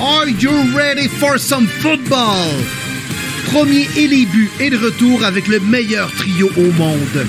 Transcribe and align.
Are 0.00 0.28
you 0.28 0.76
ready 0.76 1.08
for 1.08 1.38
some 1.38 1.66
football? 1.66 2.52
Premier 3.46 3.88
et 3.96 4.06
les 4.06 4.26
buts 4.26 4.50
est 4.60 4.68
de 4.68 4.76
retour 4.76 5.24
avec 5.24 5.48
le 5.48 5.58
meilleur 5.60 6.12
trio 6.12 6.50
au 6.58 6.70
monde. 6.72 7.26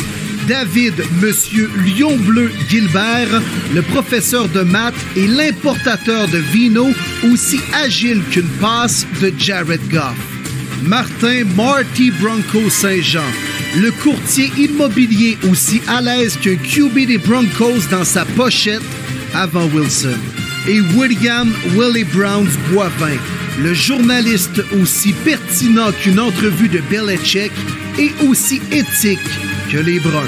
David, 0.49 0.93
Monsieur 1.21 1.69
Lion 1.85 2.17
Bleu 2.17 2.51
Gilbert, 2.67 3.41
le 3.73 3.81
professeur 3.83 4.49
de 4.49 4.61
maths 4.61 4.93
et 5.15 5.27
l'importateur 5.27 6.27
de 6.27 6.39
vino, 6.39 6.89
aussi 7.31 7.59
agile 7.73 8.21
qu'une 8.31 8.49
passe 8.59 9.07
de 9.21 9.31
Jared 9.37 9.87
Goff. 9.89 10.17
Martin 10.83 11.45
Marty 11.55 12.11
Bronco 12.11 12.69
Saint-Jean, 12.69 13.31
le 13.77 13.91
courtier 13.91 14.51
immobilier 14.57 15.37
aussi 15.49 15.81
à 15.87 16.01
l'aise 16.01 16.35
qu'un 16.35 16.57
QB 16.57 17.07
des 17.07 17.17
Broncos 17.17 17.87
dans 17.89 18.03
sa 18.03 18.25
pochette 18.25 18.81
avant 19.33 19.67
Wilson. 19.67 20.19
Et 20.69 20.81
William 20.97 21.47
Willie 21.77 22.03
Browns 22.03 22.49
Boivin, 22.69 23.15
le 23.63 23.73
journaliste 23.73 24.61
aussi 24.81 25.13
pertinent 25.23 25.93
qu'une 25.93 26.19
entrevue 26.19 26.67
de 26.67 26.81
Belichick 26.89 27.53
et 27.97 28.11
aussi 28.27 28.61
éthique 28.73 29.19
que 29.71 29.77
les 29.77 30.01
Bruns. 30.01 30.27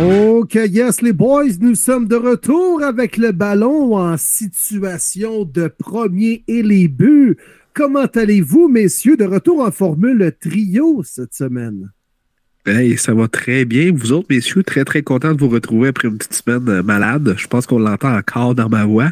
Ok, 0.00 0.54
yes, 0.54 1.00
les 1.00 1.14
boys, 1.14 1.56
nous 1.60 1.74
sommes 1.74 2.06
de 2.06 2.16
retour 2.16 2.82
avec 2.82 3.16
le 3.16 3.32
ballon 3.32 3.96
en 3.96 4.18
situation 4.18 5.44
de 5.44 5.68
premier 5.68 6.44
et 6.46 6.62
les 6.62 6.88
buts. 6.88 7.38
Comment 7.72 8.06
allez-vous, 8.14 8.68
messieurs, 8.68 9.16
de 9.16 9.24
retour 9.24 9.60
en 9.62 9.70
formule 9.70 10.30
trio 10.38 11.02
cette 11.04 11.34
semaine? 11.34 11.90
Hey, 12.68 12.98
ça 12.98 13.14
va 13.14 13.28
très 13.28 13.64
bien. 13.64 13.90
Vous 13.94 14.12
autres, 14.12 14.26
messieurs, 14.28 14.62
très, 14.62 14.84
très 14.84 15.02
content 15.02 15.32
de 15.32 15.40
vous 15.40 15.48
retrouver 15.48 15.88
après 15.88 16.06
une 16.06 16.18
petite 16.18 16.34
semaine 16.34 16.68
euh, 16.68 16.82
malade. 16.82 17.34
Je 17.38 17.46
pense 17.46 17.66
qu'on 17.66 17.78
l'entend 17.78 18.14
encore 18.14 18.54
dans 18.54 18.68
ma 18.68 18.84
voix. 18.84 19.10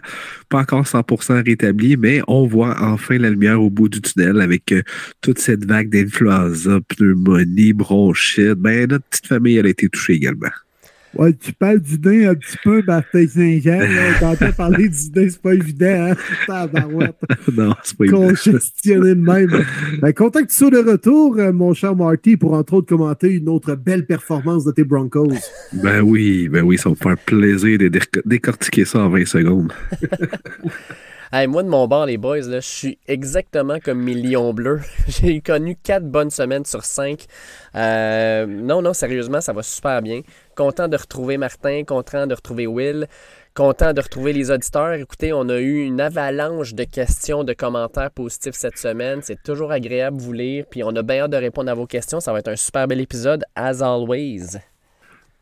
Pas 0.50 0.60
encore 0.60 0.84
100% 0.84 1.42
rétabli, 1.42 1.96
mais 1.96 2.20
on 2.28 2.46
voit 2.46 2.76
enfin 2.82 3.16
la 3.16 3.30
lumière 3.30 3.62
au 3.62 3.70
bout 3.70 3.88
du 3.88 4.02
tunnel 4.02 4.42
avec 4.42 4.72
euh, 4.72 4.82
toute 5.22 5.38
cette 5.38 5.64
vague 5.64 5.88
d'influenza, 5.88 6.80
pneumonie, 6.86 7.72
bronchite. 7.72 8.58
Ben, 8.58 8.90
notre 8.90 9.06
petite 9.06 9.26
famille, 9.26 9.56
elle 9.56 9.66
a 9.66 9.70
été 9.70 9.88
touchée 9.88 10.12
également. 10.12 10.50
Ouais, 11.18 11.32
tu 11.32 11.52
parles 11.52 11.80
du 11.80 11.98
nez 11.98 12.26
un 12.26 12.34
petit 12.34 12.56
peu, 12.62 12.82
Martin 12.86 13.26
Saint-Jean. 13.26 13.80
Quand 14.20 14.34
tu 14.36 14.52
parler 14.52 14.88
du 14.88 15.10
nez, 15.14 15.30
c'est 15.30 15.40
pas 15.40 15.54
évident, 15.54 16.10
hein? 16.10 16.16
non, 17.56 17.74
c'est 17.82 17.96
pas 17.96 18.04
évident. 18.04 18.18
Congestionné 18.18 19.14
de 19.14 19.20
même. 19.20 19.64
Ben, 20.00 20.12
content 20.12 20.42
que 20.42 20.48
tu 20.48 20.54
sois 20.54 20.70
de 20.70 20.78
retour, 20.78 21.36
euh, 21.38 21.52
mon 21.52 21.74
cher 21.74 21.96
Marty, 21.96 22.36
pour 22.36 22.52
entre 22.54 22.74
autres 22.74 22.88
commenter 22.88 23.30
une 23.32 23.48
autre 23.48 23.74
belle 23.74 24.06
performance 24.06 24.64
de 24.64 24.72
tes 24.72 24.84
Broncos. 24.84 25.32
Ben 25.72 26.00
oui, 26.00 26.48
ben 26.48 26.62
oui, 26.62 26.76
ça 26.76 26.90
va 26.90 26.90
me 26.90 26.96
faire 26.96 27.18
plaisir 27.24 27.78
de 27.78 27.90
décortiquer 28.24 28.84
ça 28.84 29.00
en 29.00 29.08
20 29.08 29.26
secondes. 29.26 29.72
moi, 31.46 31.62
de 31.62 31.68
mon 31.68 31.86
bord, 31.86 32.06
les 32.06 32.16
boys, 32.16 32.40
là, 32.40 32.60
je 32.60 32.68
suis 32.68 32.98
exactement 33.06 33.78
comme 33.80 34.02
Million 34.02 34.54
Bleu. 34.54 34.80
J'ai 35.08 35.40
connu 35.40 35.76
quatre 35.76 36.06
bonnes 36.06 36.30
semaines 36.30 36.64
sur 36.64 36.84
cinq. 36.84 37.26
Euh, 37.74 38.46
non, 38.46 38.80
non, 38.80 38.94
sérieusement, 38.94 39.40
ça 39.40 39.52
va 39.52 39.62
super 39.62 40.00
bien. 40.00 40.22
Content 40.56 40.88
de 40.88 40.96
retrouver 40.96 41.36
Martin, 41.36 41.84
content 41.84 42.26
de 42.26 42.34
retrouver 42.34 42.66
Will, 42.66 43.06
content 43.54 43.92
de 43.92 44.00
retrouver 44.00 44.32
les 44.32 44.50
auditeurs. 44.50 44.94
Écoutez, 44.94 45.34
on 45.34 45.50
a 45.50 45.60
eu 45.60 45.84
une 45.84 46.00
avalanche 46.00 46.72
de 46.72 46.84
questions, 46.84 47.44
de 47.44 47.52
commentaires 47.52 48.10
positifs 48.10 48.54
cette 48.54 48.78
semaine. 48.78 49.20
C'est 49.22 49.42
toujours 49.42 49.70
agréable 49.70 50.16
de 50.16 50.22
vous 50.22 50.32
lire, 50.32 50.64
puis 50.70 50.82
on 50.82 50.96
a 50.96 51.02
bien 51.02 51.24
hâte 51.24 51.32
de 51.32 51.36
répondre 51.36 51.70
à 51.70 51.74
vos 51.74 51.86
questions. 51.86 52.20
Ça 52.20 52.32
va 52.32 52.38
être 52.38 52.48
un 52.48 52.56
super 52.56 52.88
bel 52.88 53.02
épisode, 53.02 53.44
as 53.54 53.82
always. 53.82 54.58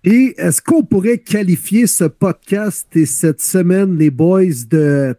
Et 0.03 0.35
est-ce 0.37 0.61
qu'on 0.61 0.83
pourrait 0.83 1.19
qualifier 1.19 1.87
ce 1.87 2.05
podcast 2.05 2.89
et 2.97 3.07
cette 3.07 3.41
semaine, 3.41 3.97
les 3.97 4.11
boys, 4.11 4.65
de, 4.69 5.17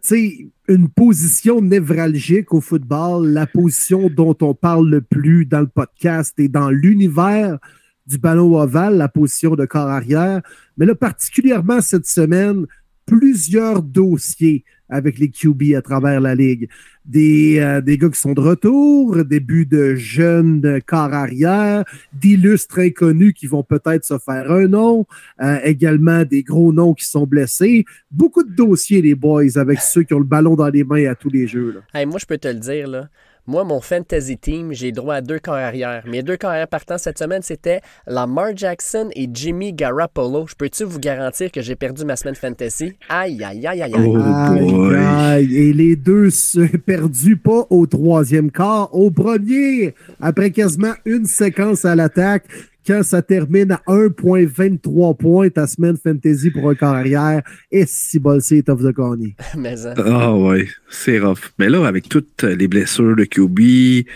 une 0.68 0.88
position 0.90 1.62
névralgique 1.62 2.52
au 2.52 2.60
football, 2.60 3.28
la 3.28 3.46
position 3.46 4.10
dont 4.10 4.36
on 4.42 4.52
parle 4.52 4.88
le 4.90 5.00
plus 5.00 5.46
dans 5.46 5.60
le 5.60 5.66
podcast 5.66 6.38
et 6.38 6.48
dans 6.48 6.68
l'univers? 6.68 7.58
Du 8.06 8.18
ballon 8.18 8.58
ovale, 8.58 8.96
la 8.96 9.08
position 9.08 9.54
de 9.54 9.64
corps 9.64 9.88
arrière. 9.88 10.42
Mais 10.76 10.86
là, 10.86 10.94
particulièrement 10.94 11.80
cette 11.80 12.06
semaine, 12.06 12.66
plusieurs 13.06 13.82
dossiers 13.82 14.64
avec 14.88 15.18
les 15.18 15.30
QB 15.30 15.74
à 15.76 15.82
travers 15.82 16.20
la 16.20 16.34
ligue. 16.34 16.68
Des, 17.04 17.58
euh, 17.58 17.80
des 17.80 17.98
gars 17.98 18.08
qui 18.08 18.20
sont 18.20 18.34
de 18.34 18.40
retour, 18.40 19.24
des 19.24 19.40
buts 19.40 19.66
de 19.66 19.94
jeunes 19.94 20.80
corps 20.86 21.12
arrière, 21.12 21.84
d'illustres 22.12 22.80
inconnus 22.80 23.34
qui 23.34 23.46
vont 23.46 23.62
peut-être 23.62 24.04
se 24.04 24.18
faire 24.18 24.50
un 24.50 24.68
nom, 24.68 25.06
euh, 25.40 25.58
également 25.64 26.24
des 26.24 26.42
gros 26.42 26.72
noms 26.72 26.94
qui 26.94 27.04
sont 27.04 27.26
blessés. 27.26 27.84
Beaucoup 28.10 28.42
de 28.42 28.52
dossiers, 28.52 29.02
les 29.02 29.14
boys, 29.14 29.56
avec 29.56 29.80
ceux 29.80 30.02
qui 30.02 30.14
ont 30.14 30.18
le 30.18 30.24
ballon 30.24 30.54
dans 30.54 30.68
les 30.68 30.84
mains 30.84 31.10
à 31.10 31.14
tous 31.14 31.30
les 31.30 31.46
jeux. 31.46 31.80
Moi, 31.94 32.18
je 32.18 32.26
peux 32.26 32.38
te 32.38 32.48
le 32.48 32.60
dire, 32.60 32.88
là. 32.88 33.08
Moi, 33.48 33.62
mon 33.62 33.80
fantasy 33.80 34.36
team, 34.36 34.72
j'ai 34.72 34.90
droit 34.90 35.14
à 35.14 35.20
deux 35.20 35.38
corps 35.38 35.54
arrière. 35.54 36.02
Mes 36.04 36.24
deux 36.24 36.36
corps 36.36 36.50
arrière 36.50 36.66
partants 36.66 36.98
cette 36.98 37.16
semaine, 37.16 37.42
c'était 37.42 37.80
Lamar 38.08 38.56
Jackson 38.56 39.08
et 39.14 39.28
Jimmy 39.32 39.72
Garoppolo. 39.72 40.48
Je 40.48 40.56
peux-tu 40.56 40.82
vous 40.82 40.98
garantir 40.98 41.52
que 41.52 41.62
j'ai 41.62 41.76
perdu 41.76 42.04
ma 42.04 42.16
semaine 42.16 42.34
fantasy? 42.34 42.94
Aïe, 43.08 43.44
aïe, 43.44 43.64
aïe, 43.64 43.82
aïe, 43.82 43.94
aïe. 43.94 44.14
Oh 44.16 44.90
aïe, 44.96 45.56
Et 45.56 45.72
les 45.72 45.94
deux 45.94 46.30
se 46.30 46.76
perdus 46.76 47.36
pas 47.36 47.68
au 47.70 47.86
troisième 47.86 48.50
quart, 48.50 48.92
au 48.92 49.12
premier, 49.12 49.94
après 50.20 50.50
quasiment 50.50 50.94
une 51.04 51.26
séquence 51.26 51.84
à 51.84 51.94
l'attaque 51.94 52.46
quand 52.86 53.02
ça 53.02 53.22
termine 53.22 53.72
à 53.72 53.82
1.23 53.86 55.16
points 55.16 55.50
ta 55.50 55.66
semaine 55.66 55.96
fantasy 55.96 56.50
pour 56.50 56.70
un 56.70 56.74
carrière, 56.74 57.42
et 57.70 57.84
si 57.86 58.18
bol 58.18 58.40
c'est 58.40 58.62
tough 58.62 58.82
de 58.82 58.92
gagner. 58.92 59.34
Mais 59.56 59.86
hein. 59.86 59.94
Ah 59.98 60.34
ouais, 60.34 60.68
c'est 60.88 61.18
rough. 61.18 61.52
Mais 61.58 61.68
là, 61.68 61.86
avec 61.86 62.08
toutes 62.08 62.42
les 62.42 62.68
blessures 62.68 63.16
de 63.16 63.24
QB, 63.24 64.06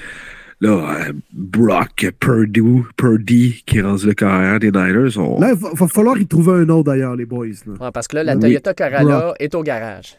là, 0.60 1.09
euh, 1.09 1.12
Brock 1.32 2.06
Purdue, 2.20 2.84
Purdy 2.97 3.62
qui 3.66 3.80
rend 3.80 3.97
le 4.04 4.14
carrière 4.14 4.60
des 4.60 4.70
Niners. 4.70 5.16
Là, 5.38 5.53
il 5.53 5.78
va, 5.78 5.88
falloir 5.88 6.19
y 6.19 6.26
trouver 6.26 6.62
un 6.62 6.69
autre 6.69 6.91
d'ailleurs, 6.91 7.16
les 7.16 7.26
boys. 7.26 7.47
Ouais, 7.47 7.91
parce 7.92 8.06
que 8.06 8.16
là, 8.16 8.25
la 8.25 8.36
Toyota 8.36 8.75
Corolla 8.75 9.34
est 9.38 9.54
au 9.54 9.62
garage. 9.62 10.16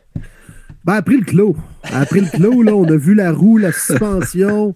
Ben, 0.83 0.93
après 0.93 1.17
le 1.17 1.25
clos. 1.25 1.55
Après 1.83 2.21
le 2.21 2.27
clos, 2.27 2.63
là, 2.63 2.75
on 2.75 2.85
a 2.85 2.97
vu 2.97 3.13
la 3.13 3.31
roue, 3.31 3.59
la 3.59 3.71
suspension, 3.71 4.73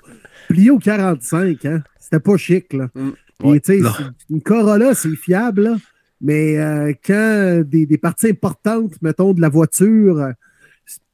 pliée 0.48 0.70
au 0.70 0.78
45. 0.78 1.66
Hein? 1.66 1.82
C'était 2.00 2.20
pas 2.20 2.38
chic, 2.38 2.72
là. 2.74 2.90
Mm 2.94 3.12
une 3.44 4.42
Corolla, 4.42 4.94
c'est 4.96 5.16
fiable, 5.16 5.78
mais 6.22 6.58
euh, 6.58 6.94
quand 7.06 7.62
des, 7.66 7.98
parties 7.98 8.30
importantes, 8.30 8.94
mettons, 9.02 9.34
de 9.34 9.42
la 9.42 9.50
voiture 9.50 10.20
euh, 10.20 10.32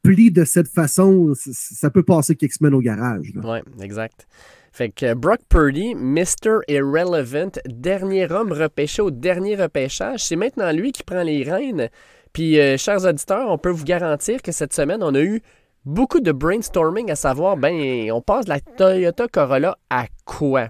plient 0.03 0.31
de 0.31 0.45
cette 0.45 0.67
façon, 0.67 1.33
ça 1.35 1.89
peut 1.89 2.03
passer 2.03 2.35
quelques 2.35 2.53
semaines 2.53 2.73
au 2.73 2.81
garage. 2.81 3.33
Oui, 3.43 3.59
exact. 3.81 4.27
Fait 4.73 4.89
que 4.89 5.13
Brock 5.13 5.41
Purdy, 5.49 5.95
Mr. 5.95 6.59
Irrelevant, 6.69 7.51
dernier 7.65 8.31
homme 8.31 8.53
repêché 8.53 9.01
au 9.01 9.11
dernier 9.11 9.55
repêchage, 9.55 10.23
c'est 10.23 10.37
maintenant 10.37 10.71
lui 10.71 10.93
qui 10.93 11.03
prend 11.03 11.23
les 11.23 11.43
rênes. 11.43 11.89
Puis, 12.31 12.57
euh, 12.59 12.77
chers 12.77 13.03
auditeurs, 13.03 13.49
on 13.49 13.57
peut 13.57 13.69
vous 13.69 13.83
garantir 13.83 14.41
que 14.41 14.53
cette 14.53 14.73
semaine, 14.73 15.03
on 15.03 15.13
a 15.13 15.21
eu 15.21 15.41
beaucoup 15.83 16.21
de 16.21 16.31
brainstorming 16.31 17.11
à 17.11 17.15
savoir, 17.15 17.57
ben, 17.57 18.09
on 18.11 18.21
passe 18.21 18.45
de 18.45 18.51
la 18.51 18.59
Toyota 18.61 19.27
Corolla 19.27 19.77
à 19.89 20.05
quoi? 20.23 20.69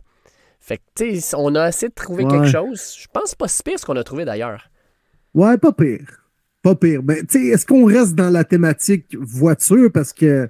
Fait 0.61 0.77
que, 0.77 0.83
tu 0.95 1.19
sais, 1.19 1.35
on 1.37 1.55
a 1.55 1.69
essayé 1.69 1.89
de 1.89 1.93
trouver 1.95 2.23
quelque 2.23 2.47
chose. 2.47 2.95
Je 3.01 3.07
pense 3.11 3.33
pas 3.33 3.47
si 3.47 3.63
pire 3.63 3.79
ce 3.79 3.85
qu'on 3.85 3.97
a 3.97 4.03
trouvé 4.03 4.25
d'ailleurs. 4.25 4.69
Ouais, 5.33 5.57
pas 5.57 5.71
pire. 5.73 6.29
Pas 6.61 6.75
pire. 6.75 7.01
Mais, 7.03 7.21
tu 7.23 7.39
sais, 7.39 7.45
est-ce 7.47 7.65
qu'on 7.65 7.85
reste 7.85 8.13
dans 8.13 8.29
la 8.29 8.43
thématique 8.43 9.17
voiture? 9.19 9.91
Parce 9.91 10.13
que, 10.13 10.47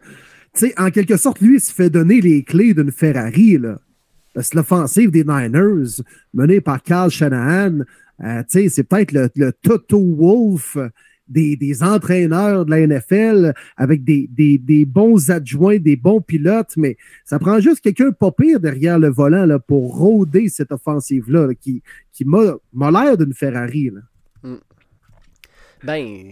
tu 0.54 0.68
sais, 0.68 0.74
en 0.78 0.92
quelque 0.92 1.16
sorte, 1.16 1.40
lui, 1.40 1.56
il 1.56 1.62
se 1.62 1.74
fait 1.74 1.90
donner 1.90 2.20
les 2.20 2.44
clés 2.44 2.74
d'une 2.74 2.92
Ferrari, 2.92 3.58
là. 3.58 3.80
Parce 4.34 4.50
que 4.50 4.58
l'offensive 4.58 5.12
des 5.12 5.24
Niners, 5.24 6.02
menée 6.34 6.60
par 6.60 6.84
Carl 6.84 7.10
Shanahan, 7.10 7.80
euh, 8.24 8.44
tu 8.44 8.64
sais, 8.64 8.70
c'est 8.70 8.84
peut-être 8.84 9.14
le, 9.14 9.30
le, 9.36 9.54
Toto 9.54 10.00
Wolf 10.00 10.78
des, 11.31 11.83
entraîneurs 11.83 12.66
de 12.66 12.72
la 12.72 12.88
NFL 12.88 13.54
avec 13.78 14.04
des, 14.04 14.86
bons 14.86 15.30
adjoints, 15.30 15.78
des 15.78 15.95
bons 15.95 16.22
pilotes, 16.22 16.75
mais 16.78 16.98
ça 17.25 17.39
prend 17.39 17.60
juste 17.60 17.81
quelqu'un 17.81 18.12
pas 18.12 18.31
pire 18.31 18.60
derrière 18.60 19.00
le 19.00 19.10
volant 19.10 19.45
là, 19.45 19.60
pour 19.60 19.98
rôder 19.98 20.50
cette 20.50 20.72
offensive-là 20.72 21.54
qui, 21.60 21.81
qui 22.12 22.25
m'a 22.25 22.92
l'air 22.92 23.18
d'une 23.18 23.33
Ferrari. 23.33 23.92
Là. 23.92 24.01
Hmm. 24.44 24.60
Ben, 25.83 26.31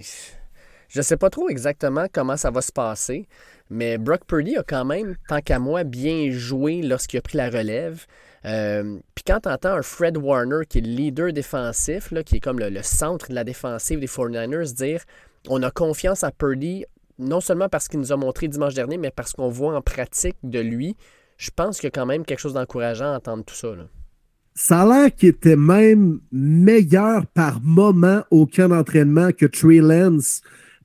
je 0.90 1.02
sais 1.02 1.18
pas 1.18 1.30
trop 1.30 1.50
exactement 1.50 2.06
comment 2.12 2.38
ça 2.38 2.52
va 2.52 2.62
se 2.62 2.72
passer, 2.72 3.28
mais 3.70 3.98
Brock 3.98 4.26
Purdy 4.26 4.58
a 4.58 4.64
quand 4.64 4.86
même, 4.86 5.16
tant 5.28 5.40
qu'à 5.40 5.60
moi, 5.60 5.84
bien 5.84 6.32
joué 6.32 6.82
lorsqu'il 6.82 7.20
a 7.20 7.22
pris 7.22 7.38
la 7.38 7.50
relève. 7.50 8.06
Euh, 8.46 9.00
puis 9.16 9.24
quand 9.26 9.42
tu 9.42 9.50
entends 9.50 9.74
un 9.74 9.82
Fred 9.82 10.18
Warner, 10.18 10.66
qui 10.68 10.78
est 10.78 10.82
le 10.82 10.90
leader 10.90 11.34
défensif, 11.34 12.12
là, 12.12 12.24
qui 12.24 12.38
est 12.38 12.40
comme 12.40 12.60
le, 12.60 12.84
centre 12.84 13.30
de 13.30 13.36
la 13.36 13.44
défensive 13.44 14.00
des 14.00 14.08
49ers, 14.08 14.74
dire 14.74 15.04
on 15.48 15.62
a 15.64 15.72
confiance 15.72 16.24
à 16.24 16.32
Purdy, 16.32 16.86
non 17.18 17.42
seulement 17.42 17.70
parce 17.70 17.88
qu'il 17.88 18.00
nous 18.00 18.12
a 18.12 18.18
montré 18.18 18.48
dimanche 18.48 18.74
dernier, 18.74 18.98
mais 18.98 19.12
parce 19.12 19.34
qu'on 19.34 19.50
voit 19.50 19.76
en 19.76 19.82
pratique 19.82 20.38
de 20.44 20.60
lui, 20.60 20.96
je 21.38 21.50
pense 21.54 21.78
qu'il 21.78 21.88
y 21.88 21.88
a 21.88 21.92
quand 21.92 22.06
même 22.06 22.26
quelque 22.26 22.40
chose 22.40 22.54
d'encourageant 22.54 23.14
à 23.14 23.18
entendre 23.18 23.44
tout 23.44 23.56
ça. 23.56 23.70
Ça 24.56 24.82
a 24.82 24.86
l'air 24.86 25.16
qu'il 25.16 25.30
était 25.30 25.56
même 25.56 26.20
meilleur 26.32 27.26
par 27.28 27.62
moment 27.62 28.24
au 28.30 28.46
camp 28.46 28.70
d'entraînement 28.70 29.32
que 29.32 29.46
Trey 29.46 29.78
Lance 29.78 30.42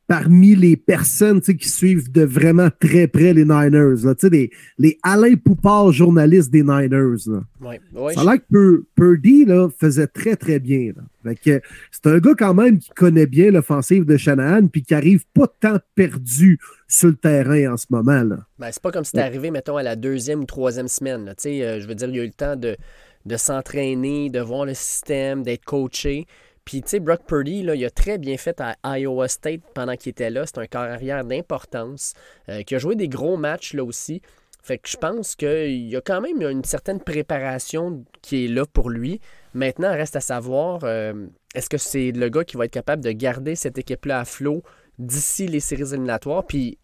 parmi 0.07 0.55
les 0.55 0.77
personnes 0.77 1.41
qui 1.41 1.69
suivent 1.69 2.13
de 2.13 2.23
vraiment 2.23 2.69
très 2.79 3.07
près 3.07 3.33
les 3.33 3.45
Niners. 3.45 4.05
Là, 4.05 4.15
les, 4.31 4.51
les 4.79 4.99
Alain 5.03 5.35
Poupard 5.35 5.93
journalistes 5.93 6.51
des 6.51 6.63
Niners. 6.63 7.27
Là. 7.27 7.43
Ouais, 7.61 7.81
ouais, 7.95 8.15
Ça 8.15 8.21
a 8.21 8.25
l'air 8.25 8.39
que 8.53 8.85
Purdy 8.95 9.45
là, 9.45 9.69
faisait 9.79 10.07
très 10.07 10.37
très 10.37 10.59
bien. 10.59 10.93
C'est 11.41 12.07
un 12.07 12.19
gars 12.19 12.35
quand 12.39 12.53
même 12.55 12.79
qui 12.79 12.91
connaît 12.91 13.27
bien 13.27 13.51
l'offensive 13.51 14.05
de 14.05 14.17
Shanahan 14.17 14.67
puis 14.67 14.83
qui 14.83 14.95
arrive 14.95 15.25
pas 15.33 15.47
tant 15.61 15.79
perdu 15.95 16.59
sur 16.87 17.09
le 17.09 17.17
terrain 17.17 17.73
en 17.73 17.77
ce 17.77 17.87
moment. 17.89 18.23
Là. 18.23 18.39
Ben, 18.59 18.69
c'est 18.71 18.83
pas 18.83 18.93
comme 18.93 19.05
si 19.05 19.13
c'était 19.13 19.23
arrivé, 19.23 19.51
mettons, 19.51 19.77
à 19.77 19.83
la 19.83 19.97
deuxième 19.97 20.41
ou 20.41 20.45
troisième 20.45 20.89
semaine. 20.89 21.25
Là. 21.25 21.35
Euh, 21.47 21.81
je 21.81 21.87
veux 21.87 21.95
dire, 21.95 22.09
il 22.09 22.17
y 22.17 22.21
a 22.21 22.25
eu 22.25 22.27
le 22.27 22.33
temps 22.33 22.57
de, 22.57 22.77
de 23.25 23.37
s'entraîner, 23.37 24.29
de 24.29 24.41
voir 24.41 24.67
le 24.67 24.75
système, 24.75 25.43
d'être 25.43 25.65
coaché. 25.65 26.27
Puis, 26.65 26.83
tu 26.83 26.89
sais, 26.89 27.01
Brock 27.01 27.23
Purdy, 27.27 27.63
là, 27.63 27.75
il 27.75 27.85
a 27.85 27.91
très 27.91 28.19
bien 28.19 28.37
fait 28.37 28.61
à 28.61 28.99
Iowa 28.99 29.29
State 29.29 29.61
pendant 29.75 29.97
qu'il 29.97 30.11
était 30.11 30.31
là. 30.31 30.47
C'est 30.47 30.59
un 30.59 30.67
corps 30.67 30.83
arrière 30.83 31.25
d'importance, 31.25 32.15
euh, 32.49 32.63
qui 32.63 32.75
a 32.75 32.79
joué 32.79 32.97
des 32.97 33.09
gros 33.09 33.37
matchs 33.37 33.75
là 33.75 33.85
aussi. 33.85 34.23
Fait 34.63 34.79
que 34.79 34.89
je 34.89 34.97
pense 34.97 35.37
qu'il 35.37 35.89
y 35.89 35.95
a 35.95 36.01
quand 36.01 36.23
même 36.23 36.41
une 36.41 36.65
certaine 36.65 36.99
préparation 36.99 38.03
qui 38.23 38.47
est 38.47 38.49
là 38.49 38.65
pour 38.65 38.89
lui. 38.89 39.21
Maintenant, 39.53 39.93
reste 39.93 40.17
à 40.17 40.21
savoir, 40.21 40.81
euh, 40.85 41.27
est-ce 41.55 41.69
que 41.69 41.77
c'est 41.77 42.13
le 42.13 42.31
gars 42.31 42.45
qui 42.45 42.57
va 42.57 42.65
être 42.65 42.71
capable 42.71 43.05
de 43.05 43.11
garder 43.11 43.57
cette 43.57 43.77
équipe-là 43.77 44.21
à 44.21 44.25
flot 44.25 44.63
d'ici 44.99 45.47
les 45.49 45.61
séries 45.61 45.93
éliminatoires? 45.93 46.47
Puis, 46.47 46.79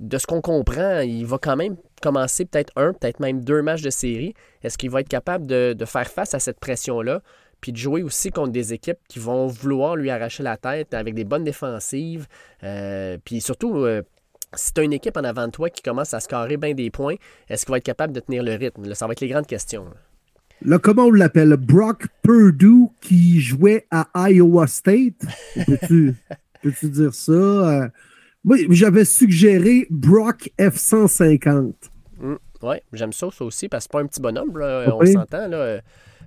de 0.00 0.18
ce 0.18 0.26
qu'on 0.26 0.42
comprend, 0.42 1.00
il 1.00 1.24
va 1.24 1.38
quand 1.38 1.56
même 1.56 1.76
commencer 2.02 2.44
peut-être 2.44 2.72
un, 2.76 2.92
peut-être 2.92 3.20
même 3.20 3.42
deux 3.42 3.62
matchs 3.62 3.80
de 3.80 3.90
série. 3.90 4.34
Est-ce 4.62 4.76
qu'il 4.76 4.90
va 4.90 5.00
être 5.00 5.08
capable 5.08 5.46
de, 5.46 5.72
de 5.72 5.84
faire 5.86 6.08
face 6.08 6.34
à 6.34 6.40
cette 6.40 6.60
pression-là? 6.60 7.22
Puis 7.64 7.72
de 7.72 7.78
jouer 7.78 8.02
aussi 8.02 8.30
contre 8.30 8.52
des 8.52 8.74
équipes 8.74 8.98
qui 9.08 9.18
vont 9.18 9.46
vouloir 9.46 9.96
lui 9.96 10.10
arracher 10.10 10.42
la 10.42 10.58
tête 10.58 10.92
avec 10.92 11.14
des 11.14 11.24
bonnes 11.24 11.44
défensives. 11.44 12.26
Euh, 12.62 13.16
puis 13.24 13.40
surtout, 13.40 13.78
euh, 13.78 14.02
si 14.52 14.74
tu 14.74 14.82
as 14.82 14.84
une 14.84 14.92
équipe 14.92 15.16
en 15.16 15.24
avant 15.24 15.46
de 15.46 15.50
toi 15.50 15.70
qui 15.70 15.80
commence 15.80 16.12
à 16.12 16.20
scorer 16.20 16.58
bien 16.58 16.74
des 16.74 16.90
points, 16.90 17.14
est-ce 17.48 17.64
qu'il 17.64 17.72
va 17.72 17.78
être 17.78 17.84
capable 17.84 18.12
de 18.12 18.20
tenir 18.20 18.42
le 18.42 18.52
rythme? 18.52 18.92
ça 18.92 19.06
va 19.06 19.12
être 19.12 19.22
les 19.22 19.28
grandes 19.28 19.46
questions. 19.46 19.86
Là, 20.60 20.78
comment 20.78 21.04
on 21.04 21.10
l'appelle? 21.10 21.56
Brock 21.56 22.06
Purdue 22.20 22.88
qui 23.00 23.40
jouait 23.40 23.86
à 23.90 24.08
Iowa 24.28 24.66
State? 24.66 25.24
Peux-tu 25.56 26.90
dire 26.90 27.14
ça? 27.14 27.32
Euh, 27.32 27.88
moi, 28.44 28.58
j'avais 28.68 29.06
suggéré 29.06 29.86
Brock 29.88 30.50
F-150. 30.58 31.72
Mmh, 32.18 32.34
oui, 32.60 32.76
j'aime 32.92 33.14
ça, 33.14 33.28
ça 33.32 33.42
aussi, 33.42 33.70
parce 33.70 33.84
que 33.84 33.88
c'est 33.90 33.92
pas 33.98 34.04
un 34.04 34.06
petit 34.06 34.20
bonhomme, 34.20 34.52
on 34.52 35.06
s'entend. 35.06 35.48
là. 35.48 35.80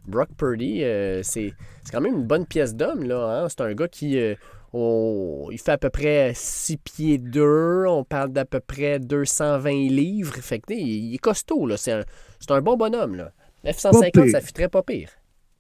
Brock 0.08 0.30
Purdy, 0.38 0.84
euh, 0.84 1.22
c'est 1.24 1.54
quand 1.92 2.02
même 2.02 2.16
une 2.16 2.26
bonne 2.26 2.46
pièce 2.46 2.76
d'homme. 2.76 3.04
là. 3.04 3.44
Hein. 3.44 3.48
C'est 3.50 3.62
un 3.62 3.74
gars 3.74 3.88
qui 3.88 4.18
euh, 4.20 4.36
il 4.74 5.58
fait 5.60 5.72
à 5.72 5.78
peu 5.78 5.90
près 5.90 6.34
6 6.36 6.78
pieds 6.78 7.18
2. 7.18 7.86
On 7.88 8.04
parle 8.04 8.32
d'à 8.32 8.46
peu 8.46 8.60
près 8.60 9.00
220 9.00 9.70
livres. 9.90 10.36
Fait 10.36 10.62
il, 10.70 11.14
est 11.14 11.20
costaud. 11.20 11.70
C'est 11.78 11.92
un, 11.92 12.04
un, 12.50 12.62
bon 12.62 12.78
bonhomme. 12.78 13.16
Là. 13.16 13.32
F-150, 13.66 14.32
ça 14.32 14.42
très 14.42 14.70
pas 14.70 14.84
pire. 14.84 15.10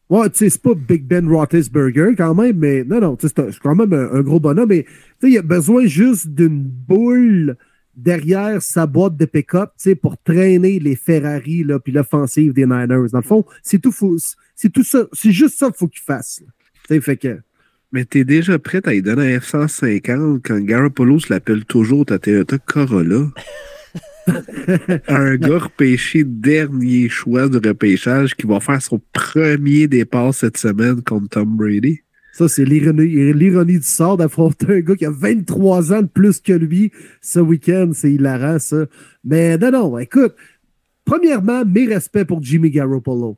Ouais, 0.09 0.29
tu 0.29 0.37
sais, 0.37 0.49
c'est 0.49 0.61
pas 0.61 0.73
Big 0.73 1.03
Ben 1.03 1.27
Roethlisberger 1.27 2.15
quand 2.17 2.33
même, 2.33 2.57
mais 2.57 2.85
non, 2.85 3.01
non, 3.01 3.17
c'est 3.19 3.59
quand 3.61 3.75
même 3.75 3.91
un, 3.91 4.21
gros 4.21 4.39
bonhomme. 4.39 4.69
Mais 4.69 4.85
il 5.21 5.37
a 5.37 5.41
besoin 5.41 5.85
juste 5.85 6.29
d'une 6.29 6.63
boule 6.63 7.57
derrière 7.97 8.61
sa 8.61 8.85
boîte 8.85 9.17
de 9.17 9.25
pick-up 9.25 9.71
pour 10.01 10.17
traîner 10.19 10.79
les 10.79 10.95
Ferrari 10.95 11.65
puis 11.83 11.91
l'offensive 11.91 12.53
des 12.53 12.65
Niners. 12.65 13.09
Dans 13.11 13.19
le 13.19 13.23
fond, 13.23 13.43
c'est 13.63 13.79
tout, 13.79 13.93
c'est 14.55 14.69
tout 14.69 14.83
ça. 14.83 15.07
C'est 15.11 15.31
juste 15.31 15.57
ça 15.57 15.65
qu'il 15.65 15.75
faut 15.75 15.87
qu'il 15.87 16.01
fasse. 16.01 16.43
Fait 16.87 17.17
que... 17.17 17.39
Mais 17.91 18.05
t'es 18.05 18.25
déjà 18.25 18.59
prêt 18.59 18.81
à 18.85 18.93
y 18.93 19.01
donner 19.01 19.35
un 19.35 19.39
F-150 19.39 20.41
quand 20.43 20.59
Garoppolo 20.59 21.19
se 21.19 21.31
l'appelle 21.31 21.63
toujours 21.65 22.05
ta 22.05 22.19
Toyota 22.19 22.57
Corolla? 22.57 23.31
un 25.07 25.35
gars 25.37 25.59
repêché 25.59 26.25
dernier 26.25 27.07
choix 27.07 27.47
de 27.47 27.65
repêchage 27.65 28.35
qui 28.35 28.45
va 28.45 28.59
faire 28.59 28.81
son 28.81 29.01
premier 29.13 29.87
départ 29.87 30.33
cette 30.33 30.57
semaine 30.57 31.01
contre 31.01 31.29
Tom 31.29 31.55
Brady? 31.55 32.01
Ça, 32.37 32.47
c'est 32.47 32.65
l'ironie 32.65 33.79
du 33.79 33.81
sort 33.81 34.15
d'affronter 34.15 34.67
un 34.69 34.79
gars 34.81 34.95
qui 34.95 35.07
a 35.07 35.09
23 35.09 35.91
ans 35.91 36.03
de 36.03 36.07
plus 36.07 36.39
que 36.39 36.53
lui 36.53 36.91
ce 37.19 37.39
week-end. 37.39 37.89
C'est 37.95 38.11
hilarant, 38.11 38.59
ça. 38.59 38.85
Mais 39.23 39.57
non, 39.57 39.71
non, 39.71 39.97
écoute, 39.97 40.35
premièrement, 41.03 41.65
mes 41.65 41.87
respects 41.87 42.25
pour 42.25 42.43
Jimmy 42.43 42.69
Garoppolo. 42.69 43.37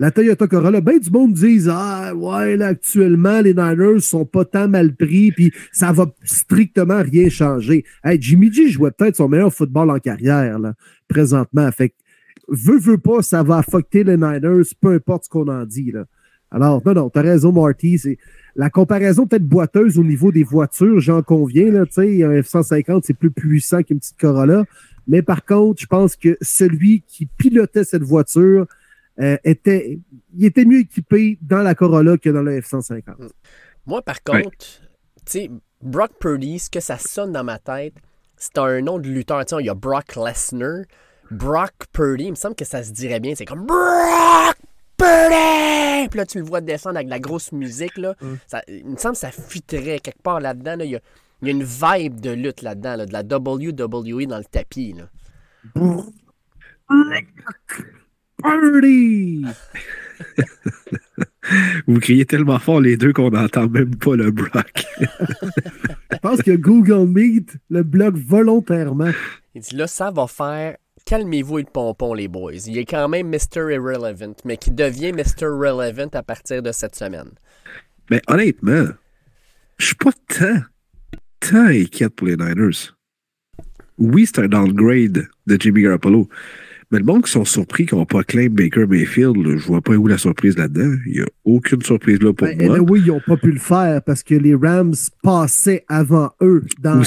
La 0.00 0.10
Toyota 0.10 0.48
Corolla, 0.48 0.80
bien 0.80 0.98
du 0.98 1.10
monde 1.10 1.32
disent 1.32 1.70
Ah, 1.72 2.12
ouais, 2.12 2.56
là, 2.56 2.66
actuellement, 2.66 3.40
les 3.40 3.54
Niners 3.54 4.00
sont 4.00 4.26
pas 4.26 4.44
tant 4.44 4.66
mal 4.66 4.94
pris, 4.96 5.30
puis 5.30 5.52
ça 5.70 5.92
va 5.92 6.12
strictement 6.24 7.00
rien 7.00 7.28
changer. 7.28 7.84
Hey, 8.02 8.20
Jimmy 8.20 8.52
G 8.52 8.68
jouait 8.68 8.90
peut-être 8.90 9.14
son 9.14 9.28
meilleur 9.28 9.54
football 9.54 9.90
en 9.90 10.00
carrière, 10.00 10.58
là, 10.58 10.74
présentement. 11.06 11.70
Fait 11.70 11.90
que, 11.90 11.94
veut, 12.48 12.80
veut 12.80 12.98
pas, 12.98 13.22
ça 13.22 13.44
va 13.44 13.58
affecter 13.58 14.02
les 14.02 14.16
Niners, 14.16 14.64
peu 14.80 14.94
importe 14.94 15.26
ce 15.26 15.30
qu'on 15.30 15.46
en 15.46 15.64
dit, 15.64 15.92
là. 15.92 16.04
Alors, 16.50 16.80
non, 16.84 16.94
non, 16.94 17.10
tu 17.10 17.18
as 17.18 17.22
raison, 17.22 17.52
Marty. 17.52 17.98
C'est 17.98 18.18
la 18.54 18.70
comparaison 18.70 19.26
peut-être 19.26 19.46
boiteuse 19.46 19.98
au 19.98 20.04
niveau 20.04 20.32
des 20.32 20.44
voitures, 20.44 21.00
j'en 21.00 21.22
conviens. 21.22 21.70
Là, 21.70 21.80
un 21.80 22.40
F-150, 22.40 23.02
c'est 23.04 23.14
plus 23.14 23.30
puissant 23.30 23.82
qu'une 23.82 23.98
petite 23.98 24.18
Corolla. 24.18 24.64
Mais 25.06 25.22
par 25.22 25.44
contre, 25.44 25.80
je 25.80 25.86
pense 25.86 26.16
que 26.16 26.36
celui 26.40 27.02
qui 27.06 27.26
pilotait 27.26 27.84
cette 27.84 28.02
voiture 28.02 28.66
euh, 29.20 29.36
était, 29.44 29.98
il 30.34 30.44
était 30.44 30.64
mieux 30.64 30.80
équipé 30.80 31.38
dans 31.42 31.62
la 31.62 31.74
Corolla 31.74 32.16
que 32.16 32.30
dans 32.30 32.42
le 32.42 32.60
F-150. 32.60 33.02
Moi, 33.86 34.02
par 34.02 34.22
contre, 34.22 34.50
tu 34.58 35.22
sais, 35.26 35.50
Brock 35.82 36.12
Purdy, 36.18 36.58
ce 36.58 36.70
que 36.70 36.80
ça 36.80 36.98
sonne 36.98 37.32
dans 37.32 37.44
ma 37.44 37.58
tête, 37.58 37.94
c'est 38.36 38.58
un 38.58 38.80
nom 38.80 38.98
de 38.98 39.08
lutteur. 39.08 39.44
il 39.60 39.66
y 39.66 39.70
a 39.70 39.74
Brock 39.74 40.16
Lesnar. 40.16 40.84
Brock 41.30 41.72
Purdy, 41.92 42.24
il 42.24 42.30
me 42.30 42.36
semble 42.36 42.54
que 42.54 42.64
ça 42.64 42.82
se 42.82 42.92
dirait 42.92 43.20
bien. 43.20 43.34
C'est 43.34 43.44
comme 43.44 43.66
Brock 43.66 44.56
Birdie! 44.98 46.08
Puis 46.08 46.18
là, 46.18 46.26
tu 46.26 46.38
le 46.38 46.44
vois 46.44 46.60
descendre 46.60 46.96
avec 46.96 47.08
la 47.08 47.18
grosse 47.18 47.52
musique. 47.52 47.96
Là. 47.98 48.14
Ça, 48.46 48.62
il 48.68 48.86
me 48.86 48.96
semble 48.96 49.14
que 49.14 49.20
ça 49.20 49.30
fitterait 49.30 50.00
quelque 50.00 50.22
part 50.22 50.40
là-dedans. 50.40 50.76
il, 50.80 50.90
y 50.90 50.96
a, 50.96 51.00
une 51.42 51.64
vibe 51.64 52.20
de 52.20 52.30
lutte 52.30 52.62
là-dedans, 52.62 53.04
de 53.04 53.12
la 53.12 53.20
WWE 53.20 54.26
dans 54.26 54.38
le 54.38 54.44
tapis. 54.44 54.94
Là. 54.94 55.08
Birdie! 58.42 59.44
Vous 61.86 62.00
criez 62.00 62.26
tellement 62.26 62.58
fort 62.58 62.80
les 62.80 62.96
deux 62.96 63.12
qu'on 63.12 63.30
n'entend 63.30 63.68
même 63.68 63.94
pas 63.96 64.16
le 64.16 64.30
bloc. 64.30 64.86
Je 66.12 66.18
pense 66.18 66.42
que 66.42 66.56
Google 66.56 67.08
Meet 67.08 67.56
le 67.70 67.82
bloque 67.82 68.16
volontairement. 68.16 69.10
Il 69.54 69.62
dit 69.62 69.76
là, 69.76 69.86
ça 69.86 70.10
va 70.10 70.26
faire 70.26 70.76
calmez-vous 71.06 71.58
le 71.58 71.64
pompon, 71.64 72.12
les 72.12 72.28
boys. 72.28 72.52
Il 72.66 72.76
est 72.76 72.84
quand 72.84 73.08
même 73.08 73.28
Mr. 73.28 73.72
Irrelevant, 73.72 74.34
mais 74.44 74.58
qui 74.58 74.70
devient 74.70 75.12
Mr. 75.12 75.46
Relevant 75.46 76.10
à 76.12 76.22
partir 76.22 76.62
de 76.62 76.72
cette 76.72 76.94
semaine. 76.94 77.30
Mais 78.10 78.20
honnêtement, 78.28 78.88
je 79.78 79.86
suis 79.86 79.94
pas 79.94 80.12
tant, 80.28 80.60
tant 81.40 81.66
inquiète 81.66 82.14
pour 82.14 82.26
les 82.26 82.36
Niners. 82.36 82.94
Oui, 83.98 84.26
c'est 84.26 84.40
un 84.40 84.48
downgrade 84.48 85.28
de 85.46 85.56
Jimmy 85.58 85.82
Garoppolo. 85.82 86.28
Mais 86.92 86.98
le 86.98 87.04
monde 87.04 87.24
qui 87.24 87.32
sont 87.32 87.44
surpris 87.44 87.86
qu'on 87.86 87.98
n'a 87.98 88.06
pas 88.06 88.22
claim 88.22 88.48
Baker 88.48 88.86
Mayfield, 88.86 89.36
je 89.56 89.66
vois 89.66 89.80
pas 89.80 89.94
où 89.94 90.06
la 90.06 90.18
surprise 90.18 90.56
là-dedans. 90.56 90.94
Il 91.06 91.12
n'y 91.14 91.20
a 91.20 91.26
aucune 91.44 91.82
surprise 91.82 92.20
là 92.20 92.32
pour 92.32 92.46
ben, 92.46 92.64
moi. 92.64 92.78
oui, 92.78 93.02
ils 93.04 93.08
n'ont 93.08 93.20
pas 93.26 93.36
pu 93.36 93.50
le 93.50 93.58
faire 93.58 94.00
parce 94.02 94.22
que 94.22 94.36
les 94.36 94.54
Rams 94.54 94.94
passaient 95.22 95.84
avant 95.88 96.30
eux 96.40 96.64
dans 96.80 97.02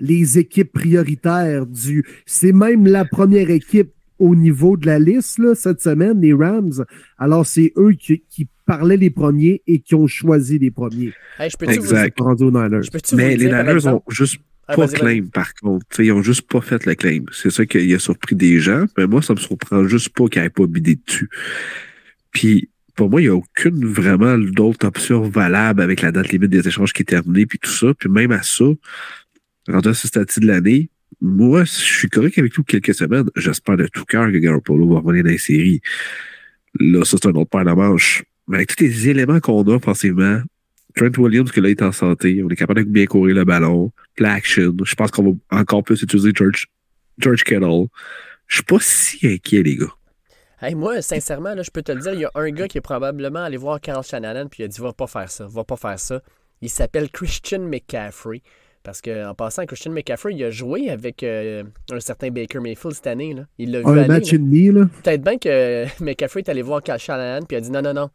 les, 0.00 0.38
équipes 0.38 0.72
prioritaires 0.72 1.66
du. 1.66 2.04
C'est 2.26 2.52
même 2.52 2.86
la 2.86 3.04
première 3.04 3.50
équipe 3.50 3.92
au 4.18 4.34
niveau 4.34 4.76
de 4.76 4.86
la 4.86 4.98
liste 4.98 5.38
là, 5.38 5.54
cette 5.54 5.80
semaine, 5.80 6.20
les 6.20 6.32
Rams. 6.32 6.84
Alors, 7.18 7.46
c'est 7.46 7.72
eux 7.76 7.92
qui, 7.92 8.22
parlaient 8.66 8.96
les 8.96 9.10
premiers 9.10 9.62
et 9.68 9.78
qui 9.78 9.94
ont 9.94 10.08
choisi 10.08 10.58
les 10.58 10.72
premiers. 10.72 11.12
je 11.38 11.56
peux 11.56 11.70
exact. 11.70 12.18
Mais 13.12 13.36
les 13.36 13.44
Niners 13.44 13.86
ont 13.86 14.02
juste 14.08 14.40
ah, 14.68 14.74
pas 14.74 14.88
claim, 14.88 15.26
par 15.32 15.54
contre. 15.54 16.00
ils 16.00 16.08
n'ont 16.08 16.22
juste 16.22 16.48
pas 16.48 16.60
fait 16.60 16.84
le 16.86 16.94
claim. 16.94 17.24
C'est 17.32 17.50
ça 17.50 17.64
qui 17.66 17.94
a 17.94 17.98
surpris 17.98 18.34
des 18.34 18.58
gens. 18.58 18.86
Mais 18.98 19.06
moi, 19.06 19.22
ça 19.22 19.34
me 19.34 19.38
surprend 19.38 19.86
juste 19.86 20.08
pas 20.10 20.26
qu'ils 20.26 20.42
n'aient 20.42 20.50
pas 20.50 20.66
bidé 20.66 20.98
dessus. 21.06 21.28
Puis, 22.32 22.68
pour 22.96 23.10
moi, 23.10 23.20
il 23.20 23.24
n'y 23.24 23.30
a 23.30 23.34
aucune 23.34 23.84
vraiment 23.84 24.36
d'autre 24.38 24.86
option 24.86 25.22
valable 25.28 25.82
avec 25.82 26.02
la 26.02 26.10
date 26.10 26.30
limite 26.30 26.50
des 26.50 26.66
échanges 26.66 26.92
qui 26.92 27.02
est 27.02 27.06
terminée, 27.06 27.46
puis 27.46 27.58
tout 27.58 27.70
ça. 27.70 27.94
Puis 27.94 28.08
même 28.08 28.32
à 28.32 28.42
ça, 28.42 28.64
rendu 29.68 29.88
à 29.88 29.94
ce 29.94 30.08
statut 30.08 30.40
de 30.40 30.46
l'année, 30.46 30.90
moi, 31.20 31.64
je 31.64 31.70
suis 31.70 32.08
correct 32.08 32.38
avec 32.38 32.52
tout 32.52 32.64
quelques 32.64 32.94
semaines. 32.94 33.28
J'espère 33.36 33.76
de 33.76 33.86
tout 33.86 34.04
cœur 34.04 34.30
que 34.32 34.38
Garoppolo 34.38 34.88
va 34.94 35.00
revenir 35.00 35.24
dans 35.24 35.30
les 35.30 35.38
séries. 35.38 35.80
Là, 36.80 37.04
ça, 37.04 37.16
c'est 37.20 37.28
un 37.28 37.32
autre 37.32 37.50
paire 37.50 37.64
de 37.64 37.72
manches. 37.72 38.24
Mais 38.48 38.58
avec 38.58 38.74
tous 38.74 38.82
les 38.82 39.08
éléments 39.08 39.40
qu'on 39.40 39.62
a 39.62 39.74
offensivement, 39.74 40.42
Trent 40.96 41.16
Williams, 41.18 41.52
que 41.52 41.60
là, 41.60 41.68
il 41.68 41.72
est 41.72 41.82
en 41.82 41.92
santé. 41.92 42.42
On 42.42 42.48
est 42.48 42.56
capable 42.56 42.84
de 42.84 42.90
bien 42.90 43.06
courir 43.06 43.36
le 43.36 43.44
ballon. 43.44 43.92
L'action. 44.18 44.74
Je 44.82 44.94
pense 44.94 45.10
qu'on 45.10 45.22
va 45.30 45.58
encore 45.60 45.84
plus 45.84 46.02
utiliser 46.02 46.30
George, 46.34 46.66
George 47.18 47.44
Kittle. 47.44 47.86
Je 48.46 48.56
suis 48.56 48.64
pas 48.64 48.78
si 48.80 49.26
inquiet, 49.26 49.62
les 49.62 49.76
gars. 49.76 49.92
Hey, 50.62 50.74
moi, 50.74 51.02
sincèrement, 51.02 51.54
là, 51.54 51.62
je 51.62 51.70
peux 51.70 51.82
te 51.82 51.92
le 51.92 52.00
dire, 52.00 52.14
il 52.14 52.20
y 52.20 52.24
a 52.24 52.30
un 52.34 52.50
gars 52.50 52.66
qui 52.66 52.78
est 52.78 52.82
probablement 52.82 53.44
allé 53.44 53.58
voir 53.58 53.78
Carl 53.78 54.02
Shanahan 54.02 54.48
puis 54.48 54.62
il 54.62 54.64
a 54.64 54.68
dit 54.68 54.80
va 54.80 54.94
pas 54.94 55.06
faire 55.06 55.30
ça, 55.30 55.46
va 55.46 55.64
pas 55.64 55.76
faire 55.76 55.98
ça. 56.00 56.22
Il 56.62 56.70
s'appelle 56.70 57.10
Christian 57.10 57.60
McCaffrey. 57.60 58.42
Parce 58.82 59.02
qu'en 59.02 59.34
passant, 59.34 59.66
Christian 59.66 59.90
McCaffrey, 59.92 60.32
il 60.32 60.44
a 60.44 60.50
joué 60.50 60.88
avec 60.90 61.22
euh, 61.24 61.64
un 61.90 62.00
certain 62.00 62.30
Baker 62.30 62.60
Mayfield 62.60 62.94
cette 62.94 63.08
année. 63.08 63.34
Là. 63.34 63.42
Il 63.58 63.72
l'a 63.72 63.80
vu 63.80 63.86
Un 63.86 63.98
aller, 63.98 64.08
match 64.08 64.30
là. 64.30 64.36
et 64.36 64.38
demi, 64.38 64.70
là. 64.70 64.88
Peut-être 65.02 65.22
bien 65.22 65.36
que 65.38 65.84
McCaffrey 66.02 66.40
est 66.40 66.48
allé 66.48 66.62
voir 66.62 66.82
Carl 66.82 66.98
Shanahan 67.00 67.44
puis 67.44 67.56
il 67.56 67.58
a 67.58 67.60
dit 67.60 67.70
non, 67.70 67.82
non, 67.82 67.92
non, 67.92 68.10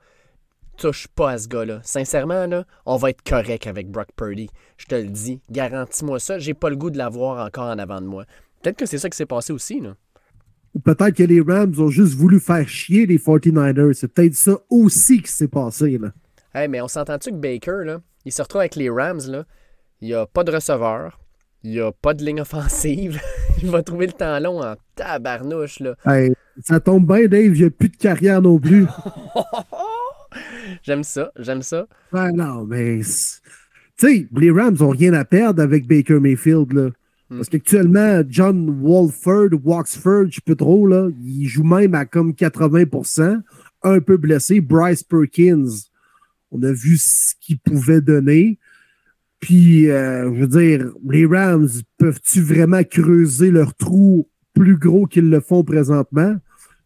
touche 0.82 1.08
pas 1.08 1.32
à 1.32 1.38
ce 1.38 1.48
gars-là. 1.48 1.80
Sincèrement, 1.84 2.48
là, 2.48 2.66
on 2.88 2.98
va 2.98 3.12
être 3.12 3.22
correct 3.24 3.68
avec 3.68 3.90
Brock 3.90 4.08
Purdy. 4.16 4.50
Je 4.78 4.88
te 4.88 4.96
le 4.96 5.10
dis. 5.10 5.40
Garantis-moi 5.52 6.20
ça. 6.20 6.40
J'ai 6.40 6.56
pas 6.56 6.70
le 6.70 6.76
goût 6.76 6.90
de 6.90 6.98
l'avoir 6.98 7.46
encore 7.46 7.66
en 7.66 7.78
avant 7.78 8.02
de 8.02 8.08
moi. 8.08 8.26
Peut-être 8.62 8.78
que 8.78 8.88
c'est 8.88 8.98
ça 8.98 9.10
qui 9.10 9.18
s'est 9.18 9.28
passé 9.28 9.54
aussi. 9.54 9.80
Là. 9.80 9.96
Ou 10.74 10.80
peut-être 10.80 11.16
que 11.16 11.24
les 11.24 11.42
Rams 11.42 11.74
ont 11.78 11.90
juste 11.90 12.16
voulu 12.16 12.40
faire 12.40 12.68
chier 12.68 13.06
les 13.06 13.20
49ers. 13.20 13.94
C'est 13.94 14.08
peut-être 14.08 14.34
ça 14.34 14.58
aussi 14.70 15.22
qui 15.22 15.32
s'est 15.32 15.48
passé, 15.48 16.00
là. 16.00 16.12
Hey, 16.54 16.68
mais 16.68 16.82
on 16.82 16.88
s'entend-tu 16.88 17.30
que 17.30 17.36
Baker, 17.36 17.84
là, 17.86 18.02
il 18.26 18.32
se 18.32 18.42
retrouve 18.42 18.62
avec 18.62 18.76
les 18.76 18.90
Rams, 18.90 19.22
là, 19.28 19.46
il 20.02 20.10
n'y 20.10 20.14
a 20.14 20.26
pas 20.26 20.44
de 20.44 20.52
receveur, 20.52 21.22
il 21.64 21.72
n'y 21.72 21.80
a 21.80 21.92
pas 21.92 22.14
de 22.14 22.26
ligne 22.26 22.42
offensive. 22.42 23.22
il 23.64 23.70
va 23.70 23.84
trouver 23.84 24.08
le 24.08 24.14
temps 24.14 24.38
long 24.40 24.62
en 24.62 24.76
tabarnouche, 24.96 25.80
là. 25.80 25.96
Hey, 26.06 26.34
ça 26.62 26.80
tombe 26.82 27.06
bien, 27.06 27.28
Dave, 27.28 27.56
il 27.56 27.62
n'y 27.62 27.64
a 27.64 27.70
plus 27.70 27.90
de 27.90 27.98
carrière 27.98 28.42
non 28.42 28.60
plus. 28.60 28.86
J'aime 30.84 31.04
ça, 31.04 31.32
j'aime 31.38 31.62
ça. 31.62 31.88
Ben 32.12 32.32
non, 32.32 32.66
mais. 32.66 33.00
Tu 33.98 34.08
sais, 34.08 34.28
les 34.36 34.52
Rams 34.52 34.76
n'ont 34.80 34.90
rien 34.90 35.14
à 35.14 35.26
perdre 35.26 35.62
avec 35.62 35.88
Baker 35.88 36.20
Mayfield, 36.20 36.74
là. 36.74 36.90
Hmm. 37.30 37.38
Parce 37.38 37.50
qu'actuellement, 37.50 38.24
John 38.28 38.82
Walford, 38.82 39.50
Waxford, 39.64 40.28
je 40.30 40.36
sais 40.36 40.42
pas 40.46 40.56
trop, 40.56 40.88
là, 40.88 41.10
il 41.24 41.48
joue 41.48 41.64
même 41.64 41.96
à 41.96 42.06
comme 42.06 42.32
80%, 42.32 43.42
un 43.84 44.00
peu 44.00 44.18
blessé. 44.18 44.60
Bryce 44.60 45.04
Perkins, 45.04 45.68
on 46.52 46.62
a 46.64 46.72
vu 46.72 46.98
ce 46.98 47.34
qu'il 47.40 47.60
pouvait 47.60 48.02
donner. 48.02 48.60
Puis, 49.40 49.90
euh, 49.90 50.34
je 50.36 50.42
veux 50.42 50.48
dire, 50.48 50.92
les 51.10 51.26
Rams, 51.26 51.70
peuvent-tu 51.98 52.42
vraiment 52.42 52.84
creuser 52.84 53.50
leur 53.50 53.74
trou 53.76 54.30
plus 54.54 54.78
gros 54.78 55.08
qu'ils 55.08 55.30
le 55.30 55.40
font 55.40 55.64
présentement? 55.64 56.36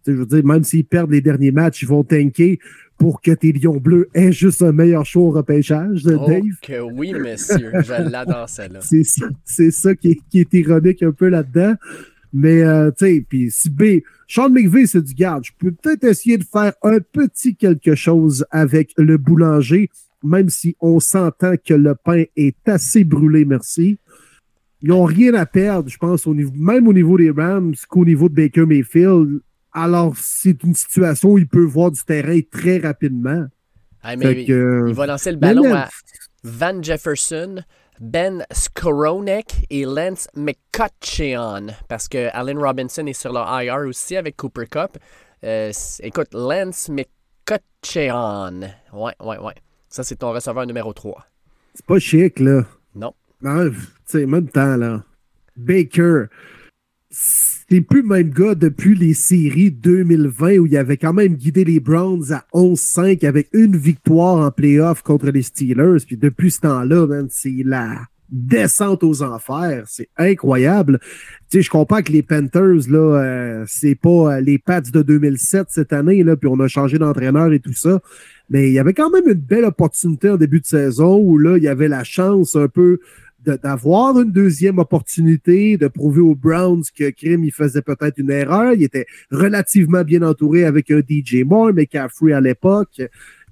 Je 0.08 0.14
veux 0.14 0.26
dire, 0.26 0.46
même 0.46 0.64
s'ils 0.64 0.86
perdent 0.86 1.12
les 1.12 1.22
derniers 1.22 1.52
matchs, 1.52 1.82
ils 1.82 1.88
vont 1.88 2.04
tanker 2.04 2.60
pour 2.98 3.22
que 3.22 3.32
tes 3.32 3.52
Lions 3.52 3.78
bleus 3.78 4.08
aient 4.14 4.32
juste 4.32 4.62
un 4.62 4.72
meilleur 4.72 5.06
show 5.06 5.28
au 5.28 5.32
repêchage, 5.32 6.04
de 6.04 6.16
Oh, 6.16 6.26
Dave? 6.28 6.44
que 6.62 6.80
oui, 6.82 7.14
monsieur. 7.14 7.72
Je 7.84 8.10
l'adore, 8.12 8.48
celle-là. 8.50 8.80
C'est 8.82 9.04
ça, 9.04 9.26
c'est 9.44 9.72
ça 9.72 9.96
qui, 9.96 10.12
est, 10.12 10.20
qui 10.30 10.40
est 10.40 10.54
ironique 10.54 11.04
un 11.04 11.12
peu 11.12 11.28
là-dedans. 11.28 11.76
Mais, 12.34 12.64
euh, 12.64 12.92
tu 12.92 13.06
sais, 13.06 13.26
puis 13.28 13.50
si 13.52 13.70
B, 13.70 14.02
Sean 14.28 14.50
McVay, 14.50 14.86
c'est 14.88 15.02
du 15.02 15.14
garde. 15.14 15.46
Je 15.46 15.52
peux 15.58 15.72
peut-être 15.72 16.04
essayer 16.04 16.38
de 16.38 16.44
faire 16.44 16.74
un 16.84 17.00
petit 17.00 17.56
quelque 17.56 17.96
chose 17.96 18.46
avec 18.52 18.92
le 18.98 19.18
boulanger, 19.18 19.90
même 20.24 20.50
si 20.50 20.76
on 20.82 21.00
s'entend 21.00 21.54
que 21.64 21.74
le 21.74 21.96
pain 21.96 22.24
est 22.36 22.58
assez 22.68 23.04
brûlé, 23.04 23.46
merci. 23.46 24.00
Ils 24.82 24.90
n'ont 24.90 25.06
rien 25.06 25.34
à 25.34 25.46
perdre, 25.46 25.90
je 25.90 25.98
pense, 25.98 26.28
au 26.28 26.36
niveau, 26.36 26.52
même 26.56 26.88
au 26.88 26.94
niveau 26.94 27.18
des 27.18 27.32
Rams 27.32 27.74
qu'au 27.90 28.04
niveau 28.06 28.28
de 28.30 28.36
Baker 28.36 28.66
Mayfield. 28.66 29.40
Alors, 29.78 30.14
c'est 30.16 30.64
une 30.64 30.74
situation 30.74 31.32
où 31.32 31.38
il 31.38 31.50
peut 31.50 31.66
voir 31.66 31.92
du 31.92 32.02
terrain 32.02 32.40
très 32.50 32.78
rapidement. 32.78 33.46
Hey, 34.02 34.16
mais 34.16 34.26
Fait 34.26 34.46
que, 34.46 34.54
euh, 34.54 34.86
il 34.88 34.96
va 34.96 35.06
lancer 35.06 35.32
le 35.32 35.38
ballon 35.38 35.76
à 35.76 35.90
Van 36.44 36.82
Jefferson, 36.82 37.62
Ben 38.00 38.46
Skoronek 38.52 39.66
et 39.70 39.84
Lance 39.84 40.30
McCutcheon. 40.34 41.74
Parce 41.90 42.08
que 42.08 42.30
Allen 42.32 42.58
Robinson 42.58 43.06
est 43.06 43.20
sur 43.20 43.34
le 43.34 43.42
IR 43.66 43.86
aussi 43.86 44.16
avec 44.16 44.38
Cooper 44.38 44.68
Cup. 44.72 44.98
Euh, 45.44 45.74
écoute, 46.00 46.34
Lance 46.34 46.88
McCutcheon. 46.88 48.62
Ouais, 48.94 49.14
ouais, 49.20 49.38
ouais. 49.40 49.56
Ça, 49.90 50.04
c'est 50.06 50.16
ton 50.16 50.32
receveur 50.32 50.66
numéro 50.66 50.94
3. 50.94 51.26
C'est 51.74 51.86
pas 51.86 52.00
chic, 52.00 52.40
là. 52.40 52.64
Non. 52.96 53.14
Non, 53.42 53.70
tu 53.70 53.78
sais, 54.06 54.26
même 54.26 54.48
temps, 54.48 54.78
là. 54.78 55.04
Baker, 55.58 56.28
c'est 57.10 57.55
plus 57.68 58.02
le 58.02 58.08
même 58.08 58.30
gars 58.30 58.56
depuis 58.56 58.96
les 58.96 59.14
séries 59.14 59.72
2020 59.72 60.58
où 60.58 60.66
il 60.66 60.78
avait 60.78 60.98
quand 60.98 61.14
même 61.14 61.36
guidé 61.36 61.64
les 61.64 61.80
Browns 61.80 62.32
à 62.32 62.46
11-5 62.54 63.26
avec 63.26 63.50
une 63.54 63.76
victoire 63.76 64.38
en 64.38 64.52
playoff 64.52 65.02
contre 65.02 65.32
les 65.32 65.42
Steelers. 65.42 66.06
Puis 66.06 66.18
depuis 66.18 66.52
ce 66.52 66.62
temps-là, 66.62 67.08
c'est 67.30 67.64
la 67.66 68.02
descente 68.30 69.04
aux 69.04 69.24
enfers. 69.24 69.84
C'est 69.88 70.10
incroyable. 70.18 71.00
Tu 71.50 71.58
sais, 71.58 71.62
je 71.62 71.70
comprends 71.70 72.02
que 72.02 72.12
les 72.12 72.24
Panthers, 72.24 72.90
là, 72.90 73.22
euh, 73.22 73.64
c'est 73.68 73.96
pas 73.96 74.36
euh, 74.36 74.42
les 74.42 74.58
Pats 74.58 74.82
de 74.82 75.02
2007 75.02 75.68
cette 75.70 75.94
année, 75.94 76.24
là, 76.24 76.36
puis 76.36 76.50
on 76.52 76.60
a 76.60 76.68
changé 76.68 76.98
d'entraîneur 76.98 77.52
et 77.54 77.60
tout 77.60 77.74
ça. 77.74 78.02
Mais 78.50 78.68
il 78.68 78.74
y 78.74 78.80
avait 78.80 78.94
quand 78.94 79.10
même 79.10 79.28
une 79.28 79.34
belle 79.34 79.66
opportunité 79.66 80.30
en 80.30 80.38
début 80.38 80.60
de 80.60 80.66
saison 80.66 81.18
où 81.18 81.38
là, 81.38 81.58
il 81.58 81.64
y 81.64 81.68
avait 81.68 81.88
la 81.88 82.04
chance 82.04 82.56
un 82.56 82.68
peu 82.68 83.00
d'avoir 83.46 84.20
une 84.20 84.32
deuxième 84.32 84.80
opportunité, 84.80 85.78
de 85.78 85.88
prouver 85.88 86.22
aux 86.22 86.36
Browns 86.36 86.84
que 86.98 87.10
Krim, 87.10 87.44
il 87.44 87.52
faisait 87.52 87.82
peut-être 87.82 88.18
une 88.18 88.32
erreur. 88.32 88.74
Il 88.74 88.84
était 88.84 89.06
relativement 89.32 90.04
bien 90.04 90.22
entouré 90.22 90.66
avec 90.66 90.92
un 90.92 91.00
DJ 91.00 91.44
Moore, 91.46 91.74
McCaffrey 91.74 92.34
à 92.34 92.42
l'époque. 92.42 93.02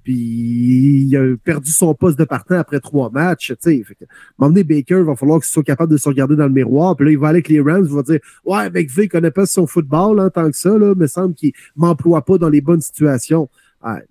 Puis 0.02 1.06
il 1.08 1.16
a 1.16 1.34
perdu 1.42 1.70
son 1.70 1.94
poste 1.94 2.18
de 2.18 2.24
partant 2.24 2.56
après 2.56 2.78
trois 2.78 3.10
matchs. 3.10 3.48
Tu 3.48 3.56
sais, 3.60 3.82
Fait 3.82 3.94
que, 3.94 4.04
donné, 4.38 4.62
Baker, 4.62 4.98
il 4.98 5.04
va 5.04 5.16
falloir 5.16 5.40
qu'il 5.40 5.50
soit 5.50 5.62
capable 5.62 5.92
de 5.92 5.96
se 5.96 6.08
regarder 6.08 6.36
dans 6.36 6.46
le 6.46 6.52
miroir. 6.52 6.94
Puis 6.94 7.06
là, 7.06 7.12
il 7.12 7.18
va 7.18 7.28
aller 7.28 7.36
avec 7.36 7.48
les 7.48 7.60
Rams, 7.60 7.86
il 7.88 7.94
va 7.94 8.02
dire 8.02 8.20
Ouais, 8.44 8.68
McVay 8.70 9.08
connaît 9.08 9.30
pas 9.30 9.46
son 9.46 9.66
football 9.66 10.20
en 10.20 10.28
tant 10.28 10.50
que 10.50 10.56
ça, 10.56 10.76
là, 10.76 10.94
me 10.94 11.06
semble 11.06 11.34
qu'il 11.34 11.52
m'emploie 11.74 12.22
pas 12.22 12.36
dans 12.36 12.50
les 12.50 12.60
bonnes 12.60 12.82
situations. 12.82 13.48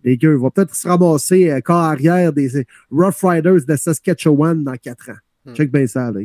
Baker 0.03 0.35
va 0.35 0.51
peut-être 0.51 0.75
se 0.75 0.87
ramasser 0.87 1.49
euh, 1.49 1.59
corps 1.61 1.77
arrière 1.77 2.31
des 2.31 2.57
euh, 2.57 2.63
Rough 2.91 3.23
Riders 3.23 3.65
de 3.67 3.75
Saskatchewan 3.75 4.63
dans 4.63 4.75
quatre 4.75 5.09
ans. 5.09 5.17
Hmm. 5.45 5.53
Check 5.55 5.71
bien 5.71 5.87
ça, 5.87 6.11
là. 6.11 6.21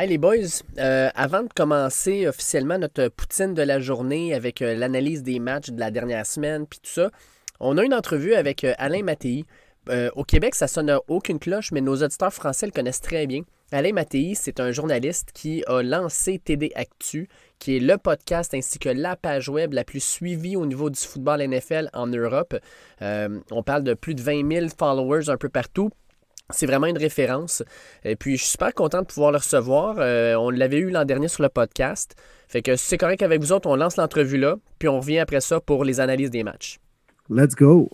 Hey 0.00 0.08
les 0.08 0.18
boys, 0.18 0.62
euh, 0.78 1.08
avant 1.16 1.42
de 1.42 1.48
commencer 1.52 2.28
officiellement 2.28 2.78
notre 2.78 3.08
poutine 3.08 3.52
de 3.52 3.62
la 3.62 3.80
journée 3.80 4.32
avec 4.32 4.62
euh, 4.62 4.76
l'analyse 4.76 5.24
des 5.24 5.40
matchs 5.40 5.70
de 5.70 5.80
la 5.80 5.90
dernière 5.90 6.24
semaine 6.24 6.68
puis 6.68 6.78
tout 6.78 6.92
ça, 6.92 7.10
on 7.58 7.76
a 7.78 7.82
une 7.82 7.92
entrevue 7.92 8.34
avec 8.34 8.62
euh, 8.62 8.74
Alain 8.78 9.02
Mattei. 9.02 9.44
Au 10.14 10.22
Québec, 10.22 10.54
ça 10.54 10.68
sonne 10.68 10.90
à 10.90 11.00
aucune 11.08 11.38
cloche, 11.38 11.72
mais 11.72 11.80
nos 11.80 11.96
auditeurs 11.96 12.32
français 12.32 12.66
le 12.66 12.72
connaissent 12.72 13.00
très 13.00 13.26
bien. 13.26 13.40
Alain 13.72 13.92
Mattei, 13.92 14.34
c'est 14.36 14.60
un 14.60 14.70
journaliste 14.70 15.30
qui 15.32 15.64
a 15.66 15.82
lancé 15.82 16.38
TD 16.38 16.70
Actu, 16.76 17.26
qui 17.58 17.78
est 17.78 17.80
le 17.80 17.96
podcast 17.96 18.52
ainsi 18.52 18.78
que 18.78 18.90
la 18.90 19.16
page 19.16 19.48
web 19.48 19.72
la 19.72 19.84
plus 19.84 20.04
suivie 20.04 20.56
au 20.56 20.66
niveau 20.66 20.90
du 20.90 21.00
football 21.00 21.42
NFL 21.42 21.88
en 21.94 22.06
Europe. 22.06 22.54
On 23.00 23.62
parle 23.64 23.82
de 23.82 23.94
plus 23.94 24.14
de 24.14 24.20
20 24.20 24.52
000 24.52 24.66
followers 24.78 25.30
un 25.30 25.38
peu 25.38 25.48
partout. 25.48 25.90
C'est 26.50 26.66
vraiment 26.66 26.86
une 26.86 26.96
référence. 26.96 27.62
Et 28.04 28.16
puis, 28.16 28.36
je 28.36 28.42
suis 28.42 28.52
super 28.52 28.72
content 28.72 29.02
de 29.02 29.06
pouvoir 29.06 29.32
le 29.32 29.36
recevoir. 29.36 29.96
Euh, 29.98 30.34
on 30.36 30.48
l'avait 30.48 30.78
eu 30.78 30.90
l'an 30.90 31.04
dernier 31.04 31.28
sur 31.28 31.42
le 31.42 31.50
podcast. 31.50 32.14
Fait 32.48 32.62
que 32.62 32.74
si 32.74 32.86
c'est 32.86 32.96
correct 32.96 33.22
avec 33.22 33.40
vous 33.40 33.52
autres, 33.52 33.68
on 33.68 33.76
lance 33.76 33.98
l'entrevue 33.98 34.38
là, 34.38 34.56
puis 34.78 34.88
on 34.88 35.00
revient 35.00 35.18
après 35.18 35.42
ça 35.42 35.60
pour 35.60 35.84
les 35.84 36.00
analyses 36.00 36.30
des 36.30 36.42
matchs. 36.42 36.78
Let's 37.28 37.54
go. 37.54 37.90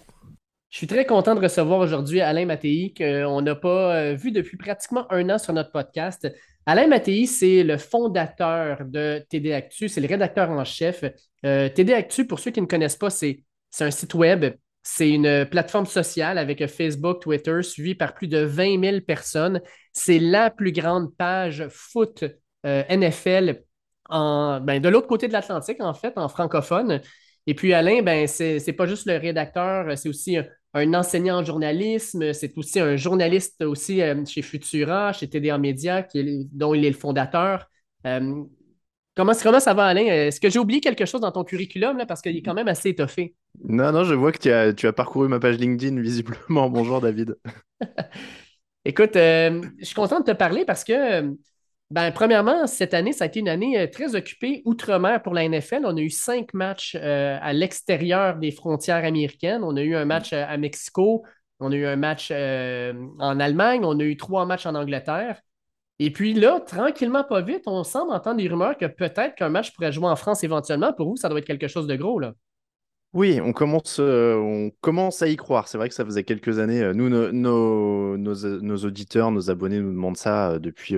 Je 0.71 0.79
suis 0.79 0.87
très 0.87 1.05
content 1.05 1.35
de 1.35 1.41
recevoir 1.41 1.81
aujourd'hui 1.81 2.21
Alain 2.21 2.47
Mattei, 2.47 2.95
qu'on 2.97 3.43
n'a 3.43 3.57
pas 3.57 3.97
euh, 3.97 4.15
vu 4.15 4.31
depuis 4.31 4.57
pratiquement 4.57 5.11
un 5.13 5.31
an 5.31 5.39
sur 5.39 5.53
notre 5.53 5.73
podcast. 5.73 6.29
Alain 6.67 6.87
Mattei, 6.87 7.27
c'est 7.27 7.65
le 7.65 7.77
fondateur 7.77 8.85
de 8.85 9.25
TD 9.29 9.53
Actu, 9.53 9.89
c'est 9.89 10.01
le 10.01 10.09
rédacteur 10.09 10.51
en 10.51 10.65
chef. 10.65 11.05
Euh, 11.45 11.69
TD 11.69 11.93
Actu, 11.93 12.27
pour 12.27 12.39
ceux 12.39 12.53
qui 12.53 12.61
ne 12.61 12.67
connaissent 12.67 12.97
pas, 12.97 13.11
c'est 13.11 13.41
c'est 13.71 13.85
un 13.85 13.91
site 13.91 14.15
web, 14.15 14.55
c'est 14.85 15.11
une 15.11 15.47
plateforme 15.47 15.87
sociale 15.87 16.37
avec 16.39 16.65
Facebook, 16.67 17.21
Twitter, 17.23 17.63
suivie 17.63 17.95
par 17.95 18.15
plus 18.15 18.29
de 18.29 18.39
20 18.39 18.81
000 18.81 19.01
personnes. 19.01 19.61
C'est 19.93 20.19
la 20.19 20.51
plus 20.51 20.73
grande 20.73 21.17
page 21.17 21.67
foot 21.71 22.23
euh, 22.67 22.83
NFL 22.91 23.63
en, 24.11 24.61
ben, 24.61 24.81
de 24.83 24.89
l'autre 24.91 25.07
côté 25.07 25.27
de 25.27 25.33
l'Atlantique, 25.33 25.81
en 25.81 25.95
fait, 25.95 26.13
en 26.17 26.29
francophone. 26.29 27.01
Et 27.47 27.55
puis 27.55 27.73
Alain, 27.73 28.03
ben, 28.03 28.27
c'est 28.27 28.73
pas 28.77 28.87
juste 28.87 29.07
le 29.07 29.17
rédacteur, 29.17 29.97
c'est 29.97 30.09
aussi 30.09 30.37
un, 30.75 30.95
enseignant 30.95 31.39
en 31.39 31.45
journalisme, 31.45 32.33
c'est 32.35 32.57
aussi 32.59 32.79
un 32.81 32.97
journaliste 32.97 33.63
aussi 33.63 34.03
euh, 34.03 34.25
chez 34.27 34.43
Futura, 34.43 35.13
chez 35.13 35.29
TDA 35.29 35.59
est- 35.59 36.49
dont 36.53 36.75
il 36.75 36.85
est 36.85 36.91
le 36.91 36.97
fondateur. 36.97 37.67
Euh, 38.07 38.45
comment, 39.15 39.33
comment 39.43 39.61
ça 39.61 39.75
va, 39.75 39.87
Alain? 39.87 40.05
Est-ce 40.05 40.41
que 40.41 40.51
j'ai 40.51 40.59
oublié 40.59 40.81
quelque 40.81 41.07
chose 41.07 41.21
dans 41.21 41.33
ton 41.33 41.45
curriculum, 41.45 41.97
là, 41.97 42.07
parce 42.07 42.21
qu'il 42.21 42.37
est 42.37 42.43
quand 42.43 42.55
même 42.55 42.69
assez 42.69 42.91
étoffé? 42.91 43.35
Non, 43.63 43.93
non, 43.93 44.05
je 44.05 44.15
vois 44.15 44.33
que 44.33 44.39
tu 44.39 44.51
as, 44.51 44.73
tu 44.73 44.87
as 44.87 44.93
parcouru 44.93 45.29
ma 45.29 45.39
page 45.41 45.59
LinkedIn 45.59 46.01
visiblement. 46.01 46.69
Bonjour 46.71 47.01
David. 47.01 47.37
Écoute, 48.85 49.17
euh, 49.17 49.63
je 49.79 49.85
suis 49.85 49.95
content 49.95 50.21
de 50.21 50.25
te 50.25 50.33
parler 50.33 50.65
parce 50.65 50.85
que, 50.85 50.93
euh, 51.23 51.31
ben, 51.91 52.11
premièrement, 52.13 52.67
cette 52.67 52.93
année, 52.93 53.13
ça 53.13 53.25
a 53.25 53.27
été 53.29 53.41
une 53.41 53.49
année 53.49 53.79
euh, 53.79 53.87
très 53.87 54.15
occupée 54.15 54.63
outre-mer 54.65 55.23
pour 55.23 55.33
la 55.33 55.45
NFL. 55.45 55.83
On 55.85 55.97
a 55.97 56.01
eu 56.01 56.11
cinq 56.11 56.53
matchs 56.53 56.97
euh, 57.01 57.39
à 57.41 57.53
l'extérieur 57.53 58.37
des 58.37 58.51
frontières 58.51 59.05
américaines. 59.05 59.63
On 59.65 59.77
a 59.77 59.83
eu 59.83 59.95
un 59.95 60.05
match 60.05 60.33
euh, 60.33 60.45
à 60.47 60.57
Mexico, 60.57 61.25
on 61.61 61.73
a 61.73 61.77
eu 61.77 61.87
un 61.87 61.97
match 61.97 62.29
euh, 62.31 62.93
en 63.19 63.41
Allemagne, 63.41 63.83
on 63.85 63.99
a 64.01 64.05
eu 64.05 64.17
trois 64.17 64.45
matchs 64.45 64.67
en 64.67 64.75
Angleterre. 64.75 65.41
Et 66.01 66.11
puis 66.11 66.35
là, 66.35 66.61
tranquillement, 66.61 67.23
pas 67.25 67.41
vite, 67.41 67.63
on 67.67 67.85
semble 67.85 68.13
entendre 68.13 68.39
des 68.39 68.49
rumeurs 68.49 68.77
que 68.77 68.87
peut-être 68.87 69.37
qu'un 69.37 69.49
match 69.49 69.73
pourrait 69.73 69.93
jouer 69.93 70.09
en 70.09 70.17
France 70.17 70.43
éventuellement. 70.43 70.93
Pour 70.93 71.09
vous, 71.09 71.17
ça 71.17 71.29
doit 71.29 71.39
être 71.39 71.47
quelque 71.47 71.69
chose 71.69 71.87
de 71.87 71.97
gros, 71.97 72.19
là. 72.19 72.35
Oui, 73.13 73.41
on 73.41 73.53
commence, 73.53 74.01
euh, 74.01 74.35
on 74.35 74.73
commence 74.81 75.23
à 75.23 75.29
y 75.29 75.37
croire. 75.37 75.69
C'est 75.69 75.79
vrai 75.79 75.89
que 75.89 75.95
ça 75.95 76.05
faisait 76.05 76.25
quelques 76.25 76.59
années. 76.59 76.83
euh, 76.83 76.93
nous, 76.95 77.09
no- 77.09 77.31
nos, 77.31 78.17
nos, 78.17 78.77
auditeurs, 78.85 79.31
nos 79.31 79.51
abonnés 79.51 79.79
nous 79.79 79.93
demandent 79.93 80.17
ça 80.17 80.51
euh, 80.51 80.59
depuis 80.59 80.97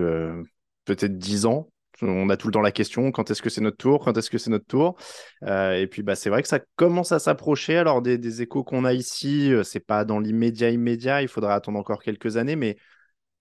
peut-être 0.87 1.19
dix 1.19 1.45
ans. 1.45 1.69
On 2.00 2.31
a 2.31 2.38
tout 2.38 2.49
le 2.49 2.53
temps 2.53 2.62
la 2.62 2.73
question, 2.73 3.11
quand 3.11 3.31
est-ce 3.31 3.43
que 3.43 3.50
c'est 3.50 3.61
notre 3.61 3.76
tour? 3.76 4.03
Quand 4.03 4.17
est-ce 4.17 4.31
que 4.31 4.38
c'est 4.38 4.50
notre 4.50 4.67
tour? 4.67 4.97
Et 5.43 5.87
puis, 5.91 6.03
bah, 6.03 6.15
c'est 6.15 6.29
vrai 6.29 6.43
que 6.43 6.49
ça 6.49 6.61
commence 6.76 7.11
à 7.12 7.19
s'approcher. 7.19 7.76
Alors, 7.76 8.03
des, 8.03 8.43
échos 8.43 8.65
qu'on 8.65 8.85
a 8.85 8.93
ici, 8.93 9.50
c'est 9.65 9.81
pas 9.81 10.05
dans 10.05 10.21
l'immédiat 10.21 10.69
immédiat. 10.69 11.23
Il 11.23 11.29
faudra 11.29 11.55
attendre 11.55 11.79
encore 11.79 12.03
quelques 12.03 12.37
années, 12.37 12.57
mais 12.57 12.76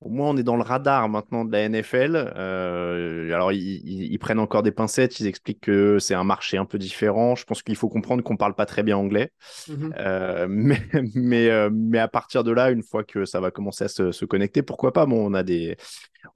au 0.05 0.09
moins, 0.09 0.29
on 0.29 0.37
est 0.37 0.43
dans 0.43 0.55
le 0.55 0.63
radar 0.63 1.09
maintenant 1.09 1.45
de 1.45 1.51
la 1.51 1.61
NFL. 1.61 2.15
Euh, 2.37 3.33
alors, 3.33 3.51
ils, 3.51 3.59
ils- 3.85 4.13
ils 4.13 4.19
prennent 4.19 4.39
encore 4.39 4.63
des 4.63 4.71
pincettes. 4.71 5.19
Ils 5.19 5.27
expliquent 5.27 5.61
que 5.61 5.99
c'est 5.99 6.13
un 6.15 6.23
marché 6.23 6.57
un 6.57 6.65
peu 6.65 6.77
différent. 6.77 7.35
Je 7.35 7.45
pense 7.45 7.63
qu'il 7.63 7.75
faut 7.75 7.89
comprendre 7.89 8.23
qu'on 8.23 8.37
parle 8.37 8.55
pas 8.55 8.65
très 8.67 8.83
bien 8.83 8.97
anglais. 8.97 9.31
Mhm. 9.67 9.99
Euh, 9.99 10.47
mais, 10.49 10.79
mais, 11.15 11.49
euh, 11.49 11.69
mais 11.73 11.99
à 11.99 12.07
partir 12.07 12.43
de 12.43 12.51
là, 12.51 12.71
une 12.71 12.83
fois 12.83 13.03
que 13.03 13.25
ça 13.25 13.39
va 13.39 13.51
commencer 13.51 13.85
à 13.85 13.87
se, 13.87 14.11
se 14.11 14.25
connecter, 14.25 14.63
pourquoi 14.63 14.93
pas? 14.93 15.05
Bon, 15.05 15.25
on 15.29 15.33
a 15.33 15.43
des, 15.43 15.77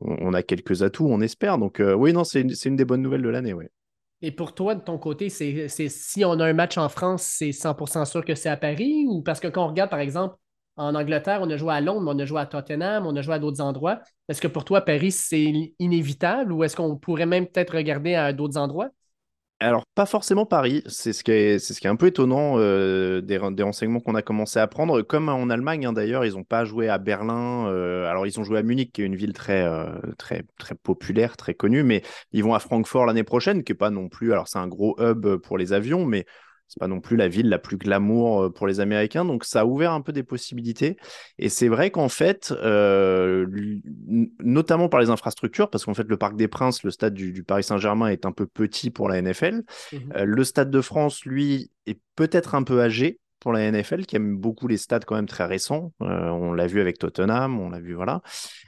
on, 0.01 0.17
on 0.21 0.33
a 0.33 0.43
quelques 0.43 0.83
atouts, 0.83 1.07
on 1.09 1.21
espère. 1.21 1.57
Donc, 1.57 1.79
euh, 1.81 1.93
oui, 1.93 2.13
non, 2.13 2.23
c'est 2.23 2.41
une, 2.41 2.75
des 2.75 2.85
bonnes 2.85 3.01
nouvelles 3.01 3.23
de 3.23 3.29
l'année, 3.29 3.53
oui. 3.53 3.65
Et 4.21 4.31
pour 4.31 4.53
toi, 4.53 4.75
de 4.75 4.81
ton 4.81 4.97
côté, 4.97 5.29
c'est 5.29 5.69
c'est- 5.69 5.87
si 5.89 6.25
on 6.25 6.39
a 6.39 6.45
un 6.45 6.53
match 6.53 6.77
en 6.77 6.89
France, 6.89 7.23
c'est 7.23 7.51
100% 7.53 8.03
sûr 8.05 8.25
que 8.25 8.35
c'est 8.35 8.49
à 8.49 8.57
Paris? 8.57 9.05
Ou 9.07 9.21
parce 9.21 9.39
que 9.39 9.47
quand 9.47 9.63
on 9.65 9.69
regarde, 9.69 9.89
par 9.89 9.99
exemple, 9.99 10.35
en 10.79 10.95
Angleterre, 10.95 11.39
on 11.41 11.49
a 11.49 11.57
joué 11.57 11.73
à 11.73 11.81
Londres, 11.81 12.11
on 12.13 12.17
a 12.19 12.25
joué 12.25 12.39
à 12.41 12.45
Tottenham, 12.45 13.05
on 13.05 13.15
a 13.15 13.21
joué 13.21 13.35
à 13.35 13.39
d'autres 13.39 13.61
endroits. 13.61 13.99
Est-ce 14.29 14.41
que 14.41 14.47
pour 14.47 14.65
toi, 14.65 14.81
Paris, 14.81 15.11
c'est 15.11 15.73
inévitable 15.79 16.51
ou 16.53 16.63
est-ce 16.63 16.75
qu'on 16.75 16.97
pourrait 16.97 17.25
même 17.25 17.47
peut-être 17.47 17.75
regarder 17.75 18.15
à 18.15 18.33
d'autres 18.33 18.57
endroits? 18.57 18.89
Alors, 19.61 19.83
pas 19.93 20.05
forcément 20.05 20.45
Paris, 20.45 20.83
c'est 20.87 21.11
ce 21.11 21.21
qui 21.21 21.31
est, 21.31 21.59
ce 21.59 21.85
un 21.89 21.97
peu 21.97 22.07
étonnant 22.07 22.53
euh, 22.59 23.19
des, 23.19 23.37
ren- 23.37 23.51
des 23.51 23.63
renseignements 23.63 23.99
qu'on 23.99 24.15
a 24.15 24.21
commencé 24.21 24.57
à 24.57 24.67
prendre. 24.67 25.01
Comme 25.01 25.27
en 25.27 25.49
Allemagne, 25.49 25.85
hein, 25.85 25.91
d'ailleurs, 25.91 26.23
ils 26.23 26.31
n'ont 26.35 26.45
pas 26.45 26.63
joué 26.63 26.87
à 26.87 26.97
Berlin. 26.97 27.67
euh, 27.67 28.09
alors, 28.09 28.25
ils 28.25 28.39
ont 28.39 28.45
joué 28.45 28.57
à 28.59 28.63
Munich, 28.63 28.93
qui 28.93 29.01
est 29.01 29.05
une 29.05 29.17
ville 29.17 29.33
très, 29.33 29.63
euh, 29.65 29.89
très, 30.17 30.43
très 30.59 30.75
populaire, 30.75 31.35
très 31.35 31.55
connue, 31.55 31.83
mais 31.83 32.03
ils 32.31 32.41
vont 32.41 32.53
à 32.53 32.59
Francfort 32.59 33.05
l'année 33.05 33.25
prochaine, 33.25 33.65
qui 33.65 33.73
est 33.73 33.75
pas 33.75 33.89
non 33.89 34.07
plus. 34.07 34.31
Alors, 34.31 34.47
c'est 34.47 34.59
un 34.59 34.67
gros 34.69 34.95
hub 34.97 35.27
pour 35.43 35.57
les 35.57 35.73
avions, 35.73 36.05
mais 36.05 36.25
c'est 36.69 36.79
pas 36.79 36.87
non 36.87 37.01
plus 37.01 37.17
la 37.17 37.27
ville 37.27 37.49
la 37.49 37.57
plus 37.57 37.77
glamour 37.77 38.43
euh, 38.43 38.49
pour 38.51 38.67
les 38.67 38.79
Américains. 38.79 39.25
Donc, 39.25 39.43
ça 39.43 39.61
a 39.61 39.65
ouvert 39.65 39.91
un 39.91 40.01
peu 40.01 40.13
des 40.13 40.21
possibilités. 40.21 40.97
Et 41.39 41.49
c'est 41.49 41.67
vrai 41.67 41.89
qu'en 41.89 42.09
fait, 42.09 42.53
euh, 42.61 43.47
notamment 44.39 44.87
par 44.87 44.99
les 44.99 45.09
infrastructures, 45.09 45.69
parce 45.71 45.85
qu'en 45.85 45.95
fait, 45.95 46.07
le 46.07 46.17
Parc 46.17 46.35
des 46.35 46.47
Princes, 46.47 46.83
le 46.83 46.91
stade 46.91 47.15
du, 47.15 47.33
du 47.33 47.43
Paris 47.43 47.63
Saint-Germain, 47.63 48.07
est 48.07 48.27
un 48.27 48.31
peu 48.31 48.45
petit 48.45 48.91
pour 48.91 49.09
la 49.09 49.19
NFL. 49.19 49.63
Mhm. 49.91 49.99
Euh, 50.15 50.25
le 50.25 50.43
Stade 50.43 50.69
de 50.69 50.81
France, 50.81 51.25
lui, 51.25 51.71
est 51.87 51.99
peut-être 52.15 52.53
un 52.53 52.61
peu 52.61 52.81
âgé 52.81 53.19
pour 53.39 53.53
la 53.53 53.71
NFL, 53.71 54.05
qui 54.05 54.15
aime 54.15 54.37
beaucoup 54.37 54.67
les 54.67 54.77
stades 54.77 55.05
quand 55.05 55.15
même 55.15 55.27
très 55.27 55.45
récents. 55.45 55.93
Euh, 56.01 56.29
on 56.29 56.51
l'a 56.53 56.67
vu 56.67 56.81
avec 56.81 56.97
Tottenham, 56.97 57.59
on 57.59 57.69
l'a 57.69 57.79
vu, 57.79 57.93
voilà. 57.93 58.21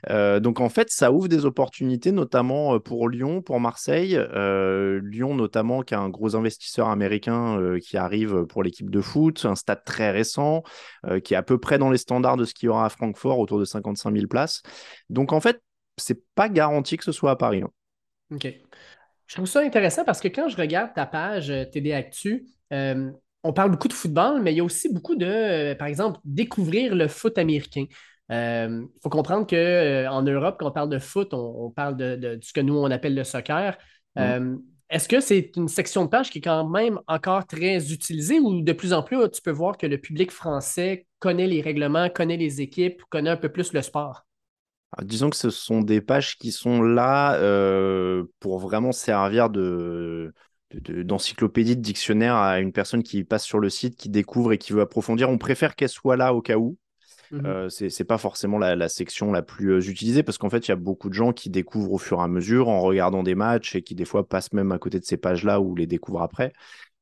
Euh, 0.10 0.40
donc 0.40 0.60
en 0.60 0.70
fait, 0.70 0.90
ça 0.90 1.12
ouvre 1.12 1.28
des 1.28 1.46
opportunités, 1.46 2.12
notamment 2.12 2.76
euh, 2.76 2.80
pour 2.80 3.10
Lyon, 3.10 3.42
pour 3.42 3.60
Marseille. 3.60 4.20
Lyon, 5.04 5.36
notamment, 5.36 5.82
qui 5.82 5.94
a 5.94 6.00
un 6.00 6.10
gros 6.10 6.36
investisseur 6.36 6.90
américain 6.90 7.78
qui 7.82 7.98
arrive 7.98 8.46
pour 8.46 8.64
l'équipe 8.64 8.90
de 8.90 9.02
foot, 9.02 9.46
un 9.46 9.56
stade 9.56 9.84
très 9.84 10.12
récent, 10.12 10.64
qui 11.24 11.34
est 11.34 11.38
à 11.38 11.44
peu 11.44 11.58
près 11.58 11.78
dans 11.78 11.90
les 11.90 11.98
standards 11.98 12.38
de 12.38 12.46
ce 12.46 12.54
qu'il 12.54 12.68
y 12.68 12.70
aura 12.70 12.86
à 12.86 12.90
Francfort, 12.90 13.40
autour 13.40 13.60
de 13.60 13.66
55 13.66 14.14
000 14.14 14.28
places. 14.28 14.62
Donc 15.10 15.34
en 15.34 15.40
fait, 15.40 15.62
c'est 15.98 16.24
pas 16.36 16.50
garanti 16.50 16.98
que 16.98 17.04
ce 17.04 17.12
soit 17.12 17.32
à 17.32 17.36
Paris. 17.36 17.62
hein. 17.62 17.72
OK. 18.34 18.48
Je 19.28 19.36
trouve 19.36 19.48
ça 19.48 19.62
intéressant 19.62 20.04
parce 20.04 20.20
que 20.20 20.28
quand 20.28 20.50
je 20.50 20.58
regarde 20.58 20.94
ta 20.94 21.06
page 21.06 21.54
TD 21.72 21.94
Actu, 21.94 22.48
on 23.44 23.54
parle 23.54 23.72
beaucoup 23.72 23.88
de 23.88 23.94
football, 23.94 24.42
mais 24.42 24.54
il 24.54 24.58
y 24.58 24.60
a 24.60 24.64
aussi 24.64 24.94
beaucoup 24.94 25.16
de, 25.16 25.26
euh, 25.26 25.76
par 25.76 25.88
exemple, 25.88 26.20
découvrir 26.26 26.96
le 26.96 27.08
foot 27.08 27.38
américain. 27.38 27.86
Il 28.30 28.88
faut 29.04 29.10
comprendre 29.10 29.46
qu'en 29.46 30.22
Europe, 30.22 30.56
quand 30.60 30.68
on 30.68 30.72
parle 30.72 30.90
de 30.90 31.00
foot, 31.00 31.34
on, 31.34 31.66
on 31.66 31.70
parle 31.70 31.98
de, 31.98 32.16
de 32.16 32.40
ce 32.42 32.54
que 32.54 32.62
nous, 32.62 32.78
on 32.78 32.90
appelle 32.90 33.14
le 33.14 33.26
soccer. 33.26 33.78
Euh, 34.18 34.56
Est-ce 34.90 35.10
que 35.10 35.20
c'est 35.20 35.52
une 35.58 35.68
section 35.68 36.06
de 36.06 36.10
page 36.10 36.30
qui 36.30 36.38
est 36.38 36.42
quand 36.42 36.68
même 36.70 37.00
encore 37.08 37.46
très 37.46 37.92
utilisée 37.92 38.40
ou 38.40 38.62
de 38.62 38.72
plus 38.74 38.94
en 38.94 39.04
plus, 39.04 39.18
tu 39.32 39.42
peux 39.42 39.52
voir 39.52 39.78
que 39.78 39.86
le 39.86 39.98
public 39.98 40.32
français 40.32 41.08
connaît 41.20 41.48
les 41.48 41.62
règlements, 41.62 42.10
connaît 42.10 42.38
les 42.38 42.62
équipes, 42.62 43.02
connaît 43.10 43.30
un 43.32 43.38
peu 43.38 43.50
plus 43.50 43.74
le 43.74 43.82
sport? 43.82 44.26
Alors, 44.94 45.08
disons 45.08 45.30
que 45.30 45.38
ce 45.38 45.50
sont 45.50 45.82
des 45.82 46.02
pages 46.02 46.38
qui 46.38 46.52
sont 46.52 46.82
là 46.82 47.36
euh, 47.36 48.26
pour 48.40 48.60
vraiment 48.60 48.92
servir 48.92 49.50
de, 49.50 50.34
de- 50.74 50.94
de- 50.94 51.04
d'encyclopédie, 51.04 51.76
de 51.76 51.82
dictionnaire 51.82 52.36
à 52.36 52.60
une 52.60 52.72
personne 52.72 53.04
qui 53.04 53.24
passe 53.24 53.44
sur 53.44 53.60
le 53.60 53.70
site, 53.70 53.96
qui 53.96 54.10
découvre 54.10 54.54
et 54.54 54.58
qui 54.58 54.74
veut 54.74 54.82
approfondir. 54.82 55.30
On 55.30 55.38
préfère 55.38 55.76
qu'elle 55.76 55.90
soit 55.90 56.18
là 56.18 56.34
au 56.34 56.42
cas 56.42 56.58
où. 56.58 56.78
Mhm. 57.32 57.46
Euh, 57.46 57.70
c'est 57.70 58.04
pas 58.04 58.18
forcément 58.18 58.58
la, 58.58 58.76
la 58.76 58.90
section 58.90 59.32
la 59.32 59.42
plus 59.42 59.72
euh, 59.72 59.82
utilisée 59.82 60.22
parce 60.22 60.38
qu'en 60.38 60.50
fait, 60.50 60.68
il 60.68 60.72
y 60.72 60.74
a 60.74 60.78
beaucoup 60.78 61.08
de 61.08 61.14
gens 61.14 61.32
qui 61.32 61.50
découvrent 61.50 61.94
au 61.94 61.98
fur 61.98 62.20
et 62.20 62.24
à 62.24 62.28
mesure 62.28 62.68
en 62.68 62.82
regardant 62.82 63.24
des 63.24 63.36
matchs 63.36 63.76
et 63.76 63.84
qui 63.84 63.96
des 63.96 64.06
fois 64.06 64.28
passent 64.28 64.52
même 64.52 64.72
à 64.74 64.80
côté 64.80 65.00
de 65.00 65.06
ces 65.06 65.18
pages-là 65.18 65.62
ou 65.62 65.76
les 65.76 65.88
découvrent 65.88 66.22
après. 66.22 66.52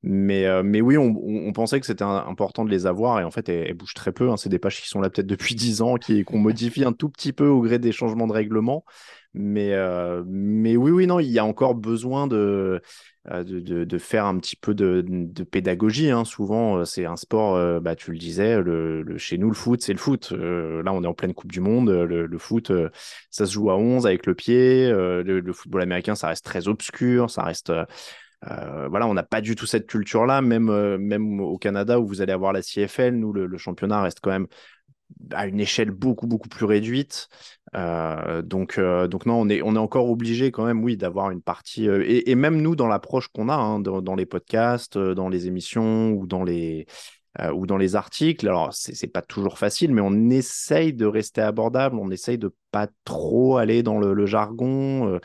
Mais, 0.01 0.45
euh, 0.45 0.63
mais 0.63 0.79
oui, 0.79 0.97
on, 0.97 1.51
pensait 1.51 1.79
que 1.79 1.85
c'était 1.85 2.05
important 2.05 2.63
de 2.63 2.69
les 2.69 2.85
avoir 2.85 3.19
et 3.19 3.23
en 3.25 3.31
fait, 3.31 3.49
elles, 3.49 3.67
elles 3.67 3.73
bougent 3.73 3.93
très 3.95 4.13
peu. 4.13 4.29
hein. 4.29 4.37
C'est 4.37 4.49
des 4.49 4.59
pages 4.59 4.81
qui 4.81 4.87
sont 4.87 5.01
là 5.01 5.09
peut-être 5.09 5.27
depuis 5.27 5.55
10 5.55 5.81
ans, 5.81 5.95
qui, 5.95 6.23
qu'on 6.23 6.37
modifie 6.37 6.85
un 6.85 6.93
tout 6.93 7.09
petit 7.09 7.33
peu 7.33 7.47
au 7.47 7.61
gré 7.61 7.79
des 7.79 7.91
changements 7.91 8.27
de 8.27 8.33
règlement. 8.33 8.85
Mais, 9.33 9.73
euh, 9.73 10.23
mais 10.25 10.75
oui, 10.75 10.91
oui, 10.91 11.05
non, 11.05 11.19
il 11.19 11.27
y 11.27 11.37
a 11.37 11.45
encore 11.45 11.75
besoin 11.75 12.25
de, 12.25 12.81
euh, 13.29 13.43
de, 13.43 13.97
faire 13.99 14.25
un 14.25 14.39
petit 14.39 14.55
peu 14.55 14.73
de, 14.73 15.43
pédagogie. 15.43 16.09
hein. 16.09 16.25
Souvent, 16.25 16.79
euh, 16.79 16.85
c'est 16.85 17.05
un 17.05 17.15
sport, 17.15 17.81
bah, 17.81 17.95
tu 17.95 18.11
le 18.11 18.17
disais, 18.17 18.59
le, 18.61 19.17
chez 19.17 19.37
nous, 19.37 19.49
le 19.49 19.55
foot, 19.55 19.81
c'est 19.81 19.93
le 19.93 19.99
foot. 19.99 20.31
Là, 20.31 20.91
on 20.93 21.03
est 21.03 21.07
en 21.07 21.13
pleine 21.13 21.33
Coupe 21.33 21.51
du 21.51 21.61
Monde. 21.61 21.89
Le, 21.89 22.37
foot, 22.39 22.71
ça 23.29 23.45
se 23.45 23.53
joue 23.53 23.69
à 23.69 23.77
11 23.77 24.07
avec 24.07 24.25
le 24.25 24.33
pied. 24.33 24.89
Le, 24.89 25.53
football 25.53 25.83
américain, 25.83 26.15
ça 26.15 26.27
reste 26.29 26.45
très 26.45 26.67
obscur. 26.67 27.29
Ça 27.29 27.43
reste. 27.43 27.71
voilà, 28.41 29.07
on 29.07 29.13
n'a 29.13 29.23
pas 29.23 29.41
du 29.41 29.55
tout 29.55 29.67
cette 29.67 29.85
culture-là, 29.87 30.41
même, 30.41 30.97
même 30.97 31.39
au 31.39 31.57
Canada 31.59 31.99
où 31.99 32.07
vous 32.07 32.21
allez 32.21 32.33
avoir 32.33 32.51
la 32.51 32.63
CFL, 32.63 33.11
nous, 33.11 33.31
le 33.31 33.57
championnat 33.57 34.01
reste 34.01 34.21
quand 34.21 34.31
même 34.31 34.47
à 35.31 35.47
une 35.47 35.59
échelle 35.59 35.91
beaucoup, 35.91 36.27
beaucoup 36.27 36.49
plus 36.49 36.65
réduite. 36.65 37.29
Euh, 37.75 38.41
donc, 38.41 38.77
euh, 38.77 39.07
donc 39.07 39.25
non, 39.25 39.41
on 39.41 39.49
est, 39.49 39.61
on 39.61 39.75
est 39.75 39.79
encore 39.79 40.09
obligé 40.09 40.51
quand 40.51 40.65
même, 40.65 40.83
oui, 40.83 40.97
d'avoir 40.97 41.31
une 41.31 41.41
partie, 41.41 41.87
euh, 41.87 42.03
et, 42.07 42.35
même 42.35 42.61
nous, 42.61 42.75
dans 42.75 42.87
l'approche 42.87 43.27
qu'on 43.27 43.49
a, 43.49 43.55
hein, 43.55 43.79
dans, 43.79 44.01
dans 44.01 44.15
les 44.15 44.25
podcasts, 44.25 44.97
dans 44.97 45.29
les 45.29 45.47
émissions 45.47 46.11
ou 46.11 46.25
dans 46.25 46.43
les, 46.43 46.87
ou 47.53 47.65
dans 47.67 47.77
les 47.77 47.95
articles. 47.95 48.47
Alors, 48.47 48.73
c'est 48.73 49.07
pas 49.07 49.21
toujours 49.21 49.57
facile, 49.59 49.93
mais 49.93 50.01
on 50.01 50.29
essaye 50.29 50.93
de 50.93 51.05
rester 51.05 51.41
abordable, 51.41 51.97
on 51.97 52.09
essaye 52.11 52.37
de 52.37 52.53
pas 52.71 52.87
trop 53.05 53.57
aller 53.57 53.83
dans 53.83 53.99
le, 53.99 54.25
jargon. 54.25 55.13
euh, 55.13 55.19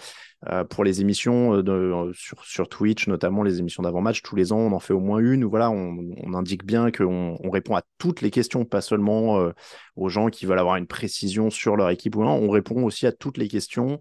euh, 0.50 0.64
pour 0.64 0.84
les 0.84 1.00
émissions 1.00 1.54
euh, 1.54 2.12
sur, 2.12 2.44
sur 2.44 2.68
Twitch, 2.68 3.08
notamment 3.08 3.42
les 3.42 3.60
émissions 3.60 3.82
d'avant-match, 3.82 4.22
tous 4.22 4.36
les 4.36 4.52
ans, 4.52 4.58
on 4.58 4.72
en 4.72 4.78
fait 4.78 4.92
au 4.92 5.00
moins 5.00 5.18
une 5.18 5.42
où 5.44 5.48
voilà, 5.48 5.70
on, 5.70 6.34
indique 6.34 6.64
bien 6.64 6.90
qu'on 6.90 7.38
on 7.42 7.50
répond 7.50 7.76
à 7.76 7.82
toutes 7.98 8.20
les 8.20 8.30
questions, 8.30 8.64
pas 8.64 8.80
seulement 8.80 9.38
aux 9.96 10.08
gens 10.08 10.28
qui 10.28 10.44
veulent 10.44 10.58
avoir 10.58 10.76
une 10.76 10.88
précision 10.88 11.48
sur 11.48 11.76
leur 11.76 11.90
équipe 11.90 12.16
ou 12.16 12.24
non, 12.24 12.32
on 12.32 12.50
répond 12.50 12.82
aussi 12.82 13.06
à 13.06 13.12
toutes 13.12 13.38
les 13.38 13.46
questions, 13.46 14.00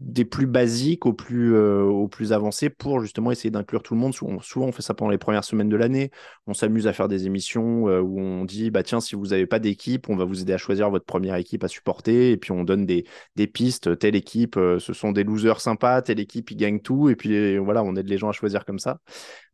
des 0.00 0.24
plus 0.24 0.46
basiques 0.46 1.06
aux 1.06 1.12
plus, 1.12 1.56
aux 1.56 2.08
plus 2.08 2.32
avancées 2.32 2.70
pour 2.70 3.00
justement 3.00 3.30
essayer 3.30 3.50
d'inclure 3.50 3.82
tout 3.82 3.94
le 3.94 4.00
monde. 4.00 4.12
Souvent, 4.12 4.66
on 4.66 4.72
fait 4.72 4.82
ça 4.82 4.94
pendant 4.94 5.10
les 5.10 5.18
premières 5.18 5.44
semaines 5.44 5.68
de 5.68 5.76
l'année. 5.76 6.10
On 6.48 6.54
s'amuse 6.54 6.88
à 6.88 6.92
faire 6.92 7.08
des 7.08 7.26
émissions 7.26 7.84
où 7.84 8.20
on 8.20 8.44
dit 8.44 8.70
bah 8.70 8.82
tiens, 8.82 9.00
si 9.00 9.14
vous 9.14 9.28
n'avez 9.28 9.46
pas 9.46 9.60
d'équipe, 9.60 10.08
on 10.08 10.16
va 10.16 10.24
vous 10.24 10.42
aider 10.42 10.52
à 10.52 10.58
choisir 10.58 10.90
votre 10.90 11.06
première 11.18 11.36
équipe 11.36 11.64
à 11.64 11.68
supporter. 11.68 12.30
Et 12.32 12.36
puis 12.36 12.52
on 12.52 12.64
donne 12.64 12.86
des, 12.86 13.04
des 13.36 13.46
pistes. 13.46 13.98
Telle 13.98 14.16
équipe, 14.16 14.56
euh, 14.56 14.78
ce 14.78 14.92
sont 14.92 15.12
des 15.12 15.24
losers 15.24 15.60
sympas. 15.60 16.02
Telle 16.02 16.20
équipe, 16.20 16.50
ils 16.50 16.56
gagnent 16.56 16.80
tout. 16.80 17.08
Et 17.10 17.16
puis 17.16 17.34
euh, 17.34 17.58
voilà, 17.58 17.82
on 17.82 17.94
aide 17.96 18.08
les 18.08 18.18
gens 18.18 18.28
à 18.28 18.32
choisir 18.32 18.64
comme 18.64 18.78
ça. 18.78 18.98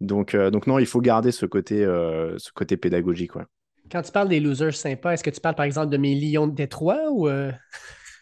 Donc, 0.00 0.34
euh, 0.34 0.50
donc 0.50 0.66
non, 0.66 0.78
il 0.78 0.86
faut 0.86 1.00
garder 1.00 1.32
ce 1.32 1.46
côté, 1.46 1.84
euh, 1.84 2.36
ce 2.38 2.52
côté 2.52 2.76
pédagogique. 2.76 3.36
Ouais. 3.36 3.44
Quand 3.90 4.02
tu 4.02 4.12
parles 4.12 4.28
des 4.28 4.40
losers 4.40 4.74
sympas, 4.74 5.12
est-ce 5.12 5.22
que 5.24 5.30
tu 5.30 5.40
parles 5.40 5.54
par 5.56 5.66
exemple 5.66 5.90
de 5.90 5.96
mes 5.98 6.14
Lions 6.14 6.46
de 6.46 6.54
Détroit 6.54 7.10
ou. 7.10 7.28
euh, 7.28 7.52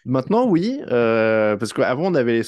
Maintenant, 0.04 0.48
oui, 0.48 0.80
euh, 0.90 1.56
parce 1.56 1.72
qu'avant, 1.72 2.10
on 2.10 2.14
avait 2.16 2.42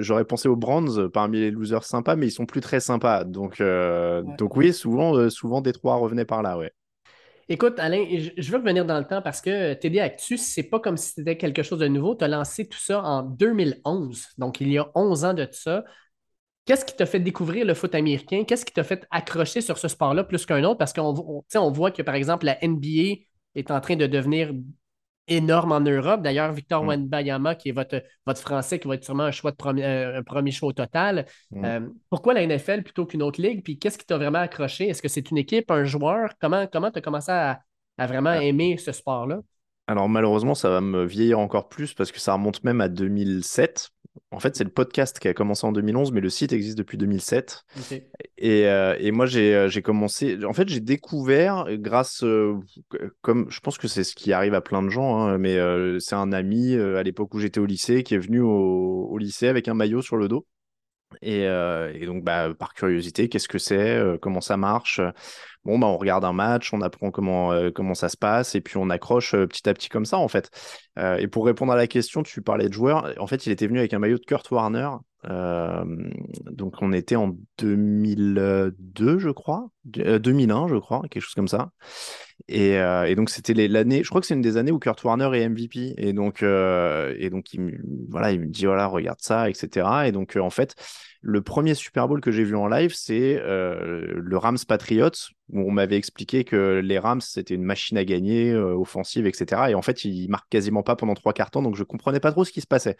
j'aurais 0.00 0.24
pensé 0.24 0.48
aux 0.48 0.56
Brands 0.56 1.08
parmi 1.12 1.38
les 1.38 1.52
losers 1.52 1.84
sympas, 1.84 2.16
mais 2.16 2.26
ils 2.26 2.32
sont 2.32 2.46
plus 2.46 2.60
très 2.60 2.80
sympas. 2.80 3.22
Donc, 3.24 3.60
euh, 3.60 4.22
Ouais. 4.22 4.34
donc 4.36 4.56
oui, 4.56 4.72
souvent, 4.72 5.16
euh, 5.16 5.30
souvent 5.30 5.60
Détroit 5.60 5.94
revenait 5.96 6.24
par 6.24 6.42
là, 6.42 6.58
ouais. 6.58 6.72
Écoute, 7.50 7.78
Alain, 7.78 8.04
je 8.36 8.50
veux 8.50 8.58
revenir 8.58 8.84
dans 8.84 8.98
le 8.98 9.06
temps 9.06 9.22
parce 9.22 9.40
que 9.40 9.72
TD 9.72 10.00
Actu, 10.00 10.36
c'est 10.36 10.64
pas 10.64 10.80
comme 10.80 10.98
si 10.98 11.12
c'était 11.12 11.38
quelque 11.38 11.62
chose 11.62 11.78
de 11.78 11.88
nouveau. 11.88 12.14
Tu 12.14 12.24
as 12.24 12.28
lancé 12.28 12.68
tout 12.68 12.78
ça 12.78 13.02
en 13.02 13.22
2011, 13.22 14.26
donc 14.36 14.60
il 14.60 14.70
y 14.70 14.76
a 14.78 14.90
11 14.94 15.24
ans 15.24 15.32
de 15.32 15.48
ça. 15.50 15.82
Qu'est-ce 16.66 16.84
qui 16.84 16.94
t'a 16.94 17.06
fait 17.06 17.20
découvrir 17.20 17.64
le 17.64 17.72
foot 17.72 17.94
américain? 17.94 18.44
Qu'est-ce 18.46 18.66
qui 18.66 18.74
t'a 18.74 18.84
fait 18.84 19.06
accrocher 19.10 19.62
sur 19.62 19.78
ce 19.78 19.88
sport-là 19.88 20.24
plus 20.24 20.44
qu'un 20.44 20.62
autre? 20.64 20.76
Parce 20.76 20.92
qu'on 20.92 21.72
voit 21.72 21.90
que, 21.90 22.02
par 22.02 22.14
exemple, 22.14 22.44
la 22.44 22.62
NBA 22.62 23.24
est 23.54 23.70
en 23.70 23.80
train 23.80 23.96
de 23.96 24.06
devenir 24.06 24.52
énorme 25.28 25.72
en 25.72 25.80
Europe. 25.80 26.22
D'ailleurs, 26.22 26.52
Victor 26.52 26.82
Mm. 26.84 26.88
Wenbayama, 26.88 27.54
qui 27.54 27.68
est 27.70 27.72
votre, 27.72 28.02
votre 28.26 28.40
Français, 28.40 28.78
qui 28.78 28.88
va 28.88 28.94
être 28.94 29.04
sûrement 29.04 29.24
un 29.24 29.30
choix 29.30 29.50
de 29.50 29.56
premier, 29.56 29.84
euh, 29.84 30.18
un 30.18 30.22
premier 30.22 30.50
choix 30.50 30.68
au 30.68 30.72
total. 30.72 31.26
Mm. 31.50 31.64
Euh, 31.64 31.80
pourquoi 32.10 32.34
la 32.34 32.42
NFL 32.46 32.82
plutôt 32.82 33.06
qu'une 33.06 33.22
autre 33.22 33.40
ligue? 33.40 33.62
Puis 33.62 33.78
qu'est-ce 33.78 33.98
qui 33.98 34.06
t'a 34.06 34.16
vraiment 34.16 34.38
accroché? 34.40 34.88
Est-ce 34.88 35.02
que 35.02 35.08
c'est 35.08 35.30
une 35.30 35.38
équipe, 35.38 35.70
un 35.70 35.84
joueur? 35.84 36.32
Comment 36.40 36.66
tu 36.66 36.78
as 36.78 37.00
commencé 37.00 37.30
à, 37.32 37.60
à 37.98 38.06
vraiment 38.06 38.30
Ah. 38.30 38.42
aimer 38.42 38.76
ce 38.78 38.92
sport-là? 38.92 39.40
Alors 39.86 40.08
malheureusement, 40.08 40.54
ça 40.54 40.68
va 40.68 40.80
me 40.82 41.04
vieillir 41.04 41.38
encore 41.38 41.68
plus 41.70 41.94
parce 41.94 42.12
que 42.12 42.20
ça 42.20 42.34
remonte 42.34 42.62
même 42.62 42.80
à 42.82 42.88
2007. 42.88 43.88
En 44.30 44.40
fait, 44.40 44.56
c'est 44.56 44.64
le 44.64 44.70
podcast 44.70 45.18
qui 45.18 45.28
a 45.28 45.34
commencé 45.34 45.66
en 45.66 45.72
2011, 45.72 46.12
mais 46.12 46.20
le 46.20 46.30
site 46.30 46.52
existe 46.52 46.78
depuis 46.78 46.98
2007. 46.98 47.64
Ok. 47.76 48.02
Et, 48.38 48.66
euh, 48.66 48.96
et 48.98 49.10
moi, 49.10 49.26
j'ai 49.26 49.54
euh, 49.54 49.68
j'ai 49.68 49.82
commencé. 49.82 50.44
En 50.44 50.52
fait, 50.52 50.68
j'ai 50.68 50.80
découvert 50.80 51.66
grâce, 51.70 52.22
euh, 52.24 52.54
comme 53.22 53.50
je 53.50 53.60
pense 53.60 53.78
que 53.78 53.88
c'est 53.88 54.04
ce 54.04 54.14
qui 54.14 54.32
arrive 54.32 54.54
à 54.54 54.60
plein 54.60 54.82
de 54.82 54.88
gens, 54.88 55.18
hein, 55.18 55.38
mais 55.38 55.56
euh, 55.56 55.98
c'est 56.00 56.14
un 56.14 56.32
ami 56.32 56.74
à 56.74 57.02
l'époque 57.02 57.34
où 57.34 57.38
j'étais 57.38 57.60
au 57.60 57.66
lycée 57.66 58.02
qui 58.02 58.14
est 58.14 58.18
venu 58.18 58.40
au, 58.40 59.08
au 59.10 59.18
lycée 59.18 59.48
avec 59.48 59.68
un 59.68 59.74
maillot 59.74 60.02
sur 60.02 60.16
le 60.16 60.28
dos. 60.28 60.46
Et, 61.22 61.46
euh, 61.46 61.92
et 61.94 62.06
donc, 62.06 62.22
bah, 62.24 62.54
par 62.58 62.74
curiosité, 62.74 63.28
qu'est-ce 63.28 63.48
que 63.48 63.58
c'est, 63.58 63.96
euh, 63.96 64.18
comment 64.18 64.40
ça 64.40 64.56
marche? 64.56 65.00
Bon, 65.64 65.78
bah, 65.78 65.86
on 65.86 65.96
regarde 65.98 66.24
un 66.24 66.32
match, 66.32 66.72
on 66.72 66.80
apprend 66.82 67.10
comment, 67.10 67.52
euh, 67.52 67.70
comment 67.70 67.94
ça 67.94 68.08
se 68.08 68.16
passe, 68.16 68.54
et 68.54 68.60
puis 68.60 68.76
on 68.76 68.90
accroche 68.90 69.32
petit 69.32 69.68
à 69.68 69.74
petit 69.74 69.88
comme 69.88 70.06
ça, 70.06 70.18
en 70.18 70.28
fait. 70.28 70.50
Et 70.96 71.28
pour 71.28 71.46
répondre 71.46 71.72
à 71.72 71.76
la 71.76 71.86
question, 71.86 72.22
tu 72.22 72.42
parlais 72.42 72.68
de 72.68 72.72
joueur. 72.74 73.14
En 73.18 73.26
fait, 73.26 73.46
il 73.46 73.52
était 73.52 73.66
venu 73.66 73.78
avec 73.78 73.94
un 73.94 73.98
maillot 73.98 74.18
de 74.18 74.24
Kurt 74.24 74.50
Warner. 74.50 74.90
Donc, 75.24 76.74
on 76.80 76.92
était 76.92 77.16
en 77.16 77.36
2002, 77.58 79.18
je 79.18 79.30
crois, 79.30 79.68
Euh, 79.98 80.18
2001, 80.18 80.68
je 80.68 80.76
crois, 80.76 81.02
quelque 81.10 81.22
chose 81.22 81.34
comme 81.34 81.48
ça. 81.48 81.70
Et, 82.48 82.78
euh, 82.78 83.04
et 83.04 83.14
donc, 83.14 83.28
c'était 83.28 83.52
l'année, 83.68 84.02
je 84.02 84.08
crois 84.08 84.22
que 84.22 84.26
c'est 84.26 84.34
une 84.34 84.40
des 84.40 84.56
années 84.56 84.72
où 84.72 84.78
Kurt 84.78 85.02
Warner 85.04 85.30
est 85.34 85.48
MVP. 85.48 85.94
Et 85.98 86.12
donc, 86.14 86.42
euh, 86.42 87.14
et 87.18 87.28
donc 87.28 87.52
il, 87.52 87.78
voilà, 88.08 88.32
il 88.32 88.40
me 88.40 88.46
dit, 88.46 88.64
voilà, 88.64 88.86
regarde 88.86 89.20
ça, 89.20 89.50
etc. 89.50 90.08
Et 90.08 90.12
donc, 90.12 90.36
euh, 90.36 90.40
en 90.40 90.48
fait, 90.48 90.74
le 91.20 91.42
premier 91.42 91.74
Super 91.74 92.08
Bowl 92.08 92.20
que 92.22 92.30
j'ai 92.30 92.44
vu 92.44 92.56
en 92.56 92.66
live, 92.66 92.92
c'est 92.94 93.40
le 93.42 94.36
Rams 94.36 94.58
Patriots, 94.66 95.10
où 95.50 95.60
on 95.60 95.72
m'avait 95.72 95.96
expliqué 95.96 96.44
que 96.44 96.80
les 96.82 96.98
Rams, 96.98 97.20
c'était 97.20 97.54
une 97.54 97.64
machine 97.64 97.98
à 97.98 98.04
gagner, 98.04 98.54
offensive, 98.54 99.26
etc. 99.26 99.70
Et 99.70 99.74
en 99.74 99.82
fait, 99.82 100.04
ils 100.04 100.28
marquent 100.28 100.48
quasiment 100.48 100.84
pas 100.84 100.94
pendant 100.94 101.14
trois 101.14 101.32
quarts 101.32 101.50
temps, 101.50 101.62
donc 101.62 101.74
je 101.74 101.82
comprenais 101.82 102.20
pas 102.20 102.30
trop 102.30 102.44
ce 102.44 102.52
qui 102.52 102.60
se 102.60 102.68
passait. 102.68 102.96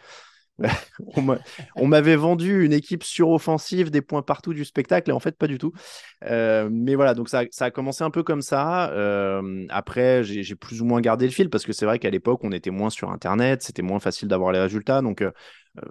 On 1.15 1.21
m'a- 1.21 1.39
on 1.75 1.87
m'avait 1.87 2.15
vendu 2.15 2.65
une 2.65 2.73
équipe 2.73 3.03
suroffensive, 3.03 3.89
des 3.89 4.01
points 4.01 4.21
partout 4.21 4.53
du 4.53 4.65
spectacle, 4.65 5.09
et 5.09 5.13
en 5.13 5.19
fait, 5.19 5.37
pas 5.37 5.47
du 5.47 5.57
tout. 5.57 5.71
Euh, 6.25 6.69
mais 6.71 6.95
voilà, 6.95 7.13
donc 7.13 7.29
ça, 7.29 7.43
a 7.59 7.71
commencé 7.71 8.03
un 8.03 8.11
peu 8.11 8.23
comme 8.23 8.41
ça. 8.41 8.91
Euh, 8.91 9.65
après, 9.69 10.23
j'ai 10.23 10.55
plus 10.55 10.81
ou 10.81 10.85
moins 10.85 11.01
gardé 11.01 11.25
le 11.25 11.31
fil 11.31 11.49
parce 11.49 11.65
que 11.65 11.73
c'est 11.73 11.85
vrai 11.85 11.99
qu'à 11.99 12.09
l'époque, 12.09 12.41
on 12.43 12.51
était 12.51 12.71
moins 12.71 12.89
sur 12.89 13.11
Internet, 13.11 13.63
c'était 13.63 13.81
moins 13.81 13.99
facile 13.99 14.27
d'avoir 14.27 14.51
les 14.51 14.59
résultats. 14.59 15.01
Donc, 15.01 15.21
euh, 15.21 15.31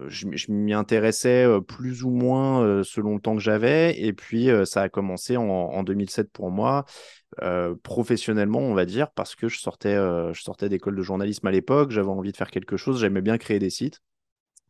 je, 0.08 0.26
m'y 0.50 0.74
intéressais 0.74 1.46
plus 1.66 2.02
ou 2.04 2.10
moins 2.10 2.82
selon 2.84 3.14
le 3.14 3.20
temps 3.20 3.34
que 3.34 3.42
j'avais. 3.42 3.98
Et 4.00 4.12
puis, 4.12 4.48
ça 4.64 4.82
a 4.82 4.88
commencé 4.88 5.36
en, 5.36 5.44
en 5.44 5.82
2007 5.82 6.30
pour 6.32 6.50
moi, 6.50 6.84
professionnellement, 7.82 8.60
on 8.60 8.74
va 8.74 8.84
dire, 8.84 9.10
parce 9.12 9.34
que 9.34 9.48
je 9.48 9.58
sortais, 9.58 9.94
je 9.94 10.40
sortais 10.42 10.68
d'école 10.68 10.96
de 10.96 11.02
journalisme 11.02 11.46
à 11.46 11.50
l'époque, 11.50 11.90
j'avais 11.90 12.08
envie 12.08 12.32
de 12.32 12.36
faire 12.36 12.50
quelque 12.50 12.76
chose, 12.76 13.00
j'aimais 13.00 13.22
bien 13.22 13.38
créer 13.38 13.58
des 13.58 13.70
sites. 13.70 14.02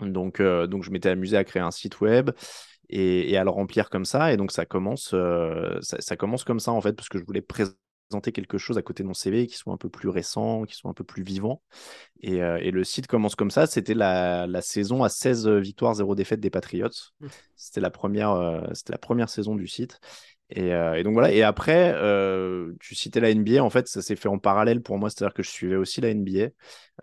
Donc, 0.00 0.40
euh, 0.40 0.66
donc 0.66 0.84
je 0.84 0.90
m'étais 0.90 1.08
amusé 1.08 1.36
à 1.36 1.44
créer 1.44 1.62
un 1.62 1.70
site 1.70 2.00
web 2.00 2.30
et, 2.88 3.30
et 3.30 3.36
à 3.36 3.44
le 3.44 3.50
remplir 3.50 3.90
comme 3.90 4.04
ça. 4.04 4.32
Et 4.32 4.36
donc, 4.36 4.52
ça 4.52 4.66
commence, 4.66 5.12
euh, 5.14 5.78
ça, 5.80 6.00
ça 6.00 6.16
commence 6.16 6.44
comme 6.44 6.60
ça, 6.60 6.72
en 6.72 6.80
fait, 6.80 6.92
parce 6.92 7.08
que 7.08 7.18
je 7.18 7.24
voulais 7.24 7.42
présenter 7.42 8.32
quelque 8.32 8.58
chose 8.58 8.78
à 8.78 8.82
côté 8.82 9.02
de 9.02 9.08
mon 9.08 9.14
CV 9.14 9.46
qui 9.46 9.56
soit 9.56 9.72
un 9.72 9.76
peu 9.76 9.90
plus 9.90 10.08
récent, 10.08 10.64
qui 10.64 10.74
soit 10.74 10.90
un 10.90 10.94
peu 10.94 11.04
plus 11.04 11.22
vivant. 11.22 11.62
Et, 12.20 12.42
euh, 12.42 12.58
et 12.58 12.70
le 12.70 12.84
site 12.84 13.06
commence 13.06 13.34
comme 13.34 13.50
ça. 13.50 13.66
C'était 13.66 13.94
la, 13.94 14.46
la 14.46 14.62
saison 14.62 15.02
à 15.04 15.08
16 15.08 15.48
victoires, 15.48 15.94
0 15.94 16.14
défaites 16.14 16.40
des 16.40 16.50
Patriots. 16.50 16.88
Mm. 17.20 17.26
C'était 17.56 17.80
la, 17.80 17.90
première, 17.90 18.30
euh, 18.30 18.62
c'était 18.72 18.92
la 18.92 18.98
première 18.98 19.28
saison 19.28 19.54
du 19.54 19.66
site. 19.66 20.00
Et, 20.50 20.72
euh, 20.72 20.94
et 20.94 21.02
donc 21.02 21.12
voilà. 21.12 21.32
Et 21.32 21.42
après, 21.42 21.92
euh, 21.94 22.72
tu 22.80 22.94
citais 22.94 23.20
la 23.20 23.34
NBA. 23.34 23.62
En 23.62 23.70
fait, 23.70 23.86
ça 23.86 24.00
s'est 24.00 24.16
fait 24.16 24.28
en 24.28 24.38
parallèle 24.38 24.82
pour 24.82 24.98
moi. 24.98 25.10
C'est-à-dire 25.10 25.34
que 25.34 25.42
je 25.42 25.50
suivais 25.50 25.76
aussi 25.76 26.00
la 26.00 26.14
NBA. 26.14 26.48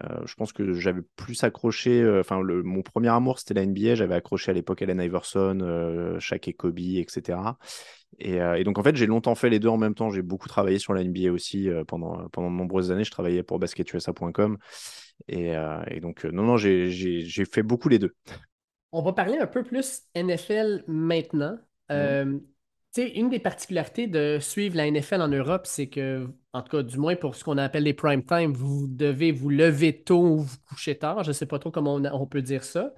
Euh, 0.03 0.25
je 0.25 0.33
pense 0.35 0.51
que 0.51 0.73
j'avais 0.73 1.01
plus 1.15 1.43
accroché. 1.43 2.07
Enfin, 2.19 2.41
mon 2.41 2.81
premier 2.81 3.09
amour, 3.09 3.39
c'était 3.39 3.53
la 3.53 3.65
NBA. 3.65 3.95
J'avais 3.95 4.15
accroché 4.15 4.51
à 4.51 4.53
l'époque 4.53 4.81
Allen 4.81 4.99
Iverson, 4.99 6.17
Shaq 6.19 6.47
et 6.47 6.53
Kobe, 6.53 6.79
etc. 6.79 7.37
Et, 8.17 8.37
et 8.37 8.63
donc, 8.63 8.79
en 8.79 8.83
fait, 8.83 8.95
j'ai 8.95 9.05
longtemps 9.05 9.35
fait 9.35 9.49
les 9.49 9.59
deux 9.59 9.69
en 9.69 9.77
même 9.77 9.93
temps. 9.93 10.09
J'ai 10.09 10.23
beaucoup 10.23 10.47
travaillé 10.47 10.79
sur 10.79 10.93
la 10.93 11.03
NBA 11.03 11.31
aussi 11.31 11.69
pendant, 11.87 12.27
pendant 12.29 12.49
de 12.49 12.55
nombreuses 12.55 12.91
années. 12.91 13.03
Je 13.03 13.11
travaillais 13.11 13.43
pour 13.43 13.59
basketusa.com. 13.59 14.57
Et, 15.27 15.53
et 15.87 15.99
donc, 15.99 16.25
non, 16.25 16.43
non, 16.43 16.57
j'ai 16.57 17.45
fait 17.51 17.63
beaucoup 17.63 17.89
les 17.89 17.99
deux. 17.99 18.15
On 18.91 19.01
va 19.01 19.13
parler 19.13 19.37
un 19.37 19.47
peu 19.47 19.61
plus 19.61 20.03
NFL 20.15 20.85
maintenant. 20.87 21.59
Euh, 21.91 22.39
tu 22.95 23.01
sais, 23.01 23.09
une 23.09 23.29
des 23.29 23.39
particularités 23.39 24.07
de 24.07 24.39
suivre 24.39 24.77
la 24.77 24.87
NFL 24.89 25.21
en 25.21 25.27
Europe, 25.27 25.67
c'est 25.67 25.87
que, 25.89 26.27
en 26.53 26.61
tout 26.61 26.77
cas, 26.77 26.83
du 26.83 26.97
moins 26.97 27.15
pour 27.15 27.35
ce 27.35 27.43
qu'on 27.43 27.57
appelle 27.57 27.83
les 27.83 27.93
prime 27.93 28.23
time, 28.25 28.53
vous 28.53 28.87
devez 28.87 29.31
vous 29.31 29.49
lever 29.49 30.03
tôt 30.03 30.21
ou 30.23 30.37
vous 30.39 30.57
coucher 30.69 30.97
tard. 30.97 31.23
Je 31.23 31.29
ne 31.29 31.33
sais 31.33 31.45
pas 31.45 31.59
trop 31.59 31.71
comment 31.71 31.95
on, 31.95 32.05
on 32.05 32.27
peut 32.27 32.41
dire 32.41 32.63
ça. 32.63 32.93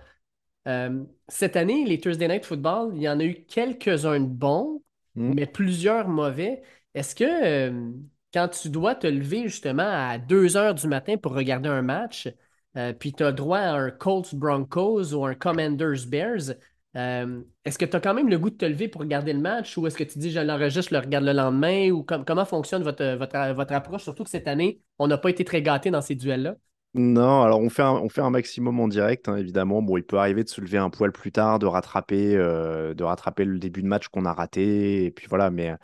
Euh, 0.68 1.04
cette 1.28 1.56
année, 1.56 1.86
les 1.86 2.00
Thursday 2.00 2.28
Night 2.28 2.46
Football, 2.46 2.92
il 2.96 3.02
y 3.02 3.10
en 3.10 3.20
a 3.20 3.26
eu 3.26 3.46
quelques-uns 3.46 4.20
de 4.20 4.26
bons, 4.28 4.82
Mm. 5.18 5.34
mais 5.34 5.46
plusieurs 5.48 6.08
mauvais. 6.08 6.62
Est-ce 6.94 7.16
que 7.16 7.24
euh, 7.26 7.92
quand 8.34 8.48
tu 8.50 8.70
dois 8.70 8.96
te 8.96 9.08
lever 9.08 9.44
justement 9.44 9.84
à 9.84 10.18
2 10.20 10.56
heures 10.58 10.76
du 10.76 10.88
matin 10.88 11.18
pour 11.18 11.34
regarder 11.34 11.70
un 11.70 11.82
match, 11.82 12.30
euh, 12.78 12.94
puis 12.94 13.14
tu 13.14 13.24
as 13.24 13.32
droit 13.32 13.58
à 13.60 13.74
un 13.74 13.90
Colts 13.92 14.36
Broncos 14.36 15.14
ou 15.14 15.26
un 15.26 15.34
Commanders 15.36 16.06
Bears, 16.08 16.54
euh, 16.98 17.42
est-ce 17.66 17.78
que 17.78 17.86
tu 17.86 17.96
as 17.96 18.00
quand 18.02 18.14
même 18.14 18.30
le 18.30 18.40
goût 18.40 18.50
de 18.50 18.58
te 18.58 18.66
lever 18.66 18.88
pour 18.90 19.02
regarder 19.02 19.34
le 19.34 19.40
match 19.40 19.78
ou 19.78 19.88
est-ce 19.88 19.98
que 19.98 20.04
tu 20.04 20.20
dis 20.20 20.32
je 20.32 20.40
l'enregistre, 20.40 20.92
je 20.92 20.96
le 20.96 21.02
regarde 21.02 21.26
le 21.26 21.34
lendemain 21.34 21.92
ou 21.92 22.04
com- 22.04 22.24
comment 22.26 22.46
fonctionne 22.46 22.84
votre, 22.84 23.16
votre, 23.18 23.54
votre 23.54 23.74
approche, 23.74 24.04
surtout 24.04 24.24
que 24.24 24.30
cette 24.30 24.48
année, 24.48 24.82
on 25.00 25.08
n'a 25.08 25.18
pas 25.18 25.30
été 25.30 25.46
très 25.46 25.62
gâtés 25.62 25.92
dans 25.92 26.02
ces 26.02 26.16
duels-là? 26.16 26.56
Non, 26.94 27.44
alors 27.44 27.60
on 27.60 27.70
fait 27.70 27.84
un, 27.84 27.92
on 27.92 28.10
fait 28.10 28.22
un 28.22 28.32
maximum 28.32 28.80
en 28.80 28.88
direct, 28.88 29.30
hein, 29.30 29.36
évidemment. 29.36 29.84
Bon, 29.84 29.98
il 29.98 30.04
peut 30.04 30.18
arriver 30.18 30.44
de 30.44 30.50
se 30.50 30.62
lever 30.62 30.80
un 30.80 30.90
poil 30.90 31.12
plus 31.12 31.32
tard, 31.32 31.60
de 31.60 31.68
rattraper, 31.68 32.36
euh, 32.36 32.96
de 32.96 33.04
rattraper 33.04 33.46
le 33.46 33.60
début 33.60 33.84
de 33.84 33.88
match 33.88 34.08
qu'on 34.08 34.26
a 34.26 34.34
raté, 34.34 35.06
et 35.06 35.12
puis 35.12 35.28
voilà. 35.30 35.52
Mais, 35.52 35.76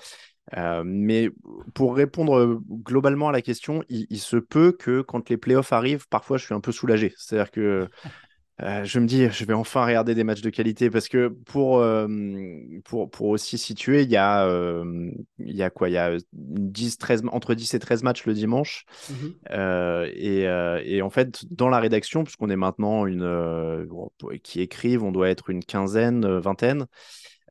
euh, 0.58 0.84
mais 0.86 1.30
pour 1.76 1.96
répondre 1.96 2.62
globalement 2.70 3.30
à 3.30 3.32
la 3.34 3.42
question, 3.42 3.84
il, 3.90 4.08
il 4.10 4.20
se 4.20 4.38
peut 4.38 4.74
que 4.74 5.02
quand 5.02 5.30
les 5.30 5.38
playoffs 5.38 5.74
arrivent, 5.74 6.08
parfois 6.10 6.38
je 6.38 6.46
suis 6.46 6.56
un 6.56 6.62
peu 6.62 6.72
soulagé. 6.72 7.14
C'est-à-dire 7.18 7.52
que 7.52 7.90
euh, 8.62 8.84
je 8.86 9.00
me 9.00 9.08
dis, 9.08 9.28
je 9.32 9.46
vais 9.46 9.54
enfin 9.54 9.84
regarder 9.86 10.14
des 10.14 10.24
matchs 10.24 10.42
de 10.42 10.50
qualité 10.52 10.90
parce 10.92 11.08
que 11.10 11.28
pour, 11.28 11.80
euh, 11.80 12.08
pour, 12.86 13.10
pour 13.10 13.28
aussi 13.30 13.58
situer, 13.58 14.04
il 14.04 14.10
y 14.12 14.16
a, 14.18 14.46
euh, 14.48 15.12
il 15.40 15.56
y 15.56 15.64
a 15.64 15.70
quoi? 15.72 15.90
Il 15.90 15.94
y 15.94 15.98
a 15.98 16.18
10, 16.34 16.98
13, 16.98 17.24
entre 17.32 17.56
10 17.56 17.74
et 17.74 17.80
13 17.80 18.04
matchs 18.04 18.26
le 18.26 18.34
dimanche. 18.34 18.86
Euh, 19.52 20.10
et, 20.14 20.44
et 20.96 21.02
en 21.02 21.10
fait, 21.10 21.46
dans 21.52 21.70
la 21.70 21.80
rédaction, 21.80 22.24
puisqu'on 22.24 22.50
est 22.50 22.56
maintenant 22.56 23.06
une 23.08 23.24
qui 24.44 24.62
écrivent, 24.62 25.04
on 25.04 25.12
doit 25.12 25.30
être 25.30 25.50
une 25.50 25.64
quinzaine, 25.64 26.26
vingtaine. 26.40 26.86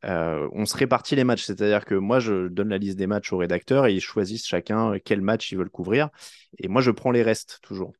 euh, 0.05 0.49
on 0.53 0.67
se 0.67 0.77
répartit 0.77 1.17
les 1.17 1.25
matchs, 1.25 1.45
c'est-à-dire 1.45 1.85
que 1.85 1.95
moi 1.95 2.21
je 2.21 2.49
donne 2.49 2.71
la 2.71 2.79
liste 2.79 2.99
des 2.99 3.07
matchs 3.07 3.33
aux 3.33 3.39
rédacteurs 3.39 3.87
et 3.87 3.95
ils 3.95 4.01
choisissent 4.01 4.47
chacun 4.47 4.95
quel 5.05 5.21
match 5.23 5.53
ils 5.53 5.59
veulent 5.59 5.71
couvrir. 5.71 6.11
Et 6.59 6.69
moi 6.69 6.83
je 6.83 6.91
prends 6.93 7.13
les 7.13 7.23
restes 7.23 7.61
toujours. 7.63 7.93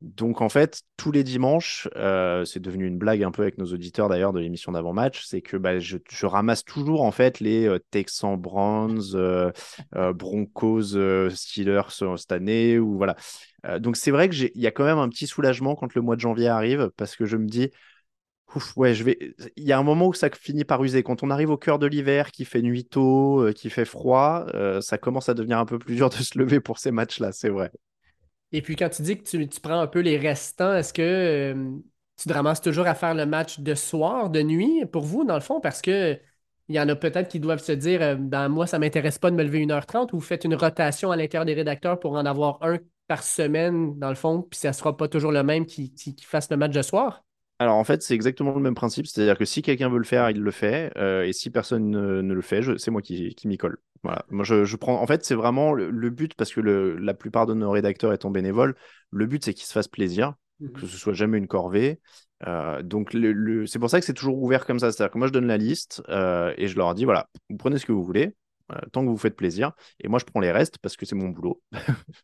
Donc 0.00 0.40
en 0.40 0.48
fait, 0.48 0.82
tous 0.96 1.12
les 1.12 1.22
dimanches, 1.22 1.86
euh, 1.96 2.46
c'est 2.46 2.60
devenu 2.60 2.86
une 2.86 2.96
blague 2.96 3.22
un 3.22 3.30
peu 3.30 3.42
avec 3.42 3.58
nos 3.58 3.66
auditeurs 3.66 4.08
d'ailleurs 4.08 4.32
de 4.32 4.40
l'émission 4.40 4.72
d'avant-match, 4.72 5.24
c'est 5.26 5.42
que 5.42 5.58
bah, 5.58 5.78
je, 5.78 5.98
ramasse 6.22 6.64
toujours 6.64 7.02
en 7.02 7.10
fait 7.10 7.38
les 7.38 7.66
euh, 7.66 7.78
Texans 7.90 8.38
Browns, 8.38 9.14
euh, 9.14 9.52
Broncos, 10.14 10.96
Steelers 11.30 11.90
cette 12.16 12.32
année 12.32 12.78
ou 12.78 12.96
voilà. 12.96 13.14
Donc 13.78 13.96
c'est 13.96 14.10
vrai 14.10 14.30
que 14.30 14.34
il 14.34 14.60
y 14.60 14.66
a 14.66 14.70
quand 14.70 14.84
même 14.84 14.98
un 14.98 15.10
petit 15.10 15.26
soulagement 15.26 15.74
quand 15.74 15.94
le 15.94 16.00
mois 16.00 16.16
de 16.16 16.20
janvier 16.20 16.48
arrive 16.48 16.90
parce 16.96 17.14
que 17.14 17.26
je 17.26 17.36
me 17.36 17.46
dis, 17.46 17.70
ouf, 18.54 18.74
ouais, 18.78 18.94
je 18.94 19.04
vais. 19.04 19.34
Il 19.56 19.64
y 19.64 19.72
a 19.72 19.78
un 19.78 19.82
moment 19.82 20.06
où 20.06 20.14
ça 20.14 20.30
finit 20.30 20.64
par 20.64 20.82
user. 20.82 21.02
Quand 21.02 21.22
on 21.22 21.30
arrive 21.30 21.50
au 21.50 21.58
cœur 21.58 21.78
de 21.78 21.86
l'hiver, 21.86 22.30
qui 22.30 22.46
fait 22.46 22.62
nuit 22.62 22.86
tôt, 22.86 23.46
qui 23.54 23.68
fait 23.68 23.84
froid, 23.84 24.46
ça 24.80 24.96
commence 24.96 25.28
à 25.28 25.34
devenir 25.34 25.58
un 25.58 25.66
peu 25.66 25.78
plus 25.78 25.96
dur 25.96 26.08
de 26.08 26.14
se 26.14 26.38
lever 26.38 26.60
pour 26.60 26.78
ces 26.78 26.90
matchs-là, 26.90 27.32
c'est 27.32 27.50
vrai. 27.50 27.70
Et 28.52 28.62
puis 28.62 28.76
quand 28.76 28.88
tu 28.90 29.02
dis 29.02 29.16
que 29.18 29.22
tu, 29.24 29.48
tu 29.48 29.60
prends 29.60 29.80
un 29.80 29.86
peu 29.86 30.00
les 30.00 30.16
restants, 30.18 30.74
est-ce 30.74 30.92
que 30.92 31.02
euh, 31.02 31.78
tu 32.16 32.28
te 32.28 32.32
ramasses 32.32 32.60
toujours 32.60 32.86
à 32.86 32.94
faire 32.94 33.14
le 33.14 33.26
match 33.26 33.60
de 33.60 33.74
soir, 33.74 34.30
de 34.30 34.42
nuit 34.42 34.84
pour 34.86 35.04
vous, 35.04 35.24
dans 35.24 35.34
le 35.34 35.40
fond? 35.40 35.60
Parce 35.60 35.80
que 35.82 36.18
il 36.68 36.74
y 36.76 36.80
en 36.80 36.88
a 36.88 36.94
peut-être 36.96 37.28
qui 37.28 37.40
doivent 37.40 37.62
se 37.62 37.72
dire 37.72 38.02
euh, 38.02 38.14
ben, 38.16 38.48
moi, 38.48 38.66
ça 38.66 38.78
ne 38.78 38.84
m'intéresse 38.84 39.18
pas 39.18 39.30
de 39.30 39.36
me 39.36 39.42
lever 39.44 39.60
1h30 39.60 40.12
ou 40.12 40.16
vous 40.18 40.24
faites 40.24 40.44
une 40.44 40.54
rotation 40.54 41.10
à 41.10 41.16
l'intérieur 41.16 41.44
des 41.46 41.54
rédacteurs 41.54 41.98
pour 42.00 42.12
en 42.12 42.24
avoir 42.26 42.58
un 42.62 42.78
par 43.08 43.22
semaine, 43.24 43.98
dans 43.98 44.08
le 44.08 44.14
fond, 44.14 44.42
puis 44.42 44.58
ça 44.60 44.68
ne 44.68 44.72
sera 44.72 44.96
pas 44.96 45.08
toujours 45.08 45.32
le 45.32 45.42
même 45.42 45.66
qui, 45.66 45.92
qui, 45.92 46.14
qui 46.14 46.24
fasse 46.24 46.48
le 46.50 46.56
match 46.56 46.72
de 46.72 46.82
soir? 46.82 47.24
Alors 47.60 47.76
en 47.76 47.84
fait, 47.84 48.02
c'est 48.02 48.14
exactement 48.14 48.54
le 48.54 48.60
même 48.60 48.74
principe, 48.74 49.06
c'est-à-dire 49.06 49.36
que 49.38 49.44
si 49.44 49.60
quelqu'un 49.62 49.90
veut 49.90 49.98
le 49.98 50.04
faire, 50.04 50.30
il 50.30 50.40
le 50.40 50.50
fait, 50.50 50.92
euh, 50.96 51.24
et 51.26 51.32
si 51.34 51.50
personne 51.50 51.90
ne, 51.90 52.22
ne 52.22 52.32
le 52.34 52.40
fait, 52.40 52.62
c'est 52.78 52.90
moi 52.90 53.02
qui, 53.02 53.34
qui 53.34 53.48
m'y 53.48 53.58
colle. 53.58 53.78
Voilà. 54.02 54.24
Moi, 54.30 54.44
je, 54.44 54.64
je 54.64 54.76
prends. 54.76 55.00
En 55.00 55.06
fait, 55.06 55.24
c'est 55.26 55.34
vraiment 55.34 55.74
le, 55.74 55.90
le 55.90 56.10
but 56.10 56.34
parce 56.34 56.52
que 56.54 56.60
le- 56.62 56.96
la 56.96 57.12
plupart 57.14 57.46
de 57.46 57.52
nos 57.54 57.70
rédacteurs 57.70 58.14
étant 58.14 58.30
bénévoles, 58.30 58.74
le 59.10 59.26
but 59.26 59.44
c'est 59.44 59.52
qu'ils 59.54 59.66
se 59.66 59.72
fassent 59.72 59.88
plaisir, 59.88 60.34
que 60.74 60.86
ce 60.86 60.96
soit 60.96 61.12
jamais 61.12 61.36
une 61.38 61.48
corvée. 61.48 62.00
Euh, 62.46 62.82
donc 62.82 63.12
le- 63.12 63.66
c'est 63.66 63.78
pour 63.78 63.90
ça 63.90 64.00
que 64.00 64.06
c'est 64.06 64.14
toujours 64.14 64.42
ouvert 64.42 64.64
comme 64.66 64.78
ça, 64.78 64.90
c'est-à-dire 64.90 65.12
que 65.12 65.18
moi 65.18 65.26
je 65.28 65.32
donne 65.34 65.46
la 65.46 65.58
liste 65.58 66.02
euh, 66.08 66.54
et 66.56 66.68
je 66.68 66.76
leur 66.78 66.94
dis 66.94 67.04
voilà, 67.04 67.28
vous 67.50 67.58
prenez 67.58 67.76
ce 67.78 67.84
que 67.84 67.92
vous 67.92 68.04
voulez. 68.04 68.34
Euh, 68.72 68.78
tant 68.92 69.02
que 69.04 69.08
vous 69.08 69.16
faites 69.18 69.36
plaisir, 69.36 69.72
et 70.00 70.08
moi 70.08 70.18
je 70.18 70.24
prends 70.24 70.40
les 70.40 70.52
restes 70.52 70.78
parce 70.78 70.96
que 70.96 71.06
c'est 71.06 71.14
mon 71.14 71.28
boulot. 71.28 71.60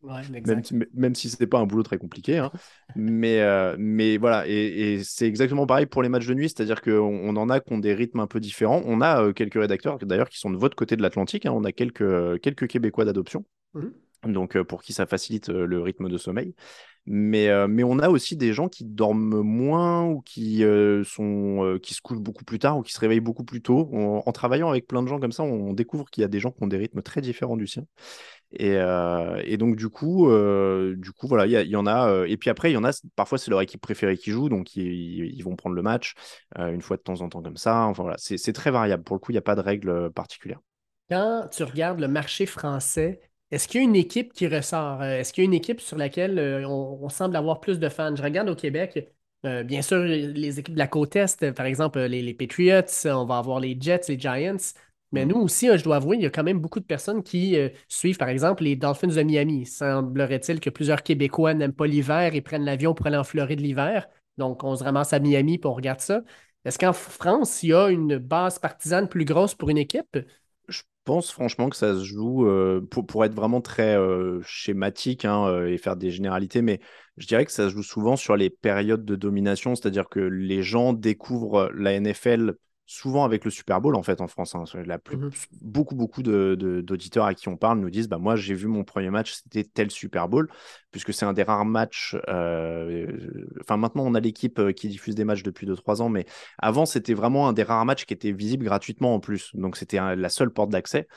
Ouais, 0.03 0.21
même, 0.45 0.63
si- 0.63 0.75
même 0.93 1.15
si 1.15 1.29
ce 1.29 1.37
n'est 1.39 1.47
pas 1.47 1.59
un 1.59 1.65
boulot 1.65 1.83
très 1.83 1.97
compliqué. 1.97 2.37
hein. 2.37 2.51
mais, 2.95 3.41
euh, 3.41 3.75
mais 3.79 4.17
voilà, 4.17 4.47
et, 4.47 4.93
et 4.93 5.03
c'est 5.03 5.27
exactement 5.27 5.65
pareil 5.67 5.85
pour 5.85 6.03
les 6.03 6.09
matchs 6.09 6.27
de 6.27 6.33
nuit, 6.33 6.49
c'est-à-dire 6.49 6.81
qu'on 6.81 6.91
on 7.01 7.35
en 7.35 7.49
a 7.49 7.59
qui 7.59 7.73
ont 7.73 7.77
des 7.79 7.93
rythmes 7.93 8.19
un 8.19 8.27
peu 8.27 8.39
différents. 8.39 8.81
On 8.85 9.01
a 9.01 9.21
euh, 9.23 9.33
quelques 9.33 9.59
rédacteurs 9.59 9.97
d'ailleurs 9.99 10.29
qui 10.29 10.39
sont 10.39 10.49
de 10.49 10.57
votre 10.57 10.75
côté 10.75 10.95
de 10.95 11.01
l'Atlantique, 11.01 11.45
hein. 11.45 11.51
on 11.53 11.63
a 11.63 11.71
quelques, 11.71 12.39
quelques 12.41 12.67
Québécois 12.67 13.05
d'adoption. 13.05 13.45
Mhm. 13.73 13.93
Donc, 14.33 14.55
euh, 14.57 14.63
pour 14.63 14.81
qui 14.81 14.93
ça 14.93 15.05
facilite 15.05 15.49
le 15.49 15.81
rythme 15.81 16.09
de 16.09 16.17
sommeil. 16.17 16.55
Mais, 17.09 17.47
euh, 17.47 17.69
mais 17.69 17.85
on 17.85 17.99
a 17.99 18.09
aussi 18.09 18.35
des 18.35 18.51
gens 18.51 18.67
qui 18.67 18.83
dorment 18.83 19.39
moins 19.41 20.03
ou 20.03 20.19
qui, 20.19 20.65
euh, 20.65 21.05
sont, 21.05 21.63
euh, 21.63 21.79
qui 21.79 21.93
se 21.93 22.01
couchent 22.01 22.19
beaucoup 22.19 22.43
plus 22.43 22.59
tard 22.59 22.77
ou 22.77 22.81
qui 22.81 22.91
se 22.91 22.99
réveillent 22.99 23.21
beaucoup 23.21 23.45
plus 23.45 23.61
tôt. 23.61 23.89
En 23.93 24.31
travaillant 24.33 24.69
avec 24.69 24.87
plein 24.87 25.01
de 25.01 25.07
gens 25.07 25.17
comme 25.17 25.31
ça, 25.31 25.43
on 25.43 25.71
découvre 25.71 26.09
qu'il 26.09 26.21
y 26.21 26.25
a 26.25 26.27
des 26.27 26.41
gens 26.41 26.51
qui 26.51 26.61
ont 26.63 26.67
des 26.67 26.75
rythmes 26.75 27.01
très 27.01 27.21
différents 27.21 27.55
du 27.55 27.65
sien. 27.65 27.85
Et, 28.51 28.75
et 29.45 29.57
donc, 29.57 29.77
du 29.77 29.89
coup, 29.89 30.29
du 30.97 31.11
coup 31.13 31.27
voilà, 31.27 31.45
il 31.45 31.67
y, 31.67 31.71
y 31.71 31.75
en 31.77 31.87
a. 31.87 32.25
et 32.27 32.35
puis 32.35 32.49
après, 32.49 32.71
il 32.71 32.73
y 32.73 32.77
en 32.77 32.83
a, 32.83 32.91
parfois, 33.15 33.37
c'est 33.37 33.51
leur 33.51 33.61
équipe 33.61 33.81
préférée 33.81 34.17
qui 34.17 34.31
joue, 34.31 34.49
donc 34.49 34.75
ils, 34.75 35.41
vont 35.43 35.55
prendre 35.55 35.75
le 35.75 35.81
match 35.81 36.13
une 36.57 36.81
fois 36.81 36.97
de 36.97 37.01
temps 37.01 37.21
en 37.21 37.29
temps 37.29 37.41
comme 37.41 37.57
ça. 37.57 37.83
Enfin, 37.83 38.03
voilà, 38.03 38.17
c'est 38.17 38.53
très 38.53 38.71
variable. 38.71 39.03
Pour 39.03 39.15
le 39.15 39.19
coup, 39.19 39.31
il 39.31 39.35
n'y 39.35 39.39
a 39.39 39.43
pas 39.43 39.55
de 39.55 39.61
règle 39.61 40.11
particulière. 40.11 40.59
Quand 41.09 41.47
tu 41.51 41.63
regardes 41.63 42.01
le 42.01 42.09
marché 42.09 42.45
français, 42.45 43.21
est-ce 43.51 43.67
qu'il 43.67 43.81
y 43.81 43.83
a 43.83 43.87
une 43.87 43.95
équipe 43.95 44.33
qui 44.33 44.47
ressort? 44.47 45.01
Euh, 45.01 45.19
Est-ce 45.19 45.33
qu'il 45.33 45.43
y 45.43 45.47
a 45.47 45.49
une 45.49 45.53
équipe 45.53 45.81
sur 45.81 45.97
laquelle 45.97 46.37
euh, 46.39 46.67
on, 46.67 46.99
on 47.03 47.09
semble 47.09 47.35
avoir 47.35 47.59
plus 47.61 47.79
de 47.79 47.89
fans? 47.89 48.15
Je 48.15 48.21
regarde 48.23 48.49
au 48.49 48.55
Québec, 48.55 49.09
euh, 49.45 49.63
bien 49.63 49.81
sûr, 49.81 49.99
les 49.99 50.59
équipes 50.59 50.73
de 50.75 50.79
la 50.79 50.87
côte 50.87 51.15
Est, 51.15 51.51
par 51.53 51.65
exemple, 51.65 51.99
les, 51.99 52.21
les 52.21 52.33
Patriots, 52.33 52.81
on 53.05 53.25
va 53.25 53.37
avoir 53.37 53.59
les 53.59 53.77
Jets, 53.79 54.01
les 54.09 54.19
Giants. 54.19 54.57
Mais 55.13 55.25
Mhm. 55.25 55.29
nous 55.31 55.37
aussi, 55.37 55.69
euh, 55.69 55.77
je 55.77 55.83
dois 55.83 55.95
avouer, 55.97 56.17
il 56.17 56.23
y 56.23 56.25
a 56.25 56.29
quand 56.29 56.43
même 56.43 56.59
beaucoup 56.59 56.79
de 56.81 56.85
personnes 56.85 57.23
qui 57.23 57.55
euh, 57.57 57.69
suivent, 57.87 58.17
par 58.17 58.27
exemple, 58.29 58.63
les 58.63 58.75
Dolphins 58.75 59.07
de 59.07 59.23
Miami. 59.23 59.65
Semblerait-il 59.65 60.59
que 60.59 60.69
plusieurs 60.69 61.01
Québécois 61.03 61.53
n'aiment 61.53 61.71
pas 61.73 61.87
l'hiver 61.87 62.35
et 62.35 62.41
prennent 62.41 62.65
l'avion 62.65 62.93
pour 62.93 63.07
aller 63.07 63.15
en 63.17 63.23
Floride 63.23 63.61
l'hiver. 63.61 64.07
Donc, 64.37 64.63
on 64.65 64.75
se 64.75 64.83
ramasse 64.83 65.13
à 65.13 65.19
Miami 65.19 65.55
et 65.55 65.65
on 65.65 65.73
regarde 65.73 66.01
ça. 66.01 66.21
Est-ce 66.65 66.77
qu'en 66.77 66.91
France, 66.93 67.63
il 67.63 67.69
y 67.69 67.73
a 67.73 67.87
une 67.89 68.17
base 68.17 68.59
partisane 68.59 69.07
plus 69.07 69.23
grosse 69.25 69.55
pour 69.55 69.69
une 69.69 69.77
équipe? 69.77 70.17
Je 71.07 71.13
pense 71.13 71.31
franchement 71.31 71.69
que 71.69 71.77
ça 71.77 71.93
se 71.93 72.03
joue, 72.03 72.45
euh, 72.49 72.81
pour, 72.81 73.23
être 73.23 73.33
vraiment 73.33 73.61
très 73.61 73.95
euh, 73.95 74.41
schématique 74.43 75.23
hein, 75.23 75.47
euh, 75.47 75.67
et 75.71 75.77
faire 75.77 75.95
des 75.95 76.11
généralités, 76.11 76.61
mais 76.61 76.81
je 77.15 77.25
dirais 77.27 77.45
que 77.45 77.51
ça 77.53 77.69
se 77.69 77.73
joue 77.73 77.81
souvent 77.81 78.17
sur 78.17 78.35
les 78.35 78.49
périodes 78.49 79.05
de 79.05 79.15
domination, 79.15 79.73
c'est-à-dire 79.73 80.09
que 80.09 80.19
les 80.19 80.63
gens 80.63 80.91
découvrent 80.91 81.71
la 81.73 81.93
NFL 81.97 82.55
souvent 82.87 83.23
avec 83.25 83.45
le 83.45 83.51
Super 83.51 83.81
Bowl 83.81 83.95
en 83.95 84.01
fait 84.03 84.21
en 84.21 84.27
France. 84.27 84.55
hein. 84.55 84.63
La 84.85 84.97
plus, 84.97 85.17
Mhm. 85.17 85.29
Beaucoup, 85.61 85.95
beaucoup 85.95 86.23
de- 86.23 86.55
de- 86.57 86.81
d'auditeurs 86.81 87.25
à 87.25 87.33
qui 87.35 87.49
on 87.49 87.57
parle 87.57 87.79
nous 87.79 87.89
disent, 87.91 88.07
bah, 88.07 88.17
moi 88.17 88.35
j'ai 88.35 88.55
vu 88.55 88.67
mon 88.67 88.83
premier 88.83 89.09
match, 89.11 89.33
c'était 89.33 89.63
tel 89.63 89.91
Super 89.91 90.27
Bowl, 90.29 90.49
puisque 90.91 91.13
c'est 91.13 91.25
un 91.25 91.33
des 91.33 91.43
rares 91.43 91.65
matchs, 91.65 92.15
euh, 92.29 93.45
enfin 93.61 93.77
maintenant 93.77 94.03
on 94.05 94.15
a 94.15 94.19
l'équipe 94.19 94.57
euh, 94.59 94.71
qui 94.71 94.87
diffuse 94.87 95.15
des 95.15 95.25
matchs 95.25 95.43
depuis 95.43 95.67
2-3 95.67 96.01
ans, 96.01 96.09
mais 96.09 96.25
avant, 96.57 96.85
c'était 96.85 97.13
vraiment 97.13 97.47
un 97.47 97.53
des 97.53 97.63
rares 97.63 97.85
matchs 97.85 98.05
qui 98.05 98.13
était 98.13 98.31
visible 98.31 98.65
gratuitement 98.65 99.13
en 99.15 99.19
plus. 99.19 99.51
Donc, 99.53 99.77
c'était 99.77 99.99
la 100.15 100.29
seule 100.29 100.51
porte 100.51 100.69
d'accès. 100.69 101.07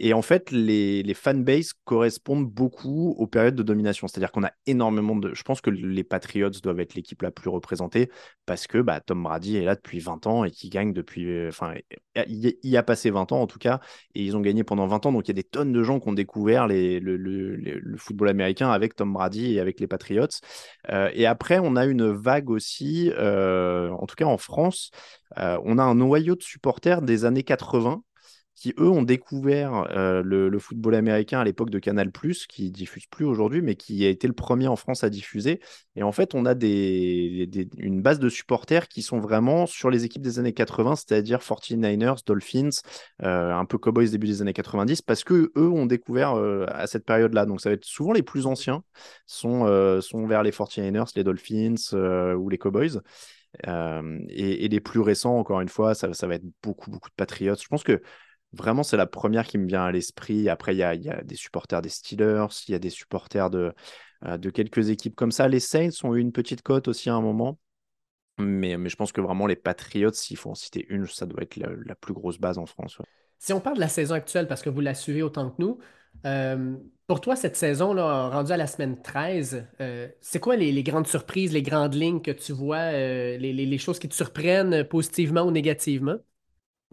Et 0.00 0.12
en 0.14 0.22
fait, 0.22 0.50
les, 0.52 1.02
les 1.02 1.14
fanbases 1.14 1.72
correspondent 1.84 2.48
beaucoup 2.48 3.16
aux 3.18 3.26
périodes 3.26 3.56
de 3.56 3.64
domination. 3.64 4.06
C'est-à-dire 4.06 4.30
qu'on 4.30 4.44
a 4.44 4.52
énormément 4.66 5.16
de. 5.16 5.34
Je 5.34 5.42
pense 5.42 5.60
que 5.60 5.70
les 5.70 6.04
Patriots 6.04 6.50
doivent 6.62 6.78
être 6.80 6.94
l'équipe 6.94 7.20
la 7.22 7.32
plus 7.32 7.50
représentée 7.50 8.08
parce 8.46 8.68
que 8.68 8.78
bah, 8.78 9.00
Tom 9.00 9.24
Brady 9.24 9.56
est 9.56 9.64
là 9.64 9.74
depuis 9.74 9.98
20 9.98 10.24
ans 10.28 10.44
et 10.44 10.50
qui 10.52 10.68
gagne 10.70 10.92
depuis. 10.92 11.26
euh, 11.28 11.48
Enfin, 11.48 11.74
il 12.28 12.56
y- 12.62 12.76
a 12.76 12.82
passé 12.84 13.10
20 13.10 13.32
ans 13.32 13.40
en 13.40 13.46
tout 13.48 13.58
cas. 13.58 13.80
Et 14.14 14.22
ils 14.22 14.36
ont 14.36 14.40
gagné 14.40 14.62
pendant 14.62 14.86
20 14.86 15.04
ans. 15.06 15.12
Donc, 15.12 15.26
il 15.26 15.30
y 15.30 15.32
a 15.32 15.34
des 15.34 15.42
tonnes 15.42 15.72
de 15.72 15.82
gens 15.82 15.98
qui 15.98 16.08
ont 16.08 16.12
découvert 16.12 16.68
le, 16.68 17.96
football 17.96 18.28
américain 18.28 18.70
avec 18.70 18.94
Tom 18.94 19.12
Brady 19.12 19.54
et 19.54 19.60
avec 19.60 19.80
les 19.80 19.88
Patriots. 19.88 20.28
Euh, 20.90 21.10
et 21.12 21.26
après, 21.26 21.58
on 21.58 21.74
a 21.76 21.86
une 21.86 22.08
vague 22.12 22.50
aussi, 22.50 23.10
euh, 23.16 23.90
en 23.90 24.06
tout 24.06 24.14
cas 24.16 24.26
en 24.26 24.38
France, 24.38 24.90
on 25.36 25.78
a 25.78 25.82
un 25.82 25.94
noyau 25.94 26.34
de 26.36 26.42
supporters 26.42 27.02
des 27.02 27.24
années 27.24 27.42
80 27.42 28.02
qui, 28.58 28.74
eux, 28.78 28.88
ont 28.88 29.02
découvert 29.02 29.86
euh, 29.92 30.20
le, 30.24 30.58
football 30.58 30.96
américain 30.96 31.38
à 31.38 31.44
l'époque 31.44 31.70
de 31.70 31.78
Canal+, 31.78 32.10
qui 32.48 32.70
diffuse 32.72 33.06
plus 33.06 33.24
aujourd'hui, 33.24 33.62
mais 33.62 33.76
qui 33.76 34.04
a 34.04 34.08
été 34.08 34.26
le 34.26 34.32
premier 34.32 34.66
en 34.66 34.74
France 34.74 35.04
à 35.04 35.10
diffuser. 35.10 35.60
Et 35.94 36.02
en 36.02 36.10
fait, 36.10 36.34
on 36.34 36.44
a 36.44 36.54
des, 36.54 37.48
une 37.78 38.02
base 38.02 38.18
de 38.18 38.28
supporters 38.28 38.88
qui 38.88 39.02
sont 39.02 39.20
vraiment 39.20 39.66
sur 39.66 39.90
les 39.90 40.04
équipes 40.04 40.22
des 40.22 40.40
années 40.40 40.52
80, 40.52 40.96
c'est-à-dire 40.96 41.38
49ers, 41.38 42.24
Dolphins, 42.26 42.70
euh, 43.22 43.52
un 43.54 43.64
peu 43.64 43.78
Cowboys 43.78 44.10
début 44.10 44.26
des 44.26 44.42
années 44.42 44.52
90, 44.52 45.02
parce 45.02 45.22
que 45.22 45.52
eux 45.56 45.68
ont 45.68 45.86
découvert 45.86 46.34
euh, 46.34 46.66
à 46.68 46.88
cette 46.88 47.04
période-là. 47.04 47.46
Donc, 47.46 47.60
ça 47.60 47.68
va 47.68 47.74
être 47.74 47.84
souvent 47.84 48.12
les 48.12 48.24
plus 48.24 48.46
anciens 48.46 48.82
sont, 49.26 49.66
sont 50.00 50.26
vers 50.26 50.42
les 50.42 50.50
49ers, 50.50 51.12
les 51.14 51.22
Dolphins 51.22 51.94
ou 52.36 52.48
les 52.48 52.58
Cowboys. 52.58 53.00
Et, 53.64 54.64
et 54.64 54.68
les 54.68 54.80
plus 54.80 55.00
récents, 55.00 55.38
encore 55.38 55.60
une 55.60 55.68
fois, 55.68 55.94
ça, 55.94 56.12
ça 56.12 56.26
va 56.26 56.34
être 56.34 56.44
beaucoup, 56.62 56.90
beaucoup 56.90 57.08
de 57.08 57.14
Patriots. 57.14 57.54
Je 57.60 57.68
pense 57.68 57.84
que 57.84 58.02
vraiment, 58.52 58.82
c'est 58.82 58.96
la 58.96 59.06
première 59.06 59.46
qui 59.46 59.58
me 59.58 59.66
vient 59.66 59.84
à 59.84 59.92
l'esprit. 59.92 60.48
Après, 60.48 60.74
il 60.74 60.78
y 60.78 60.82
a, 60.82 60.96
des 60.96 61.36
supporters 61.36 61.82
des 61.82 61.88
Steelers, 61.88 62.46
il 62.68 62.72
y 62.72 62.74
a 62.74 62.78
des 62.78 62.90
supporters 62.90 63.50
de, 63.50 63.72
euh, 64.24 64.38
de 64.38 64.50
quelques 64.50 64.90
équipes 64.90 65.14
comme 65.14 65.32
ça. 65.32 65.48
Les 65.48 65.60
Saints 65.60 65.90
ont 66.04 66.14
eu 66.14 66.20
une 66.20 66.32
petite 66.32 66.62
cote 66.62 66.88
aussi 66.88 67.10
à 67.10 67.14
un 67.14 67.20
moment. 67.20 67.58
Mais, 68.38 68.76
je 68.88 68.96
pense 68.96 69.10
que 69.12 69.20
vraiment, 69.20 69.46
les 69.46 69.56
Patriots, 69.56 70.12
s'il 70.12 70.36
faut 70.36 70.50
en 70.50 70.54
citer 70.54 70.86
une, 70.90 71.06
ça 71.06 71.26
doit 71.26 71.42
être 71.42 71.56
la, 71.56 71.94
plus 71.96 72.14
grosse 72.14 72.38
base 72.38 72.56
en 72.56 72.66
France. 72.66 72.98
Si 73.38 73.52
on 73.52 73.60
parle 73.60 73.76
de 73.76 73.80
la 73.80 73.88
saison 73.88 74.14
actuelle, 74.14 74.46
parce 74.46 74.62
que 74.62 74.70
vous 74.70 74.80
la 74.80 74.94
suivez 74.94 75.22
autant 75.22 75.50
que 75.50 75.56
nous, 75.60 75.78
euh, 76.24 76.76
pour 77.08 77.20
toi, 77.20 77.34
cette 77.34 77.56
saison-là, 77.56 78.28
rendue 78.28 78.52
à 78.52 78.56
la 78.56 78.68
semaine 78.68 79.02
13, 79.02 79.66
euh, 79.80 80.08
c'est 80.20 80.38
quoi 80.38 80.54
les, 80.54 80.82
grandes 80.84 81.08
surprises, 81.08 81.52
les 81.52 81.62
grandes 81.62 81.94
lignes 81.94 82.22
que 82.22 82.30
tu 82.30 82.52
vois, 82.52 82.92
les 82.92 83.78
choses 83.78 83.98
qui 83.98 84.08
te 84.08 84.14
surprennent 84.14 84.84
positivement 84.84 85.42
ou 85.42 85.50
négativement? 85.50 86.18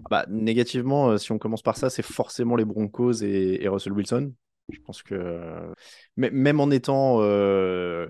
Bah, 0.10 0.26
négativement, 0.30 1.10
euh, 1.12 1.18
si 1.18 1.32
on 1.32 1.38
commence 1.38 1.62
par 1.62 1.78
ça, 1.78 1.90
c'est 1.90 2.04
forcément 2.04 2.56
les 2.56 2.66
Broncos 2.66 3.14
et, 3.24 3.60
et 3.64 3.68
Russell 3.68 3.94
Wilson. 3.94 4.34
Je 4.70 4.80
pense 4.80 5.04
que 5.04 5.16
euh, 5.16 5.74
mais- 6.18 6.32
même 6.32 6.60
en 6.60 6.70
étant, 6.72 7.18
euh, 7.22 8.08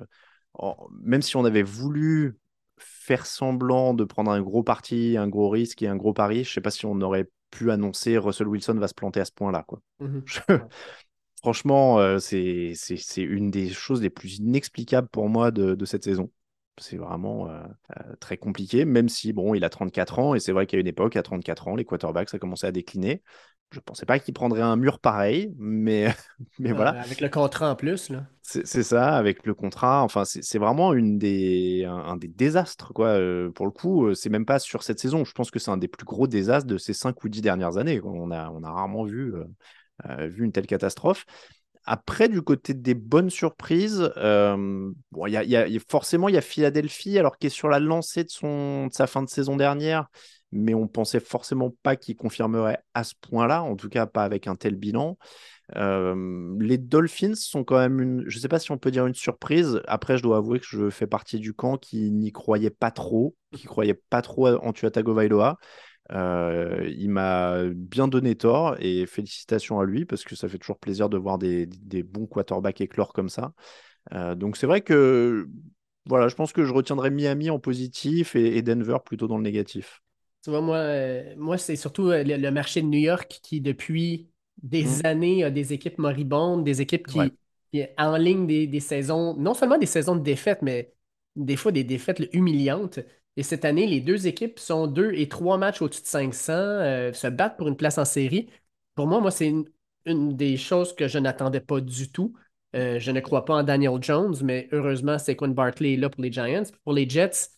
en- 0.53 0.87
même 1.01 1.21
si 1.21 1.35
on 1.35 1.45
avait 1.45 1.63
voulu 1.63 2.37
faire 2.77 3.25
semblant 3.25 3.93
de 3.93 4.03
prendre 4.03 4.31
un 4.31 4.41
gros 4.41 4.63
parti, 4.63 5.15
un 5.17 5.27
gros 5.27 5.49
risque 5.49 5.81
et 5.83 5.87
un 5.87 5.95
gros 5.95 6.13
pari, 6.13 6.43
je 6.43 6.51
sais 6.53 6.61
pas 6.61 6.71
si 6.71 6.85
on 6.85 6.99
aurait 7.01 7.29
pu 7.51 7.71
annoncer 7.71 8.17
Russell 8.17 8.47
Wilson 8.47 8.73
va 8.75 8.87
se 8.87 8.93
planter 8.93 9.19
à 9.19 9.25
ce 9.25 9.31
point-là, 9.31 9.63
quoi. 9.67 9.81
Mhm. 9.99 10.23
Je- 10.25 10.39
Franchement, 11.41 11.99
euh, 11.99 12.19
c'est 12.19 12.73
c'est- 12.75 12.97
c'est 12.97 13.21
une 13.23 13.51
des 13.51 13.69
choses 13.69 14.01
les 14.01 14.09
plus 14.09 14.37
inexplicables 14.39 15.07
pour 15.09 15.29
moi 15.29 15.51
de, 15.51 15.75
de 15.75 15.85
cette 15.85 16.03
saison. 16.03 16.31
C'est 16.77 16.97
vraiment 16.97 17.49
euh, 17.49 17.61
euh, 17.97 18.15
très 18.19 18.37
compliqué, 18.37 18.85
même 18.85 19.07
si, 19.07 19.31
bon, 19.33 19.53
il 19.53 19.63
a 19.63 19.69
34 19.69 20.19
ans, 20.19 20.35
et 20.35 20.39
c'est 20.39 20.51
vrai 20.51 20.65
qu'à 20.65 20.77
une 20.77 20.87
époque, 20.87 21.15
à 21.15 21.23
34 21.23 21.69
ans, 21.69 21.75
les 21.75 21.85
quarterbacks, 21.85 22.29
ça 22.29 22.39
commençait 22.39 22.67
à 22.67 22.71
décliner. 22.71 23.23
Je 23.71 23.79
ne 23.79 23.83
pensais 23.83 24.05
pas 24.05 24.19
qu'il 24.19 24.33
prendrait 24.33 24.61
un 24.61 24.75
mur 24.75 24.99
pareil, 24.99 25.53
mais, 25.57 26.13
mais 26.59 26.71
voilà. 26.71 26.91
Avec 27.01 27.21
le 27.21 27.29
contrat 27.29 27.71
en 27.71 27.75
plus, 27.75 28.09
là. 28.09 28.25
C'est 28.41 28.83
ça, 28.83 29.15
avec 29.15 29.45
le 29.45 29.55
contrat. 29.55 30.03
Enfin, 30.03 30.23
c'est 30.23 30.59
vraiment 30.59 30.93
une 30.93 31.17
des, 31.17 31.83
un, 31.85 31.95
un 31.95 32.15
des 32.15 32.27
désastres, 32.27 32.93
quoi. 32.93 33.07
Euh, 33.07 33.49
pour 33.49 33.65
le 33.65 33.71
coup, 33.71 34.13
c'est 34.13 34.29
même 34.29 34.45
pas 34.45 34.59
sur 34.59 34.83
cette 34.83 34.99
saison. 34.99 35.25
Je 35.25 35.31
pense 35.31 35.49
que 35.49 35.59
c'est 35.59 35.71
un 35.71 35.77
des 35.77 35.87
plus 35.87 36.05
gros 36.05 36.27
désastres 36.27 36.67
de 36.67 36.77
ces 36.77 36.93
cinq 36.93 37.23
ou 37.23 37.29
dix 37.29 37.41
dernières 37.41 37.77
années. 37.77 37.99
On 38.03 38.29
a, 38.31 38.49
on 38.51 38.63
a 38.63 38.71
rarement 38.71 39.03
vu, 39.03 39.33
euh, 40.07 40.27
vu 40.27 40.45
une 40.45 40.51
telle 40.51 40.67
catastrophe. 40.67 41.25
Après, 41.85 42.29
du 42.29 42.41
côté 42.41 42.73
des 42.73 42.95
bonnes 42.95 43.29
surprises, 43.29 44.11
euh, 44.17 44.91
bon, 45.11 45.27
y 45.27 45.55
a, 45.55 45.67
forcément, 45.87 46.29
il 46.29 46.35
y 46.35 46.37
a 46.37 46.41
Philadelphie, 46.41 47.19
alors 47.19 47.37
qui 47.37 47.47
est 47.47 47.51
sur 47.51 47.69
la 47.69 47.79
lancée 47.79 48.23
de, 48.23 48.29
son, 48.29 48.87
de 48.87 48.93
sa 48.93 49.05
fin 49.05 49.21
de 49.21 49.29
saison 49.29 49.55
dernière, 49.55 50.07
mais 50.51 50.73
on 50.73 50.87
pensait 50.87 51.19
forcément 51.19 51.75
pas 51.83 51.95
qu'il 51.95 52.15
confirmerait 52.15 52.79
à 52.93 53.03
ce 53.03 53.13
point-là, 53.21 53.61
en 53.61 53.75
tout 53.75 53.89
cas 53.89 54.07
pas 54.07 54.23
avec 54.23 54.47
un 54.47 54.55
tel 54.55 54.75
bilan. 54.75 55.17
Euh, 55.75 56.55
les 56.59 56.77
Dolphins 56.77 57.35
sont 57.35 57.63
quand 57.63 57.77
même 57.77 57.99
une, 57.99 58.23
je 58.27 58.37
ne 58.37 58.41
sais 58.41 58.47
pas 58.47 58.59
si 58.59 58.71
on 58.71 58.77
peut 58.77 58.91
dire 58.91 59.05
une 59.05 59.15
surprise. 59.15 59.81
Après, 59.87 60.17
je 60.17 60.23
dois 60.23 60.37
avouer 60.37 60.59
que 60.59 60.65
je 60.67 60.89
fais 60.89 61.07
partie 61.07 61.39
du 61.39 61.53
camp 61.53 61.77
qui 61.77 62.11
n'y 62.11 62.31
croyait 62.31 62.69
pas 62.69 62.91
trop, 62.91 63.35
qui 63.55 63.65
croyait 63.65 63.99
pas 64.09 64.21
trop 64.21 64.47
en 64.47 64.73
Tua 64.73 64.91
Tagovailoa. 64.91 65.57
Euh, 66.11 66.87
il 66.95 67.09
m'a 67.09 67.63
bien 67.73 68.07
donné 68.07 68.35
tort 68.35 68.75
et 68.79 69.05
félicitations 69.07 69.79
à 69.79 69.85
lui 69.85 70.05
parce 70.05 70.23
que 70.23 70.35
ça 70.35 70.47
fait 70.47 70.59
toujours 70.59 70.77
plaisir 70.77 71.09
de 71.09 71.17
voir 71.17 71.37
des, 71.37 71.65
des 71.65 72.03
bons 72.03 72.27
quarterbacks 72.27 72.81
éclore 72.81 73.11
comme 73.11 73.29
ça. 73.29 73.53
Euh, 74.13 74.35
donc 74.35 74.57
c'est 74.57 74.67
vrai 74.67 74.81
que 74.81 75.47
voilà, 76.07 76.27
je 76.27 76.35
pense 76.35 76.53
que 76.53 76.63
je 76.63 76.73
retiendrai 76.73 77.09
Miami 77.09 77.49
en 77.49 77.59
positif 77.59 78.35
et, 78.35 78.61
Denver 78.61 78.97
plutôt 79.03 79.27
dans 79.27 79.37
le 79.37 79.43
négatif. 79.43 80.01
Tu 80.43 80.51
vois, 80.51 80.61
moi, 80.61 80.77
euh, 80.77 81.33
moi 81.37 81.57
c'est 81.57 81.75
surtout 81.75 82.09
euh, 82.09 82.23
le, 82.23 82.51
marché 82.51 82.81
de 82.81 82.87
New 82.87 82.99
York 82.99 83.39
qui, 83.41 83.61
depuis 83.61 84.29
des 84.61 84.83
mmh. 84.83 85.01
années, 85.05 85.43
a 85.43 85.49
des 85.49 85.73
équipes 85.73 85.97
moribondes, 85.97 86.63
des 86.63 86.81
équipes 86.81 87.07
qui, 87.07 87.19
en 87.97 88.17
ligne 88.17 88.45
des, 88.45 88.79
saisons, 88.79 89.35
non 89.35 89.53
seulement 89.53 89.77
des 89.77 89.87
saisons 89.87 90.15
de 90.15 90.21
défaites, 90.21 90.61
mais 90.61 90.93
des 91.35 91.55
fois 91.55 91.71
des 91.71 91.83
défaites 91.83 92.29
humiliantes. 92.31 92.99
Et 93.37 93.43
cette 93.43 93.65
année, 93.65 93.87
les 93.87 93.99
deux 94.01 94.27
équipes 94.27 94.59
sont 94.59 94.87
deux 94.87 95.13
et 95.13 95.27
trois 95.27 95.57
matchs 95.57 95.81
au-dessus 95.81 96.01
de 96.01 96.07
500, 96.07 96.53
euh, 96.53 97.13
se 97.13 97.27
battent 97.27 97.57
pour 97.57 97.67
une 97.67 97.75
place 97.75 97.97
en 97.97 98.05
série. 98.05 98.49
Pour 98.95 99.07
moi, 99.07 99.19
moi, 99.19 99.31
c'est 99.31 99.47
une, 100.05 100.35
des 100.37 100.57
choses 100.57 100.95
que 100.95 101.07
je 101.07 101.17
n'attendais 101.19 101.59
pas 101.59 101.81
du 101.81 102.11
tout. 102.11 102.33
Euh, 102.75 102.99
je 102.99 103.11
ne 103.11 103.19
crois 103.19 103.45
pas 103.45 103.55
en 103.55 103.63
Daniel 103.63 103.97
Jones, 104.01 104.35
mais 104.43 104.69
heureusement, 104.71 105.17
Saquon 105.17 105.49
Barkley 105.49 105.93
est 105.93 105.97
là 105.97 106.09
pour 106.09 106.21
les 106.23 106.31
Giants. 106.31 106.63
Pour 106.83 106.93
les 106.93 107.09
Jets, 107.09 107.49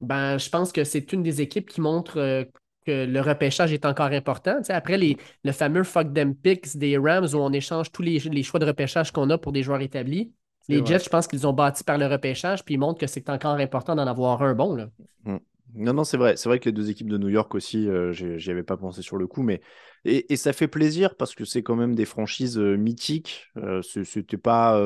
ben, 0.00 0.38
je 0.38 0.48
pense 0.50 0.72
que 0.72 0.84
c'est 0.84 1.12
une 1.12 1.22
des 1.22 1.40
équipes 1.40 1.68
qui 1.68 1.80
montre 1.80 2.18
euh, 2.18 2.44
que 2.86 3.04
le 3.06 3.20
repêchage 3.20 3.72
est 3.72 3.84
encore 3.84 4.12
important. 4.12 4.60
après 4.68 4.98
les, 4.98 5.16
le 5.44 5.52
fameux 5.52 5.84
fuck 5.84 6.12
them 6.14 6.34
picks 6.34 6.76
des 6.76 6.96
Rams 6.98 7.26
où 7.34 7.38
on 7.38 7.52
échange 7.52 7.90
tous 7.92 8.02
les, 8.02 8.42
choix 8.42 8.60
de 8.60 8.66
repêchage 8.66 9.12
qu'on 9.12 9.30
a 9.30 9.38
pour 9.38 9.52
des 9.52 9.62
joueurs 9.62 9.80
établis, 9.80 10.32
les 10.68 10.84
Jets, 10.84 11.04
je 11.04 11.08
pense 11.08 11.26
qu'ils 11.26 11.46
ont 11.46 11.52
bâti 11.52 11.84
par 11.84 11.98
le 11.98 12.06
repêchage, 12.06 12.64
puis 12.64 12.74
ils 12.74 12.78
montrent 12.78 12.98
que 12.98 13.06
c'est 13.06 13.28
encore 13.30 13.54
important 13.54 13.94
d'en 13.94 14.06
avoir 14.06 14.42
un 14.42 14.54
bon. 14.54 14.74
Là. 14.74 14.88
Mmh. 15.24 15.36
Non, 15.74 15.92
non, 15.92 16.04
c'est 16.04 16.16
vrai. 16.16 16.36
C'est 16.36 16.48
vrai 16.48 16.58
que 16.58 16.64
les 16.66 16.72
deux 16.72 16.90
équipes 16.90 17.10
de 17.10 17.18
New 17.18 17.28
York 17.28 17.54
aussi, 17.54 17.88
euh, 17.88 18.12
j'y 18.12 18.50
avais 18.50 18.62
pas 18.62 18.76
pensé 18.76 19.02
sur 19.02 19.18
le 19.18 19.26
coup, 19.26 19.42
mais 19.42 19.60
et, 20.04 20.36
ça 20.36 20.52
fait 20.52 20.68
plaisir 20.68 21.16
parce 21.16 21.34
que 21.34 21.44
c'est 21.44 21.62
quand 21.62 21.74
même 21.76 21.94
des 21.94 22.04
franchises 22.04 22.58
euh, 22.58 22.76
mythiques. 22.76 23.48
Euh, 23.58 23.82
c'était 23.82 24.38
pas. 24.38 24.80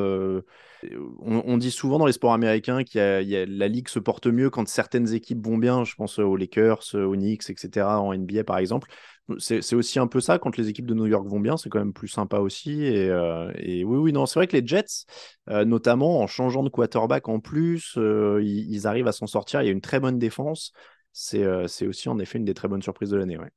On, 1.20 1.58
dit 1.58 1.70
souvent 1.70 1.98
dans 1.98 2.06
les 2.06 2.12
sports 2.12 2.32
américains 2.32 2.82
que 2.84 3.22
la 3.46 3.68
ligue 3.68 3.88
se 3.88 3.98
porte 3.98 4.26
mieux 4.26 4.50
quand 4.50 4.66
certaines 4.66 5.12
équipes 5.12 5.44
vont 5.44 5.58
bien. 5.58 5.84
Je 5.84 5.94
pense 5.94 6.18
aux 6.18 6.36
Lakers, 6.36 6.94
aux 6.94 7.14
Knicks, 7.14 7.50
etc. 7.50 7.86
En 7.86 8.14
NBA 8.14 8.44
par 8.44 8.58
exemple 8.58 8.90
c'est 9.38 9.74
aussi 9.74 9.98
un 9.98 10.06
peu 10.06 10.20
ça 10.20 10.38
quand 10.38 10.56
les 10.56 10.68
équipes 10.68 10.87
de 10.87 10.94
New 10.94 11.06
York 11.06 11.26
vont 11.26 11.40
bien, 11.40 11.56
c'est 11.56 11.68
quand 11.68 11.78
même 11.78 11.92
plus 11.92 12.09
sympa 12.09 12.38
aussi. 12.38 12.85
Et, 12.85 13.09
euh, 13.09 13.52
oui, 13.59 13.85
oui, 13.85 14.12
non, 14.12 14.26
c'est 14.26 14.38
vrai 14.38 14.46
que 14.46 14.56
les 14.56 14.66
Jets, 14.66 15.04
euh, 15.48 15.64
notamment 15.64 16.20
en 16.20 16.26
changeant 16.26 16.62
de 16.62 16.68
quarterback 16.68 17.28
en 17.28 17.40
plus, 17.40 17.94
euh, 17.96 18.42
ils, 18.42 18.87
arrivent 18.87 19.09
à 19.09 19.12
s'en 19.12 19.26
sortir. 19.26 19.62
Il 19.62 19.66
y 19.66 19.68
a 19.68 19.72
une 19.72 19.80
très 19.80 20.00
bonne 20.00 20.18
défense. 20.18 20.72
C'est 21.12 21.87
aussi 21.87 22.09
en 22.09 22.18
effet 22.18 22.38
une 22.38 22.44
des 22.44 22.54
très 22.54 22.68
bonnes 22.68 22.83
surprises 22.83 23.11
de 23.11 23.16
l'année. 23.16 23.37
Ouais. 23.37 23.50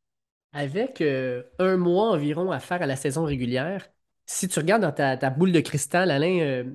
Avec 0.54 1.04
un 1.60 1.78
mois 1.78 2.12
environ 2.12 2.52
à 2.52 2.60
faire 2.60 2.82
à 2.82 2.86
la 2.86 2.95
saison 2.95 3.26
régulière, 3.26 3.88
si 4.26 4.47
tu 4.47 4.60
regardes 4.60 4.82
dans 4.82 4.91
ta, 4.91 5.30
boule 5.30 5.52
de 5.52 5.60
cristal, 5.60 6.10
Alain, 6.10 6.65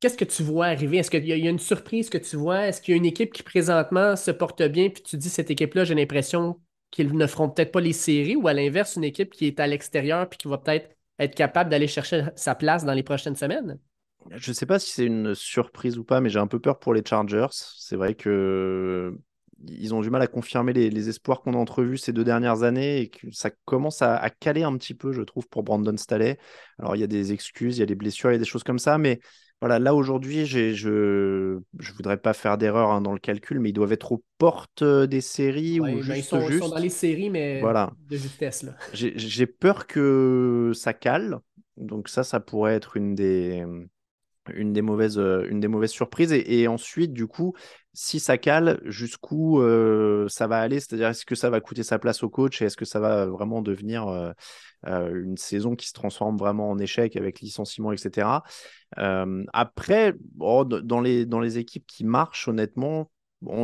qu'est-ce 0.00 0.16
que 0.16 0.24
tu 0.24 0.42
vois 0.42 0.66
arriver? 0.66 0.98
Est-ce 0.98 1.10
qu'il 1.10 1.24
y, 1.24 1.28
y, 1.28 1.46
a 1.46 1.50
une 1.50 1.58
surprise 1.58 2.08
que 2.08 2.18
tu 2.18 2.36
vois? 2.36 2.66
Est-ce 2.66 2.80
qu'il 2.80 2.92
y 2.92 2.94
a 2.94 2.98
une 2.98 3.06
équipe 3.06 3.32
qui 3.32 3.42
présentement 3.42 4.16
se 4.16 4.30
porte 4.30 4.62
bien, 4.62 4.88
puis 4.88 5.02
tu 5.02 5.16
dis 5.18 5.28
cette 5.28 5.50
équipe-là, 5.50 5.84
j'ai 5.84 5.94
l'impression 5.94 6.58
qu'ils 6.94 7.12
ne 7.12 7.26
feront 7.26 7.50
peut-être 7.50 7.72
pas 7.72 7.80
les 7.80 7.92
séries 7.92 8.36
ou 8.36 8.46
à 8.46 8.52
l'inverse, 8.52 8.94
une 8.94 9.02
équipe 9.02 9.32
qui 9.32 9.46
est 9.46 9.58
à 9.58 9.66
l'extérieur 9.66 10.28
puis 10.28 10.38
qui 10.38 10.46
va 10.46 10.58
peut-être 10.58 10.90
être 11.18 11.34
capable 11.34 11.68
d'aller 11.68 11.88
chercher 11.88 12.26
sa 12.36 12.54
place 12.54 12.84
dans 12.84 12.92
les 12.92 13.02
prochaines 13.02 13.34
semaines? 13.34 13.80
Je 14.30 14.50
ne 14.50 14.54
sais 14.54 14.64
pas 14.64 14.78
si 14.78 14.90
c'est 14.92 15.04
une 15.04 15.34
surprise 15.34 15.98
ou 15.98 16.04
pas, 16.04 16.20
mais 16.20 16.30
j'ai 16.30 16.38
un 16.38 16.46
peu 16.46 16.60
peur 16.60 16.78
pour 16.78 16.94
les 16.94 17.02
Chargers. 17.04 17.48
C'est 17.50 17.96
vrai 17.96 18.14
que 18.14 19.18
ils 19.66 19.92
ont 19.92 20.02
du 20.02 20.10
mal 20.10 20.22
à 20.22 20.26
confirmer 20.28 20.72
les, 20.72 21.08
espoirs 21.08 21.40
qu'on 21.40 21.54
a 21.54 21.56
entrevus 21.56 21.98
ces 21.98 22.12
deux 22.12 22.24
dernières 22.24 22.62
années 22.62 23.00
et 23.00 23.08
que 23.08 23.30
ça 23.32 23.50
commence 23.64 24.02
à, 24.02 24.14
à, 24.16 24.30
caler 24.30 24.62
un 24.62 24.76
petit 24.76 24.94
peu, 24.94 25.12
je 25.12 25.22
trouve, 25.22 25.48
pour 25.48 25.62
Brandon 25.62 25.96
Staley. 25.96 26.38
Alors, 26.78 26.96
il 26.96 27.00
y 27.00 27.02
a 27.02 27.06
des 27.06 27.32
excuses, 27.32 27.78
il 27.78 27.80
y 27.80 27.82
a 27.82 27.86
des 27.86 27.94
blessures, 27.94 28.30
il 28.30 28.34
y 28.34 28.36
a 28.36 28.38
des 28.38 28.44
choses 28.44 28.62
comme 28.62 28.78
ça, 28.78 28.98
mais 28.98 29.20
voilà, 29.64 29.78
là 29.78 29.94
aujourd'hui, 29.94 30.44
je 30.44 30.58
ne 30.84 31.92
voudrais 31.96 32.18
pas 32.18 32.34
faire 32.34 32.58
d'erreur 32.58 32.90
hein, 32.90 33.00
dans 33.00 33.14
le 33.14 33.18
calcul, 33.18 33.60
mais 33.60 33.70
ils 33.70 33.72
doivent 33.72 33.94
être 33.94 34.12
aux 34.12 34.22
portes 34.36 34.82
euh, 34.82 35.06
des 35.06 35.22
séries 35.22 35.80
ou 35.80 35.84
ben, 35.84 36.02
juste, 36.02 36.18
ils, 36.18 36.22
sont, 36.22 36.50
ils, 36.50 36.58
sont, 36.58 36.68
dans 36.68 36.76
les 36.76 36.90
séries, 36.90 37.30
mais 37.30 37.62
voilà. 37.62 37.90
de 38.10 38.14
justesse. 38.14 38.66
J'ai 38.92 39.46
peur 39.46 39.86
que 39.86 40.72
ça 40.74 40.92
cale. 40.92 41.38
Donc 41.78 42.10
ça, 42.10 42.24
ça 42.24 42.40
pourrait 42.40 42.74
être 42.74 42.98
une 42.98 43.14
des, 43.14 43.64
une 44.52 44.74
des, 44.74 44.82
mauvaises, 44.82 45.18
euh, 45.18 45.46
une 45.48 45.60
des 45.60 45.68
mauvaises 45.68 45.92
surprises. 45.92 46.34
Et, 46.34 46.68
ensuite, 46.68 47.14
du 47.14 47.26
coup, 47.26 47.54
si 47.94 48.20
ça 48.20 48.36
cale, 48.36 48.82
jusqu'où 48.84 49.62
euh, 49.62 50.28
ça 50.28 50.46
va 50.46 50.58
aller? 50.58 50.78
C'est-à-dire, 50.78 51.08
est-ce 51.08 51.24
que 51.24 51.34
ça 51.34 51.48
va 51.48 51.62
coûter 51.62 51.84
sa 51.84 51.98
place 51.98 52.22
au 52.22 52.28
coach 52.28 52.60
et 52.60 52.66
est-ce 52.66 52.76
que 52.76 52.84
ça 52.84 53.00
va 53.00 53.24
vraiment 53.24 53.62
devenir 53.62 54.34
une 54.86 55.36
saison 55.36 55.76
qui 55.76 55.88
se 55.88 55.92
transforme 55.92 56.36
vraiment 56.36 56.70
en 56.70 56.78
échec 56.78 57.16
avec 57.16 57.40
licenciement, 57.40 57.92
etc. 57.92 58.42
après, 59.52 60.14
dans, 60.36 61.00
les, 61.00 61.26
dans 61.26 61.40
les 61.40 61.58
équipes 61.58 61.86
qui 61.86 62.04
marchent, 62.04 62.48
honnêtement, 62.48 63.10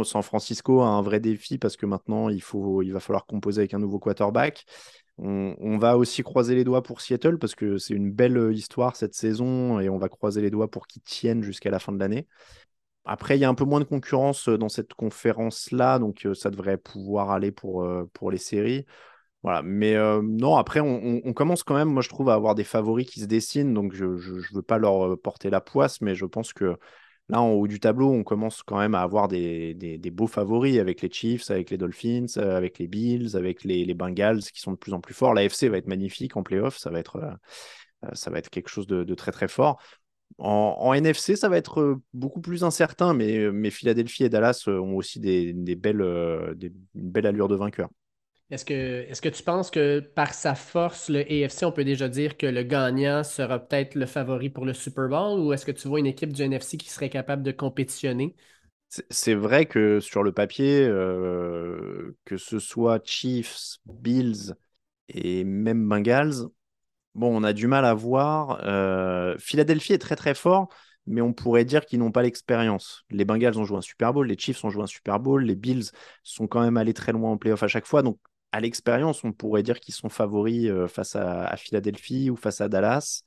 San 0.04 0.22
Francisco 0.22 0.80
a 0.80 0.88
un 0.88 1.02
vrai 1.02 1.20
défi 1.20 1.59
parce 1.59 1.76
que 1.76 1.87
maintenant, 1.87 2.28
il, 2.28 2.42
faut, 2.42 2.83
il 2.83 2.92
va 2.92 3.00
falloir 3.00 3.26
composer 3.26 3.61
avec 3.61 3.74
un 3.74 3.78
nouveau 3.78 3.98
quarterback. 3.98 4.64
On, 5.22 5.76
va 5.76 5.98
aussi 5.98 6.22
croiser 6.22 6.54
les 6.54 6.64
doigts 6.64 6.83
pour 6.83 7.02
Seattle 7.02 7.38
parce 7.38 7.54
que 7.54 7.76
c'est 7.76 7.92
une 7.92 8.11
belle 8.11 8.52
histoire 8.54 8.96
cette 8.96 9.14
saison 9.14 9.78
et 9.78 9.90
on 9.90 9.98
va 9.98 10.09
croiser 10.09 10.40
les 10.40 10.48
doigts 10.50 10.70
pour 10.70 10.87
qu'ils 10.87 11.02
tiennent 11.02 11.42
jusqu'à 11.42 11.70
la 11.70 11.78
fin 11.78 11.92
de 11.92 11.98
l'année. 11.98 12.26
Après, 13.04 13.37
il 13.37 13.40
y 13.40 13.44
a 13.44 13.48
un 13.48 13.54
peu 13.54 13.64
moins 13.64 13.80
de 13.80 13.85
concurrence 13.85 14.48
dans 14.48 14.70
cette 14.70 14.94
conférence-là, 14.94 15.98
donc 15.98 16.26
ça 16.35 16.50
devrait 16.50 16.78
pouvoir 16.78 17.30
aller 17.30 17.52
pour, 17.52 17.87
pour 18.14 18.30
les 18.30 18.38
séries. 18.38 18.87
Voilà, 19.42 19.62
mais 19.62 19.96
euh, 19.96 20.20
non, 20.22 20.57
après, 20.57 20.81
on, 20.81 21.33
commence 21.33 21.62
quand 21.62 21.74
même, 21.74 21.88
moi 21.88 22.03
je 22.03 22.11
trouve, 22.11 22.29
à 22.29 22.35
avoir 22.35 22.55
des 22.55 22.64
favoris 22.64 23.09
qui 23.09 23.20
se 23.20 23.24
dessinent, 23.24 23.72
donc 23.72 23.94
je 23.94 24.05
ne 24.05 24.55
veux 24.55 24.62
pas 24.62 24.76
leur 24.76 25.14
euh, 25.14 25.16
porter 25.16 25.48
la 25.48 25.62
poisse, 25.62 26.03
mais 26.03 26.14
je 26.14 26.26
pense 26.26 26.53
que 26.53 26.76
là, 27.31 27.40
en 27.40 27.48
haut 27.53 27.66
du 27.66 27.81
tableau, 27.81 28.11
on 28.11 28.22
commence 28.22 28.62
quand 28.62 28.79
même 28.79 28.94
à 28.94 29.00
avoir 29.00 29.29
des, 29.29 29.98
beaux 30.12 30.26
favoris 30.26 30.79
avec 30.79 31.00
les 31.00 31.11
Chiefs, 31.11 31.50
avec 31.50 31.70
les 31.70 31.79
Dolphins, 31.79 32.26
euh, 32.37 32.55
avec 32.55 32.79
les 32.79 32.87
Bills, 32.87 33.35
avec 33.35 33.64
les, 33.64 33.94
Bengals 33.94 34.42
qui 34.42 34.61
sont 34.61 34.72
de 34.72 34.76
plus 34.76 34.92
en 34.92 35.00
plus 35.00 35.14
forts. 35.14 35.33
La 35.33 35.44
FC 35.44 35.70
va 35.70 35.79
être 35.79 35.88
magnifique 35.88 36.37
en 36.37 36.42
playoff, 36.42 36.76
ça 36.76 36.90
va 36.90 36.98
être, 36.98 37.38
ça 38.12 38.31
va 38.31 38.38
être 38.38 38.50
quelque 38.50 38.68
chose 38.68 38.87
de, 38.87 39.14
très 39.14 39.33
très 39.33 39.48
fort. 39.48 39.81
En, 40.38 40.92
NFC, 40.92 41.35
ça 41.37 41.48
va 41.48 41.57
être 41.57 41.98
beaucoup 42.12 42.40
plus 42.42 42.62
incertain, 42.62 43.14
mais, 43.14 43.70
Philadelphie 43.70 44.24
et 44.24 44.29
Dallas 44.29 44.64
ont 44.68 44.96
aussi 44.96 45.18
des, 45.18 45.55
belles, 45.76 46.03
une 46.03 47.11
belle 47.11 47.26
allure 47.26 47.48
de 47.48 47.57
vainqueur. 47.57 47.88
Est-ce 48.50 48.64
que, 48.64 49.28
tu 49.28 49.42
penses 49.44 49.70
que 49.70 50.00
par 50.00 50.34
sa 50.34 50.56
force, 50.56 51.08
le 51.08 51.20
AFC, 51.20 51.64
on 51.64 51.70
peut 51.70 51.84
déjà 51.84 52.08
dire 52.08 52.36
que 52.36 52.46
le 52.46 52.64
gagnant 52.64 53.22
sera 53.22 53.60
peut-être 53.60 53.94
le 53.94 54.06
favori 54.06 54.50
pour 54.50 54.64
le 54.64 54.72
Super 54.72 55.08
Bowl 55.08 55.38
ou 55.38 55.52
est-ce 55.52 55.64
que 55.64 55.70
tu 55.70 55.86
vois 55.86 56.00
une 56.00 56.06
équipe 56.06 56.32
du 56.32 56.42
NFC 56.42 56.76
qui 56.76 56.90
serait 56.90 57.10
capable 57.10 57.44
de 57.44 57.52
compétitionner? 57.52 58.34
C'est 59.08 59.34
vrai 59.34 59.66
que 59.66 60.00
sur 60.00 60.24
le 60.24 60.32
papier, 60.32 60.84
euh, 60.84 62.16
que 62.24 62.36
ce 62.36 62.58
soit 62.58 63.00
Chiefs, 63.06 63.76
Bills 63.86 64.54
et 65.08 65.44
même 65.44 65.88
Bengals, 65.88 66.48
bon, 67.14 67.40
on 67.40 67.44
a 67.44 67.52
du 67.52 67.68
mal 67.68 67.84
à 67.84 67.94
voir. 67.94 68.60
Euh, 68.64 69.36
Philadelphie 69.38 69.92
est 69.92 69.98
très 69.98 70.16
très 70.16 70.34
fort, 70.34 70.70
mais 71.06 71.20
on 71.20 71.32
pourrait 71.32 71.64
dire 71.64 71.86
qu'ils 71.86 72.00
n'ont 72.00 72.10
pas 72.10 72.22
l'expérience. 72.22 73.04
Les 73.10 73.24
Bengals 73.24 73.58
ont 73.58 73.64
joué 73.64 73.78
un 73.78 73.80
Super 73.80 74.12
Bowl, 74.12 74.26
les 74.26 74.36
Chiefs 74.36 74.64
ont 74.64 74.70
joué 74.70 74.82
un 74.82 74.88
Super 74.88 75.20
Bowl, 75.20 75.44
les 75.44 75.54
Bills 75.54 75.90
sont 76.24 76.48
quand 76.48 76.62
même 76.62 76.76
allés 76.76 76.94
très 76.94 77.12
loin 77.12 77.30
en 77.30 77.36
playoff 77.36 77.62
à 77.62 77.68
chaque 77.68 77.86
fois. 77.86 78.02
Donc 78.02 78.18
à 78.52 78.60
l'expérience, 78.60 79.24
on 79.24 79.32
pourrait 79.32 79.62
dire 79.62 79.80
qu'ils 79.80 79.94
sont 79.94 80.08
favoris 80.08 80.68
euh, 80.68 80.86
face 80.88 81.16
à, 81.16 81.56
Philadelphie 81.56 82.30
ou 82.30 82.36
face 82.36 82.60
à 82.60 82.68
Dallas. 82.68 83.22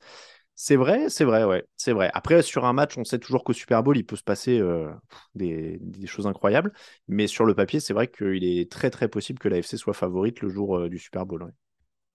C'est 0.54 0.76
vrai, 0.76 1.08
c'est 1.08 1.24
vrai, 1.24 1.44
ouais, 1.44 1.64
c'est 1.76 1.92
vrai. 1.92 2.10
Après, 2.14 2.42
sur 2.42 2.64
un 2.64 2.72
match, 2.72 2.96
on 2.96 3.04
sait 3.04 3.18
toujours 3.18 3.42
qu'au 3.42 3.52
Super 3.52 3.82
Bowl, 3.82 3.96
il 3.96 4.04
peut 4.04 4.14
se 4.14 4.22
passer 4.22 4.60
euh, 4.60 4.88
des, 5.34 5.80
choses 6.06 6.28
incroyables. 6.28 6.72
Mais 7.08 7.26
sur 7.26 7.44
le 7.44 7.54
papier, 7.54 7.80
c'est 7.80 7.92
vrai 7.92 8.06
qu'il 8.06 8.44
est 8.44 8.70
très, 8.70 8.90
très 8.90 9.08
possible 9.08 9.40
que 9.40 9.48
l'AFC 9.48 9.76
soit 9.76 9.94
favorite 9.94 10.40
le 10.42 10.48
jour 10.48 10.78
euh, 10.78 10.88
du 10.88 10.98
Super 10.98 11.26
Bowl. 11.26 11.52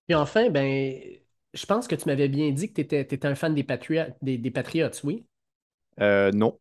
Et 0.07 0.15
enfin, 0.15 0.49
ben, 0.49 1.01
je 1.53 1.65
pense 1.65 1.87
que 1.87 1.95
tu 1.95 2.07
m'avais 2.07 2.29
bien 2.29 2.51
dit 2.51 2.71
que 2.71 2.81
tu 2.81 2.95
étais, 2.95 3.25
un 3.25 3.35
fan 3.35 3.53
des, 3.53 3.67
des, 4.21 4.37
des 4.37 4.51
Patriots, 4.51 4.89
oui? 5.03 5.25
non. 5.99 6.57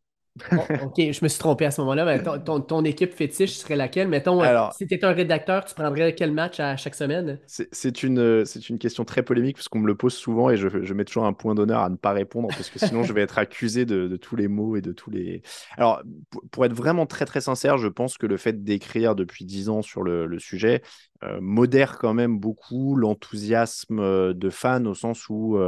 Ok, 0.82 0.94
je 0.96 1.18
me 1.22 1.28
suis 1.28 1.38
trompé 1.38 1.64
à 1.66 1.70
ce 1.70 1.80
moment-là. 1.80 2.18
ton, 2.18 2.84
équipe 2.84 3.14
fétiche 3.14 3.52
serait 3.52 3.76
laquelle? 3.76 4.08
Mettons, 4.08 4.42
euh, 4.42 4.68
si 4.76 4.86
tu 4.86 4.94
étais 4.94 5.06
un 5.06 5.12
rédacteur, 5.12 5.64
tu 5.64 5.74
prendrais 5.74 6.14
quel 6.14 6.32
match 6.32 6.60
à 6.60 6.76
chaque 6.76 6.94
semaine? 6.94 7.38
C'est 7.46 8.02
une, 8.02 8.44
une 8.68 8.78
question 8.78 9.04
très 9.04 9.22
polémique 9.22 9.56
parce 9.56 9.68
qu'on 9.68 9.80
me 9.80 9.86
le 9.86 9.96
pose 9.96 10.14
souvent 10.14 10.50
et 10.50 10.56
je, 10.56 10.94
mets 10.94 11.04
toujours 11.04 11.24
un 11.24 11.32
point 11.32 11.54
d'honneur 11.54 11.80
à 11.80 11.90
ne 11.90 11.96
pas 11.96 12.12
répondre 12.12 12.48
parce 12.48 12.70
que 12.70 12.78
sinon 12.78 13.02
je 13.02 13.12
vais 13.12 13.22
être 13.22 13.38
accusé 13.38 13.84
de, 13.84 14.16
tous 14.16 14.36
les 14.36 14.48
mots 14.48 14.76
et 14.76 14.80
de 14.80 14.92
tous 14.92 15.10
les. 15.10 15.42
Alors, 15.76 16.02
pour 16.50 16.64
être 16.64 16.74
vraiment 16.74 17.06
très 17.06 17.24
très 17.24 17.40
sincère, 17.40 17.78
je 17.78 17.88
pense 17.88 18.18
que 18.18 18.26
le 18.26 18.36
fait 18.36 18.64
d'écrire 18.64 19.14
depuis 19.14 19.44
dix 19.44 19.68
ans 19.68 19.82
sur 19.82 20.02
le, 20.02 20.38
sujet 20.38 20.82
euh, 21.24 21.38
modère 21.40 21.98
quand 21.98 22.14
même 22.14 22.38
beaucoup 22.38 22.94
l'enthousiasme 22.94 23.98
euh, 23.98 24.32
de 24.32 24.50
fans 24.50 24.84
au 24.84 24.94
sens 24.94 25.28
où 25.28 25.58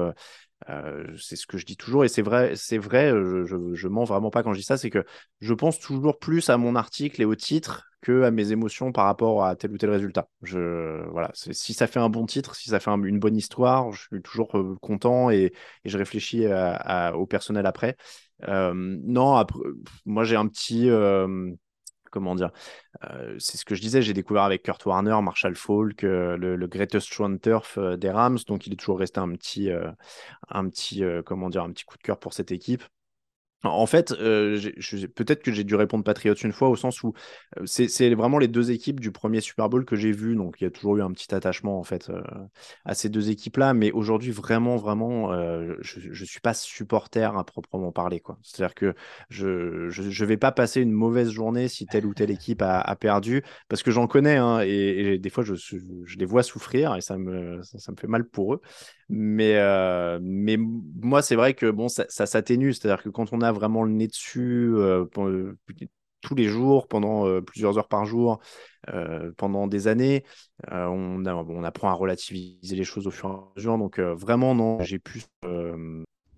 euh, 0.69 1.07
c'est 1.17 1.37
ce 1.37 1.47
que 1.47 1.57
je 1.57 1.65
dis 1.65 1.77
toujours 1.77 2.05
et 2.05 2.09
c'est 2.09 2.23
vrai, 2.23 2.53
c'est 2.55 2.79
vrai, 2.79 3.11
je, 3.11 3.75
je, 3.75 3.89
mens 3.89 4.05
vraiment 4.05 4.31
pas 4.31 4.43
quand 4.43 4.53
je 4.53 4.59
dis 4.59 4.65
ça, 4.65 4.77
c'est 4.77 4.91
que 4.91 5.05
je 5.41 5.55
pense 5.55 5.79
toujours 5.79 6.19
plus 6.19 6.51
à 6.51 6.59
mon 6.59 6.77
article 6.77 7.23
et 7.23 7.25
au 7.25 7.35
titre 7.35 7.87
que 8.03 8.23
à 8.23 8.31
mes 8.31 8.53
émotions 8.53 8.93
par 8.93 9.07
rapport 9.07 9.45
à 9.45 9.57
tel 9.57 9.73
ou 9.73 9.79
tel 9.79 9.91
résultat. 9.91 10.29
Je, 10.43 11.07
voilà, 11.11 11.31
si 11.35 11.75
ça 11.75 11.87
fait 11.87 12.01
un 12.01 12.09
bon 12.09 12.27
titre, 12.27 12.55
si 12.55 12.71
ça 12.71 12.81
fait 12.81 12.91
une 12.91 13.19
bonne 13.19 13.37
histoire, 13.37 13.93
je 13.93 14.03
suis 14.03 14.23
toujours 14.23 14.57
euh, 14.57 14.77
content 14.81 15.31
et, 15.31 15.53
et 15.85 15.89
je 15.89 15.99
réfléchis 15.99 16.47
au 17.15 17.27
personnel 17.27 17.67
après. 17.67 17.97
non, 18.47 19.37
après, 19.37 19.61
moi 20.05 20.25
j'ai 20.25 20.37
un 20.37 20.47
petit 20.47 20.89
comment 22.11 22.35
dire 22.35 22.51
C'est 23.39 23.57
ce 23.57 23.65
que 23.65 23.75
je 23.75 23.81
disais, 23.81 24.03
j'ai 24.03 24.13
découvert 24.13 24.43
avec 24.43 24.63
Kurt 24.63 24.85
Warner, 24.87 25.19
Marshall 25.23 25.57
Falk, 25.57 26.03
le, 26.03 26.37
le, 26.37 26.67
greatest 26.67 27.13
show 27.13 27.29
turf 27.39 27.79
des 27.79 28.11
Rams, 28.11 28.39
donc 28.47 28.67
il 28.67 28.73
est 28.73 28.77
toujours 28.77 28.99
resté 28.99 29.21
un 29.21 29.31
petit, 29.33 29.71
un 30.49 30.69
petit, 30.69 31.03
comment 31.25 31.49
dire, 31.49 31.63
un 31.63 31.73
petit 31.73 31.85
coup 31.85 31.97
de 31.97 32.03
cœur 32.03 32.19
pour 32.19 32.35
cette 32.35 32.53
équipe. 32.53 32.83
En 33.63 33.85
fait, 33.85 34.13
euh, 34.13 34.59
peut-être 35.15 35.43
que 35.43 35.53
j'ai 35.53 35.65
dû 35.65 35.75
répondre 35.75 36.03
Patriots 36.03 36.35
une 36.35 36.53
fois 36.53 36.71
au 36.71 36.77
sens 36.77 37.03
où 37.03 37.13
euh, 37.59 37.67
c'est 37.67 38.15
vraiment 38.15 38.39
les 38.39 38.49
deux 38.49 38.71
équipes 38.71 39.01
du 39.01 39.13
premier 39.13 39.43
Super 39.43 39.69
Bowl 39.69 39.85
que 39.85 39.97
j'ai 39.97 40.13
vu, 40.13 40.35
donc 40.35 40.57
il 40.61 40.65
y 40.65 40.67
a 40.67 40.71
toujours 40.71 40.97
eu 40.97 41.03
un 41.03 41.13
petit 41.13 41.35
attachement 41.35 41.79
en 41.79 41.85
fait 41.85 42.09
euh, 42.09 42.23
à 42.87 42.95
ces 42.95 43.11
deux 43.11 43.31
équipes-là. 43.31 43.75
Mais 43.75 43.93
aujourd'hui, 43.93 44.31
vraiment, 44.31 44.77
vraiment, 44.77 45.33
je 45.81 46.09
ne 46.09 46.27
suis 46.27 46.41
pas 46.41 46.55
supporter 46.55 47.37
à 47.37 47.45
proprement 47.45 47.93
parler. 47.93 48.23
C'est-à-dire 48.43 48.75
que 48.75 48.95
je 49.29 49.47
ne 49.47 50.25
vais 50.25 50.37
pas 50.39 50.53
passer 50.53 50.81
une 50.81 50.93
mauvaise 50.93 51.31
journée 51.31 51.69
si 51.69 51.87
telle 51.87 52.07
ou 52.07 52.15
telle 52.15 52.31
équipe 52.31 52.63
a, 52.63 52.97
perdu, 52.97 53.43
parce 53.69 53.83
que 53.83 53.91
j'en 53.91 54.07
connais 54.07 54.37
hein, 54.37 54.61
et, 54.61 55.19
des 55.19 55.31
fois 55.31 55.45
je, 55.45 55.55
je, 55.55 56.17
les 56.19 56.25
vois 56.25 56.43
souffrir 56.43 56.97
et 56.97 57.01
ça 57.01 57.17
me, 57.17 57.63
ça 57.63 57.93
me 57.93 57.97
fait 57.97 58.07
mal 58.07 58.25
pour 58.25 58.55
eux. 58.55 58.61
Mais, 59.13 59.57
euh, 59.57 60.21
moi, 60.21 61.21
c'est 61.21 61.35
vrai 61.35 61.55
que 61.55 61.69
bon, 61.69 61.89
ça, 61.89 62.07
s'atténue. 62.09 62.73
C'est-à-dire 62.73 63.03
que 63.03 63.09
quand 63.09 63.33
on 63.33 63.41
a 63.41 63.51
vraiment 63.51 63.83
le 63.83 63.91
nez 63.91 64.07
dessus 64.07 64.73
euh, 64.75 65.05
euh, 65.19 65.57
tous 66.21 66.37
les 66.37 66.45
jours, 66.45 66.87
pendant 66.87 67.41
plusieurs 67.43 67.77
heures 67.77 67.89
par 67.89 68.05
jour, 68.05 68.41
pendant 69.37 69.67
des 69.67 69.89
années, 69.89 70.23
on, 70.71 71.25
apprend 71.65 71.89
à 71.89 71.95
relativiser 71.95 72.77
les 72.77 72.85
choses 72.85 73.07
au 73.07 73.11
fur 73.11 73.29
et 73.31 73.33
à 73.33 73.43
mesure. 73.57 73.79
Donc, 73.79 73.99
vraiment, 73.99 74.55
non, 74.55 74.81
j'ai 74.83 74.99
plus, 74.99 75.25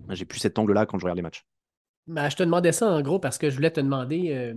j'ai 0.09 0.25
plus 0.25 0.39
cet 0.39 0.59
angle-là 0.59 0.87
quand 0.87 0.99
je 0.99 1.05
regarde 1.05 1.19
les 1.19 1.23
matchs. 1.23 1.45
Ben, 2.07 2.29
je 2.29 2.37
te 2.37 2.43
demandais 2.43 2.73
ça 2.73 2.91
en 2.91 3.03
gros 3.03 3.19
parce 3.19 3.39
que 3.39 3.51
je 3.51 3.55
voulais 3.57 3.71
te 3.71 3.81
demander 3.81 4.55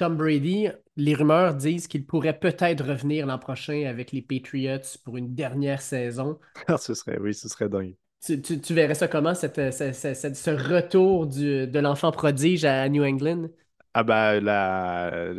Tom 0.00 0.16
Brady, 0.16 0.68
les 0.96 1.14
rumeurs 1.14 1.54
disent 1.54 1.86
qu'il 1.86 2.06
pourrait 2.06 2.38
peut-être 2.38 2.82
revenir 2.82 3.26
l'an 3.26 3.38
prochain 3.38 3.84
avec 3.86 4.12
les 4.12 4.22
Patriots 4.22 4.96
pour 5.04 5.18
une 5.18 5.34
dernière 5.34 5.82
saison. 5.82 6.38
Ah, 6.68 6.78
ce 6.78 6.94
serait, 6.94 7.18
oui, 7.20 7.34
ce 7.34 7.50
serait 7.50 7.68
dingue. 7.68 7.94
Tu, 8.22 8.72
verrais 8.72 8.94
ça 8.94 9.08
comment, 9.08 9.34
cette, 9.34 9.56
ce 9.56 10.50
retour 10.50 11.26
de 11.26 11.78
l'enfant 11.78 12.12
prodige 12.12 12.64
à 12.64 12.88
New 12.88 13.04
England? 13.04 13.48
Ah 13.92 14.02
bah 14.02 14.40
là, 14.40 15.34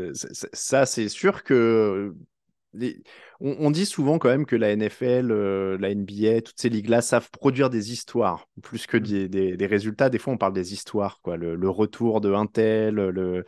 ça 0.54 0.86
c'est 0.86 1.10
sûr 1.10 1.42
que 1.44 2.14
on, 3.40 3.72
dit 3.72 3.86
souvent 3.86 4.20
quand 4.20 4.30
même 4.30 4.46
que 4.46 4.56
la 4.56 4.76
NFL, 4.76 5.32
euh, 5.32 5.78
la 5.80 5.94
NBA, 5.94 6.42
toutes 6.42 6.60
ces 6.60 6.70
ligues-là 6.70 7.02
savent 7.02 7.30
produire 7.32 7.70
des 7.70 7.92
histoires 7.92 8.48
plus 8.62 8.88
que 8.88 8.98
mmh. 8.98 9.28
des, 9.28 9.66
résultats. 9.66 10.10
Des 10.10 10.20
fois, 10.20 10.34
on 10.34 10.38
parle 10.38 10.54
des 10.54 10.74
histoires, 10.74 11.20
quoi. 11.22 11.36
Le, 11.36 11.70
retour 11.70 12.22
de 12.22 12.32
un 12.32 12.46
tel, 12.46 12.96
le, 12.96 13.46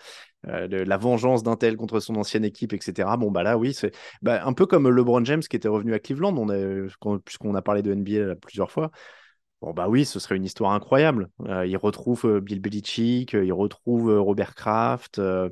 euh, 0.47 0.85
la 0.85 0.97
vengeance 0.97 1.43
d'un 1.43 1.55
tel 1.55 1.77
contre 1.77 1.99
son 1.99 2.15
ancienne 2.15 2.43
équipe, 2.43 2.73
etc. 2.73 3.09
Bon, 3.17 3.31
bah 3.31 3.43
là, 3.43 3.57
oui, 3.57 3.73
c'est 3.73 3.91
bah, 4.21 4.45
un 4.45 4.53
peu 4.53 4.65
comme 4.65 4.89
LeBron 4.89 5.23
James 5.25 5.41
qui 5.41 5.55
était 5.55 5.67
revenu 5.67 5.93
à 5.93 5.99
Cleveland, 5.99 6.35
on 6.37 7.19
puisqu'on 7.19 7.55
a 7.55 7.61
parlé 7.61 7.81
de 7.81 7.93
NBA 7.93 8.35
plusieurs 8.35 8.71
fois. 8.71 8.91
Bon, 9.61 9.71
bah 9.71 9.87
oui, 9.87 10.03
ce 10.03 10.19
serait 10.19 10.35
une 10.35 10.43
histoire 10.43 10.73
incroyable. 10.73 11.29
Euh, 11.47 11.65
il 11.65 11.77
retrouve 11.77 12.25
euh, 12.25 12.41
Bill 12.41 12.59
Belichick, 12.59 13.33
il 13.33 13.53
retrouve 13.53 14.13
Robert 14.19 14.55
Kraft. 14.55 15.19
en 15.19 15.49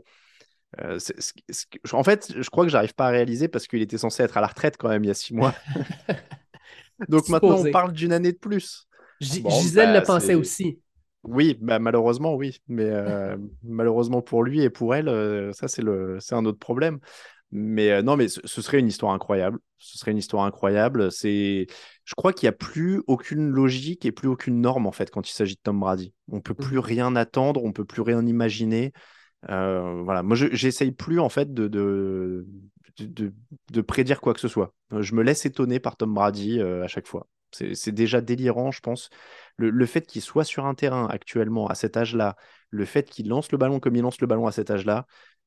fait, 2.03 2.33
je 2.37 2.49
crois 2.49 2.65
que 2.65 2.71
j'arrive 2.71 2.93
pas 2.93 3.07
à 3.07 3.11
réaliser 3.11 3.47
parce 3.47 3.67
qu'il 3.67 3.81
était 3.81 3.97
censé 3.97 4.23
être 4.23 4.37
à 4.37 4.41
la 4.41 4.47
retraite 4.47 4.75
quand 4.77 4.89
même 4.89 5.03
il 5.03 5.07
y 5.07 5.11
a 5.11 5.15
six 5.15 5.33
mois. 5.33 5.55
Donc 7.07 7.29
maintenant, 7.29 7.57
on 7.57 7.71
parle 7.71 7.93
d'une 7.93 8.13
année 8.13 8.33
de 8.33 8.37
plus. 8.37 8.87
Gisèle 9.21 9.93
bah, 9.93 9.99
le 9.99 10.05
pensait 10.05 10.35
aussi. 10.35 10.79
Oui, 11.23 11.57
bah, 11.61 11.79
malheureusement, 11.79 12.33
oui. 12.35 12.61
Mais 12.67 12.89
euh, 12.89 13.37
malheureusement 13.63 14.21
pour 14.21 14.43
lui 14.43 14.61
et 14.61 14.69
pour 14.69 14.95
elle, 14.95 15.07
euh, 15.07 15.53
ça, 15.53 15.67
c'est, 15.67 15.81
le, 15.81 16.17
c'est 16.19 16.35
un 16.35 16.45
autre 16.45 16.59
problème. 16.59 16.99
Mais 17.51 17.91
euh, 17.91 18.01
non, 18.01 18.15
mais 18.15 18.27
ce, 18.27 18.61
serait 18.61 18.79
une 18.79 18.87
histoire 18.87 19.13
incroyable. 19.13 19.59
Ce 19.77 19.97
serait 19.97 20.11
une 20.11 20.17
histoire 20.17 20.45
incroyable. 20.45 21.11
C'est, 21.11 21.67
je 22.05 22.15
crois 22.15 22.33
qu'il 22.33 22.47
n'y 22.47 22.49
a 22.49 22.57
plus 22.57 23.03
aucune 23.07 23.49
logique 23.49 24.05
et 24.05 24.11
plus 24.11 24.29
aucune 24.29 24.61
norme, 24.61 24.87
en 24.87 24.91
fait, 24.91 25.11
quand 25.11 25.29
il 25.29 25.33
s'agit 25.33 25.55
de 25.55 25.61
Tom 25.61 25.79
Brady. 25.79 26.13
On 26.29 26.37
ne 26.37 26.41
peut 26.41 26.53
plus 26.53 26.77
mmh. 26.77 26.81
rien 26.81 27.15
attendre, 27.15 27.63
on 27.63 27.67
ne 27.67 27.73
peut 27.73 27.85
plus 27.85 28.01
rien 28.01 28.25
imaginer. 28.25 28.93
voilà, 29.47 30.23
moi, 30.23 30.35
je, 30.35 30.47
j'essaye 30.53 30.91
plus, 30.91 31.19
en 31.19 31.29
fait, 31.29 31.53
de, 31.53 31.67
de, 31.67 32.47
de, 32.99 33.33
de, 33.71 33.81
prédire 33.81 34.21
quoi 34.21 34.33
que 34.33 34.39
ce 34.39 34.47
soit. 34.47 34.73
Je 34.97 35.13
me 35.13 35.21
laisse 35.21 35.45
étonner 35.45 35.79
par 35.79 35.97
Tom 35.97 36.13
Brady 36.13 36.61
à 36.61 36.87
chaque 36.87 37.07
fois. 37.07 37.27
C'est 37.51 37.91
déjà 37.91 38.21
délirant, 38.21 38.71
je 38.71 38.79
pense. 38.79 39.09
Le, 39.57 39.85
fait 39.85 40.05
qu'il 40.05 40.21
soit 40.21 40.43
sur 40.43 40.65
un 40.65 40.73
terrain 40.73 41.07
actuellement 41.07 41.67
à 41.67 41.75
cet 41.75 41.97
âge-là, 41.97 42.35
le 42.69 42.85
fait 42.85 43.09
qu'il 43.09 43.27
lance 43.27 43.51
le 43.51 43.57
ballon 43.57 43.79
comme 43.79 43.95
il 43.95 44.01
lance 44.01 44.21
le 44.21 44.27
ballon 44.27 44.47
à 44.47 44.51
cet 44.51 44.71
âge-là, 44.71 45.05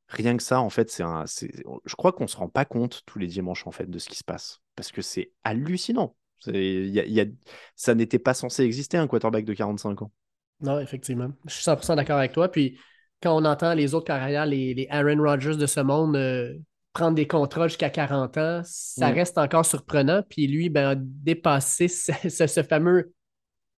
rien 0.08 0.36
que 0.36 0.42
ça, 0.42 0.60
en 0.60 0.70
fait, 0.70 0.90
c'est 0.90 1.02
un. 1.02 1.24
Je 1.26 1.94
crois 1.96 2.12
qu'on 2.12 2.24
ne 2.24 2.28
se 2.28 2.36
rend 2.36 2.48
pas 2.48 2.64
compte 2.64 3.02
tous 3.06 3.18
les 3.18 3.26
dimanches, 3.26 3.66
en 3.66 3.72
fait, 3.72 3.88
de 3.88 3.98
ce 3.98 4.08
qui 4.08 4.16
se 4.16 4.24
passe. 4.24 4.60
Parce 4.76 4.92
que 4.92 5.02
c'est 5.02 5.32
hallucinant. 5.42 6.14
Y 6.46 7.20
a, 7.20 7.24
ça 7.74 7.94
n'était 7.94 8.18
pas 8.18 8.34
censé 8.34 8.62
exister, 8.64 8.98
un 8.98 9.06
quarterback 9.06 9.44
de 9.44 9.54
45 9.54 10.02
ans. 10.02 10.12
Non, 10.60 10.78
effectivement. 10.80 11.30
Je 11.46 11.54
suis 11.54 11.64
100% 11.64 11.96
d'accord 11.96 12.18
avec 12.18 12.32
toi. 12.32 12.50
Puis 12.50 12.78
quand 13.22 13.36
on 13.36 13.44
entend 13.44 13.74
les 13.74 13.94
autres 13.94 14.06
carrières, 14.06 14.46
les, 14.46 14.86
Aaron 14.90 15.22
Rodgers 15.22 15.56
de 15.56 15.66
ce 15.66 15.80
monde, 15.80 16.16
euh, 16.16 16.54
prendre 16.92 17.14
des 17.14 17.26
contrats 17.26 17.68
jusqu'à 17.68 17.90
40 17.90 18.38
ans, 18.38 18.62
ça 18.64 19.10
mm. 19.10 19.14
reste 19.14 19.38
encore 19.38 19.66
surprenant. 19.66 20.22
Puis 20.28 20.46
lui, 20.46 20.68
ben, 20.68 20.90
a 20.90 20.94
dépassé 20.96 21.88
ce, 21.88 22.62
fameux. 22.62 23.12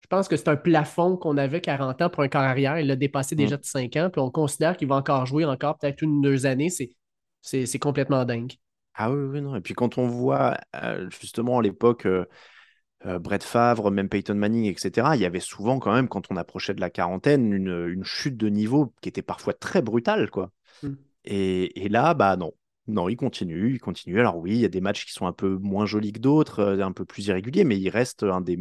Je 0.06 0.08
pense 0.08 0.28
que 0.28 0.38
c'est 0.38 0.49
un 0.49 0.56
plafond 0.56 1.18
qu'on 1.18 1.36
avait 1.36 1.62
40 1.62 1.99
ans 2.03 2.10
pour 2.12 2.22
un 2.22 2.28
carrière. 2.28 2.78
Il 2.80 2.86
l'a 2.86 2.95
dépassé 2.95 3.34
mm. 3.34 3.38
déjà 3.39 3.58
de 3.58 3.66
5 3.66 3.95
ans. 3.95 4.10
Puis 4.12 4.22
on 4.22 4.30
considère 4.30 4.78
qu'il 4.78 4.88
va 4.88 4.97
encore 4.97 5.26
jouer 5.26 5.45
encore 5.45 5.80
peut-être 5.80 6.03
une 6.03 6.18
ou 6.18 6.22
deux 6.22 6.45
années. 6.45 6.70
C'est 7.41 7.80
complètement 7.80 8.24
dingue. 8.24 8.53
Ah 8.93 9.12
oui, 9.12 9.24
oui, 9.24 9.41
non. 9.41 9.56
Et 9.56 9.62
puis 9.62 9.74
quand 9.74 9.97
on 9.97 10.06
voit 10.06 10.60
euh, 10.76 11.10
justement 11.10 11.58
à 11.58 11.64
l'époque. 11.64 12.06
Euh, 12.06 12.26
euh, 13.06 13.20
Brett 13.20 13.43
Favre, 13.43 13.91
même 13.91 14.10
Peyton 14.10 14.34
Manning, 14.34 14.66
etc., 14.66 15.10
il 15.14 15.20
y 15.20 15.26
avait 15.26 15.39
souvent 15.39 15.78
quand 15.78 15.93
même, 15.93 16.08
quand 16.08 16.32
on 16.32 16.38
approchait 16.38 16.74
de 16.74 16.80
la 16.80 16.89
quarantaine, 16.89 17.53
une, 17.53 18.03
chute 18.03 18.36
de 18.38 18.47
niveau 18.47 18.95
qui 19.01 19.10
était 19.10 19.22
parfois 19.22 19.53
très 19.53 19.84
brutale. 19.84 20.32
quoi. 20.32 20.49
Mm. 20.82 20.93
Et, 21.26 21.84
et, 21.84 21.89
là, 21.89 22.16
bah 22.16 22.36
non, 22.36 22.53
non, 22.88 23.08
il 23.08 23.16
continue, 23.16 23.74
il 23.74 23.80
continue. 23.80 24.20
Alors 24.20 24.38
oui, 24.38 24.51
il 24.53 24.60
y 24.60 24.66
a 24.66 24.70
des 24.70 24.82
matchs 24.82 25.06
qui 25.06 25.12
sont 25.12 25.28
un 25.28 25.34
peu 25.34 25.58
moins 25.58 25.86
jolis 25.86 26.14
que 26.14 26.20
d'autres, 26.20 26.80
un 26.82 26.93
peu 26.93 27.06
plus 27.06 27.28
irréguliers, 27.28 27.64
mais 27.64 27.78
il 27.78 27.89
reste 27.89 28.24
un 28.24 28.41
des, 28.41 28.58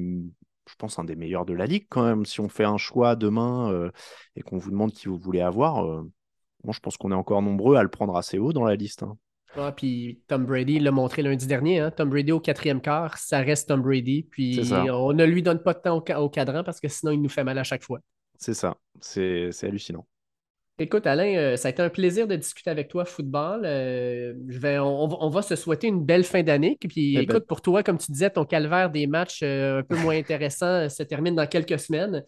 je 0.68 0.74
pense, 0.76 0.98
un 0.98 1.04
des 1.04 1.16
meilleurs 1.16 1.44
de 1.44 1.52
la 1.52 1.66
ligue 1.66 1.86
quand 1.88 2.04
même. 2.04 2.24
Si 2.24 2.40
on 2.40 2.48
fait 2.48 2.64
un 2.64 2.76
choix 2.76 3.16
demain 3.16 3.70
euh, 3.72 3.90
et 4.36 4.42
qu'on 4.42 4.58
vous 4.58 4.70
demande 4.70 4.92
qui 4.92 5.08
vous 5.08 5.18
voulez 5.18 5.40
avoir, 5.40 5.84
euh, 5.84 6.02
moi 6.64 6.72
je 6.74 6.80
pense 6.80 6.96
qu'on 6.96 7.12
est 7.12 7.16
encore 7.16 7.42
nombreux 7.42 7.76
à 7.76 7.82
le 7.82 7.88
prendre 7.88 8.16
assez 8.16 8.38
haut 8.38 8.52
dans 8.52 8.64
la 8.64 8.74
liste. 8.74 9.02
Hein. 9.02 9.72
puis 9.76 10.22
Tom 10.26 10.46
Brady 10.46 10.78
l'a 10.80 10.90
montré 10.90 11.22
lundi 11.22 11.46
dernier. 11.46 11.80
Hein. 11.80 11.90
Tom 11.90 12.10
Brady 12.10 12.32
au 12.32 12.40
quatrième 12.40 12.80
quart, 12.80 13.18
ça 13.18 13.38
reste 13.38 13.68
Tom 13.68 13.82
Brady. 13.82 14.26
Puis 14.30 14.60
on 14.72 15.12
ne 15.12 15.24
lui 15.24 15.42
donne 15.42 15.62
pas 15.62 15.74
de 15.74 15.80
temps 15.80 15.96
au 15.96 16.30
cadran 16.30 16.64
parce 16.64 16.80
que 16.80 16.88
sinon 16.88 17.12
il 17.12 17.20
nous 17.20 17.28
fait 17.28 17.44
mal 17.44 17.58
à 17.58 17.64
chaque 17.64 17.82
fois. 17.82 18.00
C'est 18.38 18.54
ça, 18.54 18.76
c'est 19.00 19.52
hallucinant. 19.62 20.06
Écoute, 20.80 21.06
Alain, 21.06 21.36
euh, 21.36 21.56
ça 21.56 21.68
a 21.68 21.70
été 21.70 21.82
un 21.82 21.88
plaisir 21.88 22.26
de 22.26 22.34
discuter 22.34 22.68
avec 22.68 22.88
toi 22.88 23.04
football. 23.04 23.62
Euh, 23.64 24.34
je 24.48 24.58
vais, 24.58 24.80
on, 24.80 25.28
va 25.28 25.40
se 25.42 25.54
souhaiter 25.54 25.86
une 25.86 26.04
belle 26.04 26.24
fin 26.24 26.42
d'année. 26.42 26.76
Puis, 26.80 27.12
eh 27.12 27.18
ben. 27.18 27.22
écoute, 27.22 27.46
pour 27.46 27.60
toi, 27.60 27.84
comme 27.84 27.96
tu 27.96 28.10
disais, 28.10 28.28
ton 28.28 28.44
calvaire 28.44 28.90
des 28.90 29.06
matchs 29.06 29.42
euh, 29.44 29.78
un 29.78 29.82
peu 29.84 29.96
moins 29.96 30.16
intéressant 30.16 30.88
se 30.88 31.04
termine 31.04 31.36
dans 31.36 31.46
quelques 31.46 31.78
semaines. 31.78 32.24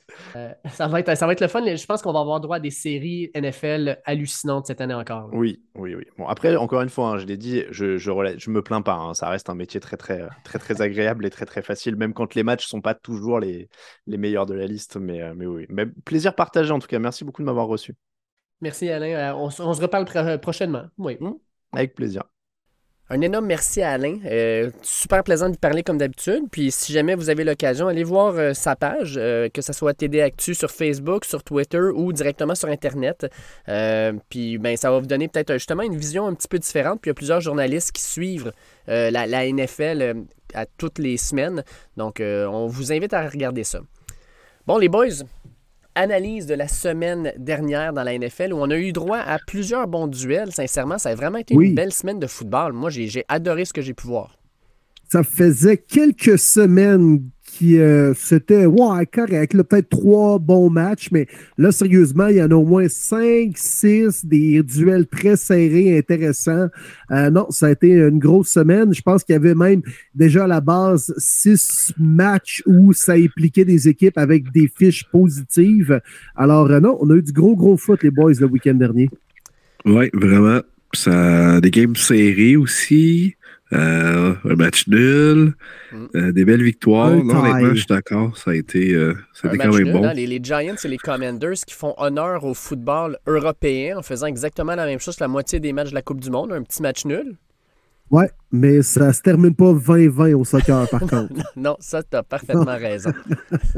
ça, 0.71 0.87
va 0.87 1.01
être, 1.01 1.17
ça 1.17 1.27
va 1.27 1.33
être 1.33 1.41
le 1.41 1.49
fun. 1.49 1.65
Je 1.65 1.87
pense 1.87 2.03
qu'on 2.03 2.13
va 2.13 2.21
avoir 2.21 2.41
droit 2.41 2.57
à 2.57 2.61
des 2.61 2.71
séries 2.71 3.33
NFL 3.35 3.99
hallucinantes 4.05 4.69
cette 4.69 4.81
année 4.81 4.95
encore. 4.95 5.29
Oui, 5.33 5.61
oui, 5.75 5.97
oui. 5.97 6.05
Bon, 6.17 6.29
après, 6.29 6.55
encore 6.55 6.83
une 6.83 6.89
fois, 6.89 7.09
hein, 7.09 7.19
je 7.19 7.27
l'ai 7.27 7.37
dit, 7.37 7.65
je, 7.71 7.99
je, 7.99 8.51
me 8.51 8.63
plains 8.63 8.83
pas. 8.83 8.95
Hein. 8.95 9.15
ça 9.15 9.29
reste 9.29 9.51
un 9.51 9.57
métier 9.57 9.81
très, 9.81 9.97
très, 9.97 10.23
très, 10.45 10.61
très 10.61 10.83
agréable 10.83 11.27
et 11.27 11.31
très, 11.31 11.47
très 11.47 11.63
facile, 11.63 11.97
même 11.97 12.15
quand 12.15 12.37
les 12.37 12.45
matchs 12.45 12.69
sont 12.69 12.81
pas 12.81 12.95
toujours 12.95 13.41
les, 13.41 13.69
les 14.07 14.19
meilleurs 14.19 14.47
de 14.47 14.55
la 14.55 14.67
liste. 14.67 14.99
Mais, 14.99 15.35
mais 15.35 15.47
oui, 15.47 15.67
mais 15.69 15.87
plaisir 16.05 16.37
partagé 16.37 16.71
en 16.71 16.79
tout 16.79 16.87
cas. 16.87 17.01
Merci 17.01 17.25
beaucoup 17.25 17.43
de 17.43 17.47
m'avoir 17.47 17.67
reçu. 17.67 17.97
Merci 18.61 18.89
Alain. 18.89 19.15
Euh, 19.15 19.35
on, 19.35 19.51
se 19.51 19.83
reparle 19.83 20.07
prochainement. 20.41 20.85
Oui. 20.99 21.17
Mmh. 21.21 21.33
Avec 21.73 21.95
plaisir. 21.95 22.23
Un 23.09 23.21
énorme 23.21 23.47
merci 23.47 23.83
à 23.83 23.93
Alain. 23.93 24.19
Euh, 24.25 24.71
super 24.83 25.23
plaisant 25.23 25.49
de 25.49 25.57
parler 25.57 25.85
comme 25.85 25.99
d'habitude. 25.99 26.45
Puis 26.51 26.73
si 26.73 26.93
jamais 26.93 27.15
vous 27.15 27.31
avez 27.31 27.45
l'occasion, 27.45 27.87
allez 27.87 28.03
voir 28.03 28.35
euh, 28.35 28.53
sa 28.53 28.75
page, 28.75 29.15
que 29.15 29.63
ce 29.63 29.73
soit 29.73 29.95
TD 29.95 30.23
Actu 30.23 30.55
sur 30.55 30.71
Facebook, 30.73 31.25
sur 31.25 31.45
Twitter 31.45 31.79
ou 31.95 32.13
directement 32.13 32.57
sur 32.57 32.69
Internet. 32.69 33.27
puis 34.29 34.59
ben, 34.59 34.77
ça 34.77 34.91
va 34.91 34.99
vous 34.99 35.07
donner 35.07 35.29
peut-être 35.29 35.53
justement 35.53 35.83
une 35.83 35.97
vision 35.97 36.27
un 36.27 36.35
petit 36.35 36.49
peu 36.49 36.59
différente. 36.59 37.01
Puis 37.01 37.09
il 37.09 37.11
y 37.11 37.13
a 37.13 37.15
plusieurs 37.15 37.41
journalistes 37.41 37.93
qui 37.93 38.03
suivent 38.03 38.53
la, 38.89 39.11
la, 39.11 39.53
NFL 39.53 40.25
à 40.55 40.67
toutes 40.67 40.99
les 40.99 41.17
semaines. 41.17 41.63
Donc 41.97 42.21
on 42.21 42.67
vous 42.67 42.93
invite 42.93 43.13
à 43.13 43.29
regarder 43.29 43.63
ça. 43.63 43.81
Bon 44.67 44.79
les 44.79 44.89
boys, 44.89 45.23
analyse 45.97 46.47
de 46.47 46.55
la 46.55 46.69
semaine 46.69 47.33
dernière 47.39 47.93
dans 47.93 48.05
la 48.05 48.17
NFL 48.17 48.53
où 48.53 48.59
on 48.59 48.71
a 48.71 48.77
eu 48.77 48.93
droit 48.93 49.19
à 49.19 49.39
plusieurs 49.47 49.89
bons 49.89 50.07
duels. 50.07 50.53
Sincèrement, 50.53 50.99
ça 50.99 51.11
a 51.11 51.15
vraiment 51.15 51.39
été 51.39 51.55
une 51.55 51.75
belle 51.75 51.93
semaine 51.93 52.21
de 52.21 52.27
football. 52.27 52.73
Moi, 52.73 52.91
j'ai 52.91 53.25
adoré 53.29 53.65
ce 53.65 53.73
que 53.73 53.83
j'ai 53.83 53.95
pu 53.95 54.07
voir. 54.07 54.39
Ça 55.09 55.23
faisait 55.23 55.79
quelques 55.79 56.39
semaines 56.39 57.21
qui 57.57 57.79
euh, 57.79 58.13
c'était 58.15 58.67
ouais, 58.67 59.07
correct, 59.07 59.57
peut-être 59.63 59.89
trois 59.89 60.39
bons 60.39 60.69
matchs, 60.69 61.09
mais 61.11 61.27
là, 61.57 61.73
sérieusement, 61.73 62.27
il 62.27 62.37
y 62.37 62.43
en 62.43 62.51
a 62.51 62.55
au 62.55 62.65
moins 62.65 62.87
cinq, 62.89 63.53
six, 63.57 64.27
des 64.27 64.63
duels 64.63 65.07
très 65.07 65.37
serrés, 65.37 65.97
intéressants. 65.97 66.69
Euh, 67.11 67.31
non, 67.31 67.47
ça 67.51 67.67
a 67.67 67.71
été 67.71 67.93
une 67.93 68.19
grosse 68.19 68.51
semaine. 68.51 68.93
Je 68.93 69.01
pense 69.01 69.25
qu'il 69.25 69.33
y 69.33 69.37
avait 69.37 69.55
même 69.55 69.81
déjà 70.15 70.45
à 70.45 70.47
la 70.47 70.61
base 70.61 71.15
six 71.17 71.95
matchs 71.99 72.63
où 72.67 72.93
ça 72.93 73.15
impliquait 73.15 73.65
des 73.65 73.89
équipes 73.89 74.19
avec 74.19 74.53
des 74.53 74.71
fiches 74.77 75.05
positives. 75.11 76.01
Alors, 76.37 76.71
euh, 76.71 76.81
non, 76.81 76.99
on 77.01 77.09
a 77.11 77.15
eu 77.15 77.23
du 77.23 77.33
gros, 77.33 77.57
gros 77.57 77.79
foot, 77.79 78.03
les 78.03 78.11
boys, 78.11 78.35
le 78.39 78.47
week-end 78.47 78.75
dernier. 78.75 79.09
Oui, 79.87 80.11
vraiment. 80.13 80.61
Ça, 80.93 81.61
des 81.61 81.71
games 81.71 81.97
serrés 81.97 82.57
aussi. 82.57 83.35
Euh, 83.73 84.35
un 84.45 84.55
match 84.55 84.87
nul, 84.87 85.55
mm. 85.93 85.97
euh, 86.15 86.33
des 86.33 86.45
belles 86.45 86.63
victoires. 86.63 87.11
non, 87.11 87.41
honnêtement, 87.41 87.71
je 87.71 87.79
suis 87.79 87.87
d'accord. 87.87 88.37
Ça 88.37 88.53
a 88.53 88.55
été, 88.55 88.95
euh, 88.95 89.15
ça 89.33 89.49
a 89.49 89.55
été 89.55 89.65
quand 89.65 89.75
même 89.75 89.93
bon. 89.93 90.05
Hein, 90.05 90.15
les, 90.15 90.27
les, 90.27 90.39
Giants 90.41 90.77
et 90.85 90.89
les 90.89 90.99
Commanders 90.99 91.65
qui 91.67 91.75
font 91.75 91.93
honneur 91.99 92.45
au 92.45 92.55
football 92.55 93.19
européen 93.27 93.99
en 93.99 94.03
faisant 94.03 94.27
exactement 94.27 94.77
la 94.77 94.87
même 94.87 95.01
chose 95.01 95.17
que 95.17 95.25
la 95.25 95.29
moitié 95.29 95.59
des 95.59 95.73
matchs 95.73 95.91
de 95.91 95.95
la 95.95 96.03
Coupe 96.03 96.21
du 96.21 96.31
Monde. 96.31 96.53
Un 96.53 96.63
petit 96.63 96.81
match 96.81 97.05
nul. 97.07 97.35
Ouais, 98.09 98.31
mais 98.53 98.83
ça 98.83 99.13
se 99.13 99.21
termine 99.21 99.53
pas 99.53 99.73
20-20 99.73 100.35
au 100.35 100.45
soccer, 100.45 100.89
par 100.89 101.01
contre. 101.09 101.33
non, 101.57 101.77
ça, 101.81 102.05
tu 102.05 102.17
as 102.17 102.23
parfaitement 102.23 102.77
raison. 102.77 103.11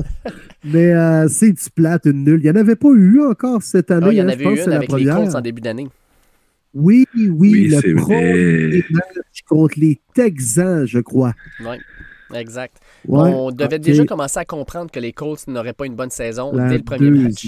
mais 0.65 0.93
c'est 1.29 1.53
du 1.53 1.71
plate, 1.75 2.05
une 2.05 2.25
nulle. 2.25 2.41
Il 2.41 2.45
n'y 2.45 2.51
en 2.51 2.61
avait 2.61 2.77
pas 2.77 2.91
eu 2.91 3.23
encore 3.23 3.63
cette 3.63 3.91
année. 3.91 4.09
il 4.11 4.17
y 4.17 4.21
en 4.21 4.27
hein, 4.27 4.33
avait 4.33 4.45
eu 4.45 4.63
une 4.63 4.73
avec 4.73 4.93
les 4.93 5.07
Colts 5.07 5.35
en 5.35 5.41
début 5.41 5.63
d'année. 5.63 5.89
Oui, 6.75 7.07
oui, 7.15 7.69
le 7.69 7.97
premier 7.97 8.85
match 8.91 9.43
contre 9.49 9.79
les 9.79 10.01
Texans, 10.15 10.87
je 10.87 10.99
crois. 10.99 11.35
Oui, 11.61 11.77
exact. 12.35 12.77
on 13.09 13.51
devait 13.51 13.79
déjà 13.79 14.05
commencer 14.05 14.39
à 14.39 14.45
comprendre 14.45 14.91
que 14.91 15.01
les 15.01 15.13
Colts 15.13 15.47
n'auraient 15.49 15.73
pas 15.73 15.87
une 15.87 15.97
bonne 15.97 16.11
saison 16.11 16.53
dès 16.53 16.79
le 16.79 16.85
premier 16.85 17.11
match. 17.11 17.47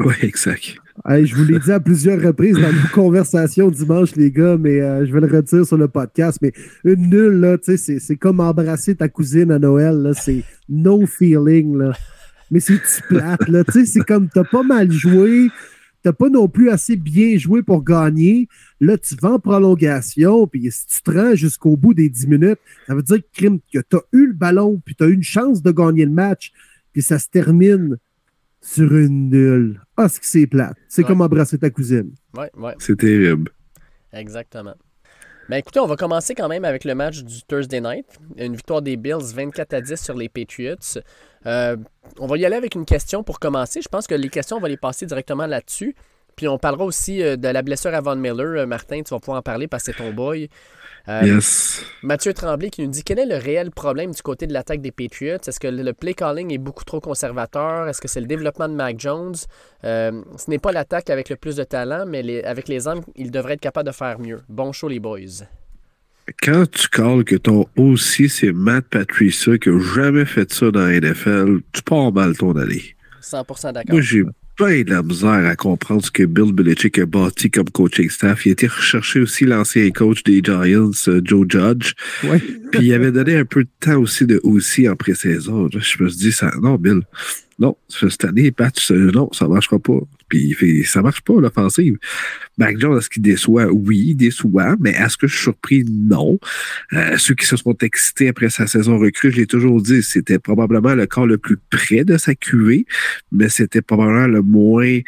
Oui, 0.00 0.14
exact. 0.22 0.76
je 1.08 1.34
vous 1.34 1.44
l'ai 1.44 1.58
dit 1.58 1.72
à 1.72 1.80
plusieurs 1.80 2.22
reprises 2.22 2.54
dans 2.54 2.72
nos 2.72 2.88
conversations 2.94 3.68
dimanche, 3.68 4.14
les 4.14 4.30
gars, 4.30 4.56
mais 4.56 4.80
euh, 4.80 5.04
je 5.04 5.12
vais 5.12 5.20
le 5.20 5.26
retirer 5.26 5.64
sur 5.64 5.76
le 5.76 5.88
podcast. 5.88 6.38
Mais 6.40 6.52
une 6.84 7.10
nulle, 7.10 7.40
là, 7.40 7.56
c'est 7.60 8.16
comme 8.16 8.38
embrasser 8.38 8.94
ta 8.94 9.08
cousine 9.08 9.50
à 9.50 9.58
Noël. 9.58 10.12
C'est 10.14 10.44
no 10.68 11.04
feeling. 11.04 11.78
Là. 11.78 11.92
Mais 12.52 12.60
c'est 12.60 12.80
plate. 13.08 13.48
Là, 13.48 13.64
c'est 13.66 14.04
comme 14.06 14.28
t'as 14.28 14.44
pas 14.44 14.62
mal 14.62 14.92
joué 14.92 15.48
t'as 16.02 16.12
pas 16.12 16.28
non 16.28 16.48
plus 16.48 16.70
assez 16.70 16.96
bien 16.96 17.36
joué 17.38 17.62
pour 17.62 17.82
gagner. 17.82 18.48
Là, 18.80 18.96
tu 18.96 19.14
vas 19.16 19.32
en 19.32 19.38
prolongation, 19.38 20.46
puis 20.46 20.70
si 20.70 20.86
tu 20.86 21.02
te 21.02 21.10
rends 21.10 21.34
jusqu'au 21.34 21.76
bout 21.76 21.94
des 21.94 22.08
10 22.08 22.28
minutes, 22.28 22.58
ça 22.86 22.94
veut 22.94 23.02
dire 23.02 23.18
que 23.36 23.46
tu 23.70 23.96
as 23.96 24.02
eu 24.12 24.26
le 24.26 24.32
ballon, 24.32 24.80
puis 24.84 24.94
tu 24.94 25.04
as 25.04 25.08
eu 25.08 25.14
une 25.14 25.22
chance 25.22 25.62
de 25.62 25.70
gagner 25.70 26.04
le 26.04 26.12
match, 26.12 26.52
puis 26.92 27.02
ça 27.02 27.18
se 27.18 27.28
termine 27.28 27.96
sur 28.60 28.94
une 28.94 29.30
nulle. 29.30 29.80
Ah, 29.96 30.08
ce 30.08 30.20
que 30.20 30.26
c'est 30.26 30.46
plate. 30.46 30.76
C'est 30.88 31.04
comme 31.04 31.20
embrasser 31.20 31.58
ta 31.58 31.70
cousine. 31.70 32.12
Ouais, 32.36 32.50
ouais. 32.56 32.74
C'est 32.78 32.96
terrible. 32.96 33.50
Exactement. 34.12 34.74
Ben 35.48 35.56
écoutez, 35.56 35.80
on 35.80 35.86
va 35.86 35.96
commencer 35.96 36.34
quand 36.34 36.48
même 36.48 36.66
avec 36.66 36.84
le 36.84 36.94
match 36.94 37.22
du 37.22 37.42
Thursday 37.42 37.80
night. 37.80 38.04
Une 38.36 38.54
victoire 38.54 38.82
des 38.82 38.98
Bills 38.98 39.32
24 39.34 39.72
à 39.72 39.80
10 39.80 39.96
sur 39.96 40.14
les 40.14 40.28
Patriots. 40.28 41.00
Euh, 41.46 41.74
on 42.18 42.26
va 42.26 42.36
y 42.36 42.44
aller 42.44 42.56
avec 42.56 42.74
une 42.74 42.84
question 42.84 43.22
pour 43.22 43.40
commencer. 43.40 43.80
Je 43.80 43.88
pense 43.88 44.06
que 44.06 44.14
les 44.14 44.28
questions, 44.28 44.58
on 44.58 44.60
va 44.60 44.68
les 44.68 44.76
passer 44.76 45.06
directement 45.06 45.46
là-dessus. 45.46 45.94
Puis 46.36 46.46
on 46.48 46.58
parlera 46.58 46.84
aussi 46.84 47.22
euh, 47.22 47.36
de 47.36 47.48
la 47.48 47.62
blessure 47.62 47.94
à 47.94 48.02
Von 48.02 48.16
Miller. 48.16 48.60
Euh, 48.60 48.66
Martin, 48.66 49.02
tu 49.02 49.14
vas 49.14 49.20
pouvoir 49.20 49.38
en 49.38 49.42
parler 49.42 49.68
parce 49.68 49.84
que 49.84 49.92
c'est 49.92 49.98
ton 49.98 50.12
boy. 50.12 50.50
Yes. 51.08 51.84
Mathieu 52.02 52.32
Tremblay 52.32 52.70
qui 52.70 52.82
nous 52.82 52.90
dit 52.90 53.02
quel 53.02 53.18
est 53.18 53.26
le 53.26 53.36
réel 53.36 53.70
problème 53.70 54.12
du 54.12 54.22
côté 54.22 54.46
de 54.46 54.52
l'attaque 54.52 54.80
des 54.80 54.92
Patriots? 54.92 55.38
Est-ce 55.46 55.60
que 55.60 55.68
le 55.68 55.92
play 55.92 56.14
calling 56.14 56.52
est 56.52 56.58
beaucoup 56.58 56.84
trop 56.84 57.00
conservateur? 57.00 57.88
Est-ce 57.88 58.00
que 58.00 58.08
c'est 58.08 58.20
le 58.20 58.26
développement 58.26 58.68
de 58.68 58.74
Mac 58.74 58.98
Jones? 58.98 59.36
ce 59.82 60.50
n'est 60.50 60.58
pas 60.58 60.72
l'attaque 60.72 61.10
avec 61.10 61.28
le 61.28 61.36
plus 61.36 61.56
de 61.56 61.64
talent, 61.64 62.04
mais 62.06 62.44
avec 62.44 62.68
les 62.68 62.86
hommes, 62.86 63.02
il 63.16 63.30
devrait 63.30 63.54
être 63.54 63.60
capable 63.60 63.88
de 63.88 63.94
faire 63.94 64.18
mieux. 64.18 64.40
Bon 64.48 64.72
show, 64.72 64.88
les 64.88 65.00
boys 65.00 65.44
quand 66.42 66.70
tu 66.70 66.88
calls 66.88 67.24
que 67.24 67.36
ton 67.36 67.66
aussi 67.76 68.28
c'est 68.28 68.52
Matt 68.52 68.86
Patricia 68.86 69.56
qui 69.58 69.70
n'a 69.70 69.78
jamais 69.94 70.24
fait 70.24 70.52
ça 70.52 70.70
dans 70.70 70.86
la 70.86 71.00
NFL, 71.00 71.60
tu 71.72 71.82
pars 71.82 72.12
mal 72.12 72.36
ton 72.36 72.56
allée. 72.56 72.94
100% 73.22 73.72
d'accord. 73.72 73.92
Moi, 73.92 74.00
j'ai 74.00 74.24
bien 74.58 74.82
de 74.82 74.90
la 74.90 75.02
misère 75.02 75.46
à 75.46 75.54
comprendre 75.56 76.04
ce 76.04 76.10
que 76.10 76.24
Bill 76.24 76.52
Belichick 76.52 76.98
a 76.98 77.06
bâti 77.06 77.50
comme 77.50 77.70
coaching 77.70 78.10
staff. 78.10 78.44
Il 78.44 78.50
a 78.50 78.52
été 78.52 78.66
recherché 78.66 79.20
aussi 79.20 79.44
l'ancien 79.44 79.88
coach 79.90 80.22
des 80.24 80.40
Giants, 80.42 80.90
euh, 81.08 81.20
Joe 81.24 81.46
Judge. 81.48 81.94
Ouais. 82.24 82.38
Puis 82.72 82.86
il 82.86 82.92
avait 82.92 83.12
donné 83.12 83.36
un 83.36 83.44
peu 83.44 83.64
de 83.64 83.70
temps 83.80 83.98
aussi 83.98 84.26
de 84.26 84.40
aussi 84.42 84.88
en 84.88 84.96
pré-saison. 84.96 85.68
Je 85.70 86.02
me 86.02 86.08
suis 86.08 86.18
dit, 86.18 86.32
ça, 86.32 86.50
non, 86.60 86.74
Bill, 86.74 87.02
non, 87.58 87.76
cette 87.88 88.24
année, 88.24 88.50
patch, 88.50 88.90
non, 88.90 89.30
ça 89.32 89.46
marchera 89.46 89.78
pas. 89.78 90.00
Puis 90.28 90.84
ça 90.84 91.02
marche 91.02 91.22
pas, 91.22 91.40
l'offensive. 91.40 91.96
Mac 92.58 92.78
Jones, 92.78 92.98
est-ce 92.98 93.08
qu'il 93.08 93.22
déçoit? 93.22 93.66
Oui, 93.66 94.08
il 94.08 94.14
déçoit, 94.14 94.76
mais 94.80 94.90
est-ce 94.90 95.16
que 95.16 95.26
je 95.26 95.34
suis 95.34 95.44
surpris? 95.44 95.84
Non. 95.88 96.38
Euh, 96.92 97.16
ceux 97.16 97.34
qui 97.34 97.46
se 97.46 97.56
sont 97.56 97.76
excités 97.82 98.28
après 98.28 98.50
sa 98.50 98.66
saison 98.66 98.98
recrue, 98.98 99.30
je 99.32 99.36
l'ai 99.36 99.46
toujours 99.46 99.80
dit, 99.80 100.02
c'était 100.02 100.38
probablement 100.38 100.94
le 100.94 101.06
corps 101.06 101.26
le 101.26 101.38
plus 101.38 101.58
près 101.70 102.04
de 102.04 102.16
sa 102.16 102.34
QV, 102.34 102.84
mais 103.32 103.48
c'était 103.48 103.82
probablement 103.82 104.26
le 104.26 104.42
moins 104.42 105.00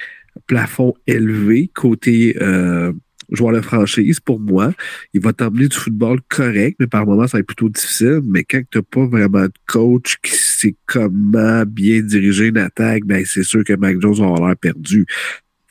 plafond 0.46 0.94
élevé 1.06 1.70
côté 1.74 2.36
euh, 2.40 2.92
joueur 3.32 3.52
de 3.52 3.60
franchise, 3.60 4.20
pour 4.20 4.40
moi, 4.40 4.72
il 5.14 5.20
va 5.20 5.32
t'emmener 5.32 5.68
du 5.68 5.76
football 5.76 6.20
correct, 6.28 6.76
mais 6.80 6.86
par 6.86 7.06
moments, 7.06 7.26
ça 7.26 7.38
va 7.38 7.40
être 7.40 7.46
plutôt 7.46 7.68
difficile. 7.68 8.20
Mais 8.24 8.44
quand 8.44 8.60
tu 8.70 8.78
n'as 8.78 8.82
pas 8.82 9.06
vraiment 9.06 9.44
de 9.44 9.52
coach 9.66 10.16
qui 10.22 10.32
sait 10.60 10.76
comment 10.86 11.64
bien 11.64 12.00
diriger 12.00 12.48
une 12.48 12.58
attaque, 12.58 13.04
ben 13.04 13.24
c'est 13.24 13.42
sûr 13.42 13.64
que 13.64 13.72
Mac 13.74 14.00
Jones 14.00 14.14
va 14.14 14.26
avoir 14.26 14.48
l'air 14.48 14.56
perdu. 14.56 15.06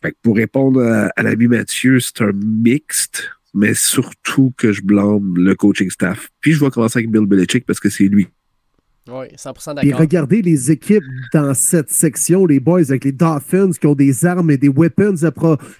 Fait 0.01 0.11
que 0.11 0.17
pour 0.21 0.35
répondre 0.35 0.81
à, 0.81 1.23
l'ami 1.23 1.47
Mathieu, 1.47 1.99
c'est 1.99 2.21
un 2.21 2.31
mixte, 2.33 3.29
mais 3.53 3.73
surtout 3.73 4.53
que 4.57 4.71
je 4.71 4.81
blâme 4.81 5.33
le 5.35 5.55
coaching 5.55 5.89
staff. 5.89 6.29
Puis 6.39 6.53
je 6.53 6.63
vais 6.63 6.69
commencer 6.69 6.99
avec 6.99 7.11
Bill 7.11 7.25
Belichick 7.25 7.65
parce 7.65 7.79
que 7.79 7.89
c'est 7.89 8.05
lui 8.05 8.27
oui, 9.11 9.27
100% 9.35 9.75
d'accord. 9.75 9.83
Et 9.83 9.93
regardez 9.93 10.41
les 10.41 10.71
équipes 10.71 11.03
dans 11.33 11.53
cette 11.53 11.89
section, 11.89 12.45
les 12.45 12.59
boys 12.59 12.81
avec 12.89 13.03
les 13.03 13.11
Dolphins 13.11 13.71
qui 13.71 13.87
ont 13.87 13.95
des 13.95 14.25
armes 14.25 14.51
et 14.51 14.57
des 14.57 14.69
weapons 14.69 15.15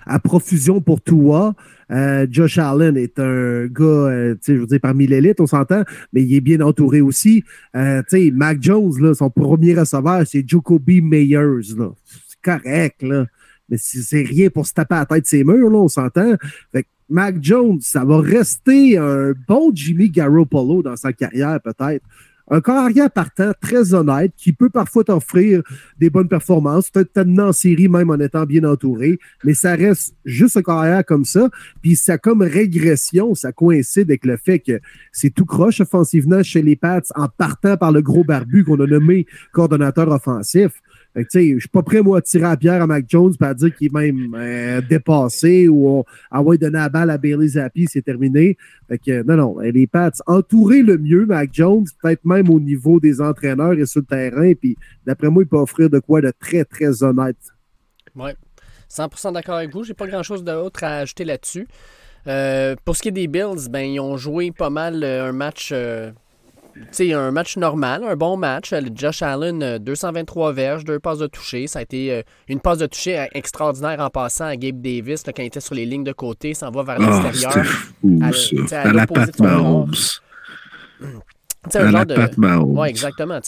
à, 0.05 0.19
profusion 0.19 0.81
pour 0.81 1.01
toi. 1.01 1.55
Euh, 1.91 2.27
Josh 2.29 2.57
Allen 2.57 2.97
est 2.97 3.19
un 3.19 3.65
gars, 3.67 3.83
euh, 3.83 4.35
je 4.45 4.53
veux 4.53 4.67
dire, 4.67 4.79
parmi 4.81 5.07
l'élite, 5.07 5.39
on 5.39 5.47
s'entend, 5.47 5.83
mais 6.13 6.23
il 6.23 6.33
est 6.35 6.41
bien 6.41 6.61
entouré 6.61 7.01
aussi. 7.01 7.43
Euh, 7.75 8.01
Mac 8.33 8.61
Jones, 8.61 8.93
là, 8.99 9.13
son 9.13 9.29
premier 9.29 9.73
receveur, 9.73 10.23
c'est 10.25 10.47
Jacoby 10.47 11.01
Meyers. 11.01 11.61
C'est 12.27 12.41
correct, 12.41 13.01
là. 13.01 13.25
mais 13.69 13.77
c'est 13.77 14.23
rien 14.23 14.49
pour 14.49 14.67
se 14.67 14.73
taper 14.73 14.95
à 14.95 14.99
la 14.99 15.05
tête 15.05 15.23
de 15.23 15.27
ses 15.27 15.43
murs, 15.43 15.69
là, 15.69 15.77
on 15.77 15.87
s'entend. 15.87 16.35
Mac 17.09 17.37
Jones, 17.41 17.79
ça 17.81 18.05
va 18.05 18.19
rester 18.21 18.97
un 18.97 19.33
bon 19.47 19.71
Jimmy 19.73 20.11
Garoppolo 20.11 20.83
dans 20.83 20.95
sa 20.95 21.11
carrière, 21.11 21.59
peut-être 21.59 22.05
un 22.49 22.61
carrière 22.61 23.11
partant 23.11 23.51
très 23.61 23.93
honnête 23.93 24.33
qui 24.35 24.53
peut 24.53 24.69
parfois 24.69 25.03
t'offrir 25.03 25.61
des 25.99 26.09
bonnes 26.09 26.27
performances, 26.27 26.89
peut-être 26.89 27.13
t'amener 27.13 27.43
en 27.43 27.51
série 27.51 27.87
même 27.87 28.09
en 28.09 28.19
étant 28.19 28.45
bien 28.45 28.63
entouré, 28.63 29.19
mais 29.43 29.53
ça 29.53 29.75
reste 29.75 30.15
juste 30.25 30.57
un 30.57 30.61
carrière 30.61 31.05
comme 31.05 31.25
ça. 31.25 31.49
Puis 31.81 31.95
ça 31.95 32.17
comme 32.17 32.41
régression, 32.41 33.35
ça 33.35 33.51
coïncide 33.51 34.09
avec 34.09 34.25
le 34.25 34.37
fait 34.37 34.59
que 34.59 34.79
c'est 35.11 35.29
tout 35.29 35.45
croche 35.45 35.81
offensivement 35.81 36.43
chez 36.43 36.61
les 36.61 36.75
Pats 36.75 37.01
en 37.15 37.27
partant 37.27 37.77
par 37.77 37.91
le 37.91 38.01
gros 38.01 38.23
barbu 38.23 38.63
qu'on 38.63 38.79
a 38.79 38.87
nommé 38.87 39.25
coordonnateur 39.51 40.09
offensif. 40.09 40.71
Je 41.15 41.21
ne 41.39 41.59
suis 41.59 41.69
pas 41.69 41.81
prêt, 41.81 42.01
moi, 42.01 42.19
à 42.19 42.21
tirer 42.21 42.45
à 42.45 42.55
pierre 42.55 42.81
à 42.81 42.87
Mac 42.87 43.05
Jones 43.07 43.33
et 43.39 43.43
à 43.43 43.53
dire 43.53 43.75
qu'il 43.75 43.87
est 43.87 43.93
même 43.93 44.33
euh, 44.35 44.81
dépassé 44.81 45.67
ou 45.67 46.03
à 46.29 46.41
ouais, 46.41 46.57
donner 46.57 46.77
la 46.77 46.89
balle 46.89 47.09
à 47.09 47.17
Bailey 47.17 47.47
Zappi, 47.47 47.87
c'est 47.87 48.01
terminé. 48.01 48.57
Fait 48.87 49.23
non, 49.23 49.35
non, 49.35 49.59
les 49.59 49.87
Pats, 49.87 50.11
entourer 50.27 50.81
le 50.81 50.97
mieux 50.97 51.25
Mac 51.25 51.49
Jones, 51.51 51.85
peut-être 52.01 52.25
même 52.25 52.49
au 52.49 52.59
niveau 52.59 52.99
des 52.99 53.21
entraîneurs 53.21 53.73
et 53.73 53.85
sur 53.85 54.01
le 54.01 54.05
terrain. 54.05 54.53
Puis 54.53 54.77
d'après 55.05 55.29
moi, 55.29 55.43
il 55.43 55.47
peut 55.47 55.57
offrir 55.57 55.89
de 55.89 55.99
quoi 55.99 56.21
de 56.21 56.31
très, 56.39 56.63
très 56.63 57.03
honnête. 57.03 57.37
Oui, 58.15 58.31
100% 58.91 59.33
d'accord 59.33 59.55
avec 59.55 59.73
vous. 59.73 59.83
J'ai 59.83 59.93
pas 59.93 60.07
grand-chose 60.07 60.43
d'autre 60.43 60.83
à 60.83 60.97
ajouter 60.97 61.25
là-dessus. 61.25 61.67
Euh, 62.27 62.75
pour 62.85 62.95
ce 62.95 63.01
qui 63.01 63.07
est 63.09 63.13
des 63.13 63.27
Bills, 63.27 63.69
ben, 63.69 63.81
ils 63.81 63.99
ont 63.99 64.17
joué 64.17 64.51
pas 64.51 64.69
mal 64.69 65.03
euh, 65.03 65.29
un 65.29 65.31
match 65.31 65.73
c'est 66.91 67.13
un 67.13 67.31
match 67.31 67.57
normal, 67.57 68.03
un 68.03 68.15
bon 68.15 68.37
match. 68.37 68.73
Josh 68.93 69.21
Allen, 69.21 69.77
223 69.79 70.49
euh, 70.49 70.53
verges, 70.53 70.85
deux 70.85 70.99
passes 70.99 71.19
de 71.19 71.27
toucher. 71.27 71.67
Ça 71.67 71.79
a 71.79 71.81
été 71.81 72.11
euh, 72.11 72.21
une 72.47 72.59
passe 72.59 72.79
de 72.79 72.87
toucher 72.87 73.27
extraordinaire 73.33 73.99
en 73.99 74.09
passant 74.09 74.45
à 74.45 74.55
Gabe 74.55 74.81
Davis 74.81 75.23
quand 75.23 75.33
il 75.37 75.45
était 75.45 75.59
sur 75.59 75.75
les 75.75 75.85
lignes 75.85 76.03
de 76.03 76.11
côté, 76.11 76.53
s'en 76.53 76.71
va 76.71 76.83
vers 76.83 76.97
ah, 76.99 77.21
l'extérieur. 77.23 77.65
à, 78.21 78.77
à, 78.77 78.93
la 78.93 79.07
patte 79.07 79.39
Mahomes. 79.39 79.93
à 81.73 81.91
la 81.91 82.05
patte 82.05 82.37
Mahomes. 82.37 82.77
Oui, 82.77 82.89
exactement. 82.89 83.39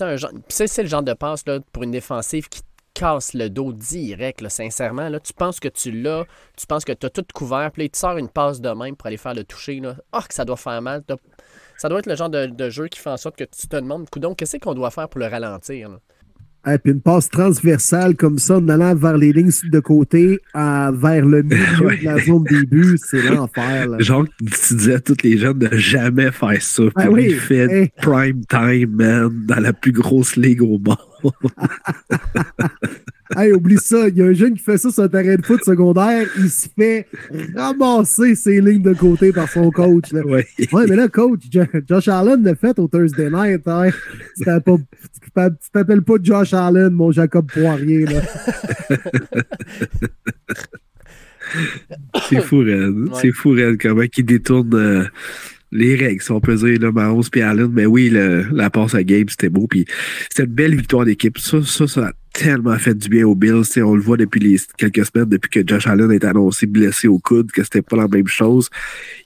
C'est 0.50 0.84
le 0.84 0.90
genre 0.90 1.04
de 1.04 1.14
passe 1.14 1.46
là, 1.48 1.60
pour 1.72 1.84
une 1.84 1.92
défensive 1.92 2.50
qui 2.50 2.62
casse 2.94 3.34
le 3.34 3.50
dos 3.50 3.72
direct, 3.72 4.48
sincèrement. 4.50 5.10
Là, 5.10 5.20
tu 5.20 5.34
penses 5.34 5.60
que 5.60 5.68
tu 5.68 5.92
l'as, 5.92 6.26
tu 6.58 6.68
penses 6.68 6.86
que 6.86 6.92
tu 6.92 7.06
as 7.06 7.10
tout 7.10 7.26
couvert, 7.34 7.72
puis 7.72 7.84
là, 7.84 7.86
il 7.86 7.90
te 7.90 7.98
sort 7.98 8.18
une 8.18 8.30
passe 8.30 8.62
de 8.62 8.70
même 8.70 8.96
pour 8.96 9.08
aller 9.08 9.18
faire 9.18 9.34
le 9.34 9.44
toucher. 9.44 9.80
Là. 9.80 9.96
Oh, 10.14 10.20
que 10.28 10.34
ça 10.34 10.46
doit 10.46 10.58
faire 10.58 10.82
mal 10.82 11.04
ça 11.82 11.90
doit 11.90 11.98
être 11.98 12.06
le 12.06 12.16
genre 12.16 12.30
de, 12.30 12.70
jeu 12.70 12.88
qui 12.90 13.00
fait 13.00 13.10
en 13.10 13.18
sorte 13.18 13.36
que 13.36 13.44
tu 13.44 13.68
te 13.68 13.76
demandes, 13.76 14.06
donc 14.18 14.38
qu'est-ce 14.38 14.58
qu'on 14.58 14.76
doit 14.76 14.92
faire 14.92 15.10
pour 15.10 15.20
le 15.20 15.26
ralentir? 15.26 15.90
Et 16.68 16.78
puis 16.78 16.94
une 16.94 17.02
passe 17.02 17.28
transversale 17.28 18.16
comme 18.16 18.38
ça, 18.38 18.58
en 18.58 18.70
allant 18.70 18.94
vers 18.94 19.18
les 19.18 19.34
lignes 19.34 19.50
de 19.64 19.80
côté, 19.80 20.40
à, 20.54 20.92
vers 20.94 21.26
le 21.26 21.42
milieu 21.42 21.98
de 22.00 22.06
la 22.06 22.20
zone 22.20 22.44
début, 22.44 23.00
c'est 23.04 23.24
l'enfer. 23.24 23.88
Genre, 23.98 24.26
tu 24.38 24.76
disais 24.76 24.94
à 24.94 25.00
tous 25.00 25.18
les 25.24 25.40
jeunes 25.40 25.58
de 25.58 25.76
jamais 25.76 26.32
faire 26.32 26.62
ça. 26.62 26.84
Ah 26.98 27.10
oui, 27.10 27.30
il 27.30 27.36
fait 27.36 27.92
prime 27.98 28.46
time, 28.46 28.92
man, 28.92 29.46
dans 29.48 29.60
la 29.60 29.74
plus 29.74 29.92
grosse 29.92 30.36
ligue 30.36 30.62
au 30.62 30.78
monde. 30.78 30.98
hey, 33.38 33.54
oublie 33.54 33.78
ça. 33.78 34.10
Il 34.10 34.18
y 34.18 34.22
a 34.22 34.26
un 34.26 34.34
jeune 34.34 34.54
qui 34.54 34.64
fait 34.64 34.78
ça 34.78 34.92
sur 34.92 35.04
un 35.04 35.08
terrain 35.08 35.36
de 35.36 35.46
foot 35.46 35.64
secondaire. 35.64 36.28
Il 36.38 36.50
se 36.50 36.68
fait 36.78 37.08
ramasser 37.56 38.36
ses 38.36 38.62
lignes 38.62 38.82
de 38.82 38.94
côté 38.94 39.32
par 39.32 39.50
son 39.50 39.72
coach. 39.72 40.12
Là. 40.12 40.26
Ouais. 40.26 40.48
ouais. 40.72 40.86
mais 40.88 40.96
là, 40.96 41.08
coach, 41.08 41.42
Josh 41.88 42.08
Allen 42.08 42.44
l'a 42.44 42.56
fait 42.56 42.78
au 42.80 42.88
Thursday 42.88 43.30
night. 43.30 43.68
Hein. 43.68 43.90
Tu 44.38 44.44
t'appelles 45.72 46.04
pas 46.04 46.16
Josh 46.22 46.54
Allen, 46.54 46.90
mon 46.90 47.12
Jacob 47.12 47.50
Poirier. 47.52 48.06
Là. 48.06 48.22
C'est 52.30 52.42
fou, 52.42 52.60
Red. 52.60 52.98
Ouais. 52.98 53.10
C'est 53.20 53.32
fou, 53.32 53.52
Red, 53.52 53.82
comment 53.82 54.04
il 54.18 54.26
détourne. 54.26 54.74
Euh, 54.74 55.06
les 55.72 55.96
règles, 55.96 56.22
si 56.22 56.32
on 56.32 56.42
peut 56.42 56.56
dire, 56.56 56.80
là, 56.80 56.92
Mahomes 56.92 57.24
et 57.34 57.42
Allen. 57.42 57.70
Mais 57.72 57.86
oui, 57.86 58.10
le, 58.10 58.46
la 58.52 58.70
passe 58.70 58.94
à 58.94 59.04
Gabe, 59.04 59.30
c'était 59.30 59.50
beau. 59.50 59.68
Puis 59.68 59.86
c'était 60.30 60.44
une 60.44 60.54
belle 60.54 60.76
victoire 60.76 61.06
d'équipe. 61.06 61.38
Ça, 61.38 61.64
ça, 61.64 61.88
ça 61.88 62.08
a 62.08 62.12
tellement 62.34 62.78
fait 62.78 62.94
du 62.94 63.10
bien 63.10 63.26
aux 63.26 63.36
Bills. 63.36 63.64
on 63.78 63.96
le 63.96 64.02
voit 64.02 64.18
depuis 64.18 64.40
les 64.40 64.58
quelques 64.78 65.06
semaines, 65.06 65.30
depuis 65.30 65.50
que 65.50 65.68
Josh 65.68 65.88
Allen 65.88 66.12
est 66.12 66.24
annoncé 66.24 66.66
blessé 66.66 67.08
au 67.08 67.20
coude, 67.20 67.52
que 67.52 67.64
c'était 67.64 67.82
pas 67.82 67.96
la 67.96 68.08
même 68.08 68.28
chose. 68.28 68.70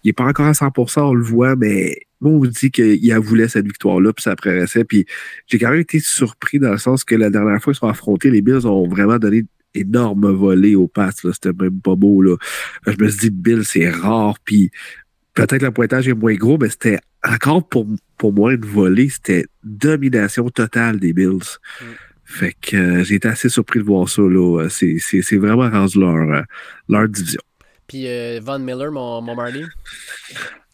Il 0.04 0.10
est 0.10 0.14
pas 0.14 0.26
encore 0.26 0.48
à 0.48 0.52
100%, 0.52 1.02
on 1.02 1.14
le 1.14 1.24
voit, 1.24 1.56
mais 1.56 1.98
moi, 2.22 2.34
on 2.34 2.38
vous 2.40 2.48
dit 2.48 2.72
qu'il 2.72 3.12
a 3.12 3.20
voulu 3.20 3.48
cette 3.50 3.66
victoire-là, 3.66 4.14
puis 4.14 4.24
ça 4.24 4.32
apparaissait. 4.32 4.84
Puis 4.84 5.06
j'ai 5.48 5.60
quand 5.60 5.72
même 5.72 5.80
été 5.80 6.00
surpris 6.00 6.60
dans 6.60 6.72
le 6.72 6.78
sens 6.78 7.04
que 7.04 7.16
la 7.16 7.30
dernière 7.30 7.62
fois 7.62 7.74
qu'ils 7.74 7.80
sont 7.80 7.88
affrontés, 7.88 8.32
les 8.32 8.42
Bills 8.42 8.66
ont 8.66 8.88
vraiment 8.88 9.18
donné 9.18 9.44
énorme 9.76 10.32
volée 10.32 10.76
au 10.76 10.88
pass. 10.88 11.26
C'était 11.34 11.52
même 11.54 11.82
pas 11.82 11.96
beau. 11.96 12.22
Là. 12.22 12.38
Je 12.88 13.04
me 13.04 13.10
suis 13.10 13.20
dit, 13.20 13.30
Bill, 13.30 13.66
c'est 13.66 13.90
rare. 13.90 14.38
Puis 14.44 14.72
peut-être 15.36 15.62
le 15.62 15.72
pointage 15.72 16.08
est 16.08 16.14
moins 16.14 16.34
gros, 16.34 16.58
mais 16.58 16.70
c'était 16.70 17.00
encore 17.24 17.68
pour, 17.68 17.86
pour 18.18 18.34
moi 18.34 18.54
une 18.54 18.66
volée. 18.66 19.10
C'était 19.10 19.46
domination 19.64 20.50
totale 20.50 21.00
des 21.00 21.14
Bills. 21.14 21.60
Mm. 21.82 21.86
Fait 22.24 22.56
que 22.60 22.76
euh, 22.76 23.04
j'ai 23.04 23.16
été 23.16 23.28
assez 23.28 23.50
surpris 23.50 23.80
de 23.80 23.86
voir 23.86 24.10
ça. 24.10 24.24
Là. 24.24 24.68
C'est, 24.70 24.98
c'est, 25.00 25.22
c'est 25.22 25.38
vraiment 25.38 25.70
rendu 25.70 26.00
leur, 26.00 26.16
euh, 26.16 26.42
leur 26.90 27.08
division. 27.08 27.42
Puis 27.88 28.08
euh, 28.08 28.40
Von 28.44 28.60
Miller, 28.60 28.92
mon, 28.92 29.22
mon 29.22 29.36
Marty? 29.36 29.64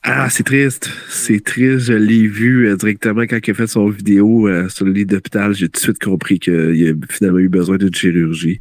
Ah, 0.04 0.32
c'est 0.32 0.44
triste. 0.44 0.90
C'est 1.10 1.44
triste. 1.44 1.86
Je 1.86 1.94
l'ai 1.94 2.26
vu 2.26 2.68
euh, 2.68 2.76
directement 2.76 3.22
quand 3.22 3.38
il 3.46 3.52
a 3.52 3.54
fait 3.54 3.68
son 3.68 3.88
vidéo 3.88 4.48
euh, 4.48 4.68
sur 4.68 4.86
le 4.86 4.94
lit 4.94 5.06
d'hôpital. 5.06 5.54
J'ai 5.54 5.70
tout 5.70 5.80
de 5.80 5.84
suite 5.84 6.00
compris 6.00 6.40
qu'il 6.40 6.54
a 6.54 7.14
finalement 7.14 7.38
eu 7.38 7.50
besoin 7.50 7.78
d'une 7.78 7.94
chirurgie. 7.94 8.60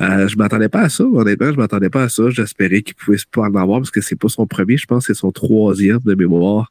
Euh, 0.00 0.28
je 0.28 0.36
m'attendais 0.36 0.68
pas 0.68 0.82
à 0.82 0.88
ça. 0.88 1.02
Honnêtement, 1.02 1.52
je 1.52 1.56
m'attendais 1.56 1.90
pas 1.90 2.04
à 2.04 2.08
ça. 2.08 2.30
J'espérais 2.30 2.82
qu'il 2.82 2.94
pouvait 2.94 3.18
pas 3.32 3.42
en 3.42 3.54
avoir 3.56 3.80
parce 3.80 3.90
que 3.90 4.00
c'est 4.00 4.14
pas 4.14 4.28
son 4.28 4.46
premier. 4.46 4.76
Je 4.76 4.86
pense 4.86 5.08
que 5.08 5.14
c'est 5.14 5.18
son 5.18 5.32
troisième 5.32 5.98
de 6.04 6.14
mémoire. 6.14 6.70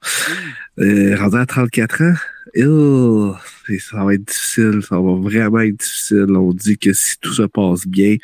Euh, 0.80 1.18
rendu 1.18 1.36
à 1.36 1.46
34 1.46 2.04
ans 2.04 2.14
ça 3.80 4.04
va 4.04 4.14
être 4.14 4.26
difficile, 4.26 4.82
ça 4.82 5.00
va 5.00 5.16
vraiment 5.16 5.60
être 5.60 5.78
difficile. 5.78 6.28
On 6.30 6.54
dit 6.54 6.78
que 6.78 6.94
si 6.94 7.20
tout 7.20 7.34
se 7.34 7.44
passe 7.44 7.86
bien, 7.86 8.16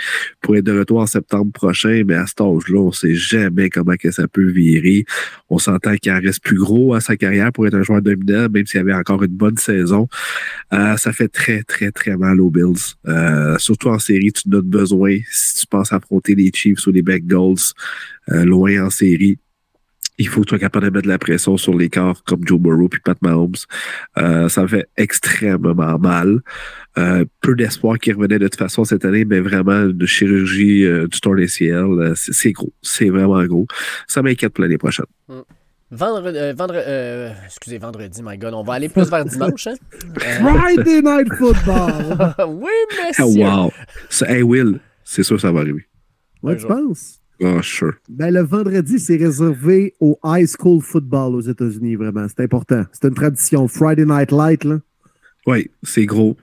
pour 0.42 0.56
être 0.56 0.66
de 0.66 0.78
retour 0.78 1.00
en 1.00 1.06
septembre 1.06 1.52
prochain, 1.52 2.04
mais 2.06 2.16
à 2.16 2.26
cet 2.26 2.42
âge-là, 2.42 2.80
on 2.80 2.92
sait 2.92 3.16
jamais 3.16 3.70
comment 3.70 3.94
ça 4.12 4.28
peut 4.28 4.50
virer. 4.50 5.06
On 5.50 5.58
s'entend 5.58 5.96
qu'il 5.96 6.12
en 6.12 6.20
reste 6.20 6.44
plus 6.44 6.58
gros 6.58 6.94
à 6.94 7.02
sa 7.02 7.18
carrière 7.18 7.52
pour 7.52 7.68
être 7.68 7.76
un 7.76 7.84
joueur 7.84 8.02
dominant, 8.02 8.48
même 8.50 8.66
s'il 8.66 8.80
avait 8.80 8.94
encore 8.94 9.24
une 9.24 9.36
bonne 9.36 9.58
saison. 9.58 10.08
Euh, 10.74 10.98
ça 10.98 11.14
fait 11.14 11.28
très, 11.28 11.64
très, 11.64 11.92
très 11.92 12.18
mal 12.18 12.40
aux 12.42 12.50
Bills. 12.50 12.96
Euh, 13.08 13.58
surtout 13.58 13.90
en 13.90 14.00
série, 14.00 14.32
tu 14.32 14.50
n'as 14.50 14.62
besoin, 14.62 15.18
si 15.30 15.60
tu 15.60 15.68
penses 15.68 15.94
affronter 15.94 16.36
les 16.36 16.52
Chiefs 16.54 16.86
ou 16.88 16.92
les 16.92 17.02
Bengals, 17.02 17.74
euh, 18.32 18.46
loin 18.46 18.86
en 18.86 18.90
série, 18.90 19.38
il 20.18 20.28
faut 20.28 20.42
que 20.42 20.46
tu 20.46 20.50
sois 20.50 20.60
capable 20.60 20.86
de 20.88 20.92
mettre 20.92 21.06
de 21.06 21.12
la 21.12 21.18
pression 21.18 21.58
sur 21.58 21.76
les 21.76 21.90
corps 21.90 22.24
comme 22.24 22.46
Joe 22.46 22.60
Burrow 22.60 22.88
puis 22.88 23.00
Pat 23.00 23.20
Mahomes. 23.22 23.56
Euh, 24.18 24.48
ça 24.50 24.68
fait 24.68 24.88
extrêmement 24.98 25.98
mal. 25.98 26.40
Euh, 26.98 27.26
peu 27.42 27.56
d'espoir 27.56 27.98
qui 27.98 28.12
revenait 28.12 28.40
de 28.40 28.48
toute 28.48 28.60
façon 28.60 28.84
cette 28.84 29.06
année, 29.06 29.26
mais 29.26 29.40
vraiment 29.40 29.86
de 29.86 30.06
chirurgie 30.06 30.86
euh, 30.86 31.08
du 31.08 31.20
tour 31.20 31.36
ciel, 31.48 32.14
c'est 32.16 32.52
gros. 32.52 32.74
C'est 32.82 33.10
vraiment 33.10 33.44
gros. 33.46 33.66
Ça 34.08 34.22
m'inquiète 34.22 34.54
pour 34.54 34.64
l'année 34.64 34.78
prochaine. 34.78 35.06
Mm. 35.28 35.42
Vendredi, 35.92 36.40
vendredi 36.58 36.90
excusez, 37.46 37.78
vendredi, 37.78 38.22
my 38.24 38.36
God, 38.36 38.56
on 38.56 38.64
va 38.64 38.74
aller 38.74 38.90
plus 38.90 39.08
vers 39.12 39.26
dimanche. 39.26 39.68
Hein? 39.68 39.76
Friday 40.18 41.04
Night 41.04 41.32
Football! 41.36 42.36
oui, 42.48 42.72
merci. 42.98 43.22
Oh, 43.22 43.36
wow. 43.38 43.72
hey, 44.28 44.42
Will, 44.42 44.80
c'est 45.04 45.22
sûr 45.22 45.36
que 45.36 45.44
ça 45.44 45.52
va 45.52 45.60
arriver. 45.60 45.86
Ouais, 46.42 46.58
tu 46.58 46.66
penses? 46.66 47.23
Ah, 47.44 47.60
sure. 47.62 47.94
Ben, 48.10 48.34
le 48.34 48.42
vendredi, 48.42 49.00
c'est 49.00 49.18
réservé 49.18 49.94
au 50.00 50.18
high 50.24 50.48
school 50.48 50.82
football 50.82 51.36
aux 51.36 51.42
États-Unis, 51.42 51.96
vraiment. 51.96 52.26
C'est 52.28 52.44
important. 52.44 52.86
C'est 52.92 53.08
une 53.08 53.14
tradition. 53.14 53.68
Friday 53.68 54.06
Night 54.06 54.32
Light, 54.32 54.64
là. 54.64 54.80
Oui, 55.46 55.70
c'est 55.84 56.06
gros. 56.06 56.38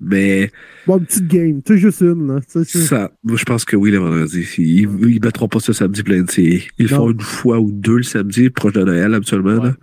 Mais. 0.00 0.50
Bon, 0.86 0.98
une 0.98 1.06
petite 1.06 1.28
game. 1.28 1.60
C'est 1.66 1.78
juste 1.78 2.00
une, 2.00 2.26
là. 2.26 2.40
Ça, 2.46 3.12
je 3.24 3.44
pense 3.44 3.64
que 3.64 3.76
oui, 3.76 3.90
le 3.90 3.98
vendredi. 3.98 4.46
Ils 4.58 4.90
ne 4.90 5.24
mettront 5.24 5.48
pas 5.48 5.60
ce 5.60 5.72
samedi 5.72 6.02
plein 6.02 6.22
de. 6.22 6.60
Ils 6.78 6.88
font 6.88 7.10
une 7.10 7.20
fois 7.20 7.60
ou 7.60 7.70
deux 7.70 7.98
le 7.98 8.02
samedi, 8.02 8.50
proche 8.50 8.74
de 8.74 8.82
Noël, 8.84 9.14
absolument. 9.14 9.62
Là. 9.62 9.74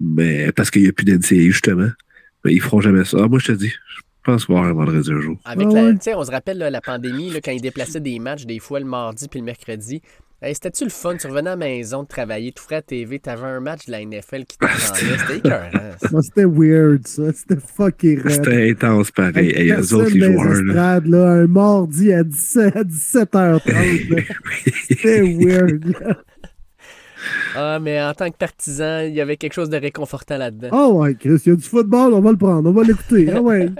Mais 0.00 0.52
parce 0.52 0.70
qu'il 0.70 0.82
n'y 0.82 0.88
a 0.88 0.92
plus 0.92 1.04
d'NCA, 1.04 1.36
justement. 1.36 1.90
Mais 2.44 2.54
ils 2.54 2.60
feront 2.60 2.80
jamais 2.80 3.04
ça. 3.04 3.26
moi, 3.26 3.38
je 3.38 3.46
te 3.46 3.52
dis, 3.52 3.68
je 3.68 4.00
pense 4.24 4.46
voir 4.48 4.64
un 4.64 4.72
vendredi 4.72 5.10
un 5.12 5.20
jour. 5.20 5.36
Avec 5.44 5.68
la, 5.72 6.18
on 6.18 6.24
se 6.24 6.30
rappelle 6.30 6.58
la 6.58 6.80
pandémie, 6.80 7.30
là, 7.30 7.40
quand 7.42 7.52
ils 7.52 7.60
déplaçaient 7.60 8.00
des 8.00 8.18
matchs 8.18 8.44
des 8.46 8.58
fois 8.58 8.80
le 8.80 8.86
mardi 8.86 9.28
puis 9.28 9.40
le 9.40 9.44
mercredi. 9.46 10.02
C'était-tu 10.52 10.84
le 10.84 10.90
fun? 10.90 11.16
Tu 11.16 11.26
revenais 11.26 11.50
à 11.50 11.52
la 11.52 11.56
maison 11.56 12.02
de 12.02 12.08
travailler, 12.08 12.52
tout 12.52 12.62
frais 12.62 12.76
à 12.76 12.82
TV, 12.82 13.18
t'avais 13.18 13.46
un 13.46 13.60
match 13.60 13.86
de 13.86 13.92
la 13.92 14.04
NFL 14.04 14.44
qui 14.44 14.58
t'attendait. 14.58 15.18
C'était 15.18 15.38
écœurant. 15.38 16.20
C'était 16.20 16.44
weird, 16.44 17.06
ça. 17.06 17.32
C'était 17.32 17.60
fucking 17.60 18.28
C'était 18.28 18.70
intense, 18.70 19.10
pareil. 19.10 19.50
Et 19.50 19.64
les 19.64 19.94
autres, 19.94 20.10
les 20.10 20.32
joueurs. 20.32 20.52
Estrades, 20.52 21.06
là. 21.06 21.30
un 21.30 21.46
mardi 21.46 22.12
à, 22.12 22.24
17, 22.24 22.76
à 22.76 22.84
17h30. 22.84 24.24
C'était 24.88 25.22
weird. 25.22 25.94
Ah, 27.56 27.78
mais 27.80 28.02
en 28.02 28.12
tant 28.12 28.30
que 28.30 28.36
partisan, 28.36 29.00
il 29.00 29.14
y 29.14 29.20
avait 29.20 29.38
quelque 29.38 29.54
chose 29.54 29.70
de 29.70 29.78
réconfortant 29.78 30.36
là-dedans. 30.36 30.68
Ah 30.72 30.88
ouais, 30.88 31.14
Chris, 31.14 31.40
il 31.46 31.48
y 31.48 31.52
a 31.52 31.56
du 31.56 31.62
football, 31.62 32.12
on 32.12 32.20
va 32.20 32.32
le 32.32 32.36
prendre, 32.36 32.68
on 32.68 32.72
va 32.72 32.82
l'écouter. 32.82 33.30
Ah 33.32 33.40
ouais. 33.40 33.70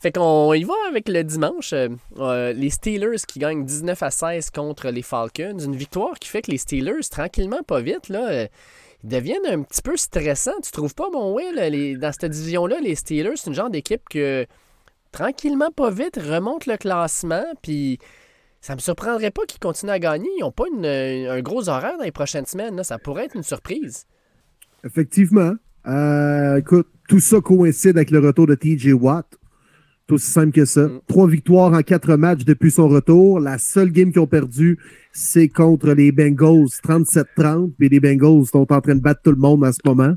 Fait 0.00 0.12
qu'on 0.12 0.52
y 0.54 0.64
va 0.64 0.74
avec 0.88 1.08
le 1.08 1.24
dimanche. 1.24 1.72
Euh, 1.72 1.88
euh, 2.18 2.52
les 2.52 2.70
Steelers 2.70 3.24
qui 3.26 3.38
gagnent 3.38 3.64
19 3.64 4.02
à 4.02 4.10
16 4.10 4.50
contre 4.50 4.90
les 4.90 5.02
Falcons. 5.02 5.58
Une 5.58 5.76
victoire 5.76 6.18
qui 6.18 6.28
fait 6.28 6.42
que 6.42 6.50
les 6.50 6.58
Steelers, 6.58 7.08
tranquillement, 7.10 7.62
pas 7.62 7.80
vite, 7.80 8.08
là, 8.08 8.28
euh, 8.28 8.46
ils 9.02 9.10
deviennent 9.10 9.46
un 9.46 9.62
petit 9.62 9.82
peu 9.82 9.96
stressants. 9.96 10.60
Tu 10.62 10.70
trouves 10.70 10.94
pas, 10.94 11.08
mon 11.10 11.34
Will? 11.34 11.98
dans 11.98 12.12
cette 12.12 12.30
division-là, 12.30 12.80
les 12.80 12.94
Steelers, 12.94 13.36
c'est 13.36 13.48
une 13.48 13.54
genre 13.54 13.70
d'équipe 13.70 14.02
que, 14.08 14.46
tranquillement, 15.12 15.70
pas 15.70 15.90
vite, 15.90 16.16
remonte 16.16 16.66
le 16.66 16.76
classement, 16.76 17.44
puis 17.62 17.98
ça 18.60 18.74
me 18.74 18.80
surprendrait 18.80 19.30
pas 19.30 19.46
qu'ils 19.46 19.60
continuent 19.60 19.92
à 19.92 19.98
gagner. 19.98 20.28
Ils 20.38 20.40
n'ont 20.40 20.52
pas 20.52 20.64
un 20.74 21.40
gros 21.42 21.68
horaire 21.68 21.96
dans 21.96 22.04
les 22.04 22.12
prochaines 22.12 22.46
semaines. 22.46 22.82
Ça 22.82 22.98
pourrait 22.98 23.26
être 23.26 23.36
une 23.36 23.42
surprise. 23.42 24.06
Effectivement. 24.84 25.52
Euh, 25.86 26.56
écoute, 26.56 26.88
tout 27.08 27.20
ça 27.20 27.40
coïncide 27.40 27.96
avec 27.96 28.12
le 28.12 28.20
retour 28.20 28.46
de 28.46 28.54
TJ 28.54 28.92
Watt. 28.92 29.26
Tout 30.06 30.14
aussi 30.14 30.30
simple 30.30 30.52
que 30.52 30.64
ça. 30.64 30.86
Mm. 30.86 31.00
Trois 31.08 31.28
victoires 31.28 31.72
en 31.72 31.82
quatre 31.82 32.16
matchs 32.16 32.44
depuis 32.44 32.70
son 32.70 32.88
retour. 32.88 33.40
La 33.40 33.58
seule 33.58 33.90
game 33.90 34.12
qu'ils 34.12 34.20
ont 34.20 34.26
perdu, 34.26 34.78
c'est 35.12 35.48
contre 35.48 35.92
les 35.92 36.12
Bengals 36.12 36.68
37-30. 36.86 37.72
Puis 37.76 37.88
les 37.88 37.98
Bengals 37.98 38.46
sont 38.46 38.72
en 38.72 38.80
train 38.80 38.94
de 38.94 39.00
battre 39.00 39.22
tout 39.24 39.32
le 39.32 39.36
monde 39.36 39.64
à 39.64 39.72
ce 39.72 39.80
moment. 39.84 40.14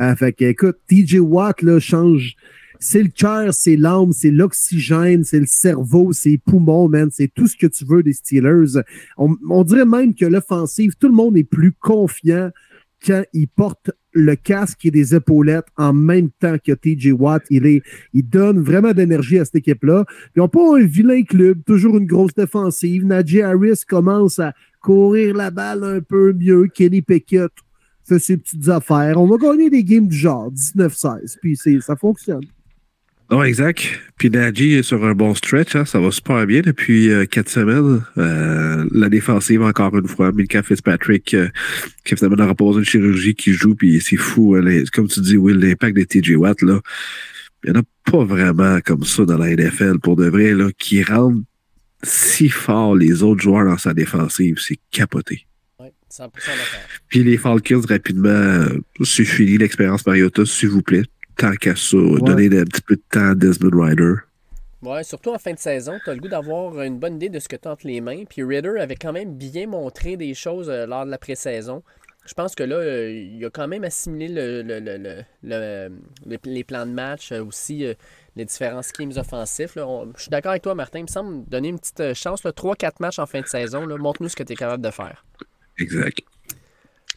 Euh, 0.00 0.14
fait 0.14 0.32
que, 0.34 0.44
écoute, 0.44 0.76
TJ 0.86 1.20
Watt 1.20 1.62
là, 1.62 1.80
change 1.80 2.36
c'est 2.82 3.02
le 3.02 3.08
cœur, 3.10 3.54
c'est 3.54 3.76
l'âme, 3.76 4.12
c'est 4.12 4.32
l'oxygène, 4.32 5.22
c'est 5.22 5.38
le 5.38 5.46
cerveau, 5.46 6.12
c'est 6.12 6.30
les 6.30 6.38
poumons, 6.38 6.88
man. 6.88 7.08
C'est 7.12 7.32
tout 7.32 7.46
ce 7.46 7.56
que 7.56 7.68
tu 7.68 7.84
veux 7.84 8.02
des 8.02 8.12
Steelers. 8.12 8.82
On, 9.16 9.62
dirait 9.62 9.84
même 9.84 10.14
que 10.14 10.24
l'offensive, 10.24 10.94
tout 10.98 11.06
le 11.06 11.14
monde 11.14 11.36
est 11.36 11.44
plus 11.44 11.72
confiant 11.72 12.50
quand 13.06 13.22
il 13.32 13.48
porte 13.48 13.92
le 14.12 14.36
casque 14.36 14.84
et 14.84 14.90
des 14.90 15.14
épaulettes 15.14 15.66
en 15.76 15.92
même 15.92 16.30
temps 16.30 16.56
que 16.64 16.72
TJ 16.72 17.12
Watt. 17.12 17.42
Il, 17.50 17.66
est, 17.66 17.82
il 18.12 18.28
donne 18.28 18.60
vraiment 18.60 18.92
d'énergie 18.92 19.38
à 19.38 19.44
cette 19.44 19.56
équipe-là. 19.56 20.04
Ils 20.34 20.40
n'ont 20.40 20.48
pas 20.48 20.76
un 20.76 20.84
vilain 20.84 21.22
club, 21.22 21.62
toujours 21.64 21.96
une 21.96 22.06
grosse 22.06 22.34
défensive. 22.34 23.04
Najee 23.04 23.42
Harris 23.42 23.82
commence 23.86 24.38
à 24.38 24.52
courir 24.80 25.34
la 25.34 25.50
balle 25.50 25.84
un 25.84 26.00
peu 26.00 26.32
mieux. 26.32 26.66
Kenny 26.66 27.02
Pickett 27.02 27.52
fait 28.04 28.18
ses 28.18 28.36
petites 28.36 28.68
affaires. 28.68 29.20
On 29.20 29.26
va 29.26 29.36
gagner 29.36 29.70
des 29.70 29.84
games 29.84 30.08
du 30.08 30.16
genre 30.16 30.52
19-16, 30.52 31.38
puis 31.40 31.56
ça 31.80 31.96
fonctionne. 31.96 32.44
Non, 33.32 33.42
exact. 33.42 33.98
Puis 34.18 34.28
Nagy 34.28 34.74
est 34.74 34.82
sur 34.82 35.02
un 35.06 35.14
bon 35.14 35.34
stretch, 35.34 35.74
hein, 35.74 35.86
ça 35.86 35.98
va 35.98 36.10
super 36.10 36.46
bien 36.46 36.60
depuis 36.60 37.10
euh, 37.10 37.24
quatre 37.24 37.48
semaines. 37.48 38.04
Euh, 38.18 38.84
la 38.92 39.08
défensive, 39.08 39.62
encore 39.62 39.96
une 39.96 40.06
fois, 40.06 40.32
Milka 40.32 40.62
Fitzpatrick, 40.62 41.32
euh, 41.32 41.48
qui 42.04 42.14
finalement 42.14 42.36
n'aura 42.36 42.54
pas 42.54 42.66
besoin 42.66 42.82
de 42.82 42.86
chirurgie, 42.86 43.34
qui 43.34 43.54
joue, 43.54 43.74
puis 43.74 44.02
c'est 44.02 44.16
fou. 44.18 44.54
hein, 44.54 44.60
les- 44.62 44.84
comme 44.84 45.08
tu 45.08 45.20
dis, 45.22 45.38
Will, 45.38 45.56
l'impact 45.56 45.96
des 45.96 46.04
TJ 46.04 46.36
Watt, 46.36 46.60
là, 46.60 46.78
il 47.64 47.72
n'y 47.72 47.78
en 47.78 47.80
a 47.80 47.84
pas 48.10 48.22
vraiment 48.22 48.80
comme 48.84 49.02
ça 49.04 49.24
dans 49.24 49.38
la 49.38 49.48
NFL, 49.50 49.98
pour 50.00 50.16
de 50.16 50.26
vrai, 50.28 50.52
là, 50.52 50.68
qui 50.78 51.02
rendent 51.02 51.42
si 52.02 52.50
fort 52.50 52.94
les 52.94 53.22
autres 53.22 53.40
joueurs 53.42 53.64
dans 53.64 53.78
sa 53.78 53.94
défensive. 53.94 54.58
C'est 54.58 54.78
capoté. 54.90 55.46
Oui, 55.80 55.86
100% 56.10 56.20
d'accord. 56.20 56.80
Puis 57.08 57.24
les 57.24 57.38
Falcons, 57.38 57.80
rapidement, 57.88 58.28
euh, 58.28 58.66
c'est 59.04 59.24
fini 59.24 59.56
l'expérience 59.56 60.04
Mariota, 60.06 60.44
s'il 60.44 60.68
vous 60.68 60.82
plaît. 60.82 61.04
Tant 61.42 61.52
qu'à 61.56 61.74
ça, 61.74 61.96
donnez 61.96 62.46
un 62.60 62.64
petit 62.64 62.82
peu 62.82 62.94
de 62.94 63.02
temps 63.10 63.30
à 63.30 63.34
Desmond 63.34 63.70
Ryder. 63.84 64.14
Ouais, 64.80 65.02
surtout 65.02 65.30
en 65.30 65.38
fin 65.38 65.52
de 65.52 65.58
saison, 65.58 65.98
tu 66.04 66.10
as 66.10 66.14
le 66.14 66.20
goût 66.20 66.28
d'avoir 66.28 66.80
une 66.82 66.98
bonne 67.00 67.16
idée 67.16 67.28
de 67.30 67.38
ce 67.40 67.48
que 67.48 67.56
tu 67.56 67.66
as 67.66 67.72
entre 67.72 67.86
les 67.86 68.00
mains. 68.00 68.22
Puis 68.28 68.44
Ritter 68.44 68.78
avait 68.78 68.94
quand 68.94 69.12
même 69.12 69.34
bien 69.34 69.66
montré 69.66 70.16
des 70.16 70.34
choses 70.34 70.70
euh, 70.70 70.86
lors 70.86 71.04
de 71.04 71.10
la 71.10 71.18
pré-saison. 71.18 71.82
Je 72.26 72.34
pense 72.34 72.54
que 72.54 72.62
là, 72.62 72.76
euh, 72.76 73.10
il 73.10 73.44
a 73.44 73.50
quand 73.50 73.66
même 73.66 73.82
assimilé 73.82 74.28
le, 74.28 74.62
le- 74.62 74.78
le- 74.78 74.98
le- 74.98 75.22
le- 75.42 75.90
les, 76.26 76.38
les 76.44 76.62
plans 76.62 76.86
de 76.86 76.92
match, 76.92 77.32
euh, 77.32 77.44
aussi 77.44 77.84
euh, 77.86 77.94
les 78.36 78.44
différents 78.44 78.82
schemes 78.82 79.10
offensifs. 79.16 79.74
là. 79.74 79.86
On- 79.88 80.12
je 80.16 80.22
suis 80.22 80.30
d'accord 80.30 80.50
avec 80.52 80.62
toi, 80.62 80.76
Martin. 80.76 81.00
Il 81.00 81.02
me 81.02 81.08
semble 81.08 81.44
donner 81.48 81.68
une 81.70 81.78
petite 81.80 82.14
chance. 82.14 82.42
3-4 82.44 82.92
matchs 83.00 83.18
en 83.18 83.26
fin 83.26 83.40
de 83.40 83.46
saison. 83.48 83.84
Montre-nous 83.98 84.28
ce 84.28 84.36
que 84.36 84.44
tu 84.44 84.52
es 84.52 84.56
capable 84.56 84.84
de 84.84 84.90
faire. 84.92 85.24
Exact. 85.78 86.18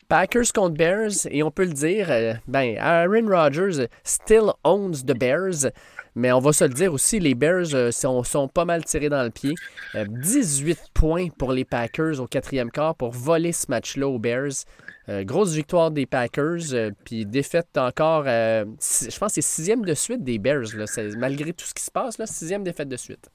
Packers 0.08 0.52
contre 0.54 0.76
Bears, 0.76 1.28
et 1.30 1.44
on 1.44 1.52
peut 1.52 1.66
le 1.66 1.74
dire, 1.74 2.08
euh, 2.10 2.34
ben, 2.48 2.78
Aaron 2.78 3.28
Rodgers 3.28 3.80
euh, 3.80 3.88
still 4.04 4.52
owns 4.64 5.04
the 5.06 5.18
Bears, 5.18 5.72
mais 6.16 6.32
on 6.32 6.40
va 6.40 6.54
se 6.54 6.64
le 6.64 6.74
dire 6.74 6.94
aussi, 6.94 7.20
les 7.20 7.36
Bears 7.36 7.74
euh, 7.74 7.92
sont, 7.92 8.48
pas 8.48 8.64
mal 8.64 8.86
tirés 8.86 9.10
dans 9.10 9.24
le 9.24 9.30
pied. 9.30 9.54
Euh, 9.96 10.06
18 10.08 10.80
points 10.94 11.28
pour 11.38 11.52
les 11.52 11.66
Packers 11.66 12.22
au 12.22 12.28
quatrième 12.28 12.72
quart 12.72 12.96
pour 12.96 13.12
voler 13.12 13.52
ce 13.52 13.66
match-là 13.70 14.08
aux 14.08 14.18
Bears. 14.18 14.64
Euh, 15.10 15.24
grosse 15.24 15.54
victoire 15.54 15.92
des 15.92 16.06
Packers, 16.06 16.74
euh, 16.74 16.92
puis 17.04 17.26
défaite 17.26 17.78
encore, 17.78 18.24
euh, 18.28 18.66
je 18.66 19.18
pense 19.20 19.36
que 19.36 19.42
c'est 19.42 19.42
sixième 19.42 19.84
de 19.86 19.94
suite 19.94 20.24
des 20.24 20.40
Bears, 20.40 20.76
là. 20.76 20.86
Malgré 21.18 21.54
tout 21.54 21.66
ce 21.66 21.74
qui 21.74 21.84
se 21.84 21.92
passe, 21.92 22.18
là, 22.18 22.26
sixième 22.26 22.64
défaite 22.64 22.90
de 22.90 22.98
suite. 22.98 23.30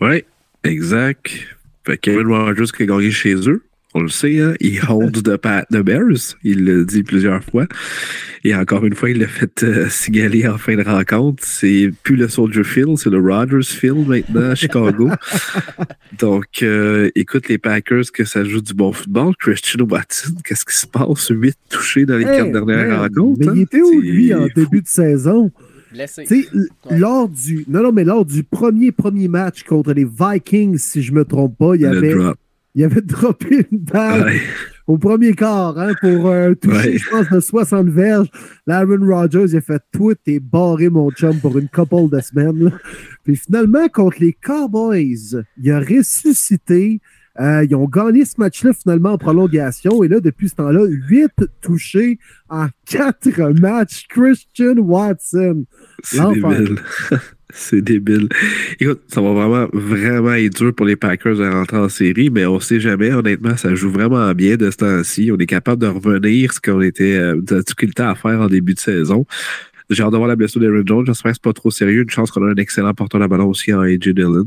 Oui, 0.00 0.24
exact. 0.64 1.30
Fait 1.84 1.98
que 1.98 2.10
Rodgers 2.10 2.72
qui 2.76 2.84
a 2.84 2.86
gagné 2.86 3.10
chez 3.10 3.34
eux. 3.48 3.62
On 3.94 4.00
le 4.02 4.08
sait, 4.08 4.40
hein? 4.40 4.54
il 4.60 4.80
holds 4.88 5.10
the, 5.22 5.36
pa- 5.36 5.66
the 5.70 5.82
Bears. 5.82 6.36
Il 6.42 6.64
l'a 6.64 6.82
dit 6.84 7.02
plusieurs 7.02 7.44
fois. 7.44 7.66
Et 8.42 8.54
encore 8.54 8.84
une 8.86 8.94
fois, 8.94 9.10
il 9.10 9.18
l'a 9.18 9.26
fait 9.28 9.62
euh, 9.62 9.86
signaler 9.90 10.48
en 10.48 10.56
fin 10.56 10.76
de 10.76 10.82
rencontre. 10.82 11.42
C'est 11.46 11.90
plus 12.02 12.16
le 12.16 12.26
Soldier 12.28 12.64
Field, 12.64 12.96
c'est 12.96 13.10
le 13.10 13.18
Rodgers 13.20 13.62
Field 13.62 14.08
maintenant 14.08 14.50
à 14.50 14.54
Chicago. 14.54 15.10
Donc, 16.18 16.62
euh, 16.62 17.10
écoute, 17.14 17.48
les 17.48 17.58
Packers, 17.58 18.10
que 18.12 18.24
ça 18.24 18.44
joue 18.44 18.60
du 18.60 18.74
bon 18.74 18.92
football. 18.92 19.34
Christian 19.38 19.84
Watson, 19.88 20.34
qu'est-ce 20.44 20.64
qui 20.64 20.74
se 20.76 20.86
passe? 20.86 21.28
Huit 21.30 21.56
touchés 21.68 22.06
dans 22.06 22.16
les 22.16 22.24
Hey, 22.24 22.38
quatre 22.38 22.52
dernières 22.52 22.88
man, 22.88 22.98
rencontres. 23.00 23.40
Mais 23.40 23.48
hein? 23.48 23.52
il 23.56 23.62
était 23.62 23.80
où, 23.82 23.90
C'est 24.00 24.06
lui, 24.06 24.34
en 24.34 24.42
fou. 24.48 24.52
début 24.56 24.80
de 24.82 24.88
saison? 24.88 25.50
Blessé. 25.92 26.24
Ouais. 26.30 26.98
lors 26.98 27.28
du. 27.28 27.66
Non, 27.68 27.82
non, 27.82 27.92
mais 27.92 28.04
lors 28.04 28.24
du 28.24 28.42
premier, 28.44 28.92
premier 28.92 29.28
match 29.28 29.62
contre 29.64 29.92
les 29.92 30.06
Vikings, 30.06 30.78
si 30.78 31.02
je 31.02 31.12
me 31.12 31.24
trompe 31.26 31.58
pas, 31.58 31.74
il 31.76 31.82
Le 31.82 31.88
avait, 31.98 32.14
drop. 32.14 32.36
Il 32.74 32.84
avait 32.84 33.02
droppé 33.02 33.66
une 33.70 33.78
balle 33.78 34.24
Ouais. 34.24 34.40
au 34.86 34.98
premier 34.98 35.32
quart 35.34 35.78
hein, 35.78 35.92
pour 36.00 36.30
un 36.30 36.54
toucher, 36.54 36.90
Ouais. 36.92 36.98
je 36.98 37.10
pense, 37.10 37.28
de 37.30 37.40
60 37.40 37.88
verges. 37.88 38.28
Là, 38.66 38.78
Aaron 38.78 39.06
Rodgers, 39.06 39.46
il 39.48 39.56
a 39.56 39.60
fait 39.60 39.82
tout 39.92 40.12
et 40.26 40.40
barré 40.40 40.88
mon 40.88 41.10
chum 41.10 41.38
pour 41.40 41.58
une 41.58 41.68
couple 41.68 42.08
de 42.16 42.20
semaines. 42.20 42.64
là. 42.64 42.70
Puis 43.24 43.36
finalement, 43.36 43.88
contre 43.88 44.16
les 44.20 44.32
Cowboys, 44.32 45.42
il 45.62 45.70
a 45.70 45.80
ressuscité. 45.80 47.00
Euh, 47.40 47.64
ils 47.64 47.74
ont 47.74 47.86
gagné 47.86 48.24
ce 48.24 48.34
match-là 48.38 48.72
finalement 48.74 49.12
en 49.12 49.18
prolongation. 49.18 50.02
Et 50.04 50.08
là, 50.08 50.20
depuis 50.20 50.48
ce 50.48 50.56
temps-là, 50.56 50.84
8 50.86 51.30
touchés 51.60 52.18
en 52.48 52.66
4 52.86 53.60
matchs. 53.60 54.06
Christian 54.08 54.76
Watson. 54.76 55.64
C'est 56.02 56.20
débile. 56.20 56.76
C'est 57.54 57.82
débile. 57.82 58.28
Écoute, 58.80 59.02
ça 59.08 59.20
va 59.20 59.32
vraiment, 59.32 59.68
vraiment 59.74 60.32
être 60.32 60.56
dur 60.56 60.74
pour 60.74 60.86
les 60.86 60.96
Packers 60.96 61.36
de 61.36 61.46
rentrer 61.46 61.76
en 61.76 61.90
série, 61.90 62.30
mais 62.30 62.46
on 62.46 62.60
sait 62.60 62.80
jamais. 62.80 63.12
Honnêtement, 63.12 63.58
ça 63.58 63.74
joue 63.74 63.90
vraiment 63.90 64.32
bien 64.32 64.56
de 64.56 64.70
ce 64.70 64.78
temps-ci. 64.78 65.30
On 65.30 65.36
est 65.36 65.46
capable 65.46 65.82
de 65.82 65.86
revenir 65.86 66.52
ce 66.54 66.60
qu'on 66.60 66.80
était 66.80 67.14
euh, 67.14 67.40
de 67.42 67.60
difficulté 67.60 68.02
à 68.02 68.14
faire 68.14 68.40
en 68.40 68.46
début 68.46 68.72
de 68.72 68.78
saison. 68.78 69.26
J'ai 69.90 70.02
hâte 70.02 70.12
de 70.12 70.16
voir 70.16 70.28
la 70.28 70.36
blessure 70.36 70.62
d'Aaron 70.62 70.82
Jones. 70.86 71.04
J'espère 71.06 71.32
que 71.32 71.36
c'est 71.36 71.44
pas 71.44 71.52
trop 71.52 71.70
sérieux. 71.70 72.02
Une 72.02 72.10
chance 72.10 72.30
qu'on 72.30 72.46
a 72.46 72.52
un 72.52 72.56
excellent 72.56 72.94
porteur 72.94 73.20
de 73.20 73.26
ballon 73.26 73.48
aussi 73.48 73.72
en 73.74 73.80
AJ 73.82 73.98
Dillon. 73.98 74.46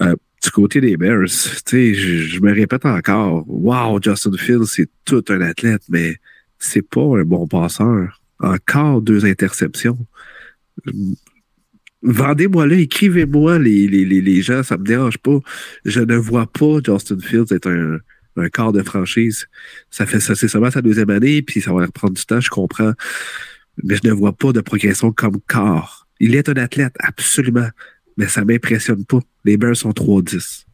Euh, 0.00 0.14
du 0.44 0.50
côté 0.50 0.80
des 0.80 0.96
Bears, 0.96 1.26
je, 1.26 1.94
je 1.94 2.40
me 2.40 2.52
répète 2.52 2.84
encore. 2.84 3.44
Wow, 3.48 4.00
Justin 4.02 4.36
Fields, 4.36 4.66
c'est 4.66 4.88
tout 5.04 5.24
un 5.28 5.40
athlète, 5.40 5.82
mais 5.88 6.16
c'est 6.58 6.86
pas 6.86 7.18
un 7.18 7.24
bon 7.24 7.46
passeur. 7.46 8.20
Encore 8.40 9.00
deux 9.00 9.24
interceptions. 9.24 9.98
Vendez-moi 12.02 12.66
là, 12.66 12.76
écrivez-moi 12.76 13.58
les, 13.58 13.86
les, 13.88 14.04
les, 14.04 14.42
gens, 14.42 14.62
ça 14.62 14.76
me 14.76 14.84
dérange 14.84 15.16
pas. 15.18 15.38
Je 15.86 16.00
ne 16.00 16.16
vois 16.16 16.46
pas 16.46 16.78
Justin 16.84 17.20
Fields 17.20 17.52
être 17.52 17.70
un, 17.70 17.98
un 18.36 18.72
de 18.72 18.82
franchise. 18.82 19.46
Ça 19.90 20.04
fait 20.04 20.20
ça, 20.20 20.34
c'est 20.34 20.48
seulement 20.48 20.70
sa 20.70 20.82
deuxième 20.82 21.10
année, 21.10 21.40
puis 21.40 21.62
ça 21.62 21.72
va 21.72 21.86
prendre 21.88 22.14
du 22.14 22.26
temps, 22.26 22.40
je 22.40 22.50
comprends. 22.50 22.92
Mais 23.82 23.96
je 23.96 24.06
ne 24.08 24.12
vois 24.12 24.34
pas 24.34 24.52
de 24.52 24.60
progression 24.60 25.10
comme 25.10 25.40
quart. 25.48 26.06
Il 26.20 26.34
est 26.34 26.48
un 26.50 26.56
athlète, 26.56 26.94
absolument. 26.98 27.68
Mais 28.16 28.28
ça 28.28 28.44
m'impressionne 28.44 29.04
pas. 29.04 29.18
Les 29.44 29.56
Bears 29.56 29.76
sont 29.76 29.90
3-10. 29.90 30.64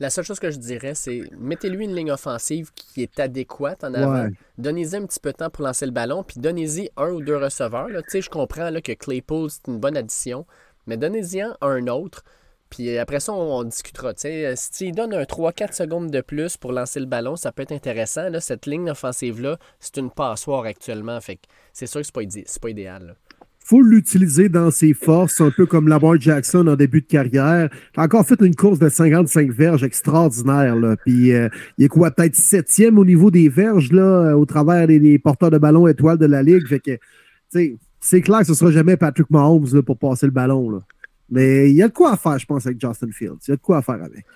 La 0.00 0.08
seule 0.08 0.24
chose 0.24 0.40
que 0.40 0.50
je 0.50 0.56
dirais, 0.56 0.94
c'est 0.94 1.20
mettez-lui 1.38 1.84
une 1.84 1.94
ligne 1.94 2.10
offensive 2.10 2.70
qui 2.74 3.02
est 3.02 3.20
adéquate 3.20 3.84
en 3.84 3.92
avant. 3.92 4.22
Ouais. 4.24 4.30
Donnez-y 4.56 4.96
un 4.96 5.04
petit 5.04 5.20
peu 5.20 5.30
de 5.32 5.36
temps 5.36 5.50
pour 5.50 5.64
lancer 5.64 5.84
le 5.84 5.92
ballon, 5.92 6.22
puis 6.22 6.40
donnez-y 6.40 6.90
un 6.96 7.10
ou 7.10 7.20
deux 7.20 7.36
receveurs. 7.36 7.88
là. 7.88 8.00
Tu 8.02 8.08
sais, 8.10 8.22
je 8.22 8.30
comprends 8.30 8.70
là, 8.70 8.80
que 8.80 8.92
Claypool, 8.92 9.50
c'est 9.50 9.68
une 9.68 9.78
bonne 9.78 9.96
addition, 9.96 10.46
mais 10.86 10.96
donnez-y 10.96 11.42
un, 11.42 11.54
un 11.60 11.86
autre. 11.88 12.24
Puis 12.70 12.96
après 12.96 13.20
ça, 13.20 13.34
on, 13.34 13.58
on 13.58 13.64
discutera. 13.64 14.14
Tu 14.14 14.22
sais, 14.22 14.46
euh, 14.46 14.54
s'il 14.56 14.94
donne 14.94 15.12
un 15.12 15.24
3-4 15.24 15.74
secondes 15.74 16.10
de 16.10 16.22
plus 16.22 16.56
pour 16.56 16.72
lancer 16.72 16.98
le 17.00 17.06
ballon, 17.06 17.36
ça 17.36 17.52
peut 17.52 17.60
être 17.60 17.72
intéressant. 17.72 18.30
Là, 18.30 18.40
cette 18.40 18.64
ligne 18.64 18.88
offensive-là, 18.90 19.58
c'est 19.78 19.98
une 19.98 20.10
passoire 20.10 20.64
actuellement. 20.64 21.20
Fait 21.20 21.36
que 21.36 21.42
c'est 21.74 21.86
sûr 21.86 22.00
que 22.00 22.06
c'est 22.06 22.14
pas, 22.14 22.22
idé- 22.22 22.44
c'est 22.46 22.62
pas 22.62 22.70
idéal. 22.70 23.06
là. 23.08 23.14
Faut 23.72 23.80
l'utiliser 23.80 24.50
dans 24.50 24.70
ses 24.70 24.92
forces, 24.92 25.40
un 25.40 25.50
peu 25.50 25.64
comme 25.64 25.88
Lamar 25.88 26.20
Jackson 26.20 26.66
en 26.66 26.76
début 26.76 27.00
de 27.00 27.06
carrière. 27.06 27.70
Il 27.96 28.00
a 28.00 28.02
encore 28.02 28.26
fait 28.26 28.38
une 28.42 28.54
course 28.54 28.78
de 28.78 28.90
55 28.90 29.50
verges 29.50 29.82
extraordinaire. 29.82 30.76
Là. 30.76 30.94
Puis 31.06 31.32
euh, 31.32 31.48
il 31.78 31.86
est 31.86 31.88
quoi, 31.88 32.10
peut-être 32.10 32.36
septième 32.36 32.98
au 32.98 33.04
niveau 33.06 33.30
des 33.30 33.48
verges 33.48 33.90
là, 33.90 34.02
euh, 34.02 34.32
au 34.34 34.44
travers 34.44 34.86
des, 34.86 35.18
porteurs 35.18 35.50
de 35.50 35.56
ballon 35.56 35.88
étoiles 35.88 36.18
de 36.18 36.26
la 36.26 36.42
Ligue. 36.42 36.66
C'est 37.48 38.20
clair 38.20 38.40
que 38.40 38.44
ce 38.44 38.50
ne 38.52 38.56
sera 38.56 38.70
jamais 38.72 38.98
Patrick 38.98 39.30
Mahomes 39.30 39.68
là, 39.72 39.80
pour 39.80 39.96
passer 39.96 40.26
le 40.26 40.32
ballon. 40.32 40.82
Mais 41.30 41.70
il 41.70 41.74
y 41.74 41.82
a 41.82 41.88
de 41.88 41.94
quoi 41.94 42.12
à 42.12 42.16
faire, 42.18 42.38
je 42.38 42.44
pense, 42.44 42.66
avec 42.66 42.78
Justin 42.78 43.10
Fields. 43.10 43.38
Il 43.48 43.52
y 43.52 43.54
a 43.54 43.56
de 43.56 43.62
quoi 43.62 43.78
à 43.78 43.82
faire 43.82 44.02
avec. 44.02 44.26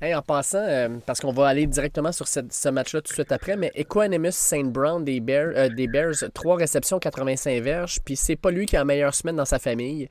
Hey, 0.00 0.14
en 0.14 0.22
passant, 0.22 0.58
euh, 0.62 0.88
parce 1.06 1.18
qu'on 1.18 1.32
va 1.32 1.48
aller 1.48 1.66
directement 1.66 2.12
sur 2.12 2.28
ce 2.28 2.68
match-là 2.68 3.00
tout 3.00 3.08
de 3.08 3.14
suite 3.14 3.32
après, 3.32 3.56
mais 3.56 3.72
Equanimus 3.74 4.30
St. 4.30 4.66
Brown 4.66 5.04
des 5.04 5.18
Bears, 5.18 5.54
euh, 5.56 5.68
des 5.68 5.88
Bears, 5.88 6.14
3 6.32 6.56
réceptions, 6.56 7.00
85 7.00 7.60
verges, 7.60 7.98
puis 8.04 8.14
c'est 8.14 8.36
pas 8.36 8.52
lui 8.52 8.66
qui 8.66 8.76
a 8.76 8.80
la 8.80 8.84
meilleure 8.84 9.12
semaine 9.12 9.34
dans 9.34 9.44
sa 9.44 9.58
famille. 9.58 10.08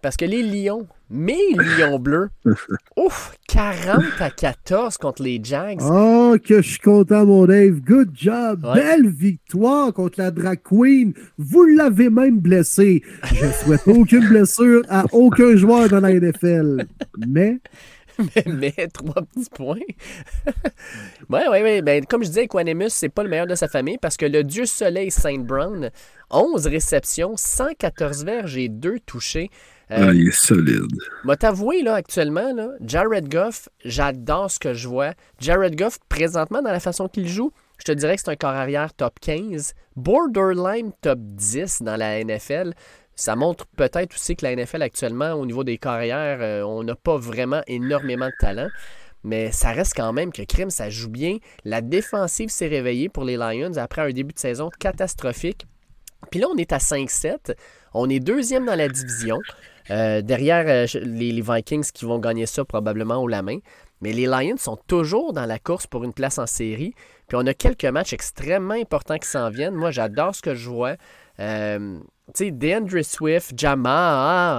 Parce 0.00 0.16
que 0.16 0.24
les 0.24 0.42
Lions, 0.42 0.86
mes 1.10 1.52
Lions 1.56 1.98
bleus, 1.98 2.30
ouf, 2.96 3.34
40 3.48 4.02
à 4.20 4.30
14 4.30 4.96
contre 4.96 5.22
les 5.22 5.40
Jags. 5.42 5.80
Oh, 5.82 6.36
que 6.42 6.62
je 6.62 6.70
suis 6.70 6.78
content, 6.78 7.26
mon 7.26 7.44
Dave. 7.46 7.80
Good 7.80 8.12
job. 8.14 8.64
Ouais. 8.64 8.74
Belle 8.76 9.08
victoire 9.08 9.92
contre 9.92 10.20
la 10.20 10.30
Drag 10.30 10.60
Queen. 10.62 11.12
Vous 11.36 11.64
l'avez 11.64 12.10
même 12.10 12.38
blessé. 12.38 13.02
Je 13.24 13.46
souhaite 13.64 13.88
aucune 13.88 14.28
blessure 14.28 14.82
à 14.88 15.04
aucun 15.12 15.56
joueur 15.56 15.88
dans 15.88 16.00
la 16.00 16.12
NFL. 16.12 16.86
Mais, 17.26 17.58
mais, 18.36 18.44
mais 18.46 18.88
trois 18.88 19.22
petits 19.22 19.48
points. 19.50 19.76
ouais, 21.30 21.48
ouais. 21.48 21.82
Ben, 21.82 22.04
comme 22.04 22.22
je 22.22 22.28
disais, 22.28 22.44
Equanimus, 22.44 22.90
c'est 22.90 23.08
pas 23.08 23.22
le 23.22 23.28
meilleur 23.28 23.46
de 23.46 23.54
sa 23.54 23.68
famille 23.68 23.98
parce 23.98 24.16
que 24.16 24.26
le 24.26 24.44
Dieu 24.44 24.66
Soleil 24.66 25.10
Saint 25.10 25.38
Brown, 25.38 25.90
11 26.30 26.66
réceptions, 26.66 27.34
114 27.36 28.24
verges 28.24 28.56
et 28.56 28.68
2 28.68 28.98
touchés. 29.00 29.50
Euh, 29.90 30.08
Ah, 30.08 30.12
il 30.12 30.28
est 30.28 30.32
solide. 30.36 30.92
M'a 31.24 31.36
t'avoué, 31.36 31.82
là, 31.82 31.94
actuellement, 31.94 32.52
là, 32.52 32.72
Jared 32.84 33.28
Goff, 33.30 33.68
j'adore 33.84 34.50
ce 34.50 34.58
que 34.58 34.74
je 34.74 34.86
vois. 34.88 35.12
Jared 35.40 35.76
Goff, 35.76 35.98
présentement, 36.08 36.60
dans 36.60 36.72
la 36.72 36.80
façon 36.80 37.08
qu'il 37.08 37.26
joue, 37.26 37.52
je 37.78 37.84
te 37.84 37.92
dirais 37.92 38.16
que 38.16 38.22
c'est 38.22 38.30
un 38.30 38.36
corps 38.36 38.50
arrière 38.50 38.92
top 38.92 39.14
15, 39.20 39.72
borderline 39.96 40.92
top 41.00 41.18
10 41.20 41.82
dans 41.82 41.96
la 41.96 42.22
NFL. 42.22 42.74
Ça 43.18 43.34
montre 43.34 43.66
peut-être 43.76 44.14
aussi 44.14 44.36
que 44.36 44.46
la 44.46 44.54
NFL 44.54 44.80
actuellement, 44.80 45.32
au 45.32 45.44
niveau 45.44 45.64
des 45.64 45.76
carrières, 45.76 46.38
euh, 46.40 46.62
on 46.62 46.84
n'a 46.84 46.94
pas 46.94 47.16
vraiment 47.16 47.62
énormément 47.66 48.26
de 48.26 48.34
talent. 48.38 48.68
Mais 49.24 49.50
ça 49.50 49.72
reste 49.72 49.94
quand 49.96 50.12
même 50.12 50.30
que 50.30 50.42
Crime, 50.42 50.70
ça 50.70 50.88
joue 50.88 51.10
bien. 51.10 51.38
La 51.64 51.80
défensive 51.80 52.48
s'est 52.48 52.68
réveillée 52.68 53.08
pour 53.08 53.24
les 53.24 53.36
Lions 53.36 53.76
après 53.76 54.02
un 54.02 54.10
début 54.10 54.34
de 54.34 54.38
saison 54.38 54.70
catastrophique. 54.78 55.66
Puis 56.30 56.38
là, 56.38 56.46
on 56.48 56.56
est 56.56 56.72
à 56.72 56.78
5-7. 56.78 57.56
On 57.92 58.08
est 58.08 58.20
deuxième 58.20 58.66
dans 58.66 58.76
la 58.76 58.88
division. 58.88 59.40
Euh, 59.90 60.22
derrière 60.22 60.64
euh, 60.68 60.86
les, 61.02 61.32
les 61.32 61.42
Vikings 61.42 61.90
qui 61.92 62.04
vont 62.04 62.20
gagner 62.20 62.46
ça 62.46 62.64
probablement 62.64 63.16
au 63.16 63.26
la 63.26 63.42
main. 63.42 63.58
Mais 64.00 64.12
les 64.12 64.26
Lions 64.26 64.58
sont 64.58 64.78
toujours 64.86 65.32
dans 65.32 65.46
la 65.46 65.58
course 65.58 65.88
pour 65.88 66.04
une 66.04 66.12
place 66.12 66.38
en 66.38 66.46
série. 66.46 66.94
Puis 67.26 67.36
on 67.36 67.44
a 67.48 67.54
quelques 67.54 67.84
matchs 67.84 68.12
extrêmement 68.12 68.74
importants 68.74 69.18
qui 69.18 69.28
s'en 69.28 69.50
viennent. 69.50 69.74
Moi, 69.74 69.90
j'adore 69.90 70.36
ce 70.36 70.42
que 70.42 70.54
je 70.54 70.68
vois. 70.68 70.94
Euh, 71.40 71.98
tu 72.34 72.46
sais, 72.46 72.50
DeAndre 72.50 73.04
Swift, 73.04 73.52
Jamal 73.56 74.58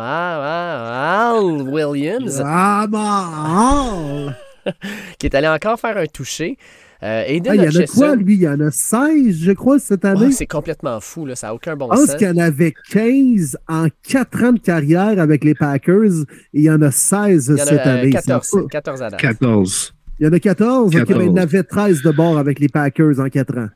Williams, 1.72 2.38
Jamal! 2.38 4.36
qui 5.20 5.28
est 5.28 5.36
allé 5.36 5.48
encore 5.48 5.80
faire 5.80 5.98
un 5.98 6.06
toucher. 6.06 6.58
Euh, 7.02 7.24
Aiden 7.28 7.52
Ah, 7.52 7.56
il 7.56 7.64
y 7.64 7.78
en 7.78 7.82
a 7.82 7.86
quoi, 7.86 8.16
lui? 8.18 8.34
Il 8.36 8.42
y 8.42 8.48
en 8.48 8.60
a 8.60 8.72
16, 8.72 9.38
je 9.42 9.52
crois, 9.54 9.80
cette 9.80 10.04
année. 10.04 10.32
c'est 10.34 10.48
complètement 10.48 11.00
fou, 11.00 11.26
là, 11.26 11.34
ça 11.36 11.48
n'a 11.48 11.54
aucun 11.54 11.78
bon 11.78 11.86
je 11.94 11.98
pense 11.98 12.08
sens. 12.08 12.16
qu'il 12.18 12.28
y 12.28 12.32
en 12.32 12.38
avait 12.38 12.74
15 12.92 13.58
en 13.70 13.88
4 14.08 14.44
ans 14.44 14.52
de 14.52 14.60
carrière 14.60 15.18
avec 15.20 15.46
les 15.46 15.56
Packers 15.56 16.12
et 16.54 16.60
il 16.60 16.64
y 16.64 16.70
en 16.70 16.82
a 16.82 16.92
16 16.92 17.54
Il 17.56 17.58
y 17.58 17.62
en 17.62 17.66
cette 17.66 17.80
a 17.80 17.88
euh, 17.88 18.00
année. 18.02 18.10
14, 18.10 18.48
C'est 18.52 18.60
pas- 18.62 18.68
14 18.68 19.02
à 19.04 19.10
date. 19.12 19.20
14. 19.22 19.94
Il 20.20 20.26
y 20.26 20.30
en 20.30 20.34
a 20.34 20.40
14? 20.40 20.88
Ok, 20.88 20.94
14. 21.00 21.18
ben, 21.18 21.24
il 21.24 21.28
y 21.28 21.32
en 21.32 21.38
avait 21.42 21.64
13 21.64 22.02
de 22.02 22.12
bord 22.12 22.38
avec 22.38 22.60
les 22.60 22.68
Packers 22.68 23.18
en 23.22 23.30
4 23.30 23.58
ans. 23.58 23.70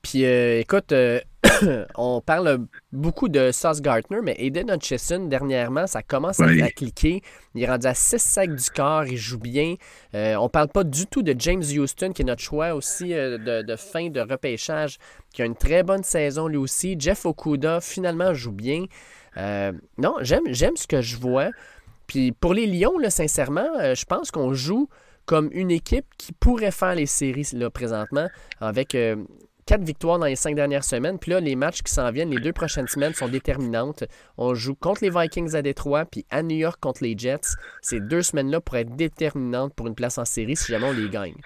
Puis 0.00 0.24
euh, 0.24 0.60
écoute, 0.60 0.92
euh, 0.92 1.18
on 1.96 2.20
parle 2.20 2.66
beaucoup 2.92 3.28
de 3.28 3.50
Sauce 3.52 3.80
Gardner, 3.80 4.18
mais 4.22 4.34
Aiden 4.38 4.70
Hutchison, 4.70 5.26
dernièrement, 5.26 5.86
ça 5.86 6.02
commence 6.02 6.40
à, 6.40 6.46
Oui. 6.46 6.62
à 6.62 6.70
cliquer. 6.70 7.22
Il 7.54 7.62
est 7.62 7.66
rendu 7.66 7.86
à 7.86 7.94
6 7.94 8.18
sacs 8.18 8.54
du 8.54 8.70
corps, 8.70 9.04
il 9.06 9.16
joue 9.16 9.38
bien. 9.38 9.74
Euh, 10.14 10.36
on 10.36 10.48
parle 10.48 10.68
pas 10.68 10.84
du 10.84 11.06
tout 11.06 11.22
de 11.22 11.34
James 11.38 11.62
Houston, 11.62 12.12
qui 12.12 12.22
est 12.22 12.24
notre 12.24 12.42
choix 12.42 12.74
aussi 12.74 13.14
euh, 13.14 13.38
de, 13.38 13.62
de 13.66 13.76
fin 13.76 14.08
de 14.08 14.20
repêchage, 14.20 14.98
qui 15.32 15.42
a 15.42 15.44
une 15.44 15.56
très 15.56 15.82
bonne 15.82 16.02
saison 16.04 16.48
lui 16.48 16.56
aussi. 16.56 16.96
Jeff 16.98 17.26
Okuda, 17.26 17.80
finalement, 17.80 18.34
joue 18.34 18.52
bien. 18.52 18.84
Euh, 19.36 19.72
non, 19.98 20.14
j'aime, 20.20 20.44
j'aime 20.48 20.76
ce 20.76 20.86
que 20.86 21.00
je 21.00 21.16
vois. 21.16 21.50
Puis 22.06 22.32
pour 22.32 22.54
les 22.54 22.66
Lions, 22.66 22.98
là, 22.98 23.10
sincèrement, 23.10 23.68
euh, 23.80 23.94
je 23.94 24.04
pense 24.06 24.30
qu'on 24.30 24.54
joue 24.54 24.88
comme 25.26 25.50
une 25.52 25.70
équipe 25.70 26.06
qui 26.16 26.32
pourrait 26.32 26.70
faire 26.70 26.94
les 26.94 27.04
séries 27.04 27.46
là, 27.52 27.68
présentement 27.68 28.28
avec 28.60 28.94
euh, 28.94 29.16
quatre 29.68 29.84
victoires 29.84 30.18
dans 30.18 30.24
les 30.24 30.34
cinq 30.34 30.54
dernières 30.54 30.82
semaines. 30.82 31.18
Puis 31.18 31.30
là, 31.30 31.40
les 31.40 31.54
matchs 31.54 31.82
qui 31.82 31.92
s'en 31.92 32.10
viennent, 32.10 32.30
les 32.30 32.40
deux 32.40 32.54
prochaines 32.54 32.88
semaines 32.88 33.12
sont 33.12 33.28
déterminantes. 33.28 34.02
On 34.38 34.54
joue 34.54 34.74
contre 34.74 35.04
les 35.04 35.10
Vikings 35.10 35.54
à 35.54 35.60
Détroit, 35.60 36.06
puis 36.06 36.24
à 36.30 36.42
New 36.42 36.56
York 36.56 36.78
contre 36.80 37.04
les 37.04 37.14
Jets. 37.16 37.54
Ces 37.82 38.00
deux 38.00 38.22
semaines-là 38.22 38.62
pourraient 38.62 38.80
être 38.80 38.96
déterminantes 38.96 39.74
pour 39.74 39.86
une 39.86 39.94
place 39.94 40.16
en 40.16 40.24
série 40.24 40.56
si 40.56 40.72
jamais 40.72 40.86
on 40.86 40.92
les 40.92 41.08
gagne. 41.08 41.36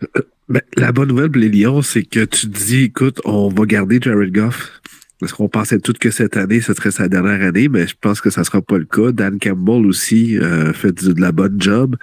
Ben, 0.48 0.62
la 0.76 0.92
bonne 0.92 1.08
nouvelle 1.08 1.28
pour 1.28 1.40
les 1.40 1.48
Lions, 1.48 1.82
c'est 1.82 2.04
que 2.04 2.24
tu 2.24 2.48
te 2.48 2.56
dis, 2.56 2.84
écoute, 2.84 3.20
on 3.24 3.48
va 3.48 3.66
garder 3.66 3.98
Jared 4.00 4.32
Goff. 4.32 4.80
Parce 5.18 5.32
qu'on 5.32 5.48
pensait 5.48 5.80
tout 5.80 5.92
que 5.98 6.12
cette 6.12 6.36
année, 6.36 6.60
ce 6.60 6.72
serait 6.72 6.92
sa 6.92 7.08
dernière 7.08 7.42
année, 7.42 7.68
mais 7.68 7.88
je 7.88 7.96
pense 8.00 8.20
que 8.20 8.30
ça 8.30 8.44
sera 8.44 8.62
pas 8.62 8.78
le 8.78 8.84
cas. 8.84 9.10
Dan 9.10 9.40
Campbell 9.40 9.84
aussi 9.86 10.38
euh, 10.38 10.72
fait 10.72 10.92
de 10.92 11.20
la 11.20 11.32
bonne 11.32 11.60
job. 11.60 11.96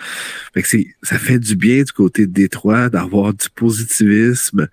Ça 1.04 1.18
fait 1.18 1.40
du 1.40 1.56
bien 1.56 1.84
du 1.84 1.92
côté 1.94 2.28
de 2.28 2.34
Détroit 2.34 2.90
d'avoir 2.90 3.34
du 3.34 3.50
positivisme. 3.56 4.68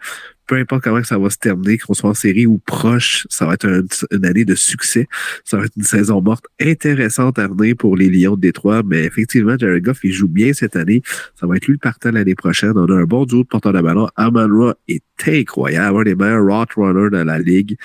Peu 0.51 0.57
importe 0.57 0.83
comment 0.83 1.05
ça 1.05 1.17
va 1.17 1.31
se 1.31 1.39
terminer, 1.39 1.79
qu'on 1.79 1.95
soit 1.95 2.11
en 2.11 2.15
série 2.15 2.45
ou 2.45 2.59
proche, 2.59 3.25
ça 3.31 3.47
va 3.47 3.55
être 3.55 3.69
un- 3.69 3.85
une 4.17 4.27
année 4.27 4.45
de 4.45 4.57
succès. 4.57 5.07
Ça 5.45 5.59
va 5.59 5.67
être 5.67 5.77
une 5.77 5.85
saison 5.85 6.21
morte 6.21 6.47
intéressante 6.61 7.39
à 7.39 7.47
venir 7.47 7.77
pour 7.77 7.97
les 7.97 8.09
Lions 8.11 8.35
de 8.35 8.41
Détroit. 8.41 8.83
Mais 8.85 9.05
effectivement, 9.05 9.57
Jared 9.57 9.85
Goff, 9.85 10.01
il 10.03 10.11
joue 10.13 10.27
bien 10.27 10.53
cette 10.53 10.75
année. 10.75 11.03
Ça 11.39 11.47
va 11.47 11.55
être 11.57 11.67
lui 11.67 11.75
le 11.75 11.79
partant 11.79 12.11
l'année 12.11 12.35
prochaine. 12.35 12.73
On 12.75 12.87
a 12.87 12.95
un 12.97 13.05
bon 13.05 13.27
duo 13.27 13.45
de 13.45 13.47
porteur 13.47 13.73
de 13.73 13.81
ballon. 13.81 14.09
Amon-Ra 14.17 14.75
est 14.89 15.05
incroyable, 15.29 16.01
un 16.01 16.03
des 16.03 16.15
meilleurs 16.17 16.45
route 16.45 16.73
runners 16.75 17.17
de 17.17 17.23
la 17.23 17.39
ligue. 17.39 17.77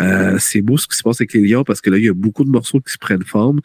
Euh, 0.00 0.36
c'est 0.38 0.60
beau 0.60 0.76
ce 0.76 0.86
qui 0.86 0.96
se 0.98 1.02
passe 1.02 1.22
avec 1.22 1.32
les 1.32 1.40
Lions 1.40 1.64
parce 1.64 1.80
que 1.80 1.88
là, 1.88 1.96
il 1.96 2.04
y 2.04 2.08
a 2.10 2.14
beaucoup 2.14 2.44
de 2.44 2.50
morceaux 2.50 2.80
qui 2.80 2.92
se 2.92 2.98
prennent 2.98 3.24
forme. 3.24 3.60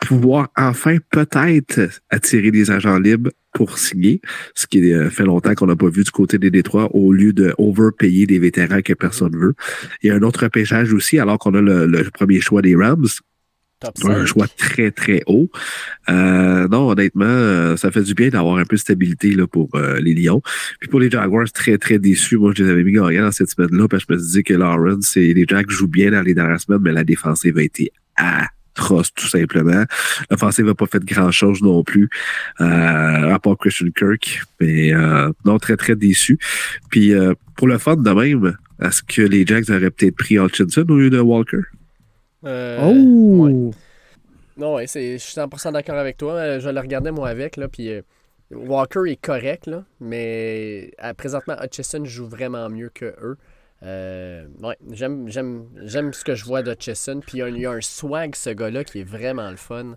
Pouvoir 0.00 0.48
enfin 0.56 0.96
peut-être 1.10 2.00
attirer 2.08 2.50
des 2.50 2.70
agents 2.70 2.98
libres 2.98 3.30
pour 3.52 3.78
signer, 3.78 4.20
ce 4.54 4.66
qui 4.66 4.92
euh, 4.92 5.10
fait 5.10 5.24
longtemps 5.24 5.54
qu'on 5.54 5.66
n'a 5.66 5.76
pas 5.76 5.90
vu 5.90 6.04
du 6.04 6.10
côté 6.10 6.38
des 6.38 6.50
Détroits 6.50 6.94
au 6.94 7.12
lieu 7.12 7.32
de 7.32 7.52
overpayer 7.58 8.26
des 8.26 8.38
vétérans 8.38 8.80
que 8.80 8.94
personne 8.94 9.36
veut. 9.36 9.54
Il 10.02 10.08
y 10.08 10.10
a 10.10 10.14
un 10.14 10.22
autre 10.22 10.44
repêchage 10.44 10.92
aussi, 10.92 11.18
alors 11.18 11.38
qu'on 11.38 11.54
a 11.54 11.60
le, 11.60 11.86
le 11.86 12.04
premier 12.10 12.40
choix 12.40 12.62
des 12.62 12.76
Rams, 12.76 13.08
Top 13.80 13.94
un 14.04 14.18
5. 14.18 14.26
choix 14.26 14.46
très, 14.46 14.90
très 14.90 15.22
haut. 15.26 15.50
Euh, 16.10 16.68
non, 16.68 16.90
honnêtement, 16.90 17.24
euh, 17.24 17.76
ça 17.76 17.90
fait 17.90 18.02
du 18.02 18.12
bien 18.12 18.28
d'avoir 18.28 18.58
un 18.58 18.64
peu 18.64 18.76
de 18.76 18.80
stabilité 18.80 19.34
là, 19.34 19.46
pour 19.46 19.70
euh, 19.74 19.98
les 20.00 20.12
Lions. 20.12 20.42
Puis 20.80 20.88
pour 20.90 21.00
les 21.00 21.10
Jaguars, 21.10 21.50
très, 21.50 21.78
très 21.78 21.98
déçus. 21.98 22.36
Moi, 22.36 22.52
je 22.54 22.62
les 22.62 22.70
avais 22.70 22.84
mis 22.84 22.92
gagnants 22.92 23.22
dans 23.22 23.32
cette 23.32 23.48
semaine-là 23.48 23.88
parce 23.88 24.04
que 24.04 24.12
je 24.12 24.18
me 24.18 24.22
disais 24.22 24.42
que 24.42 24.52
Lawrence 24.52 25.16
et 25.16 25.32
les 25.32 25.46
Jags 25.48 25.70
jouent 25.70 25.88
bien 25.88 26.10
dans 26.10 26.20
les 26.20 26.34
dernières 26.34 26.60
semaines, 26.60 26.82
mais 26.82 26.92
la 26.92 27.04
défensive 27.04 27.56
a 27.56 27.62
été 27.62 27.90
atroce, 28.76 29.12
tout 29.14 29.26
simplement. 29.26 29.84
L'offensive 30.30 30.66
n'a 30.66 30.74
pas 30.74 30.86
fait 30.86 31.04
grand-chose 31.04 31.62
non 31.62 31.82
plus, 31.82 32.08
euh, 32.60 33.34
à 33.34 33.38
part 33.38 33.56
Christian 33.58 33.88
Kirk. 33.94 34.42
Mais 34.60 34.92
euh, 34.94 35.30
non, 35.44 35.58
très, 35.58 35.76
très 35.76 35.96
déçu. 35.96 36.38
Puis 36.90 37.12
euh, 37.12 37.34
pour 37.56 37.68
le 37.68 37.78
fun 37.78 37.96
de 37.96 38.10
même, 38.10 38.56
est-ce 38.82 39.02
que 39.02 39.22
les 39.22 39.44
Jags 39.46 39.70
auraient 39.70 39.90
peut-être 39.90 40.16
pris 40.16 40.38
Hutchinson 40.38 40.84
au 40.88 40.96
lieu 40.96 41.10
de 41.10 41.20
Walker? 41.20 41.60
Euh, 42.44 42.78
oh! 42.82 43.44
ouais. 43.46 43.70
Non, 44.56 44.74
ouais, 44.76 44.86
c'est- 44.86 45.18
je 45.18 45.22
suis 45.22 45.34
100% 45.34 45.72
d'accord 45.72 45.96
avec 45.96 46.16
toi. 46.16 46.58
Je 46.58 46.68
le 46.68 46.80
regardais 46.80 47.12
moi 47.12 47.28
avec, 47.28 47.56
là, 47.56 47.68
puis 47.68 47.90
euh, 47.90 48.02
Walker 48.50 49.02
est 49.06 49.20
correct, 49.20 49.66
là, 49.66 49.84
mais 50.00 50.92
présentement, 51.16 51.54
Hutchison 51.62 52.04
joue 52.04 52.26
vraiment 52.26 52.68
mieux 52.68 52.90
que 52.92 53.06
eux. 53.22 53.36
Euh, 53.82 54.46
ouais, 54.62 54.76
j'aime, 54.90 55.28
j'aime, 55.28 55.68
j'aime 55.84 56.12
ce 56.12 56.24
que 56.24 56.34
je 56.34 56.44
vois 56.44 56.62
d'Hutchison, 56.62 57.20
puis 57.20 57.38
il 57.38 57.58
y, 57.58 57.66
a 57.66 57.70
un- 57.70 57.80
swag, 57.80 58.34
ce 58.34 58.50
gars-là, 58.50 58.84
qui 58.84 59.00
est 59.00 59.04
vraiment 59.04 59.50
le 59.50 59.56
fun. 59.56 59.94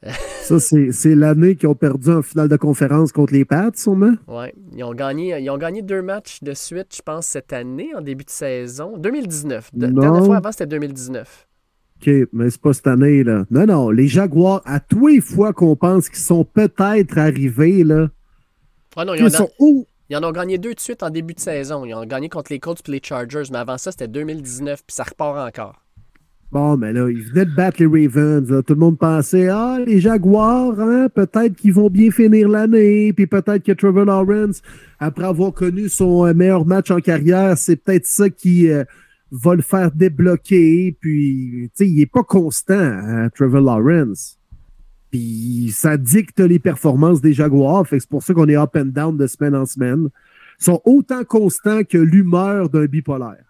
Ça, 0.02 0.60
c'est 0.60 0.92
c'est 0.92 1.14
l'année 1.14 1.56
qu'ils 1.56 1.68
ont 1.68 1.74
perdu 1.74 2.10
en 2.10 2.22
finale 2.22 2.48
de 2.48 2.56
conférence 2.56 3.12
contre 3.12 3.32
les 3.32 3.44
Pats, 3.44 3.70
sûrement? 3.74 4.14
Ouais, 4.28 4.54
ils 4.74 4.84
ont 4.84 4.94
gagné, 4.94 5.36
ils 5.40 5.50
ont 5.50 5.58
gagné 5.58 5.82
deux 5.82 6.02
matchs 6.02 6.38
de 6.42 6.54
suite, 6.54 6.94
je 6.96 7.02
pense, 7.02 7.26
cette 7.26 7.52
année, 7.52 7.90
en 7.96 8.00
début 8.00 8.24
de 8.24 8.30
saison. 8.30 8.96
2019. 8.96 9.70
De- 9.74 9.86
dernière 9.88 10.24
fois 10.24 10.36
avant, 10.36 10.52
c'était 10.52 10.66
2019. 10.66 11.46
OK, 12.00 12.10
mais 12.32 12.48
c'est 12.48 12.60
pas 12.60 12.72
cette 12.72 12.86
année, 12.86 13.24
là. 13.24 13.44
Non, 13.50 13.66
non, 13.66 13.90
les 13.90 14.06
Jaguars, 14.06 14.62
à 14.64 14.78
tous 14.78 15.08
les 15.08 15.20
fois 15.20 15.52
qu'on 15.52 15.74
pense 15.74 16.08
qu'ils 16.08 16.18
sont 16.20 16.44
peut-être 16.44 17.18
arrivés, 17.18 17.82
là, 17.82 18.08
Ah 18.96 19.04
non, 19.04 19.14
ils, 19.14 19.20
ils 19.22 19.26
en, 19.26 19.30
sont 19.30 19.50
où? 19.58 19.84
ils 20.08 20.16
en 20.16 20.22
ont 20.22 20.30
gagné 20.30 20.58
deux 20.58 20.74
de 20.74 20.80
suite 20.80 21.02
en 21.02 21.10
début 21.10 21.34
de 21.34 21.40
saison. 21.40 21.84
Ils 21.84 21.94
ont 21.94 22.06
gagné 22.06 22.28
contre 22.28 22.52
les 22.52 22.60
Colts 22.60 22.88
et 22.88 22.92
les 22.92 23.00
Chargers, 23.02 23.42
mais 23.50 23.58
avant 23.58 23.78
ça, 23.78 23.90
c'était 23.90 24.06
2019, 24.08 24.84
puis 24.86 24.94
ça 24.94 25.02
repart 25.02 25.36
encore. 25.38 25.82
Bon, 26.50 26.78
mais 26.78 26.94
là, 26.94 27.10
ils 27.10 27.22
venaient 27.22 27.44
de 27.44 27.54
battre 27.54 27.82
les 27.82 28.06
Ravens. 28.06 28.64
Tout 28.66 28.72
le 28.72 28.80
monde 28.80 28.98
pensait, 28.98 29.48
ah, 29.48 29.78
les 29.84 30.00
Jaguars, 30.00 30.80
hein, 30.80 31.08
peut-être 31.14 31.54
qu'ils 31.56 31.74
vont 31.74 31.90
bien 31.90 32.10
finir 32.10 32.48
l'année. 32.48 33.12
Puis 33.12 33.26
peut-être 33.26 33.62
que 33.62 33.72
Trevor 33.72 34.06
Lawrence, 34.06 34.62
après 34.98 35.26
avoir 35.26 35.52
connu 35.52 35.90
son 35.90 36.26
euh, 36.26 36.32
meilleur 36.32 36.64
match 36.64 36.90
en 36.90 37.00
carrière, 37.00 37.58
c'est 37.58 37.76
peut-être 37.76 38.06
ça 38.06 38.30
qui 38.30 38.70
euh, 38.70 38.84
va 39.30 39.56
le 39.56 39.62
faire 39.62 39.90
débloquer. 39.90 40.96
Puis, 40.98 41.70
tu 41.76 41.84
sais, 41.84 41.88
il 41.88 41.98
n'est 41.98 42.06
pas 42.06 42.22
constant, 42.22 42.74
hein, 42.74 43.28
Trevor 43.34 43.60
Lawrence. 43.60 44.38
Puis 45.10 45.70
ça 45.74 45.98
dicte 45.98 46.40
les 46.40 46.58
performances 46.58 47.20
des 47.20 47.34
Jaguars. 47.34 47.86
Fait 47.86 47.96
que 47.96 48.02
c'est 48.02 48.10
pour 48.10 48.22
ça 48.22 48.32
qu'on 48.32 48.48
est 48.48 48.56
up 48.56 48.74
and 48.74 48.86
down 48.86 49.18
de 49.18 49.26
semaine 49.26 49.54
en 49.54 49.66
semaine. 49.66 50.08
Ils 50.60 50.64
sont 50.64 50.80
autant 50.86 51.24
constants 51.24 51.84
que 51.84 51.98
l'humeur 51.98 52.70
d'un 52.70 52.86
bipolaire. 52.86 53.44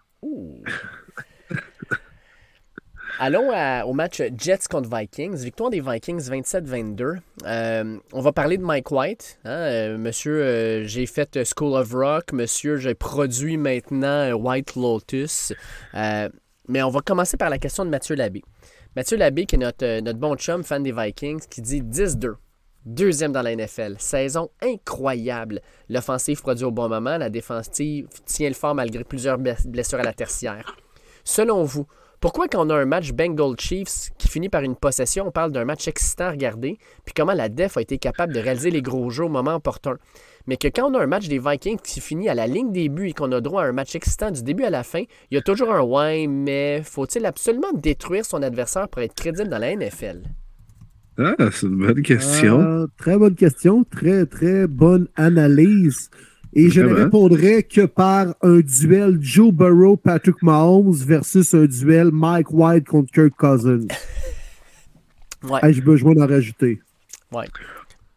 Allons 3.21 3.51
au 3.85 3.93
match 3.93 4.21
Jets 4.37 4.67
contre 4.69 4.89
Vikings. 4.95 5.35
Victoire 5.35 5.69
des 5.69 5.81
Vikings 5.81 6.21
27-22. 6.29 7.17
Euh, 7.45 7.97
on 8.13 8.21
va 8.21 8.31
parler 8.31 8.57
de 8.57 8.63
Mike 8.63 8.89
White. 8.91 9.39
hein. 9.43 9.49
Euh, 9.51 9.97
monsieur, 9.97 10.41
euh, 10.41 10.83
j'ai 10.85 11.05
fait 11.05 11.37
School 11.57 11.73
of 11.77 11.91
Rock. 11.91 12.31
Monsieur, 12.31 12.77
j'ai 12.77 12.95
produit 12.95 13.57
maintenant 13.57 14.31
White 14.33 14.75
Lotus. 14.75 15.51
Mais 15.93 16.83
on 16.83 16.89
va 16.89 17.01
commencer 17.01 17.35
par 17.35 17.49
la 17.49 17.57
question 17.57 17.83
de 17.83 17.89
Mathieu 17.89 18.15
Labbé. 18.15 18.41
Mathieu 18.95 19.17
Labbé, 19.17 19.45
qui 19.45 19.55
est 19.55 19.59
notre, 19.59 19.99
notre 20.01 20.19
bon 20.19 20.35
chum, 20.35 20.63
fan 20.63 20.81
des 20.83 20.91
Vikings, 20.93 21.41
qui 21.49 21.61
dit 21.61 21.81
10-2. 21.81 22.35
Deuxième 22.85 23.33
dans 23.33 23.41
la 23.41 23.53
NFL. 23.55 23.95
Saison 23.99 24.49
incroyable. 24.61 25.61
L'offensive 25.89 26.41
produit 26.41 26.63
au 26.65 26.71
bon 26.71 26.87
moment. 26.87 27.17
La 27.17 27.29
défensive 27.29 28.07
tient 28.25 28.47
le 28.47 28.55
fort 28.55 28.75
malgré 28.75 29.03
plusieurs 29.03 29.37
bless- 29.37 29.67
blessures 29.67 29.99
à 29.99 30.03
la 30.03 30.13
tertiaire. 30.13 30.77
Selon 31.25 31.63
vous, 31.63 31.85
pourquoi 32.19 32.47
quand 32.47 32.65
on 32.65 32.69
a 32.69 32.75
un 32.75 32.85
match 32.85 33.11
Bengal 33.13 33.55
Chiefs 33.59 34.09
qui 34.17 34.27
finit 34.27 34.49
par 34.49 34.63
une 34.63 34.75
possession, 34.75 35.27
on 35.27 35.31
parle 35.31 35.51
d'un 35.51 35.65
match 35.65 35.87
excitant 35.87 36.25
à 36.25 36.31
regarder, 36.31 36.77
puis 37.05 37.13
comment 37.15 37.33
la 37.33 37.49
def 37.49 37.77
a 37.77 37.81
été 37.81 37.97
capable 37.97 38.33
de 38.33 38.39
réaliser 38.39 38.71
les 38.71 38.81
gros 38.81 39.09
jeux 39.09 39.25
au 39.25 39.29
moment 39.29 39.55
opportun? 39.55 39.97
mais 40.49 40.57
que 40.57 40.67
quand 40.67 40.89
on 40.89 40.95
a 40.95 41.03
un 41.03 41.05
match 41.05 41.27
des 41.27 41.37
Vikings 41.37 41.77
qui 41.77 42.01
finit 42.01 42.27
à 42.27 42.33
la 42.33 42.47
ligne 42.47 42.71
des 42.71 42.89
buts 42.89 43.09
et 43.09 43.13
qu'on 43.13 43.31
a 43.31 43.39
droit 43.39 43.61
à 43.61 43.67
un 43.67 43.71
match 43.71 43.95
excitant 43.95 44.31
du 44.31 44.41
début 44.41 44.63
à 44.63 44.71
la 44.71 44.81
fin, 44.81 45.03
il 45.29 45.35
y 45.35 45.37
a 45.37 45.41
toujours 45.41 45.71
un 45.71 45.81
ouais, 45.81 46.25
mais 46.25 46.81
faut-il 46.83 47.23
absolument 47.27 47.71
détruire 47.71 48.25
son 48.25 48.41
adversaire 48.41 48.89
pour 48.89 49.03
être 49.03 49.13
crédible 49.13 49.47
dans 49.47 49.59
la 49.59 49.75
NFL? 49.75 50.23
Ah, 51.19 51.35
c'est 51.51 51.67
une 51.67 51.77
bonne 51.77 52.01
question. 52.01 52.61
Euh, 52.61 52.87
très 52.97 53.15
bonne 53.15 53.35
question. 53.35 53.83
Très, 53.83 54.25
très 54.25 54.65
bonne 54.65 55.07
analyse. 55.15 56.09
Et 56.53 56.69
je 56.69 56.81
ne 56.81 56.87
Vraiment? 56.87 57.03
répondrai 57.05 57.63
que 57.63 57.85
par 57.85 58.33
un 58.41 58.59
duel 58.59 59.17
Joe 59.21 59.53
Burrow-Patrick 59.53 60.41
Mahomes 60.41 60.95
versus 60.95 61.53
un 61.53 61.65
duel 61.65 62.09
Mike 62.11 62.51
White 62.51 62.85
contre 62.87 63.11
Kirk 63.11 63.33
Cousins. 63.37 63.85
Ouais. 65.43 65.59
Ai-je 65.63 65.81
besoin 65.81 66.13
d'en 66.15 66.27
rajouter? 66.27 66.81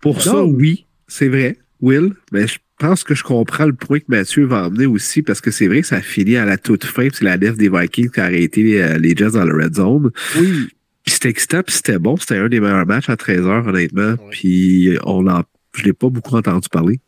Pour 0.01 0.23
ça, 0.23 0.43
oui, 0.45 0.87
c'est 1.07 1.29
vrai, 1.29 1.57
Will, 1.81 2.15
mais 2.33 2.47
je 2.49 2.59
pense 2.79 3.05
que 3.05 3.15
je 3.15 3.23
comprends 3.23 3.67
le 3.67 3.75
point 3.75 4.01
que 4.01 4.07
Mathieu 4.09 4.45
va 4.47 4.67
emmener 4.67 4.87
aussi, 4.87 5.23
parce 5.23 5.41
que 5.41 5.51
c'est 5.51 5.69
vrai 5.69 5.83
que 5.83 5.87
ça 5.87 5.97
a 5.97 6.01
fini 6.01 6.37
à 6.37 6.45
la 6.45 6.57
toute 6.57 6.85
fin, 6.85 7.09
c'est 7.13 7.25
la 7.25 7.37
def 7.37 7.57
des 7.57 7.69
Vikings 7.69 8.11
qui 8.11 8.21
a 8.21 8.25
arrêté 8.25 8.83
euh, 8.83 8.99
les 8.99 9.15
Jets 9.15 9.33
dans 9.33 9.45
le 9.45 9.55
red 9.63 9.75
zone. 9.75 10.11
Oui. 10.39 10.69
Puis 11.05 11.15
c'était 11.15 11.29
excitant, 11.29 11.63
puis 11.63 11.75
c'était 11.75 11.99
bon. 11.99 12.17
C'était 12.17 12.39
un 12.39 12.49
des 12.49 12.61
meilleurs 12.61 12.87
matchs 12.87 13.09
à 13.11 13.15
13h, 13.15 13.69
honnêtement. 13.69 14.15
Oui. 14.21 14.29
Puis 14.31 14.99
on 15.05 15.23
l'a, 15.23 15.45
je 15.77 15.85
l'ai 15.85 15.93
pas 15.93 16.09
beaucoup 16.09 16.35
entendu 16.37 16.69
parler. 16.69 17.01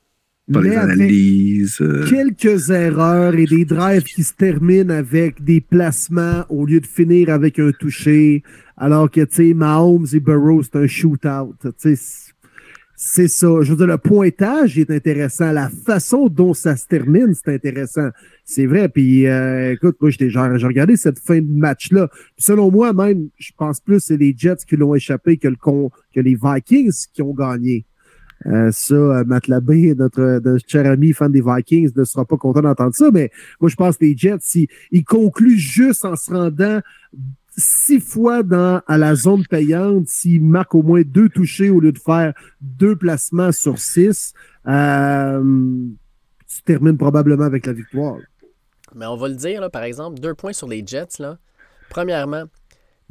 Pas 0.52 0.60
les 0.60 0.68
Mais 0.70 0.76
analyses. 0.76 1.78
euh, 1.80 2.04
quelques 2.06 2.68
erreurs 2.68 3.34
et 3.34 3.46
des 3.46 3.64
drives 3.64 4.02
qui 4.02 4.22
se 4.22 4.34
terminent 4.34 4.92
avec 4.92 5.42
des 5.42 5.62
placements 5.62 6.44
au 6.50 6.66
lieu 6.66 6.80
de 6.80 6.86
finir 6.86 7.30
avec 7.30 7.58
un 7.58 7.72
touché, 7.72 8.42
alors 8.76 9.10
que, 9.10 9.22
tu 9.22 9.34
sais, 9.48 9.54
Mahomes 9.54 10.06
et 10.12 10.20
Burrow, 10.20 10.62
c'est 10.62 10.76
un 10.76 10.86
shootout. 10.86 11.54
Tu 11.62 11.70
sais, 11.78 11.96
c'est- 12.94 13.28
ça. 13.28 13.48
Je 13.62 13.70
veux 13.70 13.76
dire, 13.76 13.86
le 13.86 13.96
pointage 13.98 14.78
est 14.78 14.90
intéressant. 14.90 15.50
La 15.50 15.70
façon 15.70 16.28
dont 16.28 16.52
ça 16.54 16.76
se 16.76 16.86
termine, 16.86 17.32
c'est 17.34 17.54
intéressant. 17.54 18.10
C'est 18.44 18.66
vrai. 18.66 18.88
Puis, 18.90 19.26
euh, 19.26 19.72
écoute, 19.72 19.96
moi, 20.00 20.10
j'ai 20.10 20.28
regardé 20.28 20.96
cette 20.96 21.18
fin 21.20 21.40
de 21.40 21.50
match-là. 21.50 22.10
Selon 22.36 22.70
moi, 22.70 22.92
même, 22.92 23.28
je 23.38 23.50
pense 23.56 23.80
plus 23.80 23.96
que 23.96 24.02
c'est 24.02 24.16
les 24.18 24.34
Jets 24.36 24.64
qui 24.68 24.76
l'ont 24.76 24.94
échappé 24.94 25.38
que, 25.38 25.48
le 25.48 25.56
con, 25.56 25.90
que 26.14 26.20
les 26.20 26.36
Vikings 26.40 26.92
qui 27.14 27.22
ont 27.22 27.32
gagné. 27.34 27.86
Euh, 28.46 28.70
ça, 28.72 28.94
euh, 28.94 29.24
Matt 29.24 29.48
Labbé, 29.48 29.94
notre, 29.94 30.40
notre 30.44 30.64
cher 30.68 30.86
ami 30.86 31.12
fan 31.12 31.32
des 31.32 31.42
Vikings, 31.42 31.92
ne 31.96 32.04
sera 32.04 32.24
pas 32.24 32.36
content 32.36 32.62
d'entendre 32.62 32.94
ça, 32.94 33.10
mais 33.10 33.30
moi, 33.60 33.70
je 33.70 33.76
pense 33.76 33.96
que 33.96 34.04
les 34.04 34.16
Jets, 34.16 34.38
ils, 34.54 34.68
ils 34.90 35.04
concluent 35.04 35.58
juste 35.58 36.04
en 36.04 36.16
se 36.16 36.30
rendant 36.30 36.80
six 37.56 38.00
fois 38.00 38.42
dans, 38.42 38.82
à 38.86 38.98
la 38.98 39.14
zone 39.14 39.46
payante, 39.46 40.08
s'ils 40.08 40.42
marquent 40.42 40.74
au 40.74 40.82
moins 40.82 41.02
deux 41.02 41.28
touchés 41.28 41.70
au 41.70 41.80
lieu 41.80 41.92
de 41.92 41.98
faire 41.98 42.34
deux 42.60 42.96
placements 42.96 43.52
sur 43.52 43.78
six, 43.78 44.34
euh, 44.66 45.40
tu 46.48 46.62
termines 46.64 46.98
probablement 46.98 47.44
avec 47.44 47.66
la 47.66 47.72
victoire. 47.72 48.18
Mais 48.94 49.06
on 49.06 49.16
va 49.16 49.28
le 49.28 49.34
dire, 49.34 49.70
par 49.70 49.82
exemple, 49.82 50.20
deux 50.20 50.34
points 50.34 50.52
sur 50.52 50.68
les 50.68 50.84
Jets. 50.86 51.18
Là. 51.18 51.38
Premièrement, 51.90 52.44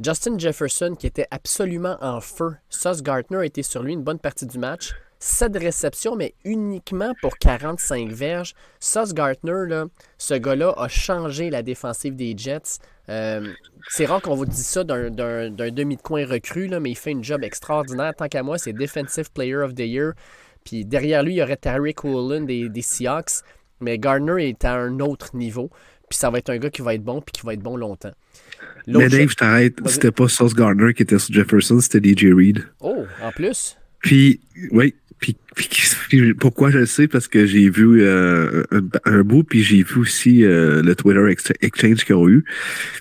Justin 0.00 0.38
Jefferson, 0.38 0.94
qui 0.98 1.06
était 1.06 1.26
absolument 1.30 1.96
en 2.00 2.20
feu. 2.20 2.54
Sauce 2.68 3.02
Gardner 3.02 3.38
a 3.38 3.44
été 3.44 3.62
sur 3.62 3.82
lui 3.82 3.92
une 3.92 4.02
bonne 4.02 4.18
partie 4.18 4.46
du 4.46 4.58
match. 4.58 4.94
7 5.24 5.56
réceptions, 5.56 6.16
mais 6.16 6.34
uniquement 6.44 7.14
pour 7.22 7.38
45 7.38 8.10
verges. 8.10 8.52
Sauce 8.78 9.14
Gardner, 9.14 9.66
là, 9.66 9.86
ce 10.18 10.34
gars-là 10.34 10.74
a 10.76 10.86
changé 10.88 11.48
la 11.48 11.62
défensive 11.62 12.14
des 12.14 12.34
Jets. 12.36 12.78
Euh, 13.08 13.50
c'est 13.88 14.04
rare 14.04 14.20
qu'on 14.20 14.34
vous 14.34 14.44
dise 14.44 14.66
ça 14.66 14.84
d'un, 14.84 15.08
demi 15.50 15.96
de 15.96 16.02
coin 16.02 16.26
recru, 16.26 16.66
là, 16.66 16.78
mais 16.78 16.90
il 16.90 16.94
fait 16.94 17.12
une 17.12 17.24
job 17.24 17.42
extraordinaire. 17.42 18.14
Tant 18.14 18.28
qu'à 18.28 18.42
moi, 18.42 18.58
c'est 18.58 18.74
Defensive 18.74 19.32
Player 19.32 19.56
of 19.56 19.74
the 19.74 19.80
Year. 19.80 20.12
Puis 20.62 20.84
derrière 20.84 21.22
lui, 21.22 21.32
il 21.32 21.36
y 21.36 21.42
aurait 21.42 21.56
Tariq 21.56 22.04
Woolen 22.04 22.44
des, 22.44 22.68
des 22.68 22.82
Seahawks. 22.82 23.42
Mais 23.80 23.98
Gardner 23.98 24.46
est 24.46 24.62
à 24.66 24.74
un 24.74 25.00
autre 25.00 25.34
niveau. 25.34 25.70
Puis 26.10 26.18
ça 26.18 26.28
va 26.28 26.36
être 26.36 26.50
un 26.50 26.58
gars 26.58 26.68
qui 26.68 26.82
va 26.82 26.94
être 26.94 27.02
bon, 27.02 27.22
puis 27.22 27.32
qui 27.32 27.46
va 27.46 27.54
être 27.54 27.62
bon 27.62 27.78
longtemps. 27.78 28.12
Mais 28.86 29.08
Dave, 29.08 29.30
je 29.30 29.36
t'arrête. 29.36 29.78
C'était 29.86 30.12
pas 30.12 30.28
Sauce 30.28 30.54
Gardner 30.54 30.92
qui 30.92 31.02
était 31.02 31.18
sur 31.18 31.32
Jefferson, 31.32 31.80
c'était 31.80 32.06
DJ 32.06 32.26
Reed. 32.26 32.68
Oh, 32.80 33.06
en 33.22 33.32
plus. 33.32 33.78
Puis, 34.04 34.42
oui. 34.70 34.94
Puis, 35.20 35.36
pourquoi 36.38 36.70
je 36.70 36.78
le 36.78 36.86
sais? 36.86 37.08
Parce 37.08 37.28
que 37.28 37.46
j'ai 37.46 37.70
vu 37.70 38.02
euh, 38.02 38.62
un, 38.70 38.82
un 39.04 39.22
bout, 39.22 39.42
puis 39.44 39.62
j'ai 39.62 39.82
vu 39.82 40.00
aussi 40.00 40.44
euh, 40.44 40.82
le 40.82 40.94
Twitter 40.94 41.26
ex- 41.30 41.52
exchange 41.62 42.04
qu'ils 42.04 42.14
ont 42.16 42.28
eu. 42.28 42.44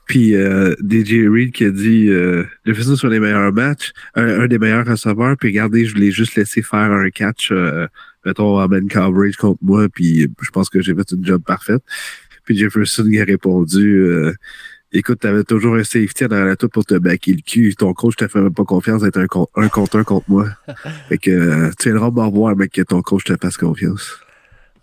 Puis 0.07 0.35
euh, 0.35 0.73
DJ 0.79 1.27
Reed 1.27 1.51
qui 1.51 1.65
a 1.65 1.71
dit 1.71 2.07
euh, 2.09 2.43
Jefferson 2.65 2.95
sur 2.95 3.09
les 3.09 3.19
meilleurs 3.19 3.51
matchs, 3.51 3.91
un, 4.15 4.47
des 4.47 4.59
meilleurs 4.59 4.85
receveurs, 4.85 5.35
puis 5.37 5.49
regardez, 5.49 5.85
je 5.85 5.95
l'ai 5.95 6.11
juste 6.11 6.35
laissé 6.35 6.61
faire 6.61 6.91
un 6.91 7.09
catch, 7.09 7.51
euh, 7.51 7.87
mettons, 8.25 8.59
en 8.59 8.67
man 8.67 8.87
coverage 8.87 9.35
contre 9.35 9.59
moi, 9.61 9.87
puis 9.89 10.27
je 10.41 10.49
pense 10.51 10.69
que 10.69 10.81
j'ai 10.81 10.95
fait 10.95 11.11
une 11.11 11.25
job 11.25 11.43
parfaite. 11.45 11.81
Puis 12.45 12.57
Jefferson 12.57 13.07
il 13.09 13.19
a 13.21 13.25
répondu 13.25 13.97
euh, 13.99 14.33
Écoute, 14.95 15.19
t'avais 15.21 15.43
toujours 15.43 15.75
un 15.75 15.83
safety 15.83 16.27
dans 16.27 16.43
la 16.45 16.55
tour 16.55 16.69
pour 16.69 16.85
te 16.85 16.93
backer 16.95 17.33
le 17.33 17.41
cul. 17.41 17.73
Ton 17.75 17.93
coach 17.93 18.15
te 18.15 18.27
fait 18.27 18.39
même 18.39 18.53
pas 18.53 18.63
confiance 18.63 19.01
d'être 19.01 19.17
un, 19.17 19.25
con- 19.27 19.47
un 19.55 19.67
contre 19.67 19.97
un 19.97 20.03
contre 20.03 20.29
moi. 20.29 20.47
Fait 21.09 21.17
que 21.17 21.31
euh, 21.31 21.71
tu 21.79 21.89
viendras 21.89 22.11
me 22.11 22.21
revoir, 22.21 22.55
mec, 22.55 22.71
que 22.71 22.83
ton 22.83 23.01
coach 23.01 23.23
te 23.23 23.35
fasse 23.41 23.57
confiance. 23.57 24.19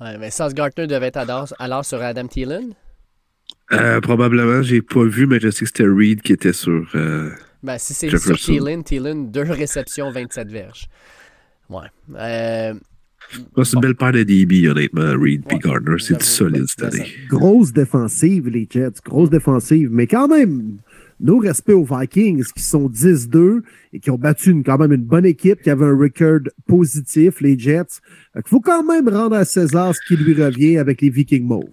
Ouais, 0.00 0.18
mais 0.18 0.30
Sauce 0.30 0.52
Gardner 0.54 0.86
devait 0.88 1.06
être 1.08 1.16
alors, 1.18 1.46
alors 1.60 1.84
sur 1.84 2.02
Adam 2.02 2.26
Thielen. 2.26 2.74
Euh, 3.72 4.00
probablement, 4.00 4.62
j'ai 4.62 4.82
pas 4.82 5.04
vu, 5.04 5.26
mais 5.26 5.38
je 5.38 5.48
sais 5.50 5.60
que 5.64 5.66
c'était 5.68 5.84
Reed 5.86 6.22
qui 6.22 6.32
était 6.32 6.52
sur. 6.52 6.88
euh, 6.96 7.30
Ben, 7.62 7.78
si 7.78 7.94
c'est 7.94 8.08
sur. 8.16 8.36
Thielen, 8.36 8.82
Thielen, 8.82 9.30
deux 9.30 9.42
réceptions, 9.42 10.10
27 10.10 10.50
verges. 10.50 10.86
Ouais. 11.68 11.86
Euh, 12.16 12.74
c'est 13.64 13.74
une 13.74 13.80
belle 13.80 13.94
paire 13.94 14.12
de 14.12 14.22
DB, 14.22 14.68
honnêtement, 14.68 15.12
Reed 15.20 15.44
Ouais, 15.46 15.56
et 15.56 15.58
Gardner. 15.58 15.96
C'est 15.98 16.18
du 16.18 16.24
solide 16.24 16.62
ouais, 16.62 16.66
cette 16.68 16.82
année. 16.94 17.06
Grosse 17.28 17.72
défensive, 17.72 18.48
les 18.48 18.66
Jets. 18.70 19.00
Grosse 19.04 19.30
défensive. 19.30 19.88
Mais 19.92 20.06
quand 20.06 20.28
même, 20.28 20.78
nos 21.20 21.38
respects 21.38 21.70
aux 21.74 21.84
Vikings 21.84 22.44
qui 22.56 22.62
sont 22.62 22.88
10-2 22.88 23.62
et 23.92 24.00
qui 24.00 24.10
ont 24.10 24.16
battu 24.18 24.50
une- 24.50 24.64
quand 24.64 24.78
même 24.78 24.92
une 24.92 25.04
bonne 25.04 25.26
équipe 25.26 25.60
qui 25.62 25.70
avait 25.70 25.84
un 25.84 25.96
record 25.96 26.40
positif, 26.66 27.40
les 27.40 27.58
Jets. 27.58 28.00
Il 28.34 28.42
faut 28.46 28.60
quand 28.60 28.82
même 28.84 29.08
rendre 29.08 29.36
à 29.36 29.44
César 29.44 29.94
ce 29.94 30.00
qui 30.08 30.16
lui 30.22 30.34
revient 30.42 30.78
avec 30.78 31.00
les 31.02 31.10
Vikings 31.10 31.44
Mauves. 31.46 31.64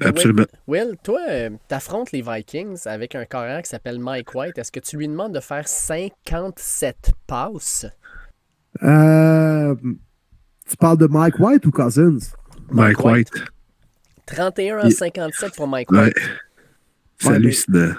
Absolument. 0.00 0.44
Will, 0.66 0.86
Will, 0.88 0.96
toi, 1.04 1.20
euh, 1.30 1.50
t'affrontes 1.68 2.10
les 2.12 2.20
Vikings 2.22 2.78
avec 2.86 3.14
un 3.14 3.24
carrière 3.26 3.62
qui 3.62 3.68
s'appelle 3.68 4.00
Mike 4.00 4.34
White. 4.34 4.58
Est-ce 4.58 4.72
que 4.72 4.80
tu 4.80 4.96
lui 4.96 5.06
demandes 5.06 5.32
de 5.34 5.40
faire 5.40 5.68
57 5.68 7.12
passes? 7.28 7.86
Euh, 8.82 9.74
tu 10.68 10.76
parles 10.76 10.98
de 10.98 11.06
Mike 11.06 11.38
White 11.38 11.66
ou 11.66 11.70
Cousins? 11.70 12.18
Mike 12.70 12.98
Mike 12.98 13.04
White. 13.04 13.30
White. 13.34 13.44
31 14.26 14.78
à 14.78 14.86
Il- 14.86 14.92
57 14.92 15.54
pour 15.56 15.68
Mike 15.68 15.90
Ouais. 15.92 16.04
White. 16.04 16.14
C'est 17.18 17.26
Ouais, 17.28 17.30
mais- 17.32 17.36
hallucinant. 17.46 17.78
Euh, 17.78 17.94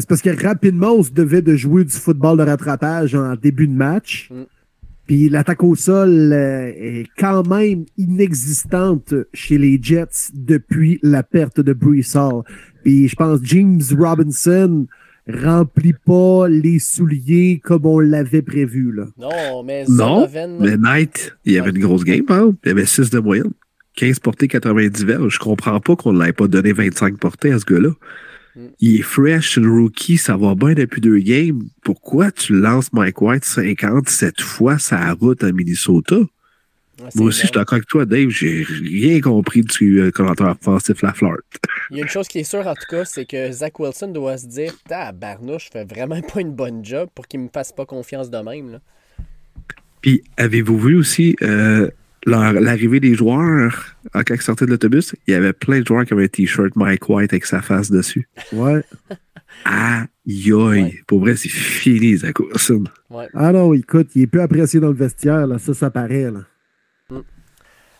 C'est 0.00 0.08
parce 0.08 0.22
que 0.22 0.42
rapidement, 0.44 0.92
on 0.94 1.02
se 1.02 1.12
devait 1.12 1.42
de 1.42 1.54
jouer 1.54 1.84
du 1.84 1.92
football 1.92 2.38
de 2.38 2.42
rattrapage 2.42 3.14
en 3.14 3.36
début 3.36 3.68
de 3.68 3.74
match. 3.74 4.28
Mm. 4.30 4.42
Puis 5.06 5.28
l'attaque 5.28 5.62
au 5.62 5.74
sol 5.74 6.32
euh, 6.32 6.72
est 6.74 7.06
quand 7.18 7.46
même 7.46 7.84
inexistante 7.98 9.12
chez 9.34 9.58
les 9.58 9.78
Jets 9.80 10.30
depuis 10.32 10.98
la 11.02 11.22
perte 11.22 11.60
de 11.60 11.72
Brees 11.74 12.16
Hall. 12.16 12.42
Puis 12.82 13.06
je 13.08 13.14
pense 13.14 13.38
James 13.42 13.82
Robinson 13.96 14.86
remplit 15.28 15.94
pas 16.04 16.48
les 16.48 16.78
souliers 16.78 17.60
comme 17.64 17.86
on 17.86 17.98
l'avait 17.98 18.42
prévu. 18.42 18.92
Là. 18.92 19.06
Non, 19.18 19.62
mais 19.64 19.84
Non, 19.88 20.26
Zonovan... 20.28 20.58
mais 20.60 20.76
Knight, 20.76 21.34
il 21.44 21.52
y 21.54 21.58
avait 21.58 21.70
Ouais. 21.70 21.76
une 21.76 21.82
grosse 21.82 22.04
game, 22.04 22.24
par 22.24 22.38
exemple. 22.38 22.58
Il 22.64 22.68
y 22.68 22.72
avait 22.72 22.86
6 22.86 23.10
de 23.10 23.18
moyenne. 23.20 23.52
15 23.96 24.18
portées, 24.18 24.48
90 24.48 25.04
verges. 25.04 25.34
Je 25.34 25.38
comprends 25.38 25.78
pas 25.80 25.96
qu'on 25.96 26.12
ne 26.12 26.24
l'ait 26.24 26.32
pas 26.32 26.48
donné 26.48 26.72
25 26.72 27.16
portées 27.18 27.52
à 27.52 27.58
ce 27.58 27.64
gars-là. 27.64 27.90
Mm. 28.56 28.60
Il 28.80 28.96
est 29.00 29.02
fresh, 29.02 29.56
le 29.56 29.70
rookie, 29.70 30.16
ça 30.18 30.36
va 30.36 30.54
bien 30.54 30.74
depuis 30.74 31.00
deux 31.00 31.18
games. 31.18 31.62
Pourquoi 31.84 32.30
tu 32.32 32.52
lances 32.54 32.92
Mike 32.92 33.20
White 33.22 33.44
57 33.44 34.40
fois 34.40 34.78
sa 34.78 35.12
route 35.14 35.42
à 35.44 35.52
Minnesota? 35.52 36.16
Ouais, 37.02 37.08
Moi 37.16 37.26
aussi, 37.26 37.40
je 37.40 37.46
suis 37.46 37.54
d'accord 37.54 37.74
avec 37.74 37.88
toi, 37.88 38.04
Dave. 38.06 38.28
J'ai 38.28 38.64
rien 38.68 39.20
compris 39.20 39.62
du 39.62 40.00
euh, 40.00 40.10
commentaire 40.12 40.46
offensif 40.48 41.02
Lafleur. 41.02 41.38
Il 41.90 41.96
y 41.96 42.00
a 42.00 42.02
une 42.04 42.08
chose 42.08 42.28
qui 42.28 42.38
est 42.38 42.44
sûre, 42.44 42.66
en 42.66 42.74
tout 42.74 42.86
cas, 42.88 43.04
c'est 43.04 43.24
que 43.26 43.50
Zach 43.50 43.78
Wilson 43.80 44.08
doit 44.08 44.38
se 44.38 44.46
dire 44.46 44.72
Tabarnouche, 44.88 45.66
je 45.66 45.70
fais 45.72 45.84
vraiment 45.84 46.20
pas 46.22 46.40
une 46.40 46.52
bonne 46.52 46.84
job 46.84 47.08
pour 47.14 47.26
qu'il 47.26 47.40
me 47.40 47.48
fasse 47.52 47.72
pas 47.72 47.84
confiance 47.84 48.30
de 48.30 48.38
même. 48.38 48.72
Là. 48.72 48.78
Puis, 50.00 50.22
avez-vous 50.36 50.78
vu 50.78 50.96
aussi 50.96 51.34
euh, 51.42 51.90
leur- 52.26 52.52
l'arrivée 52.52 53.00
des 53.00 53.14
joueurs 53.14 53.96
quand 54.12 54.22
ils 54.30 54.40
sortaient 54.40 54.66
de 54.66 54.70
l'autobus? 54.70 55.14
Il 55.26 55.32
y 55.32 55.34
avait 55.34 55.52
plein 55.52 55.80
de 55.80 55.86
joueurs 55.86 56.04
qui 56.04 56.12
avaient 56.12 56.24
un 56.24 56.28
t-shirt 56.28 56.76
Mike 56.76 57.08
White 57.08 57.32
avec 57.32 57.44
sa 57.46 57.60
face 57.60 57.90
dessus. 57.90 58.28
Ouais. 58.52 58.82
Aïe, 59.64 60.08
aïe. 60.26 60.52
Ouais. 60.52 61.00
Pour 61.06 61.20
vrai, 61.20 61.36
c'est 61.36 61.48
fini, 61.48 62.16
Zach 62.16 62.38
Wilson. 62.40 62.84
Ouais. 63.08 63.28
Ah 63.34 63.52
non, 63.52 63.72
écoute, 63.72 64.08
il 64.14 64.22
est 64.22 64.26
plus 64.26 64.40
apprécié 64.40 64.80
dans 64.80 64.88
le 64.88 64.94
vestiaire. 64.94 65.46
Là. 65.46 65.58
Ça, 65.58 65.72
ça 65.74 65.90
paraît. 65.90 66.30
Là. 66.30 66.40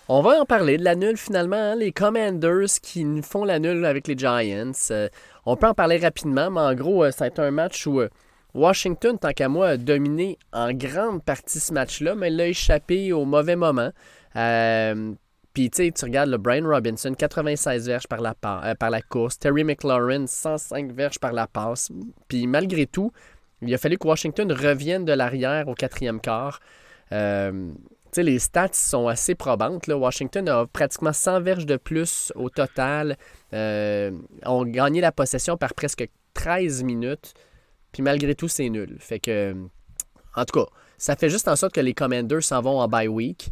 On 0.06 0.20
va 0.20 0.38
en 0.38 0.44
parler 0.44 0.76
de 0.76 0.84
la 0.84 0.94
finalement. 1.16 1.56
hein, 1.56 1.76
Les 1.76 1.90
Commanders 1.90 2.78
qui 2.82 3.22
font 3.22 3.44
la 3.44 3.54
avec 3.54 4.06
les 4.06 4.18
Giants. 4.18 4.72
Euh, 4.90 5.08
on 5.46 5.56
peut 5.56 5.66
en 5.66 5.72
parler 5.72 5.96
rapidement, 5.96 6.50
mais 6.50 6.60
en 6.60 6.74
gros, 6.74 7.10
ça 7.10 7.24
a 7.24 7.28
été 7.28 7.40
un 7.40 7.50
match 7.50 7.86
où 7.86 8.02
euh, 8.02 8.10
Washington, 8.52 9.18
tant 9.18 9.32
qu'à 9.32 9.48
moi, 9.48 9.68
a 9.68 9.76
dominé 9.78 10.38
en 10.52 10.74
grande 10.74 11.24
partie 11.24 11.58
ce 11.58 11.72
match-là, 11.72 12.14
mais 12.16 12.28
l'a 12.28 12.48
échappé 12.48 13.14
au 13.14 13.24
mauvais 13.24 13.56
moment. 13.56 13.92
Euh, 14.36 15.14
Puis, 15.54 15.70
tu 15.70 15.90
tu 15.90 16.04
regardes 16.04 16.28
le 16.28 16.36
Brian 16.36 16.68
Robinson, 16.68 17.14
96 17.14 17.86
verges 17.86 18.06
par 18.06 18.20
la, 18.20 19.02
course. 19.08 19.38
Terry 19.38 19.64
McLaurin, 19.64 20.26
105 20.26 20.92
verges 20.92 21.18
par 21.18 21.32
la 21.32 21.46
passe. 21.46 21.90
Puis, 22.28 22.46
malgré 22.46 22.84
tout, 22.86 23.10
il 23.62 23.72
a 23.72 23.78
fallu 23.78 23.96
que 23.96 24.06
Washington 24.06 24.52
revienne 24.52 25.06
de 25.06 25.14
l'arrière 25.14 25.66
au 25.66 25.74
quatrième 25.74 26.20
quart. 26.20 26.60
Les 28.22 28.38
stats 28.38 28.68
sont 28.72 29.08
assez 29.08 29.34
probantes. 29.34 29.86
Là. 29.86 29.96
Washington 29.96 30.48
a 30.48 30.66
pratiquement 30.66 31.12
100 31.12 31.40
verges 31.40 31.66
de 31.66 31.76
plus 31.76 32.32
au 32.34 32.50
total. 32.50 33.16
Euh, 33.52 34.10
ont 34.44 34.64
gagné 34.64 35.00
la 35.00 35.12
possession 35.12 35.56
par 35.56 35.74
presque 35.74 36.08
13 36.34 36.82
minutes. 36.82 37.34
Puis 37.92 38.02
malgré 38.02 38.34
tout, 38.34 38.48
c'est 38.48 38.68
nul. 38.68 38.96
Fait 38.98 39.20
que, 39.20 39.54
en 40.34 40.44
tout 40.44 40.60
cas, 40.60 40.66
ça 40.98 41.16
fait 41.16 41.30
juste 41.30 41.48
en 41.48 41.56
sorte 41.56 41.74
que 41.74 41.80
les 41.80 41.94
Commanders 41.94 42.42
s'en 42.42 42.60
vont 42.60 42.80
en 42.80 42.88
bye 42.88 43.08
week. 43.08 43.50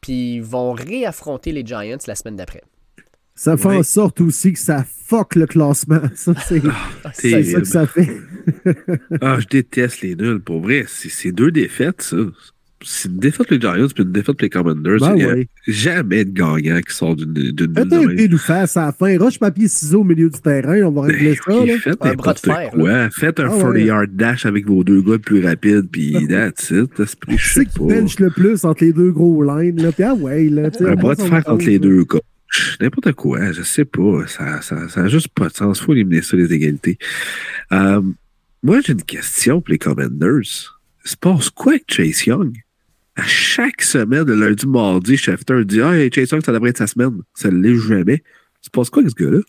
Puis 0.00 0.40
vont 0.40 0.72
réaffronter 0.72 1.52
les 1.52 1.64
Giants 1.64 1.98
la 2.06 2.14
semaine 2.14 2.36
d'après. 2.36 2.62
Ça 3.36 3.56
fait 3.56 3.66
en 3.66 3.82
sorte 3.82 4.20
aussi 4.20 4.52
que 4.52 4.60
ça 4.60 4.84
fuck 4.84 5.34
le 5.34 5.46
classement. 5.46 6.00
Ça, 6.14 6.34
c'est 6.46 6.62
ah, 7.04 7.12
ça 7.12 7.60
que 7.60 7.64
ça 7.64 7.86
fait. 7.86 8.16
ah, 9.20 9.40
je 9.40 9.46
déteste 9.48 10.02
les 10.02 10.14
nuls. 10.14 10.40
Pour 10.40 10.60
vrai, 10.60 10.84
c'est 10.88 11.32
deux 11.32 11.50
défaites, 11.50 12.02
ça 12.02 12.16
c'est 12.84 13.08
une 13.08 13.18
défaite 13.18 13.50
les 13.50 13.60
Giants 13.60 13.88
puis 13.94 14.04
une 14.04 14.12
défaite 14.12 14.40
les 14.42 14.50
Commanders. 14.50 15.00
Ben 15.00 15.14
il 15.16 15.24
n'y 15.24 15.30
a 15.30 15.44
jamais 15.66 16.24
de 16.24 16.30
gagnant 16.30 16.80
qui 16.80 16.94
sort 16.94 17.16
d'une 17.16 17.32
d'une 17.32 17.74
Faites 17.74 18.30
nous 18.30 18.38
face 18.38 18.76
à 18.76 18.86
la 18.86 18.92
fin. 18.92 19.18
Roche, 19.18 19.38
papier, 19.38 19.68
ciseaux 19.68 20.00
au 20.00 20.04
milieu 20.04 20.28
du 20.28 20.40
terrain. 20.40 20.82
On 20.82 20.90
va 20.90 21.02
régler 21.02 21.36
ça. 21.36 21.52
Là. 21.52 21.78
Faites 21.78 22.04
un 22.04 22.14
bras 22.14 22.34
de 22.34 22.38
fer. 22.38 22.70
Quoi. 22.72 23.10
Faites 23.10 23.40
un 23.40 23.48
40-yard 23.48 24.06
ah 24.08 24.12
dash 24.12 24.46
avec 24.46 24.66
vos 24.66 24.84
deux 24.84 25.02
gars 25.02 25.18
plus 25.18 25.44
rapides, 25.44 25.88
puis 25.90 26.26
that's 26.28 26.70
it. 26.70 26.90
C'est 26.96 27.38
sais 27.38 27.66
qui 27.66 27.78
bench 27.80 28.18
le 28.20 28.30
plus 28.30 28.64
entre 28.64 28.84
les 28.84 28.92
deux 28.92 29.10
gros 29.10 29.42
lines. 29.42 29.82
Là? 29.82 29.92
Puis 29.92 30.04
ah 30.04 30.14
ouais, 30.14 30.48
là, 30.48 30.70
un 30.80 30.94
bras 30.94 31.14
de 31.14 31.22
fer 31.22 31.42
entre 31.46 31.66
les 31.66 31.78
deux 31.78 32.04
gars. 32.04 32.20
N'importe 32.80 33.12
quoi, 33.12 33.52
je 33.52 33.62
sais 33.62 33.84
pas. 33.84 34.26
Ça 34.26 34.44
n'a 34.44 34.62
ça, 34.62 34.88
ça 34.88 35.08
juste 35.08 35.28
pas 35.28 35.48
de 35.48 35.54
sens. 35.54 35.80
Il 35.80 35.84
faut 35.84 35.92
éliminer 35.92 36.22
ça, 36.22 36.36
les 36.36 36.52
égalités. 36.52 36.98
Euh, 37.72 38.00
moi, 38.62 38.80
j'ai 38.84 38.92
une 38.92 39.02
question 39.02 39.60
pour 39.60 39.72
les 39.72 39.78
Commanders. 39.78 40.80
Il 41.04 41.10
se 41.10 41.16
passe 41.16 41.50
quoi 41.50 41.72
avec 41.72 41.84
Chase 41.88 42.24
Young? 42.24 42.63
À 43.16 43.22
chaque 43.22 43.82
semaine, 43.82 44.24
le 44.24 44.34
lundi, 44.34 44.66
mardi, 44.66 45.16
Schefter 45.16 45.64
dit 45.64 45.80
Ah, 45.80 45.96
hey, 45.96 46.10
Chase 46.12 46.30
Young, 46.30 46.44
ça 46.44 46.52
devrait 46.52 46.70
être 46.70 46.78
sa 46.78 46.86
semaine. 46.86 47.22
Ça 47.34 47.50
ne 47.50 47.60
l'est 47.60 47.76
jamais. 47.76 48.22
Tu 48.62 48.70
penses 48.70 48.90
quoi, 48.90 49.02
ce 49.08 49.14
gars-là? 49.14 49.40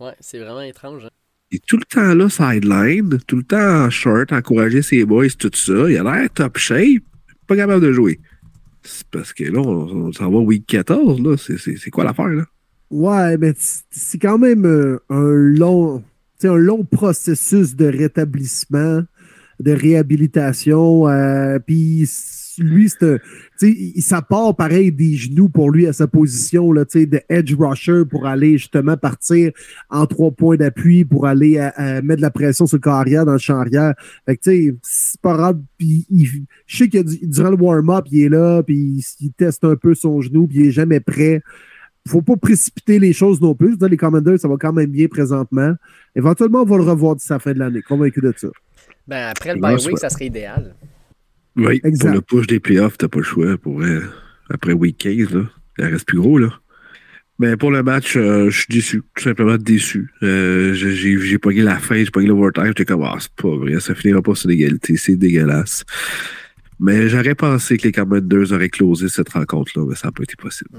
Ouais, 0.00 0.12
c'est 0.20 0.38
vraiment 0.38 0.60
étrange. 0.60 1.04
Hein? 1.04 1.10
Il 1.50 1.56
est 1.56 1.66
tout 1.66 1.76
le 1.76 1.84
temps 1.84 2.14
là, 2.14 2.28
sideline, 2.28 3.18
tout 3.26 3.36
le 3.36 3.42
temps 3.42 3.84
en 3.84 3.90
short, 3.90 4.32
encourager 4.32 4.82
ses 4.82 5.04
boys, 5.04 5.28
tout 5.38 5.50
ça. 5.54 5.88
Il 5.88 5.96
a 5.96 6.02
l'air 6.02 6.28
top 6.34 6.58
shape, 6.58 7.02
pas 7.46 7.56
capable 7.56 7.82
de 7.82 7.92
jouer. 7.92 8.20
C'est 8.82 9.06
parce 9.08 9.32
que 9.32 9.44
là, 9.44 9.60
on, 9.60 10.12
s'en 10.12 10.30
va 10.30 10.38
week 10.38 10.66
14, 10.66 11.22
là. 11.22 11.36
C'est 11.36 11.90
quoi 11.90 12.04
l'affaire, 12.04 12.28
là? 12.28 12.44
Ouais, 12.90 13.38
mais 13.38 13.54
c'est 13.56 14.18
quand 14.18 14.38
même 14.38 14.66
euh, 14.66 14.98
un 15.08 15.32
long, 15.32 16.02
un 16.42 16.56
long 16.56 16.84
processus 16.84 17.74
de 17.74 17.86
rétablissement, 17.86 19.02
de 19.60 19.72
réhabilitation. 19.72 21.08
Euh, 21.08 21.58
Puis 21.58 22.06
lui, 22.58 22.88
c'est 22.88 23.20
ça 24.00 24.22
part 24.22 24.54
pareil 24.56 24.92
des 24.92 25.14
genoux 25.14 25.48
pour 25.48 25.70
lui 25.70 25.86
à 25.86 25.92
sa 25.92 26.06
position 26.06 26.72
là, 26.72 26.84
de 26.84 27.20
edge 27.28 27.54
rusher 27.54 28.04
pour 28.08 28.26
aller 28.26 28.58
justement 28.58 28.96
partir 28.96 29.52
en 29.90 30.06
trois 30.06 30.30
points 30.30 30.56
d'appui 30.56 31.04
pour 31.04 31.26
aller 31.26 31.54
mettre 32.02 32.16
de 32.16 32.22
la 32.22 32.30
pression 32.30 32.66
sur 32.66 32.76
le 32.76 32.82
carrière 32.82 33.24
dans 33.24 33.32
le 33.32 33.38
champ 33.38 33.58
arrière. 33.58 33.94
Fait 34.26 34.36
que 34.36 34.42
c'est 34.82 35.20
pas 35.20 35.34
grave. 35.34 35.60
Puis, 35.78 36.06
je 36.66 36.76
sais 36.76 36.88
que 36.88 36.98
durant 37.26 37.50
le 37.50 37.56
warm-up, 37.56 38.06
il 38.10 38.24
est 38.24 38.28
là, 38.28 38.62
puis 38.62 39.04
il, 39.20 39.32
teste 39.32 39.64
un 39.64 39.76
peu 39.76 39.94
son 39.94 40.20
genou, 40.20 40.46
puis 40.46 40.58
il 40.58 40.66
est 40.68 40.72
jamais 40.72 41.00
prêt 41.00 41.42
faut 42.06 42.22
pas 42.22 42.36
précipiter 42.36 42.98
les 42.98 43.14
choses 43.14 43.40
non 43.40 43.54
plus. 43.54 43.78
les 43.80 43.96
Commanders, 43.96 44.38
ça 44.38 44.46
va 44.46 44.56
quand 44.60 44.74
même 44.74 44.90
bien 44.90 45.08
présentement. 45.08 45.74
Éventuellement, 46.14 46.60
on 46.60 46.64
va 46.66 46.76
le 46.76 46.82
revoir 46.82 47.16
d'ici 47.16 47.28
la 47.30 47.38
fin 47.38 47.52
de 47.52 47.58
l'année. 47.58 47.80
Convaincu 47.80 48.20
de 48.20 48.32
ça. 48.36 48.48
Ben, 49.06 49.28
après 49.28 49.54
le 49.54 49.60
bye 49.60 49.76
week, 49.86 49.98
ça 49.98 50.10
serait 50.10 50.26
idéal. 50.26 50.74
Oui, 51.56 51.80
pour 51.80 52.10
le 52.10 52.20
push 52.20 52.46
des 52.46 52.60
playoffs, 52.60 52.98
t'as 52.98 53.08
pas 53.08 53.18
le 53.18 53.24
choix. 53.24 53.56
Pour, 53.58 53.82
après 54.50 54.72
week 54.72 54.98
15, 54.98 55.34
là, 55.34 55.42
il 55.78 55.84
reste 55.84 56.06
plus 56.06 56.18
gros. 56.18 56.38
là. 56.38 56.50
Mais 57.38 57.56
pour 57.56 57.72
le 57.72 57.82
match, 57.82 58.16
euh, 58.16 58.48
je 58.48 58.58
suis 58.58 58.66
déçu, 58.70 59.02
tout 59.14 59.22
simplement 59.22 59.56
déçu. 59.56 60.12
Euh, 60.22 60.72
j'ai 60.74 61.38
pogné 61.38 61.62
la 61.62 61.78
fin, 61.78 61.96
j'ai 61.96 62.10
pogné 62.10 62.28
l'overtime, 62.28 62.66
j'étais 62.66 62.84
comme, 62.84 63.02
ah, 63.02 63.16
c'est 63.18 63.32
pas 63.32 63.56
vrai, 63.56 63.80
ça 63.80 63.94
finira 63.94 64.22
pas 64.22 64.34
sur 64.36 64.48
l'égalité, 64.48 64.96
c'est 64.96 65.16
dégueulasse. 65.16 65.84
Mais 66.78 67.08
j'aurais 67.08 67.34
pensé 67.34 67.76
que 67.76 67.84
les 67.84 67.92
Commanders 67.92 68.52
auraient 68.52 68.68
closé 68.68 69.08
cette 69.08 69.30
rencontre-là, 69.30 69.84
mais 69.88 69.96
ça 69.96 70.08
n'a 70.08 70.12
pas 70.12 70.22
été 70.22 70.36
possible. 70.36 70.70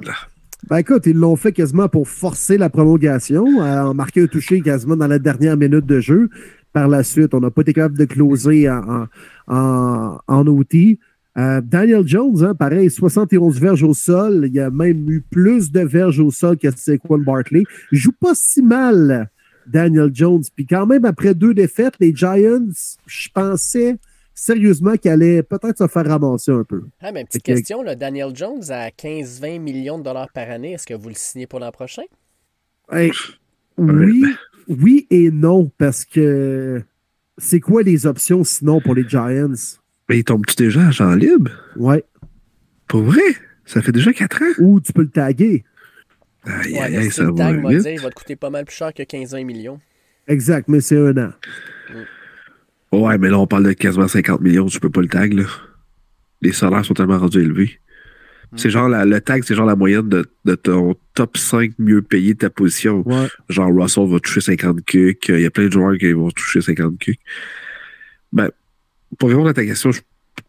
Ben 0.67 0.77
écoute, 0.77 1.05
ils 1.05 1.15
l'ont 1.15 1.35
fait 1.35 1.51
quasiment 1.51 1.87
pour 1.87 2.07
forcer 2.07 2.57
la 2.57 2.71
prolongation, 2.71 3.45
en 3.59 3.93
marquer 3.93 4.23
un 4.23 4.27
toucher 4.27 4.61
quasiment 4.61 4.95
dans 4.95 5.07
la 5.07 5.19
dernière 5.19 5.57
minute 5.57 5.85
de 5.85 5.99
jeu 5.99 6.29
par 6.73 6.87
la 6.87 7.03
suite. 7.03 7.35
On 7.35 7.39
n'a 7.39 7.51
pas 7.51 7.61
été 7.61 7.73
capable 7.73 7.99
de 7.99 8.05
closer 8.05 8.67
en, 8.67 9.07
en, 9.47 10.17
en 10.25 10.47
outil. 10.47 10.99
Euh, 11.37 11.61
Daniel 11.61 12.07
Jones, 12.07 12.43
hein, 12.43 12.55
pareil, 12.55 12.89
71 12.89 13.59
verges 13.59 13.83
au 13.83 13.93
sol. 13.93 14.45
Il 14.47 14.53
y 14.53 14.59
a 14.59 14.71
même 14.71 15.07
eu 15.07 15.21
plus 15.21 15.71
de 15.71 15.81
verges 15.81 16.19
au 16.19 16.31
sol 16.31 16.57
que 16.57 16.71
Saquon 16.75 17.19
Barkley. 17.19 17.63
Il 17.91 17.99
joue 17.99 18.13
pas 18.19 18.33
si 18.33 18.63
mal, 18.63 19.29
Daniel 19.67 20.09
Jones. 20.13 20.43
Puis 20.55 20.65
quand 20.65 20.87
même, 20.87 21.05
après 21.05 21.35
deux 21.35 21.53
défaites, 21.53 21.93
les 21.99 22.15
Giants, 22.15 22.69
je 23.05 23.29
pensais 23.31 23.97
sérieusement 24.35 24.95
qu'il 24.97 25.09
allait 25.09 25.41
peut-être 25.41 25.77
se 25.77 25.87
faire 25.87 26.05
ramasser 26.05 26.51
un 26.51 26.63
peu. 26.63 26.83
Ah, 27.01 27.11
mais 27.11 27.23
petite 27.23 27.43
question, 27.43 27.81
là, 27.81 27.95
Daniel 27.95 28.35
Jones 28.35 28.69
à 28.69 28.89
15-20 28.89 29.59
millions 29.59 29.97
de 29.97 30.03
dollars 30.03 30.31
par 30.31 30.51
année, 30.51 30.73
est-ce 30.73 30.85
que 30.85 30.93
vous 30.93 31.09
le 31.09 31.15
signez 31.15 31.47
pour 31.47 31.59
l'an 31.59 31.71
prochain? 31.71 32.03
oui, 33.77 34.25
oui 34.67 35.07
et 35.09 35.31
non, 35.31 35.71
parce 35.77 36.05
que 36.05 36.83
c'est 37.37 37.59
quoi 37.59 37.81
les 37.81 38.05
options 38.05 38.43
sinon 38.43 38.81
pour 38.81 38.93
les 38.93 39.07
Giants? 39.07 39.79
Mais 40.07 40.19
il 40.19 40.23
tombe-tu 40.23 40.55
déjà 40.55 40.87
à 40.87 40.91
Jean 40.91 41.15
libre? 41.15 41.51
Ouais. 41.77 42.03
Pour 42.87 43.01
vrai? 43.01 43.23
Ça 43.65 43.81
fait 43.81 43.91
déjà 43.91 44.13
4 44.13 44.43
ans? 44.43 44.53
Ou 44.59 44.79
tu 44.79 44.93
peux 44.93 45.01
le 45.01 45.09
taguer. 45.09 45.63
Aïe, 46.43 46.77
aïe, 46.77 46.97
aïe, 46.97 47.11
ça 47.11 47.31
va 47.31 47.53
vite. 47.53 47.81
Dire, 47.81 47.93
il 47.93 47.99
va 47.99 48.09
te 48.09 48.15
coûter 48.15 48.35
pas 48.35 48.51
mal 48.51 48.65
plus 48.65 48.75
cher 48.75 48.93
que 48.93 49.01
15-20 49.01 49.43
millions. 49.45 49.79
Exact, 50.27 50.67
mais 50.67 50.81
c'est 50.81 50.97
un 50.97 51.17
an. 51.17 51.31
Ouais, 53.01 53.17
mais 53.17 53.29
là, 53.29 53.39
on 53.39 53.47
parle 53.47 53.65
de 53.65 53.73
quasiment 53.73 54.07
50 54.07 54.41
millions. 54.41 54.67
Tu 54.67 54.79
peux 54.79 54.89
pas 54.89 55.01
le 55.01 55.07
tag, 55.07 55.33
là. 55.33 55.43
Les 56.41 56.51
salaires 56.51 56.85
sont 56.85 56.93
tellement 56.93 57.17
rendus 57.17 57.39
élevés. 57.39 57.79
C'est 58.55 58.69
genre 58.69 58.87
le 58.87 59.19
tag, 59.19 59.43
c'est 59.43 59.55
genre 59.55 59.65
la 59.65 59.75
moyenne 59.75 60.07
de, 60.07 60.55
ton 60.55 60.95
top 61.13 61.35
5 61.37 61.73
mieux 61.77 62.01
payé 62.01 62.33
de 62.33 62.39
ta 62.39 62.49
position. 62.49 63.03
Genre 63.49 63.71
Russell 63.73 64.07
va 64.07 64.19
toucher 64.19 64.41
50 64.41 64.85
kicks. 64.85 65.29
Il 65.29 65.41
y 65.41 65.45
a 65.45 65.49
plein 65.49 65.65
de 65.65 65.71
joueurs 65.71 65.97
qui 65.97 66.11
vont 66.13 66.29
toucher 66.31 66.61
50 66.61 66.97
kicks. 66.99 67.19
Ben, 68.31 68.49
pour 69.17 69.29
répondre 69.29 69.49
à 69.49 69.53
ta 69.53 69.65
question, 69.65 69.91
je 69.91 70.01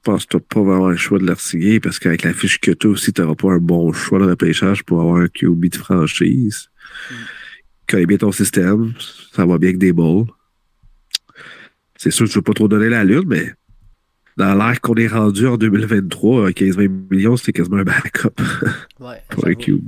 pense 0.03 0.25
que 0.25 0.31
tu 0.31 0.37
n'as 0.37 0.43
pas 0.49 0.63
vraiment 0.63 0.89
le 0.89 0.97
choix 0.97 1.19
de 1.19 1.27
leur 1.27 1.41
signer 1.41 1.81
parce 1.81 1.99
qu'avec 1.99 2.23
la 2.23 2.33
fiche 2.33 2.61
que 2.61 2.71
tu 2.71 2.87
as 2.87 2.91
aussi, 2.91 3.13
tu 3.13 3.23
n'auras 3.23 3.35
pas 3.35 3.53
un 3.53 3.59
bon 3.59 3.93
choix 3.93 4.19
de 4.19 4.25
repêchage 4.25 4.85
pour 4.85 5.01
avoir 5.01 5.17
un 5.17 5.29
QB 5.29 5.67
de 5.67 5.77
franchise. 5.77 6.69
Mm. 7.11 7.15
Connais 7.89 8.07
bien 8.07 8.17
ton 8.19 8.33
système, 8.33 8.93
ça 9.33 9.47
va 9.47 9.59
bien 9.59 9.71
avec 9.71 9.79
des 9.79 9.93
balls. 9.93 10.27
C'est 12.07 12.13
sûr 12.13 12.27
que 12.27 12.31
je 12.31 12.39
ne 12.39 12.39
veux 12.39 12.45
pas 12.45 12.53
trop 12.53 12.69
donner 12.69 12.89
la 12.89 13.03
lune, 13.03 13.25
mais 13.27 13.53
dans 14.37 14.55
l'air 14.55 14.81
qu'on 14.81 14.95
est 14.95 15.09
rendu 15.09 15.45
en 15.49 15.57
2023, 15.57 16.51
15-20 16.51 16.89
millions, 17.11 17.37
c'est 17.37 17.53
quasiment 17.53 17.79
un 17.79 17.83
backup 17.83 18.41
ouais, 19.01 19.23
pour 19.29 19.45
un 19.45 19.55
QB. 19.55 19.87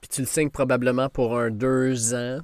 Puis 0.00 0.08
tu 0.08 0.22
le 0.22 0.26
signes 0.26 0.48
probablement 0.48 1.10
pour 1.10 1.38
un 1.38 1.50
2 1.50 2.14
ans. 2.14 2.38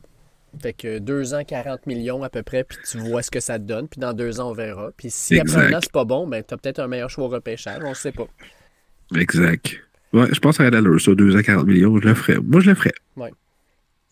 Fait 0.61 0.75
que 0.75 0.99
2 0.99 1.33
ans, 1.33 1.45
40 1.47 1.87
millions 1.87 2.23
à 2.23 2.29
peu 2.29 2.43
près, 2.43 2.65
puis 2.65 2.77
tu 2.87 2.99
vois 2.99 3.23
ce 3.23 3.31
que 3.31 3.41
ça 3.41 3.59
te 3.59 3.65
donne, 3.65 3.89
puis 3.89 4.01
dans 4.01 4.13
2 4.13 4.39
ans, 4.39 4.51
on 4.51 4.53
verra. 4.53 4.91
Puis 4.95 5.09
si 5.11 5.41
après 5.41 5.57
un 5.57 5.73
an, 5.73 5.79
c'est 5.83 5.93
pas 5.93 6.05
bon, 6.05 6.27
ben, 6.27 6.45
tu 6.47 6.53
as 6.53 6.59
peut-être 6.59 6.81
un 6.81 6.89
meilleur 6.89 7.09
choix 7.09 7.25
au 7.25 7.29
repêchage, 7.29 7.81
on 7.83 7.91
ne 7.91 7.95
sait 7.95 8.13
pas. 8.13 8.27
Exact. 9.17 9.81
Ouais, 10.13 10.29
je 10.31 10.41
pense 10.41 10.61
à 10.61 10.69
l'allure, 10.69 11.01
ça, 11.01 11.15
2 11.15 11.37
ans, 11.37 11.43
40 11.43 11.67
millions, 11.67 11.99
je 12.01 12.07
le 12.07 12.15
ferais. 12.15 12.39
Moi, 12.43 12.61
je 12.61 12.71
le 12.71 12.77
ferais. 12.77 12.95
Ouais. 13.17 13.33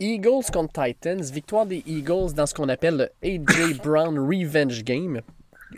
Eagles 0.04 0.50
contre 0.52 0.84
Titans, 0.84 1.22
victoire 1.22 1.66
des 1.66 1.82
Eagles 1.86 2.34
dans 2.34 2.46
ce 2.46 2.54
qu'on 2.54 2.68
appelle 2.68 3.10
le 3.22 3.28
A.J. 3.28 3.74
Brown 3.82 4.18
Revenge 4.18 4.82
Game. 4.84 5.20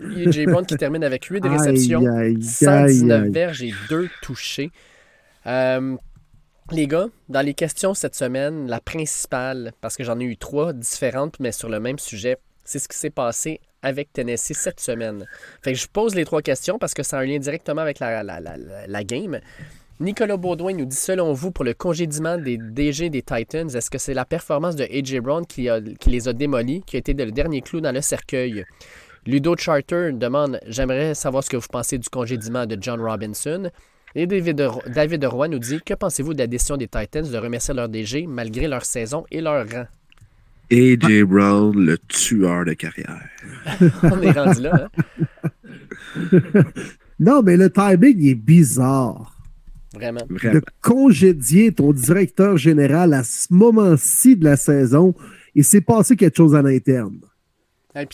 AJ 0.01 0.45
Brown 0.47 0.67
qui 0.67 0.77
termine 0.77 1.05
avec 1.05 1.25
8 1.25 1.47
réceptions, 1.47 2.03
119 2.41 3.29
verges 3.29 3.63
et 3.63 3.73
2 3.89 4.09
touchés. 4.23 4.71
Euh, 5.47 5.97
les 6.73 6.87
gars, 6.87 7.07
dans 7.29 7.41
les 7.41 7.55
questions 7.55 7.95
cette 7.95 8.15
semaine, 8.15 8.67
la 8.67 8.81
principale, 8.81 9.73
parce 9.81 9.97
que 9.97 10.05
j'en 10.05 10.19
ai 10.19 10.25
eu 10.25 10.37
trois 10.37 10.73
différentes, 10.73 11.39
mais 11.41 11.53
sur 11.53 11.69
le 11.69 11.81
même 11.81 11.99
sujet, 11.99 12.37
c'est 12.65 12.79
ce 12.79 12.89
qui 12.89 12.97
s'est 12.97 13.11
passé 13.11 13.61
avec 13.83 14.13
Tennessee 14.13 14.57
cette 14.57 14.81
semaine. 14.81 15.27
Fait 15.63 15.73
que 15.73 15.79
je 15.79 15.87
pose 15.87 16.15
les 16.15 16.25
trois 16.25 16.43
questions 16.43 16.79
parce 16.79 16.93
que 16.93 17.05
ça 17.05 17.19
a 17.19 17.21
un 17.21 17.25
lien 17.25 17.39
directement 17.39 17.83
avec 17.83 18.01
la, 18.01 18.25
la, 18.25 19.05
game. 19.05 19.39
Nicolas 19.99 20.37
Baudouin 20.37 20.75
nous 20.75 20.85
dit 20.85 20.97
selon 20.97 21.33
vous, 21.33 21.51
pour 21.51 21.65
le 21.65 21.73
congédiement 21.73 22.37
des 22.37 22.59
DG 22.59 23.09
des 23.09 23.23
Titans, 23.23 23.69
est-ce 23.75 23.91
que 23.91 23.97
c'est 23.97 24.13
la 24.13 24.27
performance 24.27 24.77
de 24.77 24.85
AJ 24.85 25.21
Brown 25.21 25.47
qui, 25.47 25.69
qui 25.99 26.11
les 26.11 26.29
a 26.29 26.35
démolis, 26.35 26.83
qui 26.85 26.97
a 26.97 26.99
été 26.99 27.15
le 27.15 27.33
dernier 27.33 27.63
clou 27.63 27.81
dans 27.81 27.93
le 27.93 28.03
cercueil? 28.03 28.67
Ludo 29.27 29.57
Charter 29.57 30.11
demande 30.13 30.61
J'aimerais 30.67 31.15
savoir 31.15 31.43
ce 31.43 31.49
que 31.49 31.57
vous 31.57 31.67
pensez 31.73 31.97
du 31.97 32.11
congédiement 32.11 32.67
de 32.67 32.77
John 32.79 33.01
Robinson. 33.01 33.71
Et 34.15 34.27
David, 34.27 34.69
David 34.87 35.25
Roy 35.25 35.49
nous 35.49 35.59
dit 35.59 35.81
Que 35.85 35.95
pensez-vous 35.95 36.35
de 36.35 36.39
la 36.39 36.47
décision 36.47 36.77
des 36.77 36.89
Titans 36.89 37.29
de 37.29 37.39
remercier 37.39 37.73
leur 37.73 37.89
DG 37.89 38.27
malgré 38.27 38.69
leur 38.69 38.85
saison 38.85 39.25
et 39.31 39.41
leur 39.41 39.67
rang? 39.67 39.87
AJ 40.71 41.23
Brown, 41.23 41.75
le 41.75 41.97
tueur 42.07 42.67
de 42.67 42.75
carrière. 42.75 43.29
On 44.03 44.21
est 44.21 44.31
rendu 44.31 44.61
là. 44.61 44.89
Hein? 46.23 46.31
non, 47.19 47.43
mais 47.43 47.57
le 47.57 47.71
timing 47.71 48.27
est 48.27 48.35
bizarre. 48.35 49.36
Vraiment. 49.97 50.21
De 50.29 50.63
congédier 50.83 51.73
ton 51.73 51.93
directeur 51.93 52.59
général 52.59 53.15
à 53.15 53.25
ce 53.25 53.47
moment-ci 53.51 54.37
de 54.37 54.45
la 54.45 54.57
saison, 54.57 55.15
il 55.55 55.65
s'est 55.65 55.81
passé 55.81 56.17
quelque 56.17 56.37
chose 56.37 56.55
à 56.55 56.61
l'interne. 56.63 57.19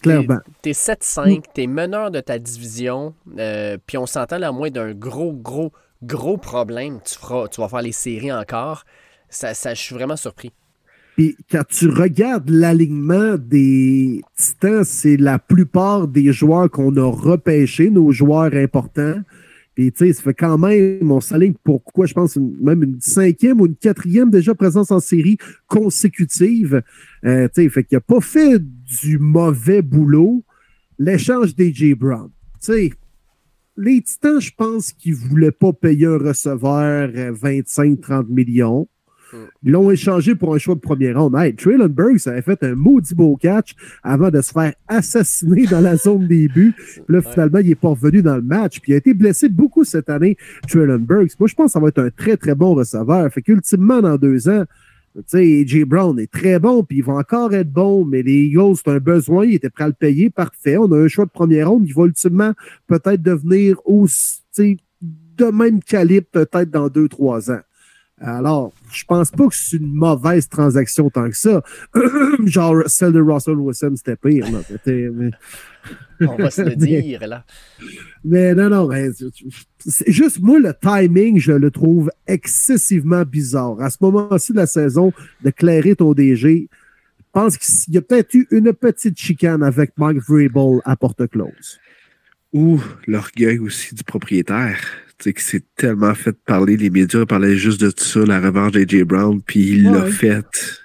Clairement. 0.01 0.39
T'es 0.63 0.71
7-5, 0.71 1.43
t'es 1.53 1.67
meneur 1.67 2.13
de 2.13 2.21
ta 2.21 2.39
division, 2.39 3.15
euh, 3.37 3.77
puis 3.85 3.99
on 3.99 4.07
s'entend 4.07 4.41
à 4.41 4.53
moins 4.53 4.71
d'un 4.71 4.93
gros, 4.93 5.33
gros, 5.33 5.73
gros 6.05 6.37
problème, 6.37 7.01
tu, 7.05 7.19
feras, 7.19 7.49
tu 7.49 7.61
vas 7.61 7.69
faire 7.69 7.83
les 7.83 7.91
séries 7.91 8.33
encore. 8.33 8.85
Ça, 9.29 9.55
ça, 9.55 9.75
je 9.75 9.81
suis 9.81 9.95
vraiment 9.97 10.17
surpris. 10.17 10.53
Puis 11.17 11.37
quand 11.51 11.65
tu 11.69 11.89
regardes 11.89 12.49
l'alignement 12.49 13.37
des 13.37 14.23
Titans, 14.37 14.85
c'est 14.85 15.17
la 15.17 15.41
plupart 15.41 16.07
des 16.07 16.33
joueurs 16.33 16.71
qu'on 16.71 16.97
a 16.97 17.11
repêchés, 17.11 17.91
nos 17.91 18.13
joueurs 18.13 18.55
importants. 18.55 19.21
Puis, 19.75 19.91
tu 19.93 20.07
sais, 20.07 20.13
ça 20.13 20.23
fait 20.23 20.35
quand 20.35 20.59
même, 20.59 21.11
on 21.11 21.21
s'aligne 21.21 21.55
pourquoi, 21.65 22.07
je 22.07 22.13
pense, 22.13 22.37
même 22.37 22.83
une 22.83 23.01
cinquième 23.01 23.61
ou 23.61 23.67
une 23.67 23.77
quatrième 23.77 24.31
déjà 24.31 24.55
présence 24.55 24.91
en 24.91 25.01
série 25.01 25.39
consécutive. 25.67 26.83
Euh, 27.25 27.49
tu 27.55 27.63
sais, 27.63 27.69
fait 27.71 27.85
qu'il 27.85 27.97
n'a 27.97 28.01
pas 28.01 28.21
fait 28.21 28.59
du 28.59 29.19
mauvais 29.19 29.81
boulot. 29.81 30.45
L'échange 30.99 31.57
d'AJ 31.57 31.95
Brown. 31.95 32.31
Tu 32.61 32.73
sais, 32.73 32.93
les 33.77 34.03
Titans, 34.03 34.41
je 34.41 34.53
pense 34.55 34.93
qu'ils 34.93 35.13
ne 35.13 35.29
voulaient 35.29 35.51
pas 35.51 35.73
payer 35.73 36.07
un 36.07 36.19
receveur 36.19 37.09
25-30 37.09 38.27
millions. 38.29 38.89
Ils 39.63 39.73
l'ont 39.73 39.91
échangé 39.91 40.35
pour 40.35 40.55
un 40.55 40.59
choix 40.59 40.75
de 40.75 40.81
première 40.81 41.21
ronde. 41.21 41.35
Hey, 41.37 41.55
Traylon 41.55 41.89
Burks 41.89 42.27
avait 42.27 42.43
fait 42.43 42.63
un 42.63 42.75
maudit 42.75 43.15
beau 43.15 43.37
catch 43.37 43.75
avant 44.03 44.31
de 44.31 44.41
se 44.41 44.53
faire 44.53 44.75
assassiner 44.89 45.67
dans 45.67 45.81
la 45.81 45.97
zone 45.97 46.27
des 46.27 46.49
buts. 46.49 46.75
là, 47.09 47.23
finalement, 47.23 47.59
il 47.59 47.69
n'est 47.69 47.75
pas 47.75 47.89
revenu 47.89 48.23
dans 48.23 48.37
le 48.37 48.43
match. 48.43 48.81
Puis 48.81 48.93
il 48.93 48.95
a 48.95 48.99
été 48.99 49.15
blessé 49.15 49.49
beaucoup 49.49 49.85
cette 49.85 50.11
année, 50.11 50.37
Traylon 50.69 50.99
Burks. 50.99 51.39
Moi, 51.39 51.49
je 51.49 51.55
pense 51.55 51.67
que 51.67 51.73
ça 51.73 51.81
va 51.81 51.89
être 51.89 51.99
un 51.99 52.11
très, 52.11 52.37
très 52.37 52.55
bon 52.55 52.75
receveur. 52.75 53.33
Fait 53.33 53.43
qu'ultimement, 53.43 54.01
dans 54.01 54.17
deux 54.17 54.49
ans, 54.49 54.65
tu 55.15 55.23
sais, 55.27 55.67
Jay 55.67 55.85
Brown 55.85 56.19
est 56.19 56.31
très 56.31 56.59
bon, 56.59 56.85
puis 56.85 56.99
il 56.99 57.05
va 57.05 57.15
encore 57.15 57.53
être 57.53 57.71
bon, 57.71 58.05
mais 58.05 58.23
les 58.23 58.45
Eagles, 58.45 58.77
c'est 58.77 58.91
un 58.91 58.99
besoin, 58.99 59.45
il 59.45 59.55
était 59.55 59.69
prêt 59.69 59.85
à 59.85 59.89
le 59.89 59.93
payer, 59.93 60.31
parfait. 60.31 60.79
On 60.79 60.91
a 60.91 60.97
un 60.97 61.09
choix 61.09 61.27
de 61.27 61.31
première 61.31 61.69
ronde, 61.69 61.85
il 61.87 61.93
va 61.93 62.05
ultimement 62.05 62.53
peut-être 62.87 63.21
devenir 63.21 63.77
aussi, 63.85 64.41
de 64.57 65.45
même 65.51 65.83
calibre 65.83 66.27
peut-être 66.33 66.71
dans 66.71 66.89
deux, 66.89 67.09
trois 67.09 67.51
ans. 67.51 67.61
Alors, 68.25 68.73
je 68.93 69.05
pense 69.05 69.31
pas 69.33 69.49
que 69.49 69.55
c'est 69.55 69.79
une 69.79 69.93
mauvaise 69.93 70.49
transaction 70.49 71.11
tant 71.11 71.29
que 71.29 71.37
ça. 71.37 71.63
Genre, 72.45 72.85
celle 72.87 73.13
de 73.13 73.21
Russell 73.21 73.57
Wilson, 73.57 73.95
c'était 73.97 74.17
pire. 74.17 74.47
On 76.21 76.37
va 76.37 76.51
se 76.51 76.63
le 76.63 76.77
dire, 76.77 77.27
là. 77.27 77.45
Mais 78.25 78.55
non, 78.55 78.69
non, 78.69 78.89
c'est 79.85 80.11
juste 80.11 80.41
moi, 80.41 80.61
le 80.61 80.73
timing, 80.81 81.41
je 81.41 81.53
le 81.53 81.71
trouve 81.73 82.11
excessivement 82.29 83.25
bizarre. 83.25 83.81
À 83.81 83.91
ce 83.91 83.99
moment-ci 84.01 84.53
de 84.53 84.59
la 84.59 84.67
saison, 84.67 85.13
de 85.43 85.51
clairer 85.51 85.97
ton 85.97 86.13
DG, 86.13 86.69
je 86.71 87.25
pense 87.33 87.57
qu'il 87.57 87.95
y 87.95 87.99
a 87.99 88.03
peut-être 88.03 88.33
eu 88.35 88.47
une 88.53 88.73
petite 88.73 89.19
chicane 89.19 89.65
avec 89.65 89.93
Mike 89.97 90.19
Vrabel 90.29 90.81
à 90.85 90.95
porte 90.95 91.27
close. 91.27 91.81
Ou 92.53 92.81
l'orgueil 93.09 93.59
aussi 93.59 93.95
du 93.97 94.05
propriétaire 94.05 94.79
qui 95.31 95.43
s'est 95.43 95.63
tellement 95.77 96.15
fait 96.15 96.37
parler, 96.45 96.77
les 96.77 96.91
médias 96.91 97.27
parlaient 97.27 97.57
juste 97.57 97.81
de 97.81 97.91
tout 97.91 98.05
ça, 98.05 98.21
la 98.21 98.41
revanche 98.41 98.73
d'AJ 98.73 99.03
Brown, 99.03 99.41
puis 99.41 99.61
il 99.61 99.85
l'a 99.85 100.07
fait, 100.07 100.45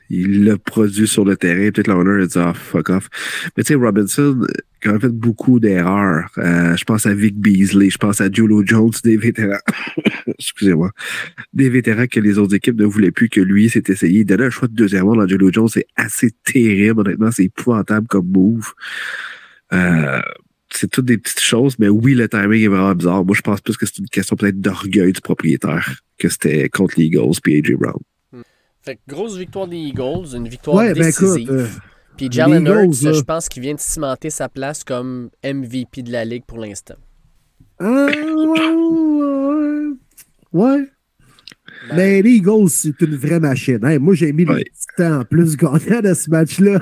il 0.09 0.45
l'a 0.45 0.57
produit 0.57 1.07
sur 1.07 1.26
le 1.26 1.35
terrain, 1.35 1.72
peut-être 1.72 1.88
l'honneur 1.88 2.23
a 2.23 2.27
dit 2.27 2.38
ah, 2.38 2.53
fuck 2.53 2.89
off. 2.89 3.09
Mais 3.55 3.64
tu 3.64 3.69
sais, 3.69 3.76
Robinson 3.76 4.41
a 4.43 4.47
quand 4.81 4.99
fait 4.99 5.09
beaucoup 5.09 5.59
d'erreurs. 5.59 6.30
Euh, 6.38 6.76
je 6.76 6.84
pense 6.85 7.05
à 7.05 7.14
Vic 7.14 7.35
Beasley, 7.38 7.89
je 7.89 7.97
pense 7.97 8.22
à 8.22 8.31
Julio 8.31 8.64
Jones, 8.65 8.91
des 9.03 9.18
vétérans. 9.18 9.59
Excusez-moi. 10.27 10.91
Des 11.53 11.69
vétérans 11.69 12.07
que 12.07 12.19
les 12.19 12.38
autres 12.38 12.55
équipes 12.55 12.77
ne 12.77 12.85
voulaient 12.85 13.11
plus 13.11 13.30
que 13.30 13.41
lui 13.41 13.69
s'est 13.69 13.84
essayé. 13.88 14.23
Donner 14.23 14.45
un 14.45 14.49
choix 14.49 14.68
de 14.68 14.76
deuxième 14.76 15.05
rang 15.05 15.15
dans 15.15 15.27
Julio 15.27 15.51
Jones, 15.51 15.68
c'est 15.68 15.88
assez 15.95 16.31
terrible, 16.43 17.01
honnêtement, 17.01 17.31
c'est 17.31 17.45
épouvantable 17.45 18.07
comme 18.07 18.27
move. 18.27 18.73
Euh, 19.73 20.22
c'est 20.78 20.88
toutes 20.88 21.06
des 21.06 21.18
petites 21.18 21.40
choses, 21.40 21.76
mais 21.80 21.90
oui, 21.90 22.14
le 22.14 22.30
timing 22.30 22.64
est 22.64 22.68
vraiment 22.68 22.94
bizarre. 22.94 23.26
Moi, 23.26 23.36
je 23.36 23.41
pense 23.41 23.62
plus 23.62 23.78
que 23.78 23.86
c'est 23.86 23.98
une 23.98 24.10
question 24.10 24.36
peut-être 24.36 24.60
d'orgueil 24.60 25.12
du 25.12 25.22
propriétaire 25.22 26.02
que 26.18 26.30
c'était 26.30 26.70
contre 26.70 26.95
les 26.98 27.06
Eagles 27.06 27.40
puis 27.41 27.58
AJ 27.58 27.74
Brown. 27.74 27.99
Hmm. 28.32 28.41
Fait 28.82 28.99
grosse 29.08 29.38
victoire 29.38 29.68
des 29.68 29.78
Eagles, 29.78 30.36
une 30.36 30.48
victoire 30.48 30.78
ben, 30.78 30.94
décisive. 30.94 31.52
Euh, 31.52 31.68
puis 32.16 32.30
Jalen 32.32 32.66
Hurts, 32.66 33.14
je 33.14 33.22
pense 33.22 33.48
qu'il 33.49 33.62
vient 33.62 33.76
de 33.76 33.80
cimenter 33.80 34.30
sa 34.30 34.49
place 34.49 34.84
comme 34.84 35.30
MVP 35.44 36.02
de 36.04 36.12
la 36.12 36.26
ligue 36.26 36.45
pour 36.45 36.58
l'instant. 36.58 36.95
Ah, 37.80 38.08
ouais. 40.54 40.90
Ben, 41.89 41.95
mais 41.95 42.22
les 42.22 42.31
Eagles, 42.31 42.69
c'est 42.69 42.99
une 43.01 43.15
vraie 43.15 43.39
machine. 43.39 43.80
moi, 43.99 44.14
j'ai 44.14 44.34
mis 44.34 44.45
le 44.45 44.64
temps 44.97 45.19
en 45.19 45.23
plus 45.23 45.55
gagnant 45.55 46.01
de 46.01 46.14
ce 46.14 46.30
match-là. 46.30 46.80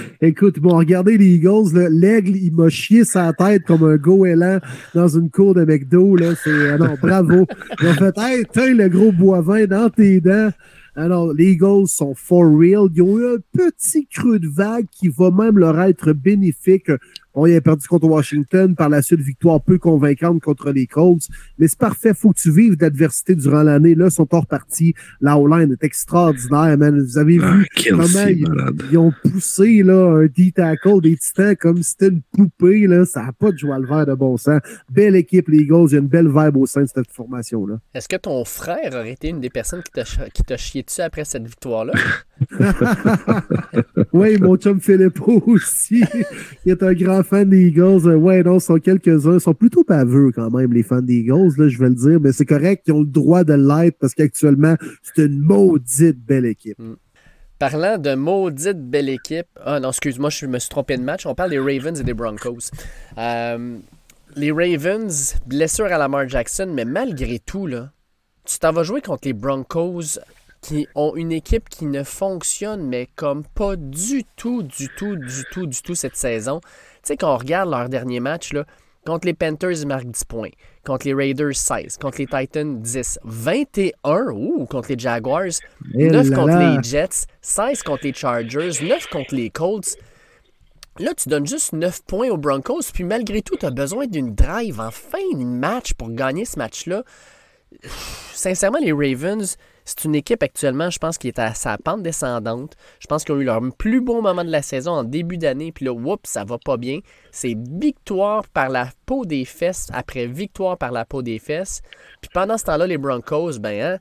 Écoute, 0.20 0.58
bon, 0.58 0.76
regardez 0.76 1.16
les 1.16 1.34
Eagles. 1.36 1.88
L'aigle, 1.90 2.36
il 2.36 2.52
m'a 2.52 2.68
chié 2.68 3.04
sa 3.04 3.32
tête 3.32 3.64
comme 3.64 3.84
un 3.84 3.96
goéland 3.96 4.58
dans 4.94 5.08
une 5.08 5.30
cour 5.30 5.54
de 5.54 5.64
McDo. 5.64 6.16
Là. 6.16 6.32
Ah 6.46 6.78
non, 6.78 6.94
bravo. 7.00 7.46
Ils 7.80 7.88
ont 7.88 7.94
fait, 7.94 8.18
hey, 8.18 8.44
tiens, 8.52 8.74
le 8.74 8.88
gros 8.88 9.12
boivin 9.12 9.66
dans 9.66 9.90
tes 9.90 10.20
dents. 10.20 10.50
Alors, 10.96 11.32
les 11.32 11.52
Eagles 11.52 11.88
sont 11.88 12.14
for 12.14 12.44
real. 12.44 12.88
Ils 12.94 13.02
ont 13.02 13.18
eu 13.18 13.26
un 13.34 13.38
petit 13.52 14.06
creux 14.06 14.38
de 14.38 14.48
vague 14.48 14.86
qui 14.90 15.08
va 15.08 15.30
même 15.30 15.58
leur 15.58 15.80
être 15.80 16.12
bénéfique 16.12 16.90
on 17.34 17.46
y 17.46 17.54
a 17.54 17.60
perdu 17.60 17.86
contre 17.86 18.06
Washington. 18.06 18.74
Par 18.74 18.88
la 18.88 19.02
suite, 19.02 19.20
victoire 19.20 19.60
peu 19.60 19.78
convaincante 19.78 20.40
contre 20.40 20.70
les 20.70 20.86
Colts. 20.86 21.28
Mais 21.58 21.68
c'est 21.68 21.78
parfait. 21.78 22.14
Faut 22.14 22.30
que 22.30 22.38
tu 22.38 22.50
vives 22.50 22.76
d'adversité 22.76 23.34
durant 23.34 23.62
l'année. 23.62 23.94
Là, 23.94 24.06
ils 24.06 24.10
sont 24.10 24.28
hors 24.32 24.46
partie. 24.46 24.94
La 25.20 25.38
O-line 25.38 25.72
est 25.72 25.84
extraordinaire, 25.84 26.78
man. 26.78 27.00
Vous 27.00 27.18
avez 27.18 27.38
ah, 27.42 27.52
vu 27.52 27.66
comment 27.88 28.26
ils, 28.90 28.98
ont 28.98 29.12
poussé 29.22 29.82
là, 29.82 30.18
un 30.18 30.26
D-tackle 30.26 31.00
des 31.00 31.16
Titans 31.16 31.56
comme 31.56 31.82
si 31.82 31.90
c'était 31.90 32.08
une 32.08 32.22
poupée. 32.32 32.86
Là. 32.86 33.04
Ça 33.04 33.24
n'a 33.24 33.32
pas 33.32 33.52
de 33.52 33.58
joie 33.58 33.78
le 33.78 33.86
vert 33.86 34.06
de 34.06 34.14
bon 34.14 34.36
sens. 34.36 34.60
Belle 34.90 35.16
équipe, 35.16 35.48
les 35.48 35.58
Eagles. 35.58 35.86
Il 35.88 35.92
y 35.92 35.96
a 35.96 36.00
une 36.00 36.08
belle 36.08 36.28
vibe 36.28 36.56
au 36.56 36.66
sein 36.66 36.82
de 36.82 36.88
cette 36.92 37.10
formation-là. 37.10 37.80
Est-ce 37.94 38.08
que 38.08 38.16
ton 38.16 38.44
frère 38.44 38.92
aurait 38.94 39.12
été 39.12 39.28
une 39.28 39.40
des 39.40 39.50
personnes 39.50 39.82
qui 40.32 40.42
t'a 40.42 40.56
chié 40.56 40.82
dessus 40.82 41.00
après 41.00 41.24
cette 41.24 41.46
victoire-là? 41.46 41.92
oui, 44.14 44.38
mon 44.38 44.56
chum 44.56 44.80
Philippot 44.80 45.42
aussi. 45.46 46.04
Il 46.64 46.70
est 46.70 46.82
un 46.84 46.92
grand 46.92 47.24
fan 47.24 47.50
des 47.50 47.66
Eagles. 47.66 48.06
Euh, 48.06 48.14
ouais, 48.14 48.44
non, 48.44 48.60
sont 48.60 48.78
quelques-uns. 48.78 49.34
Ils 49.34 49.40
sont 49.40 49.54
plutôt 49.54 49.82
baveux 49.82 50.30
quand 50.30 50.50
même, 50.52 50.72
les 50.72 50.84
fans 50.84 51.02
des 51.02 51.14
Eagles, 51.14 51.50
là, 51.58 51.68
je 51.68 51.76
vais 51.78 51.88
le 51.88 51.96
dire. 51.96 52.20
Mais 52.20 52.30
c'est 52.30 52.46
correct, 52.46 52.84
ils 52.86 52.92
ont 52.92 53.00
le 53.00 53.06
droit 53.06 53.42
de 53.42 53.54
l'être 53.54 53.98
parce 53.98 54.14
qu'actuellement, 54.14 54.76
c'est 55.02 55.24
une 55.24 55.40
maudite 55.40 56.24
belle 56.24 56.46
équipe. 56.46 56.78
Mm. 56.78 56.94
Parlant 57.58 57.98
de 57.98 58.14
maudite 58.14 58.88
belle 58.88 59.08
équipe. 59.08 59.48
Ah 59.64 59.80
non, 59.80 59.88
excuse-moi, 59.88 60.30
je 60.30 60.46
me 60.46 60.60
suis 60.60 60.68
trompé 60.68 60.96
de 60.96 61.02
match. 61.02 61.26
On 61.26 61.34
parle 61.34 61.50
des 61.50 61.58
Ravens 61.58 61.98
et 61.98 62.04
des 62.04 62.14
Broncos. 62.14 62.70
Euh, 63.18 63.78
les 64.36 64.52
Ravens, 64.52 65.36
blessure 65.46 65.86
à 65.86 65.98
Lamar 65.98 66.28
Jackson, 66.28 66.70
mais 66.72 66.84
malgré 66.84 67.40
tout, 67.40 67.66
là, 67.66 67.90
tu 68.44 68.60
t'en 68.60 68.72
vas 68.72 68.84
jouer 68.84 69.00
contre 69.00 69.26
les 69.26 69.32
Broncos 69.32 70.20
qui 70.64 70.88
ont 70.94 71.14
une 71.14 71.30
équipe 71.30 71.68
qui 71.68 71.84
ne 71.84 72.02
fonctionne, 72.02 72.88
mais 72.88 73.06
comme 73.16 73.44
pas 73.44 73.76
du 73.76 74.24
tout, 74.36 74.62
du 74.62 74.88
tout, 74.96 75.14
du 75.14 75.44
tout, 75.52 75.66
du 75.66 75.82
tout 75.82 75.94
cette 75.94 76.16
saison. 76.16 76.60
Tu 76.62 76.68
sais, 77.02 77.16
quand 77.18 77.34
on 77.34 77.36
regarde 77.36 77.70
leur 77.70 77.90
dernier 77.90 78.18
match, 78.18 78.54
là, 78.54 78.64
contre 79.04 79.26
les 79.26 79.34
Panthers, 79.34 79.82
ils 79.82 79.86
marquent 79.86 80.06
10 80.06 80.24
points. 80.24 80.48
Contre 80.86 81.06
les 81.06 81.12
Raiders, 81.12 81.54
16. 81.54 81.98
Contre 81.98 82.18
les 82.18 82.26
Titans, 82.26 82.80
10. 82.80 83.18
21, 83.24 84.30
ou 84.32 84.64
contre 84.64 84.88
les 84.88 84.98
Jaguars. 84.98 85.52
9 85.92 86.30
contre 86.30 86.56
les 86.56 86.82
Jets. 86.82 87.26
16 87.42 87.82
contre 87.82 88.04
les 88.04 88.14
Chargers. 88.14 88.70
9 88.82 89.06
contre 89.08 89.34
les 89.34 89.50
Colts. 89.50 89.98
Là, 90.98 91.12
tu 91.14 91.28
donnes 91.28 91.46
juste 91.46 91.74
9 91.74 92.04
points 92.06 92.30
aux 92.30 92.38
Broncos, 92.38 92.84
puis 92.94 93.04
malgré 93.04 93.42
tout, 93.42 93.56
tu 93.56 93.66
as 93.66 93.70
besoin 93.70 94.06
d'une 94.06 94.34
drive 94.34 94.80
en 94.80 94.90
fin 94.90 95.18
de 95.34 95.44
match 95.44 95.92
pour 95.92 96.10
gagner 96.10 96.46
ce 96.46 96.58
match-là. 96.58 97.02
Sincèrement, 98.32 98.78
les 98.78 98.92
Ravens, 98.92 99.58
c'est 99.84 100.04
une 100.04 100.14
équipe 100.14 100.42
actuellement, 100.42 100.90
je 100.90 100.98
pense, 100.98 101.18
qui 101.18 101.28
est 101.28 101.38
à 101.38 101.54
sa 101.54 101.76
pente 101.78 102.02
descendante. 102.02 102.74
Je 103.00 103.06
pense 103.06 103.24
qu'ils 103.24 103.34
ont 103.34 103.40
eu 103.40 103.44
leur 103.44 103.60
plus 103.76 104.00
beau 104.00 104.22
moment 104.22 104.44
de 104.44 104.50
la 104.50 104.62
saison 104.62 104.92
en 104.92 105.04
début 105.04 105.38
d'année, 105.38 105.72
puis 105.72 105.84
là, 105.84 105.92
oups, 105.92 106.28
ça 106.28 106.44
va 106.44 106.58
pas 106.58 106.76
bien. 106.76 107.00
C'est 107.30 107.56
victoire 107.56 108.48
par 108.48 108.68
la 108.68 108.88
peau 109.06 109.24
des 109.24 109.44
fesses 109.44 109.88
après 109.92 110.26
victoire 110.26 110.78
par 110.78 110.92
la 110.92 111.04
peau 111.04 111.22
des 111.22 111.38
fesses. 111.38 111.82
Puis 112.20 112.30
pendant 112.32 112.58
ce 112.58 112.64
temps-là, 112.64 112.86
les 112.86 112.98
Broncos, 112.98 113.58
ben, 113.58 113.80
hein, 113.80 113.98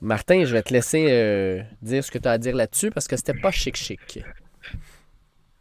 Martin, 0.00 0.44
je 0.44 0.52
vais 0.52 0.62
te 0.62 0.72
laisser 0.72 1.06
euh, 1.08 1.62
dire 1.82 2.04
ce 2.04 2.10
que 2.10 2.18
tu 2.18 2.28
as 2.28 2.32
à 2.32 2.38
dire 2.38 2.54
là-dessus 2.56 2.90
parce 2.90 3.08
que 3.08 3.16
c'était 3.16 3.34
pas 3.34 3.50
chic-chic. 3.50 4.22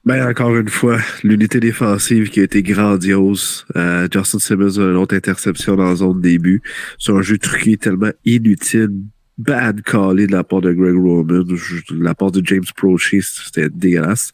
Ben, 0.06 0.28
encore 0.28 0.53
une 0.53 0.68
fois, 0.68 0.99
l'unité 1.24 1.61
défensive 1.61 2.30
qui 2.30 2.41
a 2.41 2.44
été 2.44 2.61
grandiose. 2.61 3.65
Euh, 3.78 4.10
Justin 4.11 4.40
Simmons 4.40 4.78
a 4.78 4.91
une 4.91 4.98
autre 4.98 5.15
interception 5.15 5.78
dans 5.78 5.86
la 5.86 5.95
zone 5.95 6.20
début. 6.20 6.61
C'est 6.99 7.14
un 7.14 7.22
jeu 7.22 7.38
truqué 7.38 7.78
tellement 7.78 8.11
inutile, 8.26 8.91
bad 9.38 9.82
callé 9.82 10.28
de 10.28 10.32
la 10.32 10.44
part 10.44 10.62
de 10.62 10.74
Greg 10.74 10.96
Roman, 10.96 11.24
de 11.24 11.58
la 11.92 12.16
part 12.16 12.32
de 12.32 12.42
James 12.46 12.64
Prochet, 12.76 13.22
c'était 13.22 13.70
dégueulasse. 13.70 14.32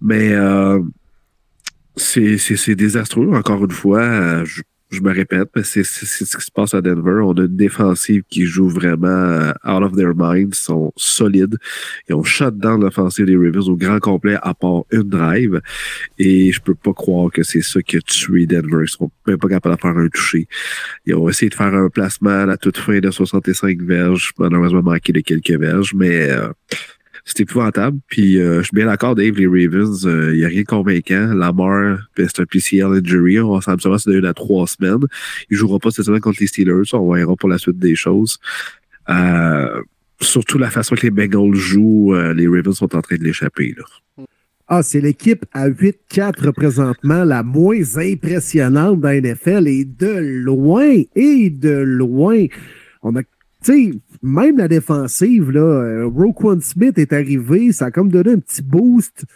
Mais 0.00 0.32
euh, 0.32 0.80
c'est 1.96 2.74
désastreux, 2.74 3.34
encore 3.34 3.64
une 3.64 3.70
fois. 3.70 4.02
Euh, 4.02 4.46
je 4.94 5.02
me 5.02 5.12
répète, 5.12 5.48
mais 5.54 5.62
c'est 5.62 5.84
ce 5.84 6.36
qui 6.36 6.44
se 6.44 6.50
passe 6.50 6.74
à 6.74 6.80
Denver. 6.80 7.20
On 7.22 7.32
a 7.32 7.42
une 7.42 7.56
défensive 7.56 8.22
qui 8.28 8.46
joue 8.46 8.68
vraiment 8.68 9.08
euh, 9.08 9.52
out 9.66 9.82
of 9.82 9.92
their 9.96 10.14
minds, 10.14 10.54
sont 10.54 10.92
solides. 10.96 11.56
Ils 12.08 12.14
ont 12.14 12.22
shut 12.22 12.56
down 12.56 12.80
l'offensive 12.80 13.26
des 13.26 13.36
Ravens 13.36 13.68
au 13.68 13.76
grand 13.76 13.98
complet 13.98 14.36
à 14.42 14.54
part 14.54 14.84
une 14.90 15.02
drive. 15.02 15.60
Et 16.18 16.52
je 16.52 16.60
peux 16.60 16.74
pas 16.74 16.92
croire 16.92 17.30
que 17.30 17.42
c'est 17.42 17.62
ça 17.62 17.82
qui 17.82 17.96
a 17.96 18.00
tué 18.00 18.46
Denver. 18.46 18.84
Ils 18.84 18.88
sont 18.88 19.10
même 19.26 19.38
pas 19.38 19.48
capables 19.48 19.76
de 19.76 19.80
faire 19.80 19.96
un 19.96 20.08
toucher. 20.08 20.48
Ils 21.06 21.14
ont 21.14 21.28
essayé 21.28 21.50
de 21.50 21.54
faire 21.54 21.74
un 21.74 21.88
placement 21.88 22.42
à 22.42 22.46
la 22.46 22.56
toute 22.56 22.78
fin 22.78 22.98
de 22.98 23.10
65 23.10 23.82
verges. 23.82 24.32
Malheureusement 24.38 24.82
manqué 24.82 25.12
de 25.12 25.20
quelques 25.20 25.58
verges, 25.58 25.94
mais 25.94 26.30
euh, 26.30 26.48
c'est 27.24 27.40
épouvantable. 27.40 27.98
Puis 28.08 28.38
euh, 28.38 28.58
je 28.58 28.64
suis 28.64 28.74
bien 28.76 28.86
d'accord, 28.86 29.14
Dave, 29.14 29.34
les 29.36 29.46
Ravens, 29.46 30.02
il 30.02 30.08
euh, 30.08 30.36
n'y 30.36 30.44
a 30.44 30.48
rien 30.48 30.62
de 30.62 30.66
convaincant. 30.66 31.34
Lamar, 31.34 31.98
c'est 32.16 32.40
un 32.40 32.44
PCL 32.44 32.84
injury. 32.84 33.40
On 33.40 33.58
va 33.58 33.60
savoir 33.60 33.98
c'est 33.98 34.12
une 34.12 34.26
à 34.26 34.34
trois 34.34 34.66
semaines. 34.66 35.06
Il 35.50 35.56
jouera 35.56 35.78
pas 35.78 35.90
cette 35.90 36.06
contre 36.20 36.38
les 36.40 36.46
Steelers. 36.46 36.92
On 36.92 37.14
verra 37.14 37.34
pour 37.36 37.48
la 37.48 37.58
suite 37.58 37.78
des 37.78 37.94
choses. 37.94 38.38
Euh, 39.08 39.82
surtout 40.20 40.58
la 40.58 40.70
façon 40.70 40.94
que 40.94 41.02
les 41.02 41.10
Bengals 41.10 41.54
jouent, 41.54 42.14
les 42.14 42.46
Ravens 42.46 42.76
sont 42.76 42.94
en 42.94 43.02
train 43.02 43.16
de 43.16 43.24
l'échapper. 43.24 43.74
Ah, 44.68 44.82
c'est 44.82 45.00
l'équipe 45.00 45.44
à 45.52 45.68
8-4 45.68 46.52
présentement, 46.52 47.24
la 47.24 47.42
moins 47.42 47.96
impressionnante 47.96 49.00
dans 49.00 49.10
NFL 49.10 49.68
et 49.68 49.84
de 49.84 50.42
loin, 50.44 51.02
et 51.14 51.50
de 51.50 51.70
loin. 51.70 52.46
On 53.02 53.14
a 53.16 53.22
tu 53.64 53.92
sais, 53.92 53.98
même 54.24 54.56
la 54.56 54.68
défensive, 54.68 55.50
là, 55.50 55.60
euh, 55.60 56.06
Roquan 56.06 56.58
Smith 56.60 56.96
est 56.98 57.12
arrivé, 57.12 57.72
ça 57.72 57.86
a 57.86 57.90
comme 57.90 58.08
donné 58.08 58.32
un 58.32 58.38
petit 58.38 58.62
boost. 58.62 59.26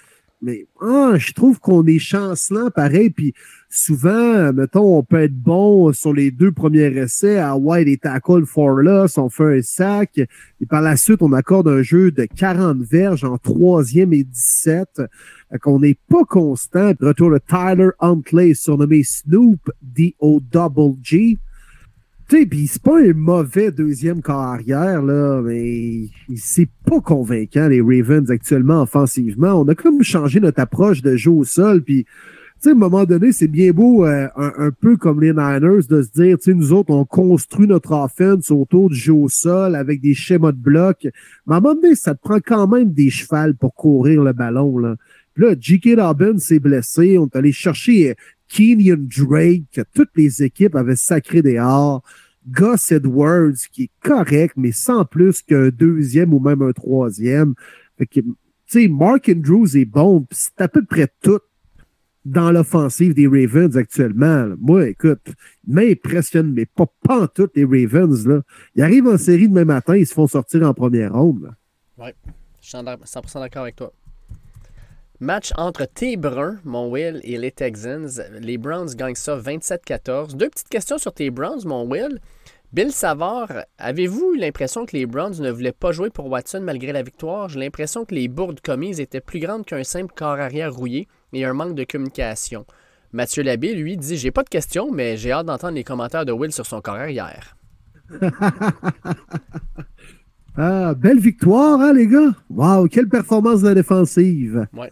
Mais 0.41 0.67
ah, 0.81 1.15
je 1.19 1.33
trouve 1.33 1.61
qu'on 1.61 1.85
est 1.87 1.99
chancelant 1.99 2.71
pareil. 2.71 3.11
Puis 3.11 3.35
souvent, 3.69 4.53
mettons, 4.53 4.97
on 4.97 5.03
peut 5.03 5.25
être 5.25 5.35
bon 5.35 5.93
sur 5.93 6.15
les 6.15 6.31
deux 6.31 6.53
premiers 6.53 6.97
essais. 6.97 7.39
À 7.39 7.57
White 7.57 7.89
et 7.89 7.97
tackle 7.99 8.47
for 8.47 8.71
loss, 8.77 9.19
on 9.19 9.29
fait 9.29 9.59
un 9.59 9.63
sac. 9.63 10.19
Et 10.19 10.67
par 10.67 10.81
la 10.81 10.97
suite, 10.97 11.23
on 11.23 11.33
accorde 11.33 11.69
un 11.69 11.83
jeu 11.83 12.11
de 12.13 12.25
40 12.25 12.79
verges 12.79 13.25
en 13.25 13.37
troisième 13.37 14.13
et 14.13 14.23
17. 14.23 15.03
qu'on 15.61 15.81
n'est 15.81 15.99
pas 16.09 16.25
constant. 16.25 16.93
Retour 17.01 17.33
de 17.33 17.41
Tyler 17.47 17.91
Huntley, 18.01 18.55
surnommé 18.55 19.03
Snoop, 19.03 19.71
D-O-Double-G. 19.83 21.39
Tu 22.29 22.41
sais, 22.41 22.47
puis 22.47 22.67
c'est 22.67 22.83
pas 22.83 23.01
un 23.01 23.15
mauvais 23.15 23.73
deuxième 23.73 24.21
carrière, 24.21 25.01
là, 25.01 25.41
mais 25.41 26.09
c'est 26.37 26.69
pas 26.85 27.01
convaincant, 27.01 27.69
les 27.69 27.81
Ravens, 27.81 28.31
actuellement, 28.31 28.83
offensivement. 28.83 29.55
On 29.55 29.67
a 29.69 29.75
comme 29.75 30.03
changé 30.03 30.39
notre 30.39 30.61
approche 30.61 31.01
de 31.01 31.17
jeu 31.17 31.31
au 31.31 31.45
sol, 31.45 31.83
puis 31.83 32.05
tu 32.05 32.11
sais, 32.61 32.69
à 32.71 32.73
un 32.73 32.77
moment 32.77 33.07
donné, 33.07 33.33
c'est 33.33 33.49
bien 33.49 33.71
beau, 33.71 34.05
euh, 34.05 34.29
un, 34.37 34.71
peu 34.79 34.99
comme 34.99 35.23
les 35.23 35.33
Niners, 35.33 35.87
de 35.89 36.03
se 36.03 36.11
dire, 36.11 36.37
tu 36.37 36.51
sais, 36.51 36.55
nous 36.55 36.75
autres, 36.75 36.93
on 36.93 37.07
construit 37.07 37.67
notre 37.67 37.93
offense 37.93 38.51
autour 38.51 38.91
du 38.91 38.97
jeu 38.97 39.15
au 39.15 39.31
sol 39.31 39.75
avec 39.75 40.03
des 40.03 40.13
schémas 40.13 40.53
de 40.53 40.59
bloc. 40.59 41.09
Mais 41.47 41.55
à 41.55 41.57
un 41.57 41.61
moment 41.61 41.77
donné, 41.77 41.95
ça 41.95 42.15
te 42.15 42.21
prend 42.21 42.41
quand 42.45 42.67
même 42.67 42.93
des 42.93 43.09
chevals 43.09 43.55
pour 43.55 43.73
courir 43.75 44.23
le 44.23 44.35
ballon, 44.35 44.77
là. 44.77 44.97
Puis 45.35 45.45
là, 45.47 45.55
J.K. 45.59 45.95
Dobbins 45.95 46.39
s'est 46.39 46.59
blessé. 46.59 47.17
On 47.17 47.27
est 47.27 47.37
allé 47.37 47.53
chercher 47.53 48.17
Kenyon 48.49 49.09
Drake, 49.09 49.65
que 49.73 49.83
toutes 49.95 50.11
les 50.17 50.43
équipes 50.43 50.75
avaient 50.75 50.97
sacré 50.97 51.43
dehors. 51.43 52.03
Gus 52.47 52.93
Edwards, 52.93 53.57
qui 53.71 53.85
est 53.85 53.91
correct, 54.03 54.55
mais 54.57 54.73
sans 54.73 55.05
plus 55.05 55.43
qu'un 55.43 55.69
deuxième 55.69 56.33
ou 56.33 56.41
même 56.41 56.63
un 56.63 56.73
troisième. 56.73 57.55
Fait 57.99 58.07
que, 58.07 58.89
Mark 58.89 59.29
Andrews 59.29 59.77
est 59.77 59.85
bon, 59.85 60.27
c'est 60.31 60.61
à 60.61 60.69
peu 60.69 60.85
près 60.85 61.09
tout 61.23 61.41
dans 62.25 62.51
l'offensive 62.51 63.15
des 63.15 63.27
Ravens 63.27 63.77
actuellement. 63.77 64.55
Moi, 64.61 64.89
écoute, 64.89 65.33
m'impressionne, 65.67 66.53
mais 66.53 66.67
pas, 66.67 66.87
pas 67.03 67.29
tout 67.29 67.49
les 67.55 67.65
Ravens. 67.65 68.27
Là. 68.27 68.43
Ils 68.75 68.83
arrivent 68.83 69.07
en 69.07 69.19
série 69.19 69.49
demain 69.49 69.65
matin, 69.65 69.97
ils 69.97 70.07
se 70.07 70.15
font 70.15 70.27
sortir 70.27 70.63
en 70.63 70.75
première 70.75 71.15
ronde. 71.15 71.51
Oui, 71.97 72.11
je 72.61 72.69
suis 72.69 72.79
100% 72.79 73.41
d'accord 73.41 73.63
avec 73.63 73.77
toi. 73.77 73.93
Match 75.21 75.53
entre 75.57 75.85
T. 75.85 76.17
Brun, 76.17 76.61
mon 76.63 76.89
Will, 76.89 77.21
et 77.25 77.39
les 77.39 77.51
Texans. 77.51 78.23
Les 78.41 78.57
Browns 78.57 78.95
gagnent 78.95 79.17
ça 79.17 79.37
27-14. 79.37 80.37
Deux 80.37 80.49
petites 80.49 80.69
questions 80.69 80.97
sur 80.97 81.13
T. 81.13 81.31
Browns, 81.31 81.67
mon 81.67 81.85
Will. 81.91 82.21
Bill 82.73 82.93
Savard, 82.93 83.65
avez-vous 83.79 84.35
eu 84.35 84.39
l'impression 84.39 84.87
que 84.87 84.97
les 84.97 85.07
Browns 85.07 85.41
ne 85.41 85.51
voulaient 85.51 85.73
pas 85.73 85.91
jouer 85.91 86.11
pour 86.11 86.31
Watson 86.31 86.61
malgré 86.61 86.93
la 86.93 87.03
victoire? 87.03 87.49
J'ai 87.49 87.59
l'impression 87.59 88.05
que 88.05 88.15
les 88.15 88.29
bourdes 88.29 88.61
commises 88.61 89.01
étaient 89.01 89.21
plus 89.21 89.41
grandes 89.41 89.67
qu'un 89.67 89.83
simple 89.83 90.15
corps 90.15 90.39
arrière 90.39 90.73
rouillé 90.73 91.09
et 91.33 91.45
un 91.45 91.53
manque 91.53 91.75
de 91.75 91.83
communication. 91.83 92.65
Mathieu 93.11 93.43
Labbé, 93.43 93.75
lui, 93.75 93.97
dit 93.97 94.19
J'ai 94.19 94.31
pas 94.31 94.45
de 94.45 94.49
questions, 94.49 94.93
mais 94.93 95.17
j'ai 95.17 95.33
hâte 95.33 95.47
d'entendre 95.47 95.75
les 95.75 95.83
commentaires 95.83 96.27
de 96.27 96.33
Will 96.33 96.53
sur 96.53 96.67
son 96.67 96.81
corps 96.81 96.95
arrière. 96.95 97.57
ah, 100.59 100.95
belle 100.95 101.21
victoire, 101.21 101.81
hein, 101.81 101.93
les 101.93 102.09
gars? 102.09 102.35
Wow, 102.51 102.89
quelle 102.89 103.09
performance 103.09 103.63
de 103.63 103.69
la 103.69 103.75
défensive! 103.75 104.67
Ouais. 104.73 104.91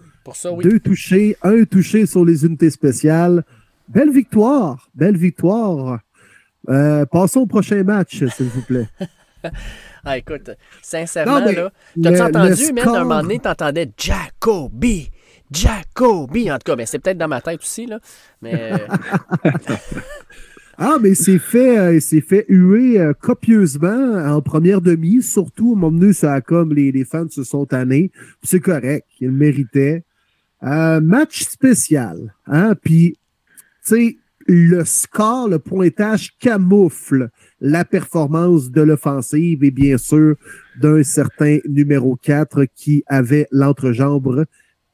Deux 0.63 0.81
touchés, 0.81 1.37
un 1.43 1.65
touché 1.65 2.07
sur 2.07 2.25
les 2.25 2.45
unités 2.45 2.71
spéciales. 2.71 3.45
Belle 3.89 4.11
victoire, 4.11 4.89
belle 4.95 5.17
victoire. 5.17 6.01
Euh, 6.69 7.05
passons 7.07 7.41
au 7.41 7.47
prochain 7.47 7.83
match, 7.83 8.25
s'il 8.27 8.47
vous 8.47 8.63
plaît. 8.63 8.89
ah, 10.05 10.19
écoute, 10.19 10.51
sincèrement, 10.83 11.41
là, 11.41 11.71
t'as-tu 12.01 12.23
entendu, 12.23 12.73
même, 12.73 12.89
à 12.89 13.01
un 13.01 13.05
moment 13.05 13.23
donné, 13.23 13.39
t'entendais 13.39 13.91
Jacoby, 13.97 15.11
Jacoby, 15.51 16.51
en 16.51 16.59
tout 16.59 16.73
cas, 16.73 16.77
mais 16.77 16.87
c'est 16.87 16.99
peut-être 16.99 17.19
dans 17.19 17.29
ma 17.29 17.41
tête 17.41 17.61
aussi, 17.61 17.87
là, 17.87 18.01
mais... 18.41 18.73
Ah, 20.79 20.99
mais 21.01 21.15
c'est 21.15 21.39
fait, 21.39 21.79
euh, 21.79 22.01
c'est 22.01 22.21
fait 22.21 22.45
huer 22.49 23.01
euh, 23.01 23.15
copieusement 23.15 24.15
en 24.15 24.43
première 24.43 24.83
demi, 24.83 25.23
surtout 25.23 25.73
au 25.73 25.75
moment 25.75 26.13
ça 26.13 26.35
a 26.35 26.41
comme 26.43 26.75
les, 26.75 26.93
les 26.93 27.05
fans 27.07 27.29
se 27.31 27.45
sont 27.45 27.65
tannés. 27.65 28.11
C'est 28.43 28.61
correct, 28.61 29.07
il 29.21 29.33
méritait. 29.33 30.05
Euh, 30.63 31.01
match 31.01 31.45
spécial. 31.45 32.35
Hein? 32.47 32.75
Puis, 32.83 33.17
tu 33.87 33.95
sais, 33.95 34.17
le 34.47 34.85
score, 34.85 35.49
le 35.49 35.59
pointage 35.59 36.37
camoufle 36.39 37.31
la 37.61 37.85
performance 37.87 38.71
de 38.71 38.83
l'offensive 38.83 39.65
et 39.65 39.71
bien 39.71 39.97
sûr 39.97 40.37
d'un 40.81 41.03
certain 41.03 41.59
numéro 41.67 42.17
4 42.17 42.67
qui 42.75 43.03
avait 43.07 43.47
l'entrejambe 43.51 44.45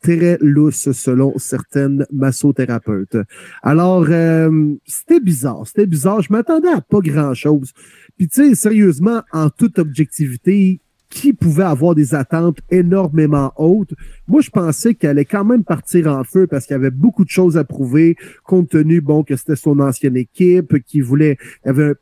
très 0.02 0.36
lousse 0.40 0.92
selon 0.92 1.38
certaines 1.38 2.06
massothérapeutes. 2.12 3.16
Alors, 3.62 4.06
euh, 4.08 4.74
c'était 4.84 5.20
bizarre, 5.20 5.66
c'était 5.66 5.86
bizarre. 5.86 6.20
Je 6.20 6.32
m'attendais 6.32 6.68
à 6.68 6.80
pas 6.80 7.00
grand-chose. 7.00 7.72
Puis 8.18 8.28
tu 8.28 8.48
sais, 8.48 8.54
sérieusement, 8.54 9.22
en 9.32 9.48
toute 9.48 9.78
objectivité, 9.78 10.80
qui 11.12 11.34
pouvait 11.34 11.64
avoir 11.64 11.94
des 11.94 12.14
attentes 12.14 12.58
énormément 12.70 13.52
hautes? 13.56 13.92
Moi, 14.26 14.40
je 14.40 14.48
pensais 14.48 14.94
qu'elle 14.94 15.10
allait 15.10 15.26
quand 15.26 15.44
même 15.44 15.62
partir 15.62 16.06
en 16.06 16.24
feu 16.24 16.46
parce 16.46 16.66
qu'il 16.66 16.72
y 16.72 16.78
avait 16.78 16.90
beaucoup 16.90 17.24
de 17.24 17.30
choses 17.30 17.58
à 17.58 17.64
prouver, 17.64 18.16
compte 18.44 18.70
tenu, 18.70 19.02
bon, 19.02 19.22
que 19.22 19.36
c'était 19.36 19.56
son 19.56 19.78
ancienne 19.78 20.16
équipe, 20.16 20.82
qui 20.84 21.02
voulait, 21.02 21.36
il 21.64 21.66
y 21.66 21.70
avait 21.70 21.92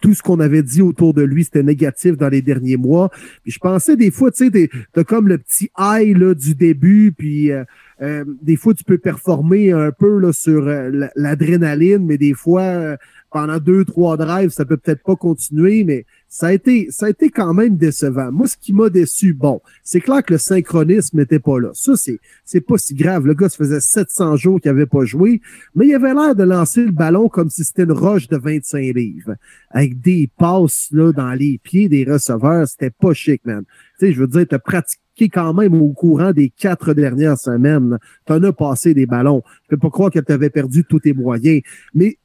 tout 0.00 0.14
ce 0.14 0.22
qu'on 0.22 0.40
avait 0.40 0.62
dit 0.62 0.82
autour 0.82 1.14
de 1.14 1.22
lui, 1.22 1.44
c'était 1.44 1.62
négatif 1.62 2.16
dans 2.16 2.28
les 2.28 2.42
derniers 2.42 2.76
mois. 2.76 3.10
Je 3.46 3.58
pensais 3.58 3.96
des 3.96 4.10
fois, 4.10 4.30
tu 4.30 4.50
sais, 4.50 4.70
t'as 4.92 5.04
comme 5.04 5.28
le 5.28 5.38
petit 5.38 5.70
high 5.78 6.16
là, 6.16 6.34
du 6.34 6.54
début, 6.54 7.12
puis 7.16 7.52
euh, 7.52 7.64
euh, 8.02 8.24
des 8.42 8.56
fois 8.56 8.74
tu 8.74 8.84
peux 8.84 8.98
performer 8.98 9.72
un 9.72 9.92
peu 9.92 10.18
là, 10.18 10.32
sur 10.32 10.66
euh, 10.66 11.08
l'adrénaline, 11.14 12.04
mais 12.04 12.18
des 12.18 12.34
fois, 12.34 12.96
pendant 13.30 13.58
deux, 13.58 13.84
trois 13.84 14.16
drives, 14.16 14.50
ça 14.50 14.64
peut 14.64 14.76
peut-être 14.76 15.02
pas 15.02 15.16
continuer, 15.16 15.84
mais 15.84 16.06
ça 16.28 16.48
a 16.48 16.52
été, 16.52 16.88
ça 16.90 17.06
a 17.06 17.10
été 17.10 17.30
quand 17.30 17.54
même 17.54 17.76
décevant. 17.76 18.30
Moi, 18.30 18.46
ce 18.46 18.56
qui 18.56 18.72
m'a 18.74 18.90
déçu, 18.90 19.32
bon, 19.32 19.62
c'est 19.82 20.00
clair 20.00 20.22
que 20.22 20.34
le 20.34 20.38
synchronisme 20.38 21.18
n'était 21.18 21.38
pas 21.38 21.58
là. 21.58 21.70
Ça, 21.72 21.96
c'est, 21.96 22.20
c'est 22.44 22.60
pas 22.60 22.76
si 22.76 22.94
grave. 22.94 23.26
Le 23.26 23.34
gars, 23.34 23.48
ça 23.48 23.56
faisait 23.56 23.80
700 23.80 24.36
jours 24.36 24.60
qu'il 24.60 24.70
avait 24.70 24.86
pas 24.86 25.04
joué, 25.04 25.40
mais 25.74 25.86
il 25.88 25.94
avait 25.94 26.12
l'air 26.12 26.34
de 26.34 26.42
lancer 26.44 26.84
le 26.84 26.92
ballon 26.92 27.28
comme 27.28 27.48
si 27.48 27.64
c'était 27.64 27.84
une 27.84 27.92
roche 27.92 28.28
de 28.28 28.36
25 28.36 28.78
livres. 28.94 29.36
Avec 29.70 30.00
des 30.00 30.30
passes, 30.36 30.88
là, 30.92 31.12
dans 31.12 31.32
les 31.32 31.58
pieds 31.62 31.88
des 31.88 32.04
receveurs. 32.04 32.68
C'était 32.68 32.90
pas 32.90 33.14
chic, 33.14 33.44
man. 33.46 33.64
Tu 33.98 34.06
sais, 34.06 34.12
je 34.12 34.20
veux 34.20 34.28
dire, 34.28 34.46
t'as 34.48 34.58
pratiqué 34.58 35.28
quand 35.28 35.54
même 35.54 35.80
au 35.80 35.92
courant 35.92 36.32
des 36.32 36.50
quatre 36.50 36.92
dernières 36.92 37.38
semaines. 37.38 37.98
T'en 38.26 38.42
as 38.42 38.52
passé 38.52 38.92
des 38.92 39.06
ballons. 39.06 39.42
Je 39.64 39.76
peux 39.76 39.78
pas 39.78 39.90
croire 39.90 40.10
que 40.10 40.20
tu 40.20 40.32
avais 40.32 40.50
perdu 40.50 40.84
tous 40.84 41.00
tes 41.00 41.14
moyens. 41.14 41.62
Mais 41.94 42.18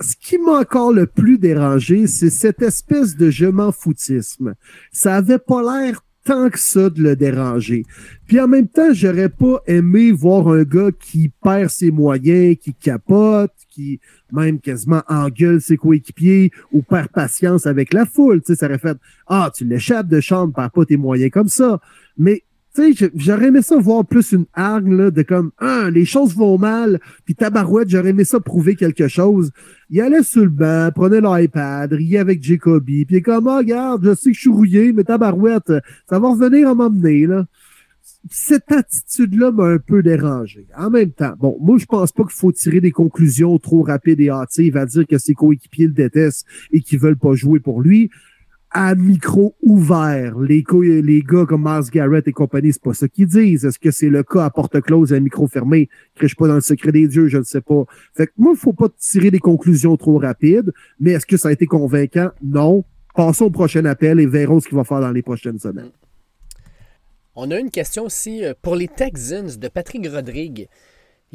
ce 0.00 0.16
qui 0.16 0.38
m'a 0.38 0.60
encore 0.60 0.92
le 0.92 1.06
plus 1.06 1.38
dérangé, 1.38 2.06
c'est 2.06 2.30
cette 2.30 2.62
espèce 2.62 3.16
de 3.16 3.30
je 3.30 3.46
m'en 3.46 3.72
foutisme. 3.72 4.54
Ça 4.92 5.16
avait 5.16 5.38
pas 5.38 5.62
l'air 5.62 6.00
tant 6.24 6.48
que 6.48 6.58
ça 6.58 6.90
de 6.90 7.02
le 7.02 7.16
déranger. 7.16 7.84
Puis 8.26 8.40
en 8.40 8.48
même 8.48 8.66
temps, 8.66 8.92
j'aurais 8.92 9.28
pas 9.28 9.60
aimé 9.66 10.10
voir 10.10 10.48
un 10.48 10.62
gars 10.62 10.90
qui 10.98 11.30
perd 11.42 11.68
ses 11.68 11.90
moyens, 11.90 12.56
qui 12.56 12.74
capote, 12.74 13.52
qui 13.68 14.00
même 14.32 14.58
quasiment 14.58 15.02
engueule 15.06 15.60
ses 15.60 15.76
coéquipiers 15.76 16.50
ou 16.72 16.82
perd 16.82 17.08
patience 17.08 17.66
avec 17.66 17.92
la 17.92 18.06
foule. 18.06 18.40
Tu 18.40 18.46
sais, 18.48 18.56
ça 18.56 18.66
aurait 18.66 18.78
fait 18.78 18.96
Ah, 19.26 19.50
tu 19.54 19.64
l'échappes 19.64 20.08
de 20.08 20.20
chambre, 20.20 20.54
perds 20.54 20.70
pas 20.70 20.86
tes 20.86 20.96
moyens 20.96 21.30
comme 21.30 21.48
ça. 21.48 21.78
Mais 22.16 22.42
j'aurais 23.14 23.46
aimé 23.46 23.62
ça 23.62 23.76
voir 23.76 24.04
plus 24.04 24.32
une 24.32 24.46
hargne 24.54 24.96
là, 24.96 25.10
de 25.10 25.22
comme 25.22 25.52
ah, 25.58 25.88
les 25.92 26.04
choses 26.04 26.34
vont 26.34 26.58
mal, 26.58 27.00
puis 27.24 27.34
tabarouette, 27.34 27.88
j'aurais 27.88 28.10
aimé 28.10 28.24
ça 28.24 28.40
prouver 28.40 28.74
quelque 28.74 29.08
chose. 29.08 29.50
Il 29.90 30.00
allait 30.00 30.22
sur 30.22 30.42
le 30.42 30.48
banc, 30.48 30.90
prenait 30.94 31.20
l'iPad, 31.20 31.92
riait 31.92 32.18
avec 32.18 32.42
Jacoby, 32.42 33.04
puis 33.04 33.22
comme 33.22 33.48
ah, 33.48 33.58
regarde, 33.58 34.04
je 34.04 34.14
sais 34.14 34.30
que 34.30 34.36
je 34.36 34.40
suis 34.40 34.50
rouillé, 34.50 34.92
mais 34.92 35.04
tabarouette, 35.04 35.72
ça 36.08 36.18
va 36.18 36.30
revenir 36.30 36.68
à 36.68 36.74
m'emmener 36.74 37.26
là. 37.26 37.46
Cette 38.30 38.72
attitude-là 38.72 39.52
m'a 39.52 39.66
un 39.66 39.78
peu 39.78 40.02
dérangé. 40.02 40.66
En 40.78 40.88
même 40.88 41.10
temps, 41.10 41.34
bon, 41.38 41.58
moi 41.60 41.76
je 41.76 41.84
pense 41.84 42.10
pas 42.10 42.22
qu'il 42.22 42.32
faut 42.32 42.52
tirer 42.52 42.80
des 42.80 42.90
conclusions 42.90 43.58
trop 43.58 43.82
rapides 43.82 44.20
et 44.20 44.30
hâtives 44.30 44.78
à 44.78 44.86
dire 44.86 45.06
que 45.06 45.18
ses 45.18 45.34
coéquipiers 45.34 45.88
le 45.88 45.92
détestent 45.92 46.46
et 46.72 46.80
qu'ils 46.80 46.98
veulent 46.98 47.18
pas 47.18 47.34
jouer 47.34 47.60
pour 47.60 47.82
lui 47.82 48.10
à 48.74 48.96
micro 48.96 49.54
ouvert. 49.62 50.38
Les, 50.40 50.62
gars 51.22 51.46
comme 51.46 51.62
Mars 51.62 51.90
Garrett 51.90 52.26
et 52.26 52.32
compagnie, 52.32 52.72
c'est 52.72 52.82
pas 52.82 52.92
ça 52.92 53.08
qu'ils 53.08 53.28
disent. 53.28 53.64
Est-ce 53.64 53.78
que 53.78 53.92
c'est 53.92 54.08
le 54.08 54.24
cas 54.24 54.44
à 54.44 54.50
porte 54.50 54.80
close 54.80 55.12
à 55.12 55.20
micro 55.20 55.46
fermé? 55.46 55.88
Crèche 56.16 56.34
pas 56.34 56.48
dans 56.48 56.56
le 56.56 56.60
secret 56.60 56.90
des 56.90 57.06
dieux, 57.06 57.28
je 57.28 57.38
ne 57.38 57.44
sais 57.44 57.60
pas. 57.60 57.84
Fait 58.14 58.26
que 58.26 58.32
moi, 58.36 58.52
il 58.54 58.58
faut 58.58 58.72
pas 58.72 58.88
tirer 58.98 59.30
des 59.30 59.38
conclusions 59.38 59.96
trop 59.96 60.18
rapides, 60.18 60.72
mais 60.98 61.12
est-ce 61.12 61.24
que 61.24 61.36
ça 61.36 61.48
a 61.48 61.52
été 61.52 61.66
convaincant? 61.66 62.30
Non. 62.42 62.84
Passons 63.14 63.44
au 63.44 63.50
prochain 63.50 63.84
appel 63.84 64.18
et 64.18 64.26
verrons 64.26 64.58
ce 64.58 64.66
qu'il 64.66 64.76
va 64.76 64.82
faire 64.82 65.00
dans 65.00 65.12
les 65.12 65.22
prochaines 65.22 65.60
semaines. 65.60 65.92
On 67.36 67.52
a 67.52 67.58
une 67.58 67.70
question 67.70 68.04
aussi 68.04 68.44
euh, 68.44 68.54
pour 68.60 68.74
les 68.74 68.88
Texans 68.88 69.56
de 69.56 69.68
Patrick 69.68 70.06
Rodrigue. 70.08 70.68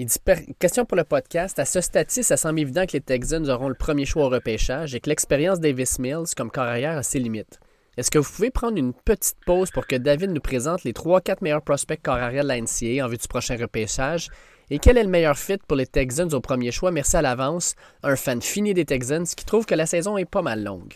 Il 0.02 0.06
dit 0.06 0.16
Question 0.60 0.86
pour 0.86 0.96
le 0.96 1.04
podcast. 1.04 1.60
À 1.60 1.66
ce 1.66 1.82
stade-ci, 1.82 2.24
ça 2.24 2.38
semble 2.38 2.62
évident 2.62 2.86
que 2.86 2.94
les 2.94 3.02
Texans 3.02 3.50
auront 3.50 3.68
le 3.68 3.76
premier 3.76 4.06
choix 4.06 4.28
au 4.28 4.30
repêchage 4.30 4.96
et 4.96 5.02
que 5.02 5.10
l'expérience 5.10 5.60
Davis 5.60 6.00
Mills 6.00 6.34
comme 6.38 6.52
carrière 6.52 6.98
a 6.98 7.04
ses 7.04 7.20
limites. 7.20 7.60
Est-ce 7.98 8.10
que 8.10 8.18
vous 8.18 8.32
pouvez 8.32 8.50
prendre 8.50 8.78
une 8.78 8.94
petite 8.94 9.36
pause 9.46 9.72
pour 9.72 9.88
que 9.88 9.98
David 9.98 10.32
nous 10.32 10.40
présente 10.40 10.86
les 10.86 10.94
3-4 10.94 11.40
meilleurs 11.42 11.64
prospects 11.64 12.02
carrière 12.02 12.44
de 12.44 12.48
la 12.48 13.04
en 13.04 13.10
vue 13.10 13.18
du 13.18 13.28
prochain 13.28 13.58
repêchage? 13.58 14.30
Et 14.70 14.80
quel 14.80 14.98
est 14.98 15.04
le 15.04 15.10
meilleur 15.10 15.38
fit 15.38 15.58
pour 15.68 15.76
les 15.76 15.86
Texans 15.86 16.34
au 16.34 16.40
premier 16.40 16.72
choix? 16.72 16.92
Merci 16.92 17.18
à 17.18 17.22
l'avance. 17.22 17.76
Un 18.02 18.16
fan 18.16 18.42
fini 18.42 18.74
des 18.74 18.86
Texans 18.86 19.26
qui 19.26 19.44
trouve 19.44 19.66
que 19.66 19.76
la 19.76 19.86
saison 19.86 20.18
est 20.18 20.24
pas 20.24 20.42
mal 20.42 20.64
longue. 20.64 20.94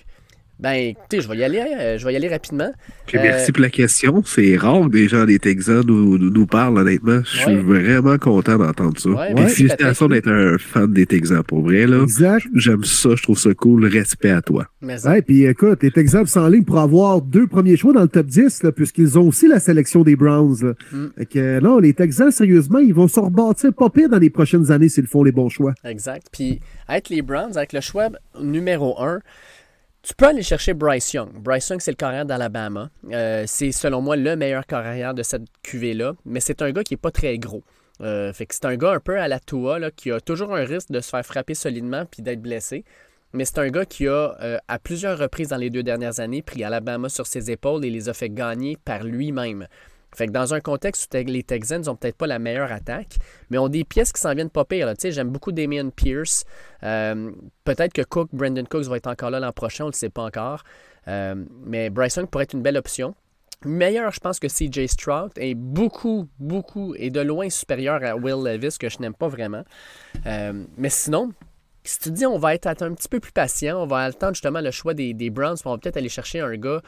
Ben, 0.60 0.74
écoutez, 0.74 1.20
je 1.20 1.28
vais 1.28 1.38
y 1.38 1.44
aller, 1.44 1.60
euh, 1.60 1.98
je 1.98 2.06
vais 2.06 2.14
y 2.14 2.16
aller 2.16 2.30
rapidement. 2.30 2.72
merci 3.14 3.52
pour 3.52 3.62
la 3.62 3.70
question. 3.70 4.24
C'est 4.26 4.56
rare 4.56 4.84
que 4.84 4.92
des 4.92 5.08
gens 5.08 5.26
des 5.26 5.40
Texans 5.40 5.84
nous, 5.86 6.18
nous, 6.18 6.46
parlent, 6.46 6.78
honnêtement. 6.78 7.22
Je 7.26 7.38
suis 7.38 7.56
vraiment 7.58 8.18
content 8.18 8.58
d'entendre 8.58 8.98
ça. 9.00 9.10
Ouais, 9.10 9.48
félicitations 9.48 10.08
d'être 10.08 10.30
un 10.30 10.58
fan 10.58 10.94
des 10.94 11.06
Texans, 11.06 11.44
pour 11.44 11.62
vrai. 11.62 11.88
Là. 11.88 12.04
Exact. 12.04 12.46
J'aime 12.54 12.84
ça, 12.84 13.10
je 13.16 13.24
trouve 13.24 13.38
ça 13.38 13.54
cool. 13.56 13.86
Respect 13.86 14.30
à 14.30 14.42
toi. 14.42 14.68
Ouais, 14.82 15.22
puis 15.22 15.44
écoute, 15.46 15.82
les 15.82 15.92
Texans 15.92 16.26
sont 16.28 16.42
en 16.42 16.48
ligne 16.48 16.64
pour 16.64 16.80
avoir 16.80 17.22
deux 17.22 17.48
premiers 17.48 17.76
choix 17.76 17.94
dans 17.94 18.02
le 18.02 18.08
top 18.08 18.28
10, 18.28 18.62
puisqu'ils 18.76 19.18
ont 19.18 19.28
aussi 19.28 19.48
la 19.48 19.60
sélection 19.60 20.04
des 20.04 20.16
Browns. 20.16 20.76
Mm. 20.92 21.08
que, 21.32 21.60
non, 21.60 21.80
les 21.80 21.94
Texans, 21.94 22.32
sérieusement, 22.32 22.80
ils 22.80 22.94
vont 22.94 23.08
se 23.08 23.20
rebâtir 23.20 23.74
pas 23.74 23.90
pire 23.90 24.08
dans 24.08 24.20
les 24.20 24.30
prochaines 24.30 24.72
années 24.72 24.90
s'ils 24.90 25.08
font 25.08 25.24
les 25.24 25.32
bons 25.32 25.50
choix. 25.50 25.74
Exact. 25.84 26.28
Puis, 26.32 26.60
avec 26.88 27.10
les 27.10 27.22
Browns, 27.22 27.58
avec 27.58 27.74
le 27.74 27.82
choix 27.82 28.10
numéro 28.40 29.02
1, 29.02 29.20
tu 30.04 30.14
peux 30.16 30.28
aller 30.28 30.44
chercher 30.44 30.74
Bryce 30.74 31.14
Young. 31.14 31.32
Bryce 31.42 31.70
Young, 31.70 31.80
c'est 31.80 31.92
le 31.92 31.96
carrière 31.96 32.26
d'Alabama. 32.26 32.90
Euh, 33.12 33.46
c'est 33.48 33.72
selon 33.72 34.02
moi 34.02 34.18
le 34.18 34.36
meilleur 34.36 34.66
carrière 34.66 35.14
de 35.14 35.24
cette 35.24 35.44
QV-là, 35.64 36.14
mais 36.26 36.42
c'est 36.42 36.62
un 36.62 36.72
gars 36.72 36.84
qui 36.84 36.94
n'est 36.94 36.98
pas 36.98 37.12
très 37.12 37.38
gros. 37.38 37.64
Euh, 38.02 38.34
c'est 38.36 38.66
un 38.66 38.76
gars 38.76 38.92
un 38.92 39.00
peu 39.00 39.18
à 39.18 39.30
la 39.30 39.40
là, 39.80 39.92
qui 39.92 40.12
a 40.12 40.20
toujours 40.20 40.54
un 40.54 40.66
risque 40.66 40.92
de 40.92 41.00
se 41.00 41.10
faire 41.10 41.26
frapper 41.26 41.54
solidement 41.54 42.06
puis 42.06 42.22
d'être 42.22 42.42
blessé. 42.42 42.84
Mais 43.32 43.46
c'est 43.46 43.60
un 43.60 43.70
gars 43.70 43.86
qui 43.86 44.08
a, 44.08 44.36
euh, 44.42 44.58
à 44.68 44.78
plusieurs 44.78 45.18
reprises 45.18 45.50
dans 45.50 45.58
les 45.58 45.70
deux 45.70 45.84
dernières 45.84 46.20
années, 46.20 46.42
pris 46.42 46.66
Alabama 46.66 47.08
sur 47.08 47.26
ses 47.26 47.50
épaules 47.50 47.86
et 47.86 47.90
les 47.90 48.10
a 48.10 48.14
fait 48.14 48.30
gagner 48.30 48.78
par 48.84 49.04
lui-même. 49.04 49.68
Fait 50.16 50.28
que 50.28 50.32
dans 50.32 50.54
un 50.54 50.60
contexte 50.60 51.14
où 51.14 51.18
les 51.26 51.44
Texans 51.44 51.82
n'ont 51.82 51.96
peut-être 51.96 52.18
pas 52.18 52.28
la 52.28 52.40
meilleure 52.40 52.72
attaque, 52.72 53.18
mais 53.50 53.58
ont 53.58 53.70
des 53.70 53.84
pièces 53.84 54.12
qui 54.12 54.22
s'en 54.22 54.34
viennent 54.34 54.50
pas 54.50 54.66
pire. 54.66 54.92
J'aime 55.02 55.30
beaucoup 55.30 55.52
Damien 55.52 55.90
Pierce. 55.90 56.46
Euh, 56.84 57.32
peut-être 57.64 57.94
que 57.94 58.02
Cook, 58.04 58.30
Brandon 58.34 58.66
Cooks 58.66 58.86
va 58.86 58.98
être 58.98 59.08
encore 59.08 59.30
là 59.30 59.40
l'an 59.40 59.52
prochain, 59.52 59.86
on 59.86 59.88
ne 59.88 59.92
le 59.92 59.98
sait 59.98 60.10
pas 60.10 60.24
encore. 60.24 60.64
Euh, 61.08 61.36
mais 61.66 61.90
Bryce 61.90 62.16
Young 62.16 62.28
pourrait 62.28 62.44
être 62.44 62.54
une 62.54 62.62
belle 62.62 62.78
option. 62.78 63.16
Meilleur, 63.66 64.12
je 64.12 64.20
pense 64.20 64.40
que 64.40 64.48
CJ 64.48 64.88
Stroud 64.88 65.32
est 65.38 65.56
beaucoup, 65.56 66.28
beaucoup 66.38 66.96
et 66.96 67.10
de 67.10 67.22
loin 67.22 67.50
supérieur 67.50 68.04
à 68.04 68.16
Will 68.16 68.44
Levis, 68.44 68.78
que 68.78 68.90
je 68.90 69.00
n'aime 69.00 69.14
pas 69.14 69.30
vraiment. 69.30 69.64
Euh, 70.26 70.66
mais 70.78 70.90
sinon, 70.90 71.32
si 71.86 72.00
tu 72.00 72.12
dis 72.12 72.26
on 72.26 72.38
va 72.38 72.56
être 72.56 72.68
un 72.68 72.94
petit 72.94 73.08
peu 73.08 73.22
plus 73.22 73.32
patient, 73.32 73.82
on 73.82 73.88
va 73.88 74.00
attendre 74.00 74.34
justement 74.34 74.60
le 74.60 74.72
choix 74.72 74.94
des, 74.94 75.14
des 75.14 75.30
Browns, 75.30 75.56
on 75.64 75.72
va 75.72 75.78
peut-être 75.78 75.98
aller 75.98 76.10
chercher 76.10 76.42
un 76.42 76.56
gars 76.58 76.82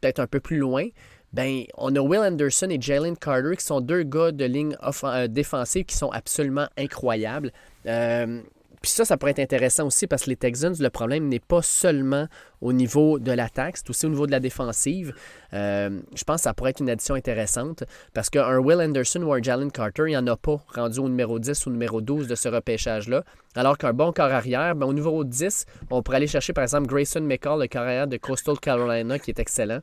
peut-être 0.00 0.20
un 0.20 0.26
peu 0.26 0.40
plus 0.40 0.58
loin 0.58 0.86
ben, 1.32 1.64
on 1.76 1.94
a 1.94 2.00
Will 2.00 2.20
Anderson 2.20 2.68
et 2.70 2.80
Jalen 2.80 3.16
Carter 3.16 3.56
qui 3.56 3.64
sont 3.64 3.80
deux 3.80 4.02
gars 4.02 4.32
de 4.32 4.44
ligne 4.44 4.76
euh, 5.04 5.28
défensive 5.28 5.84
qui 5.84 5.96
sont 5.96 6.10
absolument 6.10 6.68
incroyables. 6.78 7.52
Euh, 7.86 8.42
puis 8.86 8.92
ça, 8.92 9.04
ça 9.04 9.16
pourrait 9.16 9.32
être 9.32 9.40
intéressant 9.40 9.86
aussi 9.86 10.06
parce 10.06 10.24
que 10.24 10.30
les 10.30 10.36
Texans, 10.36 10.74
le 10.78 10.90
problème 10.90 11.28
n'est 11.28 11.40
pas 11.40 11.60
seulement 11.60 12.28
au 12.60 12.72
niveau 12.72 13.18
de 13.18 13.32
l'attaque, 13.32 13.78
c'est 13.78 13.90
aussi 13.90 14.06
au 14.06 14.10
niveau 14.10 14.26
de 14.26 14.30
la 14.30 14.38
défensive. 14.38 15.12
Euh, 15.54 16.00
je 16.14 16.24
pense 16.24 16.36
que 16.36 16.42
ça 16.42 16.54
pourrait 16.54 16.70
être 16.70 16.80
une 16.80 16.90
addition 16.90 17.16
intéressante 17.16 17.84
parce 18.14 18.30
qu'un 18.30 18.58
Will 18.58 18.80
Anderson 18.80 19.22
ou 19.22 19.32
un 19.32 19.42
Jalen 19.42 19.72
Carter, 19.72 20.04
il 20.06 20.10
n'y 20.10 20.16
en 20.16 20.26
a 20.28 20.36
pas 20.36 20.60
rendu 20.74 21.00
au 21.00 21.08
numéro 21.08 21.38
10 21.38 21.66
ou 21.66 21.70
numéro 21.70 22.00
12 22.00 22.28
de 22.28 22.34
ce 22.34 22.48
repêchage-là. 22.48 23.24
Alors 23.56 23.76
qu'un 23.76 23.92
bon 23.92 24.12
corps 24.12 24.26
arrière, 24.26 24.76
ben, 24.76 24.86
au 24.86 24.92
numéro 24.92 25.24
10, 25.24 25.66
on 25.90 26.02
pourrait 26.02 26.18
aller 26.18 26.26
chercher 26.26 26.52
par 26.52 26.62
exemple 26.62 26.86
Grayson 26.86 27.22
McCall, 27.22 27.60
le 27.60 27.66
carrière 27.66 28.06
de 28.06 28.18
Coastal 28.18 28.58
Carolina, 28.60 29.18
qui 29.18 29.30
est 29.30 29.40
excellent. 29.40 29.80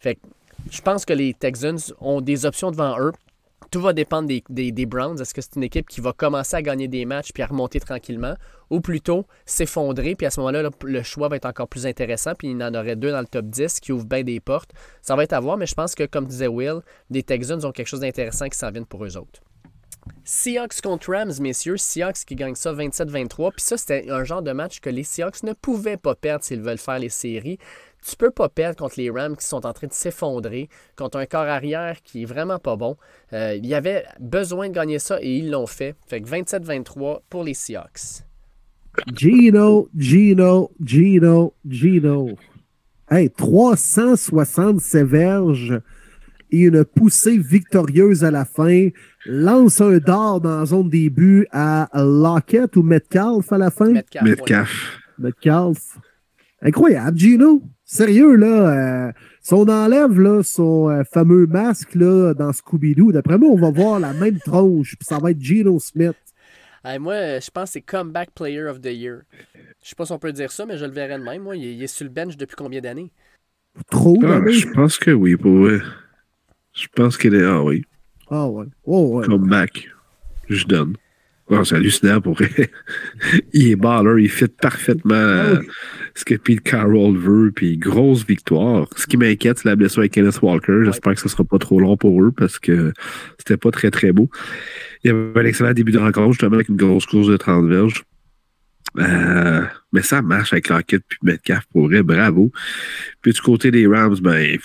Fait 0.00 0.16
que 0.16 0.20
je 0.70 0.80
pense 0.80 1.04
que 1.04 1.12
les 1.12 1.34
Texans 1.34 1.78
ont 2.00 2.20
des 2.20 2.46
options 2.46 2.70
devant 2.70 2.98
eux. 2.98 3.12
Tout 3.70 3.80
va 3.80 3.92
dépendre 3.92 4.28
des, 4.28 4.86
Browns. 4.86 5.20
Est-ce 5.20 5.32
que 5.32 5.40
c'est 5.40 5.56
une 5.56 5.62
équipe 5.62 5.88
qui 5.88 6.00
va 6.00 6.12
commencer 6.12 6.56
à 6.56 6.62
gagner 6.62 6.88
des 6.88 7.04
matchs 7.06 7.32
puis 7.32 7.42
à 7.42 7.46
remonter 7.46 7.80
tranquillement 7.80 8.34
ou 8.70 8.80
plutôt 8.80 9.26
s'effondrer 9.46 10.14
puis 10.14 10.26
à 10.26 10.30
ce 10.30 10.40
moment-là, 10.40 10.68
le 10.82 11.02
choix 11.02 11.28
va 11.28 11.36
être 11.36 11.46
encore 11.46 11.68
plus 11.68 11.86
intéressant 11.86 12.34
puis 12.34 12.48
il 12.48 12.60
y 12.60 12.64
en 12.64 12.74
aurait 12.74 12.96
deux 12.96 13.10
dans 13.10 13.20
le 13.20 13.26
top 13.26 13.46
10 13.46 13.80
qui 13.80 13.92
ouvrent 13.92 14.04
bien 14.04 14.24
des 14.24 14.40
portes. 14.40 14.70
Ça 15.00 15.16
va 15.16 15.24
être 15.24 15.32
à 15.32 15.40
voir, 15.40 15.56
mais 15.56 15.66
je 15.66 15.74
pense 15.74 15.94
que, 15.94 16.04
comme 16.04 16.26
disait 16.26 16.48
Will, 16.48 16.80
les 17.10 17.22
Texans 17.22 17.64
ont 17.64 17.72
quelque 17.72 17.88
chose 17.88 18.00
d'intéressant 18.00 18.48
qui 18.48 18.58
s'en 18.58 18.70
vient 18.70 18.84
pour 18.84 19.04
eux 19.04 19.16
autres. 19.16 19.40
Seahawks 20.24 20.80
contre 20.80 21.10
Rams, 21.10 21.32
messieurs. 21.40 21.76
Seahawks 21.76 22.24
qui 22.26 22.34
gagnent 22.34 22.54
ça 22.54 22.72
27-23. 22.72 23.52
Puis 23.52 23.62
ça, 23.62 23.76
c'était 23.76 24.10
un 24.10 24.24
genre 24.24 24.42
de 24.42 24.52
match 24.52 24.80
que 24.80 24.90
les 24.90 25.04
Seahawks 25.04 25.42
ne 25.42 25.52
pouvaient 25.52 25.96
pas 25.96 26.14
perdre 26.14 26.44
s'ils 26.44 26.60
veulent 26.60 26.78
faire 26.78 26.98
les 26.98 27.08
séries 27.08 27.58
tu 28.02 28.16
peux 28.16 28.30
pas 28.30 28.48
perdre 28.48 28.76
contre 28.76 28.94
les 28.98 29.10
Rams 29.10 29.36
qui 29.36 29.46
sont 29.46 29.64
en 29.64 29.72
train 29.72 29.86
de 29.86 29.92
s'effondrer, 29.92 30.68
contre 30.96 31.18
un 31.18 31.26
corps 31.26 31.42
arrière 31.42 32.02
qui 32.02 32.22
est 32.22 32.26
vraiment 32.26 32.58
pas 32.58 32.76
bon. 32.76 32.96
Euh, 33.32 33.54
il 33.54 33.66
y 33.66 33.74
avait 33.74 34.04
besoin 34.20 34.68
de 34.68 34.74
gagner 34.74 34.98
ça 34.98 35.18
et 35.22 35.38
ils 35.38 35.50
l'ont 35.50 35.66
fait. 35.66 35.94
Fait 36.06 36.20
que 36.20 36.28
27-23 36.28 37.20
pour 37.30 37.44
les 37.44 37.54
Seahawks. 37.54 38.24
Gino, 39.14 39.88
Gino, 39.96 40.70
Gino, 40.84 41.54
Gino. 41.66 42.30
Hey, 43.10 43.30
367 43.30 45.06
verges 45.06 45.80
et 46.52 46.60
une 46.60 46.84
poussée 46.84 47.38
victorieuse 47.38 48.24
à 48.24 48.30
la 48.30 48.44
fin. 48.44 48.88
Lance 49.26 49.80
un 49.80 49.98
dard 49.98 50.40
dans 50.40 50.60
la 50.60 50.66
zone 50.66 50.90
début 50.90 51.46
à 51.50 51.88
Lockett 51.94 52.76
ou 52.76 52.82
Metcalf 52.82 53.52
à 53.52 53.58
la 53.58 53.70
fin? 53.70 53.92
Metcalf. 54.22 55.00
Metcalf. 55.18 55.98
Incroyable, 56.60 57.18
Gino. 57.18 57.62
Sérieux, 57.84 58.36
là, 58.36 59.08
euh, 59.08 59.12
si 59.40 59.52
on 59.52 59.68
enlève 59.68 60.18
là, 60.18 60.42
son 60.42 60.88
euh, 60.88 61.02
fameux 61.04 61.46
masque 61.46 61.94
là, 61.94 62.32
dans 62.32 62.52
Scooby-Doo, 62.52 63.12
d'après 63.12 63.36
moi, 63.36 63.50
on 63.50 63.58
va 63.58 63.70
voir 63.70 64.00
la 64.00 64.12
même 64.12 64.38
tronche, 64.38 64.96
puis 64.96 65.04
ça 65.04 65.18
va 65.18 65.32
être 65.32 65.40
Gino 65.40 65.78
Smith. 65.78 66.16
moi, 67.00 67.40
je 67.40 67.50
pense 67.50 67.70
que 67.70 67.72
c'est 67.72 67.82
Comeback 67.82 68.30
Player 68.34 68.62
of 68.62 68.80
the 68.80 68.86
Year. 68.86 69.22
Je 69.82 69.88
sais 69.88 69.96
pas 69.96 70.06
si 70.06 70.12
on 70.12 70.18
peut 70.18 70.32
dire 70.32 70.52
ça, 70.52 70.64
mais 70.64 70.78
je 70.78 70.84
le 70.84 70.92
verrai 70.92 71.18
de 71.18 71.24
même. 71.24 71.42
Moi, 71.42 71.56
il 71.56 71.82
est, 71.82 71.86
sur 71.86 72.04
le 72.04 72.10
bench 72.10 72.36
depuis 72.36 72.54
combien 72.54 72.80
d'années? 72.80 73.10
Trop 73.90 74.18
ah, 74.24 74.40
Je 74.46 74.68
pense 74.68 74.98
que 74.98 75.10
oui, 75.10 75.36
pour 75.36 75.52
vrai. 75.52 75.80
Je 76.74 76.86
pense 76.94 77.16
qu'il 77.16 77.34
est. 77.34 77.44
Ah 77.44 77.62
oui. 77.62 77.84
Ah 78.30 78.48
ouais. 78.48 78.66
Oh, 78.84 79.18
ouais. 79.18 79.26
Comeback. 79.26 79.88
Je 80.48 80.64
donne. 80.64 80.96
Oh, 81.48 81.64
c'est 81.64 81.74
hallucinant 81.74 82.20
pour 82.20 82.40
Il 83.52 83.68
est 83.68 83.76
baller, 83.76 84.22
il 84.22 84.30
fit 84.30 84.46
parfaitement 84.48 85.14
ah 85.14 85.60
ce 86.14 86.24
que 86.24 86.34
Pete 86.36 86.62
Carroll 86.62 87.16
veut, 87.16 87.52
puis 87.54 87.76
grosse 87.76 88.24
victoire. 88.24 88.86
Ce 88.96 89.06
qui 89.06 89.16
m'inquiète, 89.16 89.58
c'est 89.58 89.68
la 89.68 89.76
blessure 89.76 90.00
avec 90.00 90.12
Kenneth 90.12 90.40
Walker. 90.40 90.82
J'espère 90.84 91.14
que 91.14 91.20
ce 91.20 91.26
ne 91.26 91.30
sera 91.30 91.44
pas 91.44 91.58
trop 91.58 91.80
long 91.80 91.96
pour 91.96 92.22
eux 92.22 92.32
parce 92.32 92.58
que 92.58 92.92
c'était 93.38 93.56
pas 93.56 93.70
très 93.70 93.90
très 93.90 94.12
beau. 94.12 94.30
Il 95.04 95.08
y 95.08 95.10
avait 95.10 95.40
un 95.40 95.44
excellent 95.44 95.72
début 95.72 95.92
de 95.92 95.98
rencontre, 95.98 96.32
justement, 96.32 96.54
avec 96.54 96.68
une 96.68 96.76
grosse 96.76 97.06
course 97.06 97.28
de 97.28 97.36
30 97.36 97.66
verges. 97.66 98.04
Euh, 98.98 99.62
mais 99.92 100.02
ça 100.02 100.22
marche 100.22 100.52
avec 100.52 100.68
Lockett 100.68 101.02
puis 101.08 101.18
Metcalf 101.22 101.64
pour 101.72 101.86
vrai, 101.86 102.02
bravo. 102.02 102.50
Puis 103.20 103.32
du 103.32 103.40
côté 103.40 103.70
des 103.70 103.86
Rams, 103.86 104.16
ben, 104.20 104.58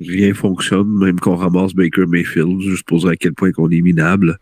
Rien 0.00 0.34
fonctionne, 0.34 0.88
même 0.88 1.18
qu'on 1.18 1.36
ramasse 1.36 1.74
Baker 1.74 2.06
Mayfield, 2.06 2.60
juste 2.60 2.84
pour 2.84 2.98
dire 2.98 3.10
à 3.10 3.16
quel 3.16 3.32
point 3.32 3.52
qu'on 3.52 3.70
est 3.70 3.80
minable. 3.80 4.38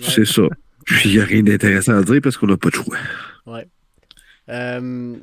C'est 0.00 0.24
ça. 0.24 0.42
Puis 0.84 1.10
il 1.10 1.16
n'y 1.16 1.20
a 1.20 1.24
rien 1.24 1.42
d'intéressant 1.42 1.96
à 1.96 2.02
dire 2.02 2.20
parce 2.22 2.36
qu'on 2.36 2.46
n'a 2.46 2.56
pas 2.56 2.70
de 2.70 2.74
choix. 2.74 2.96
Ouais. 3.46 3.66
Euh, 4.48 5.16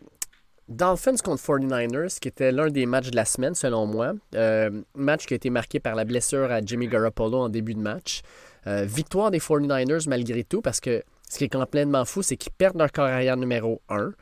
Dolphins 0.70 1.18
contre 1.24 1.44
49ers, 1.44 2.20
qui 2.20 2.28
était 2.28 2.52
l'un 2.52 2.70
des 2.70 2.86
matchs 2.86 3.12
de 3.12 3.16
la 3.16 3.26
semaine, 3.26 3.56
selon 3.56 3.86
moi. 3.86 4.14
Euh, 4.36 4.70
match 4.96 5.26
qui 5.26 5.34
a 5.34 5.38
été 5.38 5.50
marqué 5.50 5.80
par 5.80 5.96
la 5.96 6.06
blessure 6.06 6.52
à 6.52 6.62
Jimmy 6.62 6.88
Garoppolo 6.88 7.38
en 7.38 7.50
début 7.50 7.74
de 7.74 7.80
match. 7.80 8.22
Euh, 8.68 8.84
victoire 8.86 9.30
des 9.30 9.40
49ers 9.40 10.10
malgré 10.10 10.44
tout, 10.44 10.62
parce 10.62 10.80
que 10.80 11.04
ce 11.36 11.40
qui 11.40 11.44
est 11.44 11.50
complètement 11.50 12.06
fou, 12.06 12.22
c'est 12.22 12.38
qu'ils 12.38 12.54
perdent 12.54 12.78
leur 12.78 12.94
carrière 12.94 13.36
numéro 13.36 13.82
1. 13.90 14.14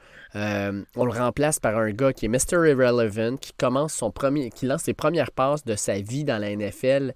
on 0.96 1.06
le 1.06 1.12
remplace 1.12 1.60
par 1.60 1.78
un 1.78 1.92
gars 1.92 2.12
qui 2.12 2.26
est 2.26 2.28
Mr. 2.28 2.68
Irrelevant, 2.68 3.38
qui 3.38 3.54
commence 3.54 3.94
son 3.94 4.10
premier, 4.10 4.50
qui 4.50 4.66
lance 4.66 4.82
ses 4.82 4.96
premières 4.96 5.30
passes 5.30 5.64
de 5.64 5.76
sa 5.76 6.00
vie 6.00 6.24
dans 6.24 6.40
la 6.40 6.56
NFL. 6.56 7.14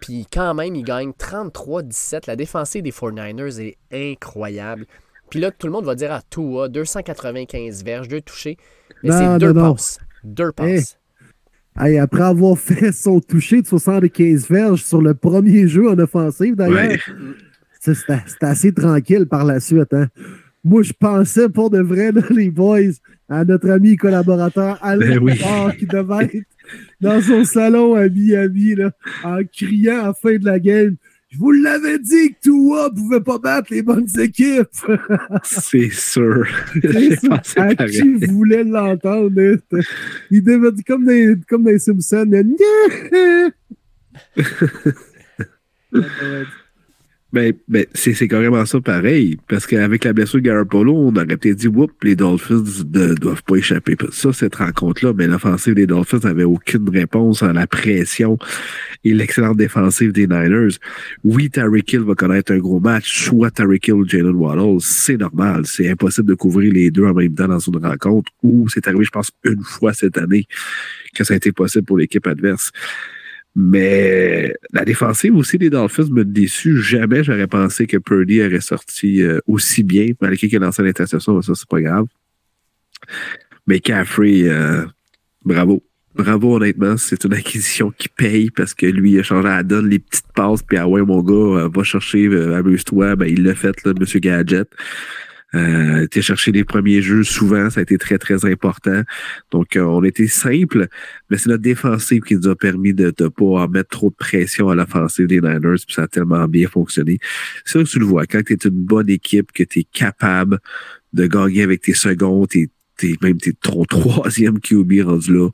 Puis 0.00 0.26
quand 0.32 0.54
même, 0.54 0.74
il 0.74 0.82
gagne 0.82 1.10
33-17. 1.10 2.22
La 2.26 2.34
défensive 2.34 2.82
des 2.82 2.90
49ers 2.90 3.60
est 3.60 3.78
incroyable. 3.92 4.86
Puis 5.30 5.38
là, 5.38 5.52
tout 5.52 5.68
le 5.68 5.72
monde 5.72 5.84
va 5.84 5.94
dire 5.94 6.10
à 6.10 6.16
ah, 6.16 6.22
Tua, 6.28 6.68
295 6.68 7.84
verges, 7.84 8.08
deux 8.08 8.22
touchés. 8.22 8.56
Mais 9.04 9.12
c'est 9.12 9.38
deux 9.38 9.54
passes. 9.54 10.00
Deux 10.24 10.50
passes. 10.50 10.98
après 11.76 12.22
avoir 12.22 12.58
fait 12.58 12.90
son 12.90 13.20
toucher 13.20 13.62
de 13.62 13.68
75 13.68 14.48
verges 14.48 14.82
sur 14.82 15.00
le 15.00 15.14
premier 15.14 15.68
jeu 15.68 15.88
en 15.88 15.98
offensive, 16.00 16.56
d'ailleurs, 16.56 16.98
c'était 17.82 18.22
assez 18.40 18.72
tranquille 18.72 19.26
par 19.26 19.44
la 19.44 19.58
suite. 19.60 19.92
Hein. 19.92 20.06
Moi, 20.64 20.82
je 20.82 20.92
pensais 20.92 21.48
pour 21.48 21.70
de 21.70 21.80
vrai, 21.80 22.12
les 22.30 22.50
boys, 22.50 22.92
à 23.28 23.44
notre 23.44 23.70
ami 23.70 23.96
collaborateur 23.96 24.78
Alain 24.82 25.18
ben 25.20 25.72
qui 25.76 25.86
devait 25.86 26.24
être 26.24 26.46
dans 27.00 27.20
son 27.20 27.44
salon 27.44 27.94
à 27.96 28.08
Miami 28.08 28.76
là, 28.76 28.92
en 29.24 29.40
criant 29.44 30.00
à 30.00 30.06
la 30.08 30.14
fin 30.14 30.36
de 30.36 30.44
la 30.44 30.60
game. 30.60 30.96
Je 31.30 31.38
vous 31.38 31.50
l'avais 31.50 31.98
dit 31.98 32.34
que 32.34 32.40
Tua 32.42 32.90
ne 32.90 32.94
pouvait 32.94 33.20
pas 33.20 33.38
battre 33.38 33.72
les 33.72 33.82
bonnes 33.82 34.06
équipes. 34.20 34.68
C'est 35.42 35.90
sûr. 35.90 36.46
À 37.56 37.74
qui 37.74 38.14
voulait 38.26 38.64
l'entendre? 38.64 39.40
Hein? 39.40 39.56
Il 40.30 40.44
devait 40.44 40.72
dire 40.72 40.84
comme 40.86 41.06
dans, 41.06 41.40
comme 41.48 41.64
dans 41.64 41.70
les 41.70 41.78
Simpsons. 41.78 42.30
Ben, 47.32 47.54
ben 47.66 47.86
c'est 47.94 48.28
carrément 48.28 48.66
ça 48.66 48.80
pareil. 48.80 49.38
Parce 49.48 49.66
qu'avec 49.66 50.04
la 50.04 50.12
blessure 50.12 50.40
de 50.40 50.44
Garoppolo, 50.44 50.94
on 50.94 51.16
aurait 51.16 51.26
peut-être 51.26 51.56
dit, 51.56 51.68
whoop, 51.68 51.92
les 52.02 52.14
Dolphins 52.14 52.62
ne 52.92 53.14
doivent 53.14 53.42
pas 53.42 53.56
échapper. 53.56 53.96
Ça, 54.10 54.34
cette 54.34 54.56
rencontre-là, 54.56 55.14
mais 55.16 55.26
l'offensive 55.26 55.74
des 55.74 55.86
Dolphins 55.86 56.20
n'avait 56.22 56.44
aucune 56.44 56.88
réponse 56.90 57.42
à 57.42 57.54
la 57.54 57.66
pression 57.66 58.36
et 59.04 59.14
l'excellente 59.14 59.56
défensive 59.56 60.12
des 60.12 60.26
Niners. 60.26 60.76
Oui, 61.24 61.48
Tyreek 61.48 61.90
Hill 61.92 62.00
va 62.00 62.14
connaître 62.14 62.52
un 62.52 62.58
gros 62.58 62.80
match, 62.80 63.24
soit 63.24 63.50
Tyreek 63.50 63.88
Hill 63.88 63.94
ou 63.94 64.06
Jalen 64.06 64.34
Waddle. 64.34 64.78
C'est 64.80 65.16
normal. 65.16 65.62
C'est 65.64 65.88
impossible 65.90 66.28
de 66.28 66.34
couvrir 66.34 66.72
les 66.72 66.90
deux 66.90 67.04
en 67.04 67.14
même 67.14 67.34
temps 67.34 67.48
dans 67.48 67.58
une 67.58 67.78
rencontre 67.78 68.30
ou 68.42 68.68
c'est 68.68 68.86
arrivé, 68.86 69.04
je 69.04 69.10
pense, 69.10 69.30
une 69.44 69.62
fois 69.62 69.94
cette 69.94 70.18
année 70.18 70.46
que 71.14 71.24
ça 71.24 71.34
a 71.34 71.36
été 71.38 71.52
possible 71.52 71.86
pour 71.86 71.96
l'équipe 71.96 72.26
adverse. 72.26 72.72
Mais 73.54 74.54
la 74.72 74.84
défensive 74.84 75.36
aussi 75.36 75.58
des 75.58 75.68
Dolphins 75.68 76.08
me 76.10 76.24
déçu. 76.24 76.80
Jamais 76.80 77.22
j'aurais 77.22 77.46
pensé 77.46 77.86
que 77.86 77.98
Purdy 77.98 78.42
aurait 78.42 78.62
sorti 78.62 79.22
euh, 79.22 79.40
aussi 79.46 79.82
bien, 79.82 80.08
malgré 80.20 80.48
qu'il 80.48 80.56
a 80.56 80.66
lancé 80.66 80.82
l'interception, 80.82 81.40
ça, 81.42 81.54
c'est 81.54 81.68
pas 81.68 81.82
grave. 81.82 82.06
Mais 83.66 83.80
Caffrey, 83.80 84.44
euh, 84.44 84.84
bravo. 85.44 85.82
Bravo, 86.14 86.56
honnêtement. 86.56 86.96
C'est 86.96 87.24
une 87.24 87.32
acquisition 87.34 87.90
qui 87.90 88.08
paye 88.08 88.50
parce 88.50 88.74
que 88.74 88.86
lui, 88.86 89.12
il 89.12 89.20
a 89.20 89.22
changé 89.22 89.48
à 89.48 89.62
donne 89.62 89.88
les 89.88 89.98
petites 89.98 90.30
passes, 90.34 90.62
puis 90.62 90.76
ah 90.76 90.86
ouais, 90.86 91.02
mon 91.02 91.22
gars, 91.22 91.62
euh, 91.62 91.68
va 91.74 91.82
chercher, 91.84 92.26
amuse-toi. 92.26 93.16
Ben, 93.16 93.26
il 93.26 93.42
l'a 93.44 93.54
fait, 93.54 93.74
là, 93.84 93.92
M. 93.98 94.20
Gadget. 94.20 94.68
Euh, 95.54 96.02
été 96.02 96.22
chercher 96.22 96.50
les 96.50 96.64
premiers 96.64 97.02
jeux 97.02 97.24
souvent, 97.24 97.68
ça 97.68 97.80
a 97.80 97.82
été 97.82 97.98
très, 97.98 98.18
très 98.18 98.44
important. 98.44 99.02
Donc, 99.50 99.76
euh, 99.76 99.82
on 99.82 100.02
était 100.02 100.26
simple, 100.26 100.88
mais 101.28 101.36
c'est 101.36 101.50
notre 101.50 101.62
défensive 101.62 102.22
qui 102.22 102.36
nous 102.36 102.48
a 102.48 102.56
permis 102.56 102.94
de 102.94 103.12
ne 103.18 103.28
pas 103.28 103.68
mettre 103.68 103.90
trop 103.90 104.10
de 104.10 104.14
pression 104.14 104.70
à 104.70 104.74
l'offensive 104.74 105.26
des 105.26 105.40
Niners, 105.40 105.84
puis 105.86 105.94
ça 105.94 106.04
a 106.04 106.08
tellement 106.08 106.48
bien 106.48 106.68
fonctionné. 106.68 107.18
Ça, 107.64 107.82
tu 107.84 107.98
le 107.98 108.06
vois, 108.06 108.26
quand 108.26 108.42
tu 108.42 108.54
es 108.54 108.56
une 108.64 108.70
bonne 108.70 109.10
équipe, 109.10 109.52
que 109.52 109.64
tu 109.64 109.80
es 109.80 109.84
capable 109.84 110.58
de 111.12 111.26
gagner 111.26 111.62
avec 111.62 111.82
tes 111.82 111.94
secondes, 111.94 112.48
t'es, 112.48 112.70
t'es, 112.96 113.14
même 113.20 113.36
tes 113.36 113.52
ton 113.52 113.84
troisième 113.88 114.58
QB 114.58 115.04
rendu 115.04 115.34
là, 115.34 115.50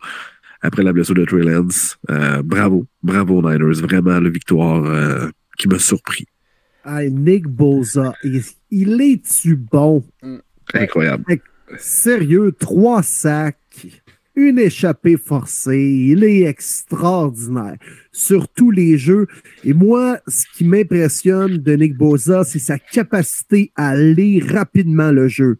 après 0.62 0.82
la 0.82 0.92
blessure 0.92 1.14
de 1.14 1.24
Trey 1.24 1.42
Lance. 1.42 1.98
Euh, 2.10 2.42
bravo, 2.42 2.86
bravo 3.02 3.42
Niners, 3.42 3.80
vraiment 3.80 4.20
la 4.20 4.30
victoire 4.30 4.84
euh, 4.84 5.28
qui 5.58 5.68
m'a 5.68 5.78
surpris. 5.78 6.26
Nick 7.10 7.46
est-tu 8.70 9.56
bon? 9.56 10.04
Mm. 10.22 10.36
Incroyable. 10.74 11.24
Sérieux, 11.78 12.52
trois 12.58 13.02
sacs, 13.02 13.56
une 14.34 14.58
échappée 14.58 15.16
forcée, 15.16 15.82
il 15.82 16.24
est 16.24 16.42
extraordinaire 16.42 17.76
sur 18.12 18.48
tous 18.48 18.70
les 18.70 18.96
jeux. 18.96 19.26
Et 19.64 19.74
moi, 19.74 20.18
ce 20.28 20.44
qui 20.56 20.64
m'impressionne 20.64 21.58
de 21.58 21.72
Nick 21.74 21.96
Boza, 21.96 22.44
c'est 22.44 22.58
sa 22.58 22.78
capacité 22.78 23.72
à 23.76 23.96
lire 23.96 24.46
rapidement 24.52 25.10
le 25.10 25.28
jeu 25.28 25.58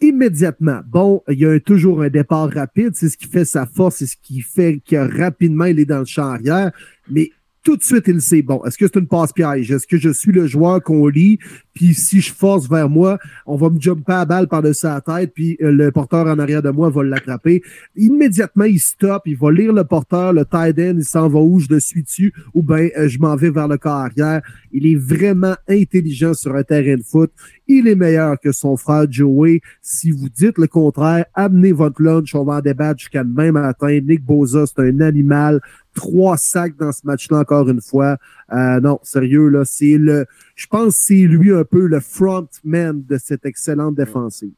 immédiatement. 0.00 0.80
Bon, 0.86 1.22
il 1.28 1.38
y 1.38 1.46
a 1.46 1.58
toujours 1.60 2.02
un 2.02 2.08
départ 2.08 2.50
rapide, 2.50 2.92
c'est 2.94 3.08
ce 3.08 3.16
qui 3.16 3.26
fait 3.26 3.44
sa 3.44 3.66
force, 3.66 3.96
c'est 3.96 4.06
ce 4.06 4.16
qui 4.22 4.40
fait 4.40 4.80
que 4.86 4.96
rapidement 4.96 5.64
il 5.64 5.80
est 5.80 5.86
dans 5.86 6.00
le 6.00 6.04
champ 6.04 6.32
arrière, 6.34 6.70
mais 7.10 7.30
tout 7.66 7.76
de 7.76 7.82
suite, 7.82 8.04
il 8.06 8.22
sait, 8.22 8.42
bon, 8.42 8.62
est-ce 8.64 8.78
que 8.78 8.86
c'est 8.86 9.00
une 9.00 9.08
passe-piège? 9.08 9.72
Est-ce 9.72 9.88
que 9.88 9.98
je 9.98 10.10
suis 10.10 10.30
le 10.30 10.46
joueur 10.46 10.80
qu'on 10.80 11.08
lit? 11.08 11.40
Puis 11.74 11.94
si 11.94 12.20
je 12.20 12.32
force 12.32 12.70
vers 12.70 12.88
moi, 12.88 13.18
on 13.44 13.56
va 13.56 13.70
me 13.70 13.80
jumper 13.80 14.12
à 14.12 14.24
balle 14.24 14.46
par-dessus 14.46 14.86
la 14.86 15.00
tête, 15.00 15.32
puis 15.34 15.56
euh, 15.60 15.72
le 15.72 15.90
porteur 15.90 16.28
en 16.28 16.38
arrière 16.38 16.62
de 16.62 16.70
moi 16.70 16.90
va 16.90 17.02
l'attraper. 17.02 17.62
Immédiatement, 17.96 18.64
il 18.64 18.78
stoppe, 18.78 19.24
il 19.26 19.36
va 19.36 19.50
lire 19.50 19.72
le 19.72 19.82
porteur, 19.82 20.32
le 20.32 20.44
tight 20.44 20.78
end, 20.78 20.94
il 20.96 21.04
s'en 21.04 21.28
va 21.28 21.40
où 21.40 21.58
je 21.58 21.66
le 21.68 21.80
suis 21.80 22.04
dessus, 22.04 22.32
ou 22.54 22.64
euh, 22.70 23.08
je 23.08 23.18
m'en 23.18 23.34
vais 23.34 23.50
vers 23.50 23.66
le 23.66 23.78
corps 23.78 23.94
arrière. 23.94 24.42
Il 24.76 24.86
est 24.86 24.94
vraiment 24.94 25.56
intelligent 25.68 26.34
sur 26.34 26.54
un 26.54 26.62
terrain 26.62 26.96
de 26.96 27.02
foot. 27.02 27.32
Il 27.66 27.88
est 27.88 27.94
meilleur 27.94 28.38
que 28.38 28.52
son 28.52 28.76
frère 28.76 29.10
Joey. 29.10 29.62
Si 29.80 30.10
vous 30.10 30.28
dites 30.28 30.58
le 30.58 30.66
contraire, 30.66 31.24
amenez 31.32 31.72
votre 31.72 32.02
lunch, 32.02 32.34
on 32.34 32.44
va 32.44 32.56
en 32.56 32.60
débattre 32.60 33.00
jusqu'à 33.00 33.24
demain 33.24 33.52
matin. 33.52 33.98
Nick 34.00 34.22
Boza, 34.22 34.66
c'est 34.66 34.82
un 34.82 35.00
animal 35.00 35.62
trois 35.94 36.36
sacs 36.36 36.76
dans 36.76 36.92
ce 36.92 37.00
match-là 37.04 37.38
encore 37.38 37.68
une 37.70 37.80
fois. 37.80 38.18
Euh, 38.52 38.80
non, 38.80 39.00
sérieux, 39.02 39.48
là, 39.48 39.64
c'est 39.64 39.96
le. 39.96 40.26
Je 40.54 40.66
pense 40.66 40.94
que 40.94 41.00
c'est 41.00 41.14
lui 41.14 41.54
un 41.54 41.64
peu 41.64 41.86
le 41.86 42.00
frontman 42.00 43.02
de 43.02 43.16
cette 43.16 43.46
excellente 43.46 43.94
défensive. 43.94 44.52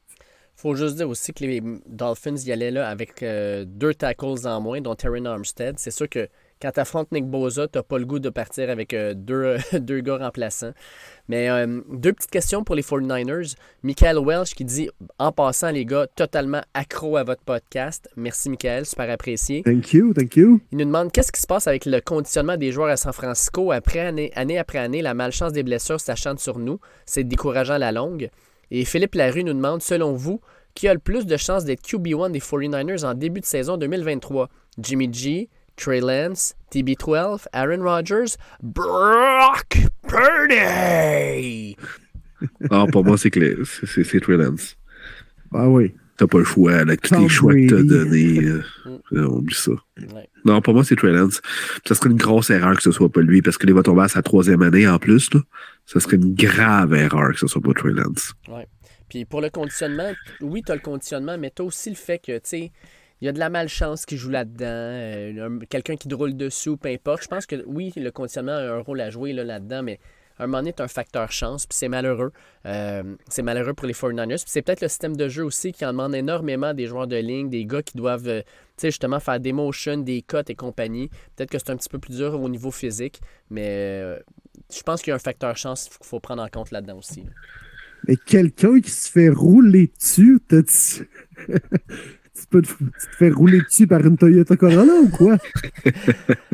faut 0.57 0.75
juste 0.75 0.97
dire 0.97 1.09
aussi 1.09 1.33
que 1.33 1.45
les 1.45 1.63
Dolphins 1.87 2.37
y 2.37 2.51
allaient 2.51 2.73
là 2.73 2.89
avec 2.89 3.23
euh, 3.23 3.65
deux 3.65 3.95
tackles 3.95 4.47
en 4.47 4.61
moins, 4.61 4.81
dont 4.81 4.97
Terry 4.97 5.25
Armstead. 5.25 5.79
C'est 5.79 5.93
sûr 5.93 6.09
que 6.09 6.29
quand 6.61 6.73
tu 6.73 6.81
affrontes 6.81 7.13
Nick 7.13 7.27
Boza, 7.27 7.69
tu 7.69 7.79
pas 7.83 7.99
le 7.99 8.05
goût 8.05 8.19
de 8.19 8.31
partir 8.31 8.71
avec 8.71 8.93
euh, 8.95 9.15
deux, 9.15 9.57
deux 9.73 10.01
gars 10.01 10.19
remplaçants. 10.19 10.73
Mais 11.29 11.49
euh, 11.51 11.81
deux 11.93 12.13
petites 12.13 12.31
questions 12.31 12.65
pour 12.65 12.75
les 12.75 12.83
49ers. 12.83 13.55
Michael 13.83 14.19
Welsh 14.19 14.55
qui 14.55 14.65
dit 14.65 14.89
En 15.19 15.31
passant, 15.31 15.71
les 15.71 15.85
gars, 15.85 16.07
totalement 16.17 16.63
accro 16.75 17.17
à 17.17 17.25
votre 17.25 17.43
podcast. 17.43 18.09
Merci, 18.17 18.51
Michael, 18.51 18.87
super 18.87 19.11
apprécié. 19.11 19.63
Thank 19.63 19.93
you, 19.93 20.13
thank 20.15 20.37
you. 20.37 20.61
Il 20.73 20.79
nous 20.79 20.85
demande 20.85 21.13
qu'est-ce 21.13 21.33
qui 21.33 21.41
se 21.41 21.47
passe 21.47 21.67
avec 21.67 21.85
le 21.87 22.01
conditionnement 22.01 22.57
des 22.57 22.73
joueurs 22.73 22.89
à 22.89 22.97
San 22.97 23.13
Francisco. 23.13 23.73
Après 23.73 24.01
année, 24.01 24.33
année 24.35 24.59
après 24.59 24.79
année, 24.79 25.03
la 25.03 25.15
malchance 25.15 25.53
des 25.53 25.63
blessures 25.63 26.01
s'achante 26.01 26.41
sur 26.41 26.59
nous? 26.59 26.81
C'est 27.07 27.25
décourageant 27.25 27.75
à 27.75 27.79
la 27.79 27.93
longue. 27.93 28.31
Et 28.71 28.85
Philippe 28.85 29.15
Larue 29.15 29.45
nous 29.45 29.55
demande 29.55 29.83
Selon 29.83 30.13
vous, 30.13 30.41
qui 30.75 30.89
a 30.89 30.95
le 30.95 31.01
plus 31.01 31.27
de 31.27 31.37
chances 31.37 31.65
d'être 31.65 31.83
QB1 31.83 32.31
des 32.31 32.41
49ers 32.41 33.05
en 33.05 33.15
début 33.15 33.41
de 33.41 33.47
saison 33.47 33.77
2023 33.77 34.49
Jimmy 34.79 35.13
G, 35.13 35.49
Trey 35.79 36.01
Lance, 36.01 36.55
TB12, 36.73 37.47
Aaron 37.53 37.83
Rodgers, 37.83 38.37
Brock 38.63 39.79
Purdy. 40.07 41.77
Non, 42.71 42.87
pour 42.89 43.05
moi, 43.05 43.17
c'est 43.17 43.31
c'est 44.05 44.21
Trey 44.21 44.37
Lance. 44.37 44.77
Ah 45.55 45.69
oui. 45.69 45.95
T'as 46.19 46.27
pas 46.27 46.39
le 46.39 46.45
choix, 46.45 46.75
avec 46.75 47.01
tous 47.01 47.15
les 47.15 47.29
choix 47.29 47.55
que 47.55 47.69
t'as 47.69 47.83
donnés. 47.83 48.41
Euh, 48.45 48.63
euh, 49.13 49.27
oublie 49.27 49.55
ça. 49.55 49.71
Non, 50.45 50.61
pour 50.61 50.75
moi, 50.75 50.83
c'est 50.83 50.97
Trey 50.97 51.13
Lance. 51.13 51.41
Ça 51.87 51.95
serait 51.95 52.11
une 52.11 52.17
grosse 52.17 52.51
erreur 52.51 52.77
que 52.77 52.83
ce 52.83 52.91
soit 52.91 53.09
pas 53.09 53.21
lui, 53.21 53.41
parce 53.41 53.57
qu'il 53.57 53.73
va 53.73 53.85
tomber 53.85 54.03
à 54.03 54.09
sa 54.09 54.21
troisième 54.21 54.63
année 54.63 54.89
en 54.89 54.99
plus. 54.99 55.33
Là. 55.33 55.41
Ça 55.87 56.01
serait 56.01 56.17
une 56.17 56.35
grave 56.35 56.93
erreur 56.93 57.31
que 57.33 57.39
ce 57.39 57.47
soit 57.47 57.63
pas 57.63 57.73
Trey 57.73 57.93
Lance. 57.93 58.33
Ouais. 58.49 58.67
Puis 59.09 59.25
pour 59.25 59.41
le 59.41 59.49
conditionnement, 59.49 60.13
oui, 60.41 60.63
t'as 60.67 60.75
le 60.75 60.81
conditionnement, 60.81 61.39
mais 61.39 61.51
t'as 61.51 61.63
aussi 61.63 61.89
le 61.89 61.97
fait 61.97 62.19
que, 62.19 62.33
tu 62.33 62.41
sais, 62.45 62.73
il 63.21 63.27
y 63.27 63.29
a 63.29 63.33
de 63.33 63.39
la 63.39 63.51
malchance 63.51 64.07
qui 64.07 64.17
joue 64.17 64.31
là-dedans, 64.31 64.65
euh, 64.67 65.59
quelqu'un 65.69 65.97
qui 65.97 66.09
drôle 66.09 66.37
dessous, 66.37 66.77
peu 66.77 66.89
importe. 66.89 67.23
Je 67.23 67.29
pense 67.29 67.47
que 67.47 67.57
oui, 67.67 67.93
le 67.97 68.11
conditionnement 68.11 68.53
a 68.53 68.75
un 68.75 68.81
rôle 68.81 69.01
à 69.01 69.11
jouer 69.11 69.33
là-dedans, 69.33 69.83
mais 69.83 69.99
un 70.39 70.47
moment 70.47 70.59
donné, 70.59 70.75
un 70.79 70.89
facteur 70.89 71.31
chance, 71.33 71.67
puis 71.67 71.77
c'est 71.77 71.89
malheureux. 71.89 72.33
Euh, 72.67 73.17
c'est 73.29 73.43
malheureux 73.43 73.75
pour 73.75 73.87
les 73.87 73.95
49ers. 73.95 74.37
Puis 74.37 74.45
c'est 74.47 74.63
peut-être 74.63 74.81
le 74.81 74.89
système 74.89 75.17
de 75.17 75.29
jeu 75.29 75.45
aussi 75.45 75.73
qui 75.73 75.85
en 75.85 75.91
demande 75.91 76.15
énormément 76.15 76.75
des 76.75 76.87
joueurs 76.87 77.07
de 77.07 77.17
ligne, 77.17 77.51
des 77.51 77.65
gars 77.65 77.83
qui 77.83 77.97
doivent 77.97 78.29
euh, 78.29 78.43
justement 78.83 79.21
faire 79.21 79.41
des 79.41 79.53
motions, 79.53 79.99
des 79.99 80.23
cuts 80.23 80.37
et 80.49 80.55
compagnie. 80.55 81.09
Peut-être 81.37 81.51
que 81.51 81.59
c'est 81.59 81.71
un 81.71 81.77
petit 81.77 81.89
peu 81.89 81.99
plus 81.99 82.17
dur 82.17 82.41
au 82.41 82.49
niveau 82.49 82.71
physique, 82.71 83.21
mais 83.51 83.67
euh, 83.67 84.19
je 84.73 84.83
pense 84.83 85.03
qu'il 85.03 85.11
y 85.11 85.13
a 85.13 85.17
un 85.17 85.21
facteur 85.21 85.57
chance 85.57 85.89
qu'il 85.89 86.07
faut 86.07 86.21
prendre 86.21 86.43
en 86.43 86.49
compte 86.49 86.71
là-dedans 86.71 86.99
aussi. 86.99 87.25
Mais 88.07 88.17
quelqu'un 88.17 88.81
qui 88.81 88.91
se 88.91 89.11
fait 89.11 89.29
rouler 89.29 89.91
dessus, 89.99 90.39
t'as 90.47 90.63
tu... 92.41 92.47
peux 92.49 92.63
te, 92.63 92.69
tu 92.69 92.85
te 92.85 93.17
fais 93.17 93.31
rouler 93.31 93.61
dessus 93.61 93.87
par 93.87 94.05
une 94.05 94.17
Toyota 94.17 94.57
Corolla 94.57 94.93
ou 95.03 95.09
quoi? 95.09 95.37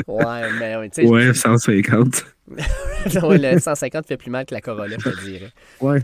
ouais, 0.06 0.52
mais 0.58 0.88
tu 0.90 1.02
sais. 1.02 1.06
Ouais, 1.06 1.34
150. 1.34 2.24
ouais, 2.48 3.38
le 3.54 3.58
150 3.58 4.06
fait 4.06 4.16
plus 4.16 4.30
mal 4.30 4.46
que 4.46 4.54
la 4.54 4.60
Corolla, 4.60 4.96
je 4.98 5.10
te 5.10 5.24
dirais. 5.24 5.50
Ouais. 5.80 6.02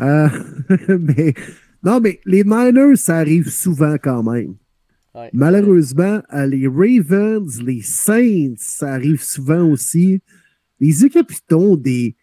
Euh, 0.00 0.28
mais 0.98 1.34
non, 1.82 2.00
mais 2.00 2.20
les 2.24 2.44
Niners, 2.44 2.96
ça 2.96 3.18
arrive 3.18 3.48
souvent 3.48 3.96
quand 4.02 4.22
même. 4.22 4.54
Ouais. 5.14 5.30
Malheureusement, 5.32 6.22
les 6.32 6.68
Ravens, 6.68 7.62
les 7.62 7.82
Saints, 7.82 8.54
ça 8.56 8.92
arrive 8.92 9.22
souvent 9.22 9.68
aussi. 9.68 10.20
Les 10.78 11.04
équipes 11.04 11.32
ont 11.52 11.76
des. 11.76 12.16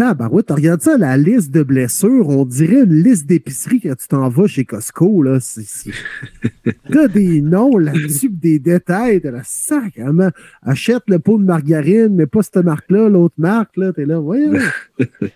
Tabarouette, 0.00 0.46
tu 0.46 0.52
regardes 0.54 0.80
ça, 0.80 0.96
la 0.96 1.18
liste 1.18 1.50
de 1.50 1.62
blessures, 1.62 2.26
on 2.30 2.46
dirait 2.46 2.84
une 2.84 3.02
liste 3.02 3.26
d'épicerie 3.26 3.82
quand 3.82 3.94
tu 3.96 4.08
t'en 4.08 4.30
vas 4.30 4.46
chez 4.46 4.64
Costco. 4.64 5.22
Là. 5.22 5.40
T'as 6.90 7.06
des 7.08 7.42
noms 7.42 7.76
là-dessus, 7.76 8.30
des 8.30 8.58
détails, 8.58 9.20
de 9.20 9.28
la 9.28 9.42
sac. 9.44 9.98
Hein, 9.98 10.30
achète 10.62 11.02
le 11.08 11.18
pot 11.18 11.36
de 11.36 11.44
margarine, 11.44 12.14
mais 12.14 12.26
pas 12.26 12.42
cette 12.42 12.64
marque-là, 12.64 13.10
l'autre 13.10 13.34
marque, 13.36 13.76
là, 13.76 13.92
t'es 13.92 14.06
là, 14.06 14.18
voyons. 14.18 14.52
Ouais. 14.52 15.32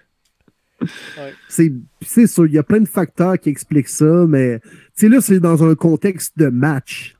C'est, 1.50 1.70
c'est 2.00 2.26
sûr, 2.26 2.46
il 2.46 2.54
y 2.54 2.58
a 2.58 2.62
plein 2.62 2.80
de 2.80 2.88
facteurs 2.88 3.38
qui 3.38 3.50
expliquent 3.50 3.88
ça, 3.88 4.24
mais 4.26 4.60
tu 4.60 4.70
sais, 4.94 5.08
là, 5.10 5.20
c'est 5.20 5.40
dans 5.40 5.62
un 5.62 5.74
contexte 5.74 6.38
de 6.38 6.48
match. 6.48 7.13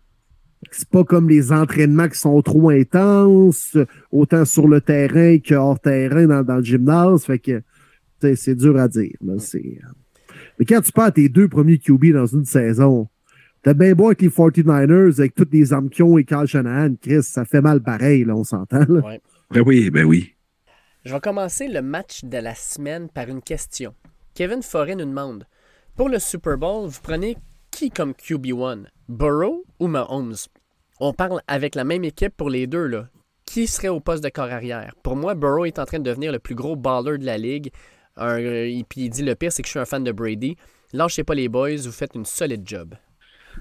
C'est 0.76 0.88
pas 0.88 1.04
comme 1.04 1.28
les 1.28 1.52
entraînements 1.52 2.08
qui 2.08 2.18
sont 2.18 2.40
trop 2.42 2.70
intenses, 2.70 3.76
autant 4.10 4.44
sur 4.44 4.66
le 4.66 4.80
terrain 4.80 5.38
que 5.38 5.54
hors 5.54 5.78
terrain 5.78 6.26
dans, 6.26 6.42
dans 6.42 6.56
le 6.56 6.64
gymnase. 6.64 7.24
Fait 7.24 7.38
que 7.38 7.62
c'est 8.34 8.54
dur 8.54 8.78
à 8.78 8.88
dire. 8.88 9.16
là, 9.24 9.34
c'est... 9.38 9.78
Mais 10.58 10.64
quand 10.64 10.80
tu 10.80 10.92
perds 10.92 11.12
tes 11.12 11.28
deux 11.28 11.48
premiers 11.48 11.78
QB 11.78 12.12
dans 12.12 12.26
une 12.26 12.44
saison, 12.44 13.08
t'as 13.62 13.74
bien 13.74 13.94
beau 13.94 14.06
avec 14.06 14.22
les 14.22 14.28
49ers, 14.28 15.18
avec 15.18 15.34
toutes 15.34 15.52
les 15.52 15.72
armes 15.72 15.90
qu'ils 15.90 16.04
ont 16.04 16.18
et 16.18 16.24
Carl 16.24 16.46
Shanahan, 16.46 16.94
Chris, 17.00 17.22
ça 17.22 17.44
fait 17.44 17.60
mal 17.60 17.82
pareil, 17.82 18.24
là, 18.24 18.34
on 18.34 18.44
s'entend. 18.44 18.84
Ouais. 18.86 19.20
Ben 19.50 19.62
oui, 19.64 19.90
ben 19.90 20.04
oui. 20.04 20.34
Je 21.04 21.12
vais 21.12 21.20
commencer 21.20 21.68
le 21.68 21.82
match 21.82 22.24
de 22.24 22.38
la 22.38 22.54
semaine 22.54 23.08
par 23.08 23.28
une 23.28 23.42
question. 23.42 23.94
Kevin 24.34 24.62
Forêt 24.62 24.96
nous 24.96 25.04
demande 25.04 25.44
Pour 25.96 26.08
le 26.08 26.18
Super 26.18 26.56
Bowl, 26.56 26.88
vous 26.88 27.00
prenez 27.02 27.36
qui 27.70 27.90
comme 27.90 28.12
QB1 28.12 28.86
Burrow 29.08 29.64
ou 29.80 29.86
Mahomes? 29.86 30.34
On 31.00 31.12
parle 31.12 31.40
avec 31.48 31.74
la 31.74 31.84
même 31.84 32.04
équipe 32.04 32.36
pour 32.36 32.50
les 32.50 32.66
deux, 32.66 32.86
là. 32.86 33.06
Qui 33.46 33.66
serait 33.66 33.88
au 33.88 34.00
poste 34.00 34.24
de 34.24 34.28
corps 34.30 34.50
arrière? 34.50 34.94
Pour 35.02 35.16
moi, 35.16 35.34
Burrow 35.34 35.64
est 35.66 35.78
en 35.78 35.84
train 35.84 35.98
de 35.98 36.04
devenir 36.04 36.32
le 36.32 36.38
plus 36.38 36.54
gros 36.54 36.76
baller 36.76 37.18
de 37.18 37.26
la 37.26 37.36
ligue. 37.36 37.70
Un- 38.16 38.38
euh, 38.38 38.64
et 38.66 38.84
puis 38.88 39.02
il 39.02 39.10
dit 39.10 39.22
le 39.22 39.34
pire, 39.34 39.52
c'est 39.52 39.62
que 39.62 39.66
je 39.66 39.70
suis 39.72 39.80
un 39.80 39.84
fan 39.84 40.02
de 40.04 40.12
Brady. 40.12 40.56
Lâchez 40.92 41.24
pas 41.24 41.34
les 41.34 41.48
boys, 41.48 41.76
vous 41.84 41.92
faites 41.92 42.14
une 42.14 42.24
solide 42.24 42.62
job. 42.64 42.94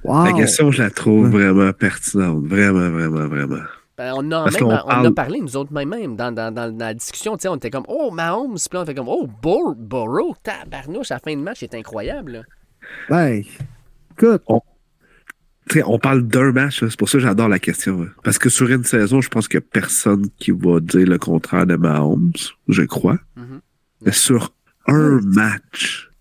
Wow. 0.04 0.26
La 0.26 0.34
question, 0.34 0.72
je 0.72 0.84
la 0.84 0.90
trouve 0.90 1.30
vraiment 1.30 1.72
pertinente. 1.74 2.44
Vraiment, 2.46 2.90
vraiment, 2.90 3.28
vraiment. 3.28 3.64
Ben, 3.98 4.14
on, 4.16 4.32
a 4.32 4.50
même, 4.50 4.64
on 4.64 5.06
a 5.06 5.12
parlé, 5.12 5.40
nous 5.40 5.56
autres, 5.56 5.72
même, 5.72 5.90
même 5.90 6.16
dans, 6.16 6.32
dans, 6.32 6.52
dans, 6.52 6.72
dans 6.76 6.86
la 6.86 6.94
discussion, 6.96 7.36
tu 7.38 7.44
sais, 7.44 7.48
on 7.48 7.58
était 7.58 7.70
comme, 7.70 7.86
oh, 7.88 8.10
Mahomes, 8.12 8.56
puis 8.56 8.78
on 8.80 8.86
fait 8.86 8.96
comme, 8.96 9.08
oh, 9.10 9.28
Bur 9.42 9.76
Burrow, 9.76 10.34
tabarnouche, 10.42 11.12
à 11.12 11.16
la 11.16 11.20
fin 11.20 11.36
de 11.36 11.42
match, 11.42 11.58
c'est 11.60 11.76
incroyable. 11.76 12.32
là. 12.32 12.42
Ben, 13.10 13.44
écoute, 14.18 14.42
Tu 14.48 14.56
sais, 15.70 15.84
on 15.86 15.98
parle 16.00 16.24
d'un 16.28 16.52
match, 16.52 16.82
là, 16.82 16.90
c'est 16.90 16.98
pour 17.00 17.10
ça 17.10 17.18
que 17.18 17.24
j'adore 17.24 17.48
la 17.50 17.60
question. 17.60 18.02
là. 18.02 18.10
Parce 18.24 18.38
que 18.38 18.50
sur 18.50 18.70
une 18.70 18.84
saison, 18.84 19.22
je 19.22 19.30
pense 19.30 19.48
qu'il 19.48 19.60
n'y 19.60 19.66
a 19.66 19.68
personne 19.72 20.28
qui 20.38 20.52
va 20.52 20.80
dire 20.80 21.08
le 21.08 21.18
contraire 21.18 21.66
de 21.66 21.76
Mahomes, 21.76 22.32
je 22.68 22.82
crois. 22.84 23.20
Mhm. 23.36 23.62
Mais 24.06 24.12
sur 24.12 24.54
un 24.88 25.20
match, 25.22 26.12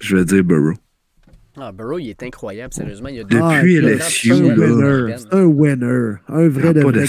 je 0.00 0.16
vais 0.16 0.24
dire 0.24 0.42
Burrow. 0.44 0.74
Ah, 1.58 1.72
Burrow, 1.72 1.98
il 1.98 2.10
est 2.10 2.22
incroyable, 2.22 2.72
sérieusement. 2.74 3.08
Il 3.08 3.20
a 3.20 3.24
Depuis 3.24 3.38
Ah, 3.42 3.64
LSU, 3.64 4.32
un 4.32 4.40
là. 4.54 4.66
winner. 4.66 5.14
Un 5.30 5.44
winner. 5.44 6.12
Un 6.28 6.48
vrai 6.48 6.68
Ah, 6.68 6.72
de 6.74 6.80
vrai 6.80 7.04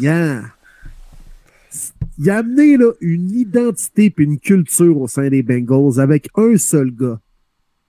gagnant. 0.00 0.42
Il 2.18 2.30
a 2.30 2.36
amené 2.38 2.76
là, 2.76 2.92
une 3.00 3.30
identité 3.32 4.04
et 4.06 4.14
une 4.22 4.38
culture 4.38 4.96
au 5.00 5.08
sein 5.08 5.28
des 5.28 5.42
Bengals 5.42 5.98
avec 5.98 6.28
un 6.36 6.56
seul 6.56 6.90
gars. 6.94 7.20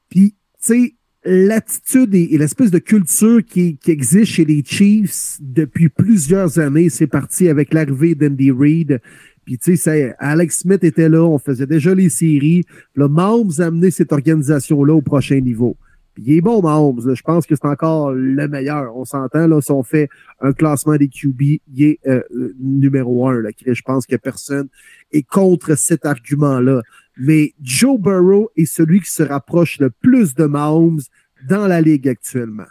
Puis, 0.09 0.31
tu 0.31 0.37
sais, 0.59 0.95
l'attitude 1.25 2.13
et, 2.15 2.37
l'espèce 2.37 2.71
de 2.71 2.79
culture 2.79 3.43
qui, 3.45 3.77
qui 3.77 3.91
existe 3.91 4.31
chez 4.31 4.45
les 4.45 4.63
Chiefs 4.63 5.37
depuis 5.39 5.89
plusieurs 5.89 6.59
années, 6.59 6.89
c'est 6.89 7.07
parti 7.07 7.49
avec 7.49 7.73
l'arrivée 7.73 8.15
d'Andy 8.15 8.51
Reid. 8.51 9.01
Puis, 9.45 9.57
tu 9.57 9.75
sais, 9.75 10.15
Alex 10.19 10.59
Smith 10.59 10.83
était 10.83 11.09
là, 11.09 11.21
on 11.23 11.37
faisait 11.37 11.67
déjà 11.67 11.93
les 11.93 12.09
séries. 12.09 12.63
Le 12.95 13.07
Mahomes 13.07 13.51
a 13.59 13.65
amené 13.65 13.91
cette 13.91 14.13
organisation-là 14.13 14.93
au 14.93 15.01
prochain 15.01 15.39
niveau. 15.39 15.75
Puis 16.13 16.23
il 16.27 16.37
est 16.37 16.41
bon, 16.41 16.61
Mahomes. 16.61 17.15
Je 17.15 17.21
pense 17.23 17.45
que 17.45 17.55
c'est 17.55 17.65
encore 17.65 18.11
le 18.11 18.47
meilleur. 18.47 18.95
On 18.95 19.03
s'entend, 19.03 19.47
là, 19.47 19.61
si 19.61 19.71
on 19.71 19.83
fait 19.83 20.09
un 20.41 20.53
classement 20.53 20.95
des 20.95 21.07
QB, 21.07 21.41
il 21.41 21.83
est 21.83 21.99
euh, 22.05 22.21
numéro 22.59 23.27
un. 23.27 23.41
Là. 23.41 23.49
Je 23.65 23.81
pense 23.81 24.05
que 24.05 24.15
personne 24.15 24.67
est 25.11 25.27
contre 25.27 25.75
cet 25.75 26.05
argument-là. 26.05 26.83
Mais 27.17 27.53
Joe 27.61 27.99
Burrow 27.99 28.49
est 28.55 28.65
celui 28.65 29.01
qui 29.01 29.11
se 29.11 29.23
rapproche 29.23 29.79
le 29.79 29.89
plus 29.89 30.33
de 30.33 30.45
Mahomes 30.45 31.01
dans 31.47 31.67
la 31.67 31.79
ligue 31.81 32.07
actuellement. 32.07 32.65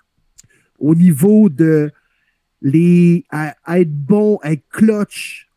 Au 0.78 0.94
niveau 0.94 1.48
de 1.48 1.90
les 2.60 3.24
à- 3.30 3.54
à 3.64 3.80
être 3.80 3.92
bon, 3.92 4.38
à 4.42 4.52
être 4.52 4.64
clutch 4.70 5.48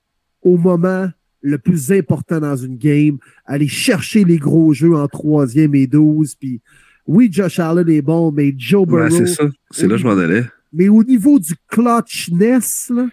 au 0.42 0.58
moment 0.58 1.10
le 1.42 1.58
plus 1.60 1.92
important 1.92 2.40
dans 2.40 2.56
une 2.56 2.78
game, 2.78 3.18
aller 3.46 3.68
chercher 3.68 4.24
les 4.24 4.38
gros 4.38 4.74
jeux 4.74 4.96
en 4.96 5.08
troisième 5.08 5.76
et 5.76 5.86
douze, 5.88 6.34
puis 6.36 6.60
oui, 7.08 7.30
Josh 7.32 7.60
Allen 7.60 7.88
est 7.90 8.02
bon, 8.02 8.32
mais 8.32 8.54
Joe 8.58 8.88
Burrow. 8.88 9.10
c'est 9.12 9.28
ça. 9.28 9.44
C'est 9.70 9.88
là 9.88 9.96
que 9.96 10.02
je 10.02 10.08
m'en 10.08 10.18
allais. 10.18 10.44
Mais 10.74 10.90
au 10.90 11.04
niveau 11.04 11.38
du 11.38 11.54
clutchness, 11.68 12.92
là, 12.94 13.08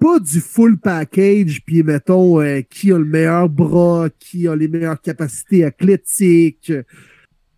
pas 0.00 0.20
du 0.20 0.40
full 0.40 0.78
package, 0.78 1.62
puis 1.64 1.82
mettons 1.82 2.40
euh, 2.40 2.60
qui 2.62 2.92
a 2.92 2.98
le 2.98 3.04
meilleur 3.04 3.48
bras, 3.48 4.08
qui 4.18 4.46
a 4.48 4.54
les 4.56 4.68
meilleures 4.68 5.00
capacités 5.00 5.64
athlétiques, 5.64 6.72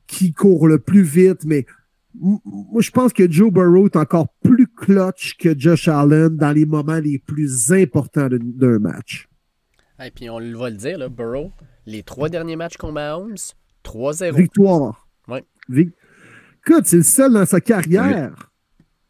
qui 0.06 0.32
court 0.32 0.66
le 0.68 0.78
plus 0.78 1.02
vite, 1.02 1.44
mais 1.44 1.66
moi 2.18 2.80
je 2.82 2.90
pense 2.90 3.12
que 3.12 3.30
Joe 3.30 3.52
Burrow 3.52 3.86
est 3.86 3.96
encore 3.96 4.28
plus 4.42 4.66
clutch 4.66 5.36
que 5.38 5.56
Josh 5.58 5.86
Allen 5.88 6.36
dans 6.36 6.52
les 6.52 6.66
moments 6.66 6.98
les 6.98 7.18
plus 7.18 7.72
importants 7.72 8.28
d'un- 8.28 8.78
match. 8.78 9.28
Et 10.02 10.10
puis 10.10 10.28
on 10.30 10.38
le 10.38 10.56
va 10.56 10.70
le 10.70 10.76
dire, 10.76 10.98
là, 10.98 11.08
Burrow, 11.08 11.52
les 11.86 12.02
trois 12.02 12.28
derniers 12.28 12.56
matchs 12.56 12.76
contre 12.78 12.94
Mahomes, 12.94 13.36
3-0. 13.84 14.34
Victoire. 14.36 15.06
Ouais. 15.28 15.44
Vic- 15.68 15.92
Écoute, 16.66 16.86
c'est 16.86 16.96
le 16.96 17.02
seul 17.02 17.32
dans 17.32 17.46
sa 17.46 17.60
carrière 17.60 18.50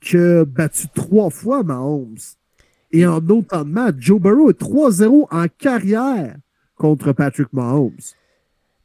qui 0.01 0.17
a 0.17 0.45
battu 0.45 0.87
trois 0.95 1.31
fois 1.31 1.63
Mahomes. 1.63 2.17
Et 2.93 3.07
en 3.07 3.19
autant 3.29 3.65
de 3.65 3.71
matchs, 3.71 3.97
Joe 3.99 4.21
Burrow 4.21 4.51
est 4.51 4.61
3-0 4.61 5.27
en 5.31 5.47
carrière 5.59 6.37
contre 6.75 7.13
Patrick 7.13 7.53
Mahomes. 7.53 7.97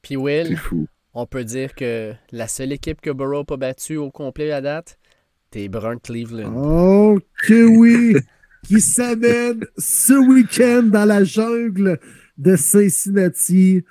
Puis 0.02 0.16
C'est 0.16 0.16
Will, 0.18 0.58
fou. 0.58 0.88
on 1.14 1.26
peut 1.26 1.44
dire 1.44 1.74
que 1.74 2.14
la 2.32 2.48
seule 2.48 2.72
équipe 2.72 3.02
que 3.02 3.10
Burrow 3.10 3.40
n'a 3.40 3.46
pas 3.46 3.58
battue 3.58 3.98
au 3.98 4.12
complet 4.12 4.52
à 4.52 4.62
date, 4.62 5.00
t'es 5.50 5.68
Brun 5.68 5.98
Cleveland. 5.98 6.54
Oh, 6.56 7.20
que 7.48 7.66
oui! 7.66 8.18
qui 8.64 8.82
s'amène 8.82 9.64
ce 9.78 10.14
week-end 10.14 10.84
dans 10.84 11.06
la 11.06 11.24
jungle 11.24 12.00
de 12.38 12.56
Cincinnati, 12.56 13.84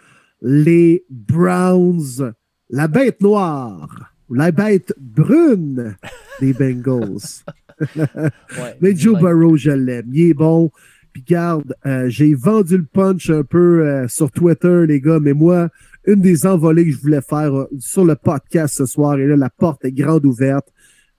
les 0.42 1.04
Browns, 1.08 2.34
la 2.70 2.88
bête 2.88 3.20
noire, 3.20 4.12
ou 4.28 4.34
la 4.34 4.50
bête 4.50 4.92
brune 4.98 5.96
des 6.40 6.52
Bengals. 6.52 7.44
Ouais, 7.96 8.76
Mais 8.80 8.94
Joe 8.94 9.14
ouais. 9.14 9.20
Burrow, 9.20 9.56
je 9.56 9.70
l'aime. 9.70 10.10
Il 10.12 10.30
est 10.30 10.34
bon. 10.34 10.70
Puis 11.12 11.22
garde, 11.22 11.74
euh, 11.86 12.08
j'ai 12.08 12.34
vendu 12.34 12.76
le 12.76 12.84
punch 12.84 13.30
un 13.30 13.44
peu 13.44 13.86
euh, 13.86 14.08
sur 14.08 14.32
Twitter, 14.32 14.84
les 14.88 15.00
gars, 15.00 15.20
mais 15.20 15.32
moi, 15.32 15.68
une 16.06 16.20
des 16.20 16.44
envolées 16.44 16.84
que 16.84 16.90
je 16.90 16.98
voulais 16.98 17.20
faire 17.20 17.54
euh, 17.54 17.68
sur 17.78 18.04
le 18.04 18.16
podcast 18.16 18.74
ce 18.76 18.84
soir, 18.84 19.16
et 19.18 19.26
là, 19.26 19.36
la 19.36 19.48
porte 19.48 19.84
est 19.84 19.92
grande 19.92 20.26
ouverte. 20.26 20.66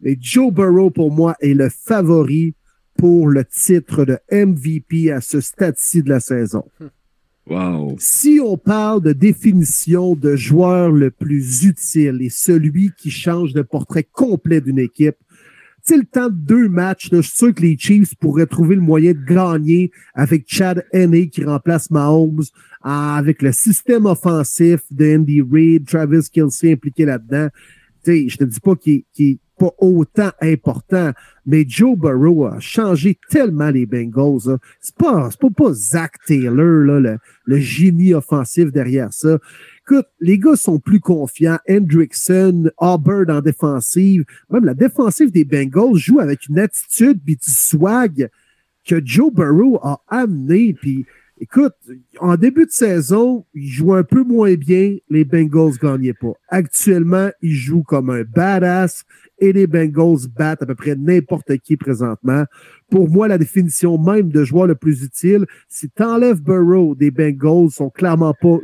Mais 0.01 0.17
Joe 0.19 0.51
Burrow, 0.51 0.89
pour 0.89 1.11
moi, 1.11 1.35
est 1.39 1.53
le 1.53 1.69
favori 1.69 2.55
pour 2.97 3.29
le 3.29 3.45
titre 3.45 4.03
de 4.03 4.17
MVP 4.29 5.11
à 5.11 5.21
ce 5.21 5.39
stade-ci 5.39 6.03
de 6.03 6.09
la 6.09 6.19
saison. 6.19 6.65
Wow. 7.47 7.95
Si 7.99 8.39
on 8.43 8.57
parle 8.57 9.03
de 9.03 9.13
définition 9.13 10.15
de 10.15 10.35
joueur 10.35 10.91
le 10.91 11.11
plus 11.11 11.63
utile 11.63 12.17
et 12.23 12.31
celui 12.31 12.91
qui 12.97 13.11
change 13.11 13.53
le 13.53 13.63
portrait 13.63 14.03
complet 14.03 14.61
d'une 14.61 14.79
équipe, 14.79 15.17
sais, 15.85 15.97
le 15.97 16.05
temps 16.05 16.29
de 16.29 16.35
deux 16.35 16.69
matchs, 16.69 17.11
là, 17.11 17.21
je 17.21 17.27
suis 17.27 17.37
sûr 17.37 17.53
que 17.53 17.61
les 17.61 17.77
Chiefs 17.77 18.15
pourraient 18.15 18.45
trouver 18.45 18.75
le 18.75 18.81
moyen 18.81 19.13
de 19.13 19.23
gagner 19.23 19.91
avec 20.13 20.45
Chad 20.47 20.85
Henney 20.91 21.29
qui 21.29 21.43
remplace 21.43 21.91
Mahomes, 21.91 22.43
avec 22.81 23.41
le 23.41 23.51
système 23.51 24.05
offensif 24.05 24.81
de 24.91 25.15
Andy 25.17 25.41
Reid, 25.41 25.87
Travis 25.87 26.29
Kelsey 26.31 26.73
impliqué 26.73 27.05
là-dedans. 27.05 27.49
Tu 28.03 28.29
je 28.29 28.37
te 28.37 28.43
dis 28.43 28.59
pas 28.59 28.75
qu'il 28.75 29.03
est 29.17 29.39
pas 29.57 29.71
autant 29.79 30.31
important, 30.41 31.11
mais 31.45 31.65
Joe 31.67 31.97
Burrow 31.97 32.45
a 32.45 32.59
changé 32.59 33.17
tellement 33.29 33.69
les 33.69 33.85
Bengals. 33.85 34.57
C'est 34.81 34.95
pas, 34.95 35.29
pas, 35.39 35.49
pas 35.49 35.73
Zach 35.73 36.13
Taylor, 36.27 36.99
là, 36.99 37.17
le 37.45 37.57
génie 37.57 38.13
offensif 38.13 38.71
derrière 38.71 39.13
ça. 39.13 39.39
Écoute, 39.87 40.07
les 40.19 40.39
gars 40.39 40.55
sont 40.55 40.79
plus 40.79 40.99
confiants. 40.99 41.59
Hendrickson, 41.69 42.71
Auburn 42.79 43.29
en 43.29 43.41
défensive. 43.41 44.25
Même 44.49 44.65
la 44.65 44.73
défensive 44.73 45.31
des 45.31 45.45
Bengals 45.45 45.97
joue 45.97 46.19
avec 46.19 46.47
une 46.47 46.57
attitude 46.57 47.21
puis 47.23 47.35
du 47.35 47.51
swag 47.51 48.29
que 48.83 48.99
Joe 49.05 49.31
Burrow 49.31 49.79
a 49.83 50.01
amené. 50.07 50.73
Puis, 50.73 51.05
écoute, 51.39 51.75
en 52.19 52.35
début 52.35 52.65
de 52.65 52.71
saison, 52.71 53.45
il 53.53 53.67
jouait 53.67 53.99
un 53.99 54.03
peu 54.03 54.23
moins 54.23 54.55
bien. 54.55 54.97
Les 55.11 55.23
Bengals 55.23 55.77
gagnaient 55.79 56.13
pas. 56.13 56.33
Actuellement, 56.49 57.29
il 57.43 57.53
joue 57.53 57.83
comme 57.83 58.09
un 58.09 58.23
badass 58.23 59.03
et 59.37 59.53
les 59.53 59.67
Bengals 59.67 60.27
battent 60.35 60.63
à 60.63 60.65
peu 60.65 60.73
près 60.73 60.95
n'importe 60.95 61.57
qui 61.59 61.77
présentement. 61.77 62.45
Pour 62.89 63.07
moi, 63.07 63.27
la 63.27 63.37
définition 63.37 63.99
même 63.99 64.29
de 64.29 64.43
joueur 64.43 64.65
le 64.65 64.75
plus 64.75 65.03
utile, 65.03 65.45
si 65.67 65.91
tu 65.91 66.01
enlèves 66.01 66.41
Burrow 66.41 66.95
des 66.95 67.11
Bengals, 67.11 67.69
sont 67.69 67.91
clairement 67.91 68.33
pas 68.33 68.57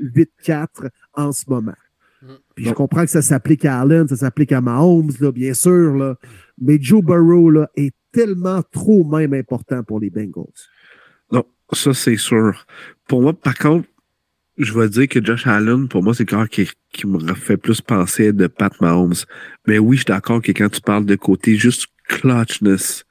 8-4 0.45 0.89
en 1.13 1.31
ce 1.31 1.43
moment. 1.47 1.75
Mm. 2.21 2.27
Puis 2.55 2.65
je 2.65 2.73
comprends 2.73 3.03
que 3.03 3.11
ça 3.11 3.21
s'applique 3.21 3.65
à 3.65 3.79
Allen, 3.81 4.07
ça 4.07 4.15
s'applique 4.15 4.51
à 4.51 4.61
Mahomes, 4.61 5.11
là, 5.19 5.31
bien 5.31 5.53
sûr, 5.53 5.95
là. 5.95 6.15
mais 6.59 6.77
Joe 6.81 7.03
Burrow 7.03 7.49
là, 7.49 7.69
est 7.75 7.93
tellement 8.11 8.61
trop 8.71 9.03
même 9.03 9.33
important 9.33 9.83
pour 9.83 9.99
les 9.99 10.09
Bengals. 10.09 10.45
Non, 11.31 11.45
ça 11.71 11.93
c'est 11.93 12.17
sûr. 12.17 12.65
Pour 13.07 13.21
moi, 13.21 13.33
par 13.33 13.57
contre, 13.57 13.87
je 14.57 14.73
vais 14.77 14.89
dire 14.89 15.07
que 15.07 15.23
Josh 15.23 15.47
Allen, 15.47 15.87
pour 15.87 16.03
moi, 16.03 16.13
c'est 16.13 16.29
le 16.29 16.45
qui, 16.47 16.69
qui 16.91 17.07
me 17.07 17.33
fait 17.33 17.57
plus 17.57 17.81
penser 17.81 18.33
de 18.33 18.47
Pat 18.47 18.79
Mahomes. 18.81 19.15
Mais 19.67 19.79
oui, 19.79 19.97
je 19.97 20.01
suis 20.01 20.05
d'accord 20.05 20.41
que 20.41 20.51
quand 20.51 20.69
tu 20.69 20.81
parles 20.81 21.05
de 21.05 21.15
côté 21.15 21.55
juste 21.55 21.87
clutchness, 22.07 23.05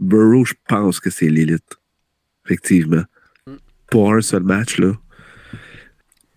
Burrow, 0.00 0.44
je 0.44 0.54
pense 0.68 1.00
que 1.00 1.10
c'est 1.10 1.28
l'élite. 1.28 1.78
Effectivement. 2.44 3.04
Mm. 3.46 3.52
Pour 3.90 4.12
un 4.12 4.20
seul 4.20 4.42
match, 4.42 4.78
là. 4.78 4.92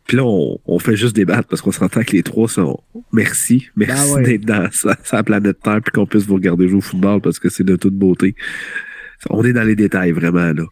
Puis 0.08 0.16
là, 0.16 0.24
on, 0.24 0.80
fait 0.80 0.96
juste 0.96 1.16
débattre 1.16 1.50
parce 1.50 1.62
qu'on 1.62 1.74
s'entend 1.74 2.02
que 2.02 2.14
les 2.14 2.24
trois 2.24 2.48
sont 2.48 2.80
merci. 3.12 3.68
Merci 3.76 4.16
ben 4.16 4.24
d'être 4.24 4.46
dans 4.46 4.70
sa, 4.72 5.24
planète 5.24 5.60
Terre 5.62 5.82
puis 5.84 5.92
qu'on 5.92 6.06
puisse 6.06 6.26
vous 6.26 6.36
regarder 6.36 6.70
jouer 6.70 6.78
au 6.78 6.82
football 6.82 7.22
parce 7.22 7.40
que 7.40 7.50
c'est 7.50 7.66
de 7.66 7.76
toute 7.76 7.94
beauté. 7.94 8.34
On 9.30 9.44
est 9.44 9.52
dans 9.52 9.64
les 9.64 9.76
détails 9.76 10.12
vraiment 10.12 10.54
là. 10.54 10.64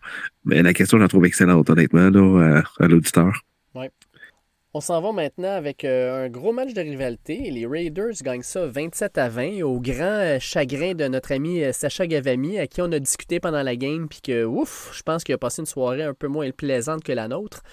Mais 0.45 0.63
la 0.63 0.73
question, 0.73 0.97
je 0.97 1.03
la 1.03 1.09
trouve 1.09 1.25
excellente, 1.25 1.69
honnêtement, 1.69 2.09
là, 2.09 2.61
à, 2.79 2.87
l'auditeur. 2.87 3.33
Ouais. 3.73 3.91
On 4.73 4.81
s'en 4.81 5.01
va 5.01 5.11
maintenant 5.11 5.53
avec 5.53 5.85
euh, 5.85 6.25
un 6.25 6.29
gros 6.29 6.51
match 6.51 6.73
de 6.73 6.81
rivalité. 6.81 7.49
Les 7.49 7.65
Raiders 7.65 8.13
gagnent 8.21 8.41
ça 8.41 8.67
27 8.67 9.17
à 9.17 9.29
20 9.29 9.63
au 9.63 9.79
grand 9.79 10.03
euh, 10.03 10.37
chagrin 10.39 10.93
de 10.93 11.07
notre 11.07 11.31
ami 11.31 11.63
euh, 11.63 11.71
Sacha 11.71 12.05
Gavami 12.05 12.59
à 12.59 12.67
qui 12.67 12.81
on 12.81 12.91
a 12.91 12.99
discuté 12.99 13.39
pendant 13.39 13.63
la 13.63 13.77
game 13.77 14.07
puis 14.09 14.19
que 14.21 14.43
ouf, 14.43 14.91
je 14.93 15.01
pense 15.01 15.23
qu'il 15.23 15.33
a 15.33 15.37
passé 15.37 15.61
une 15.61 15.65
soirée 15.65 16.03
un 16.03 16.13
peu 16.13 16.27
moins 16.27 16.51
plaisante 16.51 17.05
que 17.05 17.13
la 17.13 17.29
nôtre. 17.29 17.63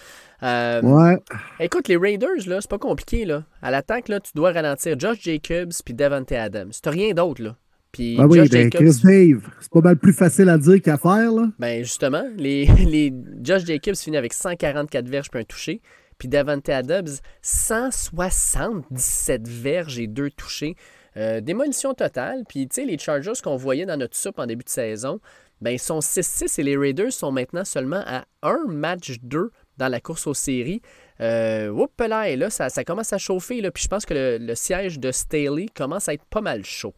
Euh, 0.42 0.82
ouais. 0.82 1.18
Écoute, 1.60 1.88
les 1.88 1.96
Raiders, 1.96 2.46
là, 2.46 2.60
c'est 2.60 2.70
pas 2.70 2.78
compliqué, 2.78 3.24
là. 3.24 3.44
À 3.60 3.70
l'attaque, 3.70 4.08
là, 4.08 4.20
tu 4.20 4.32
dois 4.34 4.52
ralentir 4.52 4.98
Josh 4.98 5.22
Jacobs 5.22 5.72
puis 5.84 5.94
Devante 5.94 6.32
Adams. 6.32 6.72
T'as 6.82 6.90
rien 6.90 7.14
d'autre, 7.14 7.42
là. 7.42 7.56
Puis 7.92 8.16
ah 8.18 8.26
oui, 8.26 8.38
Josh 8.38 8.50
ben, 8.50 8.64
Jacobs... 8.64 8.80
Chris 8.80 9.00
Dave, 9.04 9.48
c'est 9.60 9.70
pas 9.70 9.80
mal 9.80 9.96
plus 9.98 10.14
facile 10.14 10.48
à 10.48 10.58
dire 10.58 10.80
qu'à 10.80 10.96
faire, 10.96 11.30
là. 11.30 11.48
Ben, 11.58 11.84
justement, 11.84 12.24
les, 12.36 12.66
les 12.86 13.12
Josh 13.42 13.64
Jacobs 13.64 13.96
finit 13.96 14.16
avec 14.16 14.32
144 14.32 15.08
verges 15.08 15.30
puis 15.30 15.40
un 15.40 15.44
touché. 15.44 15.82
Puis 16.18 16.28
Devante 16.28 16.68
Adams, 16.68 17.08
177 17.42 19.48
verges 19.48 19.98
et 19.98 20.06
deux 20.06 20.30
touchés. 20.30 20.76
Euh, 21.16 21.40
démolition 21.40 21.94
totale. 21.94 22.44
Puis, 22.48 22.68
tu 22.68 22.76
sais, 22.76 22.84
les 22.86 22.98
Chargers 22.98 23.32
qu'on 23.42 23.56
voyait 23.56 23.86
dans 23.86 23.96
notre 23.96 24.16
soupe 24.16 24.38
en 24.38 24.46
début 24.46 24.64
de 24.64 24.68
saison, 24.68 25.20
ben, 25.60 25.70
ils 25.70 25.78
sont 25.78 26.00
6-6 26.00 26.60
et 26.60 26.62
les 26.62 26.76
Raiders 26.76 27.12
sont 27.12 27.32
maintenant 27.32 27.64
seulement 27.64 28.02
à 28.06 28.24
un 28.42 28.66
match 28.68 29.18
2 29.22 29.50
dans 29.82 29.88
la 29.88 30.00
course 30.00 30.28
aux 30.28 30.34
séries. 30.34 30.80
Euh, 31.20 31.86
là, 32.08 32.28
et 32.28 32.36
là 32.36 32.50
ça, 32.50 32.68
commence 32.84 33.12
à 33.12 33.18
chauffer. 33.18 33.60
Là, 33.60 33.72
puis 33.72 33.82
je 33.82 33.88
pense 33.88 34.06
que 34.06 34.38
le, 34.40 34.54
siège 34.54 35.00
de 35.00 35.10
Staley 35.10 35.66
commence 35.76 36.08
à 36.08 36.14
être 36.14 36.24
pas 36.24 36.40
mal 36.40 36.64
chaud. 36.64 36.94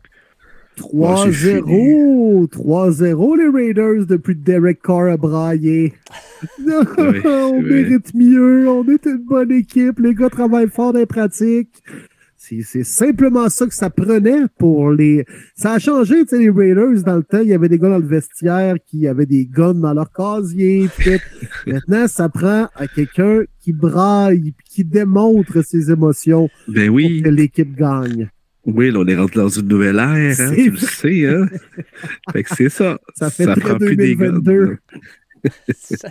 3-0! 0.77 2.49
3-0 2.49 3.39
les 3.39 3.49
Raiders 3.49 4.07
depuis 4.07 4.35
Derek 4.35 4.83
Carr 4.83 5.13
a 5.13 5.17
braillé. 5.17 5.95
on 6.67 7.61
mérite 7.63 8.13
mieux, 8.13 8.69
on 8.69 8.85
est 8.89 9.07
une 9.07 9.25
bonne 9.25 9.53
équipe, 9.53 9.99
les 10.01 10.15
gars 10.15 10.29
travaillent 10.29 10.69
fort 10.69 10.93
dans 10.93 10.99
les 10.99 11.07
pratiques. 11.07 11.83
C'est 12.47 12.85
simplement 12.85 13.49
ça 13.49 13.67
que 13.67 13.75
ça 13.75 13.89
prenait 13.89 14.43
pour 14.59 14.91
les. 14.91 15.25
Ça 15.55 15.73
a 15.73 15.79
changé, 15.79 16.23
tu 16.25 16.37
sais, 16.37 16.39
les 16.39 16.51
Raiders, 16.51 17.03
dans 17.03 17.17
le 17.17 17.23
temps, 17.23 17.41
il 17.41 17.49
y 17.49 17.55
avait 17.55 17.71
des 17.71 17.79
gars 17.79 17.89
dans 17.89 17.99
le 17.99 18.07
vestiaire 18.07 18.77
qui 18.87 19.09
avaient 19.09 19.25
des 19.25 19.47
guns 19.47 19.73
dans 19.75 19.95
leur 19.95 20.13
casier. 20.13 20.89
Maintenant, 21.67 22.07
ça 22.07 22.29
prend 22.29 22.69
à 22.75 22.87
quelqu'un 22.87 23.45
qui 23.61 23.73
braille, 23.73 24.55
qui 24.67 24.85
démontre 24.85 25.65
ses 25.65 25.91
émotions 25.91 26.51
ben 26.69 26.91
oui. 26.91 27.23
pour 27.23 27.31
que 27.31 27.35
l'équipe 27.35 27.75
gagne. 27.75 28.29
Oui, 28.67 28.91
là, 28.91 28.99
on 29.01 29.07
est 29.07 29.17
rentré 29.17 29.41
dans 29.41 29.49
une 29.49 29.69
nouvelle 29.69 29.97
ère, 29.97 30.41
hein, 30.41 30.53
tu 30.55 30.71
le 30.71 30.77
sais, 30.77 31.27
hein? 31.27 31.49
fait 32.33 32.43
que 32.43 32.55
c'est 32.55 32.69
ça. 32.69 32.99
Ça 33.15 33.31
fait 33.31 33.45
ça 33.45 33.57
prend 33.57 33.77
2022. 33.77 34.77
plus 35.43 35.51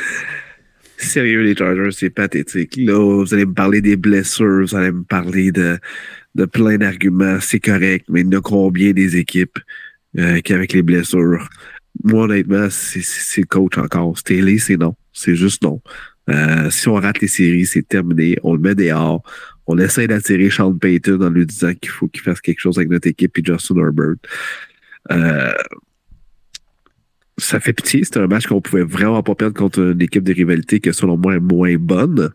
Sérieux, 0.97 1.41
les 1.41 1.55
Chargers, 1.55 1.91
c'est 1.91 2.09
pathétique. 2.09 2.75
Là, 2.77 2.97
vous 2.97 3.33
allez 3.33 3.45
me 3.45 3.53
parler 3.53 3.81
des 3.81 3.95
blessures, 3.95 4.61
vous 4.61 4.75
allez 4.75 4.91
me 4.91 5.03
parler 5.03 5.51
de, 5.51 5.77
de 6.35 6.45
plein 6.45 6.77
d'arguments. 6.77 7.39
C'est 7.41 7.59
correct, 7.59 8.05
mais 8.09 8.21
il 8.21 8.31
y 8.31 8.35
a 8.35 8.41
combien 8.41 8.91
des 8.91 9.17
équipes 9.17 9.59
euh, 10.17 10.39
qui, 10.41 10.53
avec 10.53 10.73
les 10.73 10.81
blessures, 10.81 11.49
moi, 12.03 12.23
honnêtement, 12.23 12.67
c'est 12.69 13.41
le 13.41 13.45
coach 13.45 13.77
encore. 13.77 14.17
Staley, 14.17 14.57
c'est 14.57 14.77
non. 14.77 14.95
C'est 15.13 15.35
juste 15.35 15.63
non. 15.63 15.81
Euh, 16.29 16.69
si 16.69 16.87
on 16.87 16.95
rate 16.95 17.21
les 17.21 17.27
séries, 17.27 17.65
c'est 17.65 17.87
terminé. 17.87 18.37
On 18.43 18.53
le 18.53 18.59
met 18.59 18.75
dehors. 18.75 19.23
On 19.67 19.77
essaie 19.77 20.07
d'attirer 20.07 20.49
Sean 20.49 20.73
Payton 20.73 21.21
en 21.21 21.29
lui 21.29 21.45
disant 21.45 21.73
qu'il 21.73 21.89
faut 21.89 22.07
qu'il 22.07 22.21
fasse 22.21 22.41
quelque 22.41 22.59
chose 22.59 22.77
avec 22.77 22.89
notre 22.89 23.07
équipe 23.07 23.37
et 23.37 23.41
Justin 23.43 23.77
Herbert. 23.77 24.15
Euh, 25.11 25.53
ça 27.37 27.59
fait 27.59 27.73
pitié. 27.73 28.03
C'était 28.03 28.19
un 28.19 28.27
match 28.27 28.47
qu'on 28.47 28.61
pouvait 28.61 28.83
vraiment 28.83 29.21
pas 29.23 29.35
perdre 29.35 29.57
contre 29.57 29.79
une 29.79 30.01
équipe 30.01 30.23
de 30.23 30.33
rivalité 30.33 30.79
qui 30.79 30.89
est 30.89 30.93
selon 30.93 31.17
moi 31.17 31.39
moins 31.39 31.75
bonne. 31.75 32.31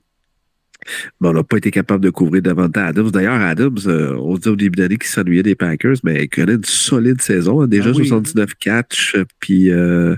Mais 1.21 1.29
on 1.29 1.33
n'a 1.35 1.45
pas 1.45 1.59
été 1.59 1.71
capable 1.71 2.03
de 2.03 2.11
couvrir 2.11 2.43
davantage 2.43 2.89
Adams. 2.89 3.11
D'ailleurs, 3.11 3.41
Adams, 3.41 3.79
euh, 3.87 4.15
on 4.17 4.37
dit 4.39 4.49
au 4.49 4.57
début 4.57 4.77
d'année 4.77 4.97
qu'il 4.97 5.11
s'ennuyait 5.11 5.43
des 5.43 5.55
Packers, 5.55 5.97
mais 6.05 6.25
il 6.25 6.29
connaît 6.29 6.55
une 6.55 6.65
solide 6.65 7.21
saison. 7.21 7.61
Hein. 7.61 7.69
déjà 7.69 7.93
79 7.93 8.49
ah 8.51 8.57
catchs, 8.59 9.17
puis 9.41 9.69
12 9.69 9.71
euh, 9.71 10.17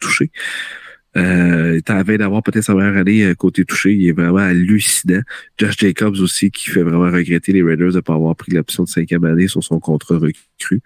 touchés. 0.00 0.30
Euh, 1.16 1.72
il 1.74 1.78
est 1.78 1.90
à 1.90 2.04
d'avoir 2.04 2.42
peut-être 2.42 2.64
sa 2.64 2.74
meilleure 2.74 2.96
année 2.96 3.24
euh, 3.24 3.34
côté 3.34 3.64
touché. 3.64 3.92
Il 3.92 4.08
est 4.08 4.12
vraiment 4.12 4.38
hallucinant. 4.38 5.22
Josh 5.58 5.76
Jacobs 5.78 6.20
aussi, 6.20 6.50
qui 6.50 6.70
fait 6.70 6.82
vraiment 6.82 7.10
regretter 7.10 7.52
les 7.52 7.62
Raiders 7.62 7.90
de 7.90 7.96
ne 7.96 8.00
pas 8.00 8.14
avoir 8.14 8.36
pris 8.36 8.52
l'option 8.52 8.84
de 8.84 8.88
cinquième 8.88 9.24
année 9.24 9.48
sur 9.48 9.62
son 9.62 9.80
contrat 9.80 10.18
recru. 10.18 10.80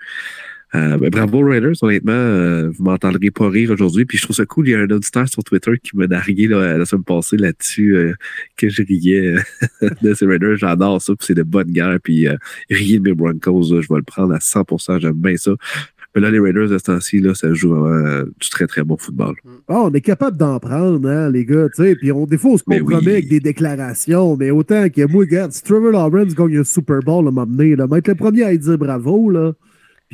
Euh, 0.75 0.99
ben, 0.99 1.09
bravo 1.11 1.41
Raiders, 1.41 1.75
honnêtement, 1.83 2.13
euh, 2.13 2.71
vous 2.71 2.83
m'entendrez 2.83 3.31
pas 3.31 3.49
rire 3.49 3.71
aujourd'hui. 3.71 4.05
Puis 4.05 4.19
je 4.19 4.25
trouve 4.25 4.37
ça 4.37 4.45
cool. 4.45 4.69
Il 4.69 4.71
y 4.73 4.75
a 4.75 4.81
un 4.81 4.91
auditeur 4.91 5.29
sur 5.29 5.45
Twitter 5.45 5.73
qui 5.83 5.97
m'a 5.97 6.07
nargué 6.07 6.49
là, 6.49 6.77
la 6.77 6.85
semaine 6.85 7.05
passée 7.05 7.37
là-dessus 7.37 7.95
euh, 7.97 8.15
que 8.57 8.69
je 8.69 8.83
riais 8.83 9.37
de 10.03 10.15
ces 10.15 10.27
Raiders. 10.27 10.57
J'adore 10.57 11.01
ça. 11.01 11.15
Puis 11.15 11.27
c'est 11.27 11.35
de 11.35 11.45
bonne 11.45 11.71
guerre. 11.71 11.99
Puis 12.03 12.27
rier 12.71 12.99
de 12.99 13.11
mes 13.11 13.15
Broncos, 13.15 13.81
je 13.81 13.89
vais 13.89 13.97
le 13.97 14.03
prendre 14.03 14.35
à 14.35 14.39
100%. 14.39 15.01
J'aime 15.01 15.13
bien 15.13 15.37
ça. 15.37 15.53
Mais 16.15 16.21
là, 16.21 16.31
les 16.31 16.39
Raiders 16.39 16.69
de 16.69 16.79
ce 16.79 16.85
temps-ci, 16.85 17.19
là, 17.21 17.35
ça 17.35 17.53
joue 17.55 17.75
vraiment 17.75 18.23
du 18.41 18.49
très, 18.49 18.67
très 18.67 18.85
bon 18.85 18.97
football. 18.97 19.35
Ah, 19.67 19.83
on 19.83 19.93
est 19.93 20.01
capable 20.01 20.37
d'en 20.37 20.61
prendre, 20.61 21.09
hein, 21.09 21.29
les 21.31 21.45
gars, 21.45 21.69
tu 21.75 21.83
sais. 21.83 21.97
Puis 21.97 22.13
on, 22.13 22.25
des 22.25 22.39
fois, 22.39 22.53
on 22.53 22.57
se 22.57 22.63
compromet 22.63 23.13
avec 23.13 23.29
des 23.29 23.41
déclarations, 23.41 24.37
mais 24.37 24.53
autant 24.53 24.89
que 24.91 25.07
moi, 25.09 25.23
regarde, 25.23 25.51
si 25.51 25.63
Trevor 25.63 25.91
Lawrence 25.91 26.35
gagne 26.35 26.59
un 26.59 26.65
Super 26.65 27.01
Bowl 27.01 27.27
à 27.27 27.33
m'amener, 27.33 27.75
là, 27.75 27.87
être 27.97 28.09
le 28.09 28.15
premier 28.15 28.45
à 28.45 28.57
dire 28.57 28.79
bravo, 28.79 29.29
là. 29.29 29.55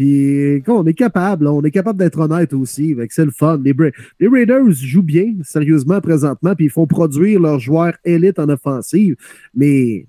Puis, 0.00 0.62
on 0.66 0.86
est 0.86 0.94
capable, 0.94 1.46
on 1.46 1.62
est 1.62 1.70
capable 1.70 1.98
d'être 1.98 2.18
honnête 2.20 2.54
aussi. 2.54 2.96
C'est 3.10 3.26
le 3.26 3.30
fun. 3.30 3.60
Les, 3.62 4.28
Raiders 4.28 4.70
jouent 4.70 5.02
bien, 5.02 5.34
sérieusement, 5.42 6.00
présentement, 6.00 6.54
puis 6.54 6.64
ils 6.64 6.70
font 6.70 6.86
produire 6.86 7.38
leurs 7.38 7.58
joueurs 7.58 7.92
élites 8.02 8.38
en 8.38 8.48
offensive. 8.48 9.16
Mais 9.54 10.06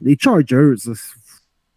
les 0.00 0.16
Chargers, 0.18 0.76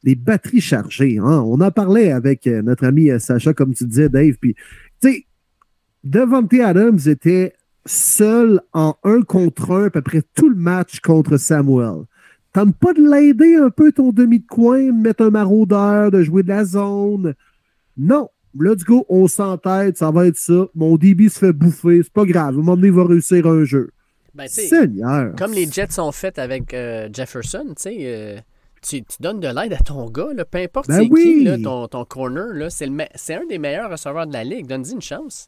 les 0.02 0.16
batteries 0.16 0.62
chargées, 0.62 1.18
hein? 1.18 1.44
on 1.46 1.60
en 1.60 1.70
parlait 1.70 2.14
avec 2.14 2.48
euh, 2.48 2.62
notre 2.62 2.86
ami 2.86 3.12
euh, 3.12 3.20
Sacha, 3.20 3.54
comme 3.54 3.74
tu 3.74 3.86
disais, 3.86 4.08
Dave. 4.08 4.36
Puis, 4.40 4.56
tu 5.02 5.12
sais, 5.12 5.26
Devante 6.06 6.54
Adams 6.54 7.00
était 7.06 7.52
seul 7.86 8.62
en 8.72 8.96
un 9.04 9.24
contre 9.24 9.72
un 9.72 9.88
à 9.88 9.90
peu 9.90 10.02
près 10.02 10.22
tout 10.36 10.48
le 10.48 10.56
match 10.56 11.02
contre 11.02 11.36
Samuel. 11.36 12.06
Tente 12.54 12.78
pas 12.78 12.94
de 12.94 13.02
l'aider 13.02 13.58
un 13.58 13.72
peu 13.72 13.92
ton 13.92 14.14
demi 14.14 14.40
de 14.40 14.48
coin, 14.48 14.86
de 14.86 14.92
mettre 15.02 15.26
un 15.26 15.32
maraudeur, 15.32 16.12
de 16.12 16.24
jouer 16.24 16.44
de 16.44 16.48
la 16.48 16.64
zone. 16.64 17.36
Non, 17.98 18.30
let's 18.60 18.84
go, 18.84 19.06
on 19.10 19.28
s'entête, 19.28 19.98
ça 19.98 20.12
va 20.12 20.28
être 20.28 20.38
ça. 20.38 20.68
Mon 20.76 20.98
DB 20.98 21.30
se 21.30 21.40
fait 21.40 21.54
bouffer, 21.54 22.02
c'est 22.04 22.14
pas 22.14 22.26
grave. 22.26 22.48
À 22.48 22.50
un 22.50 22.52
moment 22.52 22.76
donné, 22.76 22.88
il 22.88 22.94
va 22.94 23.06
réussir 23.06 23.46
un 23.48 23.64
jeu. 23.64 23.90
Ben, 24.36 24.48
Seigneur. 24.48 25.34
comme 25.36 25.52
les 25.54 25.66
Jets 25.66 25.88
sont 25.92 26.12
faits 26.12 26.38
avec 26.38 26.74
euh, 26.74 27.10
Jefferson, 27.12 27.66
tu 27.70 27.74
sais, 27.78 27.98
euh, 28.02 28.38
tu, 28.88 29.02
tu 29.04 29.18
donnes 29.20 29.40
de 29.40 29.48
l'aide 29.48 29.74
à 29.74 29.78
ton 29.84 30.08
gars, 30.12 30.28
là, 30.36 30.46
peu 30.46 30.60
importe 30.60 30.88
Ben 30.90 31.00
c'est 31.02 31.08
oui. 31.10 31.24
qui, 31.40 31.44
là, 31.44 31.58
ton, 31.58 31.88
ton 31.88 32.06
corner, 32.06 32.54
là, 32.54 32.70
c'est, 32.70 32.86
le 32.86 32.92
me- 32.92 33.06
c'est 33.16 33.34
un 33.34 33.46
des 33.50 33.58
meilleurs 33.58 33.90
receveurs 33.90 34.28
de 34.28 34.34
la 34.34 34.44
ligue. 34.44 34.68
Donne-y 34.68 34.92
une 34.94 35.02
chance. 35.02 35.48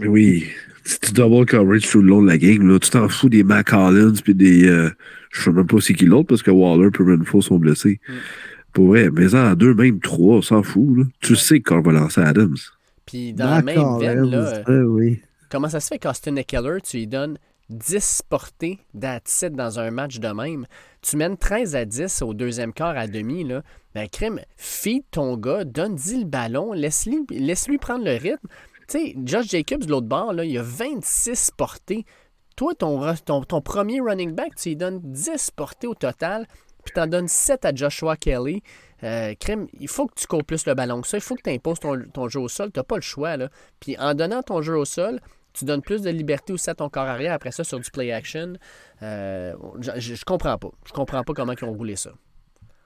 Mais 0.00 0.06
oui, 0.06 0.46
si 0.84 1.00
tu 1.00 1.12
double 1.12 1.44
coverage 1.44 1.86
tout 1.90 2.00
le 2.00 2.08
long 2.08 2.22
de 2.22 2.28
la 2.28 2.38
game, 2.38 2.66
là, 2.66 2.78
tu 2.78 2.88
t'en 2.88 3.08
fous 3.10 3.28
des 3.28 3.42
Mac 3.42 3.66
Collins 3.70 4.14
puis 4.24 4.34
des. 4.34 4.66
euh, 4.66 4.88
je 5.30 5.42
sais 5.42 5.52
même 5.52 5.66
pas 5.66 5.76
c'est 5.80 5.92
qui 5.92 6.06
l'autre 6.06 6.28
parce 6.28 6.42
que 6.42 6.50
Waller 6.50 6.88
et 6.98 7.02
Renfro 7.02 7.42
sont 7.42 7.58
blessés. 7.58 8.00
Mm. 8.08 8.12
Pour 8.72 8.88
vrai, 8.88 9.10
mais 9.10 9.34
en 9.34 9.54
deux, 9.54 9.74
même 9.74 10.00
trois, 10.00 10.36
on 10.36 10.42
s'en 10.42 10.62
fout. 10.62 10.98
Là. 10.98 11.04
Tu 11.20 11.36
sais 11.36 11.60
qu'on 11.60 11.80
va 11.80 11.92
lancer 11.92 12.20
Adams. 12.20 12.56
Puis 13.06 13.32
dans 13.32 13.50
la 13.50 13.62
même 13.62 13.98
veine, 13.98 14.24
là, 14.30 14.62
euh, 14.68 14.82
oui. 14.84 15.20
comment 15.50 15.68
ça 15.68 15.80
se 15.80 15.88
fait 15.88 15.98
qu'Austin 15.98 16.36
Eckler, 16.36 16.78
tu 16.82 16.98
lui 16.98 17.06
donnes 17.06 17.38
10 17.70 18.22
portées 18.28 18.78
d'attitude 18.92 19.54
dans 19.54 19.78
un 19.78 19.90
match 19.90 20.18
de 20.18 20.28
même? 20.28 20.66
Tu 21.00 21.16
mènes 21.16 21.38
13 21.38 21.74
à 21.74 21.84
10 21.86 22.22
au 22.22 22.34
deuxième 22.34 22.72
quart 22.72 22.96
à 22.96 23.06
demi, 23.06 23.44
là. 23.44 23.62
Ben, 23.94 24.08
crime, 24.08 24.40
feed 24.56 25.04
ton 25.10 25.36
gars, 25.36 25.64
donne-y 25.64 26.20
le 26.20 26.26
ballon, 26.26 26.72
laisse-lui 26.72 27.24
laisse-lui 27.30 27.78
prendre 27.78 28.04
le 28.04 28.12
rythme. 28.12 28.46
Tu 28.88 28.98
sais, 28.98 29.16
Josh 29.24 29.48
Jacobs, 29.48 29.84
de 29.84 29.90
l'autre 29.90 30.06
bord, 30.06 30.32
là, 30.34 30.44
il 30.44 30.56
a 30.58 30.62
26 30.62 31.52
portées. 31.56 32.04
Toi, 32.56 32.74
ton, 32.74 33.14
ton, 33.24 33.42
ton 33.42 33.60
premier 33.60 34.00
running 34.00 34.34
back, 34.34 34.54
tu 34.56 34.70
lui 34.70 34.76
donnes 34.76 35.00
10 35.02 35.52
portées 35.56 35.86
au 35.86 35.94
total, 35.94 36.46
puis 36.88 36.94
tu 36.94 37.00
en 37.00 37.06
donnes 37.06 37.28
7 37.28 37.64
à 37.66 37.74
Joshua 37.74 38.16
Kelly. 38.16 38.62
Euh, 39.04 39.34
crime, 39.38 39.66
il 39.78 39.88
faut 39.88 40.06
que 40.06 40.14
tu 40.16 40.26
cours 40.26 40.42
plus 40.42 40.66
le 40.66 40.74
ballon 40.74 41.02
que 41.02 41.06
ça. 41.06 41.18
Il 41.18 41.20
faut 41.20 41.34
que 41.34 41.42
tu 41.42 41.50
imposes 41.50 41.80
ton, 41.80 42.00
ton 42.12 42.28
jeu 42.28 42.40
au 42.40 42.48
sol. 42.48 42.70
Tu 42.72 42.80
n'as 42.80 42.84
pas 42.84 42.96
le 42.96 43.02
choix. 43.02 43.36
Là. 43.36 43.50
Puis 43.78 43.96
en 43.98 44.14
donnant 44.14 44.42
ton 44.42 44.62
jeu 44.62 44.74
au 44.74 44.86
sol, 44.86 45.20
tu 45.52 45.66
donnes 45.66 45.82
plus 45.82 46.00
de 46.00 46.10
liberté 46.10 46.52
aussi 46.52 46.70
à 46.70 46.74
ton 46.74 46.88
corps 46.88 47.06
arrière 47.06 47.34
après 47.34 47.52
ça 47.52 47.62
sur 47.62 47.78
du 47.78 47.90
play 47.90 48.10
action. 48.10 48.54
Euh, 49.02 49.52
je, 49.80 50.14
je, 50.14 50.24
comprends 50.24 50.56
pas. 50.56 50.70
Je 50.86 50.92
comprends 50.92 51.22
pas 51.22 51.34
comment 51.34 51.52
ils 51.52 51.64
ont 51.64 51.72
roulé 51.72 51.94
ça. 51.94 52.10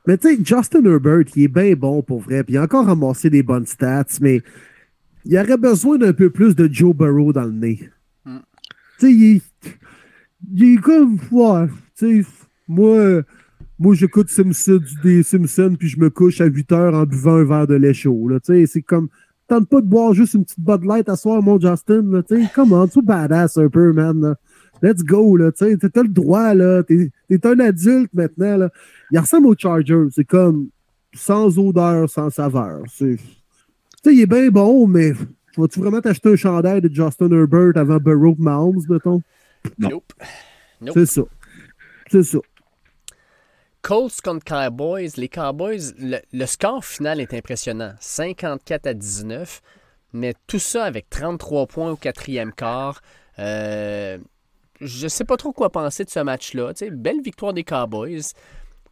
Mais 0.07 0.19
tu 0.19 0.37
sais, 0.37 0.43
Justin 0.45 0.85
Herbert, 0.85 1.23
il 1.37 1.45
est 1.45 1.49
bien 1.49 1.75
bon 1.75 2.03
pour 2.03 2.21
vrai. 2.21 2.43
Puis 2.43 2.55
il 2.55 2.59
a 2.59 2.63
encore 2.63 2.87
ramassé 2.87 3.31
des 3.31 3.45
bonnes 3.45 3.67
stats, 3.67 4.05
mais 4.21 4.43
il 5.25 5.39
aurait 5.39 5.57
besoin 5.57 5.97
d'un 5.97 6.13
peu 6.13 6.31
plus 6.31 6.57
de 6.57 6.69
Joe 6.71 6.95
Burrow 6.95 7.33
dans 7.33 7.45
le 7.45 7.53
nez. 7.53 7.89
Mm. 8.25 8.39
Tu 8.99 9.07
sais, 9.07 9.13
il, 9.13 9.37
est- 9.37 9.79
il 10.53 10.75
est 10.75 10.81
comme. 10.81 11.19
Ouais, 11.31 11.69
tu 11.97 12.25
sais, 12.25 12.31
moi, 12.67 13.23
moi 13.83 13.95
j'écoute 13.95 14.31
Simpson, 14.31 14.81
des 15.03 15.23
Simpsons, 15.23 15.77
puis 15.79 15.89
je 15.89 15.99
me 15.99 16.09
couche 16.11 16.41
à 16.41 16.47
8 16.47 16.73
heures 16.73 16.95
en 16.95 17.05
buvant 17.05 17.35
un 17.37 17.45
verre 17.45 17.67
de 17.67 17.75
lait 17.75 17.95
chaud. 17.95 18.31
c'est 18.45 18.83
comme. 18.83 19.09
Tente 19.49 19.69
pas 19.69 19.81
de 19.83 19.87
boire 19.87 20.15
juste 20.15 20.33
une 20.35 20.45
petite 20.45 20.61
Bud 20.61 20.85
Light 20.85 21.09
à 21.11 21.17
soir, 21.17 21.43
mon 21.43 21.61
Justin. 21.61 22.03
là. 22.11 22.23
Sais, 22.27 22.41
comment, 22.55 22.87
tu 22.89 23.03
badass 23.03 23.59
un 23.59 23.69
peu, 23.69 23.93
man. 23.93 24.19
là. 24.21 24.37
Let's 24.81 25.03
go, 25.05 25.37
là. 25.37 25.53
Tu 25.53 25.77
t'as 25.79 26.03
le 26.03 26.09
droit, 26.09 26.55
là. 26.55 26.83
T'es 26.85 27.11
t'es 27.29 27.47
un 27.47 27.59
adulte 27.59 28.15
maintenant, 28.15 28.57
là. 28.57 28.71
Il 29.11 29.19
ressemble 29.19 29.49
au 29.49 29.55
Charger. 29.59 30.07
C'est 30.11 30.25
comme 30.25 30.69
sans 31.13 31.59
odeur, 31.59 32.09
sans 32.09 32.31
saveur. 32.31 32.83
C'est- 32.89 33.17
Tu 33.17 34.11
sais, 34.11 34.15
il 34.15 34.21
est 34.23 34.27
bien 34.27 34.49
bon, 34.49 34.87
mais 34.87 35.13
vas-tu 35.59 35.81
vraiment 35.81 36.01
t'acheter 36.01 36.31
un 36.33 36.37
chandail 36.37 36.81
de 36.81 36.89
Justin 36.93 37.31
Herbert 37.31 37.73
avant 37.77 37.99
Burrow 37.99 38.35
Mahomes, 38.39 38.81
mettons? 38.89 39.21
Non. 39.79 39.91
Nope. 39.91 40.13
Nope. 40.81 40.95
C'est 40.95 41.07
ça. 41.07 41.23
C'est 42.11 42.23
ça. 42.23 42.39
Colts 43.83 44.21
contre 44.23 44.45
Cowboys. 44.45 45.11
Les 45.17 45.29
Cowboys, 45.29 45.93
le, 45.99 46.47
score 46.47 46.85
final 46.85 47.21
est 47.21 47.35
impressionnant. 47.35 47.95
54 48.01 48.87
à 48.87 48.95
19. 48.95 49.61
Mais 50.15 50.35
tout 50.47 50.59
ça 50.59 50.85
avec 50.85 51.11
33 51.11 51.67
points 51.67 51.91
au 51.91 51.97
quatrième 51.97 52.53
quart. 52.53 53.01
Euh, 53.39 54.19
je 54.81 55.09
sais 55.09 55.25
pas 55.25 55.37
trop 55.37 55.53
quoi 55.53 55.71
penser 55.71 56.05
de 56.05 56.11
ce 56.11 56.21
match-là. 56.21 56.73
Belle 56.91 57.23
victoire 57.23 57.53
des 57.53 57.65
Cowboys. 57.65 58.33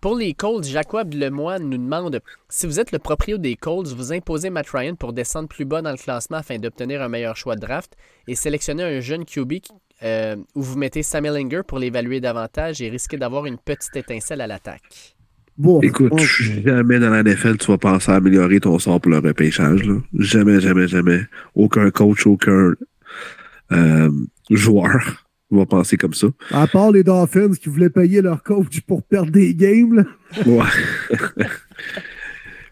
Pour 0.00 0.16
les 0.16 0.32
Colts, 0.32 0.64
Jacob 0.64 1.12
Lemoine 1.12 1.68
nous 1.68 1.76
demande 1.76 2.20
si 2.48 2.66
vous 2.66 2.80
êtes 2.80 2.90
le 2.90 2.98
proprio 2.98 3.36
des 3.36 3.54
Colts, 3.56 3.88
vous 3.88 4.12
imposez 4.12 4.48
Matt 4.48 4.70
Ryan 4.70 4.94
pour 4.94 5.12
descendre 5.12 5.48
plus 5.48 5.66
bas 5.66 5.82
dans 5.82 5.90
le 5.90 5.98
classement 5.98 6.38
afin 6.38 6.56
d'obtenir 6.58 7.02
un 7.02 7.08
meilleur 7.08 7.36
choix 7.36 7.54
de 7.54 7.60
draft 7.60 7.96
et 8.26 8.34
sélectionner 8.34 8.82
un 8.82 9.00
jeune 9.00 9.26
QB 9.26 9.54
euh, 10.02 10.36
où 10.54 10.62
vous 10.62 10.78
mettez 10.78 11.02
Sam 11.02 11.26
Ellinger 11.26 11.60
pour 11.66 11.78
l'évaluer 11.78 12.20
davantage 12.20 12.80
et 12.80 12.88
risquer 12.88 13.18
d'avoir 13.18 13.44
une 13.44 13.58
petite 13.58 13.94
étincelle 13.94 14.40
à 14.40 14.46
l'attaque. 14.46 15.16
Bon, 15.58 15.82
Écoute, 15.82 16.12
on- 16.12 16.16
jamais 16.16 16.98
dans 16.98 17.10
la 17.10 17.22
NFL, 17.22 17.58
tu 17.58 17.66
vas 17.70 17.76
penser 17.76 18.10
à 18.10 18.14
améliorer 18.14 18.60
ton 18.60 18.78
sort 18.78 18.98
pour 19.02 19.10
le 19.10 19.18
repêchage. 19.18 19.82
là. 19.84 19.96
Jamais, 20.18 20.58
jamais, 20.60 20.88
jamais. 20.88 21.20
Aucun 21.54 21.90
coach, 21.90 22.26
aucun 22.26 22.72
euh, 23.72 24.10
joueur 24.48 25.26
va 25.58 25.66
penser 25.66 25.96
comme 25.96 26.14
ça. 26.14 26.28
à 26.50 26.66
part 26.66 26.92
les 26.92 27.02
Dolphins 27.02 27.52
qui 27.52 27.68
voulaient 27.68 27.90
payer 27.90 28.22
leur 28.22 28.42
coach 28.42 28.80
pour 28.82 29.02
perdre 29.02 29.32
des 29.32 29.54
games, 29.54 29.94
là. 29.94 30.04
Ouais. 30.46 30.64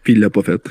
Puis 0.03 0.13
il 0.13 0.19
l'a 0.19 0.29
pas 0.29 0.43
fait. 0.43 0.61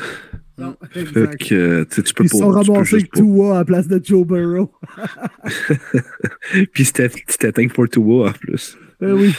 Non, 0.57 0.77
Fait 0.91 1.01
exact. 1.03 1.49
que, 1.49 1.55
euh, 1.55 1.85
tu 1.85 2.03
peux 2.15 2.25
Ils 2.25 2.31
pas. 2.31 2.39
sont 2.39 2.49
ramassés 2.49 3.09
Tua 3.15 3.55
à 3.55 3.59
la 3.59 3.65
place 3.65 3.87
de 3.87 4.01
Joe 4.03 4.27
Burrow. 4.27 4.73
Puis 6.73 6.85
c'était 6.85 7.53
Tank 7.53 7.73
for 7.75 7.89
Tua 7.89 8.29
en 8.31 8.33
plus. 8.33 8.77
Eh 9.01 9.13
oui. 9.13 9.33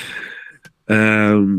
Euh, 0.92 1.58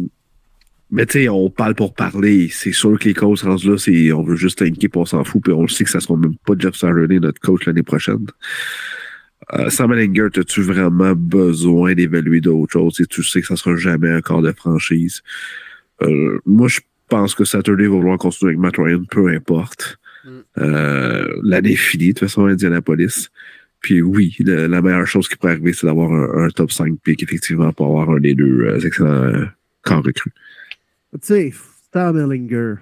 mais 0.90 1.04
tu 1.06 1.20
sais, 1.20 1.28
on 1.28 1.50
parle 1.50 1.74
pour 1.74 1.92
parler. 1.94 2.48
C'est 2.50 2.72
sûr 2.72 2.98
que 2.98 3.04
les 3.04 3.14
coachs 3.14 3.40
rendus 3.42 3.68
là, 3.68 3.76
c'est 3.78 4.12
on 4.12 4.22
veut 4.22 4.36
juste 4.36 4.60
une 4.62 4.68
équipe, 4.74 4.96
on 4.96 5.04
s'en 5.04 5.24
fout, 5.24 5.42
puis 5.42 5.52
on 5.52 5.62
le 5.62 5.68
sait 5.68 5.84
que 5.84 5.90
ça 5.90 6.00
sera 6.00 6.16
même 6.16 6.36
pas 6.46 6.54
Jeff 6.58 6.74
Saturday, 6.74 7.20
notre 7.20 7.40
coach 7.40 7.66
l'année 7.66 7.82
prochaine. 7.82 8.26
Euh, 9.54 9.68
Sam 9.70 9.92
Ellinger, 9.92 10.28
as-tu 10.36 10.62
vraiment 10.62 11.14
besoin 11.14 11.94
d'évaluer 11.94 12.40
d'autres 12.40 12.72
choses? 12.72 13.00
Et 13.00 13.06
tu 13.06 13.22
sais 13.22 13.40
que 13.40 13.46
ça 13.48 13.56
sera 13.56 13.76
jamais 13.76 14.10
un 14.10 14.20
corps 14.20 14.42
de 14.42 14.52
franchise? 14.52 15.22
Euh, 16.02 16.38
moi, 16.46 16.68
je 16.68 16.80
pense 17.08 17.34
que 17.34 17.44
Saturday 17.44 17.84
va 17.84 17.96
vouloir 17.96 18.18
continuer 18.18 18.50
avec 18.50 18.60
Matt 18.60 18.76
Ryan, 18.78 19.02
peu 19.10 19.28
importe. 19.28 19.98
Mm. 20.24 20.28
Euh, 20.58 21.40
L'année 21.42 21.72
est 21.72 21.76
finie, 21.76 22.08
de 22.08 22.12
toute 22.12 22.20
façon, 22.28 22.46
à 22.46 22.50
Indianapolis. 22.50 23.28
Puis 23.80 24.02
oui, 24.02 24.36
le- 24.40 24.66
la 24.66 24.82
meilleure 24.82 25.06
chose 25.06 25.26
qui 25.28 25.36
pourrait 25.36 25.52
arriver, 25.52 25.72
c'est 25.72 25.86
d'avoir 25.86 26.12
un, 26.12 26.44
un 26.44 26.48
top 26.50 26.70
5 26.70 26.98
pick, 27.02 27.22
effectivement, 27.22 27.72
pour 27.72 27.86
avoir 27.86 28.10
un 28.10 28.20
des 28.20 28.34
deux 28.34 28.66
euh, 28.66 28.78
excellents 28.80 29.08
euh, 29.24 29.46
corps 29.82 30.04
recrues. 30.04 30.32
Tu 31.14 31.18
sais, 31.22 31.52
Sam 31.92 32.18
Ellinger. 32.18 32.74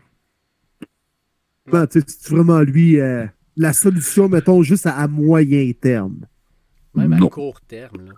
Ben, 1.70 1.86
tu 1.86 2.00
sais, 2.00 2.06
c'est 2.08 2.30
vraiment 2.34 2.60
lui 2.60 3.00
euh, 3.00 3.26
la 3.56 3.72
solution, 3.72 4.28
mettons, 4.28 4.62
juste 4.62 4.86
à, 4.86 4.92
à 4.96 5.06
moyen 5.08 5.70
terme. 5.80 6.20
Même 6.94 7.12
à 7.12 7.18
Non. 7.18 7.28
court 7.28 7.60
terme. 7.60 8.10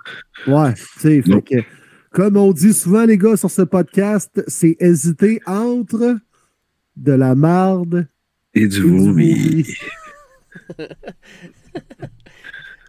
là. 0.46 0.64
Ouais, 0.66 0.74
tu 0.74 0.82
sais, 1.00 1.22
Non. 1.26 1.36
fait 1.36 1.42
que, 1.42 1.66
comme 2.12 2.36
on 2.36 2.52
dit 2.52 2.72
souvent, 2.72 3.04
les 3.04 3.18
gars, 3.18 3.36
sur 3.36 3.50
ce 3.50 3.62
podcast, 3.62 4.42
c'est 4.48 4.76
hésiter 4.80 5.40
entre 5.46 6.16
de 6.96 7.12
la 7.12 7.34
marde 7.34 8.08
Et 8.54 8.66
du 8.68 8.80
vomi. 8.82 9.66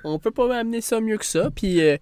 On 0.03 0.17
peut 0.19 0.31
pas 0.31 0.57
amener 0.57 0.81
ça 0.81 0.99
mieux 0.99 1.17
que 1.17 1.25
ça. 1.25 1.51
Puis 1.51 1.81
euh, 1.81 1.97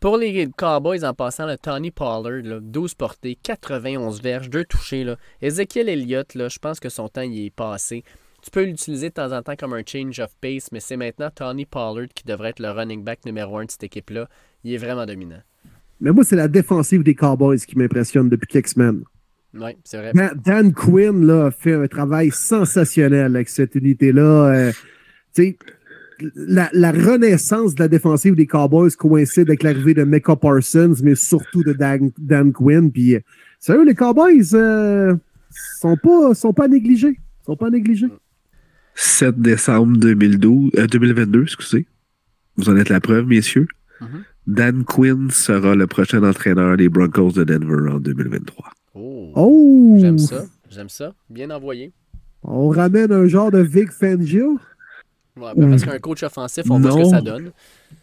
pour 0.00 0.16
les 0.16 0.48
Cowboys, 0.56 1.04
en 1.04 1.12
passant, 1.12 1.46
le 1.46 1.58
Tony 1.58 1.90
Pollard, 1.90 2.42
là, 2.42 2.58
12 2.60 2.94
portées, 2.94 3.36
91 3.42 4.22
verges, 4.22 4.48
2 4.48 4.64
touchés. 4.64 5.04
Là. 5.04 5.16
Ezekiel 5.42 5.88
Elliott, 5.88 6.34
là, 6.34 6.48
je 6.48 6.58
pense 6.58 6.80
que 6.80 6.88
son 6.88 7.08
temps 7.08 7.20
il 7.22 7.46
est 7.46 7.50
passé. 7.54 8.04
Tu 8.48 8.52
peux 8.52 8.64
l'utiliser 8.64 9.10
de 9.10 9.14
temps 9.14 9.36
en 9.36 9.42
temps 9.42 9.56
comme 9.56 9.74
un 9.74 9.82
change 9.84 10.20
of 10.20 10.30
pace, 10.40 10.72
mais 10.72 10.80
c'est 10.80 10.96
maintenant 10.96 11.28
Tony 11.34 11.66
Pollard 11.66 12.08
qui 12.14 12.24
devrait 12.24 12.48
être 12.48 12.60
le 12.60 12.70
running 12.70 13.04
back 13.04 13.26
numéro 13.26 13.58
1 13.58 13.66
de 13.66 13.70
cette 13.70 13.84
équipe-là. 13.84 14.26
Il 14.64 14.72
est 14.72 14.78
vraiment 14.78 15.04
dominant. 15.04 15.42
Mais 16.00 16.12
moi, 16.12 16.24
c'est 16.24 16.34
la 16.34 16.48
défensive 16.48 17.02
des 17.02 17.14
Cowboys 17.14 17.58
qui 17.58 17.76
m'impressionne 17.76 18.30
depuis 18.30 18.46
quelques 18.46 18.68
semaines. 18.68 19.02
Oui, 19.52 19.72
c'est 19.84 19.98
vrai. 19.98 20.14
Dan, 20.14 20.30
Dan 20.42 20.72
Quinn 20.72 21.26
là, 21.26 21.46
a 21.46 21.50
fait 21.50 21.74
un 21.74 21.86
travail 21.88 22.30
sensationnel 22.30 23.36
avec 23.36 23.50
cette 23.50 23.74
unité-là. 23.74 24.46
Euh, 24.46 24.72
tu 25.34 25.42
sais, 25.42 25.58
la, 26.34 26.70
la 26.72 26.90
renaissance 26.90 27.74
de 27.74 27.82
la 27.82 27.88
défensive 27.88 28.34
des 28.34 28.46
Cowboys 28.46 28.92
coïncide 28.92 29.50
avec 29.50 29.62
l'arrivée 29.62 29.92
de 29.92 30.04
Mecca 30.04 30.36
Parsons, 30.36 30.94
mais 31.02 31.16
surtout 31.16 31.62
de 31.64 31.74
Dan, 31.74 32.12
Dan 32.16 32.54
Quinn. 32.54 32.90
Puis, 32.90 33.16
euh, 33.16 33.20
sérieux, 33.60 33.84
les 33.84 33.94
Cowboys 33.94 34.54
euh, 34.54 35.14
sont 35.82 35.98
pas 35.98 36.32
sont 36.32 36.54
pas 36.54 36.66
négligés. 36.66 37.20
Sont 37.44 37.54
pas 37.54 37.68
négligés. 37.68 38.08
7 39.00 39.40
décembre 39.40 39.96
2012, 39.98 40.70
euh, 40.76 40.86
2022, 40.88 41.42
excusez. 41.44 41.86
Vous 42.56 42.68
en 42.68 42.76
êtes 42.76 42.88
la 42.88 43.00
preuve, 43.00 43.26
messieurs. 43.26 43.68
Mhm. 44.00 44.24
Dan 44.48 44.84
Quinn 44.84 45.30
sera 45.30 45.76
le 45.76 45.86
prochain 45.86 46.22
entraîneur 46.24 46.76
des 46.76 46.88
Broncos 46.88 47.30
de 47.32 47.44
Denver 47.44 47.90
en 47.92 48.00
2023. 48.00 48.72
Oh, 48.94 49.32
Oh! 49.36 49.96
J'aime 50.00 50.18
ça. 50.18 50.44
J'aime 50.68 50.88
ça. 50.88 51.14
Bien 51.30 51.50
envoyé. 51.50 51.92
On 52.42 52.68
ramène 52.70 53.12
un 53.12 53.28
genre 53.28 53.52
de 53.52 53.58
Vic 53.60 53.92
Fangio? 53.92 54.58
Ouais, 55.36 55.52
ben, 55.56 55.70
parce 55.70 55.84
qu'un 55.84 55.98
coach 56.00 56.24
offensif, 56.24 56.64
on 56.68 56.80
voit 56.80 56.90
ce 56.90 56.96
que 56.98 57.04
ça 57.04 57.20
donne. 57.20 57.52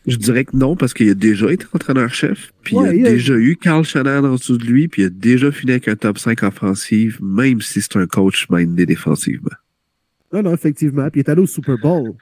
Je 0.08 0.16
dirais 0.16 0.46
que 0.46 0.56
non, 0.56 0.78
parce 0.78 0.94
qu'il 0.94 1.10
a 1.10 1.14
déjà 1.14 1.52
été 1.52 1.66
entraîneur-chef, 1.74 2.54
puis 2.64 2.78
Ouais, 2.78 2.96
il 2.96 3.02
il 3.02 3.06
a 3.06 3.10
a- 3.10 3.12
déjà 3.12 3.34
eu 3.36 3.58
Carl 3.58 3.84
Shannon 3.84 4.24
en 4.24 4.36
dessous 4.36 4.58
de 4.58 4.64
lui, 4.66 4.88
puis 4.88 5.02
il 5.02 5.06
a 5.08 5.10
déjà 5.10 5.52
fini 5.52 5.72
avec 5.74 5.90
un 5.90 5.96
top 5.98 6.18
5 6.18 6.44
offensif, 6.44 7.20
même 7.22 7.60
si 7.60 7.82
c'est 7.82 7.98
un 7.98 8.08
coach 8.08 8.48
mindé 8.50 8.86
défensivement. 8.86 9.52
Non, 10.36 10.44
non, 10.44 10.54
effectivement. 10.54 11.10
Puis 11.10 11.22
il 11.22 11.24
est 11.24 11.30
allé 11.30 11.42
au 11.42 11.48
Super 11.48 11.78
Bowl. 11.78 12.14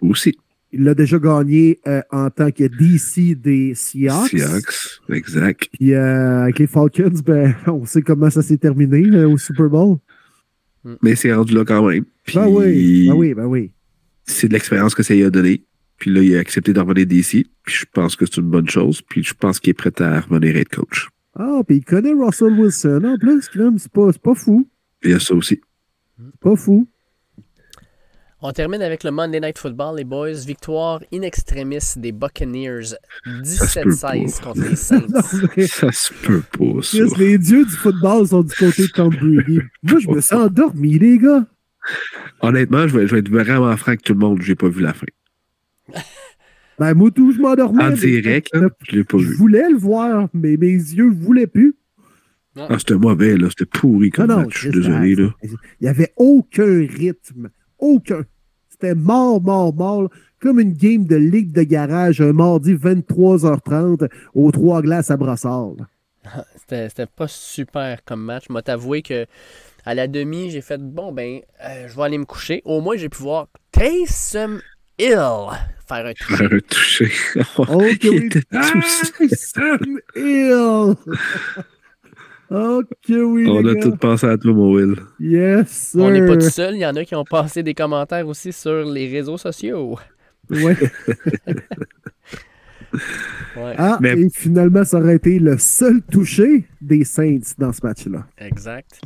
Aussi. 0.00 0.36
Il 0.72 0.84
l'a 0.84 0.94
déjà 0.94 1.18
gagné 1.18 1.78
euh, 1.86 2.00
en 2.10 2.30
tant 2.30 2.50
que 2.50 2.64
DC 2.64 3.38
des 3.38 3.74
Seahawks. 3.74 4.30
Seahawks, 4.30 5.00
exact. 5.10 5.68
Puis 5.72 5.92
euh, 5.92 6.44
avec 6.44 6.58
les 6.58 6.66
Falcons, 6.66 7.20
ben, 7.26 7.54
on 7.66 7.84
sait 7.84 8.02
comment 8.02 8.30
ça 8.30 8.40
s'est 8.40 8.56
terminé 8.56 9.04
euh, 9.14 9.28
au 9.28 9.36
Super 9.36 9.68
Bowl. 9.68 9.98
Mais 11.02 11.16
c'est 11.16 11.34
rendu 11.34 11.54
là 11.54 11.64
quand 11.64 11.86
même. 11.86 12.04
Puis 12.24 12.36
Ben 12.36 12.46
oui, 12.46 13.08
ben 13.08 13.14
oui, 13.14 13.34
ben 13.34 13.44
oui. 13.44 13.72
c'est 14.24 14.48
de 14.48 14.54
l'expérience 14.54 14.94
que 14.94 15.02
ça 15.02 15.12
lui 15.12 15.24
a 15.24 15.30
donné. 15.30 15.64
Puis 15.98 16.10
là, 16.10 16.22
il 16.22 16.34
a 16.36 16.38
accepté 16.38 16.72
de 16.72 16.80
revenir 16.80 17.04
d'ici. 17.04 17.46
Puis 17.64 17.74
je 17.74 17.84
pense 17.92 18.16
que 18.16 18.24
c'est 18.24 18.38
une 18.38 18.48
bonne 18.48 18.68
chose. 18.68 19.02
Puis 19.02 19.22
je 19.22 19.34
pense 19.34 19.60
qu'il 19.60 19.72
est 19.72 19.74
prêt 19.74 19.92
à 20.00 20.20
revenir 20.20 20.56
être 20.56 20.74
coach. 20.74 21.08
Ah, 21.34 21.60
puis 21.66 21.76
il 21.78 21.84
connaît 21.84 22.14
Russell 22.14 22.58
Wilson 22.58 23.02
en 23.04 23.18
plus, 23.18 23.48
c'est 23.52 23.92
pas, 23.92 24.10
pas 24.12 24.34
fou. 24.34 24.66
Il 25.02 25.10
y 25.10 25.14
a 25.14 25.20
ça 25.20 25.34
aussi. 25.34 25.60
C'est 26.16 26.40
pas 26.40 26.56
fou. 26.56 26.88
On 28.42 28.52
termine 28.52 28.80
avec 28.80 29.04
le 29.04 29.10
Monday 29.10 29.38
Night 29.40 29.58
Football, 29.58 29.98
les 29.98 30.04
boys. 30.04 30.32
Victoire 30.46 31.00
in 31.12 31.22
extremis 31.22 31.78
des 31.96 32.10
Buccaneers, 32.12 32.94
peut 33.24 33.30
17-16 33.42 34.00
pas. 34.40 34.44
contre 34.44 34.60
les 34.68 34.76
Saints. 34.76 35.06
Non, 35.08 35.20
Ça 35.66 35.92
se 35.92 36.12
peut 36.24 36.42
pas, 36.58 36.82
ça. 36.82 36.98
Les 37.18 37.36
dieux 37.36 37.64
du 37.66 37.70
football 37.72 38.26
sont 38.26 38.42
du 38.42 38.54
côté 38.54 38.82
de 38.84 38.92
Tom 38.92 39.10
Brady. 39.14 39.60
Moi, 39.82 39.98
je 40.00 40.08
me 40.08 40.20
sens 40.22 40.46
endormi, 40.46 40.98
les 40.98 41.18
gars. 41.18 41.44
Honnêtement, 42.40 42.88
je 42.88 42.96
vais, 42.98 43.06
je 43.06 43.12
vais 43.14 43.18
être 43.20 43.28
vraiment 43.28 43.76
franc 43.76 43.88
avec 43.90 44.02
tout 44.02 44.14
le 44.14 44.18
monde. 44.20 44.40
J'ai 44.40 44.54
pas 44.54 44.68
vu 44.68 44.80
la 44.82 44.94
fin. 44.94 45.06
Ben, 46.78 46.94
moi, 46.94 47.10
tout, 47.10 47.30
je 47.30 47.38
m'endormais. 47.38 47.84
En 47.84 47.90
direct, 47.90 48.48
là, 48.54 48.70
je 48.88 48.96
l'ai 48.96 49.04
pas 49.04 49.18
Je 49.18 49.24
vu. 49.26 49.34
voulais 49.34 49.68
le 49.68 49.76
voir, 49.76 50.30
mais 50.32 50.56
mes 50.56 50.72
yeux 50.72 51.10
ne 51.10 51.14
voulaient 51.14 51.46
plus. 51.46 51.74
Ah, 52.56 52.78
c'était 52.78 52.94
mauvais, 52.94 53.36
là. 53.36 53.48
C'était 53.50 53.66
pourri 53.66 54.08
comme 54.08 54.28
Non, 54.28 54.36
non, 54.36 54.42
match. 54.44 54.54
Je 54.54 54.58
suis 54.60 54.70
désolé, 54.70 55.14
ben, 55.14 55.24
là. 55.26 55.30
Il 55.42 55.56
n'y 55.82 55.88
avait 55.88 56.14
aucun 56.16 56.78
rythme. 56.88 57.50
Aucun. 57.80 58.22
C'était 58.68 58.94
mort, 58.94 59.40
mort, 59.40 59.74
mort. 59.74 60.02
là. 60.04 60.08
Comme 60.40 60.58
une 60.60 60.72
game 60.72 61.04
de 61.04 61.16
ligue 61.16 61.52
de 61.52 61.62
garage 61.62 62.20
un 62.20 62.32
mardi 62.32 62.74
23h30 62.74 64.08
aux 64.34 64.50
trois 64.52 64.80
glaces 64.82 65.10
à 65.10 65.16
Brossard. 65.16 65.72
là. 65.78 65.86
C'était 66.56 66.88
c'était 66.88 67.06
pas 67.06 67.28
super 67.28 68.04
comme 68.04 68.22
match. 68.24 68.48
Moi, 68.48 68.62
t'avouer 68.62 69.02
que 69.02 69.26
à 69.84 69.94
la 69.94 70.06
demi, 70.06 70.50
j'ai 70.50 70.60
fait 70.60 70.78
bon, 70.80 71.12
ben, 71.12 71.40
euh, 71.64 71.88
je 71.88 71.96
vais 71.96 72.02
aller 72.02 72.18
me 72.18 72.24
coucher. 72.26 72.62
Au 72.64 72.80
moins, 72.80 72.96
j'ai 72.96 73.08
pu 73.08 73.18
voir 73.22 73.48
Taysom 73.72 74.60
Hill 74.98 75.16
faire 75.88 76.06
un 76.06 76.12
toucher. 76.12 76.36
Faire 76.36 76.52
un 76.52 76.60
touché. 76.60 77.12
Ok, 77.56 78.44
touché. 78.50 79.28
Sam 79.34 79.98
Hill! 80.14 80.94
ok, 82.50 83.08
oui. 83.08 83.46
On 83.48 83.60
les 83.60 83.70
a 83.78 83.82
tout 83.82 83.96
pensé 83.96 84.26
à 84.26 84.36
toi, 84.36 84.52
mon 84.52 84.72
Will. 84.72 84.96
Yes, 85.20 85.68
sir. 85.68 86.00
On 86.02 86.10
n'est 86.10 86.26
pas 86.26 86.36
tout 86.36 86.50
seul. 86.50 86.74
Il 86.74 86.80
y 86.80 86.86
en 86.86 86.94
a 86.96 87.04
qui 87.04 87.14
ont 87.14 87.24
passé 87.24 87.62
des 87.62 87.74
commentaires 87.74 88.26
aussi 88.26 88.52
sur 88.52 88.84
les 88.84 89.08
réseaux 89.08 89.38
sociaux. 89.38 89.98
Ouais. 90.50 90.76
Ouais, 93.56 93.74
Ah, 93.78 93.98
Mais- 94.00 94.18
et 94.20 94.28
finalement, 94.30 94.84
ça 94.84 94.98
aurait 94.98 95.16
été 95.16 95.38
le 95.38 95.58
seul 95.58 96.02
touché 96.02 96.66
des 96.80 97.04
Saints 97.04 97.38
dans 97.58 97.72
ce 97.72 97.80
match-là. 97.84 98.26
exact. 98.38 99.00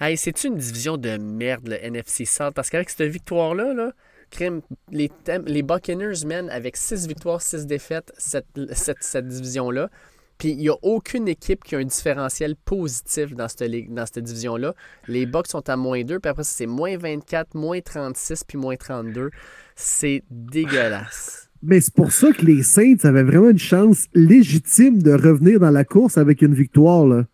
Hey, 0.00 0.16
c'est-tu 0.16 0.48
une 0.48 0.56
division 0.56 0.96
de 0.96 1.16
merde, 1.18 1.68
le 1.68 1.76
NFC 1.84 2.24
South? 2.24 2.52
Parce 2.54 2.68
qu'avec 2.70 2.90
cette 2.90 3.08
victoire-là, 3.10 3.72
là, 3.74 3.92
crime, 4.30 4.60
les, 4.90 5.10
les 5.46 5.62
Buccaneers 5.62 6.24
mènent 6.26 6.50
avec 6.50 6.76
6 6.76 7.06
victoires, 7.06 7.40
6 7.40 7.66
défaites 7.66 8.12
cette, 8.18 8.46
cette, 8.72 9.02
cette 9.02 9.28
division-là. 9.28 9.90
Puis 10.38 10.50
il 10.50 10.58
n'y 10.58 10.68
a 10.68 10.74
aucune 10.82 11.28
équipe 11.28 11.62
qui 11.64 11.74
a 11.74 11.78
un 11.78 11.84
différentiel 11.84 12.56
positif 12.56 13.34
dans 13.34 13.48
cette, 13.48 13.62
ligue- 13.62 13.92
dans 13.92 14.04
cette 14.06 14.24
division-là. 14.24 14.74
Les 15.08 15.26
Bucks 15.26 15.46
sont 15.48 15.68
à 15.68 15.76
moins 15.76 16.02
2, 16.02 16.18
puis 16.18 16.28
après 16.30 16.44
c'est 16.44 16.66
moins 16.66 16.96
24, 16.96 17.54
moins 17.54 17.80
36, 17.80 18.44
puis 18.44 18.58
moins 18.58 18.76
32. 18.76 19.30
C'est 19.76 20.22
dégueulasse. 20.30 21.48
Mais 21.62 21.80
c'est 21.80 21.94
pour 21.94 22.12
ça 22.12 22.30
que 22.32 22.44
les 22.44 22.62
Saints 22.62 22.96
avaient 23.04 23.22
vraiment 23.22 23.50
une 23.50 23.58
chance 23.58 24.06
légitime 24.12 25.02
de 25.02 25.12
revenir 25.12 25.60
dans 25.60 25.70
la 25.70 25.84
course 25.84 26.18
avec 26.18 26.42
une 26.42 26.54
victoire. 26.54 27.06
Là. 27.06 27.24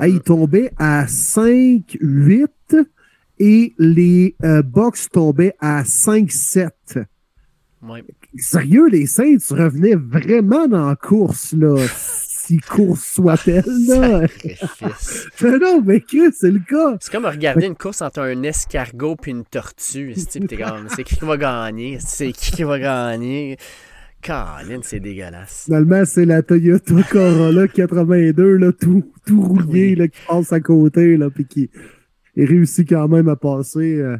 Ils 0.00 0.20
tombaient 0.20 0.72
à 0.76 1.06
5-8 1.06 2.46
et 3.38 3.74
les 3.78 4.34
euh, 4.44 4.62
Bucks 4.62 5.08
tombaient 5.12 5.54
à 5.60 5.82
5-7. 5.84 6.70
Ouais. 7.82 8.02
Sérieux, 8.36 8.88
les 8.88 9.06
Saints 9.06 9.36
revenaient 9.50 9.94
vraiment 9.94 10.66
dans 10.66 10.88
la 10.88 10.96
course, 10.96 11.52
là. 11.52 11.76
Si 12.46 12.60
soit-elle. 12.94 13.64
Mais 15.42 15.58
non, 15.58 15.82
mais 15.84 16.00
Chris, 16.00 16.30
c'est 16.32 16.50
le 16.50 16.60
cas. 16.60 16.96
C'est 17.00 17.10
comme 17.10 17.24
regarder 17.26 17.66
une 17.66 17.74
course 17.74 18.02
entre 18.02 18.20
un 18.20 18.42
escargot 18.44 19.16
puis 19.16 19.32
une 19.32 19.44
tortue. 19.44 20.14
t'es 20.14 20.56
comme, 20.56 20.86
C'est 20.94 21.02
qui 21.02 21.16
qui 21.16 21.24
va 21.24 21.36
gagner? 21.36 21.98
C'est 22.00 22.30
qui 22.32 22.52
qui 22.52 22.62
va 22.62 22.78
gagner? 22.78 23.56
Colin, 24.22 24.80
c'est 24.82 25.00
dégueulasse. 25.00 25.64
Finalement, 25.66 26.04
c'est 26.04 26.24
la 26.24 26.42
Toyota 26.42 26.94
Corolla 27.10 27.68
82, 27.74 28.56
là, 28.56 28.72
tout, 28.72 29.04
tout 29.26 29.40
rouillé, 29.42 29.94
là, 29.94 30.08
qui 30.08 30.18
passe 30.26 30.52
à 30.52 30.60
côté, 30.60 31.16
là, 31.16 31.30
puis 31.30 31.44
qui 31.46 31.70
réussit 32.36 32.88
quand 32.88 33.08
même 33.08 33.28
à 33.28 33.36
passer. 33.36 33.98
euh. 33.98 34.16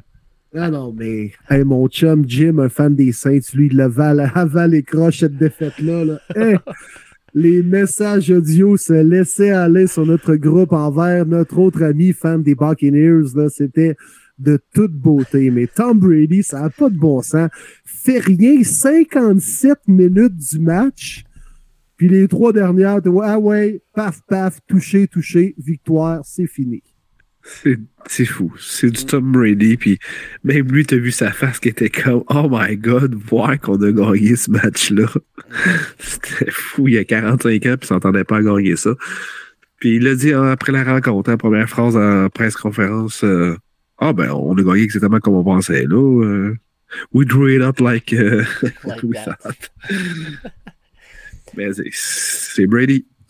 Ah 0.55 0.71
non, 0.71 0.95
mais 0.97 1.33
hey, 1.51 1.65
mon 1.65 1.87
chum 1.89 2.25
Jim, 2.27 2.59
un 2.59 2.69
fan 2.69 2.95
des 2.95 3.13
Saints, 3.13 3.39
lui, 3.55 3.69
il 3.71 3.81
avale, 3.81 4.31
avale 4.35 4.71
les 4.73 4.83
croches 4.83 5.21
cette 5.21 5.37
défaite-là. 5.37 6.05
Là. 6.05 6.19
Hey, 6.35 6.57
les 7.37 7.63
messages 7.63 8.31
audio 8.31 8.79
se 8.79 8.95
laissaient 8.95 9.51
aller 9.51 9.87
sur 9.87 10.07
notre 10.07 10.37
groupe 10.37 10.73
envers 10.73 11.27
notre 11.27 11.59
autre 11.59 11.83
ami 11.83 12.15
fan 12.15 12.43
des 12.43 12.55
Buccaneers. 12.55 13.35
Là, 13.35 13.51
c'était 13.51 13.95
de 14.39 14.59
toute 14.73 14.95
beauté. 14.95 15.51
Mais 15.51 15.67
Tom 15.67 15.99
Brady, 15.99 16.43
ça 16.43 16.63
n'a 16.63 16.71
pas 16.71 16.89
de 16.89 16.97
bon 16.97 17.21
sens. 17.21 17.51
Fait 17.85 18.21
rien 18.21 18.65
57 18.65 19.81
minutes 19.87 20.35
du 20.35 20.59
match. 20.61 21.25
Puis 21.99 22.09
les 22.09 22.27
trois 22.27 22.55
dernières, 22.55 23.01
ah 23.23 23.39
ouais, 23.39 23.83
paf, 23.95 24.23
paf, 24.27 24.59
touché, 24.67 25.07
touché, 25.07 25.55
victoire, 25.59 26.23
c'est 26.25 26.47
fini. 26.47 26.83
C'est- 27.49 27.79
C'est 28.09 28.25
fou. 28.25 28.53
C'est 28.61 28.91
du 28.91 29.05
Tom 29.05 29.33
Brady. 29.33 29.77
Puis 29.77 29.99
même 30.45 30.69
lui, 30.69 30.85
t'as 30.87 30.97
vu 30.97 31.11
sa 31.11 31.33
face 31.33 31.59
qui 31.59 31.69
était 31.71 31.91
comme 31.91 32.23
Oh 32.29 32.49
my 32.51 32.77
God, 32.77 33.15
voir 33.15 33.59
qu'on 33.61 33.81
a 33.83 33.91
gagné 33.93 34.37
ce 34.37 34.51
match-là. 34.51 35.07
C'était 35.99 36.51
fou. 36.51 36.87
Il 36.89 36.99
a 36.99 37.05
45 37.05 37.67
ans, 37.67 37.77
puis 37.79 37.87
s'entendait 37.89 38.25
pas 38.25 38.37
à 38.39 38.43
gagner 38.43 38.77
ça. 38.77 38.95
Puis 39.81 39.97
il 39.97 40.07
a 40.09 40.15
dit 40.15 40.33
euh, 40.33 40.53
après 40.53 40.73
la 40.73 40.85
rencontre, 40.85 41.31
hein, 41.31 41.37
première 41.37 41.69
phrase 41.69 41.97
en 41.97 42.29
presse-conférence 42.31 43.25
euh, 43.25 43.57
Ah 43.99 44.13
ben, 44.13 44.31
on 44.31 44.57
a 44.57 44.63
gagné 44.63 44.83
exactement 44.83 45.19
comme 45.21 45.35
on 45.35 45.45
pensait 45.45 45.85
là. 45.87 45.97
euh, 46.25 46.55
we 47.13 47.27
drew 47.27 47.49
it 47.55 47.61
up 47.63 47.81
like, 47.81 48.13
euh, 48.13 48.45
Like 48.85 49.03
we 49.03 49.19
thought. 49.25 49.71
Mais 51.57 51.73
c'est- 51.73 51.91
c'est 51.93 52.67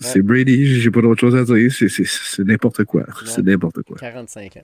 C'est 0.01 0.23
Brady, 0.23 0.66
j'ai 0.81 0.90
pas 0.90 1.01
d'autre 1.01 1.20
chose 1.20 1.36
à 1.36 1.44
dire. 1.44 1.70
C'est- 1.73 2.44
n'importe 2.44 2.85
quoi. 2.85 3.05
C'est 3.24 3.43
n'importe 3.43 3.82
quoi. 3.82 3.97
45 3.98 4.56
ans. 4.59 4.62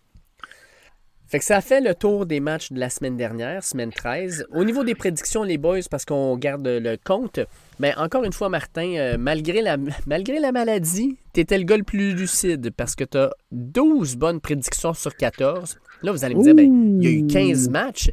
Fait 1.26 1.38
que 1.38 1.46
ça 1.46 1.56
a 1.56 1.60
fait 1.62 1.80
le 1.80 1.94
tour 1.94 2.26
des 2.26 2.40
matchs 2.40 2.72
de 2.72 2.78
la 2.78 2.90
semaine 2.90 3.16
dernière, 3.16 3.64
semaine 3.64 3.90
13. 3.90 4.44
Au 4.50 4.64
niveau 4.64 4.84
des 4.84 4.94
prédictions, 4.94 5.44
les 5.44 5.56
boys, 5.56 5.78
parce 5.90 6.04
qu'on 6.04 6.36
garde 6.36 6.66
le 6.68 6.96
compte, 7.02 7.40
mais 7.78 7.94
encore 7.96 8.24
une 8.24 8.34
fois, 8.34 8.50
Martin, 8.50 8.96
euh, 8.98 9.16
malgré, 9.18 9.62
la, 9.62 9.78
malgré 10.06 10.40
la 10.40 10.52
maladie, 10.52 11.16
t'étais 11.32 11.56
le 11.56 11.64
gars 11.64 11.78
le 11.78 11.84
plus 11.84 12.12
lucide 12.14 12.70
parce 12.76 12.94
que 12.94 13.04
t'as 13.04 13.30
12 13.50 14.16
bonnes 14.16 14.40
prédictions 14.42 14.92
sur 14.92 15.16
14. 15.16 15.78
Là, 16.02 16.12
vous 16.12 16.22
allez 16.22 16.34
me 16.34 16.42
dire, 16.42 16.54
ben, 16.54 16.98
il 17.00 17.04
y 17.04 17.06
a 17.06 17.10
eu 17.16 17.26
15 17.26 17.70
matchs. 17.70 18.10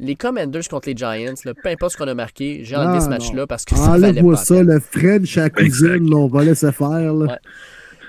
Les 0.00 0.14
Commanders 0.14 0.68
contre 0.68 0.88
les 0.88 0.96
Giants, 0.96 1.34
là, 1.44 1.52
peu 1.54 1.68
importe 1.68 1.92
ce 1.92 1.96
qu'on 1.98 2.08
a 2.08 2.14
marqué, 2.14 2.60
j'ai 2.64 2.76
enlevé 2.76 2.98
Ah, 2.98 3.00
ce 3.00 3.08
match-là 3.08 3.46
parce 3.46 3.64
que 3.64 3.74
ça 3.74 3.96
valait 3.98 4.22
pas 4.22 4.36
ça, 4.36 4.62
le 4.62 4.78
French 4.80 5.36
à 5.38 5.48
là, 5.48 6.16
on 6.16 6.28
va 6.28 6.44
laisser 6.44 6.70
faire. 6.72 7.12
Là. 7.14 7.26
Ouais. 7.26 7.38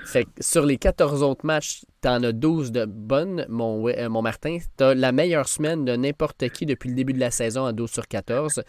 Fait 0.06 0.24
que 0.24 0.30
sur 0.40 0.64
les 0.66 0.76
14 0.76 1.22
autres 1.22 1.44
matchs, 1.46 1.82
t'en 2.00 2.22
as 2.24 2.32
12 2.32 2.72
de 2.72 2.84
bonnes, 2.84 3.46
mon, 3.48 3.86
euh, 3.88 4.08
mon 4.08 4.22
Martin. 4.22 4.58
T'as 4.76 4.94
la 4.94 5.12
meilleure 5.12 5.46
semaine 5.48 5.84
de 5.84 5.94
n'importe 5.94 6.48
qui 6.48 6.66
depuis 6.66 6.88
le 6.88 6.94
début 6.96 7.12
de 7.12 7.20
la 7.20 7.30
saison 7.30 7.64
à 7.64 7.72
12 7.72 7.90
sur 7.90 8.08
14. 8.08 8.62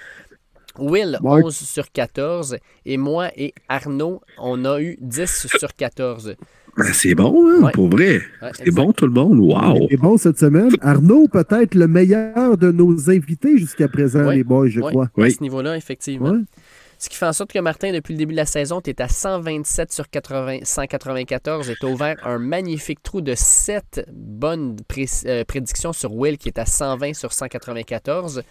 Will, 0.77 1.17
Ouais. 1.21 1.41
11 1.43 1.55
sur 1.55 1.91
14. 1.91 2.57
Et 2.85 2.97
moi 2.97 3.29
et 3.35 3.53
Arnaud, 3.69 4.21
on 4.37 4.65
a 4.65 4.79
eu 4.81 4.97
10 5.01 5.47
sur 5.57 5.73
14. 5.75 6.35
Ben, 6.77 6.93
c'est 6.93 7.15
bon, 7.15 7.47
hein, 7.49 7.63
Ouais. 7.65 7.71
pour 7.73 7.89
vrai. 7.89 8.21
Ouais, 8.41 8.51
C'est 8.53 8.71
bon, 8.71 8.91
tout 8.93 9.05
le 9.05 9.11
monde. 9.13 9.39
Wow. 9.39 9.87
C'est 9.89 9.97
bon 9.97 10.17
cette 10.17 10.39
semaine. 10.39 10.69
Arnaud, 10.81 11.27
peut-être 11.27 11.75
le 11.75 11.87
meilleur 11.87 12.57
de 12.57 12.71
nos 12.71 13.09
invités 13.09 13.57
jusqu'à 13.57 13.87
présent, 13.87 14.25
Ouais. 14.27 14.37
les 14.37 14.43
boys, 14.43 14.67
je 14.69 14.79
Ouais, 14.79 14.91
crois. 14.91 15.09
À 15.17 15.29
ce 15.29 15.41
niveau-là, 15.41 15.75
effectivement. 15.75 16.29
Ouais. 16.31 16.39
Ce 16.97 17.09
qui 17.09 17.17
fait 17.17 17.25
en 17.25 17.33
sorte 17.33 17.51
que 17.51 17.57
Martin, 17.57 17.91
depuis 17.93 18.13
le 18.13 18.19
début 18.19 18.33
de 18.33 18.37
la 18.37 18.45
saison, 18.45 18.79
tu 18.79 18.91
es 18.91 19.01
à 19.01 19.07
127 19.07 19.91
sur 19.91 20.07
80 20.07 20.59
194 20.63 21.69
et 21.71 21.75
tu 21.79 21.87
ouvert 21.87 22.15
un 22.23 22.37
magnifique 22.37 23.01
trou 23.01 23.21
de 23.21 23.33
7 23.35 24.05
bonnes 24.13 24.75
pré- 24.87 25.07
euh, 25.25 25.43
prédictions 25.43 25.93
sur 25.93 26.13
Will 26.13 26.37
qui 26.37 26.49
est 26.49 26.59
à 26.59 26.65
120 26.67 27.15
sur 27.15 27.33
194. 27.33 28.43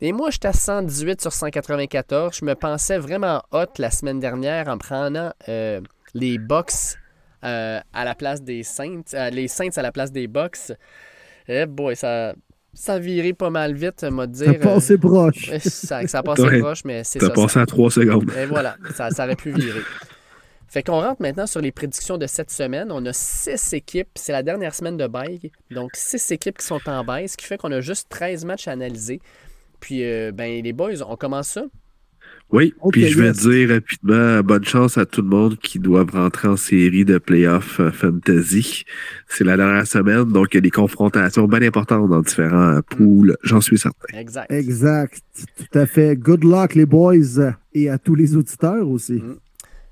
Et 0.00 0.12
moi, 0.12 0.30
j'étais 0.30 0.46
à 0.48 0.52
118 0.52 1.20
sur 1.20 1.32
194. 1.32 2.36
Je 2.38 2.44
me 2.44 2.54
pensais 2.54 2.98
vraiment 2.98 3.42
hot 3.52 3.64
la 3.78 3.90
semaine 3.90 4.20
dernière 4.20 4.68
en 4.68 4.78
prenant 4.78 5.32
euh, 5.48 5.80
les 6.14 6.38
Bucks 6.38 6.96
euh, 7.44 7.80
à 7.92 8.04
la 8.04 8.14
place 8.14 8.42
des 8.42 8.62
Saints, 8.62 9.02
euh, 9.14 9.30
les 9.30 9.48
Saints 9.48 9.76
à 9.76 9.82
la 9.82 9.92
place 9.92 10.12
des 10.12 10.26
Bucks. 10.26 10.72
Eh 11.48 11.66
boy, 11.66 11.96
ça, 11.96 12.34
Ça 12.74 12.94
a 12.94 12.98
viré 12.98 13.32
pas 13.32 13.50
mal 13.50 13.74
vite, 13.74 14.02
m'a 14.04 14.26
dire. 14.26 14.52
Ça 14.52 14.58
passé 14.58 14.98
proche. 14.98 15.50
euh, 15.50 15.58
ça, 15.64 16.06
ça 16.06 16.18
a 16.18 16.22
passé 16.22 16.42
Ouais. 16.42 16.60
proche, 16.60 16.84
mais 16.84 17.02
c'est 17.04 17.18
T'as 17.18 17.26
ça. 17.28 17.32
passé 17.32 17.54
ça- 17.54 17.60
à 17.62 17.66
3 17.66 17.90
secondes. 17.90 18.30
Et 18.38 18.44
voilà, 18.46 18.76
ça, 18.94 19.10
ça 19.10 19.24
aurait 19.24 19.36
pu 19.36 19.50
virer. 19.52 19.80
Fait 20.70 20.82
qu'on 20.82 21.00
rentre 21.00 21.22
maintenant 21.22 21.46
sur 21.46 21.62
les 21.62 21.72
prédictions 21.72 22.18
de 22.18 22.26
cette 22.26 22.50
semaine. 22.50 22.88
On 22.92 23.04
a 23.06 23.12
six 23.14 23.72
équipes. 23.72 24.10
C'est 24.16 24.32
la 24.32 24.42
dernière 24.42 24.74
semaine 24.74 24.98
de 24.98 25.06
bail. 25.06 25.50
Donc, 25.70 25.92
six 25.94 26.30
équipes 26.30 26.58
qui 26.58 26.66
sont 26.66 26.80
en 26.86 27.04
bail, 27.04 27.26
ce 27.28 27.38
qui 27.38 27.46
fait 27.46 27.56
qu'on 27.56 27.72
a 27.72 27.80
juste 27.80 28.08
13 28.10 28.44
matchs 28.44 28.68
à 28.68 28.72
analyser. 28.72 29.20
Puis, 29.80 30.04
euh, 30.04 30.30
ben, 30.30 30.62
les 30.62 30.72
boys, 30.74 31.00
on 31.08 31.16
commence 31.16 31.48
ça. 31.48 31.64
Oui, 32.50 32.72
puis 32.92 33.08
je 33.08 33.20
vais 33.20 33.26
yes. 33.26 33.46
dire 33.46 33.68
rapidement 33.68 34.40
bonne 34.42 34.64
chance 34.64 34.96
à 34.96 35.04
tout 35.04 35.20
le 35.20 35.28
monde 35.28 35.58
qui 35.58 35.78
doivent 35.78 36.10
rentrer 36.12 36.48
en 36.48 36.56
série 36.56 37.04
de 37.04 37.18
playoff 37.18 37.78
euh, 37.78 37.90
fantasy. 37.90 38.84
C'est 39.28 39.44
la 39.44 39.58
dernière 39.58 39.86
semaine, 39.86 40.24
donc 40.24 40.48
il 40.52 40.56
y 40.56 40.58
a 40.58 40.60
des 40.62 40.70
confrontations 40.70 41.46
bien 41.46 41.60
importantes 41.60 42.08
dans 42.08 42.20
différents 42.20 42.76
euh, 42.76 42.80
pools, 42.80 43.36
j'en 43.42 43.60
suis 43.60 43.78
certain. 43.78 44.18
Exact. 44.18 44.50
Exact. 44.50 45.20
Tout 45.58 45.78
à 45.78 45.84
fait. 45.84 46.16
Good 46.16 46.44
luck, 46.44 46.74
les 46.74 46.86
boys, 46.86 47.52
et 47.74 47.90
à 47.90 47.98
tous 47.98 48.14
les 48.14 48.34
auditeurs 48.34 48.88
aussi. 48.88 49.22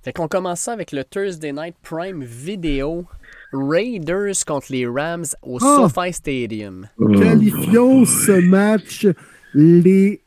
Fait 0.02 0.12
qu'on 0.12 0.28
commence 0.28 0.60
ça 0.60 0.72
avec 0.72 0.92
le 0.92 1.04
Thursday 1.04 1.52
Night 1.52 1.74
Prime 1.82 2.24
vidéo. 2.24 3.04
Raiders 3.52 4.44
contre 4.46 4.68
les 4.70 4.86
Rams 4.86 5.26
au 5.42 5.58
Ah! 5.60 5.88
SoFi 5.92 6.12
Stadium. 6.12 6.86
Qualifions 6.98 8.04
ce 8.04 8.40
match 8.40 9.06
les 9.54 10.20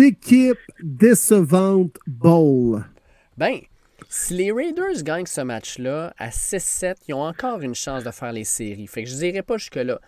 équipes 0.00 0.58
décevantes 0.82 1.96
Bowl. 2.06 2.84
Ben, 3.36 3.58
si 4.08 4.34
les 4.34 4.52
Raiders 4.52 5.02
gagnent 5.02 5.26
ce 5.26 5.40
match-là 5.40 6.12
à 6.18 6.30
6-7, 6.30 6.94
ils 7.08 7.14
ont 7.14 7.22
encore 7.22 7.60
une 7.60 7.74
chance 7.74 8.04
de 8.04 8.10
faire 8.10 8.32
les 8.32 8.44
séries. 8.44 8.86
Fait 8.86 9.04
que 9.04 9.08
je 9.10 9.14
dirais 9.16 9.42
pas 9.42 9.58
jusque-là. 9.58 10.00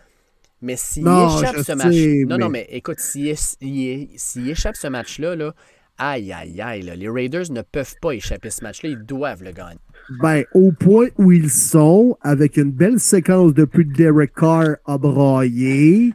Mais 0.61 0.75
s'ils 0.75 1.03
échappent 1.07 1.63
ce 1.65 1.71
match. 1.73 2.27
Non, 2.29 2.37
non, 2.37 2.49
mais- 2.49 2.67
mais 2.69 2.77
écoute, 2.77 2.99
s'ils 2.99 3.27
éch- 3.27 3.55
ils- 3.61 4.09
s'ils 4.15 4.49
échappent 4.49 4.75
ce 4.75 4.87
match-là, 4.87 5.35
là, 5.35 5.53
aïe, 5.97 6.31
aïe, 6.31 6.61
aïe, 6.61 6.81
là, 6.83 6.95
les 6.95 7.09
Raiders 7.09 7.51
ne 7.51 7.61
peuvent 7.63 7.95
pas 8.01 8.11
échapper 8.11 8.49
ce 8.51 8.63
match-là. 8.63 8.89
Ils 8.89 9.03
doivent 9.03 9.43
le 9.43 9.51
gagner. 9.51 9.79
Ben, 10.21 10.43
au 10.53 10.71
point 10.71 11.07
où 11.17 11.31
ils 11.31 11.49
sont, 11.49 12.17
avec 12.21 12.57
une 12.57 12.71
belle 12.71 12.99
séquence 12.99 13.53
depuis 13.53 13.87
que 13.87 13.93
Derek 13.93 14.33
Carr 14.35 14.75
a 14.85 14.97
braillé, 14.97 16.13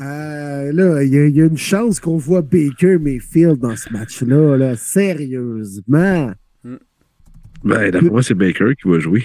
euh, 0.00 0.72
là, 0.72 1.02
il 1.02 1.12
y, 1.12 1.18
a- 1.18 1.26
il 1.26 1.36
y 1.36 1.42
a 1.42 1.44
une 1.46 1.58
chance 1.58 2.00
qu'on 2.00 2.16
voit 2.16 2.42
Baker 2.42 2.98
Mayfield 2.98 3.58
dans 3.58 3.76
ce 3.76 3.92
match-là, 3.92 4.56
là, 4.56 4.76
sérieusement. 4.76 6.32
Ben, 7.64 7.90
d'après 7.90 8.10
moi, 8.10 8.22
c'est 8.22 8.34
Baker 8.34 8.72
qui 8.80 8.88
va 8.88 8.98
jouer. 8.98 9.22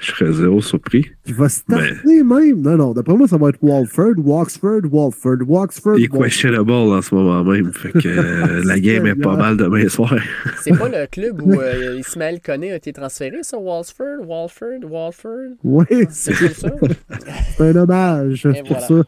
Je 0.00 0.10
serais 0.10 0.32
zéro 0.32 0.60
surpris. 0.60 1.06
Il 1.26 1.34
va 1.34 1.48
starter 1.48 2.22
même. 2.22 2.60
Non, 2.60 2.76
non, 2.76 2.92
d'après 2.92 3.14
moi, 3.16 3.26
ça 3.26 3.38
va 3.38 3.48
être 3.50 3.58
Walford, 3.62 4.14
Walksford, 4.18 4.80
Walford, 4.90 5.38
Walksford. 5.46 5.98
Il 5.98 6.04
est 6.04 6.08
questionable 6.08 6.70
en 6.72 7.00
ce 7.00 7.14
moment 7.14 7.42
même. 7.42 7.72
Fait 7.72 7.92
que 7.92 8.08
euh, 8.08 8.62
la 8.66 8.78
game 8.80 9.06
est 9.06 9.14
pas 9.14 9.36
mal 9.36 9.56
demain 9.56 9.88
soir. 9.88 10.14
C'est 10.62 10.76
pas 10.76 10.88
le 10.90 11.06
club 11.10 11.40
où 11.42 11.54
euh, 11.58 11.96
Ismaël 11.98 12.40
Koné 12.44 12.72
a 12.72 12.76
été 12.76 12.92
transféré, 12.92 13.38
ça, 13.42 13.56
Walford, 13.56 14.26
Walford, 14.26 14.80
Walford? 14.90 15.52
Oui, 15.62 15.84
C'est 16.10 16.34
ça? 16.52 16.68
c'est 17.56 17.62
un 17.70 17.76
hommage. 17.76 18.40
C'est 18.42 18.60
pour 18.62 18.78
voilà. 18.78 18.86
ça. 18.86 19.02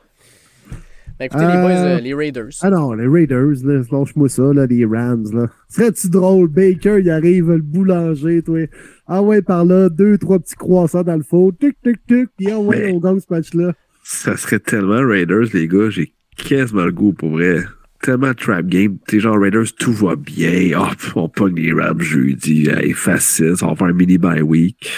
Ben, 1.18 1.26
écoutez, 1.26 1.46
les 1.46 1.52
boys, 1.62 1.70
euh, 1.70 2.00
les 2.00 2.12
Raiders. 2.14 2.50
Ah 2.60 2.68
non, 2.70 2.92
les 2.92 3.06
Raiders, 3.06 3.54
là, 3.64 3.80
lâche-moi 3.90 4.28
ça, 4.28 4.52
là, 4.52 4.66
les 4.66 4.84
Rams, 4.84 5.24
là. 5.32 5.48
Serait-tu 5.68 6.10
drôle? 6.10 6.48
Baker, 6.48 6.98
il 7.00 7.08
arrive, 7.10 7.50
le 7.52 7.62
boulanger, 7.62 8.42
toi. 8.42 8.66
Ah 9.06 9.22
ouais, 9.22 9.40
par 9.40 9.64
là, 9.64 9.88
deux, 9.88 10.18
trois 10.18 10.38
petits 10.38 10.56
croissants 10.56 11.02
dans 11.04 11.16
le 11.16 11.22
faux. 11.22 11.52
Tic, 11.58 11.76
tic, 11.82 11.96
tic. 12.06 12.28
Puis 12.36 12.50
ah 12.50 12.58
ouais, 12.58 12.78
Mais- 12.86 12.92
on 12.92 12.98
gagne 13.00 13.20
ce 13.20 13.26
match-là. 13.30 13.72
Ça 14.04 14.36
serait 14.36 14.58
tellement 14.60 15.00
Raiders, 15.06 15.46
les 15.54 15.66
gars. 15.68 15.88
J'ai 15.90 16.12
quasiment 16.36 16.84
le 16.84 16.92
goût 16.92 17.12
pour 17.14 17.30
vrai. 17.30 17.64
Tellement 18.02 18.34
trap 18.34 18.66
game. 18.66 18.98
T'es 19.08 19.18
genre 19.18 19.40
Raiders, 19.40 19.74
tout 19.78 19.92
va 19.92 20.16
bien. 20.16 20.78
Oh, 20.78 20.90
pff, 20.90 21.16
on 21.16 21.28
pogne 21.30 21.56
les 21.56 21.72
Rams 21.72 22.00
jeudi. 22.02 22.68
Hey, 22.68 22.92
facile. 22.92 23.56
Ça 23.56 23.66
va 23.66 23.74
faire 23.74 23.86
un 23.88 23.92
mini 23.94 24.18
bye 24.18 24.42
week. 24.42 24.90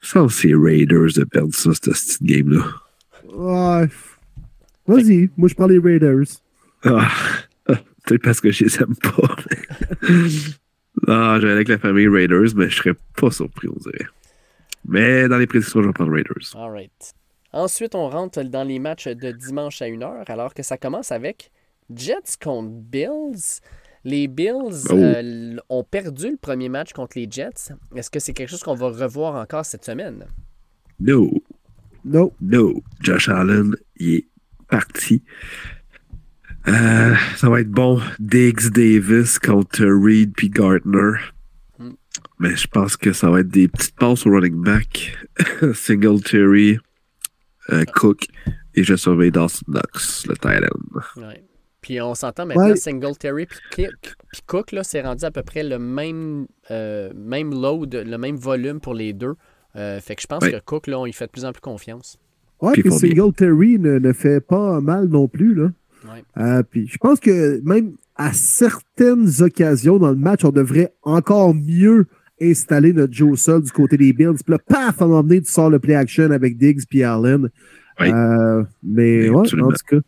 Ça, 0.00 0.24
c'est 0.30 0.54
Raiders 0.54 1.10
de 1.16 1.24
perdre 1.24 1.52
ça, 1.52 1.72
cette 1.74 1.92
petite 1.92 2.22
game-là. 2.22 2.64
Ouais. 3.34 3.88
Vas-y, 4.88 5.30
moi 5.36 5.48
je 5.48 5.54
prends 5.54 5.66
les 5.66 5.78
Raiders. 5.78 6.26
Ah, 6.84 7.08
peut-être 7.66 8.22
parce 8.22 8.40
que 8.40 8.50
je 8.50 8.64
les 8.64 8.76
aime 8.82 8.94
pas. 8.96 9.36
ah, 11.06 11.38
j'allais 11.40 11.52
avec 11.52 11.68
la 11.68 11.78
famille 11.78 12.08
Raiders, 12.08 12.54
mais 12.56 12.68
je 12.68 12.76
serais 12.76 12.94
pas 13.16 13.30
surpris, 13.30 13.68
on 13.68 13.78
dirait. 13.78 14.06
Mais 14.86 15.28
dans 15.28 15.38
les 15.38 15.46
prédictions, 15.46 15.82
je 15.82 15.88
vais 15.88 15.92
prendre 15.92 16.12
Raiders. 16.12 16.54
All 16.54 16.70
right. 16.70 17.14
Ensuite, 17.52 17.94
on 17.94 18.08
rentre 18.08 18.42
dans 18.42 18.64
les 18.64 18.78
matchs 18.78 19.08
de 19.08 19.30
dimanche 19.32 19.80
à 19.82 19.86
1h, 19.86 20.24
alors 20.30 20.54
que 20.54 20.62
ça 20.62 20.76
commence 20.76 21.12
avec 21.12 21.50
Jets 21.94 22.36
contre 22.42 22.68
Bills. 22.70 23.60
Les 24.04 24.28
Bills 24.28 24.86
Oh. 24.90 24.94
euh, 24.94 25.56
ont 25.68 25.82
perdu 25.84 26.30
le 26.30 26.36
premier 26.36 26.68
match 26.68 26.92
contre 26.92 27.18
les 27.18 27.26
Jets. 27.30 27.72
Est-ce 27.96 28.10
que 28.10 28.20
c'est 28.20 28.32
quelque 28.32 28.48
chose 28.50 28.62
qu'on 28.62 28.74
va 28.74 28.88
revoir 28.88 29.34
encore 29.36 29.64
cette 29.64 29.84
semaine? 29.84 30.24
No, 31.00 31.30
Non. 32.04 32.32
no. 32.40 32.82
Josh 33.00 33.28
Allen, 33.28 33.74
il 33.96 34.14
est 34.16 34.26
parti. 34.68 35.22
Euh, 36.66 37.14
ça 37.36 37.48
va 37.48 37.60
être 37.60 37.70
bon. 37.70 38.00
Diggs 38.18 38.70
Davis 38.70 39.38
contre 39.38 39.84
Reed 39.84 40.32
puis 40.36 40.50
Gardner. 40.50 41.12
Hmm. 41.78 41.92
Mais 42.38 42.56
je 42.56 42.66
pense 42.68 42.96
que 42.96 43.12
ça 43.12 43.30
va 43.30 43.40
être 43.40 43.48
des 43.48 43.68
petites 43.68 43.96
passes 43.96 44.26
au 44.26 44.30
running 44.30 44.60
back. 44.62 45.16
Singletary, 45.74 46.78
euh, 47.70 47.84
Cook, 47.94 48.26
et 48.74 48.82
je 48.84 48.96
surveille 48.96 49.30
Dawson 49.30 49.64
Knox, 49.68 50.26
le 50.26 50.36
tight 50.36 50.62
end. 50.64 51.20
Ouais. 51.22 51.44
Puis 51.80 52.00
on 52.02 52.14
s'entend 52.14 52.44
maintenant, 52.44 52.70
Ouais. 52.70 52.76
Singletary 52.76 53.46
puis 53.46 53.58
Cook, 53.74 53.94
puis 54.32 54.42
Cook, 54.46 54.72
là, 54.72 54.84
c'est 54.84 55.00
rendu 55.00 55.24
à 55.24 55.30
peu 55.30 55.42
près 55.42 55.62
le 55.62 55.78
même, 55.78 56.46
euh, 56.70 57.10
même 57.14 57.50
load, 57.52 57.94
le 57.94 58.18
même 58.18 58.36
volume 58.36 58.80
pour 58.80 58.94
les 58.94 59.12
deux. 59.12 59.34
Euh, 59.76 60.00
fait 60.00 60.16
que 60.16 60.22
je 60.22 60.26
pense 60.26 60.42
Ouais. 60.42 60.52
que 60.52 60.58
Cook, 60.58 60.86
là, 60.88 60.98
on 60.98 61.06
y 61.06 61.12
fait 61.12 61.26
de 61.26 61.30
plus 61.30 61.44
en 61.44 61.52
plus 61.52 61.60
confiance. 61.60 62.18
Ouais, 62.60 62.72
Puis. 62.72 62.90
Singletary 62.90 63.78
ne, 63.78 63.98
ne 63.98 64.12
fait 64.12 64.40
pas 64.40 64.80
mal 64.80 65.06
non 65.08 65.28
plus, 65.28 65.54
là. 65.54 65.70
Ouais. 66.04 66.24
Euh, 66.38 66.62
puis 66.62 66.86
je 66.86 66.96
pense 66.98 67.20
que 67.20 67.60
même 67.64 67.92
à 68.16 68.32
certaines 68.32 69.28
occasions 69.40 69.98
dans 69.98 70.10
le 70.10 70.16
match, 70.16 70.44
on 70.44 70.50
devrait 70.50 70.92
encore 71.02 71.54
mieux 71.54 72.06
installer 72.40 72.92
notre 72.92 73.12
Joe 73.12 73.38
Sol 73.38 73.62
du 73.62 73.70
côté 73.72 73.96
des 73.96 74.12
Bills. 74.12 74.34
Puis 74.44 74.52
là, 74.52 74.58
paf, 74.58 75.00
à 75.00 75.04
un 75.04 75.08
moment 75.08 75.22
donné, 75.22 75.40
tu 75.40 75.50
sors 75.50 75.70
le 75.70 75.78
play 75.78 75.94
action 75.94 76.30
avec 76.30 76.56
Diggs 76.56 76.82
puis 76.88 77.02
Allen. 77.02 77.48
Oui. 78.00 78.10
Euh, 78.12 78.62
mais 78.82 79.28
Oui, 79.28 79.30
ouais, 79.30 79.40
absolument. 79.40 79.68
en 79.68 79.72
tout 79.72 79.96
cas. 79.96 80.00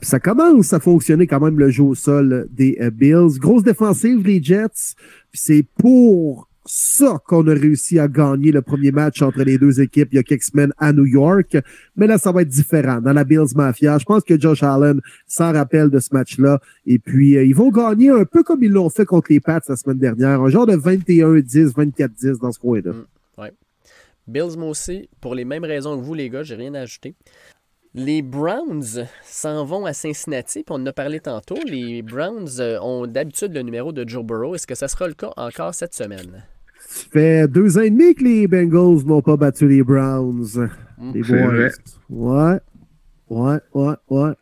Puis 0.00 0.08
ça 0.10 0.20
commence 0.20 0.72
à 0.72 0.80
fonctionner 0.80 1.26
quand 1.26 1.40
même 1.40 1.58
le 1.58 1.70
jeu 1.70 1.82
au 1.84 1.94
sol 1.94 2.46
des 2.50 2.76
euh, 2.80 2.90
Bills. 2.90 3.38
Grosse 3.38 3.62
défensive, 3.62 4.24
les 4.26 4.42
Jets. 4.42 4.94
Puis 5.32 5.40
c'est 5.42 5.66
pour 5.78 6.48
ça 6.66 7.18
qu'on 7.26 7.46
a 7.48 7.54
réussi 7.54 7.98
à 7.98 8.08
gagner 8.08 8.52
le 8.52 8.62
premier 8.62 8.90
match 8.90 9.22
entre 9.22 9.42
les 9.42 9.58
deux 9.58 9.80
équipes 9.80 10.08
il 10.12 10.16
y 10.16 10.18
a 10.18 10.22
quelques 10.22 10.44
semaines 10.44 10.72
à 10.78 10.92
New 10.92 11.06
York. 11.06 11.56
Mais 11.96 12.06
là, 12.06 12.18
ça 12.18 12.32
va 12.32 12.42
être 12.42 12.48
différent. 12.48 13.00
Dans 13.00 13.12
la 13.12 13.24
Bills 13.24 13.54
Mafia, 13.54 13.98
je 13.98 14.04
pense 14.04 14.24
que 14.24 14.40
Josh 14.40 14.62
Allen 14.62 15.00
s'en 15.26 15.52
rappelle 15.52 15.90
de 15.90 15.98
ce 15.98 16.08
match-là. 16.12 16.60
Et 16.86 16.98
puis, 16.98 17.36
euh, 17.36 17.44
ils 17.44 17.54
vont 17.54 17.70
gagner 17.70 18.10
un 18.10 18.24
peu 18.24 18.42
comme 18.42 18.62
ils 18.62 18.70
l'ont 18.70 18.90
fait 18.90 19.04
contre 19.04 19.30
les 19.30 19.40
Pats 19.40 19.60
la 19.68 19.76
semaine 19.76 19.98
dernière. 19.98 20.40
Un 20.40 20.48
genre 20.48 20.66
de 20.66 20.76
21-10, 20.76 21.74
24-10 21.74 22.40
dans 22.40 22.52
ce 22.52 22.58
coin-là. 22.58 22.92
Bills, 24.26 24.56
moi 24.56 24.70
aussi, 24.70 25.08
pour 25.20 25.34
les 25.34 25.44
mêmes 25.44 25.64
raisons 25.64 25.98
que 25.98 26.02
vous, 26.02 26.14
les 26.14 26.30
gars, 26.30 26.42
j'ai 26.42 26.54
rien 26.54 26.74
à 26.74 26.80
ajouter. 26.80 27.14
Les 27.94 28.22
Browns 28.22 29.06
s'en 29.22 29.64
vont 29.64 29.84
à 29.84 29.92
Cincinnati, 29.92 30.64
puis 30.64 30.74
on 30.74 30.82
en 30.82 30.86
a 30.86 30.92
parlé 30.92 31.20
tantôt. 31.20 31.58
Les 31.66 32.02
Browns 32.02 32.58
euh, 32.58 32.80
ont 32.80 33.06
d'habitude 33.06 33.52
le 33.54 33.62
numéro 33.62 33.92
de 33.92 34.08
Joe 34.08 34.24
Burrow. 34.24 34.54
Est-ce 34.54 34.66
que 34.66 34.74
ça 34.74 34.88
sera 34.88 35.06
le 35.06 35.14
cas 35.14 35.32
encore 35.36 35.74
cette 35.74 35.94
semaine? 35.94 36.44
Ça 36.94 37.06
fait 37.10 37.48
deux 37.48 37.76
ans 37.76 37.80
et 37.80 37.90
demi 37.90 38.14
que 38.14 38.22
les 38.22 38.46
Bengals 38.46 39.04
n'ont 39.04 39.20
pas 39.20 39.36
battu 39.36 39.66
les 39.66 39.82
Browns. 39.82 40.70
Les 41.12 41.24
C'est 41.24 41.42
boys. 41.42 41.70
Ouais. 42.08 42.60
Ouais, 43.28 43.58
ouais, 43.74 43.94
ouais. 44.10 44.32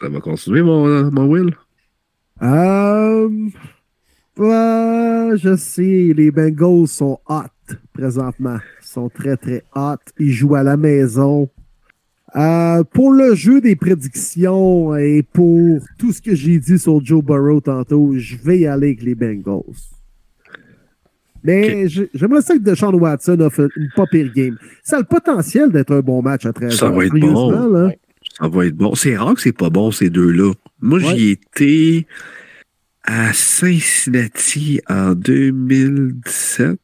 Ça 0.00 0.08
va 0.08 0.20
continuer, 0.20 0.62
mon, 0.62 1.12
mon 1.12 1.26
Will? 1.26 1.54
Euh, 2.42 3.28
ouais, 4.36 5.36
je 5.36 5.54
sais, 5.56 6.12
les 6.12 6.32
Bengals 6.32 6.88
sont 6.88 7.20
hot 7.28 7.74
présentement. 7.92 8.58
Ils 8.82 8.86
sont 8.86 9.08
très, 9.08 9.36
très 9.36 9.62
hot. 9.76 9.94
Ils 10.18 10.32
jouent 10.32 10.56
à 10.56 10.64
la 10.64 10.76
maison. 10.76 11.48
Euh, 12.34 12.82
pour 12.82 13.12
le 13.12 13.36
jeu 13.36 13.60
des 13.60 13.76
prédictions 13.76 14.96
et 14.96 15.22
pour 15.22 15.78
tout 15.98 16.12
ce 16.12 16.20
que 16.20 16.34
j'ai 16.34 16.58
dit 16.58 16.80
sur 16.80 17.02
Joe 17.04 17.22
Burrow 17.22 17.60
tantôt, 17.60 18.14
je 18.16 18.36
vais 18.36 18.58
y 18.58 18.66
aller 18.66 18.88
avec 18.88 19.02
les 19.02 19.14
Bengals. 19.14 19.62
Mais 21.46 21.88
j'ai- 21.88 22.10
j'aimerais 22.14 22.42
ça 22.42 22.54
que 22.54 22.62
Deshaun 22.62 22.94
Watson 22.94 23.38
a 23.40 23.50
fait 23.50 23.66
une 23.76 23.88
pas 23.94 24.06
pire 24.06 24.32
game. 24.34 24.56
Ça 24.82 24.96
a 24.96 25.00
le 25.00 25.06
potentiel 25.06 25.70
d'être 25.70 25.94
un 25.94 26.00
bon 26.00 26.20
match 26.22 26.44
à 26.46 26.52
13 26.52 26.74
Ça 26.74 26.90
va 26.90 27.04
être 27.04 27.14
bon. 27.18 27.50
là. 27.50 27.66
Ouais. 27.86 27.98
Ça 28.40 28.48
va 28.48 28.66
être 28.66 28.74
bon. 28.76 28.94
C'est 28.94 29.16
rare 29.16 29.34
que 29.34 29.40
c'est 29.40 29.52
pas 29.56 29.70
bon, 29.70 29.90
ces 29.90 30.10
deux-là. 30.10 30.52
Moi, 30.80 30.98
Ouais. 30.98 31.16
j'y 31.16 31.30
étais 31.30 32.06
à 33.04 33.32
Cincinnati 33.32 34.80
en 34.88 35.14
2017, 35.14 36.78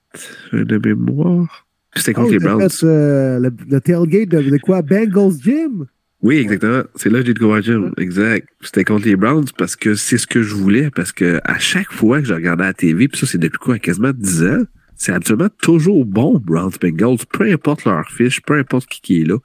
euh, 0.55 0.64
de 0.64 0.78
mémoire. 0.78 1.66
C'était 1.94 2.12
contre 2.14 2.28
Oh, 2.28 2.32
les 2.32 2.39
Browns. 2.39 2.70
fait, 2.70 2.86
euh, 2.86 3.39
le, 3.39 3.51
le 3.68 3.80
tailgate 3.80 4.28
de, 4.28 4.51
de 4.51 4.59
quoi? 4.59 4.82
Bengals 4.82 5.32
Gym? 5.43 5.86
Oui, 6.23 6.36
exactement. 6.36 6.85
C'est 6.94 7.11
là 7.11 7.20
que 7.20 7.27
j'ai 7.27 7.35
découvert 7.35 7.62
Jim. 7.62 7.90
Exact. 7.99 8.49
C'était 8.61 8.85
contre 8.85 9.07
les 9.07 9.16
Browns 9.16 9.47
parce 9.59 9.74
que 9.74 9.94
c'est 9.97 10.19
ce 10.19 10.27
que 10.27 10.43
je 10.43 10.55
voulais. 10.55 10.90
Parce 10.90 11.12
que 11.12 11.40
à 11.44 11.59
chaque 11.59 11.93
fois 11.93 12.20
que 12.20 12.27
je 12.28 12.35
regardais 12.35 12.65
la 12.65 12.74
TV, 12.74 13.09
puis 13.09 13.19
ça, 13.19 13.27
c'est 13.27 13.39
depuis 13.39 13.59
quoi, 13.59 13.78
quasiment 13.78 14.12
10 14.15 14.44
ans, 14.44 14.62
c'est 14.94 15.12
absolument 15.12 15.49
toujours 15.61 16.05
bon, 16.05 16.39
Browns 16.39 16.74
Bengals. 16.81 17.27
Peu 17.32 17.51
importe 17.51 17.85
leur 17.85 18.09
fiche, 18.09 18.40
peu 18.40 18.57
importe 18.57 18.89
qui, 18.89 19.01
qui 19.01 19.23
est 19.23 19.24
là. 19.24 19.36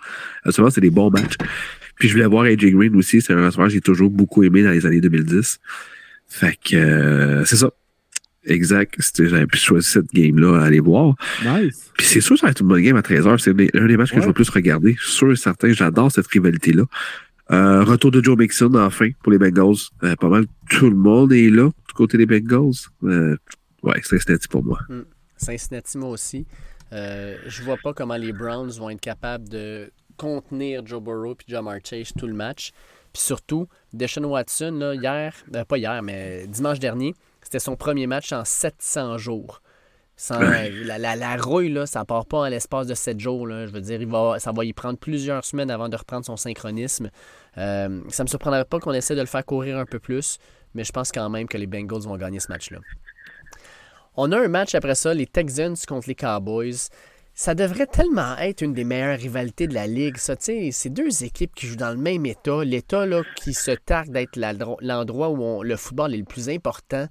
Absolument, 0.44 0.70
c'est 0.70 0.82
des 0.82 0.92
bons 0.92 1.10
matchs. 1.10 1.36
Puis 1.96 2.10
je 2.10 2.14
voulais 2.14 2.28
voir 2.28 2.44
AJ 2.44 2.68
Green 2.68 2.96
aussi. 2.96 3.22
C'est 3.22 3.34
un 3.34 3.44
restaurant 3.44 3.68
que 3.68 3.74
j'ai 3.74 3.82
toujours 3.82 4.12
beaucoup 4.12 4.44
aimé 4.44 4.62
dans 4.62 4.70
les 4.70 4.86
années 4.86 5.02
2010. 5.02 5.60
Fait 6.28 6.56
que 6.64 6.76
euh, 6.76 7.46
c'est 7.46 7.56
ça. 7.56 7.72
Exact. 8.48 8.96
J'avais 9.18 9.48
pu 9.48 9.58
choisir 9.58 9.90
cette 9.90 10.14
game-là 10.14 10.62
à 10.62 10.66
aller 10.66 10.80
voir. 10.80 11.16
Nice. 11.44 11.92
Puis 11.96 12.08
c'est 12.08 12.22
sûr 12.22 12.36
que 12.36 12.40
ça 12.42 12.48
va 12.48 12.52
être 12.52 12.62
une 12.62 12.68
bonne 12.68 12.82
game 12.82 12.98
à 12.98 13.02
13h. 13.02 13.38
C'est 13.40 13.52
un 13.52 13.88
des 13.88 13.98
matchs 13.98 14.14
que 14.14 14.22
je 14.22 14.26
vais 14.26 14.34
plus 14.34 14.50
regarder. 14.50 14.96
Je 15.00 15.06
suis 15.06 15.14
sûr 15.14 15.32
et 15.32 15.36
certain. 15.36 15.72
J'adore 15.74 16.12
cette 16.12 16.28
rivalité-là. 16.28 16.84
Euh, 17.52 17.84
retour 17.84 18.12
de 18.12 18.22
Joe 18.24 18.38
Mixon, 18.38 18.74
enfin, 18.76 19.10
pour 19.24 19.32
les 19.32 19.38
Bengals. 19.38 19.78
Euh, 20.04 20.16
pas 20.16 20.28
mal 20.28 20.46
tout 20.70 20.90
le 20.90 20.96
monde 20.96 21.32
est 21.34 21.50
là, 21.50 21.70
du 21.88 21.94
côté 21.94 22.18
des 22.18 22.26
Bengals. 22.26 22.74
Euh, 23.04 23.38
ouais, 23.84 24.00
c'est 24.04 24.18
Cincinnati 24.18 24.48
pour 24.48 24.64
moi. 24.64 24.80
Mm. 24.90 25.02
Cincinnati, 25.38 25.98
moi 25.98 26.10
aussi. 26.10 26.46
Euh, 26.94 27.38
je 27.46 27.64
vois 27.64 27.78
pas 27.78 27.94
comment 27.94 28.16
les 28.16 28.34
Browns 28.34 28.72
vont 28.72 28.90
être 28.90 29.02
capables 29.02 29.48
de 29.50 29.92
contenir 30.18 30.86
Joe 30.86 31.02
Burrow 31.02 31.34
et 31.34 31.52
Jamar 31.52 31.78
Chase 31.84 32.12
tout 32.18 32.28
le 32.28 32.34
match. 32.34 32.72
Puis 33.14 33.22
surtout, 33.22 33.68
Deshaun 33.94 34.26
Watson, 34.26 34.72
là, 34.80 34.94
hier, 34.94 35.34
euh, 35.56 35.64
pas 35.64 35.78
hier, 35.78 36.02
mais 36.02 36.48
dimanche 36.48 36.80
dernier, 36.80 37.14
c'était 37.48 37.60
son 37.60 37.78
premier 37.78 38.08
match 38.08 38.34
en 38.34 38.44
700 38.44 39.18
jours. 39.18 39.62
Sans, 40.18 40.38
la, 40.38 40.98
la, 40.98 41.16
la, 41.16 41.38
rouille, 41.38 41.70
là, 41.70 41.86
ça 41.86 42.04
part 42.04 42.26
pas 42.26 42.40
en 42.40 42.48
l'espace 42.50 42.88
de 42.88 42.94
7 42.94 43.22
jours. 43.22 43.48
Là. 43.48 43.68
Je 43.68 43.72
veux 43.72 43.80
dire, 43.80 44.02
il 44.02 44.08
va, 44.08 44.38
ça 44.38 44.52
va 44.52 44.66
y 44.66 44.74
prendre 44.74 44.98
plusieurs 44.98 45.46
semaines 45.46 45.72
avant 45.72 45.88
de 45.88 45.96
reprendre 45.96 46.26
son 46.26 46.36
synchronisme. 46.36 47.10
Euh, 47.58 48.02
ça 48.10 48.24
me 48.24 48.28
surprendrait 48.28 48.66
pas 48.66 48.80
qu'on 48.80 48.92
essaie 48.92 49.16
de 49.16 49.22
le 49.22 49.28
faire 49.28 49.46
courir 49.46 49.78
un 49.78 49.86
peu 49.86 49.98
plus, 50.00 50.40
mais 50.74 50.84
je 50.84 50.92
pense 50.92 51.14
quand 51.14 51.30
même 51.30 51.48
que 51.48 51.58
les 51.58 51.68
Bengals 51.68 52.02
vont 52.02 52.18
gagner 52.18 52.42
ce 52.42 52.52
match-là. 52.52 52.80
On 54.18 54.30
a 54.34 54.38
un 54.38 54.50
match 54.50 54.76
après 54.76 54.96
ça, 54.96 55.14
les 55.14 55.26
Texans 55.26 55.78
contre 55.88 56.10
les 56.10 56.16
Cowboys. 56.16 56.90
Ça 57.34 57.56
devrait 57.56 57.88
tellement 57.88 58.36
être 58.40 58.62
une 58.62 58.74
des 58.74 58.84
meilleures 58.84 59.20
rivalités 59.20 59.68
de 59.68 59.74
la 59.74 59.88
ligue, 59.88 60.18
ça. 60.18 60.36
C'est 60.38 60.90
deux 60.90 61.24
équipes 61.24 61.56
qui 61.56 61.68
jouent 61.68 61.78
dans 61.78 61.92
le 61.92 61.98
même 61.98 62.26
état. 62.26 62.66
L'état 62.66 63.06
qui 63.38 63.54
se 63.54 63.72
targue 63.72 64.12
d'être 64.12 64.38
l'endroit 64.82 65.30
où 65.30 65.42
on, 65.42 65.62
le 65.62 65.78
football 65.78 66.14
est 66.14 66.18
le 66.18 66.26
plus 66.26 66.50
important. 66.50 67.08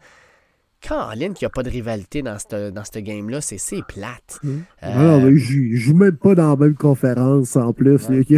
Caroline, 0.81 1.35
qu'il 1.35 1.45
n'y 1.45 1.47
a 1.47 1.51
pas 1.51 1.63
de 1.63 1.71
rivalité 1.71 2.23
dans 2.23 2.39
cette, 2.39 2.55
dans 2.55 2.83
game-là, 2.95 3.41
c'est 3.41 3.59
plate. 3.87 4.39
Mmh. 4.43 4.51
Euh... 4.83 4.95
Non, 4.95 5.21
mais 5.21 5.37
je 5.39 5.77
joue 5.77 5.95
même 5.95 6.17
pas 6.17 6.35
dans 6.35 6.51
la 6.51 6.57
même 6.57 6.75
conférence 6.75 7.57
en 7.57 7.73
plus. 7.73 8.09
Ouais. 8.09 8.25
Il 8.29 8.37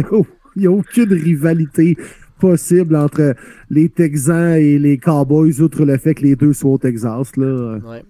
n'y 0.57 0.67
a, 0.67 0.69
a, 0.69 0.73
aucune 0.73 1.13
rivalité 1.13 1.97
possible 2.39 2.95
entre 2.95 3.35
les 3.69 3.89
Texans 3.89 4.53
et 4.53 4.79
les 4.79 4.97
Cowboys, 4.97 5.61
outre 5.61 5.83
le 5.85 5.97
fait 5.97 6.15
que 6.15 6.23
les 6.23 6.35
deux 6.35 6.53
sont 6.53 6.69
au 6.69 6.77
Texas. 6.77 7.35
Là. 7.35 7.77
Ouais. 7.79 8.03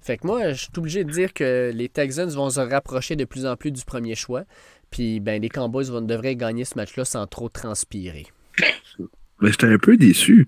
Fait 0.00 0.18
que 0.18 0.26
moi, 0.26 0.52
je 0.52 0.62
suis 0.62 0.70
obligé 0.76 1.04
de 1.04 1.10
dire 1.10 1.32
que 1.32 1.72
les 1.74 1.88
Texans 1.88 2.30
vont 2.30 2.48
se 2.48 2.60
rapprocher 2.60 3.16
de 3.16 3.24
plus 3.24 3.44
en 3.44 3.56
plus 3.56 3.72
du 3.72 3.84
premier 3.84 4.14
choix. 4.14 4.44
Puis 4.90 5.20
ben, 5.20 5.42
les 5.42 5.48
Cowboys 5.48 5.90
vont, 5.90 6.00
devraient 6.00 6.36
gagner 6.36 6.64
ce 6.64 6.76
match-là 6.76 7.04
sans 7.04 7.26
trop 7.26 7.48
transpirer. 7.48 8.26
Mais 9.40 9.50
j'étais 9.50 9.66
un 9.66 9.78
peu 9.78 9.96
déçu. 9.96 10.46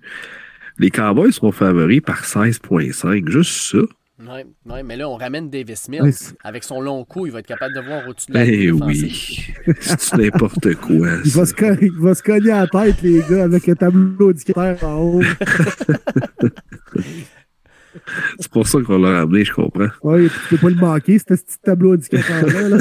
Les 0.79 0.89
Cowboys 0.89 1.33
sont 1.33 1.51
favoris 1.51 2.01
par 2.01 2.23
16.5, 2.23 3.29
juste 3.29 3.51
ça. 3.51 3.79
Oui, 4.21 4.41
ouais, 4.65 4.83
mais 4.83 4.97
là, 4.97 5.07
on 5.09 5.15
ramène 5.15 5.49
Davis 5.49 5.87
Mills. 5.87 6.13
Avec 6.43 6.63
son 6.63 6.81
long 6.81 7.05
coup, 7.05 7.25
il 7.25 7.31
va 7.31 7.39
être 7.39 7.47
capable 7.47 7.73
de 7.73 7.79
voir 7.79 8.05
au-dessus 8.07 8.31
de 8.31 8.33
la 8.33 8.45
Eh 8.45 8.71
oui, 8.71 9.45
c'est 9.79 10.17
n'importe 10.17 10.75
quoi. 10.75 11.07
Il 11.23 11.31
va, 11.31 11.45
se 11.45 11.53
cogner, 11.53 11.77
il 11.81 11.99
va 11.99 12.15
se 12.15 12.23
cogner 12.23 12.51
à 12.51 12.61
la 12.61 12.67
tête, 12.67 13.01
les 13.01 13.21
gars, 13.29 13.43
avec 13.43 13.69
un 13.69 13.75
tableau 13.75 14.29
indicateur 14.29 14.83
en 14.83 14.97
haut. 14.97 15.21
C'est 18.39 18.51
pour 18.51 18.67
ça 18.67 18.79
qu'on 18.81 18.97
l'a 18.99 19.19
ramené, 19.19 19.45
je 19.45 19.53
comprends. 19.53 19.89
Oui, 20.03 20.29
tu 20.29 20.55
peux 20.55 20.57
pas 20.57 20.69
le 20.69 20.75
manquer, 20.75 21.19
ce 21.19 21.25
petit 21.25 21.59
tableau 21.63 21.93
indicateur-là. 21.93 22.69
Là. 22.69 22.77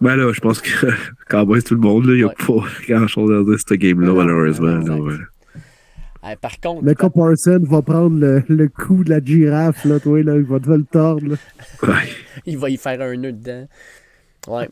ben 0.00 0.16
là, 0.16 0.32
je 0.32 0.40
pense 0.40 0.60
que 0.60 0.86
Cowboys, 1.28 1.62
tout 1.62 1.74
le 1.74 1.80
monde, 1.80 2.04
il 2.08 2.14
n'y 2.14 2.22
a 2.22 2.28
ouais. 2.28 2.34
pas 2.34 2.64
grand-chose 2.88 3.30
à 3.30 3.42
dire 3.42 3.52
de 3.52 3.56
cette 3.56 3.72
game-là, 3.74 4.12
malheureusement. 4.12 4.80
Euh, 6.24 6.34
par 6.40 6.60
contre. 6.60 6.84
Le. 6.84 6.94
Parson 6.94 7.60
va 7.62 7.82
prendre 7.82 8.18
le, 8.18 8.42
le, 8.48 8.68
coup 8.68 9.04
de 9.04 9.10
la 9.10 9.20
girafe, 9.20 9.84
là, 9.84 10.00
toi, 10.00 10.22
là, 10.22 10.34
il 10.36 10.42
va 10.42 10.58
te 10.58 10.70
le 10.70 10.84
tordre. 10.84 11.28
Là. 11.28 11.36
Il 12.46 12.58
va 12.58 12.70
y 12.70 12.76
faire 12.76 13.00
un 13.00 13.16
nœud 13.16 13.32
dedans. 13.32 13.66
Ouais. 14.46 14.68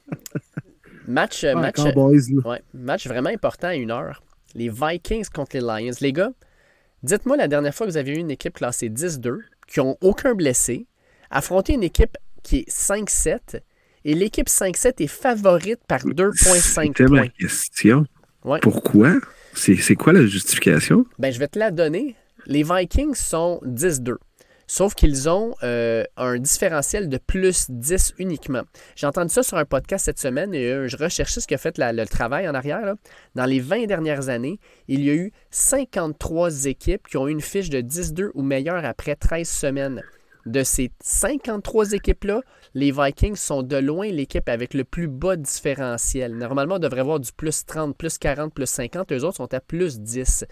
match, 1.09 1.44
match, 1.44 1.77
Cowboys, 1.77 2.32
ouais, 2.44 2.62
match 2.74 3.06
vraiment 3.06 3.31
important 3.31 3.68
à 3.68 3.74
une 3.74 3.90
heure. 3.90 4.23
Les 4.55 4.68
Vikings 4.68 5.27
contre 5.32 5.56
les 5.56 5.60
Lions. 5.60 5.97
Les 6.01 6.12
gars, 6.12 6.32
Dites-moi 7.02 7.36
la 7.36 7.47
dernière 7.47 7.74
fois 7.74 7.86
que 7.86 7.93
vous 7.93 7.98
avez 7.98 8.12
eu 8.12 8.18
une 8.18 8.32
équipe 8.32 8.55
classée 8.55 8.89
10-2, 8.89 9.39
qui 9.68 9.81
n'ont 9.81 9.97
aucun 10.01 10.35
blessé, 10.35 10.86
affronter 11.31 11.74
une 11.74 11.85
équipe 11.85 12.16
qui 12.43 12.59
est 12.59 12.68
5-7, 12.68 13.60
et 14.05 14.14
l'équipe 14.14 14.48
5-7 14.48 15.02
est 15.02 15.06
favorite 15.06 15.81
par 15.86 16.01
2,5 16.01 16.94
points. 16.94 17.09
ma 17.09 17.28
question. 17.28 18.05
Ouais. 18.44 18.60
Pourquoi? 18.60 19.14
C'est 19.57 19.97
quoi 19.97 20.12
la 20.12 20.27
justification? 20.27 21.07
Ben, 21.19 21.33
je 21.33 21.39
vais 21.39 21.49
te 21.49 21.59
la 21.59 21.70
donner. 21.70 22.15
Les 22.47 22.62
Vikings 22.62 23.15
sont 23.15 23.61
10-2. 23.65 24.16
Sauf 24.69 24.95
qu'ils 24.95 25.28
ont 25.28 25.55
euh, 25.62 26.03
un 26.16 26.39
différentiel 26.39 27.09
de 27.09 27.19
plus 27.19 27.70
10 27.70 28.15
uniquement. 28.19 28.62
J'ai 28.97 29.07
entendu 29.07 29.33
ça 29.33 29.45
sur 29.45 29.57
un 29.57 29.65
podcast 29.65 30.05
cette 30.05 30.19
semaine 30.19 30.53
et 30.55 30.73
euh, 30.73 30.89
je 30.89 30.97
recherchais 30.97 31.41
ce 31.41 31.47
qui 31.47 31.55
a 31.55 31.59
fait 31.59 31.78
le 31.78 32.05
travail 32.05 32.49
en 32.49 32.55
arrière. 32.55 32.95
Dans 33.37 33.45
les 33.45 33.61
20 33.61 33.87
dernières 33.87 34.28
années, 34.28 34.59
il 34.89 35.05
y 35.05 35.11
a 35.11 35.15
eu 35.15 35.33
53 35.51 36.66
équipes 36.66 37.07
qui 37.09 37.16
ont 37.16 37.28
eu 37.28 37.31
une 37.31 37.41
fiche 37.41 37.70
de 37.70 37.81
10-2 37.81 38.31
ou 38.35 38.43
meilleure 38.43 38.85
après 38.85 39.15
13 39.15 39.49
semaines. 39.49 40.03
De 40.47 40.62
ces 40.62 40.93
53 41.01 41.93
équipes-là, 41.93 42.40
les 42.74 42.93
Vikings 42.93 43.36
sont 43.36 43.62
de 43.62 43.77
loin 43.77 44.09
l'équipe 44.09 44.48
avec 44.48 44.74
le 44.74 44.85
plus 44.85 45.09
bas 45.09 45.36
différentiel. 45.36 46.36
Normalement, 46.36 46.77
on 46.77 46.78
devrait 46.78 47.01
avoir 47.01 47.18
du 47.18 47.32
plus 47.32 47.66
30, 47.66 47.97
plus 47.97 48.16
40, 48.16 48.55
plus 48.55 48.66
50. 48.68 49.12
Eux 49.12 49.24
autres 49.24 49.39
sont 49.39 49.52
à 49.52 49.60
plus 49.60 50.01
10. 50.01 50.44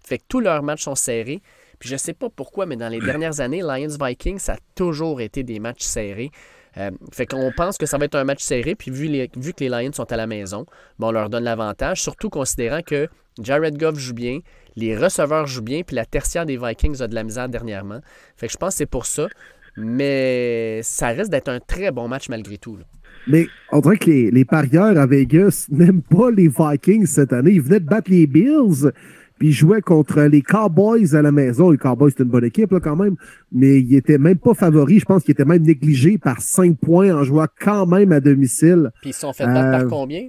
Fait 0.00 0.18
que 0.18 0.24
tous 0.26 0.40
leurs 0.40 0.62
matchs 0.62 0.84
sont 0.84 0.94
serrés. 0.94 1.42
Puis 1.78 1.88
je 1.88 1.96
sais 1.96 2.14
pas 2.14 2.28
pourquoi, 2.30 2.64
mais 2.64 2.76
dans 2.76 2.88
les 2.88 3.00
dernières 3.00 3.40
années, 3.40 3.60
Lions-Vikings, 3.60 4.38
ça 4.38 4.54
a 4.54 4.58
toujours 4.74 5.20
été 5.20 5.42
des 5.42 5.58
matchs 5.58 5.82
serrés. 5.82 6.30
Euh, 6.78 6.90
fait 7.12 7.26
qu'on 7.26 7.52
pense 7.54 7.76
que 7.76 7.86
ça 7.86 7.98
va 7.98 8.06
être 8.06 8.14
un 8.14 8.24
match 8.24 8.42
serré, 8.42 8.74
puis 8.74 8.90
vu, 8.90 9.08
que 9.08 9.64
les 9.64 9.68
Lions 9.68 9.92
sont 9.92 10.10
à 10.10 10.16
la 10.16 10.26
maison, 10.26 10.64
on 11.00 11.10
leur 11.10 11.28
donne 11.28 11.44
l'avantage, 11.44 12.00
surtout 12.00 12.30
considérant 12.30 12.80
que 12.80 13.08
Jared 13.42 13.76
Goff 13.76 13.98
joue 13.98 14.14
bien, 14.14 14.38
les 14.76 14.96
receveurs 14.96 15.46
jouent 15.46 15.62
bien, 15.62 15.82
puis 15.82 15.96
la 15.96 16.04
tertiaire 16.04 16.46
des 16.46 16.56
Vikings 16.56 17.02
a 17.02 17.08
de 17.08 17.14
la 17.14 17.24
misère 17.24 17.48
dernièrement. 17.48 18.00
Fait 18.36 18.46
que 18.46 18.52
je 18.52 18.58
pense 18.58 18.74
que 18.74 18.78
c'est 18.78 18.86
pour 18.86 19.06
ça. 19.06 19.28
Mais 19.76 20.80
ça 20.82 21.08
risque 21.08 21.30
d'être 21.30 21.48
un 21.48 21.60
très 21.60 21.90
bon 21.92 22.06
match 22.06 22.28
malgré 22.28 22.58
tout. 22.58 22.76
Là. 22.76 22.84
Mais 23.26 23.46
on 23.70 23.80
dirait 23.80 23.96
que 23.96 24.10
les, 24.10 24.30
les 24.30 24.44
parieurs 24.44 24.98
à 24.98 25.06
Vegas 25.06 25.66
n'aiment 25.70 26.02
pas 26.02 26.30
les 26.30 26.48
Vikings 26.48 27.06
cette 27.06 27.32
année. 27.32 27.52
Ils 27.52 27.62
venaient 27.62 27.80
de 27.80 27.86
battre 27.86 28.10
les 28.10 28.26
Bills. 28.26 28.90
Puis 29.38 29.48
il 29.48 29.52
jouait 29.52 29.80
contre 29.80 30.20
les 30.20 30.42
Cowboys 30.42 31.16
à 31.16 31.22
la 31.22 31.32
maison. 31.32 31.70
Les 31.70 31.78
Cowboys, 31.78 32.12
c'est 32.16 32.22
une 32.22 32.28
bonne 32.28 32.44
équipe 32.44 32.70
là, 32.70 32.80
quand 32.80 32.94
même, 32.94 33.16
mais 33.50 33.80
il 33.80 33.94
était 33.96 34.18
même 34.18 34.38
pas 34.38 34.54
favori. 34.54 35.00
Je 35.00 35.04
pense 35.04 35.24
qu'il 35.24 35.32
était 35.32 35.44
même 35.44 35.62
négligé 35.62 36.16
par 36.16 36.40
5 36.40 36.78
points 36.78 37.12
en 37.12 37.24
jouant 37.24 37.46
quand 37.58 37.86
même 37.86 38.12
à 38.12 38.20
domicile. 38.20 38.90
Puis 39.00 39.10
ils 39.10 39.12
se 39.12 39.20
sont 39.20 39.32
fait 39.32 39.46
battre 39.46 39.66
euh, 39.66 39.80
par 39.80 39.88
combien? 39.88 40.28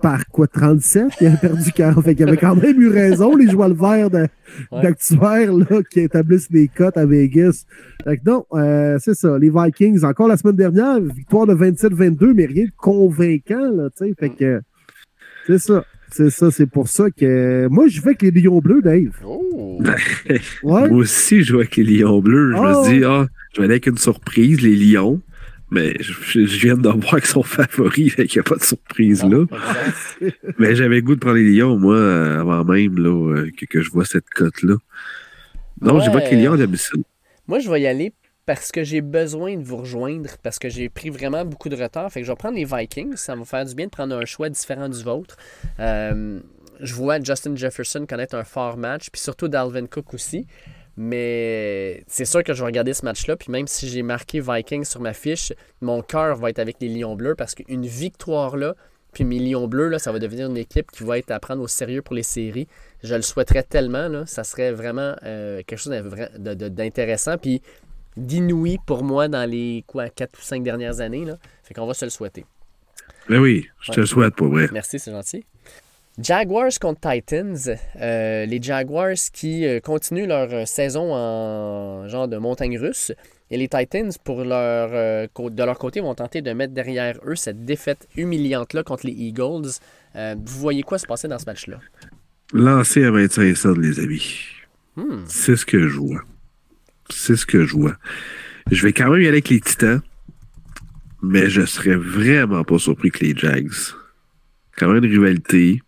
Par 0.00 0.26
quoi, 0.26 0.46
37? 0.46 1.06
Il 1.20 1.26
avait 1.28 1.36
perdu 1.36 1.72
40. 1.72 2.04
fait 2.04 2.14
qu'il 2.14 2.28
avait 2.28 2.36
quand 2.36 2.56
même 2.56 2.80
eu 2.80 2.88
raison, 2.88 3.36
les 3.36 3.48
joueurs 3.48 3.74
verts 3.74 4.10
d'actuaires 4.70 5.54
ouais. 5.54 5.82
qui 5.90 6.00
établissent 6.00 6.50
des 6.50 6.68
cotes 6.68 6.96
à 6.96 7.06
Vegas. 7.06 7.64
Fait 8.04 8.18
que 8.18 8.22
non, 8.26 8.44
euh, 8.52 8.98
c'est 9.00 9.14
ça. 9.14 9.38
Les 9.38 9.50
Vikings, 9.50 10.04
encore 10.04 10.28
la 10.28 10.36
semaine 10.36 10.56
dernière, 10.56 11.00
victoire 11.00 11.46
de 11.46 11.54
27-22, 11.54 12.34
mais 12.34 12.46
rien 12.46 12.64
de 12.64 12.70
convaincant, 12.76 13.70
là, 13.70 13.88
tu 13.96 14.06
sais. 14.06 14.14
Fait 14.18 14.30
que 14.30 14.60
c'est 15.46 15.58
ça. 15.58 15.84
C'est 16.10 16.30
ça, 16.30 16.50
c'est 16.50 16.66
pour 16.66 16.88
ça 16.88 17.10
que 17.10 17.66
moi, 17.68 17.88
je 17.88 18.00
vais 18.00 18.08
avec 18.08 18.22
les 18.22 18.30
Lions 18.30 18.60
bleus, 18.60 18.80
Dave. 18.80 19.10
Oh. 19.24 19.80
ouais. 20.62 20.88
Moi 20.88 20.90
aussi, 20.90 21.38
je 21.40 21.48
joue 21.52 21.56
avec 21.56 21.76
les 21.76 21.84
Lions 21.84 22.20
bleus. 22.20 22.52
Je 22.52 22.56
oh. 22.56 22.62
me 22.62 22.88
dis, 22.88 23.04
ah, 23.04 23.26
je 23.52 23.60
vais 23.60 23.64
aller 23.64 23.74
avec 23.74 23.86
une 23.86 23.98
surprise, 23.98 24.60
les 24.62 24.76
Lions. 24.76 25.20
Mais 25.70 25.94
je, 26.00 26.12
je 26.46 26.58
viens 26.60 26.76
de 26.76 26.88
voir 26.88 27.16
qu'ils 27.16 27.26
sont 27.26 27.42
favoris, 27.44 28.14
fait 28.14 28.26
qu'il 28.26 28.40
n'y 28.40 28.46
a 28.46 28.48
pas 28.48 28.56
de 28.56 28.64
surprise 28.64 29.24
là. 29.24 29.44
Mais 30.58 30.76
j'avais 30.76 30.96
le 30.96 31.02
goût 31.02 31.14
de 31.14 31.20
prendre 31.20 31.36
les 31.36 31.50
Lions, 31.50 31.76
moi, 31.76 31.98
avant 32.40 32.64
même 32.64 32.98
là, 32.98 33.44
que, 33.56 33.66
que 33.66 33.82
je 33.82 33.90
vois 33.90 34.04
cette 34.04 34.30
cote-là. 34.30 34.76
Non, 35.80 35.96
ouais. 35.96 36.04
j'ai 36.04 36.10
pas 36.10 36.20
que 36.20 36.34
les 36.34 36.42
Lions 36.42 36.56
d'habitude. 36.56 37.02
Moi, 37.48 37.58
je 37.58 37.70
vais 37.70 37.80
y 37.80 37.86
aller 37.86 38.12
parce 38.46 38.70
que 38.70 38.84
j'ai 38.84 39.00
besoin 39.00 39.56
de 39.56 39.64
vous 39.64 39.78
rejoindre, 39.78 40.30
parce 40.42 40.58
que 40.60 40.68
j'ai 40.68 40.88
pris 40.88 41.10
vraiment 41.10 41.44
beaucoup 41.44 41.68
de 41.68 41.76
retard. 41.76 42.10
Fait 42.12 42.20
que 42.20 42.26
je 42.26 42.32
vais 42.32 42.36
prendre 42.36 42.56
les 42.56 42.64
Vikings. 42.64 43.16
Ça 43.16 43.34
va 43.34 43.40
me 43.40 43.44
faire 43.44 43.64
du 43.64 43.74
bien 43.74 43.86
de 43.86 43.90
prendre 43.90 44.16
un 44.16 44.24
choix 44.24 44.48
différent 44.48 44.88
du 44.88 45.02
vôtre. 45.02 45.36
Euh, 45.80 46.40
je 46.80 46.94
vois 46.94 47.20
Justin 47.20 47.56
Jefferson 47.56 48.06
connaître 48.08 48.36
un 48.36 48.44
fort 48.44 48.76
match, 48.76 49.10
puis 49.10 49.20
surtout 49.20 49.48
Dalvin 49.48 49.86
Cook 49.86 50.14
aussi. 50.14 50.46
Mais 50.96 52.04
c'est 52.06 52.24
sûr 52.24 52.42
que 52.42 52.54
je 52.54 52.60
vais 52.60 52.66
regarder 52.66 52.94
ce 52.94 53.04
match-là. 53.04 53.36
Puis 53.36 53.50
même 53.50 53.66
si 53.66 53.88
j'ai 53.88 54.02
marqué 54.02 54.40
Vikings 54.40 54.84
sur 54.84 55.00
ma 55.00 55.12
fiche, 55.12 55.52
mon 55.80 56.02
cœur 56.02 56.36
va 56.36 56.50
être 56.50 56.58
avec 56.58 56.76
les 56.80 56.88
Lions 56.88 57.16
Bleus 57.16 57.34
parce 57.34 57.54
qu'une 57.54 57.86
victoire 57.86 58.56
là, 58.56 58.74
Puis 59.12 59.24
Million 59.24 59.66
Bleu, 59.66 59.88
là, 59.88 59.98
ça 59.98 60.12
va 60.12 60.18
devenir 60.18 60.46
une 60.48 60.56
équipe 60.56 60.90
qui 60.90 61.04
va 61.04 61.18
être 61.18 61.30
à 61.30 61.40
prendre 61.40 61.62
au 61.62 61.68
sérieux 61.68 62.02
pour 62.02 62.14
les 62.14 62.22
séries. 62.22 62.66
Je 63.02 63.14
le 63.14 63.22
souhaiterais 63.22 63.62
tellement. 63.62 64.08
Là. 64.08 64.26
Ça 64.26 64.44
serait 64.44 64.72
vraiment 64.72 65.14
euh, 65.24 65.62
quelque 65.66 65.78
chose 65.78 65.94
d'intéressant. 66.38 67.38
Puis 67.38 67.62
d'inouï 68.16 68.78
pour 68.86 69.04
moi 69.04 69.28
dans 69.28 69.48
les 69.48 69.84
quoi, 69.86 70.08
4 70.08 70.38
ou 70.38 70.42
5 70.42 70.62
dernières 70.62 71.00
années. 71.00 71.24
Là. 71.24 71.36
Fait 71.62 71.74
qu'on 71.74 71.86
va 71.86 71.94
se 71.94 72.04
le 72.04 72.10
souhaiter. 72.10 72.44
Ben 73.28 73.38
oui, 73.38 73.66
je 73.80 73.92
te 73.92 74.00
le 74.00 74.06
souhaite 74.06 74.34
pour 74.34 74.48
vrai. 74.48 74.68
Merci, 74.72 74.98
c'est 74.98 75.10
gentil. 75.10 75.44
Jaguars 76.18 76.78
contre 76.80 77.10
Titans. 77.10 77.76
Euh, 78.00 78.46
les 78.46 78.62
Jaguars 78.62 79.16
qui 79.32 79.66
euh, 79.66 79.80
continuent 79.80 80.26
leur 80.26 80.52
euh, 80.52 80.64
saison 80.64 81.12
en 81.12 82.08
genre 82.08 82.26
de 82.26 82.38
montagne 82.38 82.78
russe. 82.78 83.12
Et 83.50 83.58
les 83.58 83.68
Titans, 83.68 84.10
pour 84.24 84.42
leur, 84.42 84.90
euh, 84.92 85.26
de 85.36 85.62
leur 85.62 85.78
côté, 85.78 86.00
vont 86.00 86.14
tenter 86.14 86.40
de 86.40 86.50
mettre 86.52 86.72
derrière 86.72 87.18
eux 87.26 87.36
cette 87.36 87.64
défaite 87.64 88.08
humiliante-là 88.16 88.82
contre 88.82 89.06
les 89.06 89.12
Eagles. 89.12 89.70
Vous 90.14 90.60
voyez 90.60 90.82
quoi 90.82 90.98
se 90.98 91.06
passer 91.06 91.28
dans 91.28 91.38
ce 91.38 91.44
match-là? 91.44 91.78
Lancer 92.54 93.04
à 93.04 93.10
25 93.10 93.54
cents, 93.54 93.72
les 93.74 94.00
amis. 94.00 94.46
Hmm. 94.96 95.24
C'est 95.26 95.56
ce 95.56 95.66
que 95.66 95.86
je 95.86 95.98
vois. 95.98 96.22
C'est 97.10 97.36
ce 97.36 97.44
que 97.44 97.66
je 97.66 97.74
vois. 97.74 97.96
Je 98.70 98.82
vais 98.82 98.94
quand 98.94 99.10
même 99.10 99.20
y 99.20 99.26
aller 99.26 99.28
avec 99.28 99.50
les 99.50 99.60
Titans, 99.60 100.00
mais 101.22 101.50
je 101.50 101.66
serais 101.66 101.96
vraiment 101.96 102.64
pas 102.64 102.78
surpris 102.78 103.10
que 103.10 103.24
les 103.26 103.36
Jags. 103.36 103.70
Quand 104.76 104.88
même 104.88 105.04
une 105.04 105.10
rivalité. 105.10 105.82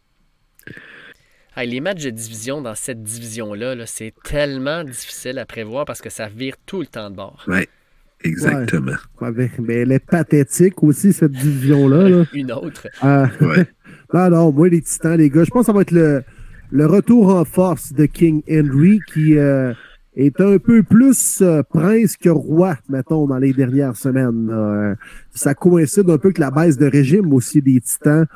Hey, 1.61 1.69
les 1.69 1.81
matchs 1.81 2.05
de 2.05 2.11
division 2.11 2.63
dans 2.63 2.77
cette 2.77 3.03
division-là, 3.03 3.75
là, 3.75 3.85
c'est 3.85 4.15
tellement 4.23 4.85
difficile 4.85 5.41
à 5.41 5.45
prévoir 5.45 5.87
parce 5.87 6.01
que 6.01 6.09
ça 6.09 6.29
vire 6.29 6.55
tout 6.67 6.79
le 6.79 6.87
temps 6.87 7.11
de 7.11 7.17
bord. 7.17 7.45
Ouais, 7.49 7.67
exactement. 8.23 8.93
Ouais, 9.21 9.33
ben, 9.33 9.51
ben, 9.59 9.81
elle 9.81 9.91
est 9.91 9.99
pathétique 10.07 10.81
aussi, 10.85 11.13
cette 11.13 11.33
division-là. 11.33 12.09
là. 12.09 12.25
Une 12.33 12.53
autre. 12.53 12.87
Euh, 13.03 13.27
Ouais. 13.41 13.67
non, 14.15 14.31
non, 14.31 14.53
moi, 14.53 14.69
les 14.69 14.83
Titans, 14.83 15.19
les 15.19 15.31
gars, 15.31 15.43
je 15.43 15.51
pense 15.51 15.63
que 15.63 15.67
ça 15.67 15.73
va 15.73 15.81
être 15.81 15.91
le, 15.91 16.23
le 16.71 16.87
retour 16.87 17.35
en 17.35 17.45
force 17.45 17.93
de 17.93 18.07
King 18.07 18.41
Henry 18.49 19.01
qui 19.13 19.37
euh, 19.37 19.75
est 20.15 20.41
un 20.41 20.59
peu 20.59 20.85
plus 20.85 21.43
euh, 21.43 21.65
prince 21.65 22.17
que 22.17 22.29
roi, 22.29 22.77
mettons, 22.89 23.27
dans 23.27 23.39
les 23.39 23.53
dernières 23.53 23.97
semaines. 23.97 24.47
là. 24.47 24.55
Euh, 24.55 24.95
ça 25.35 25.55
coïncide 25.55 26.09
un 26.09 26.19
peu 26.19 26.29
avec 26.29 26.39
la 26.39 26.53
baisse 26.53 26.79
de 26.79 26.87
régime 26.87 27.33
aussi 27.33 27.61
des 27.61 27.81
Titans. 27.81 28.27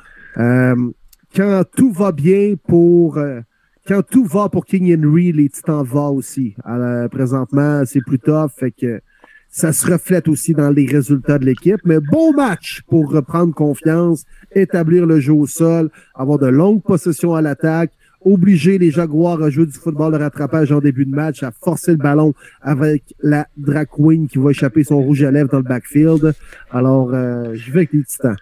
Quand 1.34 1.64
tout 1.76 1.92
va 1.92 2.12
bien 2.12 2.54
pour... 2.66 3.16
euh, 3.16 3.40
quand 3.86 4.02
tout 4.02 4.24
va 4.24 4.48
pour 4.48 4.66
King 4.66 4.94
Henry, 4.94 5.32
les 5.32 5.48
Titans 5.48 5.82
vont 5.82 6.10
aussi. 6.10 6.54
Alors, 6.62 7.08
présentement, 7.08 7.82
c'est 7.86 8.02
plus 8.02 8.18
tough, 8.18 8.50
fait 8.56 8.70
que 8.70 9.00
ça 9.48 9.72
se 9.72 9.90
reflète 9.90 10.28
aussi 10.28 10.52
dans 10.52 10.70
les 10.70 10.86
résultats 10.86 11.38
de 11.38 11.46
l'équipe. 11.46 11.80
Mais 11.84 11.98
bon 12.00 12.32
match 12.32 12.82
pour 12.86 13.10
reprendre 13.10 13.54
confiance, 13.54 14.24
établir 14.54 15.06
le 15.06 15.20
jeu 15.20 15.32
au 15.32 15.46
sol, 15.46 15.90
avoir 16.14 16.38
de 16.38 16.46
longues 16.46 16.82
possessions 16.82 17.34
à 17.34 17.42
l'attaque, 17.42 17.92
obliger 18.24 18.78
les 18.78 18.90
Jaguars 18.90 19.42
à 19.42 19.50
jouer 19.50 19.66
du 19.66 19.72
football 19.72 20.12
de 20.12 20.18
rattrapage 20.18 20.70
en 20.70 20.78
début 20.78 21.04
de 21.04 21.14
match, 21.14 21.42
à 21.42 21.50
forcer 21.50 21.92
le 21.92 21.96
ballon 21.96 22.34
avec 22.60 23.02
la 23.20 23.48
Drag 23.56 23.88
Queen 23.88 24.28
qui 24.28 24.38
va 24.38 24.50
échapper 24.50 24.84
son 24.84 25.02
rouge 25.02 25.22
à 25.24 25.30
lèvres 25.30 25.50
dans 25.50 25.58
le 25.58 25.64
backfield. 25.64 26.34
Alors, 26.70 27.10
euh, 27.12 27.54
je 27.54 27.72
vais 27.72 27.80
avec 27.80 27.92
les 27.94 28.04
Titans. 28.04 28.36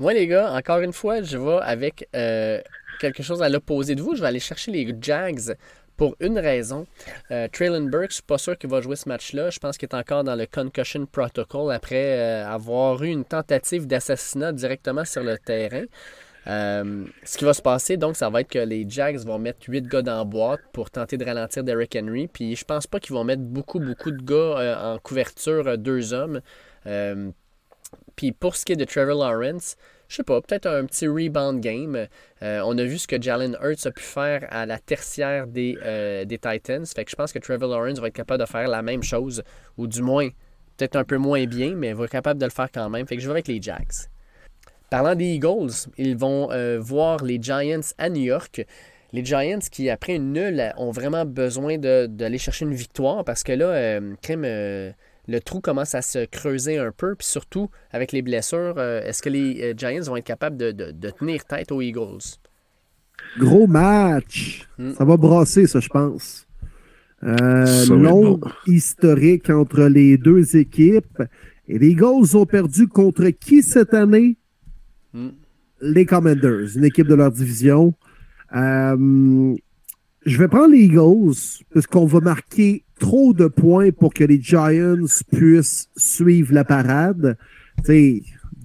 Moi, 0.00 0.12
les 0.14 0.28
gars, 0.28 0.52
encore 0.52 0.78
une 0.78 0.92
fois, 0.92 1.22
je 1.22 1.36
vais 1.36 1.58
avec 1.60 2.08
euh, 2.14 2.60
quelque 3.00 3.24
chose 3.24 3.42
à 3.42 3.48
l'opposé 3.48 3.96
de 3.96 4.02
vous. 4.02 4.14
Je 4.14 4.20
vais 4.20 4.28
aller 4.28 4.38
chercher 4.38 4.70
les 4.70 4.94
Jags 5.00 5.56
pour 5.96 6.14
une 6.20 6.38
raison. 6.38 6.86
Euh, 7.32 7.48
Traylon 7.48 7.82
Burks, 7.82 8.10
je 8.10 8.14
suis 8.14 8.22
pas 8.22 8.38
sûr 8.38 8.56
qu'il 8.56 8.70
va 8.70 8.80
jouer 8.80 8.94
ce 8.94 9.08
match-là. 9.08 9.50
Je 9.50 9.58
pense 9.58 9.76
qu'il 9.76 9.88
est 9.88 9.96
encore 9.96 10.22
dans 10.22 10.36
le 10.36 10.46
concussion 10.46 11.04
protocol 11.04 11.72
après 11.72 12.16
euh, 12.16 12.46
avoir 12.46 13.02
eu 13.02 13.08
une 13.08 13.24
tentative 13.24 13.88
d'assassinat 13.88 14.52
directement 14.52 15.04
sur 15.04 15.24
le 15.24 15.36
terrain. 15.36 15.86
Ce 16.46 17.36
qui 17.36 17.44
va 17.44 17.52
se 17.52 17.60
passer, 17.60 17.96
donc, 17.96 18.16
ça 18.16 18.30
va 18.30 18.42
être 18.42 18.50
que 18.50 18.60
les 18.60 18.88
Jags 18.88 19.18
vont 19.18 19.40
mettre 19.40 19.68
8 19.68 19.82
gars 19.88 20.02
dans 20.02 20.18
la 20.18 20.24
boîte 20.24 20.60
pour 20.72 20.90
tenter 20.90 21.16
de 21.16 21.24
ralentir 21.24 21.64
Derrick 21.64 21.98
Henry. 22.00 22.28
Puis 22.28 22.54
je 22.54 22.64
pense 22.64 22.86
pas 22.86 23.00
qu'ils 23.00 23.14
vont 23.14 23.24
mettre 23.24 23.42
beaucoup, 23.42 23.80
beaucoup 23.80 24.12
de 24.12 24.22
gars 24.22 24.94
en 24.94 24.98
couverture, 24.98 25.76
deux 25.76 26.12
hommes. 26.12 26.40
Puis 28.16 28.32
pour 28.32 28.56
ce 28.56 28.64
qui 28.64 28.72
est 28.72 28.76
de 28.76 28.84
Trevor 28.84 29.16
Lawrence, 29.16 29.76
je 30.08 30.16
sais 30.16 30.22
pas, 30.22 30.40
peut-être 30.40 30.66
un 30.66 30.86
petit 30.86 31.06
rebound 31.06 31.60
game. 31.60 32.06
Euh, 32.42 32.60
on 32.64 32.76
a 32.78 32.84
vu 32.84 32.98
ce 32.98 33.06
que 33.06 33.20
Jalen 33.20 33.56
Hurts 33.62 33.86
a 33.86 33.90
pu 33.90 34.02
faire 34.02 34.46
à 34.50 34.64
la 34.64 34.78
tertiaire 34.78 35.46
des, 35.46 35.78
euh, 35.82 36.24
des 36.24 36.38
Titans. 36.38 36.86
Fait 36.86 37.04
que 37.04 37.10
je 37.10 37.16
pense 37.16 37.32
que 37.32 37.38
Trevor 37.38 37.68
Lawrence 37.68 38.00
va 38.00 38.08
être 38.08 38.14
capable 38.14 38.40
de 38.40 38.48
faire 38.48 38.68
la 38.68 38.82
même 38.82 39.02
chose, 39.02 39.42
ou 39.76 39.86
du 39.86 40.02
moins, 40.02 40.28
peut-être 40.76 40.96
un 40.96 41.04
peu 41.04 41.18
moins 41.18 41.44
bien, 41.44 41.74
mais 41.74 41.92
va 41.92 42.04
être 42.04 42.10
capable 42.10 42.40
de 42.40 42.46
le 42.46 42.50
faire 42.50 42.70
quand 42.72 42.88
même. 42.88 43.06
Fait 43.06 43.16
que 43.16 43.22
je 43.22 43.26
vais 43.26 43.32
avec 43.32 43.48
les 43.48 43.60
Jags. 43.60 44.08
Parlant 44.90 45.14
des 45.14 45.26
Eagles, 45.26 45.90
ils 45.98 46.16
vont 46.16 46.50
euh, 46.50 46.78
voir 46.80 47.22
les 47.22 47.38
Giants 47.40 47.80
à 47.98 48.08
New 48.08 48.22
York. 48.22 48.64
Les 49.12 49.22
Giants 49.24 49.58
qui, 49.70 49.90
après 49.90 50.14
une 50.14 50.32
nulle, 50.32 50.72
ont 50.78 50.90
vraiment 50.90 51.26
besoin 51.26 51.76
d'aller 51.76 52.38
chercher 52.38 52.64
une 52.64 52.74
victoire 52.74 53.24
parce 53.24 53.42
que 53.42 53.52
là, 53.52 53.66
euh, 53.66 54.92
le 55.28 55.40
trou 55.40 55.60
commence 55.60 55.94
à 55.94 56.02
se 56.02 56.24
creuser 56.24 56.78
un 56.78 56.90
peu. 56.90 57.14
Puis 57.14 57.28
surtout, 57.28 57.68
avec 57.92 58.12
les 58.12 58.22
blessures, 58.22 58.74
euh, 58.78 59.02
est-ce 59.04 59.22
que 59.22 59.28
les 59.28 59.62
euh, 59.62 59.74
Giants 59.76 60.02
vont 60.04 60.16
être 60.16 60.24
capables 60.24 60.56
de, 60.56 60.72
de- 60.72 60.90
de 60.90 61.10
tenir 61.10 61.44
tête 61.44 61.70
aux 61.70 61.80
Eagles? 61.82 62.38
Gros 63.38 63.66
match. 63.66 64.66
Mm. 64.78 64.92
Ça 64.94 65.04
va 65.04 65.16
brasser, 65.16 65.66
ça, 65.66 65.80
je 65.80 65.88
pense. 65.88 66.46
Euh, 67.24 67.86
bon. 67.88 68.40
historique 68.66 69.50
entre 69.50 69.82
les 69.84 70.16
deux 70.18 70.56
équipes. 70.56 71.22
Et 71.66 71.78
les 71.78 71.88
Eagles 71.90 72.34
ont 72.36 72.46
perdu 72.46 72.88
contre 72.88 73.26
qui 73.28 73.62
cette 73.62 73.92
année? 73.92 74.36
Mm. 75.12 75.28
Les 75.82 76.06
Commanders, 76.06 76.76
une 76.76 76.84
équipe 76.84 77.06
de 77.06 77.14
leur 77.14 77.30
division. 77.30 77.92
Euh, 78.56 79.54
je 80.24 80.38
vais 80.38 80.48
prendre 80.48 80.72
les 80.72 80.84
Eagles 80.84 81.36
parce 81.72 81.86
qu'on 81.86 82.06
va 82.06 82.20
marquer 82.20 82.84
trop 82.98 83.32
de 83.32 83.46
points 83.46 83.90
pour 83.90 84.12
que 84.14 84.24
les 84.24 84.40
Giants 84.40 84.96
puissent 85.32 85.88
suivre 85.96 86.52
la 86.54 86.64
parade. 86.64 87.36
Tu 87.78 87.84
sais, 87.84 88.22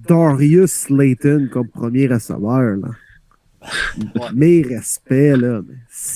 Darius 0.08 0.72
Slayton 0.72 1.48
comme 1.52 1.68
premier 1.68 2.06
receveur. 2.06 2.76
Là. 2.76 2.90
Mes 4.34 4.62
respects, 4.62 5.36
là. 5.36 5.62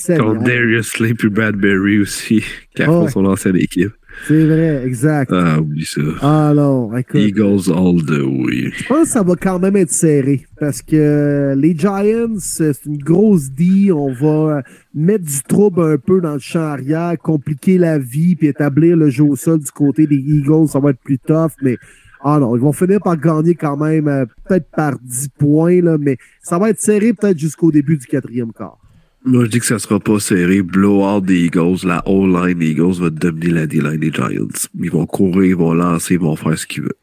Darius 0.07 0.89
Slay 0.91 1.13
puis 1.15 1.29
Bradbury 1.29 1.99
aussi, 1.99 2.43
qui 2.75 2.81
affrontent 2.83 3.05
Ouais. 3.05 3.11
son 3.11 3.25
ancienne 3.25 3.55
équipe. 3.55 3.93
C'est 4.27 4.45
vrai, 4.45 4.83
exact. 4.85 5.31
Ah, 5.33 5.59
oublie 5.59 5.85
ça. 5.85 6.01
Ah 6.21 6.53
non, 6.55 6.95
écoute. 6.95 7.19
Eagles 7.19 7.71
all 7.71 8.03
the 8.05 8.23
way. 8.23 8.71
Je 8.75 8.87
pense 8.87 9.03
que 9.03 9.09
ça 9.09 9.23
va 9.23 9.35
quand 9.35 9.59
même 9.59 9.75
être 9.75 9.91
serré 9.91 10.45
parce 10.59 10.81
que 10.81 11.53
les 11.57 11.75
Giants, 11.77 12.35
c'est 12.39 12.85
une 12.85 12.97
grosse 12.97 13.49
D. 13.49 13.91
On 13.91 14.11
va 14.13 14.63
mettre 14.93 15.25
du 15.25 15.41
trouble 15.43 15.81
un 15.81 15.97
peu 15.97 16.21
dans 16.21 16.33
le 16.33 16.39
champ 16.39 16.59
arrière, 16.59 17.17
compliquer 17.17 17.77
la 17.77 17.97
vie 17.97 18.35
puis 18.35 18.47
établir 18.47 18.97
le 18.97 19.09
jeu 19.09 19.23
au 19.23 19.35
sol 19.35 19.59
du 19.59 19.71
côté 19.71 20.07
des 20.07 20.17
Eagles. 20.17 20.67
Ça 20.67 20.79
va 20.79 20.91
être 20.91 21.01
plus 21.01 21.19
tough, 21.19 21.51
mais 21.61 21.77
ah 22.21 22.37
non, 22.39 22.55
ils 22.55 22.61
vont 22.61 22.73
finir 22.73 22.99
par 22.99 23.17
gagner 23.17 23.55
quand 23.55 23.77
même, 23.77 24.07
euh, 24.07 24.25
peut-être 24.45 24.69
par 24.71 24.99
10 24.99 25.29
points, 25.29 25.81
là, 25.81 25.97
mais 25.97 26.17
ça 26.41 26.59
va 26.59 26.69
être 26.69 26.81
serré 26.81 27.13
peut-être 27.13 27.39
jusqu'au 27.39 27.71
début 27.71 27.97
du 27.97 28.05
quatrième 28.05 28.51
quart. 28.51 28.77
Moi, 29.25 29.45
je 29.45 29.49
dis 29.49 29.59
que 29.59 29.65
ça 29.65 29.79
sera 29.79 29.99
pas 29.99 30.19
serré. 30.19 30.61
Blowout 30.61 31.21
des 31.21 31.45
Eagles. 31.45 31.77
La 31.85 32.01
O-line 32.07 32.57
des 32.57 32.71
Eagles 32.71 32.93
va 33.01 33.09
dominer 33.09 33.51
la 33.53 33.67
D-line 33.67 33.97
des 33.97 34.11
Giants. 34.11 34.47
Ils 34.79 34.91
vont 34.91 35.05
courir, 35.05 35.43
ils 35.45 35.55
vont 35.55 35.73
lancer, 35.73 36.13
ils 36.13 36.19
vont 36.19 36.35
faire 36.35 36.57
ce 36.57 36.65
qu'ils 36.65 36.83
veulent. 36.83 36.93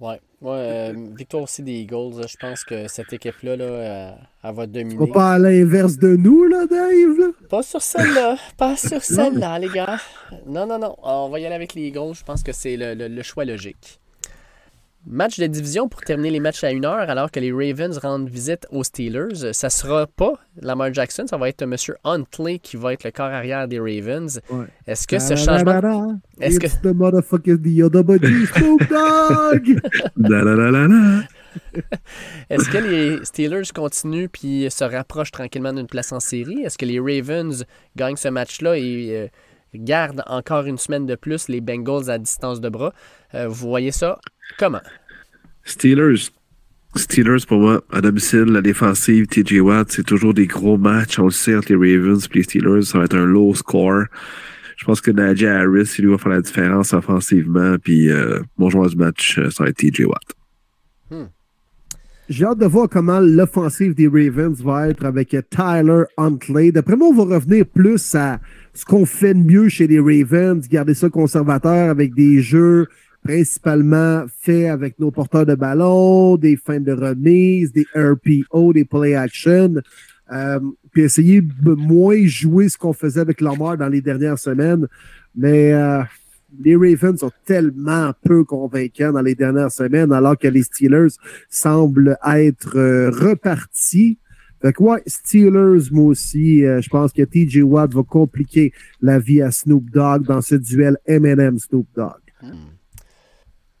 Ouais. 0.00 0.18
Ouais, 0.40 0.52
euh, 0.56 0.94
victoire 1.18 1.42
aussi 1.42 1.62
des 1.62 1.72
Eagles. 1.72 2.26
Je 2.26 2.36
pense 2.40 2.64
que 2.64 2.88
cette 2.88 3.12
équipe-là, 3.12 3.56
là, 3.56 3.64
euh, 3.64 4.10
elle 4.42 4.54
va 4.54 4.62
On 4.62 4.66
dominer. 4.66 4.96
va 4.96 5.06
pas 5.12 5.32
à 5.34 5.38
l'inverse 5.38 5.98
de 5.98 6.16
nous, 6.16 6.44
là, 6.44 6.64
Dave. 6.64 7.18
Là? 7.18 7.26
Pas 7.50 7.62
sur 7.62 7.82
celle-là. 7.82 8.36
Pas 8.56 8.74
sur 8.74 9.02
celle-là, 9.02 9.58
les 9.58 9.68
gars. 9.68 9.98
Non, 10.46 10.66
non, 10.66 10.78
non. 10.78 10.96
On 11.02 11.28
va 11.28 11.40
y 11.40 11.44
aller 11.44 11.54
avec 11.54 11.74
les 11.74 11.82
Eagles. 11.88 12.14
Je 12.14 12.24
pense 12.24 12.42
que 12.42 12.52
c'est 12.52 12.78
le, 12.78 12.94
le- 12.94 13.08
le 13.14 13.22
choix 13.22 13.44
logique. 13.44 14.00
Match 15.06 15.38
de 15.38 15.46
division 15.46 15.88
pour 15.88 16.02
terminer 16.02 16.30
les 16.30 16.40
matchs 16.40 16.62
à 16.62 16.72
une 16.72 16.84
heure 16.84 17.08
alors 17.08 17.30
que 17.30 17.40
les 17.40 17.50
Ravens 17.52 17.96
rendent 17.98 18.28
visite 18.28 18.66
aux 18.70 18.84
Steelers. 18.84 19.52
Ça 19.54 19.70
sera 19.70 20.06
pas 20.06 20.34
Lamar 20.60 20.92
Jackson, 20.92 21.24
ça 21.26 21.38
va 21.38 21.48
être 21.48 21.62
M. 21.62 21.74
Huntley 22.04 22.58
qui 22.58 22.76
va 22.76 22.92
être 22.92 23.04
le 23.04 23.10
corps 23.10 23.26
arrière 23.26 23.66
des 23.66 23.78
Ravens. 23.78 24.40
Ouais. 24.50 24.66
Est-ce 24.86 25.06
que 25.06 25.18
ce 25.18 25.36
changement. 25.36 25.80
Que- 26.38 26.82
the 26.82 26.94
motherfucker 26.94 27.56
the. 27.56 27.70
Est-ce 32.50 32.68
que 32.68 32.78
les 32.78 33.24
Steelers 33.24 33.72
continuent 33.74 34.28
puis 34.28 34.70
se 34.70 34.84
rapprochent 34.84 35.32
tranquillement 35.32 35.72
d'une 35.72 35.86
place 35.86 36.12
en 36.12 36.20
série? 36.20 36.62
Est-ce 36.62 36.78
que 36.78 36.86
les 36.86 37.00
Ravens 37.00 37.64
gagnent 37.96 38.16
ce 38.16 38.28
match-là 38.28 38.76
et 38.76 39.16
euh, 39.16 39.26
gardent 39.74 40.22
encore 40.26 40.66
une 40.66 40.78
semaine 40.78 41.06
de 41.06 41.14
plus 41.14 41.48
les 41.48 41.60
Bengals 41.60 42.10
à 42.10 42.18
distance 42.18 42.60
de 42.60 42.68
bras? 42.68 42.92
Euh, 43.34 43.48
vous 43.48 43.68
voyez 43.68 43.92
ça 43.92 44.18
comment? 44.58 44.82
Steelers. 45.64 46.30
Steelers, 46.96 47.46
pour 47.46 47.58
moi, 47.58 47.84
à 47.92 48.00
domicile, 48.00 48.46
la 48.46 48.62
défensive, 48.62 49.26
TJ 49.26 49.60
Watt, 49.60 49.92
c'est 49.92 50.04
toujours 50.04 50.34
des 50.34 50.46
gros 50.46 50.76
matchs. 50.76 51.18
On 51.20 51.26
le 51.26 51.30
sait 51.30 51.54
entre 51.54 51.72
les 51.72 51.96
Ravens 51.96 52.24
et 52.24 52.36
les 52.36 52.42
Steelers. 52.42 52.82
Ça 52.82 52.98
va 52.98 53.04
être 53.04 53.16
un 53.16 53.26
low 53.26 53.54
score. 53.54 54.04
Je 54.76 54.84
pense 54.84 55.00
que 55.00 55.10
Najee 55.10 55.46
Harris, 55.46 55.94
il 55.98 56.06
lui 56.06 56.10
va 56.10 56.18
faire 56.18 56.32
la 56.32 56.40
différence 56.40 56.92
offensivement. 56.92 57.76
Puis, 57.78 58.10
euh, 58.10 58.40
mon 58.58 58.70
joueur 58.70 58.88
du 58.88 58.96
match, 58.96 59.38
euh, 59.38 59.50
ça 59.50 59.64
va 59.64 59.70
être 59.70 59.76
TJ 59.76 60.00
Watt. 60.06 60.34
J'ai 62.30 62.44
hâte 62.44 62.58
de 62.58 62.66
voir 62.66 62.88
comment 62.88 63.18
l'offensive 63.18 63.92
des 63.92 64.06
Ravens 64.06 64.62
va 64.62 64.88
être 64.88 65.04
avec 65.04 65.36
Tyler 65.50 66.04
Huntley. 66.16 66.70
D'après 66.70 66.94
moi, 66.94 67.08
on 67.08 67.26
va 67.26 67.34
revenir 67.34 67.66
plus 67.66 68.14
à 68.14 68.38
ce 68.72 68.84
qu'on 68.84 69.04
fait 69.04 69.34
de 69.34 69.40
mieux 69.40 69.68
chez 69.68 69.88
les 69.88 69.98
Ravens, 69.98 70.68
garder 70.68 70.94
ça 70.94 71.08
conservateur 71.08 71.90
avec 71.90 72.14
des 72.14 72.40
jeux 72.40 72.86
principalement 73.22 74.24
faits 74.40 74.68
avec 74.68 74.98
nos 74.98 75.10
porteurs 75.10 75.46
de 75.46 75.54
ballon, 75.54 76.36
des 76.36 76.56
fins 76.56 76.80
de 76.80 76.92
remise, 76.92 77.72
des 77.72 77.86
RPO, 77.94 78.72
des 78.72 78.84
play 78.84 79.14
action. 79.14 79.74
Euh, 80.32 80.60
puis 80.92 81.02
essayer 81.02 81.40
de 81.40 81.74
moins 81.74 82.24
jouer 82.26 82.68
ce 82.68 82.78
qu'on 82.78 82.92
faisait 82.92 83.20
avec 83.20 83.40
Lamar 83.40 83.76
dans 83.76 83.88
les 83.88 84.00
dernières 84.00 84.38
semaines. 84.38 84.86
Mais 85.34 85.72
euh, 85.72 86.02
les 86.58 86.76
Ravens 86.76 87.18
sont 87.18 87.30
tellement 87.44 88.12
peu 88.24 88.44
convaincants 88.44 89.12
dans 89.12 89.22
les 89.22 89.34
dernières 89.34 89.70
semaines, 89.70 90.12
alors 90.12 90.36
que 90.36 90.48
les 90.48 90.62
Steelers 90.62 91.14
semblent 91.48 92.16
être 92.26 92.76
euh, 92.76 93.10
repartis. 93.10 94.18
Fait 94.60 94.72
que 94.72 94.82
ouais, 94.82 95.02
Steelers, 95.06 95.90
moi 95.90 96.06
aussi, 96.06 96.64
euh, 96.64 96.80
je 96.80 96.88
pense 96.90 97.12
que 97.12 97.22
TJ 97.22 97.62
Watt 97.62 97.94
va 97.94 98.02
compliquer 98.02 98.72
la 99.00 99.18
vie 99.18 99.40
à 99.40 99.50
Snoop 99.50 99.90
Dogg 99.90 100.24
dans 100.24 100.42
ce 100.42 100.54
duel 100.54 100.98
M&M 101.06 101.58
Snoop 101.58 101.86
Dogg. 101.96 102.20
Hmm. 102.42 102.79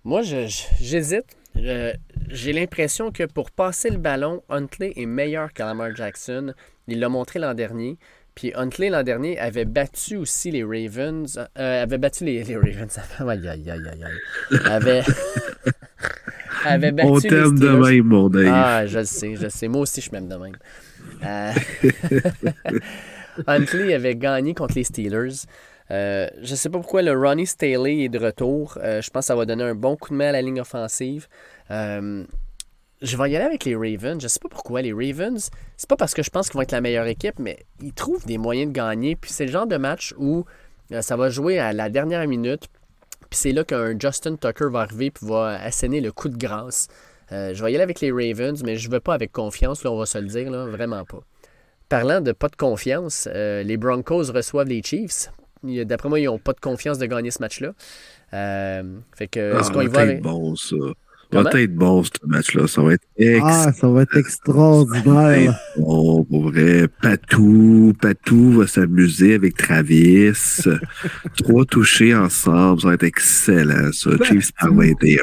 Moi, 0.04 0.22
j'hésite. 0.22 1.36
J'ai 1.54 2.52
l'impression 2.52 3.10
que 3.10 3.24
pour 3.24 3.50
passer 3.50 3.90
le 3.90 3.98
ballon, 3.98 4.42
Huntley 4.48 4.92
est 4.96 5.06
meilleur 5.06 5.52
que 5.52 5.62
Lamar 5.62 5.94
Jackson. 5.94 6.54
Il 6.88 7.00
l'a 7.00 7.08
montré 7.08 7.38
l'an 7.38 7.54
dernier. 7.54 7.98
Puis 8.34 8.52
Huntley 8.54 8.88
l'an 8.88 9.02
dernier 9.02 9.38
avait 9.38 9.64
battu 9.64 10.16
aussi 10.16 10.50
les 10.50 10.62
Ravens. 10.62 11.38
Euh, 11.58 11.82
avait 11.82 11.98
battu 11.98 12.24
les, 12.24 12.42
les 12.44 12.56
Ravens. 12.56 12.98
aïe, 13.18 13.48
aïe, 13.48 13.70
aïe, 13.70 13.70
aïe. 13.70 14.58
Avait, 14.64 15.02
avait 16.64 16.92
battu 16.92 17.08
On 17.10 17.20
t'aime 17.20 17.58
de 17.58 17.68
même, 17.68 18.04
mon 18.04 18.28
Dave. 18.28 18.46
Ah, 18.48 18.86
je 18.86 19.00
le 19.00 19.04
sais, 19.04 19.36
je 19.36 19.42
le 19.42 19.50
sais. 19.50 19.68
Moi 19.68 19.82
aussi, 19.82 20.00
je 20.00 20.10
m'aime 20.12 20.28
de 20.28 20.36
même. 20.36 20.56
Euh... 21.24 21.52
Huntley 23.46 23.94
avait 23.94 24.16
gagné 24.16 24.54
contre 24.54 24.74
les 24.76 24.84
Steelers. 24.84 25.46
Euh, 25.90 26.28
je 26.40 26.52
ne 26.52 26.56
sais 26.56 26.68
pas 26.68 26.78
pourquoi 26.78 27.02
le 27.02 27.12
Ronnie 27.12 27.46
Staley 27.46 28.04
est 28.04 28.08
de 28.08 28.18
retour. 28.18 28.78
Euh, 28.82 29.02
je 29.02 29.10
pense 29.10 29.24
que 29.24 29.26
ça 29.26 29.34
va 29.34 29.44
donner 29.44 29.64
un 29.64 29.74
bon 29.74 29.96
coup 29.96 30.10
de 30.10 30.14
main 30.14 30.28
à 30.28 30.32
la 30.32 30.42
ligne 30.42 30.60
offensive. 30.60 31.26
Euh, 31.70 32.24
je 33.02 33.16
vais 33.16 33.30
y 33.30 33.36
aller 33.36 33.44
avec 33.44 33.64
les 33.64 33.74
Ravens. 33.74 34.20
Je 34.22 34.28
sais 34.28 34.38
pas 34.40 34.48
pourquoi. 34.48 34.82
Les 34.82 34.92
Ravens, 34.92 35.50
c'est 35.76 35.88
pas 35.88 35.96
parce 35.96 36.14
que 36.14 36.22
je 36.22 36.30
pense 36.30 36.48
qu'ils 36.48 36.56
vont 36.56 36.62
être 36.62 36.72
la 36.72 36.80
meilleure 36.80 37.06
équipe, 37.06 37.38
mais 37.38 37.58
ils 37.80 37.92
trouvent 37.92 38.24
des 38.26 38.38
moyens 38.38 38.72
de 38.72 38.76
gagner. 38.76 39.16
Puis 39.16 39.32
c'est 39.32 39.46
le 39.46 39.52
genre 39.52 39.66
de 39.66 39.76
match 39.76 40.14
où 40.18 40.44
ça 41.00 41.16
va 41.16 41.28
jouer 41.30 41.58
à 41.58 41.72
la 41.72 41.88
dernière 41.88 42.26
minute. 42.28 42.68
Puis 43.30 43.38
c'est 43.38 43.52
là 43.52 43.64
qu'un 43.64 43.98
Justin 43.98 44.36
Tucker 44.36 44.66
va 44.70 44.80
arriver 44.80 45.06
et 45.06 45.12
va 45.22 45.60
asséner 45.60 46.00
le 46.00 46.12
coup 46.12 46.28
de 46.28 46.36
grâce. 46.36 46.88
Je 47.30 47.62
vais 47.62 47.72
y 47.72 47.74
aller 47.74 47.82
avec 47.82 48.00
les 48.00 48.10
Ravens, 48.10 48.62
mais 48.64 48.76
je 48.76 48.88
ne 48.88 48.92
veux 48.92 49.00
pas 49.00 49.14
avec 49.14 49.30
confiance, 49.32 49.84
là, 49.84 49.92
on 49.92 49.98
va 49.98 50.04
se 50.04 50.18
le 50.18 50.26
dire, 50.26 50.50
là, 50.50 50.66
vraiment 50.66 51.04
pas. 51.04 51.20
Parlant 51.88 52.20
de 52.20 52.32
pas 52.32 52.48
de 52.48 52.56
confiance, 52.56 53.28
les 53.32 53.76
Broncos 53.76 54.32
reçoivent 54.32 54.68
les 54.68 54.82
Chiefs. 54.82 55.30
D'après 55.62 56.08
moi, 56.08 56.20
ils 56.20 56.26
n'ont 56.26 56.38
pas 56.38 56.52
de 56.52 56.60
confiance 56.60 56.98
de 56.98 57.06
gagner 57.06 57.30
ce 57.30 57.40
match-là. 57.40 57.72
fait 58.30 59.26
que, 59.28 59.58
est-ce 59.58 59.70
ah, 59.70 59.72
qu'on 59.72 59.80
y 59.82 59.88
va 59.88 60.00
avec... 60.00 60.22
bon, 60.22 60.56
ça. 60.56 60.76
Ça 61.32 61.42
va 61.42 61.60
être 61.60 61.74
bon, 61.74 62.02
ce 62.02 62.10
match-là. 62.26 62.66
Ça 62.66 62.82
va 62.82 62.94
être 62.94 63.06
Ah, 63.42 63.72
ça 63.72 63.88
va 63.88 64.02
être 64.02 64.16
extraordinaire. 64.16 65.56
bon, 65.76 66.24
pour 66.24 66.50
vrai. 66.50 66.88
Patou, 67.00 67.92
Patou 68.00 68.52
va 68.52 68.66
s'amuser 68.66 69.34
avec 69.34 69.56
Travis. 69.56 70.64
Trois 71.38 71.64
touchés 71.66 72.14
ensemble. 72.14 72.80
Ça 72.80 72.88
va 72.88 72.94
être 72.94 73.04
excellent, 73.04 73.92
ça. 73.92 74.10
Chiefs 74.24 74.50
par 74.60 74.74
21. 74.74 75.20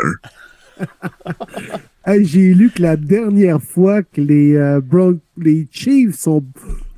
hey, 2.06 2.26
J'ai 2.26 2.54
lu 2.54 2.70
que 2.70 2.82
la 2.82 2.96
dernière 2.96 3.62
fois 3.62 4.02
que 4.02 4.22
les, 4.22 4.56
euh, 4.56 4.80
Bron 4.80 5.20
les 5.38 5.68
Chiefs 5.72 6.16
sont. 6.16 6.46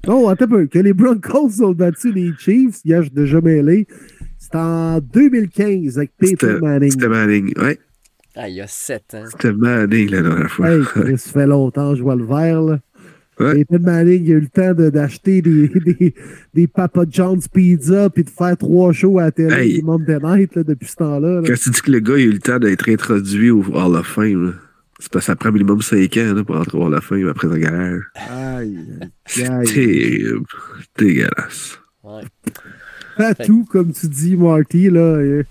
Non, 0.07 0.27
attends 0.29 0.45
un 0.45 0.47
peu. 0.47 0.65
Que 0.67 0.79
les 0.79 0.93
Broncos 0.93 1.61
ont 1.61 1.73
battu 1.73 2.11
les 2.11 2.31
Chiefs, 2.37 2.81
hier, 2.85 3.03
je 3.03 3.09
déjà 3.09 3.41
mêlé. 3.41 3.87
C'était 4.37 4.57
en 4.57 4.99
2015 4.99 5.97
avec 5.97 6.11
Peter 6.17 6.57
Manning. 6.61 6.91
C'était 6.91 7.07
Manning, 7.07 7.53
ouais. 7.59 7.79
Ah, 8.35 8.47
il 8.47 8.55
y 8.55 8.61
a 8.61 8.67
7 8.67 9.15
ans. 9.15 9.23
C'était 9.29 9.51
Manning 9.51 10.09
la 10.09 10.21
dernière 10.21 10.51
fois. 10.51 10.69
Hey, 10.69 10.83
ça 11.17 11.31
fait 11.31 11.47
longtemps 11.47 11.91
que 11.91 11.97
je 11.97 12.03
vois 12.03 12.15
le 12.15 12.25
vert. 12.25 12.61
Là. 12.61 12.79
Ouais. 13.39 13.65
Manning 13.69 14.25
il 14.25 14.31
a 14.31 14.35
eu 14.35 14.39
le 14.41 14.47
temps 14.47 14.73
d'acheter 14.73 15.41
des, 15.41 15.67
des, 15.99 16.13
des, 16.53 16.67
Papa 16.67 17.03
John's 17.09 17.47
Pizza 17.47 18.09
puis 18.09 18.25
de 18.25 18.29
faire 18.29 18.57
trois 18.57 18.91
shows 18.91 19.17
à 19.19 19.25
la 19.25 19.31
télé 19.31 19.75
hey, 19.75 19.81
Monday 19.81 20.19
Night 20.21 20.55
là, 20.55 20.63
depuis 20.63 20.89
ce 20.89 20.95
temps-là. 20.95 21.41
Quand 21.45 21.53
tu 21.53 21.69
dis 21.69 21.81
que 21.81 21.91
le 21.91 21.99
gars 21.99 22.15
a 22.15 22.17
eu 22.17 22.31
le 22.31 22.39
temps 22.39 22.59
d'être 22.59 22.89
introduit 22.89 23.49
au 23.49 23.63
Hall 23.73 23.95
of 23.95 24.07
Fame, 24.07 24.55
c'est 24.99 25.11
parce 25.11 25.25
que 25.25 25.31
ça 25.31 25.35
prend 25.35 25.51
minimum 25.51 25.81
5 25.81 26.17
ans 26.17 26.33
là, 26.33 26.43
pour 26.43 26.81
Hall 26.81 26.93
of 26.93 27.03
Fame 27.03 27.29
après 27.29 27.47
la 27.47 27.59
guerre. 27.59 28.01
Aïe, 28.15 28.77
C'est 29.25 29.43
terrible. 29.43 30.45
Dégueulasse. 30.97 31.79
Ouais. 32.03 32.23
Pas 33.17 33.33
tout, 33.33 33.65
comme 33.69 33.93
tu 33.93 34.07
dis, 34.07 34.35
Marty, 34.35 34.89
là. 34.89 34.99
Euh, 34.99 35.43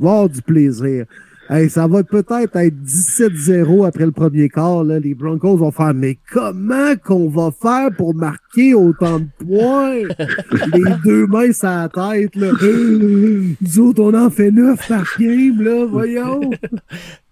avoir 0.00 0.28
du 0.28 0.40
plaisir. 0.40 1.04
Hey, 1.50 1.70
ça 1.70 1.86
va 1.86 2.02
peut-être 2.02 2.56
être 2.56 2.76
17-0 2.84 3.86
après 3.86 4.04
le 4.04 4.12
premier 4.12 4.50
quart. 4.50 4.84
Là. 4.84 4.98
Les 4.98 5.14
Broncos 5.14 5.56
vont 5.56 5.70
faire 5.70 5.94
Mais 5.94 6.18
comment 6.30 6.94
qu'on 7.02 7.28
va 7.28 7.50
faire 7.50 7.88
pour 7.96 8.14
marquer 8.14 8.74
autant 8.74 9.20
de 9.20 9.28
points? 9.38 10.02
Les 10.74 10.94
deux 11.04 11.26
mains 11.26 11.52
sur 11.52 11.68
la 11.68 11.88
tête. 11.88 12.36
Là. 12.36 12.52
Nous 12.62 13.78
autres, 13.78 14.02
on 14.02 14.14
en 14.14 14.28
fait 14.28 14.50
neuf 14.50 14.86
par 14.88 15.06
game, 15.18 15.62
là, 15.62 15.86
voyons. 15.86 16.40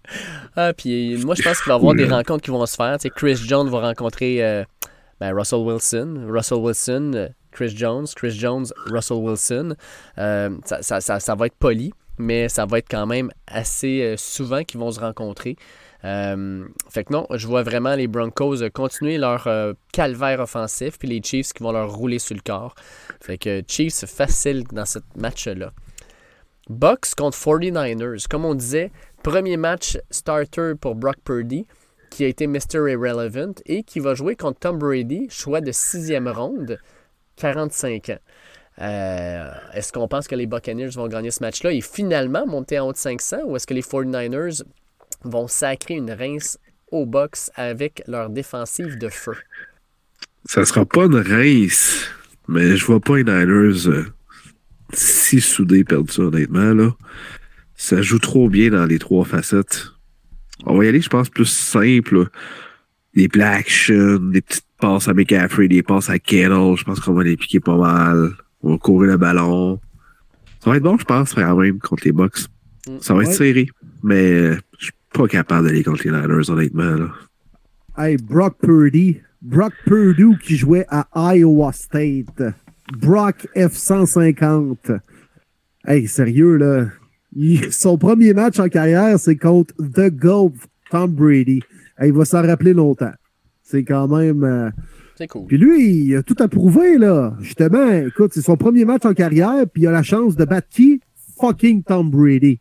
Ah, 0.55 0.73
puis 0.73 1.17
moi, 1.23 1.35
je 1.35 1.43
pense 1.43 1.61
qu'il 1.61 1.69
va 1.69 1.75
y 1.75 1.77
avoir 1.77 1.93
des 1.93 2.05
rencontres 2.05 2.43
qui 2.43 2.51
vont 2.51 2.65
se 2.65 2.75
faire. 2.75 2.97
Chris 3.15 3.35
Jones 3.35 3.69
va 3.69 3.81
rencontrer 3.81 4.43
euh, 4.43 4.63
ben, 5.19 5.33
Russell 5.33 5.59
Wilson. 5.59 6.25
Russell 6.27 6.59
Wilson, 6.59 7.11
euh, 7.15 7.27
Chris 7.51 7.73
Jones. 7.75 8.05
Chris 8.15 8.31
Jones, 8.31 8.65
Russell 8.87 9.17
Wilson. 9.17 9.75
Euh, 10.17 10.49
ça, 10.63 11.35
va 11.35 11.45
être 11.45 11.57
poli 11.57 11.93
mais 12.19 12.49
ça 12.49 12.65
va 12.65 12.79
être 12.79 12.89
quand 12.89 13.05
même 13.05 13.29
assez 13.45 14.15
souvent 14.17 14.63
qu'ils 14.63 14.79
vont 14.79 14.89
se 14.89 14.99
rencontrer. 14.99 15.55
Fait 16.01 17.03
que 17.03 17.13
non, 17.13 17.27
je 17.29 17.45
vois 17.45 17.61
vraiment 17.61 17.93
les 17.93 18.07
Broncos 18.07 18.67
continuer 18.73 19.19
leur 19.19 19.47
calvaire 19.93 20.39
offensif, 20.39 20.97
puis 20.97 21.07
les 21.07 21.21
Chiefs 21.21 21.53
qui 21.53 21.61
vont 21.61 21.71
leur 21.71 21.93
rouler 21.93 22.17
sur 22.17 22.33
le 22.33 22.41
corps. 22.43 22.73
Fait 23.21 23.37
que 23.37 23.61
Chiefs 23.67 24.07
facile 24.07 24.63
dans 24.71 24.85
ce 24.85 24.97
match-là. 25.15 25.71
Bucks 26.69 27.15
contre 27.15 27.37
49ers. 27.37 28.27
Comme 28.27 28.45
on 28.45 28.55
disait, 28.55 28.91
premier 29.23 29.57
match 29.57 29.97
starter 30.09 30.73
pour 30.79 30.95
Brock 30.95 31.17
Purdy, 31.23 31.65
qui 32.09 32.23
a 32.23 32.27
été 32.27 32.47
Mr. 32.47 32.89
Irrelevant, 32.89 33.53
et 33.65 33.83
qui 33.83 33.99
va 33.99 34.15
jouer 34.15 34.35
contre 34.35 34.59
Tom 34.59 34.77
Brady, 34.77 35.27
choix 35.29 35.61
de 35.61 35.71
sixième 35.71 36.27
ronde, 36.27 36.79
45 37.37 38.09
ans. 38.09 38.17
Euh, 38.79 39.51
est-ce 39.73 39.91
qu'on 39.91 40.07
pense 40.07 40.27
que 40.27 40.35
les 40.35 40.45
Buccaneers 40.45 40.89
vont 40.89 41.07
gagner 41.07 41.31
ce 41.31 41.41
match-là? 41.41 41.71
Et 41.71 41.81
finalement 41.81 42.45
monter 42.45 42.79
en 42.79 42.87
haut 42.87 42.93
de 42.93 42.97
500 42.97 43.37
ou 43.45 43.55
est-ce 43.55 43.65
que 43.65 43.73
les 43.73 43.81
49ers 43.81 44.63
vont 45.23 45.47
sacrer 45.47 45.95
une 45.95 46.11
rince 46.11 46.59
aux 46.91 47.05
Bucks 47.05 47.49
avec 47.55 48.03
leur 48.07 48.29
défensive 48.29 48.97
de 48.97 49.09
feu? 49.09 49.35
Ça 50.45 50.63
sera 50.63 50.85
pas 50.85 51.05
une 51.05 51.17
rince, 51.17 52.05
mais 52.47 52.77
je 52.77 52.85
vois 52.85 52.99
pas 52.99 53.17
les 53.17 53.23
Niners 53.23 53.87
euh, 53.87 54.05
si 54.93 55.41
soudés 55.41 55.83
perdre 55.83 56.11
ça, 56.11 56.23
honnêtement. 56.23 56.73
Là. 56.73 56.95
Ça 57.75 58.01
joue 58.01 58.19
trop 58.19 58.49
bien 58.49 58.71
dans 58.71 58.85
les 58.85 58.99
trois 58.99 59.25
facettes. 59.25 59.87
On 60.65 60.77
va 60.77 60.85
y 60.85 60.87
aller, 60.87 61.01
je 61.01 61.09
pense, 61.09 61.29
plus 61.29 61.45
simple. 61.45 62.29
Des 63.13 63.27
play 63.27 63.43
action, 63.43 64.17
des 64.17 64.41
petites 64.41 64.65
passes 64.79 65.07
à 65.07 65.13
McCaffrey, 65.13 65.67
des 65.67 65.83
passes 65.83 66.09
à 66.09 66.19
Kettle. 66.19 66.75
Je 66.77 66.83
pense 66.83 66.99
qu'on 66.99 67.13
va 67.13 67.23
les 67.23 67.37
piquer 67.37 67.59
pas 67.59 67.77
mal. 67.77 68.31
On 68.61 68.71
va 68.71 68.77
courir 68.77 69.11
le 69.11 69.17
ballon. 69.17 69.79
Ça 70.63 70.71
va 70.71 70.77
être 70.77 70.83
bon, 70.83 70.97
je 70.97 71.05
pense, 71.05 71.33
quand 71.33 71.55
même, 71.55 71.79
contre 71.79 72.03
les 72.05 72.11
Bucks. 72.11 72.47
Ça 73.01 73.13
va 73.13 73.23
être 73.23 73.33
serré, 73.33 73.69
mais 74.03 74.53
je 74.53 74.85
suis 74.85 74.93
pas 75.13 75.27
capable 75.27 75.67
d'aller 75.67 75.83
contre 75.83 76.07
les 76.07 76.11
Niners, 76.11 76.49
honnêtement. 76.49 76.95
Là. 76.95 77.09
Hey, 77.97 78.17
Brock 78.17 78.57
Purdy. 78.61 79.19
Brock 79.41 79.73
Purdue 79.85 80.37
qui 80.41 80.57
jouait 80.57 80.85
à 80.89 81.07
Iowa 81.35 81.71
State. 81.71 82.41
Brock 82.93 83.47
F-150. 83.55 84.99
Hey, 85.85 86.07
sérieux, 86.07 86.55
là. 86.55 86.87
son 87.71 87.97
premier 87.97 88.33
match 88.33 88.59
en 88.59 88.69
carrière, 88.69 89.19
c'est 89.19 89.35
contre 89.35 89.73
The 89.77 90.09
GOAT, 90.09 90.53
Tom 90.91 91.11
Brady. 91.11 91.61
Hey, 91.99 92.09
il 92.09 92.13
va 92.13 92.25
s'en 92.25 92.41
rappeler 92.41 92.73
longtemps. 92.73 93.13
C'est 93.63 93.83
quand 93.83 94.07
même... 94.07 94.43
Euh, 94.43 94.69
c'est 95.15 95.27
cool. 95.27 95.47
Puis 95.47 95.57
lui, 95.57 95.89
il 96.05 96.15
a 96.15 96.23
tout 96.23 96.35
approuvé, 96.39 96.97
là. 96.97 97.35
Justement, 97.41 97.91
écoute, 97.91 98.31
c'est 98.33 98.41
son 98.41 98.55
premier 98.55 98.85
match 98.85 99.03
en 99.05 99.13
carrière, 99.13 99.65
puis 99.71 99.83
il 99.83 99.87
a 99.87 99.91
la 99.91 100.03
chance 100.03 100.35
de 100.35 100.45
battre 100.45 100.67
qui? 100.69 101.01
Fucking 101.39 101.83
Tom 101.83 102.09
Brady. 102.09 102.59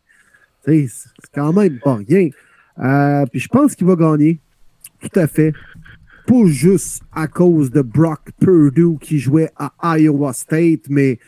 C'est 0.67 0.89
quand 1.35 1.53
même 1.53 1.79
pas 1.79 1.97
rien. 1.97 2.31
Euh, 2.79 3.25
puis 3.27 3.41
je 3.41 3.49
pense 3.49 3.75
qu'il 3.75 3.87
va 3.87 3.95
gagner. 3.95 4.41
Tout 5.01 5.21
à 5.21 5.27
fait. 5.27 5.53
Pas 6.27 6.47
juste 6.47 7.03
à 7.13 7.29
cause 7.29 7.71
de 7.71 7.83
Brock 7.83 8.31
Purdue 8.41 8.99
qui 9.01 9.19
jouait 9.19 9.51
à 9.57 9.99
Iowa 9.99 10.33
State, 10.33 10.89
mais 10.89 11.19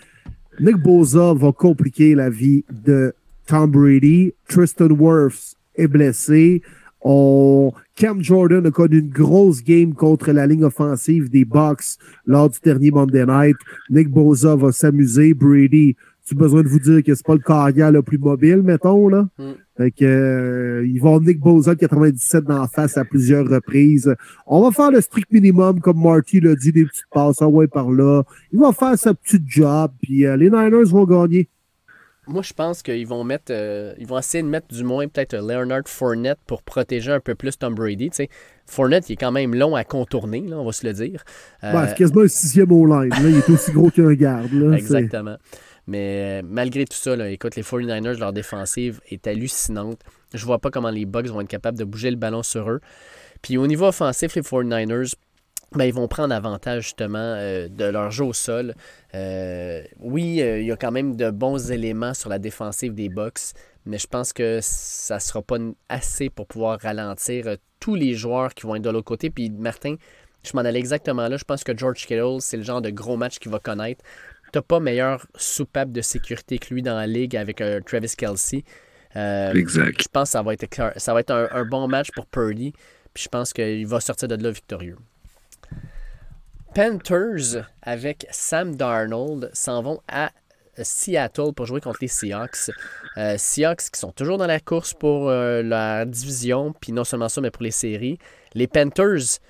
Nick 0.60 0.76
Boza 0.78 1.34
va 1.34 1.52
compliquer 1.52 2.16
la 2.16 2.30
vie 2.30 2.64
de 2.70 3.14
Tom 3.46 3.70
Brady. 3.70 4.34
Tristan 4.48 4.90
Wirfs 4.90 5.54
est 5.76 5.86
blessé. 5.86 6.62
On... 7.00 7.72
Cam 7.94 8.22
Jordan 8.22 8.66
a 8.66 8.70
connu 8.72 8.98
une 8.98 9.08
grosse 9.08 9.62
game 9.62 9.94
contre 9.94 10.32
la 10.32 10.46
ligne 10.46 10.64
offensive 10.64 11.30
des 11.30 11.44
Bucks 11.44 11.96
lors 12.26 12.50
du 12.50 12.58
dernier 12.64 12.90
Monday 12.90 13.24
Night. 13.24 13.56
Nick 13.90 14.08
Boza 14.08 14.56
va 14.56 14.72
s'amuser. 14.72 15.32
Brady, 15.32 15.96
tu 16.28 16.34
besoin 16.34 16.62
de 16.62 16.68
vous 16.68 16.78
dire 16.78 17.02
que 17.02 17.14
c'est 17.14 17.24
pas 17.26 17.34
le 17.34 17.40
carrière 17.40 17.90
le 17.90 18.02
plus 18.02 18.18
mobile, 18.18 18.62
mettons, 18.62 19.08
là? 19.08 19.26
Mm. 19.38 19.50
Fait 19.76 19.90
que, 19.92 20.04
euh, 20.04 20.86
ils 20.86 21.00
vont 21.00 21.20
Nick 21.20 21.38
Boza 21.40 21.74
de 21.74 21.80
97 21.80 22.44
dans 22.44 22.60
la 22.60 22.68
face 22.68 22.96
à 22.96 23.04
plusieurs 23.04 23.46
reprises. 23.48 24.14
On 24.46 24.62
va 24.62 24.70
faire 24.72 24.90
le 24.90 25.00
strict 25.00 25.30
minimum, 25.32 25.80
comme 25.80 26.02
Marty 26.02 26.40
l'a 26.40 26.54
dit, 26.54 26.72
des 26.72 26.84
petites 26.84 27.06
passes, 27.12 27.40
ouais 27.40 27.66
par 27.68 27.90
là. 27.90 28.22
Il 28.52 28.58
va 28.58 28.72
faire 28.72 28.98
sa 28.98 29.14
petite 29.14 29.44
job, 29.46 29.90
puis 30.02 30.26
euh, 30.26 30.36
les 30.36 30.50
Niners 30.50 30.84
vont 30.90 31.04
gagner. 31.04 31.48
Moi, 32.26 32.42
je 32.42 32.52
pense 32.52 32.82
qu'ils 32.82 33.06
vont 33.06 33.24
mettre, 33.24 33.50
euh, 33.50 33.94
ils 33.98 34.06
vont 34.06 34.18
essayer 34.18 34.42
de 34.42 34.48
mettre 34.48 34.66
du 34.68 34.84
moins 34.84 35.08
peut-être 35.08 35.34
Leonard 35.34 35.84
Fournette 35.86 36.38
pour 36.46 36.62
protéger 36.62 37.10
un 37.10 37.20
peu 37.20 37.34
plus 37.34 37.56
Tom 37.56 37.74
Brady. 37.74 38.10
Fournette, 38.66 39.08
il 39.08 39.14
est 39.14 39.16
quand 39.16 39.32
même 39.32 39.54
long 39.54 39.74
à 39.74 39.82
contourner, 39.84 40.42
là, 40.46 40.58
on 40.58 40.64
va 40.66 40.72
se 40.72 40.86
le 40.86 40.92
dire. 40.92 41.24
Euh, 41.64 41.72
Ouais, 41.72 41.88
c'est 41.88 41.96
quasiment 41.96 42.20
un 42.20 42.28
sixième 42.28 42.70
au 42.70 42.84
line. 42.84 43.08
Là. 43.08 43.28
Il 43.30 43.36
est 43.38 43.48
aussi 43.48 43.72
gros 43.72 43.88
qu'un 43.90 44.12
garde. 44.12 44.52
Là. 44.52 44.72
C'est- 44.72 44.78
Exactement. 44.78 45.36
Mais 45.88 46.42
euh, 46.42 46.46
malgré 46.46 46.84
tout 46.84 46.96
ça, 46.96 47.16
là, 47.16 47.30
écoute, 47.30 47.56
les 47.56 47.62
49ers, 47.62 48.18
leur 48.18 48.34
défensive 48.34 49.00
est 49.08 49.26
hallucinante. 49.26 49.98
Je 50.34 50.44
vois 50.44 50.58
pas 50.58 50.70
comment 50.70 50.90
les 50.90 51.06
Bucks 51.06 51.28
vont 51.28 51.40
être 51.40 51.48
capables 51.48 51.78
de 51.78 51.84
bouger 51.84 52.10
le 52.10 52.16
ballon 52.16 52.42
sur 52.42 52.70
eux. 52.70 52.80
Puis 53.40 53.56
au 53.56 53.66
niveau 53.66 53.86
offensif, 53.86 54.34
les 54.34 54.42
49ers, 54.42 55.14
ben, 55.72 55.84
ils 55.84 55.94
vont 55.94 56.06
prendre 56.06 56.34
avantage 56.34 56.84
justement 56.84 57.18
euh, 57.18 57.68
de 57.68 57.86
leur 57.86 58.10
jeu 58.10 58.24
au 58.24 58.34
sol. 58.34 58.74
Euh, 59.14 59.82
oui, 59.98 60.36
il 60.36 60.64
y 60.66 60.72
a 60.72 60.76
quand 60.76 60.92
même 60.92 61.16
de 61.16 61.30
bons 61.30 61.72
éléments 61.72 62.12
sur 62.12 62.28
la 62.28 62.38
défensive 62.38 62.94
des 62.94 63.08
Bucks, 63.08 63.54
mais 63.86 63.96
je 63.96 64.06
pense 64.06 64.34
que 64.34 64.58
ça 64.60 65.14
ne 65.14 65.20
sera 65.20 65.40
pas 65.40 65.56
assez 65.88 66.28
pour 66.28 66.46
pouvoir 66.46 66.78
ralentir 66.80 67.46
tous 67.80 67.94
les 67.94 68.12
joueurs 68.12 68.52
qui 68.52 68.66
vont 68.66 68.74
être 68.74 68.82
de 68.82 68.90
l'autre 68.90 69.06
côté. 69.06 69.30
Puis 69.30 69.48
Martin, 69.48 69.96
je 70.42 70.52
m'en 70.54 70.60
allais 70.60 70.78
exactement 70.78 71.28
là. 71.28 71.36
Je 71.36 71.44
pense 71.44 71.64
que 71.64 71.76
George 71.76 72.06
Kittle, 72.06 72.40
c'est 72.40 72.56
le 72.56 72.62
genre 72.62 72.80
de 72.80 72.90
gros 72.90 73.16
match 73.16 73.38
qu'il 73.38 73.50
va 73.50 73.58
connaître. 73.58 74.04
T'as 74.52 74.62
pas 74.62 74.80
meilleur 74.80 75.26
soupape 75.34 75.92
de 75.92 76.00
sécurité 76.00 76.58
que 76.58 76.72
lui 76.72 76.82
dans 76.82 76.96
la 76.96 77.06
ligue 77.06 77.36
avec 77.36 77.60
euh, 77.60 77.80
Travis 77.80 78.14
Kelsey. 78.16 78.64
Euh, 79.16 79.52
Exact. 79.54 80.02
je 80.02 80.08
pense 80.08 80.28
que 80.28 80.32
ça 80.32 80.42
va 80.42 80.52
être, 80.52 80.92
ça 80.96 81.14
va 81.14 81.20
être 81.20 81.30
un, 81.30 81.48
un 81.50 81.64
bon 81.64 81.88
match 81.88 82.10
pour 82.14 82.26
Purdy. 82.26 82.72
Puis 83.14 83.24
je 83.24 83.28
pense 83.28 83.52
qu'il 83.52 83.86
va 83.86 84.00
sortir 84.00 84.28
de 84.28 84.36
là 84.36 84.50
victorieux. 84.50 84.96
Panthers 86.74 87.64
avec 87.82 88.26
Sam 88.30 88.76
Darnold 88.76 89.50
s'en 89.52 89.82
vont 89.82 90.00
à 90.08 90.30
Seattle 90.84 91.52
pour 91.54 91.66
jouer 91.66 91.80
contre 91.80 91.98
les 92.00 92.08
Seahawks. 92.08 92.70
Euh, 93.16 93.36
Seahawks 93.36 93.90
qui 93.90 93.98
sont 93.98 94.12
toujours 94.12 94.38
dans 94.38 94.46
la 94.46 94.60
course 94.60 94.94
pour 94.94 95.28
euh, 95.28 95.62
la 95.62 96.04
division, 96.04 96.72
puis 96.80 96.92
non 96.92 97.04
seulement 97.04 97.28
ça, 97.28 97.40
mais 97.40 97.50
pour 97.50 97.62
les 97.62 97.70
séries. 97.70 98.18
Les 98.54 98.66
Panthers, 98.66 99.40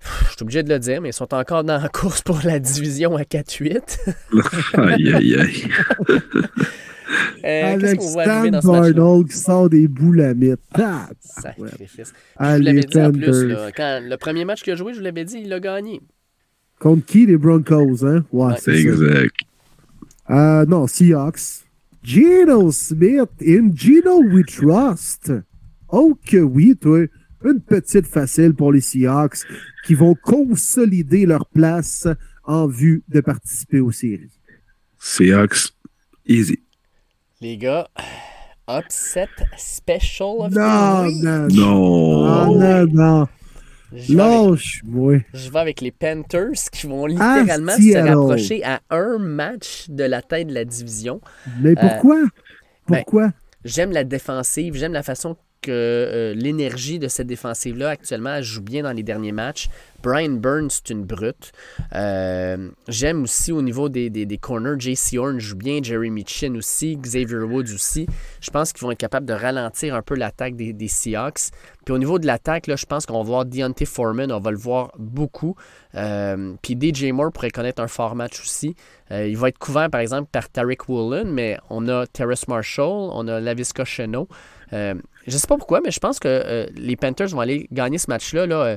je 0.00 0.30
suis 0.32 0.42
obligé 0.42 0.62
de 0.62 0.68
le 0.72 0.78
dire, 0.78 1.00
mais 1.00 1.10
ils 1.10 1.12
sont 1.14 1.32
encore 1.34 1.64
dans 1.64 1.80
la 1.80 1.88
course 1.88 2.22
pour 2.22 2.40
la 2.44 2.58
division 2.58 3.16
à 3.16 3.22
4-8. 3.22 3.98
aïe, 4.74 5.12
aïe, 5.14 5.34
aïe. 5.36 5.68
Euh, 7.44 7.78
Qu'est-ce 7.78 7.84
Avec 7.86 7.98
qu'on 8.00 8.10
voit 8.10 8.24
Stan? 8.24 8.50
Darnold 8.50 9.28
qui 9.28 9.36
sort 9.38 9.70
des 9.70 9.88
boulamites. 9.88 10.60
Ah, 10.74 11.08
ouais. 11.58 11.68
Sacrifice. 11.68 12.12
Ah, 12.36 12.52
je 12.52 12.58
vous 12.58 12.64
les 12.64 12.72
l'avais 12.74 12.86
dit 12.86 13.00
en 13.00 13.12
plus, 13.12 13.44
là, 13.48 13.72
quand 13.74 14.00
le 14.04 14.16
premier 14.18 14.44
match 14.44 14.62
qu'il 14.62 14.72
a 14.74 14.76
joué, 14.76 14.92
je 14.92 14.98
vous 14.98 15.04
l'avais 15.04 15.24
dit, 15.24 15.38
il 15.42 15.48
l'a 15.48 15.58
gagné. 15.60 16.00
Contre 16.78 17.06
qui, 17.06 17.26
les 17.26 17.36
Broncos, 17.38 18.04
hein? 18.04 18.24
Ouais, 18.30 18.46
Ouais. 18.52 18.54
c'est 18.58 18.72
ça. 18.72 18.78
Exact. 18.78 19.34
Euh, 20.30 20.66
non, 20.66 20.86
Seahawks. 20.86 21.64
Geno 22.02 22.70
Smith 22.70 23.30
in 23.42 23.70
Geno 23.74 24.22
We 24.22 24.44
Trust. 24.46 25.32
Oh 25.88 26.16
que 26.26 26.36
oui, 26.36 26.76
toi. 26.80 27.06
Une 27.44 27.60
petite 27.60 28.06
facile 28.06 28.52
pour 28.54 28.72
les 28.72 28.80
Seahawks 28.80 29.38
qui 29.86 29.94
vont 29.94 30.14
consolider 30.14 31.24
leur 31.26 31.46
place 31.46 32.06
en 32.44 32.66
vue 32.66 33.02
de 33.08 33.20
participer 33.20 33.80
aux 33.80 33.92
séries. 33.92 34.30
Seahawks, 34.98 35.72
easy. 36.26 36.58
Les 37.40 37.56
gars, 37.56 37.88
upset 38.68 39.28
special 39.56 40.40
of 40.40 40.52
Non, 40.52 41.04
the 41.04 41.06
week. 41.08 41.24
non, 41.24 41.48
Non. 41.48 42.58
Non, 42.58 42.86
non. 42.92 43.28
Je 43.90 44.12
vais, 44.14 44.20
avec, 44.22 44.50
Lâche-moi. 44.50 45.14
je 45.32 45.50
vais 45.50 45.58
avec 45.58 45.80
les 45.80 45.92
Panthers 45.92 46.52
qui 46.70 46.86
vont 46.86 47.06
littéralement 47.06 47.72
se 47.72 47.96
rapprocher 47.96 48.62
à 48.62 48.82
un 48.90 49.16
match 49.18 49.86
de 49.88 50.04
la 50.04 50.20
tête 50.20 50.48
de 50.48 50.52
la 50.54 50.66
division. 50.66 51.22
Mais 51.62 51.74
pourquoi? 51.74 52.20
ben, 52.88 52.98
Pourquoi? 52.98 53.32
J'aime 53.64 53.92
la 53.92 54.04
défensive, 54.04 54.74
j'aime 54.74 54.92
la 54.92 55.02
façon 55.02 55.36
que 55.60 55.70
euh, 55.70 56.34
l'énergie 56.34 56.98
de 56.98 57.08
cette 57.08 57.26
défensive-là 57.26 57.90
actuellement 57.90 58.34
elle 58.34 58.44
joue 58.44 58.62
bien 58.62 58.82
dans 58.82 58.92
les 58.92 59.02
derniers 59.02 59.32
matchs. 59.32 59.68
Brian 60.00 60.30
Burns, 60.30 60.70
c'est 60.70 60.90
une 60.90 61.04
brute. 61.04 61.50
Euh, 61.92 62.70
j'aime 62.86 63.24
aussi 63.24 63.50
au 63.50 63.62
niveau 63.62 63.88
des, 63.88 64.10
des, 64.10 64.26
des 64.26 64.38
corners, 64.38 64.78
JC 64.78 65.18
Horn 65.18 65.40
joue 65.40 65.56
bien, 65.56 65.80
Jeremy 65.82 66.24
Chin 66.24 66.54
aussi, 66.54 66.96
Xavier 66.96 67.38
Woods 67.38 67.74
aussi. 67.74 68.06
Je 68.40 68.50
pense 68.50 68.72
qu'ils 68.72 68.82
vont 68.82 68.92
être 68.92 68.98
capables 68.98 69.26
de 69.26 69.32
ralentir 69.32 69.96
un 69.96 70.02
peu 70.02 70.14
l'attaque 70.14 70.54
des, 70.54 70.72
des 70.72 70.86
Seahawks. 70.86 71.50
Puis 71.84 71.92
au 71.92 71.98
niveau 71.98 72.20
de 72.20 72.26
l'attaque, 72.26 72.66
je 72.68 72.86
pense 72.86 73.06
qu'on 73.06 73.18
va 73.18 73.24
voir 73.24 73.44
Deontay 73.44 73.86
Foreman, 73.86 74.30
on 74.30 74.38
va 74.38 74.52
le 74.52 74.56
voir 74.56 74.92
beaucoup. 74.98 75.56
Euh, 75.96 76.54
puis 76.62 76.78
DJ 76.80 77.10
Moore 77.10 77.32
pourrait 77.32 77.50
connaître 77.50 77.82
un 77.82 77.88
fort 77.88 78.14
match 78.14 78.40
aussi. 78.40 78.76
Il 79.10 79.38
va 79.38 79.48
être 79.48 79.58
couvert, 79.58 79.88
par 79.88 80.02
exemple, 80.02 80.28
par 80.30 80.50
Tariq 80.50 80.86
Woolen, 80.86 81.32
mais 81.32 81.56
on 81.70 81.88
a 81.88 82.06
Terrace 82.06 82.46
Marshall, 82.46 83.10
on 83.14 83.26
a 83.26 83.40
Lavisca 83.40 83.86
Chenot. 83.86 84.28
Je 85.28 85.36
sais 85.36 85.46
pas 85.46 85.56
pourquoi, 85.56 85.80
mais 85.84 85.90
je 85.90 86.00
pense 86.00 86.18
que 86.18 86.28
euh, 86.28 86.66
les 86.76 86.96
Panthers 86.96 87.28
vont 87.28 87.40
aller 87.40 87.68
gagner 87.70 87.98
ce 87.98 88.06
match-là 88.08 88.46
là, 88.46 88.62
euh, 88.62 88.76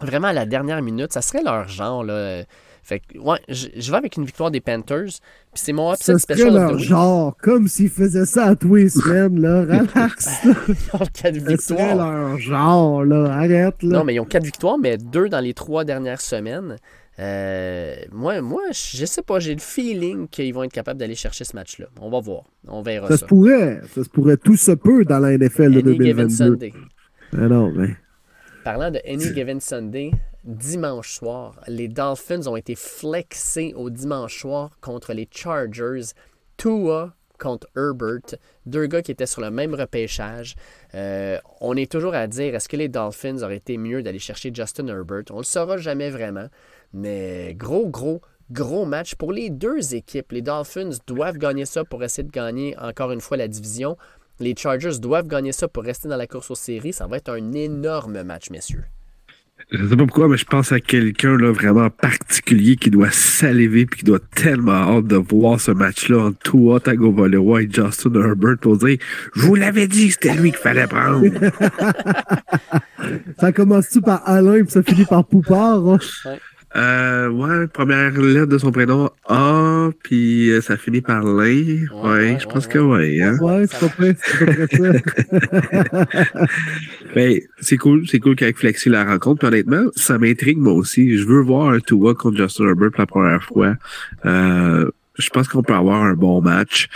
vraiment 0.00 0.28
à 0.28 0.32
la 0.32 0.46
dernière 0.46 0.82
minute. 0.82 1.12
Ça 1.12 1.22
serait 1.22 1.42
leur 1.42 1.68
genre. 1.68 2.02
Là. 2.02 2.14
euh. 2.14 2.44
Fait 2.82 3.00
que, 3.00 3.18
ouais, 3.18 3.38
je, 3.48 3.90
vais 3.90 3.96
avec 3.96 4.18
une 4.18 4.26
victoire 4.26 4.50
des 4.50 4.60
Panthers. 4.60 5.06
Puis 5.06 5.62
c'est 5.64 5.72
mon 5.72 5.94
upset 5.94 6.12
of 6.12 6.28
leur 6.28 6.78
genre, 6.78 7.34
comme 7.38 7.66
s'ils 7.66 7.88
faisaient 7.88 8.26
ça 8.26 8.48
à 8.48 8.56
tous 8.56 8.74
les 8.74 8.90
semaines, 8.90 9.40
là. 9.40 9.60
Relax. 9.62 10.28
Ils 10.44 10.74
ont 10.92 11.06
quatre 11.14 11.36
victoires. 11.36 11.96
leur 11.96 12.38
genre, 12.38 13.04
là. 13.04 13.32
Arrête, 13.32 13.82
là. 13.82 13.98
Non, 13.98 14.04
mais 14.04 14.14
ils 14.14 14.20
ont 14.20 14.26
quatre 14.26 14.44
victoires, 14.44 14.76
mais 14.76 14.98
deux 14.98 15.30
dans 15.30 15.40
les 15.40 15.54
trois 15.54 15.84
dernières 15.84 16.20
semaines. 16.20 16.76
Euh, 17.20 17.94
moi, 18.10 18.40
moi, 18.40 18.62
je 18.72 19.04
sais 19.04 19.22
pas, 19.22 19.38
j'ai 19.38 19.54
le 19.54 19.60
feeling 19.60 20.26
qu'ils 20.28 20.52
vont 20.52 20.64
être 20.64 20.72
capables 20.72 20.98
d'aller 20.98 21.14
chercher 21.14 21.44
ce 21.44 21.54
match-là. 21.54 21.86
On 22.00 22.10
va 22.10 22.20
voir. 22.20 22.44
On 22.66 22.82
verra 22.82 23.06
Ça 23.08 23.16
ça. 23.16 23.20
se 23.20 23.24
pourrait. 23.26 23.80
Ça 23.94 24.02
se 24.04 24.08
pourrait. 24.08 24.36
Tout 24.36 24.56
se 24.56 24.72
peut 24.72 25.04
dans 25.04 25.20
la 25.20 25.36
NFL 25.38 25.72
de 25.74 25.80
Any 25.90 25.92
given 26.04 26.26
2022. 26.28 26.34
Sunday. 26.34 26.72
Ah 27.32 27.48
non, 27.48 27.70
mais. 27.72 27.96
Parlant 28.64 28.90
de 28.90 28.98
Any 29.06 29.34
Given 29.34 29.60
Sunday, 29.60 30.10
dimanche 30.42 31.12
soir, 31.12 31.60
les 31.68 31.86
Dolphins 31.86 32.46
ont 32.46 32.56
été 32.56 32.74
flexés 32.74 33.74
au 33.76 33.90
dimanche 33.90 34.40
soir 34.40 34.78
contre 34.80 35.12
les 35.12 35.28
Chargers. 35.30 36.14
Tua 36.56 37.14
contre 37.38 37.66
Herbert, 37.76 38.38
deux 38.66 38.86
gars 38.86 39.02
qui 39.02 39.10
étaient 39.10 39.26
sur 39.26 39.40
le 39.40 39.50
même 39.50 39.74
repêchage. 39.74 40.54
Euh, 40.94 41.38
on 41.60 41.76
est 41.76 41.90
toujours 41.90 42.14
à 42.14 42.26
dire, 42.26 42.54
est-ce 42.54 42.68
que 42.68 42.76
les 42.76 42.88
Dolphins 42.88 43.42
auraient 43.42 43.56
été 43.56 43.76
mieux 43.76 44.02
d'aller 44.02 44.18
chercher 44.18 44.50
Justin 44.52 44.88
Herbert? 44.88 45.24
On 45.30 45.38
le 45.38 45.44
saura 45.44 45.76
jamais 45.76 46.10
vraiment. 46.10 46.48
Mais 46.92 47.54
gros, 47.54 47.88
gros, 47.88 48.20
gros 48.50 48.84
match 48.84 49.14
pour 49.14 49.32
les 49.32 49.50
deux 49.50 49.94
équipes. 49.94 50.32
Les 50.32 50.42
Dolphins 50.42 50.90
doivent 51.06 51.38
gagner 51.38 51.64
ça 51.64 51.84
pour 51.84 52.02
essayer 52.04 52.26
de 52.26 52.32
gagner 52.32 52.76
encore 52.78 53.12
une 53.12 53.20
fois 53.20 53.36
la 53.36 53.48
division. 53.48 53.96
Les 54.40 54.54
Chargers 54.56 54.98
doivent 54.98 55.28
gagner 55.28 55.52
ça 55.52 55.68
pour 55.68 55.84
rester 55.84 56.08
dans 56.08 56.16
la 56.16 56.26
course 56.26 56.50
aux 56.50 56.56
séries. 56.56 56.92
Ça 56.92 57.06
va 57.06 57.18
être 57.18 57.30
un 57.30 57.52
énorme 57.52 58.22
match, 58.22 58.50
messieurs. 58.50 58.84
Je 59.70 59.88
sais 59.88 59.96
pas 59.96 60.04
pourquoi, 60.04 60.28
mais 60.28 60.36
je 60.36 60.44
pense 60.44 60.72
à 60.72 60.80
quelqu'un 60.80 61.38
là, 61.38 61.50
vraiment 61.50 61.88
particulier 61.88 62.76
qui 62.76 62.90
doit 62.90 63.10
saliver 63.10 63.82
et 63.82 63.86
qui 63.86 64.04
doit 64.04 64.18
tellement 64.34 64.72
hâte 64.72 65.06
de 65.06 65.16
voir 65.16 65.60
ce 65.60 65.70
match-là 65.70 66.26
entre 66.26 66.38
Tua 66.50 66.80
Tagovailoa 66.80 67.62
et 67.62 67.68
Justin 67.70 68.14
Herbert 68.14 68.58
pour 68.60 68.76
dire 68.76 68.98
«Je 69.34 69.40
vous 69.40 69.54
l'avais 69.54 69.88
dit, 69.88 70.10
c'était 70.10 70.34
lui 70.34 70.50
qu'il 70.50 70.60
fallait 70.60 70.86
prendre. 70.86 71.24
Ça 73.40 73.52
commence-tu 73.52 74.00
par 74.00 74.22
Alain 74.28 74.62
puis 74.62 74.70
ça 74.70 74.82
finit 74.82 75.04
par 75.04 75.26
Poupard? 75.26 75.88
hein? 75.88 75.98
Euh, 76.76 77.28
Ouais, 77.28 77.66
première 77.68 78.12
lettre 78.12 78.46
de 78.46 78.58
son 78.58 78.72
prénom, 78.72 79.10
A, 79.28 79.90
puis 80.02 80.50
euh, 80.50 80.60
ça 80.60 80.76
finit 80.76 81.00
par 81.00 81.22
l'In. 81.22 81.86
Ouais, 81.92 82.02
ouais, 82.02 82.38
je 82.40 82.46
pense 82.46 82.66
ouais, 82.66 82.72
que 82.72 82.78
oui. 82.78 83.22
Hein? 83.22 83.38
Ouais, 83.40 83.66
c'est 83.66 83.80
pas 83.80 83.88
ça. 86.32 86.46
Ben, 87.14 87.40
c'est 87.60 87.76
cool, 87.76 88.08
c'est 88.08 88.18
cool 88.18 88.34
qu'avec 88.34 88.58
Flexi 88.58 88.88
la 88.88 89.04
rencontre. 89.04 89.38
Puis 89.38 89.48
honnêtement, 89.48 89.84
ça 89.94 90.18
m'intrigue 90.18 90.58
moi 90.58 90.72
aussi. 90.72 91.16
Je 91.16 91.24
veux 91.24 91.40
voir 91.40 91.70
un 91.70 91.78
Tua 91.78 92.14
contre 92.14 92.38
Justin 92.38 92.64
Herbert 92.68 92.90
pour 92.90 93.00
la 93.00 93.06
première 93.06 93.44
fois. 93.44 93.76
Euh, 94.26 94.90
je 95.16 95.30
pense 95.30 95.46
qu'on 95.46 95.62
peut 95.62 95.74
avoir 95.74 96.02
un 96.02 96.14
bon 96.14 96.42
match. 96.42 96.88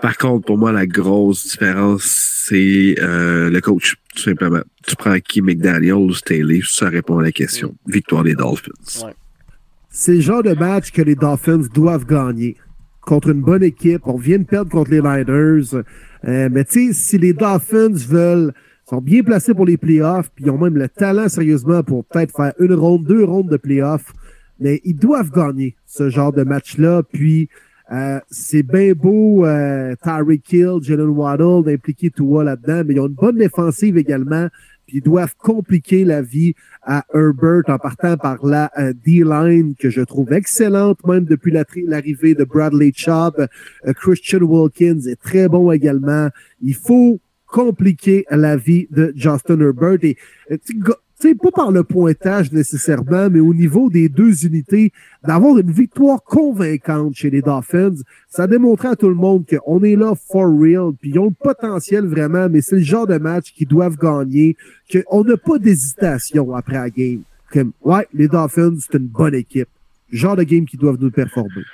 Par 0.00 0.16
contre, 0.16 0.46
pour 0.46 0.58
moi, 0.58 0.70
la 0.70 0.86
grosse 0.86 1.48
différence, 1.48 2.04
c'est 2.48 2.94
euh, 3.00 3.50
le 3.50 3.60
coach, 3.60 3.96
tout 4.14 4.22
simplement. 4.22 4.60
Tu 4.86 4.94
prends 4.94 5.18
qui 5.18 5.42
McDaniel 5.42 5.94
ou 5.94 6.14
Staley, 6.14 6.60
ça 6.64 6.88
répond 6.88 7.18
à 7.18 7.22
la 7.22 7.32
question. 7.32 7.74
Victoire 7.86 8.22
des 8.22 8.34
Dolphins. 8.34 8.70
Ouais. 9.04 9.12
C'est 9.90 10.14
le 10.14 10.20
genre 10.20 10.44
de 10.44 10.54
match 10.54 10.92
que 10.92 11.02
les 11.02 11.16
Dolphins 11.16 11.62
doivent 11.74 12.06
gagner. 12.06 12.56
Contre 13.00 13.30
une 13.30 13.40
bonne 13.40 13.64
équipe. 13.64 14.02
On 14.04 14.16
vient 14.16 14.38
de 14.38 14.44
perdre 14.44 14.70
contre 14.70 14.90
les 14.92 15.00
Niners. 15.00 15.74
Euh, 15.74 16.48
mais 16.52 16.64
tu 16.64 16.88
sais, 16.88 16.92
si 16.92 17.18
les 17.18 17.32
Dolphins 17.32 17.94
veulent 17.94 18.52
sont 18.88 19.00
bien 19.00 19.22
placés 19.22 19.52
pour 19.52 19.66
les 19.66 19.76
playoffs, 19.76 20.30
puis 20.34 20.46
ils 20.46 20.50
ont 20.50 20.58
même 20.58 20.76
le 20.76 20.88
talent 20.88 21.28
sérieusement 21.28 21.82
pour 21.82 22.04
peut-être 22.06 22.34
faire 22.34 22.54
une 22.58 22.72
ronde, 22.72 23.04
deux 23.04 23.24
rondes 23.24 23.50
de 23.50 23.56
playoffs. 23.56 24.12
Mais 24.60 24.80
ils 24.84 24.96
doivent 24.96 25.30
gagner 25.30 25.76
ce 25.86 26.08
genre 26.08 26.32
de 26.32 26.42
match-là. 26.44 27.02
Puis 27.02 27.48
euh, 27.90 28.20
c'est 28.30 28.62
bien 28.62 28.92
beau, 28.92 29.46
euh, 29.46 29.94
Tyreek 30.02 30.52
Hill, 30.52 30.78
Jalen 30.82 31.08
Waddle, 31.08 31.64
d'impliquer 31.64 32.10
Tua 32.10 32.44
là-dedans, 32.44 32.82
mais 32.86 32.94
ils 32.94 33.00
ont 33.00 33.06
une 33.06 33.14
bonne 33.14 33.38
défensive 33.38 33.96
également. 33.96 34.48
Puis 34.86 34.98
ils 34.98 35.02
doivent 35.02 35.34
compliquer 35.36 36.04
la 36.04 36.22
vie 36.22 36.54
à 36.82 37.04
Herbert 37.14 37.62
en 37.68 37.78
partant 37.78 38.16
par 38.16 38.44
la 38.44 38.70
euh, 38.78 38.92
D-line 39.04 39.74
que 39.78 39.90
je 39.90 40.00
trouve 40.02 40.32
excellente, 40.32 41.06
même 41.06 41.24
depuis 41.24 41.52
l'arrivée 41.86 42.34
de 42.34 42.44
Bradley 42.44 42.92
Chubb. 42.94 43.34
Euh, 43.86 43.92
Christian 43.94 44.40
Wilkins 44.40 45.00
est 45.06 45.20
très 45.20 45.48
bon 45.48 45.70
également. 45.72 46.28
Il 46.62 46.74
faut 46.74 47.20
compliquer 47.46 48.26
la 48.30 48.56
vie 48.56 48.86
de 48.90 49.12
Justin 49.16 49.60
Herbert. 49.60 49.98
Et 50.02 50.16
sais, 51.20 51.34
pas 51.34 51.50
par 51.50 51.70
le 51.70 51.84
pointage 51.84 52.52
nécessairement, 52.52 53.28
mais 53.30 53.40
au 53.40 53.54
niveau 53.54 53.90
des 53.90 54.08
deux 54.08 54.46
unités, 54.46 54.92
d'avoir 55.26 55.58
une 55.58 55.70
victoire 55.70 56.22
convaincante 56.22 57.14
chez 57.14 57.30
les 57.30 57.42
Dolphins, 57.42 57.96
ça 58.28 58.46
démontrait 58.46 58.88
à 58.88 58.96
tout 58.96 59.08
le 59.08 59.14
monde 59.14 59.44
qu'on 59.46 59.82
est 59.82 59.96
là 59.96 60.14
for 60.14 60.46
real, 60.46 60.92
puis 61.00 61.10
ils 61.10 61.18
ont 61.18 61.26
le 61.26 61.30
potentiel 61.30 62.06
vraiment, 62.06 62.48
mais 62.48 62.60
c'est 62.60 62.76
le 62.76 62.82
genre 62.82 63.06
de 63.06 63.18
match 63.18 63.52
qu'ils 63.52 63.68
doivent 63.68 63.96
gagner, 63.96 64.56
qu'on 64.92 65.24
n'a 65.24 65.36
pas 65.36 65.58
d'hésitation 65.58 66.54
après 66.54 66.74
la 66.74 66.90
game. 66.90 67.22
Comme, 67.52 67.72
ouais, 67.82 68.06
les 68.12 68.28
Dolphins, 68.28 68.76
c'est 68.78 68.98
une 68.98 69.06
bonne 69.06 69.34
équipe. 69.34 69.68
Genre 70.10 70.36
de 70.36 70.42
game 70.42 70.66
qu'ils 70.66 70.78
doivent 70.78 70.98
nous 71.00 71.10
performer. 71.10 71.64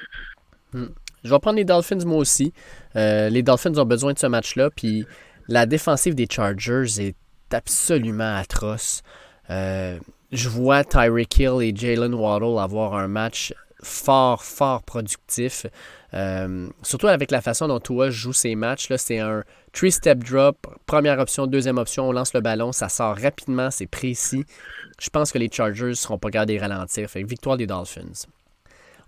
Hmm. 0.73 0.87
Je 1.25 1.31
vais 1.31 1.39
prendre 1.39 1.57
les 1.57 1.65
Dolphins 1.65 2.05
moi 2.05 2.19
aussi. 2.19 2.53
Euh, 2.97 3.29
les 3.31 3.43
Dolphins 3.43 3.77
ont 3.79 3.87
besoin 3.87 4.13
de 4.13 4.19
ce 4.19 4.27
match-là, 4.27 4.71
puis 4.71 5.07
la 5.49 5.67
défensive 5.67 6.15
des 6.15 6.27
Chargers 6.31 7.01
est 7.01 7.17
absolument 7.53 8.37
atroce. 8.37 9.03
Euh, 9.51 9.99
je 10.33 10.49
vois 10.49 10.85
Tyreek 10.85 11.39
Hill 11.39 11.63
et 11.63 11.75
Jalen 11.75 12.15
Waddle 12.15 12.59
avoir 12.59 12.95
un 12.95 13.09
match 13.09 13.53
fort, 13.83 14.43
fort 14.43 14.83
productif. 14.83 15.67
Euh, 16.15 16.69
surtout 16.83 17.09
avec 17.09 17.31
la 17.31 17.41
façon 17.41 17.69
dont 17.69 17.81
Tua 17.81 18.11
joue 18.11 18.33
ses 18.33 18.55
matchs. 18.55 18.89
C'est 18.97 19.19
un 19.19 19.45
three-step 19.73 20.25
drop, 20.25 20.67
première 20.87 21.19
option, 21.19 21.47
deuxième 21.47 21.79
option, 21.79 22.09
on 22.09 22.13
lance 22.13 22.35
le 22.35 22.41
ballon, 22.41 22.73
ça 22.73 22.89
sort 22.89 23.17
rapidement, 23.17 23.71
c'est 23.71 23.87
précis. 23.87 24.45
Je 25.01 25.11
pense 25.11 25.33
que 25.33 25.39
les 25.39 25.51
Chargers 25.51 25.87
ne 25.87 25.95
seront 25.95 26.19
pas 26.19 26.31
gardés 26.31 26.59
ralentir. 26.59 27.11
Fait 27.11 27.23
victoire 27.25 27.57
des 27.57 27.67
Dolphins. 27.67 28.27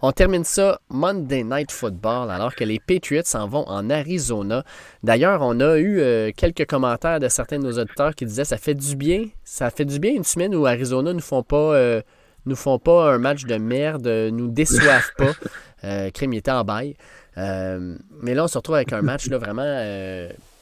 On 0.02 0.12
termine 0.12 0.44
ça 0.44 0.80
Monday 0.90 1.42
Night 1.42 1.72
Football 1.72 2.30
alors 2.30 2.54
que 2.54 2.64
les 2.64 2.78
Patriots 2.78 3.22
s'en 3.24 3.48
vont 3.48 3.66
en 3.66 3.88
Arizona. 3.88 4.62
D'ailleurs, 5.02 5.40
on 5.42 5.58
a 5.60 5.78
eu 5.78 6.00
euh, 6.00 6.30
quelques 6.36 6.66
commentaires 6.66 7.18
de 7.18 7.28
certains 7.28 7.58
de 7.58 7.64
nos 7.64 7.78
auditeurs 7.78 8.14
qui 8.14 8.26
disaient 8.26 8.44
ça 8.44 8.58
fait 8.58 8.74
du 8.74 8.94
bien, 8.94 9.26
ça 9.44 9.70
fait 9.70 9.86
du 9.86 9.98
bien 9.98 10.12
une 10.12 10.24
semaine 10.24 10.54
où 10.54 10.66
Arizona 10.66 11.12
ne 11.12 11.20
font 11.20 11.42
pas 11.42 11.74
euh, 11.74 12.02
nous 12.44 12.56
font 12.56 12.78
pas 12.78 13.12
un 13.12 13.18
match 13.18 13.44
de 13.44 13.56
merde, 13.56 14.06
nous 14.06 14.48
déçoivent 14.48 15.12
pas. 15.16 15.32
Euh, 15.84 16.08
était 16.08 16.50
en 16.50 16.64
bail. 16.64 16.96
Euh, 17.36 17.96
mais 18.22 18.34
là, 18.34 18.44
on 18.44 18.48
se 18.48 18.56
retrouve 18.58 18.76
avec 18.76 18.92
un 18.92 19.02
match 19.02 19.28
là, 19.28 19.38
vraiment. 19.38 19.62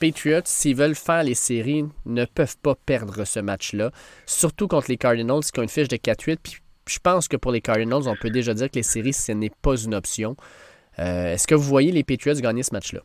Patriots, 0.00 0.42
s'ils 0.44 0.76
veulent 0.76 0.96
faire 0.96 1.22
les 1.22 1.34
séries, 1.34 1.86
ne 2.04 2.26
peuvent 2.26 2.58
pas 2.58 2.74
perdre 2.74 3.24
ce 3.24 3.38
match-là. 3.38 3.90
Surtout 4.26 4.68
contre 4.68 4.90
les 4.90 4.98
Cardinals 4.98 5.44
qui 5.44 5.60
ont 5.60 5.62
une 5.62 5.68
fiche 5.68 5.88
de 5.88 5.96
4-8. 5.96 6.38
Puis 6.42 6.56
je 6.86 6.98
pense 6.98 7.28
que 7.28 7.36
pour 7.36 7.52
les 7.52 7.60
Cardinals, 7.60 8.06
on 8.06 8.16
peut 8.16 8.30
déjà 8.30 8.54
dire 8.54 8.70
que 8.70 8.76
les 8.76 8.82
séries, 8.82 9.12
ce 9.12 9.32
n'est 9.32 9.52
pas 9.62 9.76
une 9.76 9.94
option. 9.94 10.36
Euh, 10.98 11.32
est-ce 11.34 11.46
que 11.46 11.54
vous 11.54 11.62
voyez 11.62 11.92
les 11.92 12.04
Patriots 12.04 12.34
gagner 12.40 12.62
ce 12.62 12.72
match-là? 12.72 13.00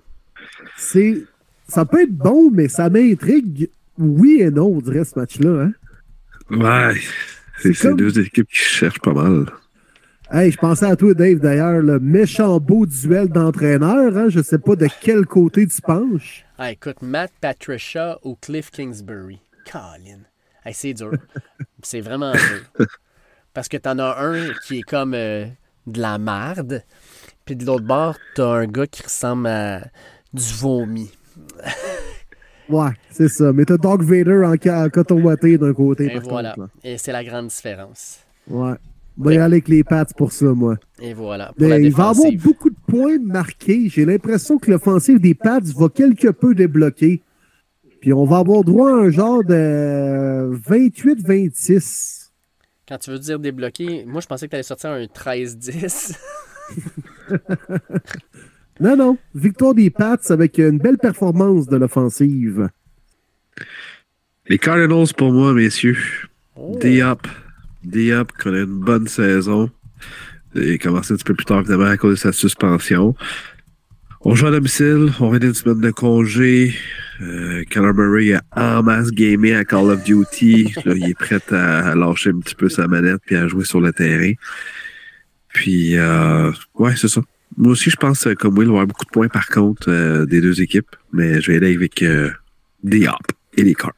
C'est. 0.78 1.24
Ça 1.68 1.86
peut 1.86 2.02
être 2.02 2.12
bon, 2.12 2.50
mais 2.52 2.68
ça 2.68 2.90
m'intrigue. 2.90 3.70
Oui 3.98 4.38
et 4.42 4.50
non, 4.50 4.68
on 4.68 4.80
dirait 4.80 5.06
ce 5.06 5.18
match-là. 5.20 5.66
Hein? 5.66 5.74
Ouais. 6.50 6.96
C'est 7.62 7.94
deux 7.96 8.18
équipes 8.20 8.48
qui 8.48 8.56
cherchent 8.56 9.00
pas 9.00 9.14
mal. 9.14 9.46
Hey, 10.32 10.52
je 10.52 10.58
pensais 10.58 10.86
à 10.86 10.96
toi, 10.96 11.14
Dave, 11.14 11.40
d'ailleurs, 11.40 11.82
le 11.82 12.00
méchant 12.00 12.60
beau 12.60 12.86
duel 12.86 13.30
d'entraîneurs. 13.30 14.16
Hein? 14.16 14.30
Je 14.30 14.42
sais 14.42 14.60
pas 14.60 14.76
de 14.76 14.88
quel 15.02 15.26
côté 15.26 15.68
tu 15.68 15.82
penches. 15.82 16.46
Ah, 16.58 16.72
écoute, 16.72 17.02
Matt 17.02 17.32
Patricia 17.42 18.20
ou 18.24 18.36
Cliff 18.36 18.72
Kingsbury. 18.72 19.40
Colin. 19.66 20.22
Hey, 20.64 20.74
c'est 20.74 20.94
dur. 20.94 21.12
c'est 21.84 22.02
vraiment 22.02 22.34
dur. 22.34 22.88
Parce 23.60 23.68
que 23.68 23.76
t'en 23.76 24.00
as 24.00 24.16
un 24.24 24.54
qui 24.66 24.78
est 24.78 24.84
comme 24.84 25.14
euh, 25.14 25.44
de 25.86 26.00
la 26.00 26.18
merde, 26.18 26.82
puis 27.44 27.58
de 27.58 27.66
l'autre 27.66 27.84
bord, 27.84 28.16
t'as 28.34 28.54
un 28.54 28.68
gars 28.68 28.88
qui 28.88 29.04
ressemble 29.04 29.48
à 29.48 29.82
du 30.32 30.54
vomi. 30.54 31.12
ouais, 32.70 32.92
c'est 33.12 33.28
ça. 33.28 33.52
Mais 33.52 33.66
t'as 33.66 33.76
Dog 33.76 34.02
Vader 34.02 34.46
en, 34.46 34.88
coton 34.88 35.22
ouaté 35.22 35.58
d'un 35.58 35.74
côté. 35.74 36.06
Et 36.06 36.20
voilà. 36.20 36.56
Et 36.86 36.98
c'est 36.98 37.12
la 37.12 37.22
grande 37.22 37.48
différence. 37.48 38.20
Ouais. 38.48 38.76
Vais 39.18 39.34
y 39.34 39.38
aller 39.40 39.56
avec 39.56 39.68
les 39.68 39.84
pattes 39.84 40.14
pour 40.16 40.32
ça, 40.32 40.46
moi. 40.46 40.78
Et 41.02 41.14
voilà. 41.14 41.52
Mais 41.58 41.82
il 41.82 41.92
va 41.92 42.12
avoir 42.12 42.32
beaucoup 42.42 42.70
de 42.70 42.78
points 42.88 43.20
marqués. 43.20 43.90
J'ai 43.90 44.06
l'impression 44.06 44.58
que 44.58 44.72
l'offensive 44.72 45.20
des 45.20 45.34
Pats 45.36 45.60
va 45.76 45.90
quelque 45.90 46.30
peu 46.30 46.56
débloquer. 46.56 47.24
Puis 48.00 48.14
on 48.14 48.24
va 48.24 48.38
avoir 48.38 48.64
droit 48.64 48.90
à 48.90 48.94
un 48.94 49.10
genre 49.10 49.44
de 49.44 50.50
28-26. 50.66 52.19
Quand 52.90 52.98
tu 52.98 53.12
veux 53.12 53.20
dire 53.20 53.38
débloquer, 53.38 54.04
moi 54.08 54.20
je 54.20 54.26
pensais 54.26 54.48
que 54.48 54.50
tu 54.50 54.56
allais 54.56 54.64
sortir 54.64 54.90
un 54.90 55.06
13-10. 55.06 56.18
non, 58.80 58.98
non. 58.98 59.18
Victoire 59.36 59.76
des 59.76 59.92
Pats 59.92 60.18
avec 60.30 60.58
une 60.58 60.80
belle 60.80 60.98
performance 60.98 61.68
de 61.68 61.78
l'offensive. 61.78 62.70
Les 64.48 64.58
Cardinals 64.58 65.14
pour 65.16 65.32
moi, 65.32 65.54
messieurs. 65.54 66.00
Oh. 66.56 66.80
Diop. 66.82 67.28
Diop 67.84 68.32
connaît 68.32 68.64
une 68.64 68.80
bonne 68.80 69.08
saison. 69.08 69.70
Il 70.56 70.74
a 70.74 70.78
commencé 70.80 71.14
un 71.14 71.18
petit 71.18 71.26
peu 71.26 71.36
plus 71.36 71.46
tard, 71.46 71.60
évidemment, 71.60 71.86
à 71.86 71.98
cause 71.98 72.16
de 72.16 72.20
sa 72.20 72.32
suspension. 72.32 73.14
On 74.22 74.36
joue 74.36 74.48
à 74.48 74.52
domicile, 74.52 75.12
on 75.20 75.30
vient 75.30 75.40
d'une 75.40 75.54
semaine 75.54 75.80
de 75.80 75.92
congé. 75.92 76.74
Euh, 77.22 77.64
Murray 77.76 78.34
a 78.34 78.80
en 78.80 78.84
masse 78.84 79.12
gamé 79.12 79.56
à 79.56 79.64
Call 79.64 79.92
of 79.92 80.04
Duty. 80.04 80.74
il 80.86 81.10
est 81.10 81.14
prêt 81.14 81.42
à, 81.52 81.96
lâcher 81.96 82.32
un 82.32 82.40
petit 82.40 82.56
peu 82.56 82.68
sa 82.68 82.88
manette 82.88 83.22
puis 83.26 83.38
à 83.38 83.48
jouer 83.48 83.64
sur 83.64 83.80
le 83.80 83.94
terrain. 83.94 84.34
Puis, 85.50 85.98
euh, 85.98 86.52
ouais, 86.76 86.96
c'est 86.98 87.08
ça. 87.08 87.22
Moi 87.58 87.72
aussi, 87.72 87.90
je 87.90 87.96
pense 87.96 88.28
euh, 88.28 88.36
comme 88.36 88.58
Will, 88.58 88.70
avoir 88.70 88.88
beaucoup 88.88 89.06
de 89.06 89.10
points 89.10 89.28
par 89.28 89.48
contre 89.48 89.90
euh, 89.90 90.26
des 90.26 90.42
deux 90.42 90.62
équipes, 90.62 90.96
mais 91.12 91.42
je 91.42 91.52
vais 91.52 91.58
aller 91.58 91.76
avec 91.76 92.02
euh, 92.04 92.30
Diop 92.84 93.16
et 93.58 93.64
les 93.64 93.74
Cards. 93.74 93.94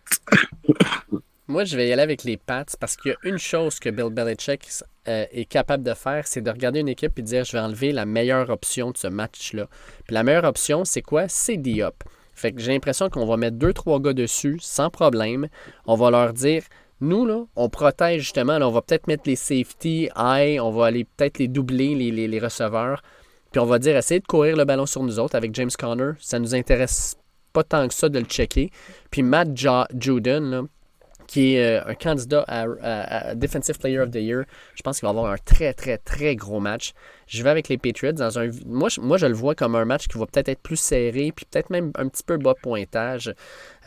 Moi, 1.52 1.66
je 1.66 1.76
vais 1.76 1.90
y 1.90 1.92
aller 1.92 2.02
avec 2.02 2.24
les 2.24 2.38
Pats 2.38 2.64
parce 2.80 2.96
qu'il 2.96 3.12
y 3.12 3.14
a 3.14 3.18
une 3.30 3.38
chose 3.38 3.78
que 3.78 3.90
Bill 3.90 4.08
Belichick 4.10 4.70
euh, 5.10 5.26
est 5.34 5.44
capable 5.44 5.84
de 5.84 5.94
faire, 5.94 6.26
c'est 6.26 6.40
de 6.40 6.50
regarder 6.50 6.80
une 6.80 6.88
équipe 6.88 7.20
et 7.20 7.22
de 7.22 7.28
dire 7.28 7.44
je 7.44 7.52
vais 7.52 7.60
enlever 7.60 7.92
la 7.92 8.06
meilleure 8.06 8.50
option 8.50 8.92
de 8.92 8.98
ce 8.98 9.08
match-là. 9.08 9.68
Puis 10.06 10.14
la 10.14 10.24
meilleure 10.24 10.46
option, 10.46 10.86
c'est 10.86 11.02
quoi? 11.02 11.28
C'est 11.28 11.58
Diop. 11.58 12.06
Fait 12.36 12.54
que 12.54 12.62
j'ai 12.62 12.72
l'impression 12.72 13.10
qu'on 13.10 13.26
va 13.26 13.36
mettre 13.36 13.58
deux, 13.58 13.74
trois 13.74 14.00
gars 14.00 14.14
dessus 14.14 14.60
sans 14.62 14.90
problème. 14.90 15.50
On 15.88 15.96
va 15.96 16.10
leur 16.10 16.32
dire 16.32 16.64
nous, 17.02 17.26
là, 17.26 17.44
on 17.58 17.68
protège 17.68 18.22
justement. 18.22 18.58
on 18.62 18.72
va 18.72 18.82
peut-être 18.82 19.08
mettre 19.08 19.24
les 19.26 19.36
safety 19.36 20.08
high, 20.16 20.58
on 20.62 20.72
va 20.72 20.86
aller 20.86 21.04
peut-être 21.04 21.38
les 21.38 21.50
doubler, 21.50 21.96
les, 21.96 22.30
les, 22.30 22.40
receveurs. 22.40 23.02
Puis 23.52 23.60
on 23.60 23.66
va 23.66 23.78
dire 23.78 23.98
essayer 23.98 24.22
de 24.22 24.26
courir 24.26 24.56
le 24.56 24.64
ballon 24.64 24.86
sur 24.86 25.04
nous 25.04 25.20
autres 25.20 25.36
avec 25.36 25.54
James 25.56 25.72
Conner. 25.78 26.12
Ça 26.20 26.40
nous 26.40 26.56
intéresse 26.56 27.18
pas 27.52 27.66
tant 27.66 27.90
que 27.90 27.94
ça 27.94 28.08
de 28.08 28.20
le 28.20 28.26
checker. 28.26 28.72
Puis 29.10 29.22
Matt 29.22 29.50
Juden, 29.54 30.50
là, 30.50 30.62
qui 31.32 31.56
est 31.56 31.80
euh, 31.80 31.90
un 31.90 31.96
candidat 31.96 32.44
à, 32.50 33.36
Defensive 33.36 33.80
Player 33.80 34.00
of 34.00 34.12
the 34.12 34.16
Year. 34.16 34.44
Je 34.76 34.82
pense 34.82 35.00
qu'il 35.00 35.06
va 35.06 35.12
avoir 35.12 35.32
un 35.32 35.38
très, 35.38 35.74
très, 35.74 35.98
très 35.98 36.36
gros 36.36 36.60
match. 36.60 36.92
Je 37.26 37.42
vais 37.42 37.50
avec 37.50 37.70
les 37.70 37.78
Patriots 37.78 38.12
dans 38.12 38.38
un. 38.38 38.50
Moi, 38.66 38.90
je, 38.90 39.00
moi, 39.00 39.18
je 39.18 39.28
le 39.28 39.34
vois 39.34 39.56
comme 39.56 39.76
un 39.76 39.86
match 39.86 40.10
qui 40.10 40.18
va 40.18 40.26
peut-être 40.26 40.50
être 40.50 40.60
plus 40.60 40.76
serré, 40.76 41.32
puis 41.34 41.46
peut-être 41.50 41.70
même 41.70 41.94
un 41.96 42.10
petit 42.10 42.24
peu 42.24 42.36
bas 42.36 42.54
pointage. 42.62 43.34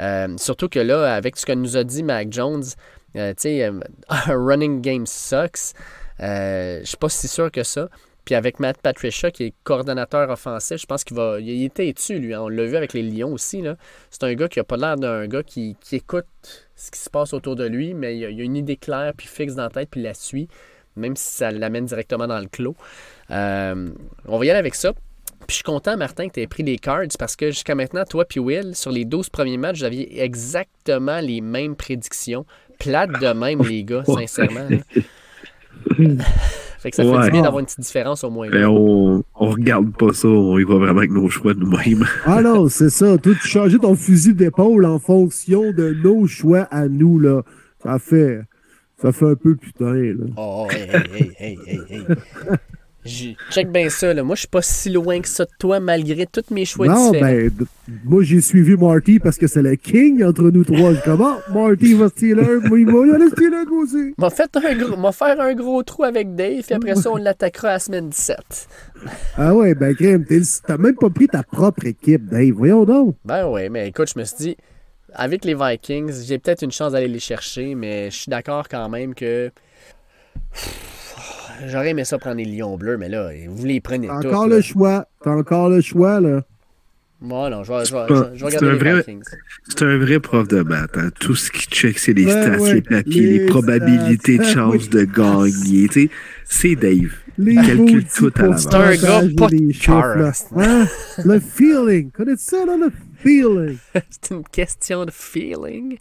Euh, 0.00 0.34
surtout 0.38 0.70
que 0.70 0.78
là, 0.78 1.14
avec 1.14 1.36
ce 1.36 1.44
que 1.44 1.52
nous 1.52 1.76
a 1.76 1.84
dit 1.84 2.02
Mac 2.02 2.32
Jones, 2.32 2.64
euh, 3.16 3.34
tu 3.34 3.42
sais, 3.42 3.70
running 4.28 4.80
game 4.80 5.04
sucks. 5.04 5.74
je 6.18 6.80
suis 6.82 6.96
pas 6.96 7.10
si 7.10 7.28
sûr 7.28 7.52
que 7.52 7.62
ça. 7.62 7.90
Puis 8.24 8.34
avec 8.34 8.58
Matt 8.58 8.80
Patricia, 8.80 9.30
qui 9.30 9.44
est 9.44 9.54
coordonnateur 9.64 10.30
offensif, 10.30 10.78
je 10.80 10.86
pense 10.86 11.04
qu'il 11.04 11.16
va. 11.16 11.38
Il 11.40 11.64
était 11.64 11.92
dessus, 11.92 12.18
lui. 12.18 12.32
Hein. 12.32 12.40
On 12.42 12.48
l'a 12.48 12.64
vu 12.64 12.76
avec 12.76 12.92
les 12.94 13.02
Lions 13.02 13.32
aussi. 13.32 13.62
C'est 14.10 14.24
un 14.24 14.34
gars 14.34 14.48
qui 14.48 14.60
a 14.60 14.64
pas 14.64 14.76
l'air 14.76 14.96
d'un 14.96 15.26
gars 15.26 15.42
qui, 15.42 15.76
écoute 15.92 16.26
ce 16.76 16.90
qui 16.90 16.98
se 16.98 17.10
passe 17.10 17.32
autour 17.32 17.54
de 17.54 17.64
lui, 17.64 17.94
mais 17.94 18.16
il 18.16 18.24
a, 18.24 18.28
a, 18.28 18.30
une 18.30 18.56
idée 18.56 18.76
claire, 18.76 19.12
puis 19.16 19.28
fixe 19.28 19.54
dans 19.54 19.64
la 19.64 19.70
tête, 19.70 19.90
puis 19.90 20.00
il 20.00 20.04
la 20.04 20.14
suit, 20.14 20.48
même 20.96 21.16
si 21.16 21.34
ça 21.34 21.50
l'amène 21.50 21.84
directement 21.84 22.26
dans 22.26 22.40
le 22.40 22.46
clos. 22.46 22.74
Euh, 23.30 23.90
on 24.26 24.38
va 24.38 24.44
y 24.44 24.50
aller 24.50 24.58
avec 24.58 24.74
ça. 24.74 24.92
Puis 25.46 25.50
je 25.50 25.54
suis 25.56 25.64
content, 25.64 25.96
Martin, 25.96 26.28
que 26.28 26.34
tu 26.34 26.40
aies 26.40 26.46
pris 26.46 26.62
les 26.62 26.78
cards 26.78 27.04
parce 27.18 27.36
que 27.36 27.50
jusqu'à 27.50 27.74
maintenant, 27.74 28.04
toi 28.04 28.24
puis 28.24 28.40
Will, 28.40 28.74
sur 28.74 28.90
les 28.90 29.04
12 29.04 29.28
premiers 29.28 29.58
matchs, 29.58 29.78
vous 29.80 29.84
aviez 29.84 30.22
exactement 30.22 31.20
les 31.20 31.40
mêmes 31.40 31.76
prédictions. 31.76 32.46
Plate 32.78 33.20
de 33.20 33.32
même, 33.32 33.62
les 33.62 33.84
gars, 33.84 34.04
sincèrement. 34.04 34.68
Fait 36.84 36.90
que 36.90 36.96
ça 36.96 37.02
fait 37.02 37.24
du 37.24 37.30
bien 37.30 37.40
d'avoir 37.40 37.60
une 37.60 37.64
petite 37.64 37.80
différence 37.80 38.24
au 38.24 38.30
moins. 38.30 38.46
Mais 38.50 38.60
là. 38.60 38.70
on, 38.70 39.24
on 39.36 39.46
regarde 39.48 39.90
pas 39.96 40.12
ça, 40.12 40.28
on 40.28 40.58
y 40.58 40.64
va 40.64 40.74
vraiment 40.74 40.98
avec 40.98 41.12
nos 41.12 41.30
choix 41.30 41.54
nous-mêmes. 41.54 42.04
Ah 42.26 42.42
non, 42.42 42.68
c'est 42.68 42.90
ça. 42.90 43.16
Toi, 43.16 43.32
tu 43.40 43.48
changeais 43.48 43.78
ton 43.78 43.94
fusil 43.94 44.34
d'épaule 44.34 44.84
en 44.84 44.98
fonction 44.98 45.72
de 45.72 45.96
nos 46.04 46.26
choix 46.26 46.68
à 46.70 46.86
nous, 46.88 47.18
là. 47.18 47.40
Ça 47.82 47.98
fait. 47.98 48.42
Ça 49.00 49.12
fait 49.12 49.30
un 49.30 49.34
peu 49.34 49.56
putain, 49.56 49.94
là. 49.94 50.26
Oh, 50.36 50.66
hey, 50.70 50.90
hey, 50.92 51.30
hey, 51.38 51.58
hey, 51.66 51.80
hey, 51.88 52.02
Check 53.50 53.70
bien 53.70 53.88
ça, 53.90 54.14
là. 54.14 54.22
Moi, 54.22 54.34
je 54.34 54.40
suis 54.40 54.48
pas 54.48 54.62
si 54.62 54.90
loin 54.90 55.20
que 55.20 55.28
ça 55.28 55.44
de 55.44 55.50
toi, 55.58 55.78
malgré 55.80 56.26
tous 56.26 56.44
mes 56.50 56.64
choix 56.64 56.86
non, 56.86 57.10
différents. 57.10 57.30
ben, 57.30 57.50
moi, 58.04 58.22
j'ai 58.22 58.40
suivi 58.40 58.76
Marty 58.76 59.18
parce 59.18 59.36
que 59.36 59.46
c'est 59.46 59.62
le 59.62 59.76
king 59.76 60.24
entre 60.24 60.44
nous 60.50 60.64
trois. 60.64 60.94
Je 60.94 61.00
comment 61.04 61.36
Marty 61.52 61.94
va 61.94 62.08
stealer, 62.08 62.60
moi, 62.64 62.78
il 62.78 62.86
va 62.86 63.14
aller 63.14 63.28
stealer, 63.28 63.64
moi 63.68 63.82
aussi. 63.84 64.14
M'a 64.16 64.30
fait 64.30 64.50
un 64.56 64.74
gros, 64.76 64.96
m'a 64.96 65.12
faire 65.12 65.40
un 65.40 65.54
gros 65.54 65.82
trou 65.82 66.04
avec 66.04 66.34
Dave, 66.34 66.64
et 66.68 66.72
après 66.74 66.94
ça, 66.94 67.10
on 67.10 67.16
l'attaquera 67.16 67.68
à 67.68 67.72
la 67.74 67.78
semaine 67.78 68.08
17. 68.08 68.38
Ah 69.36 69.54
ouais, 69.54 69.74
ben, 69.74 69.94
t'es- 69.94 70.18
t'as 70.66 70.78
même 70.78 70.94
pas 70.96 71.10
pris 71.10 71.26
ta 71.26 71.42
propre 71.42 71.86
équipe, 71.86 72.26
Dave. 72.26 72.52
Voyons 72.52 72.84
donc. 72.84 73.16
Ben 73.24 73.46
ouais, 73.48 73.68
mais 73.68 73.88
écoute, 73.88 74.10
je 74.14 74.18
me 74.18 74.24
suis 74.24 74.36
dit, 74.38 74.56
avec 75.12 75.44
les 75.44 75.54
Vikings, 75.54 76.12
j'ai 76.26 76.38
peut-être 76.38 76.62
une 76.62 76.72
chance 76.72 76.92
d'aller 76.92 77.08
les 77.08 77.20
chercher, 77.20 77.74
mais 77.74 78.10
je 78.10 78.16
suis 78.16 78.30
d'accord 78.30 78.66
quand 78.68 78.88
même 78.88 79.14
que. 79.14 79.50
J'aurais 81.68 81.90
aimé 81.90 82.04
ça 82.04 82.18
prendre 82.18 82.36
les 82.36 82.44
Lions 82.44 82.76
bleus, 82.76 82.96
mais 82.96 83.08
là, 83.08 83.30
vous 83.48 83.64
les 83.64 83.80
prenez 83.80 84.06
T'as 84.08 84.14
encore 84.28 84.46
là. 84.48 84.56
le 84.56 84.62
choix. 84.62 85.06
T'as 85.22 85.30
encore 85.32 85.68
le 85.68 85.80
choix, 85.80 86.20
là. 86.20 86.42
Moi, 87.20 87.48
non, 87.48 87.64
je 87.64 87.72
vais, 87.72 87.84
je 87.86 88.38
je 88.38 88.44
regarder 88.44 88.70
les 88.72 88.76
vrai- 88.76 88.96
Vikings. 88.98 89.22
C'est 89.68 89.82
un 89.82 89.96
vrai 89.96 90.20
prof 90.20 90.46
de 90.46 90.60
maths. 90.60 90.90
hein. 90.96 91.08
Tout 91.18 91.34
ce 91.34 91.50
qui 91.50 91.66
check, 91.68 91.98
c'est 91.98 92.12
les 92.12 92.26
Ouais, 92.26 92.30
stats, 92.32 92.58
ouais, 92.58 92.74
les 92.74 92.82
papiers, 92.82 93.20
les, 93.22 93.38
les 93.38 93.46
probabilités 93.46 94.36
de 94.36 94.42
chance 94.54 94.74
oui. 94.74 94.88
de 94.88 95.04
gagner. 95.04 95.88
tu 95.88 96.02
sais. 96.02 96.10
C'est 96.44 96.76
Dave. 96.76 97.12
Les 97.38 97.54
calcule 97.54 98.04
tout 98.14 98.30
à 98.36 98.42
l'avance. 98.42 98.62
C'est 98.70 98.74
un 98.74 98.94
gars 98.96 99.22
pas 99.38 99.46
des 99.48 99.58
de 99.60 99.72
chiffres, 99.72 99.90
là. 100.16 100.32
cœur. 100.32 100.58
Hein? 100.58 100.86
Le 101.24 101.40
feeling. 101.40 102.10
Connais 102.10 102.36
ça, 102.36 102.58
là, 102.66 102.76
le 102.76 102.90
feeling. 103.24 103.78
C'est 104.10 104.30
une 104.34 104.44
question 104.44 105.04
de 105.04 105.10
feeling. 105.10 105.98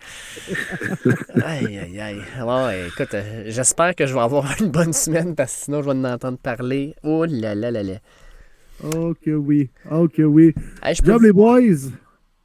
aïe, 1.44 1.78
aïe, 1.80 2.00
aïe. 2.00 2.22
Bon, 2.40 2.70
écoute, 2.70 3.14
euh, 3.14 3.44
j'espère 3.48 3.96
que 3.96 4.06
je 4.06 4.14
vais 4.14 4.20
avoir 4.20 4.54
une 4.60 4.70
bonne 4.70 4.94
semaine 4.94 5.36
parce 5.36 5.54
que 5.54 5.60
sinon, 5.66 5.82
je 5.82 5.86
vais 5.90 5.96
en 5.98 6.04
entendre 6.06 6.38
parler. 6.38 6.96
Oh 7.04 7.26
là 7.26 7.56
là 7.56 7.72
là 7.72 7.84
là. 7.84 7.96
Oh 8.96 9.14
que 9.24 9.32
oui. 9.32 9.70
Oh 9.90 10.08
que 10.08 10.24
oui. 10.24 10.54
Hey, 10.84 10.96
je, 10.96 11.02
peux 11.02 11.12
Job 11.12 11.22
vous, 11.22 11.26
les 11.28 11.32
boys. 11.32 11.90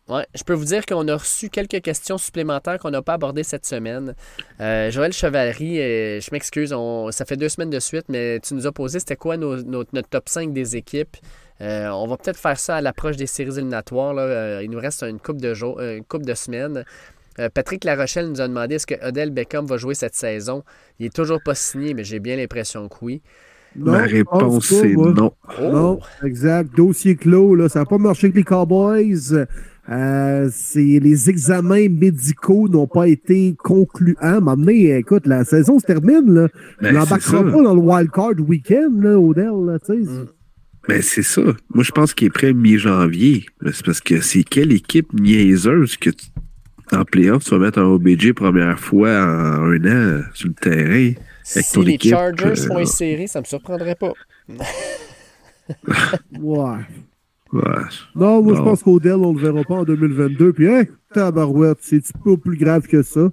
ouais, 0.08 0.26
je 0.34 0.42
peux 0.44 0.52
vous 0.52 0.66
dire 0.66 0.86
qu'on 0.86 1.08
a 1.08 1.16
reçu 1.16 1.48
quelques 1.48 1.80
questions 1.82 2.18
supplémentaires 2.18 2.78
qu'on 2.78 2.90
n'a 2.90 3.02
pas 3.02 3.14
abordées 3.14 3.42
cette 3.42 3.66
semaine. 3.66 4.14
Euh, 4.60 4.90
Joël 4.90 5.12
Chevalerie, 5.12 5.80
euh, 5.80 6.20
je 6.20 6.28
m'excuse, 6.32 6.72
on- 6.72 7.10
ça 7.10 7.24
fait 7.24 7.36
deux 7.36 7.48
semaines 7.48 7.70
de 7.70 7.80
suite, 7.80 8.04
mais 8.08 8.38
tu 8.40 8.54
nous 8.54 8.66
as 8.66 8.72
posé 8.72 9.00
c'était 9.00 9.16
quoi 9.16 9.36
nos- 9.36 9.62
nos- 9.62 9.84
notre 9.92 10.08
top 10.08 10.28
5 10.28 10.52
des 10.52 10.76
équipes? 10.76 11.16
Euh, 11.60 11.88
on 11.88 12.06
va 12.06 12.16
peut-être 12.16 12.38
faire 12.38 12.58
ça 12.58 12.76
à 12.76 12.80
l'approche 12.80 13.16
des 13.16 13.26
séries 13.26 13.56
éliminatoires. 13.56 14.14
là. 14.14 14.22
Euh, 14.22 14.60
il 14.62 14.70
nous 14.70 14.78
reste 14.78 15.02
une 15.02 15.18
coupe 15.18 15.40
de, 15.40 15.54
jours, 15.54 15.80
une 15.80 16.04
couple 16.04 16.24
de 16.24 16.34
semaines. 16.34 16.84
Euh, 17.38 17.48
Patrick 17.52 17.84
Larochelle 17.84 18.28
nous 18.28 18.40
a 18.40 18.48
demandé 18.48 18.76
est-ce 18.76 18.86
que 18.86 19.06
Odell 19.06 19.30
Beckham 19.30 19.66
va 19.66 19.76
jouer 19.76 19.94
cette 19.94 20.14
saison? 20.14 20.64
Il 20.98 21.06
est 21.06 21.14
toujours 21.14 21.40
pas 21.44 21.54
signé, 21.54 21.94
mais 21.94 22.04
j'ai 22.04 22.18
bien 22.18 22.36
l'impression 22.36 22.88
que 22.88 22.96
oui. 23.02 23.22
Non, 23.76 23.92
Ma 23.92 24.02
réponse, 24.02 24.66
c'est 24.66 24.94
non. 24.94 25.32
Oh! 25.60 25.62
Non, 25.62 26.00
exact. 26.24 26.74
Dossier 26.74 27.16
clos, 27.16 27.54
là. 27.54 27.68
Ça 27.68 27.80
n'a 27.80 27.84
pas 27.84 27.98
marché 27.98 28.26
avec 28.26 28.36
les 28.36 28.42
Cowboys. 28.42 29.46
Euh, 29.90 30.48
c'est, 30.52 30.80
les 30.80 31.30
examens 31.30 31.88
médicaux 31.88 32.68
n'ont 32.68 32.86
pas 32.86 33.08
été 33.08 33.54
concluants. 33.62 34.40
Maintenant, 34.40 34.72
écoute, 34.72 35.26
la 35.26 35.44
saison 35.44 35.78
se 35.78 35.86
termine, 35.86 36.32
là. 36.32 36.48
Ben, 36.48 36.48
Il 36.80 36.86
c'est 36.88 36.92
n'embarquera 36.92 37.44
pas 37.44 37.62
dans 37.62 37.74
le 37.74 37.80
wild 37.80 38.10
card 38.10 38.34
week-end, 38.46 38.90
là, 39.00 39.18
Odell, 39.18 39.64
là. 39.66 39.78
Mm. 39.88 40.26
Ben, 40.86 41.02
c'est 41.02 41.22
ça. 41.22 41.42
Moi, 41.74 41.84
je 41.84 41.90
pense 41.92 42.14
qu'il 42.14 42.28
est 42.28 42.30
prêt 42.30 42.52
mi-janvier. 42.52 43.46
Mais 43.62 43.72
C'est 43.72 43.84
parce 43.84 44.00
que 44.00 44.20
c'est 44.20 44.42
quelle 44.42 44.72
équipe 44.72 45.12
niaiseuse 45.12 45.96
que 45.96 46.10
tu, 46.10 46.26
en 46.92 47.04
playoff, 47.04 47.44
tu 47.44 47.50
vas 47.50 47.58
mettre 47.58 47.78
un 47.78 47.84
OBJ 47.84 48.32
première 48.32 48.78
fois 48.78 49.10
en 49.10 49.70
un 49.70 49.84
an 49.84 50.22
sur 50.34 50.48
le 50.48 50.54
terrain. 50.54 51.12
Avec 51.54 51.64
Si 51.64 51.72
ton 51.74 51.82
les 51.82 51.94
équipe, 51.94 52.12
Chargers 52.12 52.62
euh, 52.62 52.66
font 52.66 52.78
une 52.78 52.86
série, 52.86 53.28
ça 53.28 53.40
me 53.40 53.44
surprendrait 53.44 53.96
pas. 53.96 54.12
Ouais. 56.40 56.78
Ouais. 57.52 57.62
Non, 58.14 58.42
moi, 58.42 58.54
je 58.56 58.62
pense 58.62 58.82
qu'Odell, 58.82 59.14
on 59.16 59.34
le 59.34 59.40
verra 59.40 59.62
pas 59.64 59.74
en 59.74 59.84
2022. 59.84 60.52
Puis, 60.52 60.68
hein, 60.68 60.84
tabarouette, 61.12 61.78
c'est 61.82 62.02
un 62.14 62.18
peu 62.24 62.36
plus 62.36 62.56
grave 62.56 62.86
que 62.86 63.02
ça. 63.02 63.28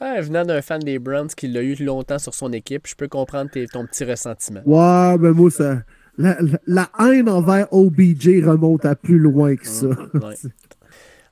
Ah, 0.00 0.20
venant 0.20 0.44
d'un 0.44 0.62
fan 0.62 0.80
des 0.80 0.98
Browns 0.98 1.28
qui 1.28 1.48
l'a 1.48 1.62
eu 1.62 1.74
longtemps 1.82 2.18
sur 2.18 2.34
son 2.34 2.52
équipe, 2.52 2.86
je 2.86 2.94
peux 2.94 3.08
comprendre 3.08 3.50
tes- 3.50 3.66
ton 3.66 3.84
petit 3.86 4.04
ressentiment. 4.04 4.60
Ouais, 4.64 5.18
ben 5.18 5.32
moi, 5.32 5.50
ça. 5.50 5.82
La, 6.18 6.88
haine 7.00 7.28
envers 7.28 7.72
OBJ 7.72 8.44
remonte 8.44 8.84
à 8.84 8.94
plus 8.94 9.18
loin 9.18 9.56
que 9.56 9.66
ça. 9.66 9.86
Ouais. 9.86 10.34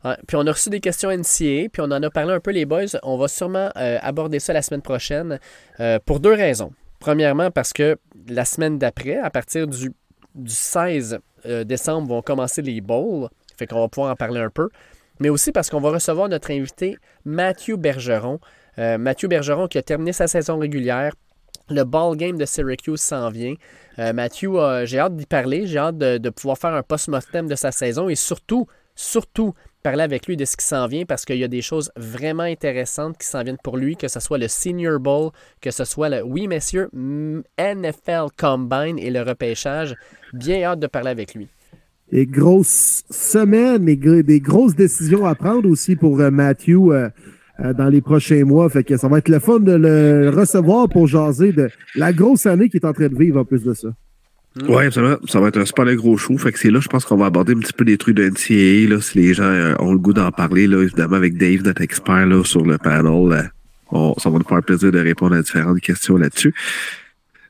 Ouais, 0.04 0.14
puis 0.28 0.36
on 0.36 0.46
a 0.46 0.52
reçu 0.52 0.70
des 0.70 0.78
questions 0.78 1.10
NCA, 1.10 1.68
puis 1.72 1.80
on 1.80 1.90
en 1.90 2.00
a 2.00 2.10
parlé 2.10 2.32
un 2.32 2.38
peu 2.38 2.52
les 2.52 2.64
boys. 2.64 2.84
On 3.02 3.16
va 3.16 3.26
sûrement 3.26 3.70
euh, 3.76 3.98
aborder 4.02 4.38
ça 4.38 4.52
la 4.52 4.62
semaine 4.62 4.82
prochaine 4.82 5.40
euh, 5.80 5.98
pour 6.04 6.20
deux 6.20 6.34
raisons. 6.34 6.70
Premièrement, 7.00 7.50
parce 7.50 7.72
que 7.72 7.96
la 8.28 8.44
semaine 8.44 8.78
d'après, 8.78 9.16
à 9.16 9.30
partir 9.30 9.66
du, 9.66 9.90
du 10.36 10.52
16 10.52 11.18
euh, 11.46 11.64
décembre, 11.64 12.06
vont 12.08 12.22
commencer 12.22 12.62
les 12.62 12.80
bowls. 12.80 13.28
Fait 13.58 13.66
qu'on 13.66 13.80
va 13.80 13.88
pouvoir 13.88 14.12
en 14.12 14.16
parler 14.16 14.40
un 14.40 14.50
peu. 14.50 14.68
Mais 15.20 15.28
aussi 15.28 15.52
parce 15.52 15.70
qu'on 15.70 15.80
va 15.80 15.90
recevoir 15.90 16.28
notre 16.28 16.50
invité 16.50 16.98
Mathieu 17.24 17.76
Bergeron. 17.76 18.38
Euh, 18.78 18.98
Mathieu 18.98 19.28
Bergeron 19.28 19.68
qui 19.68 19.78
a 19.78 19.82
terminé 19.82 20.12
sa 20.12 20.26
saison 20.26 20.58
régulière. 20.58 21.12
Le 21.68 21.82
ball 21.82 22.16
game 22.16 22.36
de 22.36 22.44
Syracuse 22.44 23.00
s'en 23.00 23.30
vient. 23.30 23.54
Euh, 23.98 24.12
Mathieu, 24.12 24.54
euh, 24.54 24.86
j'ai 24.86 24.98
hâte 24.98 25.16
d'y 25.16 25.26
parler. 25.26 25.66
J'ai 25.66 25.78
hâte 25.78 25.98
de, 25.98 26.30
pouvoir 26.30 26.58
faire 26.58 26.74
un 26.74 26.82
post-mortem 26.82 27.48
de 27.48 27.54
sa 27.54 27.72
saison 27.72 28.08
et 28.08 28.14
surtout, 28.14 28.66
surtout, 28.94 29.54
parler 29.82 30.02
avec 30.02 30.26
lui 30.26 30.36
de 30.36 30.44
ce 30.44 30.56
qui 30.56 30.64
s'en 30.64 30.86
vient 30.86 31.04
parce 31.04 31.24
qu'il 31.24 31.38
y 31.38 31.44
a 31.44 31.48
des 31.48 31.62
choses 31.62 31.90
vraiment 31.96 32.42
intéressantes 32.42 33.18
qui 33.18 33.26
s'en 33.26 33.42
viennent 33.42 33.58
pour 33.62 33.76
lui, 33.76 33.96
que 33.96 34.08
ce 34.08 34.20
soit 34.20 34.38
le 34.38 34.48
Senior 34.48 35.00
Bowl, 35.00 35.30
que 35.60 35.70
ce 35.70 35.84
soit 35.84 36.08
le, 36.08 36.22
oui 36.22 36.46
messieurs, 36.46 36.90
NFL 36.92 38.26
Combine 38.36 38.98
et 38.98 39.10
le 39.10 39.22
repêchage. 39.22 39.94
Bien 40.32 40.62
hâte 40.62 40.80
de 40.80 40.86
parler 40.86 41.10
avec 41.10 41.34
lui. 41.34 41.48
Des 42.12 42.26
grosses 42.26 43.02
semaines, 43.10 43.84
gr- 43.96 44.22
des 44.22 44.40
grosses 44.40 44.74
décisions 44.76 45.26
à 45.26 45.34
prendre 45.34 45.68
aussi 45.68 45.96
pour 45.96 46.20
euh, 46.20 46.30
Matthew 46.30 46.70
euh, 46.92 47.08
euh, 47.60 47.72
dans 47.72 47.88
les 47.88 48.00
prochains 48.00 48.44
mois. 48.44 48.68
Fait 48.70 48.84
que 48.84 48.96
ça 48.96 49.08
va 49.08 49.18
être 49.18 49.28
le 49.28 49.40
fun 49.40 49.58
de 49.60 49.72
le 49.72 50.30
recevoir 50.30 50.88
pour 50.88 51.06
jaser 51.08 51.52
de 51.52 51.68
la 51.96 52.12
grosse 52.12 52.46
année 52.46 52.68
qu'il 52.68 52.80
est 52.80 52.86
en 52.86 52.92
train 52.92 53.08
de 53.08 53.16
vivre 53.18 53.40
en 53.40 53.44
plus 53.44 53.62
de 53.64 53.74
ça. 53.74 53.88
Ouais, 54.68 54.86
absolument. 54.86 55.16
Ça 55.26 55.40
va 55.40 55.48
être 55.48 55.58
un 55.58 55.66
super 55.66 55.84
gros 55.96 56.16
show. 56.16 56.38
Fait 56.38 56.50
que 56.52 56.58
c'est 56.58 56.70
là, 56.70 56.80
je 56.80 56.88
pense 56.88 57.04
qu'on 57.04 57.16
va 57.16 57.26
aborder 57.26 57.52
un 57.54 57.58
petit 57.58 57.72
peu 57.74 57.84
des 57.84 57.98
trucs 57.98 58.16
de 58.16 58.24
NCAA, 58.30 58.88
là, 58.94 59.02
si 59.02 59.18
les 59.18 59.34
gens 59.34 59.42
euh, 59.44 59.74
ont 59.80 59.92
le 59.92 59.98
goût 59.98 60.14
d'en 60.14 60.30
parler, 60.30 60.66
là, 60.66 60.82
évidemment, 60.82 61.16
avec 61.16 61.36
Dave, 61.36 61.62
notre 61.62 61.82
expert, 61.82 62.24
là, 62.26 62.42
sur 62.44 62.64
le 62.64 62.78
panel. 62.78 63.50
euh, 63.92 64.12
ça 64.18 64.30
va 64.30 64.38
nous 64.38 64.44
faire 64.48 64.62
plaisir 64.62 64.90
de 64.92 64.98
répondre 64.98 65.34
à 65.36 65.42
différentes 65.42 65.80
questions 65.80 66.16
là-dessus. 66.16 66.54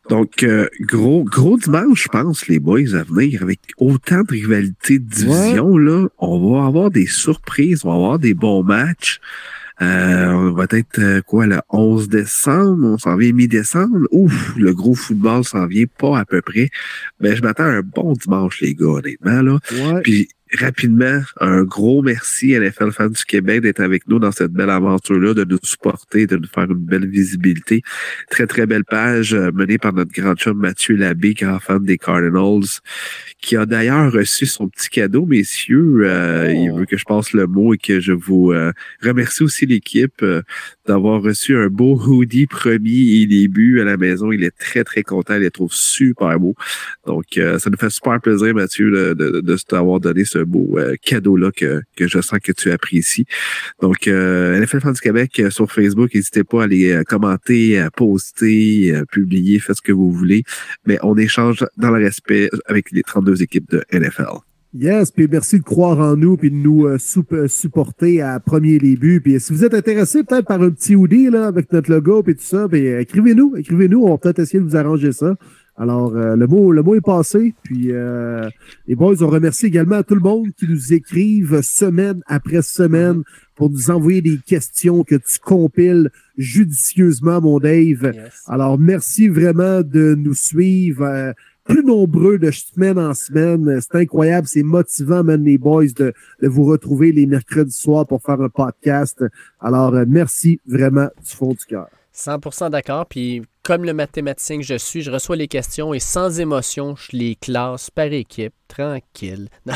Donc, 0.08 0.42
euh, 0.42 0.68
gros, 0.80 1.24
gros 1.24 1.58
dimanche, 1.58 2.04
je 2.04 2.08
pense, 2.08 2.46
les 2.46 2.58
boys, 2.58 2.94
à 2.94 3.02
venir, 3.02 3.42
avec 3.42 3.60
autant 3.78 4.22
de 4.22 4.30
rivalités 4.30 4.98
de 4.98 5.04
division, 5.04 5.76
là, 5.76 6.06
on 6.18 6.52
va 6.52 6.66
avoir 6.66 6.90
des 6.90 7.06
surprises, 7.06 7.84
on 7.84 7.90
va 7.90 7.94
avoir 7.96 8.18
des 8.18 8.34
bons 8.34 8.62
matchs. 8.62 9.20
Euh, 9.82 10.30
on 10.32 10.52
va 10.52 10.64
être 10.70 10.98
euh, 11.00 11.20
quoi 11.20 11.46
le 11.46 11.60
11 11.68 12.08
décembre, 12.08 12.86
on 12.86 12.96
s'en 12.96 13.16
vient 13.16 13.32
mi-décembre? 13.32 14.08
Ouf, 14.10 14.56
le 14.56 14.72
gros 14.72 14.94
football 14.94 15.44
s'en 15.44 15.66
vient 15.66 15.84
pas 15.98 16.18
à 16.18 16.24
peu 16.24 16.40
près. 16.40 16.70
Ben 17.20 17.36
je 17.36 17.42
m'attends 17.42 17.64
à 17.64 17.72
un 17.72 17.82
bon 17.82 18.14
dimanche 18.14 18.62
les 18.62 18.74
gars 18.74 18.86
honnêtement 18.86 19.42
là. 19.42 19.58
Ouais. 19.72 20.00
Puis 20.02 20.28
rapidement, 20.54 21.20
un 21.40 21.62
gros 21.64 22.02
merci 22.02 22.54
à 22.54 22.60
NFL 22.60 22.92
Fans 22.92 23.08
du 23.08 23.24
Québec 23.24 23.62
d'être 23.62 23.80
avec 23.80 24.06
nous 24.08 24.18
dans 24.18 24.32
cette 24.32 24.52
belle 24.52 24.70
aventure-là, 24.70 25.34
de 25.34 25.44
nous 25.44 25.58
supporter, 25.62 26.26
de 26.26 26.36
nous 26.36 26.46
faire 26.46 26.64
une 26.64 26.74
belle 26.74 27.06
visibilité. 27.08 27.82
Très, 28.30 28.46
très 28.46 28.66
belle 28.66 28.84
page 28.84 29.34
euh, 29.34 29.50
menée 29.52 29.78
par 29.78 29.92
notre 29.92 30.12
grand 30.12 30.34
chum 30.34 30.58
Mathieu 30.58 30.96
Labbé, 30.96 31.34
grand 31.34 31.58
fan 31.58 31.84
des 31.84 31.98
Cardinals, 31.98 32.80
qui 33.40 33.56
a 33.56 33.66
d'ailleurs 33.66 34.12
reçu 34.12 34.46
son 34.46 34.68
petit 34.68 34.88
cadeau, 34.88 35.26
messieurs. 35.26 36.02
Euh, 36.04 36.52
Il 36.52 36.72
veut 36.72 36.86
que 36.86 36.96
je 36.96 37.04
passe 37.04 37.32
le 37.32 37.46
mot 37.46 37.74
et 37.74 37.78
que 37.78 38.00
je 38.00 38.12
vous 38.12 38.52
euh, 38.52 38.72
remercie 39.02 39.42
aussi 39.42 39.66
l'équipe 39.66 40.22
euh, 40.22 40.42
d'avoir 40.86 41.22
reçu 41.22 41.56
un 41.56 41.68
beau 41.68 42.00
hoodie 42.00 42.46
premier 42.46 43.20
et 43.20 43.26
début 43.26 43.80
à 43.80 43.84
la 43.84 43.96
maison. 43.96 44.32
Il 44.32 44.44
est 44.44 44.56
très, 44.56 44.84
très 44.84 45.02
content. 45.02 45.34
Il 45.34 45.42
les 45.42 45.50
trouve 45.50 45.72
super 45.72 46.38
beau. 46.38 46.54
Donc, 47.06 47.36
euh, 47.38 47.58
ça 47.58 47.70
nous 47.70 47.76
fait 47.76 47.90
super 47.90 48.20
plaisir, 48.20 48.54
Mathieu, 48.54 48.90
de, 48.90 49.14
de, 49.14 49.40
de 49.40 49.56
t'avoir 49.56 50.00
donné 50.00 50.24
ce 50.24 50.35
beau 50.44 50.78
euh, 50.78 50.94
cadeau-là 51.02 51.50
que, 51.50 51.82
que 51.96 52.06
je 52.08 52.20
sens 52.20 52.38
que 52.42 52.52
tu 52.52 52.70
apprécies. 52.70 53.24
Donc, 53.80 54.08
euh, 54.08 54.58
NFL 54.60 54.80
Fans 54.80 54.92
du 54.92 55.00
Québec 55.00 55.40
euh, 55.40 55.50
sur 55.50 55.70
Facebook, 55.70 56.14
n'hésitez 56.14 56.44
pas 56.44 56.62
à 56.62 56.64
aller 56.64 57.02
commenter, 57.08 57.78
à 57.78 57.90
poster, 57.90 58.94
à 58.94 59.04
publier, 59.06 59.58
faites 59.58 59.76
ce 59.76 59.82
que 59.82 59.92
vous 59.92 60.10
voulez. 60.12 60.42
Mais 60.86 60.98
on 61.02 61.16
échange 61.16 61.64
dans 61.76 61.90
le 61.90 62.02
respect 62.04 62.50
avec 62.66 62.90
les 62.92 63.02
32 63.02 63.42
équipes 63.42 63.70
de 63.70 63.82
NFL. 63.92 64.38
Yes, 64.74 65.10
puis 65.10 65.26
merci 65.30 65.58
de 65.58 65.64
croire 65.64 65.98
en 66.00 66.16
nous 66.16 66.36
puis 66.36 66.50
de 66.50 66.56
nous 66.56 66.86
euh, 66.86 66.98
sup- 66.98 67.46
supporter 67.46 68.20
à 68.20 68.38
premier 68.40 68.78
début. 68.78 69.22
Puis 69.22 69.40
si 69.40 69.54
vous 69.54 69.64
êtes 69.64 69.72
intéressé 69.72 70.22
peut-être 70.22 70.46
par 70.46 70.60
un 70.60 70.70
petit 70.70 70.94
hoodie 70.94 71.30
là, 71.30 71.46
avec 71.46 71.72
notre 71.72 71.90
logo 71.90 72.22
puis 72.22 72.34
tout 72.34 72.42
ça, 72.42 72.68
puis 72.68 72.86
euh, 72.88 73.00
écrivez-nous, 73.00 73.56
écrivez-nous, 73.56 74.02
on 74.04 74.10
va 74.10 74.18
peut-être 74.18 74.40
essayer 74.40 74.58
de 74.60 74.64
vous 74.68 74.76
arranger 74.76 75.12
ça. 75.12 75.34
Alors, 75.76 76.16
euh, 76.16 76.36
le, 76.36 76.46
mot, 76.46 76.72
le 76.72 76.82
mot 76.82 76.94
est 76.94 77.00
passé. 77.00 77.54
Puis 77.62 77.92
euh, 77.92 78.48
les 78.86 78.94
boys, 78.94 79.22
on 79.22 79.28
remercie 79.28 79.66
également 79.66 79.96
à 79.96 80.02
tout 80.02 80.14
le 80.14 80.20
monde 80.20 80.48
qui 80.56 80.66
nous 80.68 80.92
écrivent 80.92 81.60
semaine 81.62 82.22
après 82.26 82.62
semaine 82.62 83.22
pour 83.54 83.70
nous 83.70 83.90
envoyer 83.90 84.22
des 84.22 84.38
questions 84.38 85.04
que 85.04 85.16
tu 85.16 85.38
compiles 85.42 86.10
judicieusement, 86.38 87.40
mon 87.40 87.58
Dave. 87.58 88.12
Yes. 88.14 88.42
Alors, 88.46 88.78
merci 88.78 89.28
vraiment 89.28 89.82
de 89.82 90.14
nous 90.14 90.34
suivre. 90.34 91.04
euh, 91.04 91.32
plus 91.66 91.84
nombreux 91.84 92.38
de 92.38 92.50
semaine 92.50 92.98
en 92.98 93.12
semaine. 93.12 93.80
C'est 93.80 93.96
incroyable, 93.96 94.46
c'est 94.46 94.62
motivant, 94.62 95.24
même 95.24 95.44
les 95.44 95.58
boys, 95.58 95.86
de, 95.96 96.12
de 96.40 96.48
vous 96.48 96.64
retrouver 96.64 97.12
les 97.12 97.26
mercredis 97.26 97.72
soirs 97.72 98.06
pour 98.06 98.22
faire 98.22 98.40
un 98.40 98.48
podcast. 98.48 99.24
Alors, 99.60 99.94
euh, 99.94 100.04
merci 100.06 100.60
vraiment 100.66 101.08
du 101.24 101.30
fond 101.30 101.50
du 101.50 101.64
cœur. 101.66 101.88
100% 102.16 102.70
d'accord. 102.70 103.06
Puis, 103.06 103.42
comme 103.62 103.84
le 103.84 103.92
mathématicien 103.92 104.56
que 104.58 104.64
je 104.64 104.76
suis, 104.76 105.02
je 105.02 105.10
reçois 105.10 105.36
les 105.36 105.48
questions 105.48 105.92
et 105.92 106.00
sans 106.00 106.40
émotion, 106.40 106.96
je 106.96 107.16
les 107.16 107.36
classe 107.36 107.90
par 107.90 108.06
équipe. 108.06 108.54
Tranquille. 108.68 109.48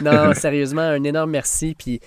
non, 0.00 0.34
sérieusement, 0.34 0.82
un 0.82 1.04
énorme 1.04 1.30
merci. 1.30 1.74
Puis, 1.78 2.00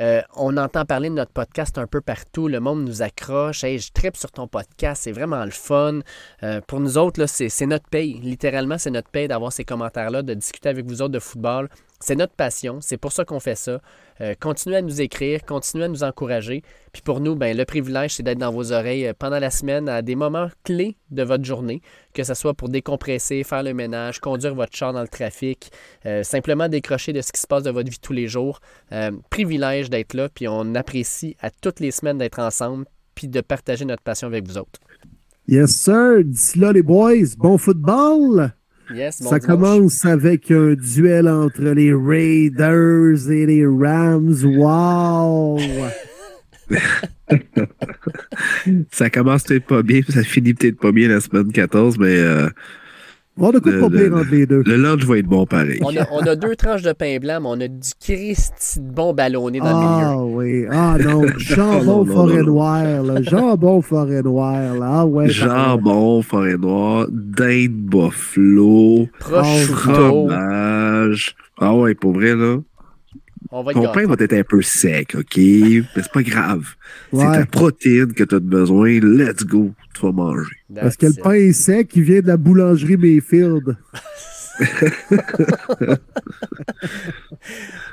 euh, 0.00 0.22
on 0.36 0.56
entend 0.56 0.84
parler 0.84 1.08
de 1.08 1.14
notre 1.14 1.32
podcast 1.32 1.78
un 1.78 1.86
peu 1.86 2.00
partout. 2.00 2.48
Le 2.48 2.60
monde 2.60 2.84
nous 2.84 3.02
accroche. 3.02 3.64
Hey, 3.64 3.78
je 3.78 3.92
tripe 3.92 4.16
sur 4.16 4.30
ton 4.30 4.46
podcast. 4.48 5.02
C'est 5.04 5.12
vraiment 5.12 5.44
le 5.44 5.50
fun. 5.50 6.00
Euh, 6.42 6.60
pour 6.66 6.80
nous 6.80 6.98
autres, 6.98 7.26
c'est 7.26 7.66
notre 7.66 7.88
paye. 7.88 8.20
Littéralement, 8.22 8.78
c'est 8.78 8.90
notre 8.90 9.10
paye 9.10 9.28
d'avoir 9.28 9.52
ces 9.52 9.64
commentaires-là, 9.64 10.22
de 10.22 10.34
discuter 10.34 10.68
avec 10.68 10.86
vous 10.86 11.02
autres 11.02 11.12
de 11.12 11.18
football. 11.18 11.68
C'est 12.00 12.14
notre 12.14 12.34
passion. 12.34 12.78
C'est 12.80 12.96
pour 12.96 13.12
ça 13.12 13.24
qu'on 13.24 13.40
fait 13.40 13.56
ça. 13.56 13.80
Euh, 14.20 14.34
continuez 14.38 14.76
à 14.76 14.82
nous 14.82 15.00
écrire, 15.00 15.44
continuez 15.44 15.84
à 15.84 15.88
nous 15.88 16.04
encourager. 16.04 16.62
Puis 16.92 17.02
pour 17.02 17.20
nous, 17.20 17.34
ben, 17.34 17.56
le 17.56 17.64
privilège, 17.64 18.14
c'est 18.14 18.22
d'être 18.22 18.38
dans 18.38 18.52
vos 18.52 18.72
oreilles 18.72 19.06
euh, 19.06 19.12
pendant 19.18 19.38
la 19.38 19.50
semaine 19.50 19.88
à 19.88 20.02
des 20.02 20.14
moments 20.14 20.48
clés 20.64 20.96
de 21.10 21.22
votre 21.24 21.44
journée, 21.44 21.82
que 22.14 22.22
ce 22.22 22.34
soit 22.34 22.54
pour 22.54 22.68
décompresser, 22.68 23.42
faire 23.42 23.62
le 23.64 23.74
ménage, 23.74 24.20
conduire 24.20 24.54
votre 24.54 24.76
char 24.76 24.92
dans 24.92 25.02
le 25.02 25.08
trafic, 25.08 25.72
euh, 26.06 26.22
simplement 26.22 26.68
décrocher 26.68 27.12
de 27.12 27.20
ce 27.20 27.32
qui 27.32 27.40
se 27.40 27.46
passe 27.46 27.64
de 27.64 27.70
votre 27.70 27.90
vie 27.90 27.98
tous 28.00 28.12
les 28.12 28.28
jours. 28.28 28.60
Privilège 29.30 29.90
d'être 29.90 30.14
là, 30.14 30.28
puis 30.28 30.48
on 30.48 30.74
apprécie 30.74 31.36
à 31.40 31.50
toutes 31.50 31.80
les 31.80 31.90
semaines 31.90 32.18
d'être 32.18 32.38
ensemble, 32.38 32.86
puis 33.14 33.28
de 33.28 33.40
partager 33.40 33.84
notre 33.84 34.02
passion 34.02 34.28
avec 34.28 34.46
vous 34.46 34.58
autres. 34.58 34.80
Yes, 35.46 35.70
sir. 35.70 36.24
D'ici 36.24 36.58
là, 36.58 36.72
les 36.72 36.82
boys, 36.82 37.34
bon 37.38 37.58
football. 37.58 38.52
Yes, 38.94 39.22
bon 39.22 39.30
Ça 39.30 39.38
dimanche. 39.38 39.58
commence 39.60 40.04
avec 40.06 40.50
un 40.50 40.74
duel 40.74 41.28
entre 41.28 41.62
les 41.62 41.92
Raiders 41.92 43.30
et 43.30 43.46
les 43.46 43.66
Rams. 43.66 44.34
Wow! 44.44 45.58
Ça 48.90 49.10
commence 49.10 49.44
peut-être 49.44 49.66
pas 49.66 49.82
bien, 49.82 50.00
ça 50.08 50.22
finit 50.22 50.54
peut-être 50.54 50.78
pas 50.78 50.92
bien 50.92 51.08
la 51.08 51.20
semaine 51.20 51.50
14, 51.52 51.98
mais 51.98 52.16
euh, 52.16 52.48
On 53.40 53.50
a 53.50 53.60
quoi 53.60 53.72
de 53.72 53.88
pire 53.96 54.16
entre 54.16 54.30
les 54.30 54.46
deux. 54.46 54.62
le 54.66 54.76
lunch 54.76 55.04
va 55.04 55.18
être 55.18 55.26
bon 55.26 55.46
pareil. 55.46 55.78
On 55.82 55.96
a, 55.96 56.06
on 56.12 56.20
a 56.26 56.34
deux 56.36 56.56
tranches 56.56 56.82
de 56.82 56.92
pain 56.92 57.18
blanc, 57.20 57.38
mais 57.40 57.48
on 57.48 57.60
a 57.60 57.68
du 57.68 57.90
Christy 58.00 58.80
de 58.80 58.90
bon 58.90 59.12
ballonné 59.14 59.60
dans 59.60 59.66
le 59.66 59.86
milieu. 59.86 60.06
Ah 60.06 60.24
oui. 60.24 60.66
Ah 60.70 60.96
non. 60.98 61.22
Jambon 61.38 62.04
forêt 62.04 62.42
noire. 62.42 63.02
Là. 63.02 63.22
Jambon 63.22 63.80
forêt 63.82 64.22
noire. 64.22 64.74
Là. 64.74 64.86
Ah 64.90 65.06
ouais. 65.06 65.28
Jambon, 65.28 66.22
forêt 66.22 66.56
noire, 66.56 67.06
dinde 67.10 67.70
buffalo, 67.72 69.06
Prosciutto. 69.20 69.74
fromage. 69.74 71.34
Ah 71.60 71.74
ouais, 71.74 71.94
pour 71.94 72.12
vrai, 72.12 72.34
là. 72.34 72.56
On 73.50 73.62
va 73.62 73.72
Ton 73.72 73.90
pain 73.92 74.06
va 74.06 74.14
être 74.18 74.32
un 74.34 74.42
peu 74.44 74.60
sec, 74.62 75.14
OK? 75.18 75.36
Mais 75.36 75.82
c'est 75.96 76.12
pas 76.12 76.22
grave. 76.22 76.66
C'est 77.10 77.18
Ouais. 77.18 77.38
ta 77.40 77.46
protéine 77.46 78.12
que 78.12 78.24
tu 78.24 78.34
as 78.34 78.40
besoin. 78.40 79.00
Let's 79.00 79.44
go. 79.44 79.72
Tu 79.94 80.02
vas 80.02 80.12
manger. 80.12 80.50
Parce 80.74 80.96
que 80.96 81.06
le 81.06 81.14
pain 81.22 81.32
est 81.32 81.52
sec, 81.52 81.90
il 81.96 82.02
vient 82.02 82.20
de 82.20 82.26
la 82.28 82.36
boulangerie 82.36 82.96
Mayfield. 82.98 83.76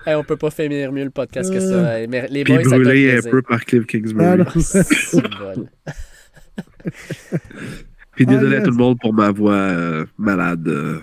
Hey, 0.05 0.15
on 0.15 0.23
peut 0.23 0.37
pas 0.37 0.49
finir 0.51 0.91
mieux 0.91 1.03
le 1.03 1.09
podcast 1.09 1.51
que 1.51 1.59
ça. 1.59 1.67
Euh. 1.67 2.07
Les 2.29 2.43
Puis 2.43 2.53
boys, 2.53 2.63
ça 2.63 2.69
fait 2.71 2.79
brûlé 2.83 3.17
un 3.17 3.21
peu 3.29 3.41
par 3.41 3.63
Cliff 3.65 3.83
Ah, 3.83 3.87
Kingsbury. 3.87 4.37
non. 4.37 4.45
C'est 4.55 5.21
bon. 5.21 5.67
Puis 8.15 8.25
désolé 8.25 8.57
Ah, 8.57 8.59
à 8.59 8.63
tout 8.63 8.71
le 8.71 8.77
monde 8.77 8.97
pour 9.01 9.13
ma 9.13 9.31
voix 9.31 9.53
euh, 9.53 10.05
malade. 10.17 10.67
euh, 10.67 10.99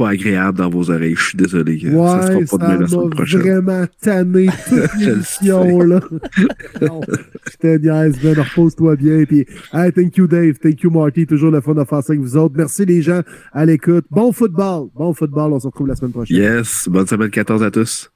pas 0.00 0.08
agréable 0.10 0.58
dans 0.58 0.70
vos 0.70 0.90
oreilles. 0.90 1.14
Je 1.16 1.22
suis 1.24 1.36
désolé. 1.36 1.78
que 1.78 1.90
ça 1.90 1.92
sera 1.92 2.00
Ouais, 2.00 2.34
pas 2.34 2.40
de 2.40 2.46
ça 2.46 2.68
même 2.68 2.80
la 2.80 2.86
semaine 2.88 3.04
m'a 3.04 3.10
prochaine. 3.10 3.40
vraiment 3.40 3.84
tanné 4.02 4.46
toute 4.68 4.94
l'émission, 4.98 5.80
là. 5.80 6.00
Non, 6.80 7.00
Je 7.50 7.56
te 7.58 7.76
niaise, 7.78 8.16
Ben, 8.22 8.38
repose-toi 8.38 8.96
bien. 8.96 9.24
Puis, 9.24 9.46
hey, 9.72 9.92
thank 9.92 10.16
you, 10.16 10.26
Dave. 10.26 10.54
Thank 10.62 10.82
you, 10.82 10.90
Marty. 10.90 11.26
Toujours 11.26 11.50
le 11.50 11.60
fun 11.60 11.74
de 11.74 11.84
faire 11.84 12.02
ça 12.02 12.12
avec 12.12 12.20
vous 12.20 12.36
autres. 12.36 12.54
Merci, 12.56 12.84
les 12.86 13.02
gens, 13.02 13.20
à 13.52 13.66
l'écoute. 13.66 14.06
Bon 14.10 14.32
football. 14.32 14.88
Bon 14.94 15.12
football. 15.12 15.52
On 15.52 15.60
se 15.60 15.66
retrouve 15.66 15.88
la 15.88 15.96
semaine 15.96 16.12
prochaine. 16.12 16.36
Yes. 16.36 16.88
Bonne 16.90 17.06
semaine 17.06 17.30
14 17.30 17.62
à 17.62 17.70
tous. 17.70 18.10